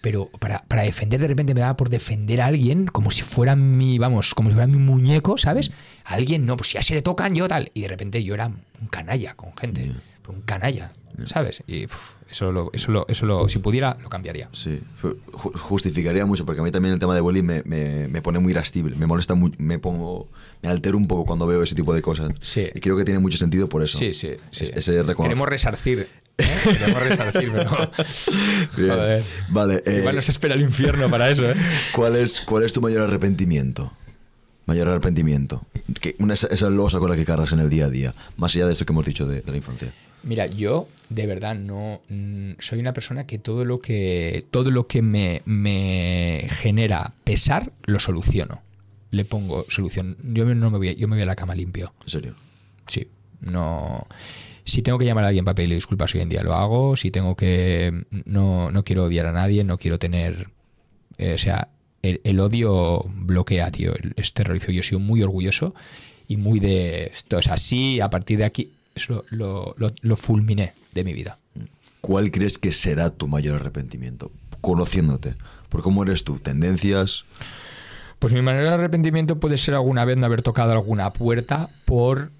pero 0.02 0.28
para, 0.40 0.60
para 0.60 0.84
defender 0.84 1.20
de 1.20 1.28
repente 1.28 1.56
me 1.56 1.62
daba 1.62 1.76
por 1.78 1.90
defender 1.90 2.42
a 2.42 2.46
alguien 2.46 2.86
como 2.86 3.10
si 3.10 3.24
fuera 3.24 3.56
mi, 3.56 3.98
vamos, 3.98 4.36
como 4.36 4.50
si 4.50 4.54
fuera 4.54 4.68
mi 4.68 4.78
muñeco, 4.78 5.40
¿sabes? 5.40 5.72
A 6.06 6.14
alguien, 6.14 6.46
no, 6.46 6.58
pues 6.58 6.70
si 6.70 6.76
ya 6.76 6.84
se 6.84 6.94
le 6.94 7.02
tocan, 7.02 7.34
yo 7.34 7.48
tal. 7.48 7.72
Y 7.74 7.82
de 7.82 7.88
repente 7.88 8.24
yo 8.24 8.36
era 8.36 8.48
un 8.48 8.88
canalla 8.92 9.34
con 9.36 9.58
gente, 9.58 9.92
un 10.28 10.42
canalla, 10.42 10.94
¿sabes? 11.26 11.64
Y 11.68 11.86
uf, 11.86 12.12
eso, 12.30 12.52
lo, 12.52 12.70
eso, 12.74 12.92
lo, 12.92 13.06
eso 13.08 13.26
lo, 13.26 13.48
si 13.50 13.60
pudiera, 13.60 13.98
lo 14.02 14.10
cambiaría. 14.10 14.50
Sí, 14.54 14.80
Ju- 15.02 15.18
ju- 15.32 15.58
justificaría 15.58 16.26
mucho, 16.26 16.46
porque 16.46 16.62
a 16.62 16.64
mí 16.64 16.72
también 16.72 16.94
el 16.94 17.00
tema 17.00 17.14
de 17.16 17.22
bullying 17.22 17.44
me, 17.44 17.62
me, 17.66 18.08
me 18.08 18.22
pone 18.22 18.40
muy 18.40 18.52
irascible, 18.52 18.96
me 18.96 19.06
molesta 19.08 19.34
muy, 19.36 19.54
me 19.58 19.80
pongo, 19.80 20.30
me 20.62 20.70
altero 20.70 20.98
un 20.98 21.06
poco 21.08 21.26
cuando 21.26 21.46
veo 21.48 21.62
ese 21.64 21.76
tipo 21.76 21.94
de 21.94 22.02
cosas. 22.02 22.32
Sí. 22.42 22.70
Y 22.74 22.80
creo 22.80 22.96
que 22.98 23.04
tiene 23.06 23.20
mucho 23.20 23.38
sentido 23.38 23.68
por 23.70 23.84
eso. 23.84 23.98
Sí, 23.98 24.14
sí, 24.14 24.32
sí. 24.52 24.66
Es- 24.66 24.90
ese 24.90 25.04
Queremos 25.16 25.48
resarcir. 25.50 26.08
¿eh? 26.38 26.48
Queremos 26.64 27.04
resarcir, 27.04 27.52
pero... 27.54 27.70
Joder. 28.76 29.24
Vale, 29.50 29.84
eh, 29.86 29.98
Igual 30.00 30.16
nos 30.16 30.30
espera 30.30 30.56
el 30.56 30.62
infierno 30.62 31.10
para 31.10 31.30
eso, 31.30 31.50
¿eh? 31.50 31.56
¿cuál, 31.94 32.16
es, 32.16 32.42
¿cuál 32.42 32.64
es 32.64 32.74
tu 32.74 32.82
mayor 32.82 33.04
arrepentimiento? 33.04 33.92
Mayor 34.66 34.88
arrepentimiento. 34.88 35.64
Que 36.00 36.16
una, 36.20 36.34
esa, 36.36 36.48
esa 36.48 36.70
losa 36.70 37.00
con 37.00 37.10
la 37.10 37.16
que 37.16 37.26
cargas 37.26 37.52
en 37.52 37.60
el 37.60 37.70
día 37.70 37.86
a 37.86 37.90
día, 37.90 38.14
más 38.38 38.56
allá 38.56 38.68
de 38.68 38.74
eso 38.74 38.86
que 38.86 38.94
hemos 38.94 39.06
dicho 39.06 39.26
de, 39.26 39.42
de 39.42 39.52
la 39.52 39.58
infancia. 39.58 39.92
Mira, 40.24 40.46
yo 40.46 40.88
de 41.10 41.26
verdad 41.26 41.56
no 41.56 42.02
mm, 42.10 42.52
soy 42.60 42.80
una 42.80 42.94
persona 42.94 43.26
que 43.26 43.38
todo 43.40 43.66
lo 43.66 43.80
que 43.82 44.46
todo 44.52 44.70
lo 44.72 44.88
que 44.88 45.02
me, 45.02 45.42
me 45.46 46.48
genera 46.50 47.14
pesar 47.24 47.72
lo 47.86 48.00
soluciono. 48.00 48.62
Le 49.10 49.26
pongo 49.26 49.66
solución. 49.70 50.16
Yo 50.24 50.46
no 50.56 50.72
me 50.72 50.78
voy, 50.78 50.96
yo 50.96 51.08
me 51.08 51.16
voy 51.16 51.24
a 51.24 51.26
la 51.26 51.36
cama 51.36 51.56
limpio. 51.56 51.94
En 52.04 52.10
serio. 52.10 52.36
Sí, 52.88 53.08
no. 53.42 54.08
Si 54.64 54.84
tengo 54.84 54.98
que 55.00 55.06
llamar 55.06 55.26
a 55.26 55.28
alguien 55.28 55.44
para 55.44 55.56
pedirle 55.56 55.76
disculpas 55.76 56.14
hoy 56.16 56.22
en 56.22 56.30
día, 56.30 56.44
lo 56.44 56.54
hago. 56.54 56.96
Si 56.96 57.12
tengo 57.12 57.36
que. 57.36 58.06
No, 58.26 58.72
no 58.72 58.84
quiero 58.84 59.06
odiar 59.06 59.26
a 59.26 59.32
nadie, 59.34 59.64
no 59.64 59.78
quiero 59.78 60.00
tener. 60.00 60.50
eh, 61.18 61.34
o 61.34 61.38
sea, 61.38 61.70
el, 62.04 62.22
el 62.24 62.40
odio 62.40 63.04
bloquea, 63.10 63.72
tío. 63.72 63.94
Es 64.16 64.34
terrorífico. 64.34 64.72
Yo 64.72 64.84
soy 64.84 65.00
muy 65.00 65.24
orgulloso 65.24 65.74
y 66.28 66.38
muy 66.38 66.60
de. 66.60 67.06
Esto 67.06 67.40
es 67.40 67.48
así, 67.50 68.00
a 68.00 68.10
partir 68.10 68.38
de 68.38 68.46
aquí. 68.46 68.72
Eso 68.96 69.26
lo, 69.30 69.74
lo, 69.78 69.92
lo 70.02 70.16
fulminé 70.16 70.74
de 70.94 71.04
mi 71.04 71.14
vida. 71.14 71.38
¿Cuál 72.02 72.32
crees 72.32 72.58
que 72.58 72.72
será 72.72 73.10
tu 73.12 73.28
mayor 73.28 73.56
arrepentimiento? 73.56 74.32
Conociéndote. 74.60 75.36
Por 75.70 75.82
cómo 75.84 76.04
eres 76.04 76.24
tú, 76.24 76.40
tendencias. 76.40 77.26
Pues 78.20 78.34
mi 78.34 78.42
de 78.70 78.70
arrepentimiento 78.70 79.40
puede 79.40 79.58
ser 79.58 79.74
alguna 79.76 80.06
vez 80.06 80.18
no 80.18 80.26
haber 80.26 80.42
tocado 80.42 80.72
alguna 80.72 81.14
puerta 81.14 81.70
por. 81.86 82.32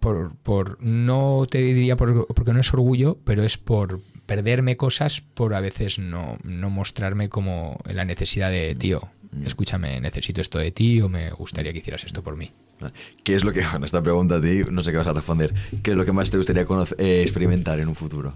Por, 0.00 0.34
por 0.36 0.82
no 0.82 1.44
te 1.48 1.58
diría 1.58 1.96
por- 1.96 2.26
porque 2.34 2.52
no 2.52 2.58
es 2.60 2.72
orgullo, 2.74 3.18
pero 3.24 3.44
es 3.44 3.56
por 3.56 4.00
perderme 4.26 4.76
cosas, 4.76 5.20
por 5.20 5.54
a 5.54 5.60
veces 5.60 6.00
no, 6.00 6.38
no 6.42 6.70
mostrarme 6.70 7.28
como 7.28 7.78
en 7.86 7.96
la 7.96 8.04
necesidad 8.04 8.50
de 8.50 8.74
tío. 8.74 9.08
Escúchame, 9.46 9.98
necesito 10.00 10.40
esto 10.40 10.58
de 10.58 10.72
ti 10.72 11.00
o 11.00 11.08
me 11.08 11.30
gustaría 11.30 11.72
que 11.72 11.78
hicieras 11.78 12.04
esto 12.04 12.22
por 12.22 12.36
mí. 12.36 12.50
¿Qué 13.24 13.34
es 13.34 13.44
lo 13.44 13.52
que, 13.52 13.62
bueno, 13.70 13.86
esta 13.86 14.02
pregunta 14.02 14.36
a 14.36 14.40
ti, 14.40 14.62
no 14.70 14.82
sé 14.82 14.90
qué 14.92 14.98
vas 14.98 15.06
a 15.06 15.12
responder. 15.14 15.54
¿Qué 15.82 15.92
es 15.92 15.96
lo 15.96 16.04
que 16.04 16.12
más 16.12 16.30
te 16.30 16.36
gustaría 16.36 16.66
conocer- 16.66 16.96
eh, 17.00 17.22
experimentar 17.22 17.80
en 17.80 17.88
un 17.88 17.94
futuro? 17.94 18.34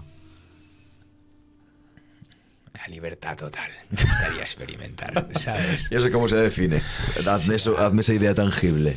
La 2.73 2.87
libertad 2.87 3.35
total. 3.37 3.71
Me 3.89 4.01
gustaría 4.03 4.41
experimentar, 4.41 5.29
¿sabes? 5.39 5.87
Y 5.91 5.95
eso 5.95 6.11
cómo 6.11 6.27
se 6.27 6.35
define. 6.37 6.81
Hazme, 7.27 7.55
eso, 7.55 7.77
hazme 7.77 8.01
esa 8.01 8.13
idea 8.13 8.33
tangible. 8.35 8.95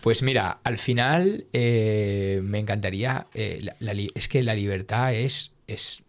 Pues 0.00 0.22
mira, 0.22 0.58
al 0.64 0.78
final 0.78 1.46
eh, 1.52 2.40
me 2.42 2.58
encantaría. 2.58 3.26
eh, 3.34 3.60
la- 3.62 3.76
la 3.80 3.94
li- 3.94 4.10
es 4.14 4.28
que 4.28 4.42
la 4.42 4.54
libertad 4.54 5.14
es, 5.14 5.52
es. 5.66 6.02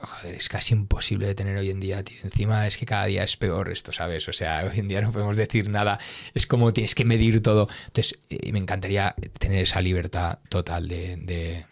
Joder, 0.00 0.34
es 0.36 0.48
casi 0.48 0.74
imposible 0.74 1.26
de 1.26 1.34
tener 1.34 1.56
hoy 1.56 1.70
en 1.70 1.80
día, 1.80 2.04
tío. 2.04 2.18
Encima 2.22 2.66
es 2.66 2.76
que 2.76 2.86
cada 2.86 3.06
día 3.06 3.24
es 3.24 3.36
peor 3.36 3.68
esto, 3.70 3.92
¿sabes? 3.92 4.28
O 4.28 4.32
sea, 4.32 4.64
hoy 4.72 4.78
en 4.78 4.88
día 4.88 5.00
no 5.00 5.10
podemos 5.12 5.36
decir 5.36 5.68
nada. 5.68 5.98
Es 6.34 6.46
como 6.46 6.72
tienes 6.72 6.94
que 6.94 7.04
medir 7.04 7.42
todo. 7.42 7.68
Entonces, 7.86 8.18
eh, 8.30 8.52
me 8.52 8.58
encantaría 8.60 9.14
tener 9.38 9.62
esa 9.62 9.80
libertad 9.80 10.38
total 10.48 10.86
de, 10.88 11.16
de- 11.16 11.66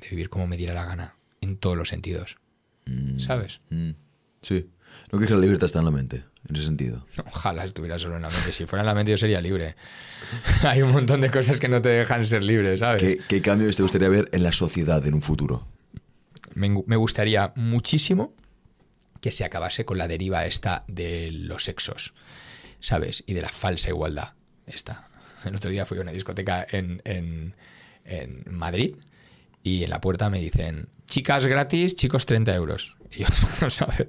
de 0.00 0.08
vivir 0.10 0.28
como 0.30 0.46
me 0.46 0.56
diera 0.56 0.74
la 0.74 0.84
gana. 0.84 1.14
En 1.40 1.56
todos 1.56 1.76
los 1.76 1.88
sentidos. 1.88 2.36
¿Sabes? 3.18 3.60
Mm, 3.70 3.90
Sí. 4.42 4.68
No 5.12 5.18
crees 5.18 5.28
que 5.28 5.34
la 5.36 5.40
libertad 5.42 5.66
está 5.66 5.78
en 5.78 5.84
la 5.84 5.90
mente, 5.92 6.24
en 6.48 6.56
ese 6.56 6.64
sentido. 6.64 7.06
Ojalá 7.26 7.64
estuviera 7.64 7.98
solo 7.98 8.16
en 8.16 8.22
la 8.22 8.28
mente. 8.30 8.52
Si 8.52 8.66
fuera 8.66 8.82
en 8.82 8.86
la 8.86 8.94
mente 8.94 9.12
yo 9.12 9.16
sería 9.16 9.40
libre. 9.40 9.76
Hay 10.64 10.82
un 10.82 10.90
montón 10.90 11.20
de 11.20 11.30
cosas 11.30 11.60
que 11.60 11.68
no 11.68 11.80
te 11.80 11.90
dejan 11.90 12.26
ser 12.26 12.42
libre, 12.42 12.76
¿sabes? 12.76 13.00
¿Qué, 13.00 13.18
qué 13.28 13.40
cambios 13.40 13.76
te 13.76 13.82
gustaría 13.84 14.08
ver 14.08 14.28
en 14.32 14.42
la 14.42 14.50
sociedad 14.52 15.06
en 15.06 15.14
un 15.14 15.22
futuro? 15.22 15.66
Me, 16.54 16.96
gustaría 16.96 17.52
muchísimo 17.56 18.34
que 19.20 19.30
se 19.30 19.44
acabase 19.44 19.84
con 19.84 19.98
la 19.98 20.08
deriva 20.08 20.46
esta 20.46 20.84
de 20.88 21.30
los 21.32 21.64
sexos, 21.64 22.14
¿sabes? 22.80 23.22
Y 23.26 23.34
de 23.34 23.42
la 23.42 23.48
falsa 23.50 23.88
igualdad. 23.90 24.34
Esta. 24.66 25.08
El 25.44 25.54
otro 25.56 25.70
día 25.70 25.84
fui 25.86 25.98
a 25.98 26.02
una 26.02 26.12
discoteca 26.12 26.66
en, 26.70 27.02
en- 27.04 27.54
en 28.04 28.44
Madrid 28.50 28.96
y 29.62 29.84
en 29.84 29.90
la 29.90 30.00
puerta 30.00 30.30
me 30.30 30.40
dicen, 30.40 30.88
chicas 31.06 31.46
gratis, 31.46 31.96
chicos 31.96 32.24
30 32.26 32.54
euros. 32.54 32.96
Y 33.12 33.20
yo, 33.24 33.26
¿sabes? 33.70 34.06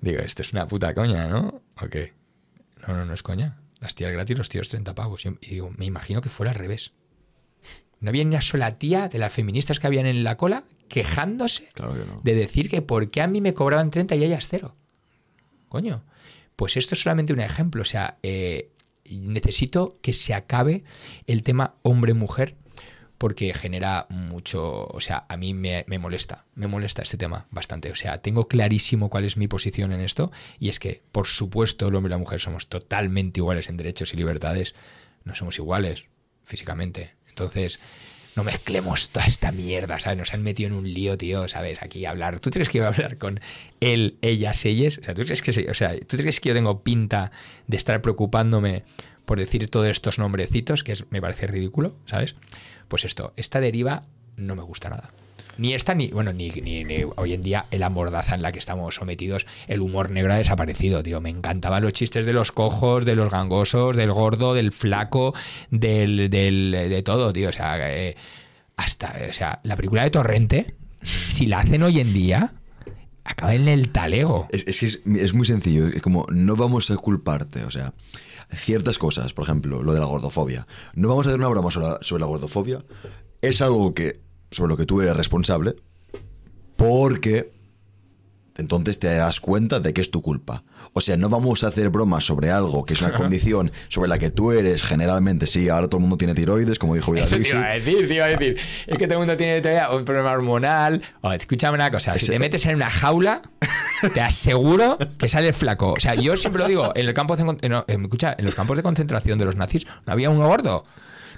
Digo, 0.00 0.20
esto 0.20 0.42
es 0.42 0.52
una 0.52 0.66
puta 0.66 0.94
coña, 0.94 1.26
¿no? 1.28 1.62
¿O 1.80 1.88
qué? 1.88 2.14
No, 2.86 2.94
no, 2.96 3.04
no 3.04 3.12
es 3.14 3.22
coña. 3.22 3.60
Las 3.80 3.94
tías 3.94 4.12
gratis, 4.12 4.38
los 4.38 4.48
tíos 4.48 4.68
30 4.68 4.94
pavos. 4.94 5.24
Y 5.26 5.30
digo, 5.50 5.70
me 5.76 5.84
imagino 5.84 6.20
que 6.20 6.28
fuera 6.28 6.52
al 6.52 6.58
revés. 6.58 6.92
No 8.00 8.10
había 8.10 8.24
ni 8.24 8.30
una 8.30 8.40
sola 8.40 8.78
tía 8.78 9.08
de 9.08 9.18
las 9.18 9.32
feministas 9.32 9.80
que 9.80 9.86
habían 9.86 10.06
en 10.06 10.24
la 10.24 10.36
cola 10.36 10.64
quejándose 10.88 11.68
Claro 11.74 11.94
que 11.94 12.00
no. 12.00 12.20
de 12.22 12.34
decir 12.34 12.70
que 12.70 12.82
por 12.82 13.10
qué 13.10 13.22
a 13.22 13.26
mí 13.26 13.40
me 13.40 13.54
cobraban 13.54 13.90
30 13.90 14.16
y 14.16 14.22
a 14.22 14.26
ellas 14.26 14.48
cero. 14.48 14.76
Coño. 15.68 16.04
Pues 16.56 16.76
esto 16.76 16.94
es 16.94 17.02
solamente 17.02 17.32
un 17.32 17.40
ejemplo. 17.40 17.82
O 17.82 17.84
sea, 17.84 18.18
eh, 18.22 18.70
necesito 19.04 19.98
que 20.02 20.12
se 20.12 20.34
acabe 20.34 20.84
el 21.26 21.42
tema 21.42 21.74
hombre-mujer 21.82 22.56
porque 23.18 23.52
genera 23.52 24.06
mucho, 24.10 24.86
o 24.86 25.00
sea, 25.00 25.26
a 25.28 25.36
mí 25.36 25.52
me, 25.52 25.84
me, 25.88 25.98
molesta, 25.98 26.44
me 26.54 26.68
molesta 26.68 27.02
este 27.02 27.16
tema 27.16 27.48
bastante. 27.50 27.90
O 27.90 27.96
sea, 27.96 28.22
tengo 28.22 28.46
clarísimo 28.46 29.10
cuál 29.10 29.24
es 29.24 29.36
mi 29.36 29.48
posición 29.48 29.92
en 29.92 30.00
esto 30.00 30.30
y 30.60 30.68
es 30.68 30.78
que, 30.78 31.02
por 31.10 31.26
supuesto, 31.26 31.88
el 31.88 31.96
hombre 31.96 32.10
y 32.10 32.12
la 32.12 32.18
mujer 32.18 32.40
somos 32.40 32.68
totalmente 32.68 33.40
iguales 33.40 33.68
en 33.68 33.76
derechos 33.76 34.14
y 34.14 34.16
libertades, 34.16 34.76
no 35.24 35.34
somos 35.34 35.58
iguales 35.58 36.06
físicamente. 36.44 37.17
Entonces, 37.38 37.80
no 38.36 38.44
mezclemos 38.44 39.10
toda 39.10 39.26
esta 39.26 39.52
mierda, 39.52 39.98
¿sabes? 39.98 40.18
Nos 40.18 40.34
han 40.34 40.42
metido 40.42 40.68
en 40.68 40.74
un 40.74 40.92
lío, 40.92 41.18
tío, 41.18 41.48
¿sabes? 41.48 41.82
Aquí 41.82 42.06
hablar. 42.06 42.40
¿Tú 42.40 42.50
crees 42.50 42.68
que 42.68 42.78
iba 42.78 42.86
a 42.86 42.90
hablar 42.90 43.18
con 43.18 43.40
él, 43.80 44.16
ellas, 44.22 44.64
ellas? 44.64 44.98
O 44.98 45.04
sea, 45.04 45.14
¿tú 45.14 45.22
crees 45.22 45.42
que, 45.42 45.70
o 45.70 45.74
sea, 45.74 45.98
¿tú 45.98 46.16
crees 46.16 46.40
que 46.40 46.50
yo 46.50 46.54
tengo 46.54 46.82
pinta 46.82 47.32
de 47.66 47.76
estar 47.76 48.00
preocupándome 48.00 48.84
por 49.24 49.38
decir 49.38 49.68
todos 49.68 49.88
estos 49.88 50.18
nombrecitos, 50.18 50.84
que 50.84 50.96
me 51.10 51.20
parece 51.20 51.46
ridículo, 51.46 51.96
¿sabes? 52.06 52.34
Pues 52.88 53.04
esto, 53.04 53.34
esta 53.36 53.60
deriva 53.60 54.04
no 54.36 54.56
me 54.56 54.62
gusta 54.62 54.88
nada. 54.88 55.10
Ni 55.58 55.74
esta, 55.74 55.94
ni, 55.94 56.08
bueno, 56.08 56.32
ni, 56.32 56.50
ni, 56.50 56.84
hoy 57.16 57.32
en 57.32 57.42
día 57.42 57.66
la 57.72 57.90
mordaza 57.90 58.36
en 58.36 58.42
la 58.42 58.52
que 58.52 58.60
estamos 58.60 58.94
sometidos, 58.94 59.44
el 59.66 59.80
humor 59.80 60.10
negro 60.10 60.32
ha 60.32 60.36
desaparecido, 60.36 61.02
tío. 61.02 61.20
Me 61.20 61.30
encantaban 61.30 61.82
los 61.82 61.92
chistes 61.92 62.24
de 62.24 62.32
los 62.32 62.52
cojos, 62.52 63.04
de 63.04 63.16
los 63.16 63.30
gangosos, 63.30 63.96
del 63.96 64.12
gordo, 64.12 64.54
del 64.54 64.70
flaco, 64.70 65.34
del, 65.70 66.30
del 66.30 66.70
de 66.70 67.02
todo, 67.02 67.32
tío. 67.32 67.48
O 67.48 67.52
sea, 67.52 67.92
eh, 67.92 68.16
hasta, 68.76 69.16
o 69.28 69.32
sea, 69.32 69.58
la 69.64 69.74
película 69.74 70.04
de 70.04 70.10
Torrente, 70.10 70.76
si 71.02 71.46
la 71.46 71.58
hacen 71.58 71.82
hoy 71.82 71.98
en 71.98 72.14
día, 72.14 72.54
acaba 73.24 73.52
en 73.54 73.66
el 73.66 73.90
talego. 73.90 74.46
Es, 74.50 74.64
es, 74.82 75.02
es, 75.04 75.34
muy 75.34 75.44
sencillo, 75.44 75.88
es 75.88 76.02
como 76.02 76.24
no 76.30 76.54
vamos 76.54 76.88
a 76.92 76.96
culparte, 76.96 77.64
o 77.64 77.70
sea, 77.70 77.92
ciertas 78.52 78.96
cosas, 78.96 79.32
por 79.32 79.42
ejemplo, 79.42 79.82
lo 79.82 79.92
de 79.92 79.98
la 79.98 80.06
gordofobia. 80.06 80.68
No 80.94 81.08
vamos 81.08 81.26
a 81.26 81.30
hacer 81.30 81.40
una 81.40 81.48
broma 81.48 81.72
sobre 81.72 81.96
sobre 82.02 82.20
la 82.20 82.26
gordofobia. 82.26 82.84
Es 83.42 83.60
algo 83.60 83.92
que 83.92 84.27
sobre 84.50 84.70
lo 84.70 84.76
que 84.76 84.86
tú 84.86 85.00
eres 85.00 85.16
responsable 85.16 85.76
porque 86.76 87.50
entonces 88.56 88.98
te 88.98 89.08
das 89.14 89.40
cuenta 89.40 89.80
de 89.80 89.92
que 89.92 90.00
es 90.00 90.10
tu 90.10 90.20
culpa. 90.22 90.64
O 90.92 91.00
sea, 91.00 91.16
no 91.16 91.28
vamos 91.28 91.62
a 91.64 91.68
hacer 91.68 91.90
bromas 91.90 92.24
sobre 92.24 92.50
algo 92.50 92.84
que 92.84 92.94
es 92.94 93.02
una 93.02 93.12
condición 93.16 93.72
sobre 93.88 94.08
la 94.08 94.18
que 94.18 94.30
tú 94.30 94.52
eres 94.52 94.82
generalmente, 94.82 95.46
sí, 95.46 95.68
ahora 95.68 95.88
todo 95.88 95.98
el 95.98 96.02
mundo 96.02 96.16
tiene 96.16 96.34
tiroides, 96.34 96.78
como 96.78 96.94
dijo 96.94 97.14
Eso 97.14 97.36
te 97.36 97.48
iba 97.48 97.64
a 97.64 97.74
decir, 97.74 98.08
te 98.08 98.14
iba 98.14 98.24
a 98.26 98.28
decir. 98.28 98.56
Es 98.86 98.98
que 98.98 99.06
todo 99.06 99.20
el 99.20 99.26
mundo 99.26 99.36
tiene 99.36 99.62
un 99.92 100.04
problema 100.04 100.32
hormonal. 100.32 101.02
O, 101.20 101.32
escúchame 101.32 101.74
una 101.74 101.90
cosa, 101.90 102.18
si 102.18 102.26
te 102.26 102.38
metes 102.38 102.64
en 102.66 102.76
una 102.76 102.90
jaula, 102.90 103.42
te 104.14 104.20
aseguro 104.20 104.98
que 105.18 105.28
sales 105.28 105.56
flaco. 105.56 105.94
O 105.94 106.00
sea, 106.00 106.14
yo 106.14 106.36
siempre 106.36 106.62
lo 106.62 106.68
digo, 106.68 106.92
en 106.94 107.06
el 107.06 107.14
campo 107.14 107.36
de, 107.36 107.44
no, 107.68 107.84
escucha, 107.86 108.34
en 108.38 108.44
los 108.44 108.54
campos 108.54 108.76
de 108.76 108.82
concentración 108.82 109.38
de 109.38 109.44
los 109.44 109.56
nazis 109.56 109.86
no 110.06 110.12
había 110.12 110.30
uno 110.30 110.46
gordo 110.46 110.84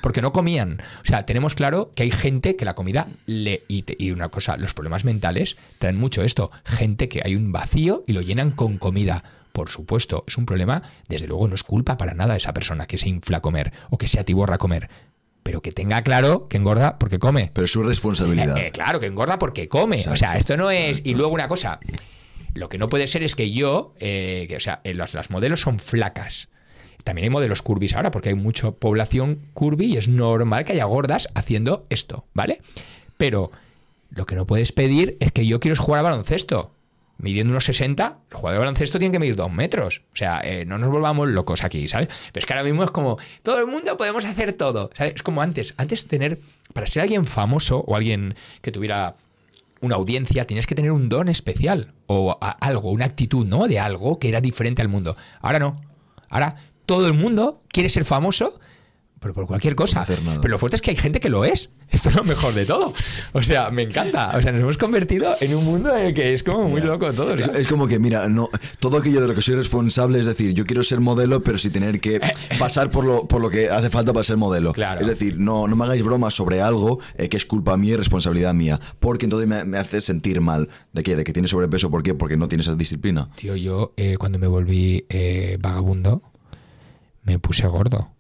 porque 0.00 0.22
no 0.22 0.32
comían. 0.32 0.82
O 1.02 1.04
sea, 1.04 1.26
tenemos 1.26 1.54
claro 1.54 1.90
que 1.94 2.04
hay 2.04 2.10
gente 2.10 2.56
que 2.56 2.64
la 2.64 2.74
comida 2.74 3.08
le... 3.26 3.62
Y, 3.68 3.82
te, 3.82 3.96
y, 3.98 4.10
una 4.10 4.28
cosa, 4.28 4.56
los 4.56 4.74
problemas 4.74 5.04
mentales 5.04 5.56
traen 5.78 5.96
mucho 5.96 6.22
esto. 6.22 6.50
Gente 6.64 7.08
que 7.08 7.22
hay 7.24 7.36
un 7.36 7.52
vacío 7.52 8.04
y 8.06 8.12
lo 8.12 8.20
llenan 8.20 8.50
con 8.50 8.78
comida. 8.78 9.24
Por 9.52 9.68
supuesto, 9.68 10.24
es 10.26 10.38
un 10.38 10.46
problema, 10.46 10.82
desde 11.08 11.26
luego 11.26 11.48
no 11.48 11.54
es 11.54 11.64
culpa 11.64 11.96
para 11.96 12.14
nada 12.14 12.34
de 12.34 12.38
esa 12.38 12.54
persona 12.54 12.86
que 12.86 12.98
se 12.98 13.08
infla 13.08 13.38
a 13.38 13.42
comer 13.42 13.72
o 13.90 13.98
que 13.98 14.06
se 14.06 14.20
atiborra 14.20 14.54
a 14.54 14.58
comer. 14.58 14.88
Pero 15.42 15.60
que 15.62 15.72
tenga 15.72 16.02
claro 16.02 16.48
que 16.48 16.58
engorda 16.58 16.98
porque 16.98 17.18
come. 17.18 17.50
Pero 17.52 17.64
es 17.64 17.72
su 17.72 17.82
responsabilidad. 17.82 18.56
Eh, 18.56 18.68
eh, 18.68 18.70
claro, 18.70 19.00
que 19.00 19.06
engorda 19.06 19.38
porque 19.38 19.68
come. 19.68 19.96
Exacto. 19.96 20.14
O 20.14 20.16
sea, 20.16 20.36
esto 20.36 20.56
no 20.56 20.70
es... 20.70 21.02
Y 21.04 21.14
luego 21.14 21.32
una 21.32 21.48
cosa, 21.48 21.80
lo 22.54 22.68
que 22.68 22.78
no 22.78 22.88
puede 22.88 23.06
ser 23.06 23.22
es 23.22 23.34
que 23.34 23.50
yo, 23.50 23.94
eh, 23.98 24.46
que, 24.48 24.56
o 24.56 24.60
sea, 24.60 24.80
las, 24.84 25.14
las 25.14 25.30
modelos 25.30 25.60
son 25.60 25.78
flacas. 25.78 26.48
También 27.04 27.24
hay 27.24 27.30
modelos 27.30 27.62
curvis 27.62 27.94
ahora, 27.94 28.10
porque 28.10 28.30
hay 28.30 28.34
mucha 28.34 28.70
población 28.72 29.40
curvy 29.54 29.86
y 29.86 29.96
es 29.96 30.08
normal 30.08 30.64
que 30.64 30.72
haya 30.72 30.84
gordas 30.84 31.28
haciendo 31.34 31.84
esto, 31.88 32.24
¿vale? 32.34 32.60
Pero 33.16 33.50
lo 34.10 34.26
que 34.26 34.34
no 34.34 34.46
puedes 34.46 34.72
pedir 34.72 35.16
es 35.20 35.32
que 35.32 35.46
yo 35.46 35.60
quiero 35.60 35.80
jugar 35.80 36.00
a 36.00 36.02
baloncesto. 36.02 36.72
Midiendo 37.18 37.50
unos 37.52 37.66
60, 37.66 38.18
el 38.30 38.36
jugador 38.36 38.54
de 38.54 38.58
baloncesto 38.60 38.98
tiene 38.98 39.12
que 39.12 39.18
medir 39.18 39.36
dos 39.36 39.52
metros. 39.52 40.02
O 40.14 40.16
sea, 40.16 40.40
eh, 40.42 40.64
no 40.64 40.78
nos 40.78 40.88
volvamos 40.88 41.28
locos 41.28 41.64
aquí, 41.64 41.86
¿sabes? 41.86 42.08
Pero 42.32 42.40
es 42.40 42.46
que 42.46 42.52
ahora 42.54 42.64
mismo 42.64 42.82
es 42.82 42.90
como, 42.90 43.18
todo 43.42 43.60
el 43.60 43.66
mundo 43.66 43.96
podemos 43.98 44.24
hacer 44.24 44.54
todo. 44.54 44.88
¿sabes? 44.94 45.16
Es 45.16 45.22
como 45.22 45.42
antes. 45.42 45.74
Antes 45.76 46.08
tener, 46.08 46.40
para 46.72 46.86
ser 46.86 47.02
alguien 47.02 47.26
famoso 47.26 47.84
o 47.86 47.94
alguien 47.94 48.36
que 48.62 48.72
tuviera 48.72 49.16
una 49.82 49.96
audiencia, 49.96 50.46
tienes 50.46 50.66
que 50.66 50.74
tener 50.74 50.92
un 50.92 51.10
don 51.10 51.28
especial 51.28 51.92
o 52.06 52.38
algo, 52.40 52.90
una 52.90 53.04
actitud, 53.04 53.46
¿no? 53.46 53.68
De 53.68 53.78
algo 53.78 54.18
que 54.18 54.30
era 54.30 54.40
diferente 54.40 54.80
al 54.80 54.88
mundo. 54.88 55.14
Ahora 55.42 55.58
no. 55.58 55.80
Ahora 56.30 56.56
todo 56.90 57.06
el 57.06 57.14
mundo 57.14 57.60
quiere 57.68 57.88
ser 57.88 58.04
famoso, 58.04 58.58
pero 59.20 59.32
por 59.32 59.46
cualquier 59.46 59.76
cosa. 59.76 60.04
Pero 60.04 60.48
lo 60.48 60.58
fuerte 60.58 60.74
es 60.74 60.82
que 60.82 60.90
hay 60.90 60.96
gente 60.96 61.20
que 61.20 61.28
lo 61.28 61.44
es. 61.44 61.70
Esto 61.88 62.08
es 62.08 62.16
lo 62.16 62.24
mejor 62.24 62.52
de 62.52 62.66
todo. 62.66 62.92
O 63.32 63.42
sea, 63.42 63.70
me 63.70 63.82
encanta. 63.82 64.32
O 64.36 64.42
sea, 64.42 64.50
nos 64.50 64.62
hemos 64.62 64.76
convertido 64.76 65.36
en 65.40 65.54
un 65.54 65.64
mundo 65.64 65.94
en 65.94 66.06
el 66.06 66.14
que 66.14 66.34
es 66.34 66.42
como 66.42 66.66
muy 66.66 66.80
loco 66.80 67.12
todo. 67.12 67.34
Es, 67.34 67.46
es, 67.46 67.68
como 67.68 67.86
que, 67.86 68.00
mira, 68.00 68.28
no, 68.28 68.48
todo 68.80 68.96
aquello 68.96 69.20
de 69.20 69.28
lo 69.28 69.36
que 69.36 69.42
soy 69.42 69.54
responsable 69.54 70.18
es 70.18 70.26
decir, 70.26 70.52
yo 70.52 70.66
quiero 70.66 70.82
ser 70.82 70.98
modelo, 70.98 71.44
pero 71.44 71.58
sin 71.58 71.70
tener 71.70 72.00
que 72.00 72.20
pasar 72.58 72.90
por 72.90 73.04
lo, 73.04 73.28
por 73.28 73.40
lo 73.40 73.50
que 73.50 73.70
hace 73.70 73.88
falta 73.88 74.12
para 74.12 74.24
ser 74.24 74.36
modelo. 74.36 74.72
Claro. 74.72 75.00
Es 75.00 75.06
decir, 75.06 75.38
no, 75.38 75.68
no 75.68 75.76
me 75.76 75.84
hagáis 75.84 76.02
bromas 76.02 76.34
sobre 76.34 76.60
algo 76.60 76.98
eh, 77.16 77.28
que 77.28 77.36
es 77.36 77.46
culpa 77.46 77.76
mía 77.76 77.94
y 77.94 77.96
responsabilidad 77.98 78.52
mía. 78.52 78.80
Porque 78.98 79.26
entonces 79.26 79.48
me, 79.48 79.64
me, 79.64 79.78
hace 79.78 80.00
sentir 80.00 80.40
mal. 80.40 80.68
¿De 80.92 81.04
qué? 81.04 81.14
De 81.14 81.22
que 81.22 81.32
tienes 81.32 81.52
sobrepeso. 81.52 81.88
¿Por 81.88 82.02
qué? 82.02 82.14
Porque 82.14 82.36
no 82.36 82.48
tienes 82.48 82.66
esa 82.66 82.74
disciplina. 82.74 83.28
Tío, 83.36 83.54
yo 83.54 83.92
eh, 83.96 84.16
cuando 84.18 84.40
me 84.40 84.48
volví 84.48 85.06
eh, 85.08 85.56
vagabundo 85.60 86.29
me 87.22 87.38
puse 87.38 87.66
gordo. 87.66 88.12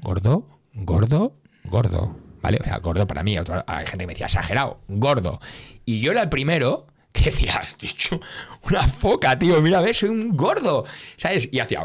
Gordo, 0.00 0.46
gordo, 0.74 1.36
gordo. 1.64 2.16
¿Vale? 2.42 2.58
O 2.60 2.64
sea, 2.64 2.78
gordo 2.78 3.06
para 3.06 3.22
mí. 3.22 3.38
Otro, 3.38 3.64
hay 3.66 3.86
gente 3.86 4.04
que 4.04 4.06
me 4.06 4.12
decía 4.12 4.26
exagerado, 4.26 4.80
gordo. 4.88 5.40
Y 5.84 6.00
yo 6.00 6.12
era 6.12 6.22
el 6.22 6.28
primero 6.28 6.86
que 7.16 7.30
decía, 7.30 7.56
has 7.56 7.76
dicho 7.78 8.20
una 8.62 8.86
foca, 8.86 9.38
tío, 9.38 9.60
mira, 9.62 9.80
ves, 9.80 9.98
soy 9.98 10.10
un 10.10 10.36
gordo, 10.36 10.84
¿sabes? 11.16 11.48
Y 11.50 11.60
hacía, 11.60 11.82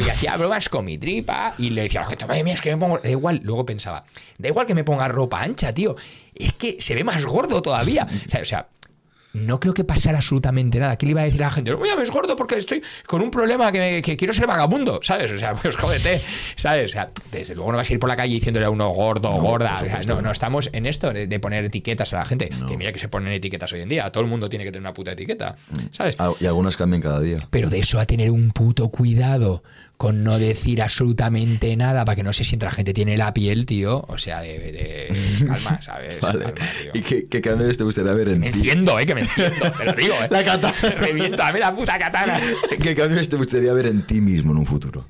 y 0.00 0.08
hacía 0.10 0.36
bromas 0.36 0.68
con 0.68 0.84
mi 0.84 0.98
tripa 0.98 1.54
y 1.58 1.70
le 1.70 1.82
decía 1.82 2.00
a 2.00 2.02
la 2.04 2.08
gente, 2.10 2.26
madre 2.26 2.42
mía, 2.44 2.54
es 2.54 2.60
que 2.60 2.70
me 2.70 2.76
pongo, 2.76 2.98
da 2.98 3.08
igual, 3.08 3.40
luego 3.44 3.64
pensaba, 3.64 4.04
da 4.38 4.48
igual 4.48 4.66
que 4.66 4.74
me 4.74 4.84
ponga 4.84 5.06
ropa 5.08 5.42
ancha, 5.42 5.72
tío, 5.72 5.94
es 6.34 6.54
que 6.54 6.76
se 6.80 6.94
ve 6.94 7.04
más 7.04 7.24
gordo 7.24 7.62
todavía, 7.62 8.06
¿sabes? 8.26 8.48
O 8.48 8.50
sea, 8.50 8.68
no 9.32 9.60
creo 9.60 9.74
que 9.74 9.84
pasara 9.84 10.18
absolutamente 10.18 10.78
nada. 10.78 10.96
¿Qué 10.96 11.06
le 11.06 11.12
iba 11.12 11.22
a 11.22 11.24
decir 11.24 11.42
a 11.42 11.46
la 11.46 11.50
gente? 11.52 11.70
No 11.70 11.78
me 11.78 11.88
llames 11.88 12.10
gordo 12.10 12.36
porque 12.36 12.56
estoy 12.56 12.82
con 13.06 13.22
un 13.22 13.30
problema 13.30 13.72
que, 13.72 13.78
me, 13.78 14.02
que, 14.02 14.16
quiero 14.16 14.34
ser 14.34 14.46
vagabundo, 14.46 15.00
¿sabes? 15.02 15.30
O 15.30 15.38
sea, 15.38 15.54
pues 15.62 15.76
jódete, 15.76 16.20
¿sabes? 16.56 16.90
O 16.90 16.92
sea, 16.92 17.10
desde 17.30 17.54
luego 17.54 17.72
no 17.72 17.78
vas 17.78 17.88
a 17.88 17.92
ir 17.92 17.98
por 17.98 18.08
la 18.08 18.16
calle 18.16 18.34
diciéndole 18.34 18.66
a 18.66 18.70
uno 18.70 18.90
gordo 18.90 19.30
o 19.30 19.36
no, 19.36 19.42
gorda. 19.42 19.76
O 19.76 19.84
sea, 19.84 20.00
no, 20.06 20.22
no, 20.22 20.30
estamos 20.30 20.70
en 20.72 20.86
esto 20.86 21.12
de, 21.12 21.40
poner 21.40 21.64
etiquetas 21.64 22.12
a 22.12 22.18
la 22.18 22.24
gente. 22.24 22.50
No. 22.58 22.66
Que 22.66 22.76
mira 22.76 22.92
que 22.92 22.98
se 22.98 23.08
ponen 23.08 23.32
etiquetas 23.32 23.72
hoy 23.72 23.80
en 23.80 23.88
día. 23.88 24.10
Todo 24.10 24.22
el 24.22 24.30
mundo 24.30 24.48
tiene 24.48 24.64
que 24.64 24.70
tener 24.70 24.82
una 24.82 24.94
puta 24.94 25.12
etiqueta, 25.12 25.56
¿sabes? 25.90 26.16
Ah, 26.18 26.32
Y 26.38 26.46
algunas 26.46 26.76
cambian 26.76 27.02
cada 27.02 27.20
día. 27.20 27.38
Pero 27.50 27.70
de 27.70 27.78
eso 27.78 27.98
a 27.98 28.06
tener 28.06 28.30
un 28.30 28.50
puto 28.50 28.90
cuidado 28.90 29.62
con 29.96 30.24
no 30.24 30.38
decir 30.38 30.82
absolutamente 30.82 31.76
nada 31.76 32.04
para 32.04 32.16
que 32.16 32.22
no 32.22 32.32
se 32.32 32.44
sienta 32.44 32.66
la 32.66 32.72
gente 32.72 32.92
tiene 32.92 33.16
la 33.16 33.32
piel, 33.32 33.66
tío. 33.66 34.04
O 34.08 34.18
sea, 34.18 34.40
de, 34.40 34.58
de 34.58 35.46
calma, 35.46 35.80
¿sabes? 35.80 36.20
Vale. 36.20 36.44
Calma, 36.44 36.68
¿Y 36.94 37.02
qué, 37.02 37.26
qué 37.26 37.40
te 37.40 37.84
gustaría 37.84 38.12
ver 38.12 38.28
en 38.28 38.40
me 38.40 38.50
ti? 38.50 38.58
enciendo, 38.58 38.98
eh, 38.98 39.06
que 39.06 39.14
me 39.14 39.20
enciendo, 39.22 39.70
te 39.72 39.84
lo 39.84 39.92
digo, 39.92 40.14
eh. 40.14 40.28
La 40.30 40.44
katana. 40.44 40.74
Reviento, 40.98 41.36
dame 41.36 41.60
la 41.60 41.74
puta 41.74 41.98
katana. 41.98 42.40
¿Qué 42.82 42.94
cambios 42.94 43.28
te 43.28 43.36
gustaría 43.36 43.72
ver 43.72 43.86
en 43.86 44.06
ti 44.06 44.20
mismo 44.20 44.52
en 44.52 44.58
un 44.58 44.66
futuro? 44.66 45.06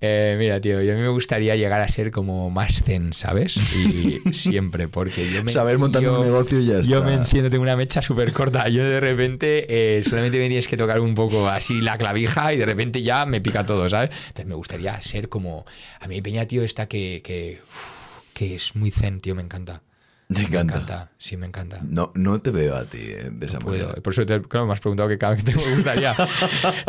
Eh, 0.00 0.36
mira, 0.38 0.60
tío, 0.60 0.80
yo 0.80 0.92
a 0.92 0.96
mí 0.96 1.02
me 1.02 1.08
gustaría 1.08 1.56
llegar 1.56 1.80
a 1.80 1.88
ser 1.88 2.12
como 2.12 2.50
más 2.50 2.82
zen, 2.84 3.12
¿sabes? 3.12 3.56
Y 3.56 4.20
siempre, 4.32 4.86
porque 4.86 5.28
yo 5.30 5.42
me. 5.42 5.50
Saber 5.50 5.78
montar 5.78 6.08
un 6.08 6.22
negocio 6.22 6.60
y 6.60 6.66
ya 6.66 6.78
está. 6.78 6.92
Yo 6.92 7.02
me 7.02 7.14
enciendo, 7.14 7.50
tengo 7.50 7.62
una 7.62 7.76
mecha 7.76 8.00
súper 8.00 8.32
corta. 8.32 8.68
Yo 8.68 8.84
de 8.84 9.00
repente 9.00 9.66
eh, 9.68 10.02
solamente 10.04 10.38
me 10.38 10.46
tienes 10.46 10.68
que 10.68 10.76
tocar 10.76 11.00
un 11.00 11.14
poco 11.14 11.48
así 11.48 11.80
la 11.80 11.98
clavija 11.98 12.54
y 12.54 12.58
de 12.58 12.66
repente 12.66 13.02
ya 13.02 13.26
me 13.26 13.40
pica 13.40 13.66
todo, 13.66 13.88
¿sabes? 13.88 14.10
Entonces 14.28 14.46
me 14.46 14.54
gustaría 14.54 15.00
ser 15.00 15.28
como. 15.28 15.64
A 16.00 16.06
mí, 16.06 16.22
Peña, 16.22 16.46
tío, 16.46 16.62
esta 16.62 16.86
que. 16.86 17.20
que, 17.24 17.60
uf, 17.68 18.20
que 18.32 18.54
es 18.54 18.76
muy 18.76 18.92
zen, 18.92 19.20
tío, 19.20 19.34
me 19.34 19.42
encanta. 19.42 19.82
Te 20.32 20.42
encanta. 20.42 20.74
Me 20.74 20.82
encanta, 20.82 21.10
sí, 21.16 21.36
me 21.38 21.46
encanta. 21.46 21.80
No, 21.88 22.12
no 22.14 22.38
te 22.40 22.50
veo 22.50 22.76
a 22.76 22.84
ti 22.84 22.98
eh, 23.00 23.30
de 23.32 23.46
esa 23.46 23.58
no 23.60 23.66
manera. 23.66 23.94
Por 23.94 24.12
eso 24.12 24.26
te, 24.26 24.42
claro, 24.42 24.66
me 24.66 24.74
has 24.74 24.80
preguntado 24.80 25.08
que 25.08 25.16
cada 25.16 25.34
vez 25.34 25.42
que 25.42 25.52
te 25.52 25.58
gustaría. 25.74 26.14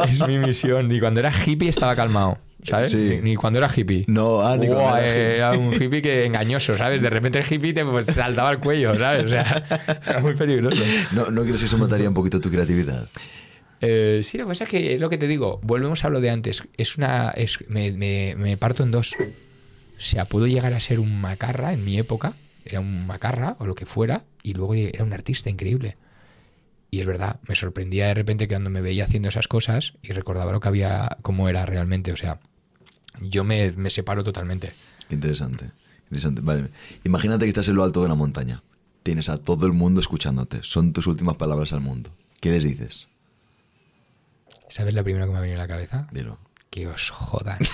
es 0.07 0.27
mi 0.27 0.37
misión. 0.39 0.91
Y 0.91 0.99
cuando 0.99 1.21
era 1.21 1.31
hippie 1.31 1.69
estaba 1.69 1.95
calmado. 1.95 2.37
¿Sabes? 2.63 2.91
Sí. 2.91 2.97
Ni, 2.97 3.21
ni, 3.21 3.35
cuando 3.37 3.57
era 3.59 3.69
hippie. 3.73 4.03
No, 4.07 4.41
ah, 4.41 4.57
ni 4.57 4.67
Wow, 4.67 4.75
cuando 4.75 4.97
era 4.97 5.07
eh, 5.07 5.21
hippie. 5.21 5.35
era 5.37 5.51
un 5.51 5.73
hippie 5.73 6.01
que 6.01 6.25
engañoso, 6.25 6.75
¿sabes? 6.75 7.01
De 7.01 7.09
repente 7.09 7.39
el 7.39 7.45
hippie 7.49 7.73
te 7.73 7.85
pues, 7.85 8.07
saltaba 8.07 8.51
el 8.51 8.59
cuello, 8.59 8.93
¿sabes? 8.95 9.23
O 9.23 9.29
sea, 9.29 10.01
era 10.05 10.19
muy 10.19 10.35
peligroso. 10.35 10.83
No, 11.13 11.31
¿No 11.31 11.43
crees 11.43 11.59
que 11.61 11.65
eso 11.67 11.77
mataría 11.77 12.09
un 12.09 12.13
poquito 12.13 12.41
tu 12.41 12.51
creatividad? 12.51 13.07
Eh, 13.79 14.19
sí, 14.25 14.37
lo 14.37 14.43
que 14.43 14.49
pasa 14.49 14.65
es 14.65 14.69
que 14.69 14.95
es 14.95 14.99
lo 14.99 15.09
que 15.09 15.17
te 15.17 15.27
digo, 15.27 15.61
volvemos 15.63 16.03
a 16.03 16.09
lo 16.09 16.19
de 16.19 16.29
antes. 16.31 16.63
Es 16.75 16.97
una. 16.97 17.29
Es, 17.29 17.59
me, 17.69 17.93
me, 17.93 18.35
me 18.37 18.57
parto 18.57 18.83
en 18.83 18.91
dos. 18.91 19.15
O 19.17 20.01
sea, 20.01 20.25
puedo 20.25 20.45
llegar 20.45 20.73
a 20.73 20.81
ser 20.81 20.99
un 20.99 21.21
macarra 21.21 21.71
en 21.71 21.85
mi 21.85 21.97
época, 21.97 22.33
era 22.69 22.81
un 22.81 23.07
macarra 23.07 23.55
o 23.59 23.65
lo 23.65 23.75
que 23.75 23.85
fuera, 23.85 24.23
y 24.43 24.53
luego 24.53 24.73
era 24.73 25.03
un 25.03 25.13
artista 25.13 25.49
increíble. 25.49 25.97
Y 26.91 26.99
es 27.01 27.05
verdad, 27.05 27.39
me 27.47 27.55
sorprendía 27.55 28.07
de 28.07 28.13
repente 28.15 28.47
que 28.47 28.55
cuando 28.55 28.69
me 28.69 28.81
veía 28.81 29.03
haciendo 29.03 29.29
esas 29.29 29.47
cosas 29.47 29.93
y 30.01 30.13
recordaba 30.13 30.51
lo 30.51 30.59
que 30.59 30.67
había, 30.67 31.17
cómo 31.21 31.47
era 31.47 31.65
realmente. 31.65 32.11
O 32.11 32.17
sea, 32.17 32.39
yo 33.21 33.43
me, 33.43 33.71
me 33.73 33.89
separo 33.89 34.23
totalmente. 34.23 34.73
Qué 35.07 35.15
interesante. 35.15 35.71
Interesante. 36.05 36.41
Vale. 36.41 36.69
Imagínate 37.03 37.45
que 37.45 37.49
estás 37.49 37.67
en 37.67 37.75
lo 37.75 37.83
alto 37.83 37.99
de 37.99 38.07
una 38.07 38.15
montaña. 38.15 38.63
Tienes 39.03 39.29
a 39.29 39.37
todo 39.37 39.67
el 39.67 39.73
mundo 39.73 40.01
escuchándote. 40.01 40.63
Son 40.63 40.91
tus 40.91 41.05
últimas 41.05 41.37
palabras 41.37 41.73
al 41.73 41.81
mundo. 41.81 42.11
¿Qué 42.39 42.49
les 42.49 42.63
dices? 42.63 43.09
¿Sabes 44.67 44.93
lo 44.93 45.03
primero 45.03 45.25
que 45.25 45.31
me 45.31 45.37
ha 45.37 45.41
venido 45.41 45.59
a 45.59 45.63
la 45.63 45.67
cabeza? 45.67 46.07
Dilo. 46.11 46.39
Que 46.69 46.87
os 46.87 47.09
jodan. 47.11 47.59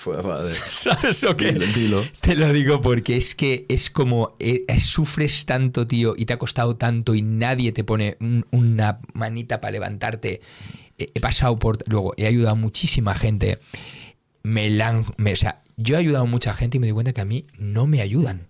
Fue 0.00 0.22
padre. 0.22 0.52
¿Sabes 0.70 1.24
o 1.24 1.36
qué? 1.36 1.50
Dilo, 1.52 1.66
dilo. 1.74 2.04
Te 2.20 2.36
lo 2.36 2.52
digo 2.52 2.80
porque 2.80 3.16
es 3.16 3.34
que 3.34 3.66
es 3.68 3.90
como 3.90 4.36
eh, 4.38 4.64
sufres 4.78 5.44
tanto, 5.44 5.88
tío, 5.88 6.14
y 6.16 6.24
te 6.24 6.34
ha 6.34 6.38
costado 6.38 6.76
tanto 6.76 7.16
y 7.16 7.22
nadie 7.22 7.72
te 7.72 7.82
pone 7.82 8.16
un- 8.20 8.46
una 8.52 9.00
manita 9.12 9.60
para 9.60 9.72
levantarte. 9.72 10.40
He 10.98 11.18
pasado 11.20 11.58
por. 11.58 11.78
Luego, 11.90 12.14
he 12.16 12.26
ayudado 12.26 12.52
a 12.52 12.58
muchísima 12.58 13.16
gente. 13.16 13.58
Me 14.44 14.70
la 14.70 15.04
me- 15.16 15.32
o 15.32 15.36
sea, 15.36 15.62
yo 15.76 15.96
he 15.96 15.98
ayudado 15.98 16.24
a 16.24 16.28
mucha 16.28 16.54
gente 16.54 16.76
y 16.76 16.80
me 16.80 16.86
doy 16.86 16.94
cuenta 16.94 17.12
que 17.12 17.20
a 17.20 17.24
mí 17.24 17.46
no 17.58 17.88
me 17.88 18.00
ayudan. 18.00 18.46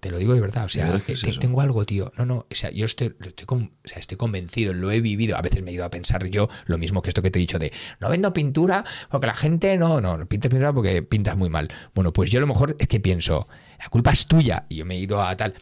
Te 0.00 0.10
lo 0.12 0.18
digo 0.18 0.32
de 0.34 0.40
verdad. 0.40 0.64
O 0.66 0.68
sea, 0.68 0.84
¿De 0.84 0.92
verdad 0.92 1.04
que 1.06 1.12
es 1.14 1.20
te- 1.22 1.30
eso? 1.30 1.40
tengo 1.40 1.60
algo, 1.60 1.84
tío. 1.84 2.12
No, 2.16 2.24
no. 2.24 2.36
O 2.50 2.54
sea, 2.54 2.70
yo 2.70 2.84
estoy, 2.86 3.16
estoy, 3.20 3.46
con- 3.46 3.72
o 3.84 3.88
sea, 3.88 3.98
estoy 3.98 4.16
convencido, 4.16 4.72
lo 4.72 4.90
he 4.92 5.00
vivido. 5.00 5.36
A 5.36 5.42
veces 5.42 5.62
me 5.62 5.72
he 5.72 5.74
ido 5.74 5.84
a 5.84 5.90
pensar 5.90 6.24
yo 6.28 6.48
lo 6.66 6.78
mismo 6.78 7.02
que 7.02 7.10
esto 7.10 7.20
que 7.22 7.30
te 7.32 7.38
he 7.38 7.40
dicho 7.40 7.58
de 7.58 7.72
no 8.00 8.08
vendo 8.08 8.32
pintura 8.32 8.84
porque 9.10 9.26
la 9.26 9.34
gente 9.34 9.76
no, 9.76 10.00
no, 10.00 10.16
no 10.16 10.26
pintas 10.26 10.50
pintura 10.50 10.72
porque 10.72 11.02
pintas 11.02 11.36
muy 11.36 11.50
mal. 11.50 11.68
Bueno, 11.94 12.12
pues 12.12 12.30
yo 12.30 12.38
a 12.38 12.42
lo 12.42 12.46
mejor 12.46 12.76
es 12.78 12.86
que 12.86 13.00
pienso, 13.00 13.48
la 13.78 13.88
culpa 13.88 14.12
es 14.12 14.26
tuya. 14.26 14.66
Y 14.68 14.76
yo 14.76 14.84
me 14.84 14.94
he 14.94 15.00
ido 15.00 15.20
a 15.20 15.36
tal. 15.36 15.54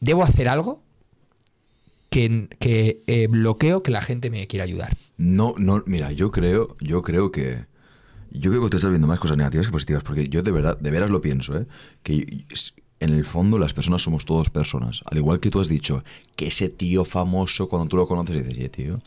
¿Debo 0.00 0.24
hacer 0.24 0.48
algo? 0.48 0.82
Que, 2.10 2.48
que 2.58 3.02
eh, 3.06 3.26
bloqueo 3.28 3.82
que 3.82 3.90
la 3.90 4.00
gente 4.00 4.30
me 4.30 4.46
quiera 4.46 4.64
ayudar. 4.64 4.96
No, 5.16 5.54
no, 5.58 5.82
mira, 5.86 6.12
yo 6.12 6.30
creo, 6.30 6.76
yo 6.80 7.02
creo 7.02 7.30
que. 7.30 7.66
Yo 8.30 8.50
creo 8.50 8.64
que 8.64 8.70
tú 8.70 8.76
estás 8.78 8.90
viendo 8.90 9.06
más 9.06 9.20
cosas 9.20 9.36
negativas 9.36 9.66
que 9.66 9.72
positivas, 9.72 10.02
porque 10.02 10.28
yo 10.28 10.42
de 10.42 10.50
verdad, 10.50 10.76
de 10.78 10.90
veras 10.90 11.10
lo 11.10 11.20
pienso, 11.20 11.56
¿eh? 11.56 11.66
Que 12.02 12.44
en 13.00 13.10
el 13.10 13.24
fondo 13.24 13.58
las 13.58 13.74
personas 13.74 14.02
somos 14.02 14.24
todos 14.24 14.50
personas. 14.50 15.02
Al 15.04 15.18
igual 15.18 15.40
que 15.40 15.50
tú 15.50 15.60
has 15.60 15.68
dicho, 15.68 16.02
que 16.34 16.48
ese 16.48 16.68
tío 16.68 17.04
famoso, 17.04 17.68
cuando 17.68 17.88
tú 17.88 17.96
lo 17.96 18.06
conoces, 18.06 18.36
dices, 18.36 18.54
"Oye, 18.56 18.68
tío, 18.68 19.00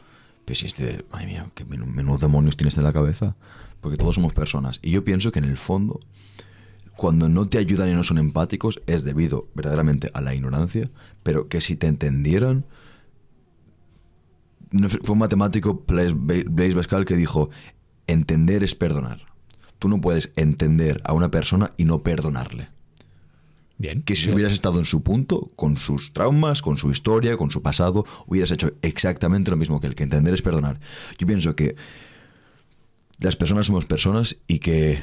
pues 0.45 0.63
este, 0.63 1.05
madre 1.11 1.27
mía, 1.27 1.51
qué 1.53 1.63
menú 1.63 2.17
demonios 2.17 2.57
tienes 2.57 2.75
en 2.77 2.83
la 2.83 2.91
cabeza. 2.91 3.35
Porque 3.81 3.97
todos 3.97 4.15
somos 4.15 4.33
personas. 4.33 4.79
Y 4.81 4.91
yo 4.91 5.03
pienso 5.03 5.31
que 5.31 5.39
en 5.39 5.45
el 5.45 5.57
fondo, 5.57 5.99
cuando 6.97 7.29
no 7.29 7.47
te 7.47 7.57
ayudan 7.57 7.89
y 7.89 7.93
no 7.93 8.03
son 8.03 8.17
empáticos, 8.17 8.81
es 8.87 9.03
debido 9.03 9.47
verdaderamente 9.53 10.11
a 10.13 10.21
la 10.21 10.33
ignorancia, 10.33 10.89
pero 11.23 11.47
que 11.47 11.61
si 11.61 11.75
te 11.75 11.87
entendieran, 11.87 12.65
fue 15.03 15.13
un 15.13 15.19
matemático, 15.19 15.83
Blaise 15.87 16.75
Pascal, 16.75 17.05
que 17.05 17.15
dijo, 17.15 17.49
entender 18.07 18.63
es 18.63 18.75
perdonar. 18.75 19.21
Tú 19.77 19.87
no 19.87 20.01
puedes 20.01 20.33
entender 20.35 21.01
a 21.05 21.13
una 21.13 21.31
persona 21.31 21.73
y 21.77 21.85
no 21.85 22.03
perdonarle. 22.03 22.69
Bien. 23.79 24.03
Que 24.03 24.17
si 24.17 24.29
hubieras 24.29 24.51
estado 24.51 24.77
en 24.77 24.85
su 24.85 25.03
punto, 25.03 25.51
con 25.55 25.77
sus 25.77 26.11
traumas, 26.11 26.61
con 26.61 26.77
su 26.77 26.91
historia, 26.91 27.37
con 27.37 27.49
su 27.49 27.61
pasado, 27.61 28.05
hubieras 28.27 28.51
hecho 28.51 28.73
exactamente 28.81 29.51
lo 29.51 29.57
mismo 29.57 29.79
que 29.79 29.87
él, 29.87 29.95
que 29.95 30.03
entender 30.03 30.33
es 30.33 30.41
perdonar. 30.41 30.81
Yo 31.17 31.25
pienso 31.25 31.55
que 31.55 31.77
las 33.19 33.37
personas 33.37 33.67
somos 33.67 33.85
personas 33.85 34.35
y 34.47 34.59
que 34.59 35.01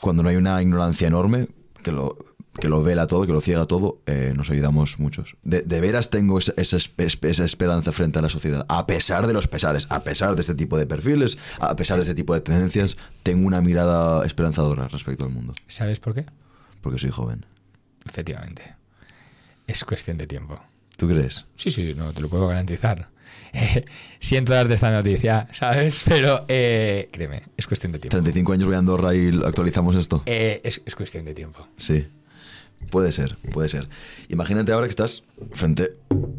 cuando 0.00 0.24
no 0.24 0.28
hay 0.28 0.36
una 0.36 0.60
ignorancia 0.60 1.06
enorme, 1.06 1.46
que 1.84 1.92
lo, 1.92 2.18
que 2.58 2.68
lo 2.68 2.82
vela 2.82 3.06
todo, 3.06 3.26
que 3.26 3.32
lo 3.32 3.40
ciega 3.40 3.64
todo, 3.64 4.02
eh, 4.06 4.32
nos 4.36 4.50
ayudamos 4.50 4.98
muchos. 4.98 5.36
De, 5.44 5.62
de 5.62 5.80
veras 5.80 6.10
tengo 6.10 6.36
esa, 6.36 6.52
esa 6.56 6.78
esa 6.78 7.44
esperanza 7.44 7.92
frente 7.92 8.18
a 8.18 8.22
la 8.22 8.28
sociedad. 8.28 8.66
A 8.68 8.86
pesar 8.86 9.28
de 9.28 9.34
los 9.34 9.46
pesares, 9.46 9.86
a 9.90 10.02
pesar 10.02 10.34
de 10.34 10.40
este 10.40 10.56
tipo 10.56 10.76
de 10.76 10.86
perfiles, 10.86 11.38
a 11.60 11.76
pesar 11.76 11.98
de 11.98 12.02
este 12.02 12.16
tipo 12.16 12.34
de 12.34 12.40
tendencias, 12.40 12.96
tengo 13.22 13.46
una 13.46 13.60
mirada 13.60 14.26
esperanzadora 14.26 14.88
respecto 14.88 15.24
al 15.24 15.30
mundo. 15.30 15.54
¿Sabes 15.68 16.00
por 16.00 16.14
qué? 16.14 16.26
Porque 16.80 16.98
soy 16.98 17.10
joven. 17.10 17.46
Efectivamente. 18.06 18.74
Es 19.66 19.84
cuestión 19.84 20.18
de 20.18 20.26
tiempo. 20.26 20.60
¿Tú 20.96 21.08
crees? 21.08 21.46
Sí, 21.56 21.70
sí, 21.70 21.94
no, 21.94 22.12
te 22.12 22.20
lo 22.20 22.28
puedo 22.28 22.46
garantizar. 22.48 23.08
Eh, 23.52 23.84
siento 24.18 24.52
darte 24.52 24.74
esta 24.74 24.90
noticia, 24.90 25.48
¿sabes? 25.52 26.04
Pero 26.06 26.44
eh, 26.48 27.08
créeme, 27.10 27.42
es 27.56 27.66
cuestión 27.66 27.92
de 27.92 27.98
tiempo. 27.98 28.16
35 28.16 28.52
años 28.52 28.66
voy 28.66 28.76
a 28.76 28.78
Andorra 28.78 29.14
y 29.14 29.28
actualizamos 29.44 29.96
esto. 29.96 30.22
Eh, 30.26 30.60
es, 30.62 30.82
es 30.84 30.94
cuestión 30.94 31.24
de 31.24 31.34
tiempo. 31.34 31.66
Sí. 31.76 32.06
Puede 32.90 33.12
ser, 33.12 33.36
puede 33.52 33.68
ser. 33.68 33.88
Imagínate 34.28 34.72
ahora 34.72 34.86
que 34.86 34.90
estás 34.90 35.24
frente 35.52 35.96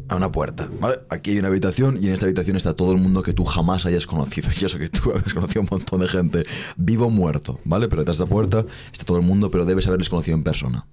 a 0.08 0.16
una 0.16 0.30
puerta, 0.30 0.68
¿vale? 0.80 0.96
Aquí 1.08 1.30
hay 1.30 1.38
una 1.38 1.48
habitación 1.48 1.98
y 2.00 2.06
en 2.06 2.12
esta 2.12 2.26
habitación 2.26 2.56
está 2.56 2.74
todo 2.74 2.92
el 2.92 2.98
mundo 2.98 3.22
que 3.22 3.32
tú 3.32 3.44
jamás 3.44 3.86
hayas 3.86 4.06
conocido. 4.06 4.50
Y 4.60 4.64
eso 4.64 4.78
que 4.78 4.88
tú 4.88 5.12
has 5.12 5.32
conocido 5.32 5.62
un 5.62 5.68
montón 5.70 6.00
de 6.00 6.08
gente, 6.08 6.42
vivo 6.76 7.06
o 7.06 7.10
muerto, 7.10 7.60
¿vale? 7.64 7.88
Pero 7.88 8.02
detrás 8.02 8.18
de 8.18 8.24
esta 8.24 8.32
puerta 8.32 8.66
está 8.92 9.04
todo 9.04 9.18
el 9.18 9.24
mundo, 9.24 9.50
pero 9.50 9.64
debes 9.64 9.86
haberles 9.86 10.08
conocido 10.08 10.36
en 10.36 10.44
persona, 10.44 10.86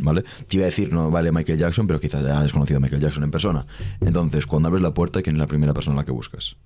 ¿vale? 0.00 0.22
Te 0.48 0.56
iba 0.56 0.64
a 0.64 0.66
decir, 0.66 0.92
no 0.92 1.10
vale 1.10 1.32
Michael 1.32 1.58
Jackson, 1.58 1.86
pero 1.86 1.98
quizás 1.98 2.22
ya 2.22 2.40
has 2.40 2.52
conocido 2.52 2.76
a 2.76 2.80
Michael 2.80 3.00
Jackson 3.00 3.24
en 3.24 3.30
persona. 3.30 3.66
Entonces, 4.00 4.46
cuando 4.46 4.68
abres 4.68 4.82
la 4.82 4.92
puerta, 4.92 5.22
¿quién 5.22 5.36
es 5.36 5.40
la 5.40 5.46
primera 5.46 5.72
persona 5.72 5.94
a 5.94 6.00
la 6.00 6.04
que 6.04 6.12
buscas? 6.12 6.56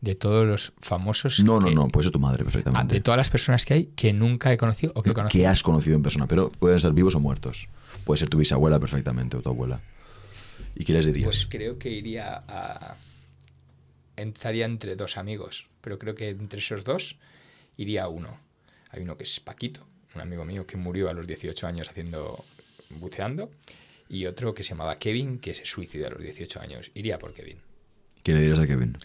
De 0.00 0.14
todos 0.14 0.46
los 0.46 0.72
famosos. 0.80 1.40
No, 1.42 1.60
no, 1.60 1.66
que- 1.68 1.74
no, 1.74 1.88
puede 1.88 2.04
ser 2.04 2.12
tu 2.12 2.20
madre 2.20 2.42
Ah, 2.42 2.44
perfectamente. 2.44 2.94
de 2.94 3.00
todas 3.00 3.18
las 3.18 3.30
personas 3.30 3.64
que 3.64 3.74
hay 3.74 3.84
que 3.86 4.12
nunca 4.12 4.52
he 4.52 4.56
conocido 4.56 4.92
o 4.94 5.02
que 5.02 5.10
he 5.10 5.14
conocido. 5.14 5.42
que 5.42 5.46
has 5.48 5.62
conocido 5.62 5.96
en 5.96 6.02
persona, 6.02 6.26
pero 6.28 6.50
pueden 6.50 6.78
ser 6.78 6.92
vivos 6.92 7.14
o 7.16 7.20
muertos. 7.20 7.68
Puede 8.04 8.18
ser 8.18 8.28
tu 8.28 8.38
bisabuela 8.38 8.78
perfectamente 8.78 9.36
o 9.36 9.42
tu 9.42 9.48
abuela. 9.50 9.80
¿Y 10.76 10.84
qué 10.84 10.92
les 10.92 11.06
dirías? 11.06 11.24
Pues 11.24 11.46
creo 11.46 11.78
que 11.78 11.90
iría 11.90 12.44
a. 12.46 12.96
Estaría 14.16 14.66
entre 14.66 14.96
dos 14.96 15.16
amigos, 15.16 15.66
pero 15.80 15.98
creo 15.98 16.14
que 16.14 16.28
entre 16.30 16.58
esos 16.60 16.84
dos 16.84 17.16
iría 17.76 18.08
uno. 18.08 18.38
Hay 18.90 19.02
uno 19.02 19.16
que 19.16 19.22
es 19.24 19.38
Paquito, 19.40 19.86
un 20.14 20.20
amigo 20.20 20.44
mío 20.44 20.66
que 20.66 20.76
murió 20.76 21.08
a 21.08 21.12
los 21.12 21.26
18 21.26 21.66
años 21.66 21.88
haciendo 21.90 22.44
buceando, 22.90 23.50
y 24.08 24.26
otro 24.26 24.54
que 24.54 24.62
se 24.62 24.70
llamaba 24.70 24.98
Kevin, 24.98 25.38
que 25.38 25.54
se 25.54 25.66
suicidó 25.66 26.06
a 26.08 26.10
los 26.10 26.22
18 26.22 26.60
años. 26.60 26.90
Iría 26.94 27.18
por 27.18 27.32
Kevin. 27.34 27.58
¿Qué 28.22 28.32
le 28.32 28.40
dirías 28.40 28.58
a 28.58 28.66
Kevin? 28.66 28.96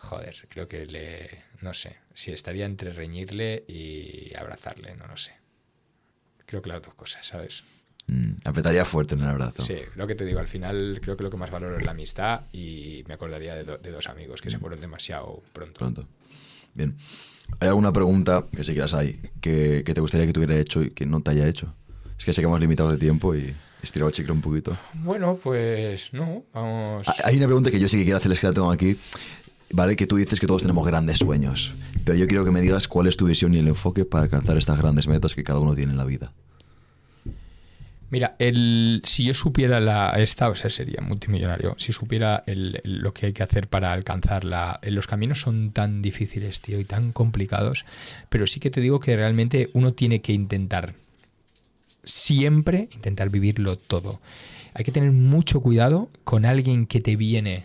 Joder, 0.00 0.46
creo 0.48 0.66
que 0.68 0.86
le. 0.86 1.28
No 1.60 1.74
sé. 1.74 1.96
Si 2.14 2.30
estaría 2.32 2.64
entre 2.66 2.92
reñirle 2.92 3.64
y 3.68 4.34
abrazarle, 4.36 4.94
no 4.96 5.06
lo 5.06 5.16
sé. 5.16 5.32
Creo 6.46 6.62
que 6.62 6.68
las 6.70 6.82
dos 6.82 6.94
cosas, 6.94 7.26
¿sabes? 7.26 7.64
Mm, 8.06 8.36
apretaría 8.44 8.84
fuerte 8.86 9.14
en 9.14 9.20
el 9.20 9.28
abrazo. 9.28 9.62
Sí, 9.62 9.76
lo 9.96 10.06
que 10.06 10.14
te 10.14 10.24
digo, 10.24 10.40
al 10.40 10.48
final 10.48 10.98
creo 11.02 11.16
que 11.16 11.24
lo 11.24 11.30
que 11.30 11.36
más 11.36 11.50
valoro 11.50 11.76
es 11.78 11.84
la 11.84 11.90
amistad 11.90 12.42
y 12.52 13.04
me 13.06 13.14
acordaría 13.14 13.54
de, 13.54 13.64
do- 13.64 13.78
de 13.78 13.90
dos 13.90 14.06
amigos 14.08 14.40
Mm. 14.40 14.42
que 14.44 14.50
se 14.50 14.58
fueron 14.58 14.80
demasiado 14.80 15.42
pronto. 15.52 15.78
Pronto. 15.78 16.08
Bien. 16.74 16.96
¿Hay 17.60 17.68
alguna 17.68 17.92
pregunta 17.92 18.46
que 18.54 18.62
si 18.64 18.72
quieras 18.72 18.94
hay 18.94 19.20
que, 19.40 19.82
que 19.84 19.94
te 19.94 20.00
gustaría 20.00 20.26
que 20.26 20.32
te 20.32 20.38
hubiera 20.38 20.56
hecho 20.56 20.82
y 20.82 20.90
que 20.90 21.04
no 21.06 21.20
te 21.20 21.32
haya 21.32 21.46
hecho? 21.48 21.74
Es 22.18 22.24
que 22.24 22.32
sé 22.32 22.40
que 22.40 22.46
hemos 22.46 22.60
limitado 22.60 22.90
de 22.92 22.98
tiempo 22.98 23.34
y 23.34 23.52
estirado 23.82 24.08
el 24.08 24.14
chicle 24.14 24.32
un 24.32 24.40
poquito. 24.40 24.76
Bueno, 24.94 25.38
pues 25.42 26.12
no, 26.12 26.44
vamos. 26.52 27.06
Hay 27.24 27.36
una 27.36 27.46
pregunta 27.46 27.70
que 27.70 27.78
yo 27.80 27.88
sí 27.88 27.98
que 27.98 28.04
quiero 28.04 28.16
hacerles 28.18 28.40
que 28.40 28.46
la 28.46 28.52
tengo 28.52 28.70
aquí. 28.70 28.96
Vale, 29.70 29.96
que 29.96 30.06
tú 30.06 30.16
dices 30.16 30.40
que 30.40 30.46
todos 30.46 30.62
tenemos 30.62 30.86
grandes 30.86 31.18
sueños. 31.18 31.74
Pero 32.04 32.16
yo 32.18 32.26
quiero 32.26 32.44
que 32.44 32.50
me 32.50 32.60
digas 32.62 32.88
cuál 32.88 33.06
es 33.06 33.16
tu 33.16 33.26
visión 33.26 33.54
y 33.54 33.58
el 33.58 33.68
enfoque 33.68 34.04
para 34.04 34.24
alcanzar 34.24 34.56
estas 34.56 34.78
grandes 34.78 35.08
metas 35.08 35.34
que 35.34 35.44
cada 35.44 35.58
uno 35.60 35.74
tiene 35.74 35.92
en 35.92 35.98
la 35.98 36.04
vida. 36.04 36.32
Mira, 38.10 38.36
el, 38.38 39.02
si 39.04 39.24
yo 39.24 39.34
supiera 39.34 39.80
la 39.80 40.12
esta, 40.16 40.48
o 40.48 40.54
sea, 40.54 40.70
sería 40.70 41.02
multimillonario. 41.02 41.74
Si 41.76 41.92
supiera 41.92 42.42
el- 42.46 42.80
lo 42.84 43.12
que 43.12 43.26
hay 43.26 43.32
que 43.34 43.42
hacer 43.42 43.68
para 43.68 43.92
alcanzarla, 43.92 44.80
los 44.84 45.06
caminos 45.06 45.42
son 45.42 45.72
tan 45.72 46.00
difíciles, 46.00 46.62
tío, 46.62 46.80
y 46.80 46.84
tan 46.84 47.12
complicados. 47.12 47.84
Pero 48.30 48.46
sí 48.46 48.60
que 48.60 48.70
te 48.70 48.80
digo 48.80 48.98
que 49.00 49.14
realmente 49.14 49.68
uno 49.74 49.92
tiene 49.92 50.22
que 50.22 50.32
intentar 50.32 50.94
siempre 52.04 52.88
intentar 52.94 53.28
vivirlo 53.28 53.76
todo. 53.76 54.20
Hay 54.72 54.84
que 54.84 54.92
tener 54.92 55.10
mucho 55.12 55.60
cuidado 55.60 56.08
con 56.24 56.46
alguien 56.46 56.86
que 56.86 57.00
te 57.02 57.16
viene 57.16 57.64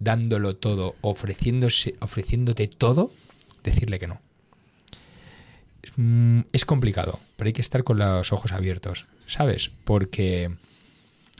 dándolo 0.00 0.56
todo, 0.56 0.94
ofreciéndose, 1.00 1.94
ofreciéndote 2.00 2.68
todo, 2.68 3.12
decirle 3.64 3.98
que 3.98 4.06
no. 4.06 4.20
Es, 5.82 5.92
mm, 5.96 6.40
es 6.52 6.64
complicado, 6.64 7.20
pero 7.36 7.48
hay 7.48 7.52
que 7.52 7.62
estar 7.62 7.84
con 7.84 7.98
los 7.98 8.32
ojos 8.32 8.52
abiertos, 8.52 9.06
¿sabes? 9.26 9.70
Porque 9.84 10.50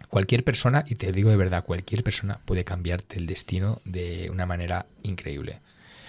cualquier 0.08 0.44
persona, 0.44 0.84
y 0.88 0.94
te 0.94 1.12
digo 1.12 1.30
de 1.30 1.36
verdad, 1.36 1.64
cualquier 1.64 2.02
persona 2.04 2.40
puede 2.44 2.64
cambiarte 2.64 3.18
el 3.18 3.26
destino 3.26 3.80
de 3.84 4.30
una 4.30 4.46
manera 4.46 4.86
increíble. 5.02 5.60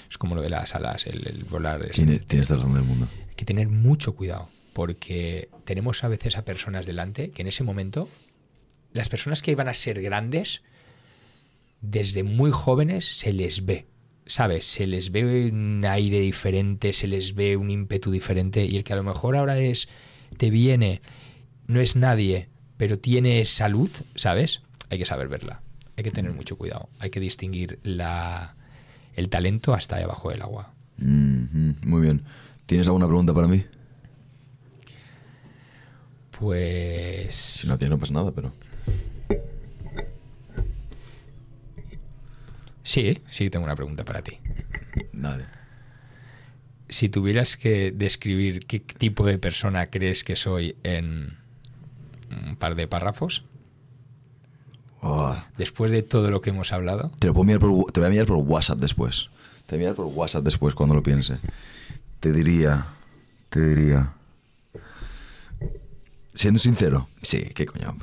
Es 0.09 0.17
como 0.17 0.35
lo 0.35 0.41
de 0.41 0.49
las 0.49 0.73
alas, 0.75 1.05
el, 1.07 1.27
el 1.27 1.43
volar. 1.43 1.85
es- 1.85 1.93
Tienes, 2.27 2.49
la 2.49 2.55
razón 2.55 2.73
del 2.73 2.83
mundo. 2.83 3.07
hay 3.29 3.35
que 3.35 3.45
tener 3.45 3.67
mucho 3.67 4.15
cuidado, 4.15 4.49
porque 4.73 5.49
tenemos 5.65 6.03
a 6.03 6.07
veces 6.07 6.35
a 6.37 6.45
personas 6.45 6.85
delante 6.85 7.31
que 7.31 7.41
en 7.43 7.47
ese 7.47 7.63
momento, 7.63 8.09
las 8.93 9.09
personas 9.09 9.41
que 9.41 9.51
iban 9.51 9.67
a 9.67 9.73
ser 9.73 10.01
grandes, 10.01 10.61
desde 11.81 12.23
muy 12.23 12.51
jóvenes 12.51 13.05
se 13.05 13.33
les 13.33 13.65
ve, 13.65 13.87
¿sabes? 14.25 14.65
Se 14.65 14.87
les 14.87 15.11
ve 15.11 15.49
un 15.51 15.83
aire 15.85 16.19
diferente, 16.19 16.93
se 16.93 17.07
les 17.07 17.35
ve 17.35 17.57
un 17.57 17.69
ímpetu 17.71 18.11
diferente, 18.11 18.65
y 18.65 18.77
el 18.77 18.83
que 18.83 18.93
a 18.93 18.97
lo 18.97 19.03
mejor 19.03 19.35
ahora 19.35 19.57
es, 19.59 19.89
te 20.37 20.49
viene, 20.49 21.01
no 21.67 21.79
es 21.79 21.95
nadie, 21.95 22.49
pero 22.77 22.99
tiene 22.99 23.43
salud, 23.45 23.89
¿sabes? 24.15 24.61
Hay 24.89 24.97
que 24.97 25.05
saber 25.05 25.27
verla, 25.27 25.61
hay 25.97 26.03
que 26.03 26.11
tener 26.11 26.33
mucho 26.33 26.57
cuidado, 26.57 26.89
hay 26.99 27.09
que 27.09 27.19
distinguir 27.19 27.79
la, 27.83 28.55
el 29.15 29.29
talento 29.29 29.73
hasta 29.73 29.97
debajo 29.97 30.29
del 30.29 30.41
agua. 30.41 30.73
Muy 30.97 32.01
bien. 32.01 32.23
¿Tienes 32.65 32.87
alguna 32.87 33.07
pregunta 33.07 33.33
para 33.33 33.47
mí? 33.47 33.63
Pues. 36.37 37.35
Si 37.35 37.67
no 37.67 37.77
tienes, 37.77 37.91
no 37.91 37.99
pasa 37.99 38.13
nada, 38.13 38.31
pero. 38.31 38.53
Sí, 42.89 43.21
sí, 43.27 43.51
tengo 43.51 43.65
una 43.65 43.75
pregunta 43.75 44.03
para 44.03 44.23
ti. 44.23 44.39
Dale. 45.13 45.45
Si 46.87 47.07
tuvieras 47.07 47.55
que 47.55 47.91
describir 47.91 48.65
qué 48.65 48.79
tipo 48.79 49.27
de 49.27 49.37
persona 49.37 49.91
crees 49.91 50.23
que 50.23 50.35
soy 50.35 50.75
en 50.81 51.37
un 52.31 52.55
par 52.55 52.73
de 52.73 52.87
párrafos, 52.87 53.43
Oh, 55.01 55.33
después 55.55 55.91
de 55.91 56.01
todo 56.01 56.31
lo 56.31 56.41
que 56.41 56.49
hemos 56.49 56.73
hablado, 56.73 57.11
te 57.19 57.27
lo 57.27 57.33
puedo 57.33 57.45
mirar 57.45 57.61
por, 57.61 57.91
te 57.91 57.99
voy 57.99 58.07
a 58.07 58.09
mirar 58.09 58.25
por 58.25 58.37
WhatsApp 58.37 58.79
después. 58.79 59.29
Te 59.67 59.75
voy 59.75 59.85
a 59.85 59.89
mirar 59.89 59.95
por 59.95 60.07
WhatsApp 60.07 60.43
después 60.43 60.73
cuando 60.73 60.95
lo 60.95 61.03
piense. 61.03 61.37
Te 62.19 62.33
diría. 62.33 62.87
Te 63.49 63.61
diría. 63.61 64.13
Siendo 66.39 66.57
sincero, 66.57 67.09
sí, 67.21 67.49
qué 67.53 67.65
coño. 67.65 67.97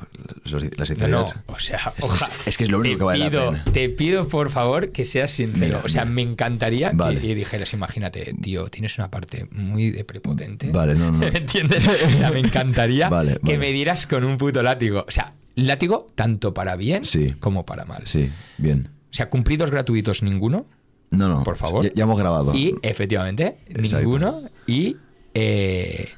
La 0.77 0.85
sinceridad. 0.85 1.09
no, 1.09 1.33
o 1.47 1.59
sea, 1.59 1.91
Es- 1.97 2.05
oja- 2.05 2.27
es- 2.41 2.49
es 2.49 2.57
que 2.59 2.65
es 2.65 2.71
lo 2.71 2.79
único 2.81 2.99
que 2.99 3.05
vale 3.05 3.19
la 3.25 3.31
pido, 3.31 3.51
pena. 3.53 3.65
Te 3.73 3.89
pido, 3.89 4.29
por 4.29 4.51
favor, 4.51 4.93
que 4.93 5.07
seas 5.07 5.31
sincero. 5.31 5.65
Mira, 5.79 5.81
o 5.83 5.89
sea, 5.89 6.05
mira. 6.05 6.15
me 6.17 6.23
encantaría 6.33 6.91
Vale. 6.93 7.19
que 7.19 7.35
dijeras, 7.35 7.73
imagínate, 7.73 8.35
tío, 8.43 8.69
tienes 8.69 8.99
una 8.99 9.11
parte 9.11 9.49
muy 9.53 9.91
de 9.91 10.05
prepotente. 10.05 10.71
Vale, 10.71 10.95
no, 10.97 11.11
no. 11.11 11.19
no. 11.21 11.27
¿Entiendes? 11.35 11.83
O 12.13 12.15
sea, 12.15 12.31
me 12.31 12.41
encantaría 12.41 13.09
Vale, 13.09 13.37
que 13.37 13.39
vale. 13.43 13.59
me 13.59 13.73
dieras 13.73 14.07
con 14.07 14.23
un 14.23 14.37
puto 14.37 14.63
látigo. 14.63 15.07
O 15.09 15.11
sea, 15.11 15.33
látigo 15.55 16.09
tanto 16.15 16.53
para 16.53 16.77
bien 16.77 17.07
Sí. 17.07 17.33
como 17.41 17.65
para 17.65 17.87
mal. 17.87 18.03
Sí, 18.07 18.29
bien. 18.59 18.91
O 19.11 19.15
sea, 19.15 19.31
cumplidos 19.31 19.71
gratuitos 19.71 20.23
ninguno. 20.23 20.67
No, 21.11 21.27
no. 21.29 21.43
Por 21.43 21.57
favor. 21.57 21.85
Ya, 21.85 21.91
ya 21.95 22.03
hemos 22.05 22.19
grabado. 22.19 22.55
Y 22.55 22.75
efectivamente, 22.83 23.57
Exacto. 23.69 24.01
ninguno. 24.05 24.43
Y 24.67 24.99
eh, 25.33 26.11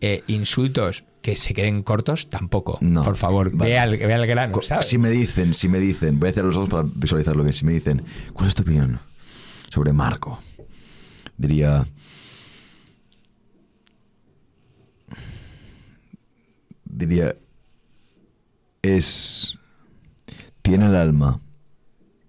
eh, 0.00 0.22
insultos 0.26 1.04
que 1.22 1.36
se 1.36 1.52
queden 1.54 1.82
cortos 1.82 2.30
tampoco. 2.30 2.78
No. 2.80 3.02
Por 3.02 3.16
favor, 3.16 3.50
Vale. 3.54 3.70
ve, 3.70 3.78
al, 3.78 3.96
ve 3.96 4.14
al 4.14 4.26
grano. 4.26 4.60
¿sabes? 4.62 4.86
Si 4.86 4.98
me 4.98 5.10
dicen, 5.10 5.52
si 5.54 5.68
me 5.68 5.78
dicen, 5.78 6.18
voy 6.18 6.30
a 6.30 6.32
cerrar 6.32 6.46
los 6.46 6.56
ojos 6.56 6.68
para 6.70 6.82
visualizarlo 6.94 7.42
bien. 7.42 7.54
Si 7.54 7.64
me 7.64 7.72
dicen, 7.72 8.04
¿cuál 8.32 8.48
es 8.48 8.54
tu 8.54 8.62
opinión 8.62 9.00
sobre 9.70 9.92
Marco? 9.92 10.40
Diría. 11.36 11.86
Diría. 16.84 17.36
Es. 18.82 19.58
Tiene 20.62 20.86
el 20.86 20.94
alma 20.96 21.40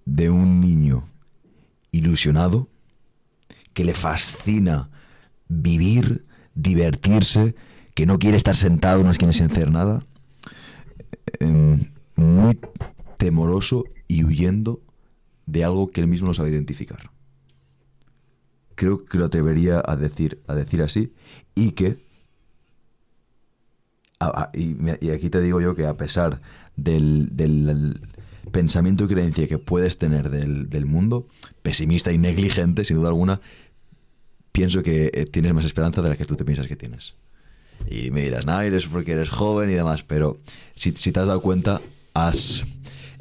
de 0.06 0.30
un 0.30 0.62
niño 0.62 1.08
ilusionado 1.92 2.68
que 3.74 3.84
le 3.86 3.94
fascina 3.94 4.90
vivir, 5.48 6.26
divertirse, 6.56 7.56
que 8.00 8.06
no 8.06 8.18
quiere 8.18 8.38
estar 8.38 8.56
sentado 8.56 9.02
esquina 9.12 9.34
sin 9.34 9.48
hacer 9.48 9.70
nada 9.72 10.02
em, 11.42 11.92
muy 12.16 12.58
temoroso 13.18 13.84
y 14.08 14.24
huyendo 14.24 14.80
de 15.46 15.66
algo 15.66 15.90
que 15.90 16.00
él 16.00 16.08
mismo 16.08 16.28
no 16.28 16.34
sabe 16.34 16.50
identificar. 16.50 17.12
Creo 18.76 19.04
que 19.04 19.18
lo 19.18 19.26
atrevería 19.26 19.84
a 19.86 19.98
decir, 19.98 20.42
a 20.48 20.56
decir 20.56 20.82
así 20.82 21.12
y 21.56 21.72
que 21.72 21.98
y, 24.54 25.10
aquí 25.10 25.30
te 25.30 25.42
digo 25.42 25.60
yo 25.60 25.76
que 25.76 25.86
a 25.86 25.98
pesar 25.98 26.40
del, 26.78 27.36
del 27.36 28.00
pensamiento 28.54 29.04
y 29.04 29.08
creencia 29.10 29.46
que 29.50 29.58
puedes 29.58 29.98
tener 29.98 30.30
del, 30.30 30.70
del 30.70 30.86
mundo, 30.86 31.28
pesimista 31.64 32.14
y 32.14 32.18
negligente, 32.18 32.86
sin 32.86 32.96
duda 32.96 33.10
alguna, 33.10 33.42
pienso 34.54 34.84
que 34.84 35.12
eh, 35.14 35.26
tienes 35.26 35.54
más 35.54 35.66
esperanza 35.66 36.02
de 36.02 36.08
la 36.08 36.16
que 36.16 36.24
tú 36.24 36.38
te 36.38 36.46
piensas 36.46 36.66
que 36.66 36.78
tienes. 36.78 37.19
Y 37.88 38.12
me 38.12 38.22
dirás, 38.22 38.46
no, 38.46 38.60
eres 38.62 38.88
porque 38.88 39.14
eres 39.14 39.30
joven 39.30 39.70
y 39.70 39.74
demás, 39.74 40.04
pero 40.04 40.38
si, 40.76 40.94
si 40.96 41.12
te 41.12 41.20
has 41.20 41.28
dado 41.28 41.42
cuenta, 41.42 41.82
has, 42.14 42.66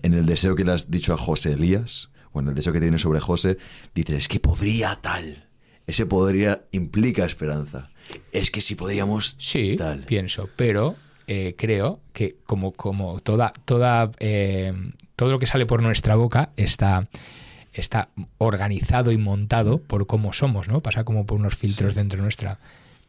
en 0.02 0.14
el 0.14 0.26
deseo 0.26 0.54
que 0.54 0.64
le 0.64 0.72
has 0.72 0.90
dicho 0.90 1.12
a 1.12 1.16
José 1.16 1.52
Elías, 1.52 2.10
o 2.32 2.40
en 2.40 2.48
el 2.48 2.54
deseo 2.54 2.72
que 2.72 2.80
tienes 2.80 3.02
sobre 3.02 3.20
José, 3.20 3.58
dices, 3.94 4.16
es 4.16 4.28
que 4.28 4.40
podría 4.40 4.98
tal. 5.00 5.46
Ese 5.86 6.04
podría 6.04 6.64
implica 6.72 7.24
esperanza. 7.24 7.90
Es 8.32 8.50
que 8.50 8.60
si 8.60 8.74
podríamos 8.74 9.36
Sí, 9.38 9.76
tal. 9.76 10.00
pienso, 10.00 10.50
pero 10.56 10.96
eh, 11.26 11.54
creo 11.56 12.00
que 12.12 12.36
como, 12.44 12.72
como 12.72 13.20
toda, 13.20 13.52
toda, 13.64 14.10
eh, 14.18 14.72
todo 15.16 15.30
lo 15.30 15.38
que 15.38 15.46
sale 15.46 15.64
por 15.64 15.82
nuestra 15.82 16.14
boca 16.14 16.50
está, 16.56 17.08
está 17.72 18.10
organizado 18.36 19.12
y 19.12 19.16
montado 19.16 19.78
por 19.78 20.06
cómo 20.06 20.32
somos, 20.34 20.68
¿no? 20.68 20.82
Pasa 20.82 21.04
como 21.04 21.24
por 21.24 21.38
unos 21.38 21.54
filtros 21.56 21.94
dentro 21.94 22.20
nuestra. 22.20 22.58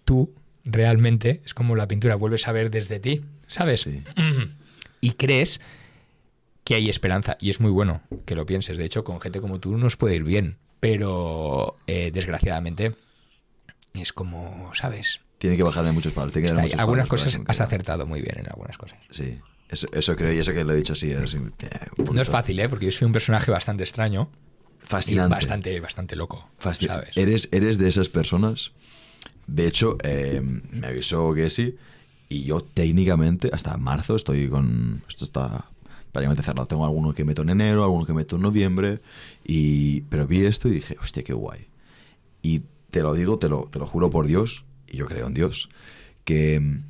Tú 0.06 0.32
realmente 0.66 1.42
es 1.46 1.54
como 1.54 1.76
la 1.76 1.88
pintura, 1.88 2.16
vuelves 2.16 2.48
a 2.48 2.52
ver 2.52 2.72
desde 2.72 3.00
ti, 3.00 3.22
¿sabes? 3.48 3.82
Sí. 3.82 4.04
Y 5.02 5.12
crees 5.12 5.62
que 6.64 6.76
hay 6.76 6.90
esperanza. 6.90 7.38
Y 7.40 7.50
es 7.50 7.60
muy 7.60 7.72
bueno 7.72 8.02
que 8.26 8.36
lo 8.36 8.46
pienses. 8.46 8.78
De 8.78 8.86
hecho, 8.86 9.04
con 9.04 9.20
gente 9.20 9.42
como 9.42 9.60
tú 9.60 9.78
nos 9.78 9.98
puede 9.98 10.16
ir 10.16 10.24
bien. 10.24 10.58
Pero 10.80 11.76
eh, 11.88 12.12
desgraciadamente 12.14 12.96
es 13.96 14.14
como, 14.14 14.72
¿sabes? 14.76 15.20
Tiene 15.40 15.58
que 15.58 15.64
bajar 15.64 15.84
de 15.84 15.92
muchos 15.92 16.14
palos. 16.14 16.32
tiene 16.32 16.48
que 16.48 16.54
dar 16.54 16.64
muchos 16.64 16.80
Algunas 16.80 17.08
palos 17.08 17.24
cosas 17.26 17.42
has 17.48 17.62
acertado 17.62 18.06
muy 18.06 18.22
bien 18.22 18.40
en 18.40 18.48
algunas 18.48 18.78
cosas. 18.78 19.00
Sí, 19.10 19.40
eso, 19.70 19.88
eso 19.92 20.16
creo 20.16 20.32
y 20.32 20.38
eso 20.38 20.54
que 20.54 20.64
lo 20.64 20.74
he 20.74 20.76
dicho 20.76 20.94
así. 20.94 21.12
es, 21.12 21.34
eh, 21.36 21.40
No 22.14 22.22
es 22.22 22.30
fácil, 22.30 22.60
¿eh? 22.60 22.70
Porque 22.70 22.86
yo 22.86 22.92
soy 22.92 23.08
un 23.08 23.14
personaje 23.14 23.52
bastante 23.52 23.84
extraño. 23.84 24.30
Fascinante. 24.84 25.34
Y 25.34 25.36
bastante, 25.36 25.80
bastante 25.80 26.16
loco. 26.16 26.50
¿sabes? 26.60 27.16
Eres, 27.16 27.50
eres 27.52 27.78
de 27.78 27.88
esas 27.88 28.10
personas. 28.10 28.72
De 29.50 29.68
hecho, 29.68 29.98
eh, 30.04 30.42
me 30.72 30.88
avisó 30.88 31.34
Gessi 31.34 31.76
y 32.30 32.44
yo 32.44 32.62
técnicamente 32.62 33.50
hasta 33.52 33.78
marzo 33.78 34.16
estoy 34.16 34.48
con. 34.48 35.04
Esto 35.08 35.26
está 35.26 35.66
prácticamente 36.12 36.44
cerrado. 36.44 36.68
Tengo 36.68 36.86
alguno 36.86 37.14
que 37.14 37.26
meto 37.26 37.42
en 37.42 37.50
enero, 37.50 37.84
alguno 37.84 38.06
que 38.06 38.14
meto 38.14 38.36
en 38.36 38.44
noviembre. 38.44 39.02
Y, 39.44 40.02
pero 40.02 40.28
vi 40.28 40.46
esto 40.46 40.68
y 40.68 40.72
dije, 40.72 40.98
hostia, 41.02 41.24
qué 41.24 41.34
guay. 41.34 41.68
Y 42.42 42.62
te 42.92 43.02
lo 43.02 43.14
digo, 43.14 43.40
te 43.40 43.50
lo, 43.50 43.68
te 43.72 43.80
lo 43.80 43.86
juro 43.86 44.10
por 44.10 44.28
Dios, 44.28 44.66
y 44.88 44.98
yo 44.98 45.08
creo 45.08 45.28
en 45.28 45.34
Dios, 45.34 45.70
que 46.24 46.60
mm, 46.60 46.84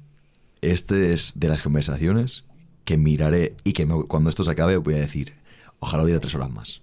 este 0.61 1.13
es 1.13 1.39
de 1.39 1.47
las 1.47 1.61
conversaciones 1.61 2.45
que 2.85 2.97
miraré 2.97 3.55
y 3.63 3.73
que 3.73 3.87
cuando 3.87 4.29
esto 4.29 4.43
se 4.43 4.51
acabe 4.51 4.77
voy 4.77 4.95
a 4.95 4.99
decir, 4.99 5.33
ojalá 5.79 6.03
hubiera 6.03 6.19
tres 6.19 6.35
horas 6.35 6.49
más. 6.49 6.81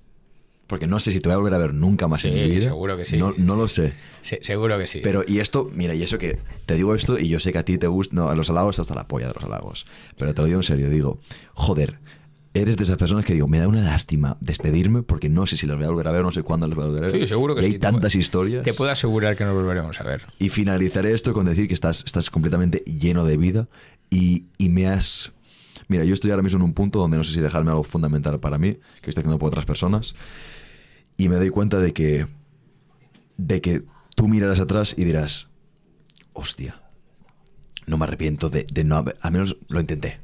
Porque 0.66 0.86
no 0.88 0.98
sé 0.98 1.12
si 1.12 1.20
te 1.20 1.28
voy 1.28 1.34
a 1.34 1.38
volver 1.38 1.54
a 1.54 1.58
ver 1.58 1.74
nunca 1.74 2.08
más 2.08 2.24
en 2.24 2.32
Sí, 2.34 2.40
mi 2.40 2.48
vida. 2.48 2.62
seguro 2.64 2.96
que 2.96 3.06
sí. 3.06 3.16
No, 3.18 3.32
no 3.38 3.54
lo 3.56 3.68
sé. 3.68 3.92
Sí, 4.22 4.38
seguro 4.42 4.76
que 4.78 4.86
sí. 4.88 5.00
Pero, 5.02 5.22
y 5.26 5.38
esto, 5.38 5.70
mira, 5.72 5.94
y 5.94 6.02
eso 6.02 6.18
que 6.18 6.38
te 6.66 6.74
digo 6.74 6.94
esto, 6.94 7.18
y 7.18 7.28
yo 7.28 7.38
sé 7.38 7.52
que 7.52 7.58
a 7.58 7.64
ti 7.64 7.78
te 7.78 7.86
gusta, 7.86 8.16
no, 8.16 8.28
a 8.30 8.34
los 8.34 8.50
halagos 8.50 8.78
hasta 8.80 8.94
la 8.94 9.06
polla 9.06 9.28
de 9.28 9.34
los 9.34 9.44
halagos. 9.44 9.86
Pero 10.18 10.34
te 10.34 10.40
lo 10.42 10.46
digo 10.46 10.58
en 10.58 10.64
serio, 10.64 10.90
digo, 10.90 11.20
joder, 11.54 11.98
eres 12.52 12.76
de 12.76 12.82
esas 12.82 12.96
personas 12.96 13.24
que 13.24 13.34
digo, 13.34 13.46
me 13.46 13.58
da 13.60 13.68
una 13.68 13.80
lástima 13.82 14.38
despedirme 14.40 15.02
porque 15.02 15.28
no 15.28 15.46
sé 15.46 15.56
si 15.56 15.66
los 15.66 15.76
voy 15.76 15.86
a 15.86 15.90
volver 15.90 16.08
a 16.08 16.10
ver, 16.12 16.22
no 16.22 16.32
sé 16.32 16.42
cuándo 16.42 16.66
los 16.66 16.74
voy 16.74 16.84
a 16.84 16.88
volver 16.88 17.04
a 17.04 17.12
ver. 17.12 17.20
Sí, 17.20 17.28
seguro 17.28 17.54
que 17.54 17.60
y 17.62 17.64
hay 17.66 17.72
Te 17.74 17.78
tantas 17.78 18.12
puedo- 18.14 18.20
historias. 18.20 18.62
Te 18.64 18.72
puedo 18.74 18.90
asegurar 18.90 19.36
que 19.36 19.44
nos 19.44 19.54
volveremos 19.54 20.00
a 20.00 20.04
ver. 20.04 20.22
Y 20.40 20.48
finalizaré 20.48 21.12
esto 21.12 21.32
con 21.32 21.46
decir 21.46 21.68
que 21.68 21.74
estás, 21.74 22.02
estás 22.06 22.28
completamente 22.30 22.78
lleno 22.78 23.24
de 23.24 23.36
vida 23.36 23.68
y, 24.10 24.46
y 24.58 24.68
me 24.70 24.88
has... 24.88 25.32
Mira, 25.88 26.02
yo 26.04 26.14
estoy 26.14 26.30
ahora 26.32 26.42
mismo 26.42 26.56
en 26.58 26.64
un 26.64 26.72
punto 26.72 26.98
donde 26.98 27.16
no 27.18 27.22
sé 27.22 27.32
si 27.32 27.40
dejarme 27.40 27.70
algo 27.70 27.84
fundamental 27.84 28.40
para 28.40 28.58
mí, 28.58 28.78
que 29.02 29.10
estoy 29.10 29.20
haciendo 29.20 29.38
por 29.38 29.48
otras 29.48 29.66
personas, 29.66 30.16
y 31.16 31.28
me 31.28 31.36
doy 31.36 31.50
cuenta 31.50 31.78
de 31.78 31.92
que, 31.92 32.26
de 33.36 33.60
que 33.60 33.82
tú 34.14 34.28
mirarás 34.28 34.60
atrás 34.60 34.94
y 34.96 35.04
dirás, 35.04 35.48
hostia, 36.32 36.82
no 37.86 37.96
me 37.96 38.04
arrepiento 38.04 38.50
de, 38.50 38.66
de 38.70 38.84
no 38.84 38.96
haber, 38.96 39.16
al 39.20 39.32
menos 39.32 39.56
lo 39.68 39.80
intenté. 39.80 40.20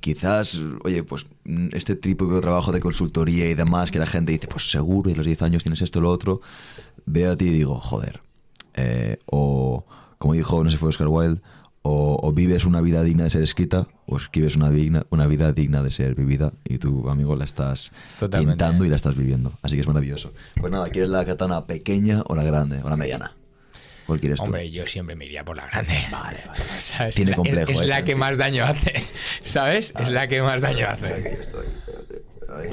Quizás, 0.00 0.60
oye, 0.84 1.02
pues 1.02 1.26
mm, 1.44 1.68
este 1.72 1.96
de 1.96 2.40
trabajo 2.40 2.70
de 2.72 2.80
consultoría 2.80 3.48
y 3.50 3.54
demás, 3.54 3.90
que 3.90 3.98
la 3.98 4.06
gente 4.06 4.32
dice, 4.32 4.46
pues 4.46 4.70
seguro, 4.70 5.10
y 5.10 5.14
a 5.14 5.16
los 5.16 5.26
10 5.26 5.42
años 5.42 5.64
tienes 5.64 5.82
esto 5.82 6.00
lo 6.00 6.10
otro, 6.10 6.40
veo 7.06 7.32
a 7.32 7.36
ti 7.36 7.46
y 7.46 7.50
digo, 7.50 7.80
joder, 7.80 8.22
eh, 8.74 9.18
o 9.26 9.84
como 10.18 10.34
dijo, 10.34 10.62
no 10.62 10.70
sé 10.70 10.76
si 10.76 10.80
fue 10.80 10.90
Oscar 10.90 11.08
Wilde, 11.08 11.40
o, 11.88 12.18
o 12.20 12.32
vives 12.32 12.64
una 12.66 12.80
vida 12.80 13.02
digna 13.04 13.24
de 13.24 13.30
ser 13.30 13.42
escrita, 13.42 13.86
o 14.06 14.16
escribes 14.16 14.56
una, 14.56 14.70
digna, 14.70 15.06
una 15.10 15.26
vida 15.26 15.52
digna 15.52 15.82
de 15.82 15.90
ser 15.90 16.14
vivida, 16.14 16.52
y 16.64 16.78
tu 16.78 17.08
amigo 17.08 17.36
la 17.36 17.44
estás 17.44 17.92
Totalmente. 18.18 18.52
pintando 18.54 18.84
y 18.84 18.88
la 18.88 18.96
estás 18.96 19.16
viviendo. 19.16 19.58
Así 19.62 19.76
que 19.76 19.82
es 19.82 19.86
maravilloso. 19.86 20.32
Pues 20.60 20.72
nada, 20.72 20.88
¿quieres 20.90 21.10
la 21.10 21.24
katana 21.24 21.66
pequeña 21.66 22.22
o 22.26 22.34
la 22.34 22.42
grande? 22.42 22.80
O 22.82 22.88
la 22.90 22.96
mediana. 22.96 23.32
¿Cuál 24.06 24.20
quieres 24.20 24.38
tú? 24.38 24.44
Hombre, 24.44 24.70
yo 24.70 24.86
siempre 24.86 25.16
me 25.16 25.24
iría 25.26 25.44
por 25.44 25.56
la 25.56 25.66
grande. 25.66 25.98
Vale, 26.12 26.38
vale. 26.46 26.60
¿Sabes? 26.80 27.14
Tiene 27.16 27.30
la- 27.32 27.36
complejo 27.36 27.72
Es, 27.72 27.80
es 27.82 27.88
la 27.88 28.04
que 28.04 28.14
más 28.14 28.36
daño 28.36 28.64
hace. 28.64 28.92
¿Sabes? 29.44 29.92
Es 29.98 30.10
la 30.10 30.28
que 30.28 30.42
más 30.42 30.60
daño 30.60 30.86
Aquí 30.88 31.04
hace. 31.04 31.32
estoy, 31.40 31.66
espérate. 31.66 32.22
Ahí. 32.48 32.70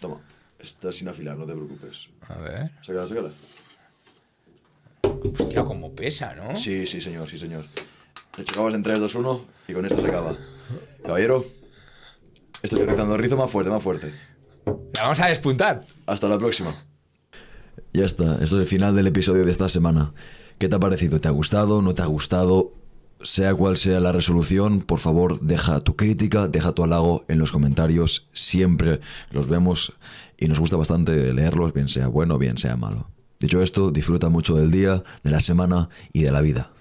Toma, 0.00 0.20
está 0.58 0.90
sin 0.92 1.08
afilar, 1.08 1.36
no 1.38 1.46
te 1.46 1.52
preocupes. 1.52 2.08
A 2.28 2.34
ver. 2.38 2.70
Sácala, 2.82 3.06
sácala. 3.06 3.28
Hostia, 5.38 5.64
como 5.64 5.92
pesa, 5.92 6.34
¿no? 6.34 6.56
Sí, 6.56 6.86
sí, 6.86 7.00
señor, 7.00 7.28
sí, 7.28 7.38
señor. 7.38 7.66
Le 8.36 8.44
chocabas 8.44 8.74
en 8.74 8.82
3, 8.82 9.00
2, 9.00 9.14
1 9.14 9.44
y 9.68 9.72
con 9.72 9.84
esto 9.84 10.00
se 10.00 10.06
acaba. 10.06 10.36
Caballero, 11.04 11.44
estoy 12.62 12.80
realizando 12.80 13.14
el 13.14 13.22
rizo 13.22 13.36
más 13.36 13.50
fuerte, 13.50 13.70
más 13.70 13.82
fuerte. 13.82 14.12
La 14.94 15.02
vamos 15.02 15.20
a 15.20 15.26
despuntar. 15.26 15.84
Hasta 16.06 16.28
la 16.28 16.38
próxima. 16.38 16.74
Ya 17.92 18.04
está, 18.04 18.34
esto 18.42 18.56
es 18.56 18.62
el 18.62 18.66
final 18.66 18.96
del 18.96 19.06
episodio 19.06 19.44
de 19.44 19.50
esta 19.50 19.68
semana. 19.68 20.14
¿Qué 20.58 20.68
te 20.68 20.76
ha 20.76 20.80
parecido? 20.80 21.20
¿Te 21.20 21.28
ha 21.28 21.32
gustado? 21.32 21.82
¿No 21.82 21.94
te 21.94 22.02
ha 22.02 22.06
gustado? 22.06 22.72
sea 23.22 23.54
cual 23.54 23.76
sea 23.76 24.00
la 24.00 24.12
resolución, 24.12 24.80
por 24.80 24.98
favor, 24.98 25.40
deja 25.40 25.80
tu 25.80 25.96
crítica, 25.96 26.48
deja 26.48 26.72
tu 26.72 26.82
halago 26.82 27.24
en 27.28 27.38
los 27.38 27.52
comentarios. 27.52 28.28
Siempre 28.32 29.00
los 29.30 29.48
vemos 29.48 29.92
y 30.38 30.48
nos 30.48 30.58
gusta 30.58 30.76
bastante 30.76 31.32
leerlos, 31.32 31.72
bien 31.72 31.88
sea 31.88 32.08
bueno, 32.08 32.38
bien 32.38 32.58
sea 32.58 32.76
malo. 32.76 33.10
Dicho 33.38 33.62
esto, 33.62 33.90
disfruta 33.90 34.28
mucho 34.28 34.56
del 34.56 34.70
día, 34.70 35.02
de 35.22 35.30
la 35.30 35.40
semana 35.40 35.88
y 36.12 36.22
de 36.22 36.32
la 36.32 36.40
vida. 36.40 36.71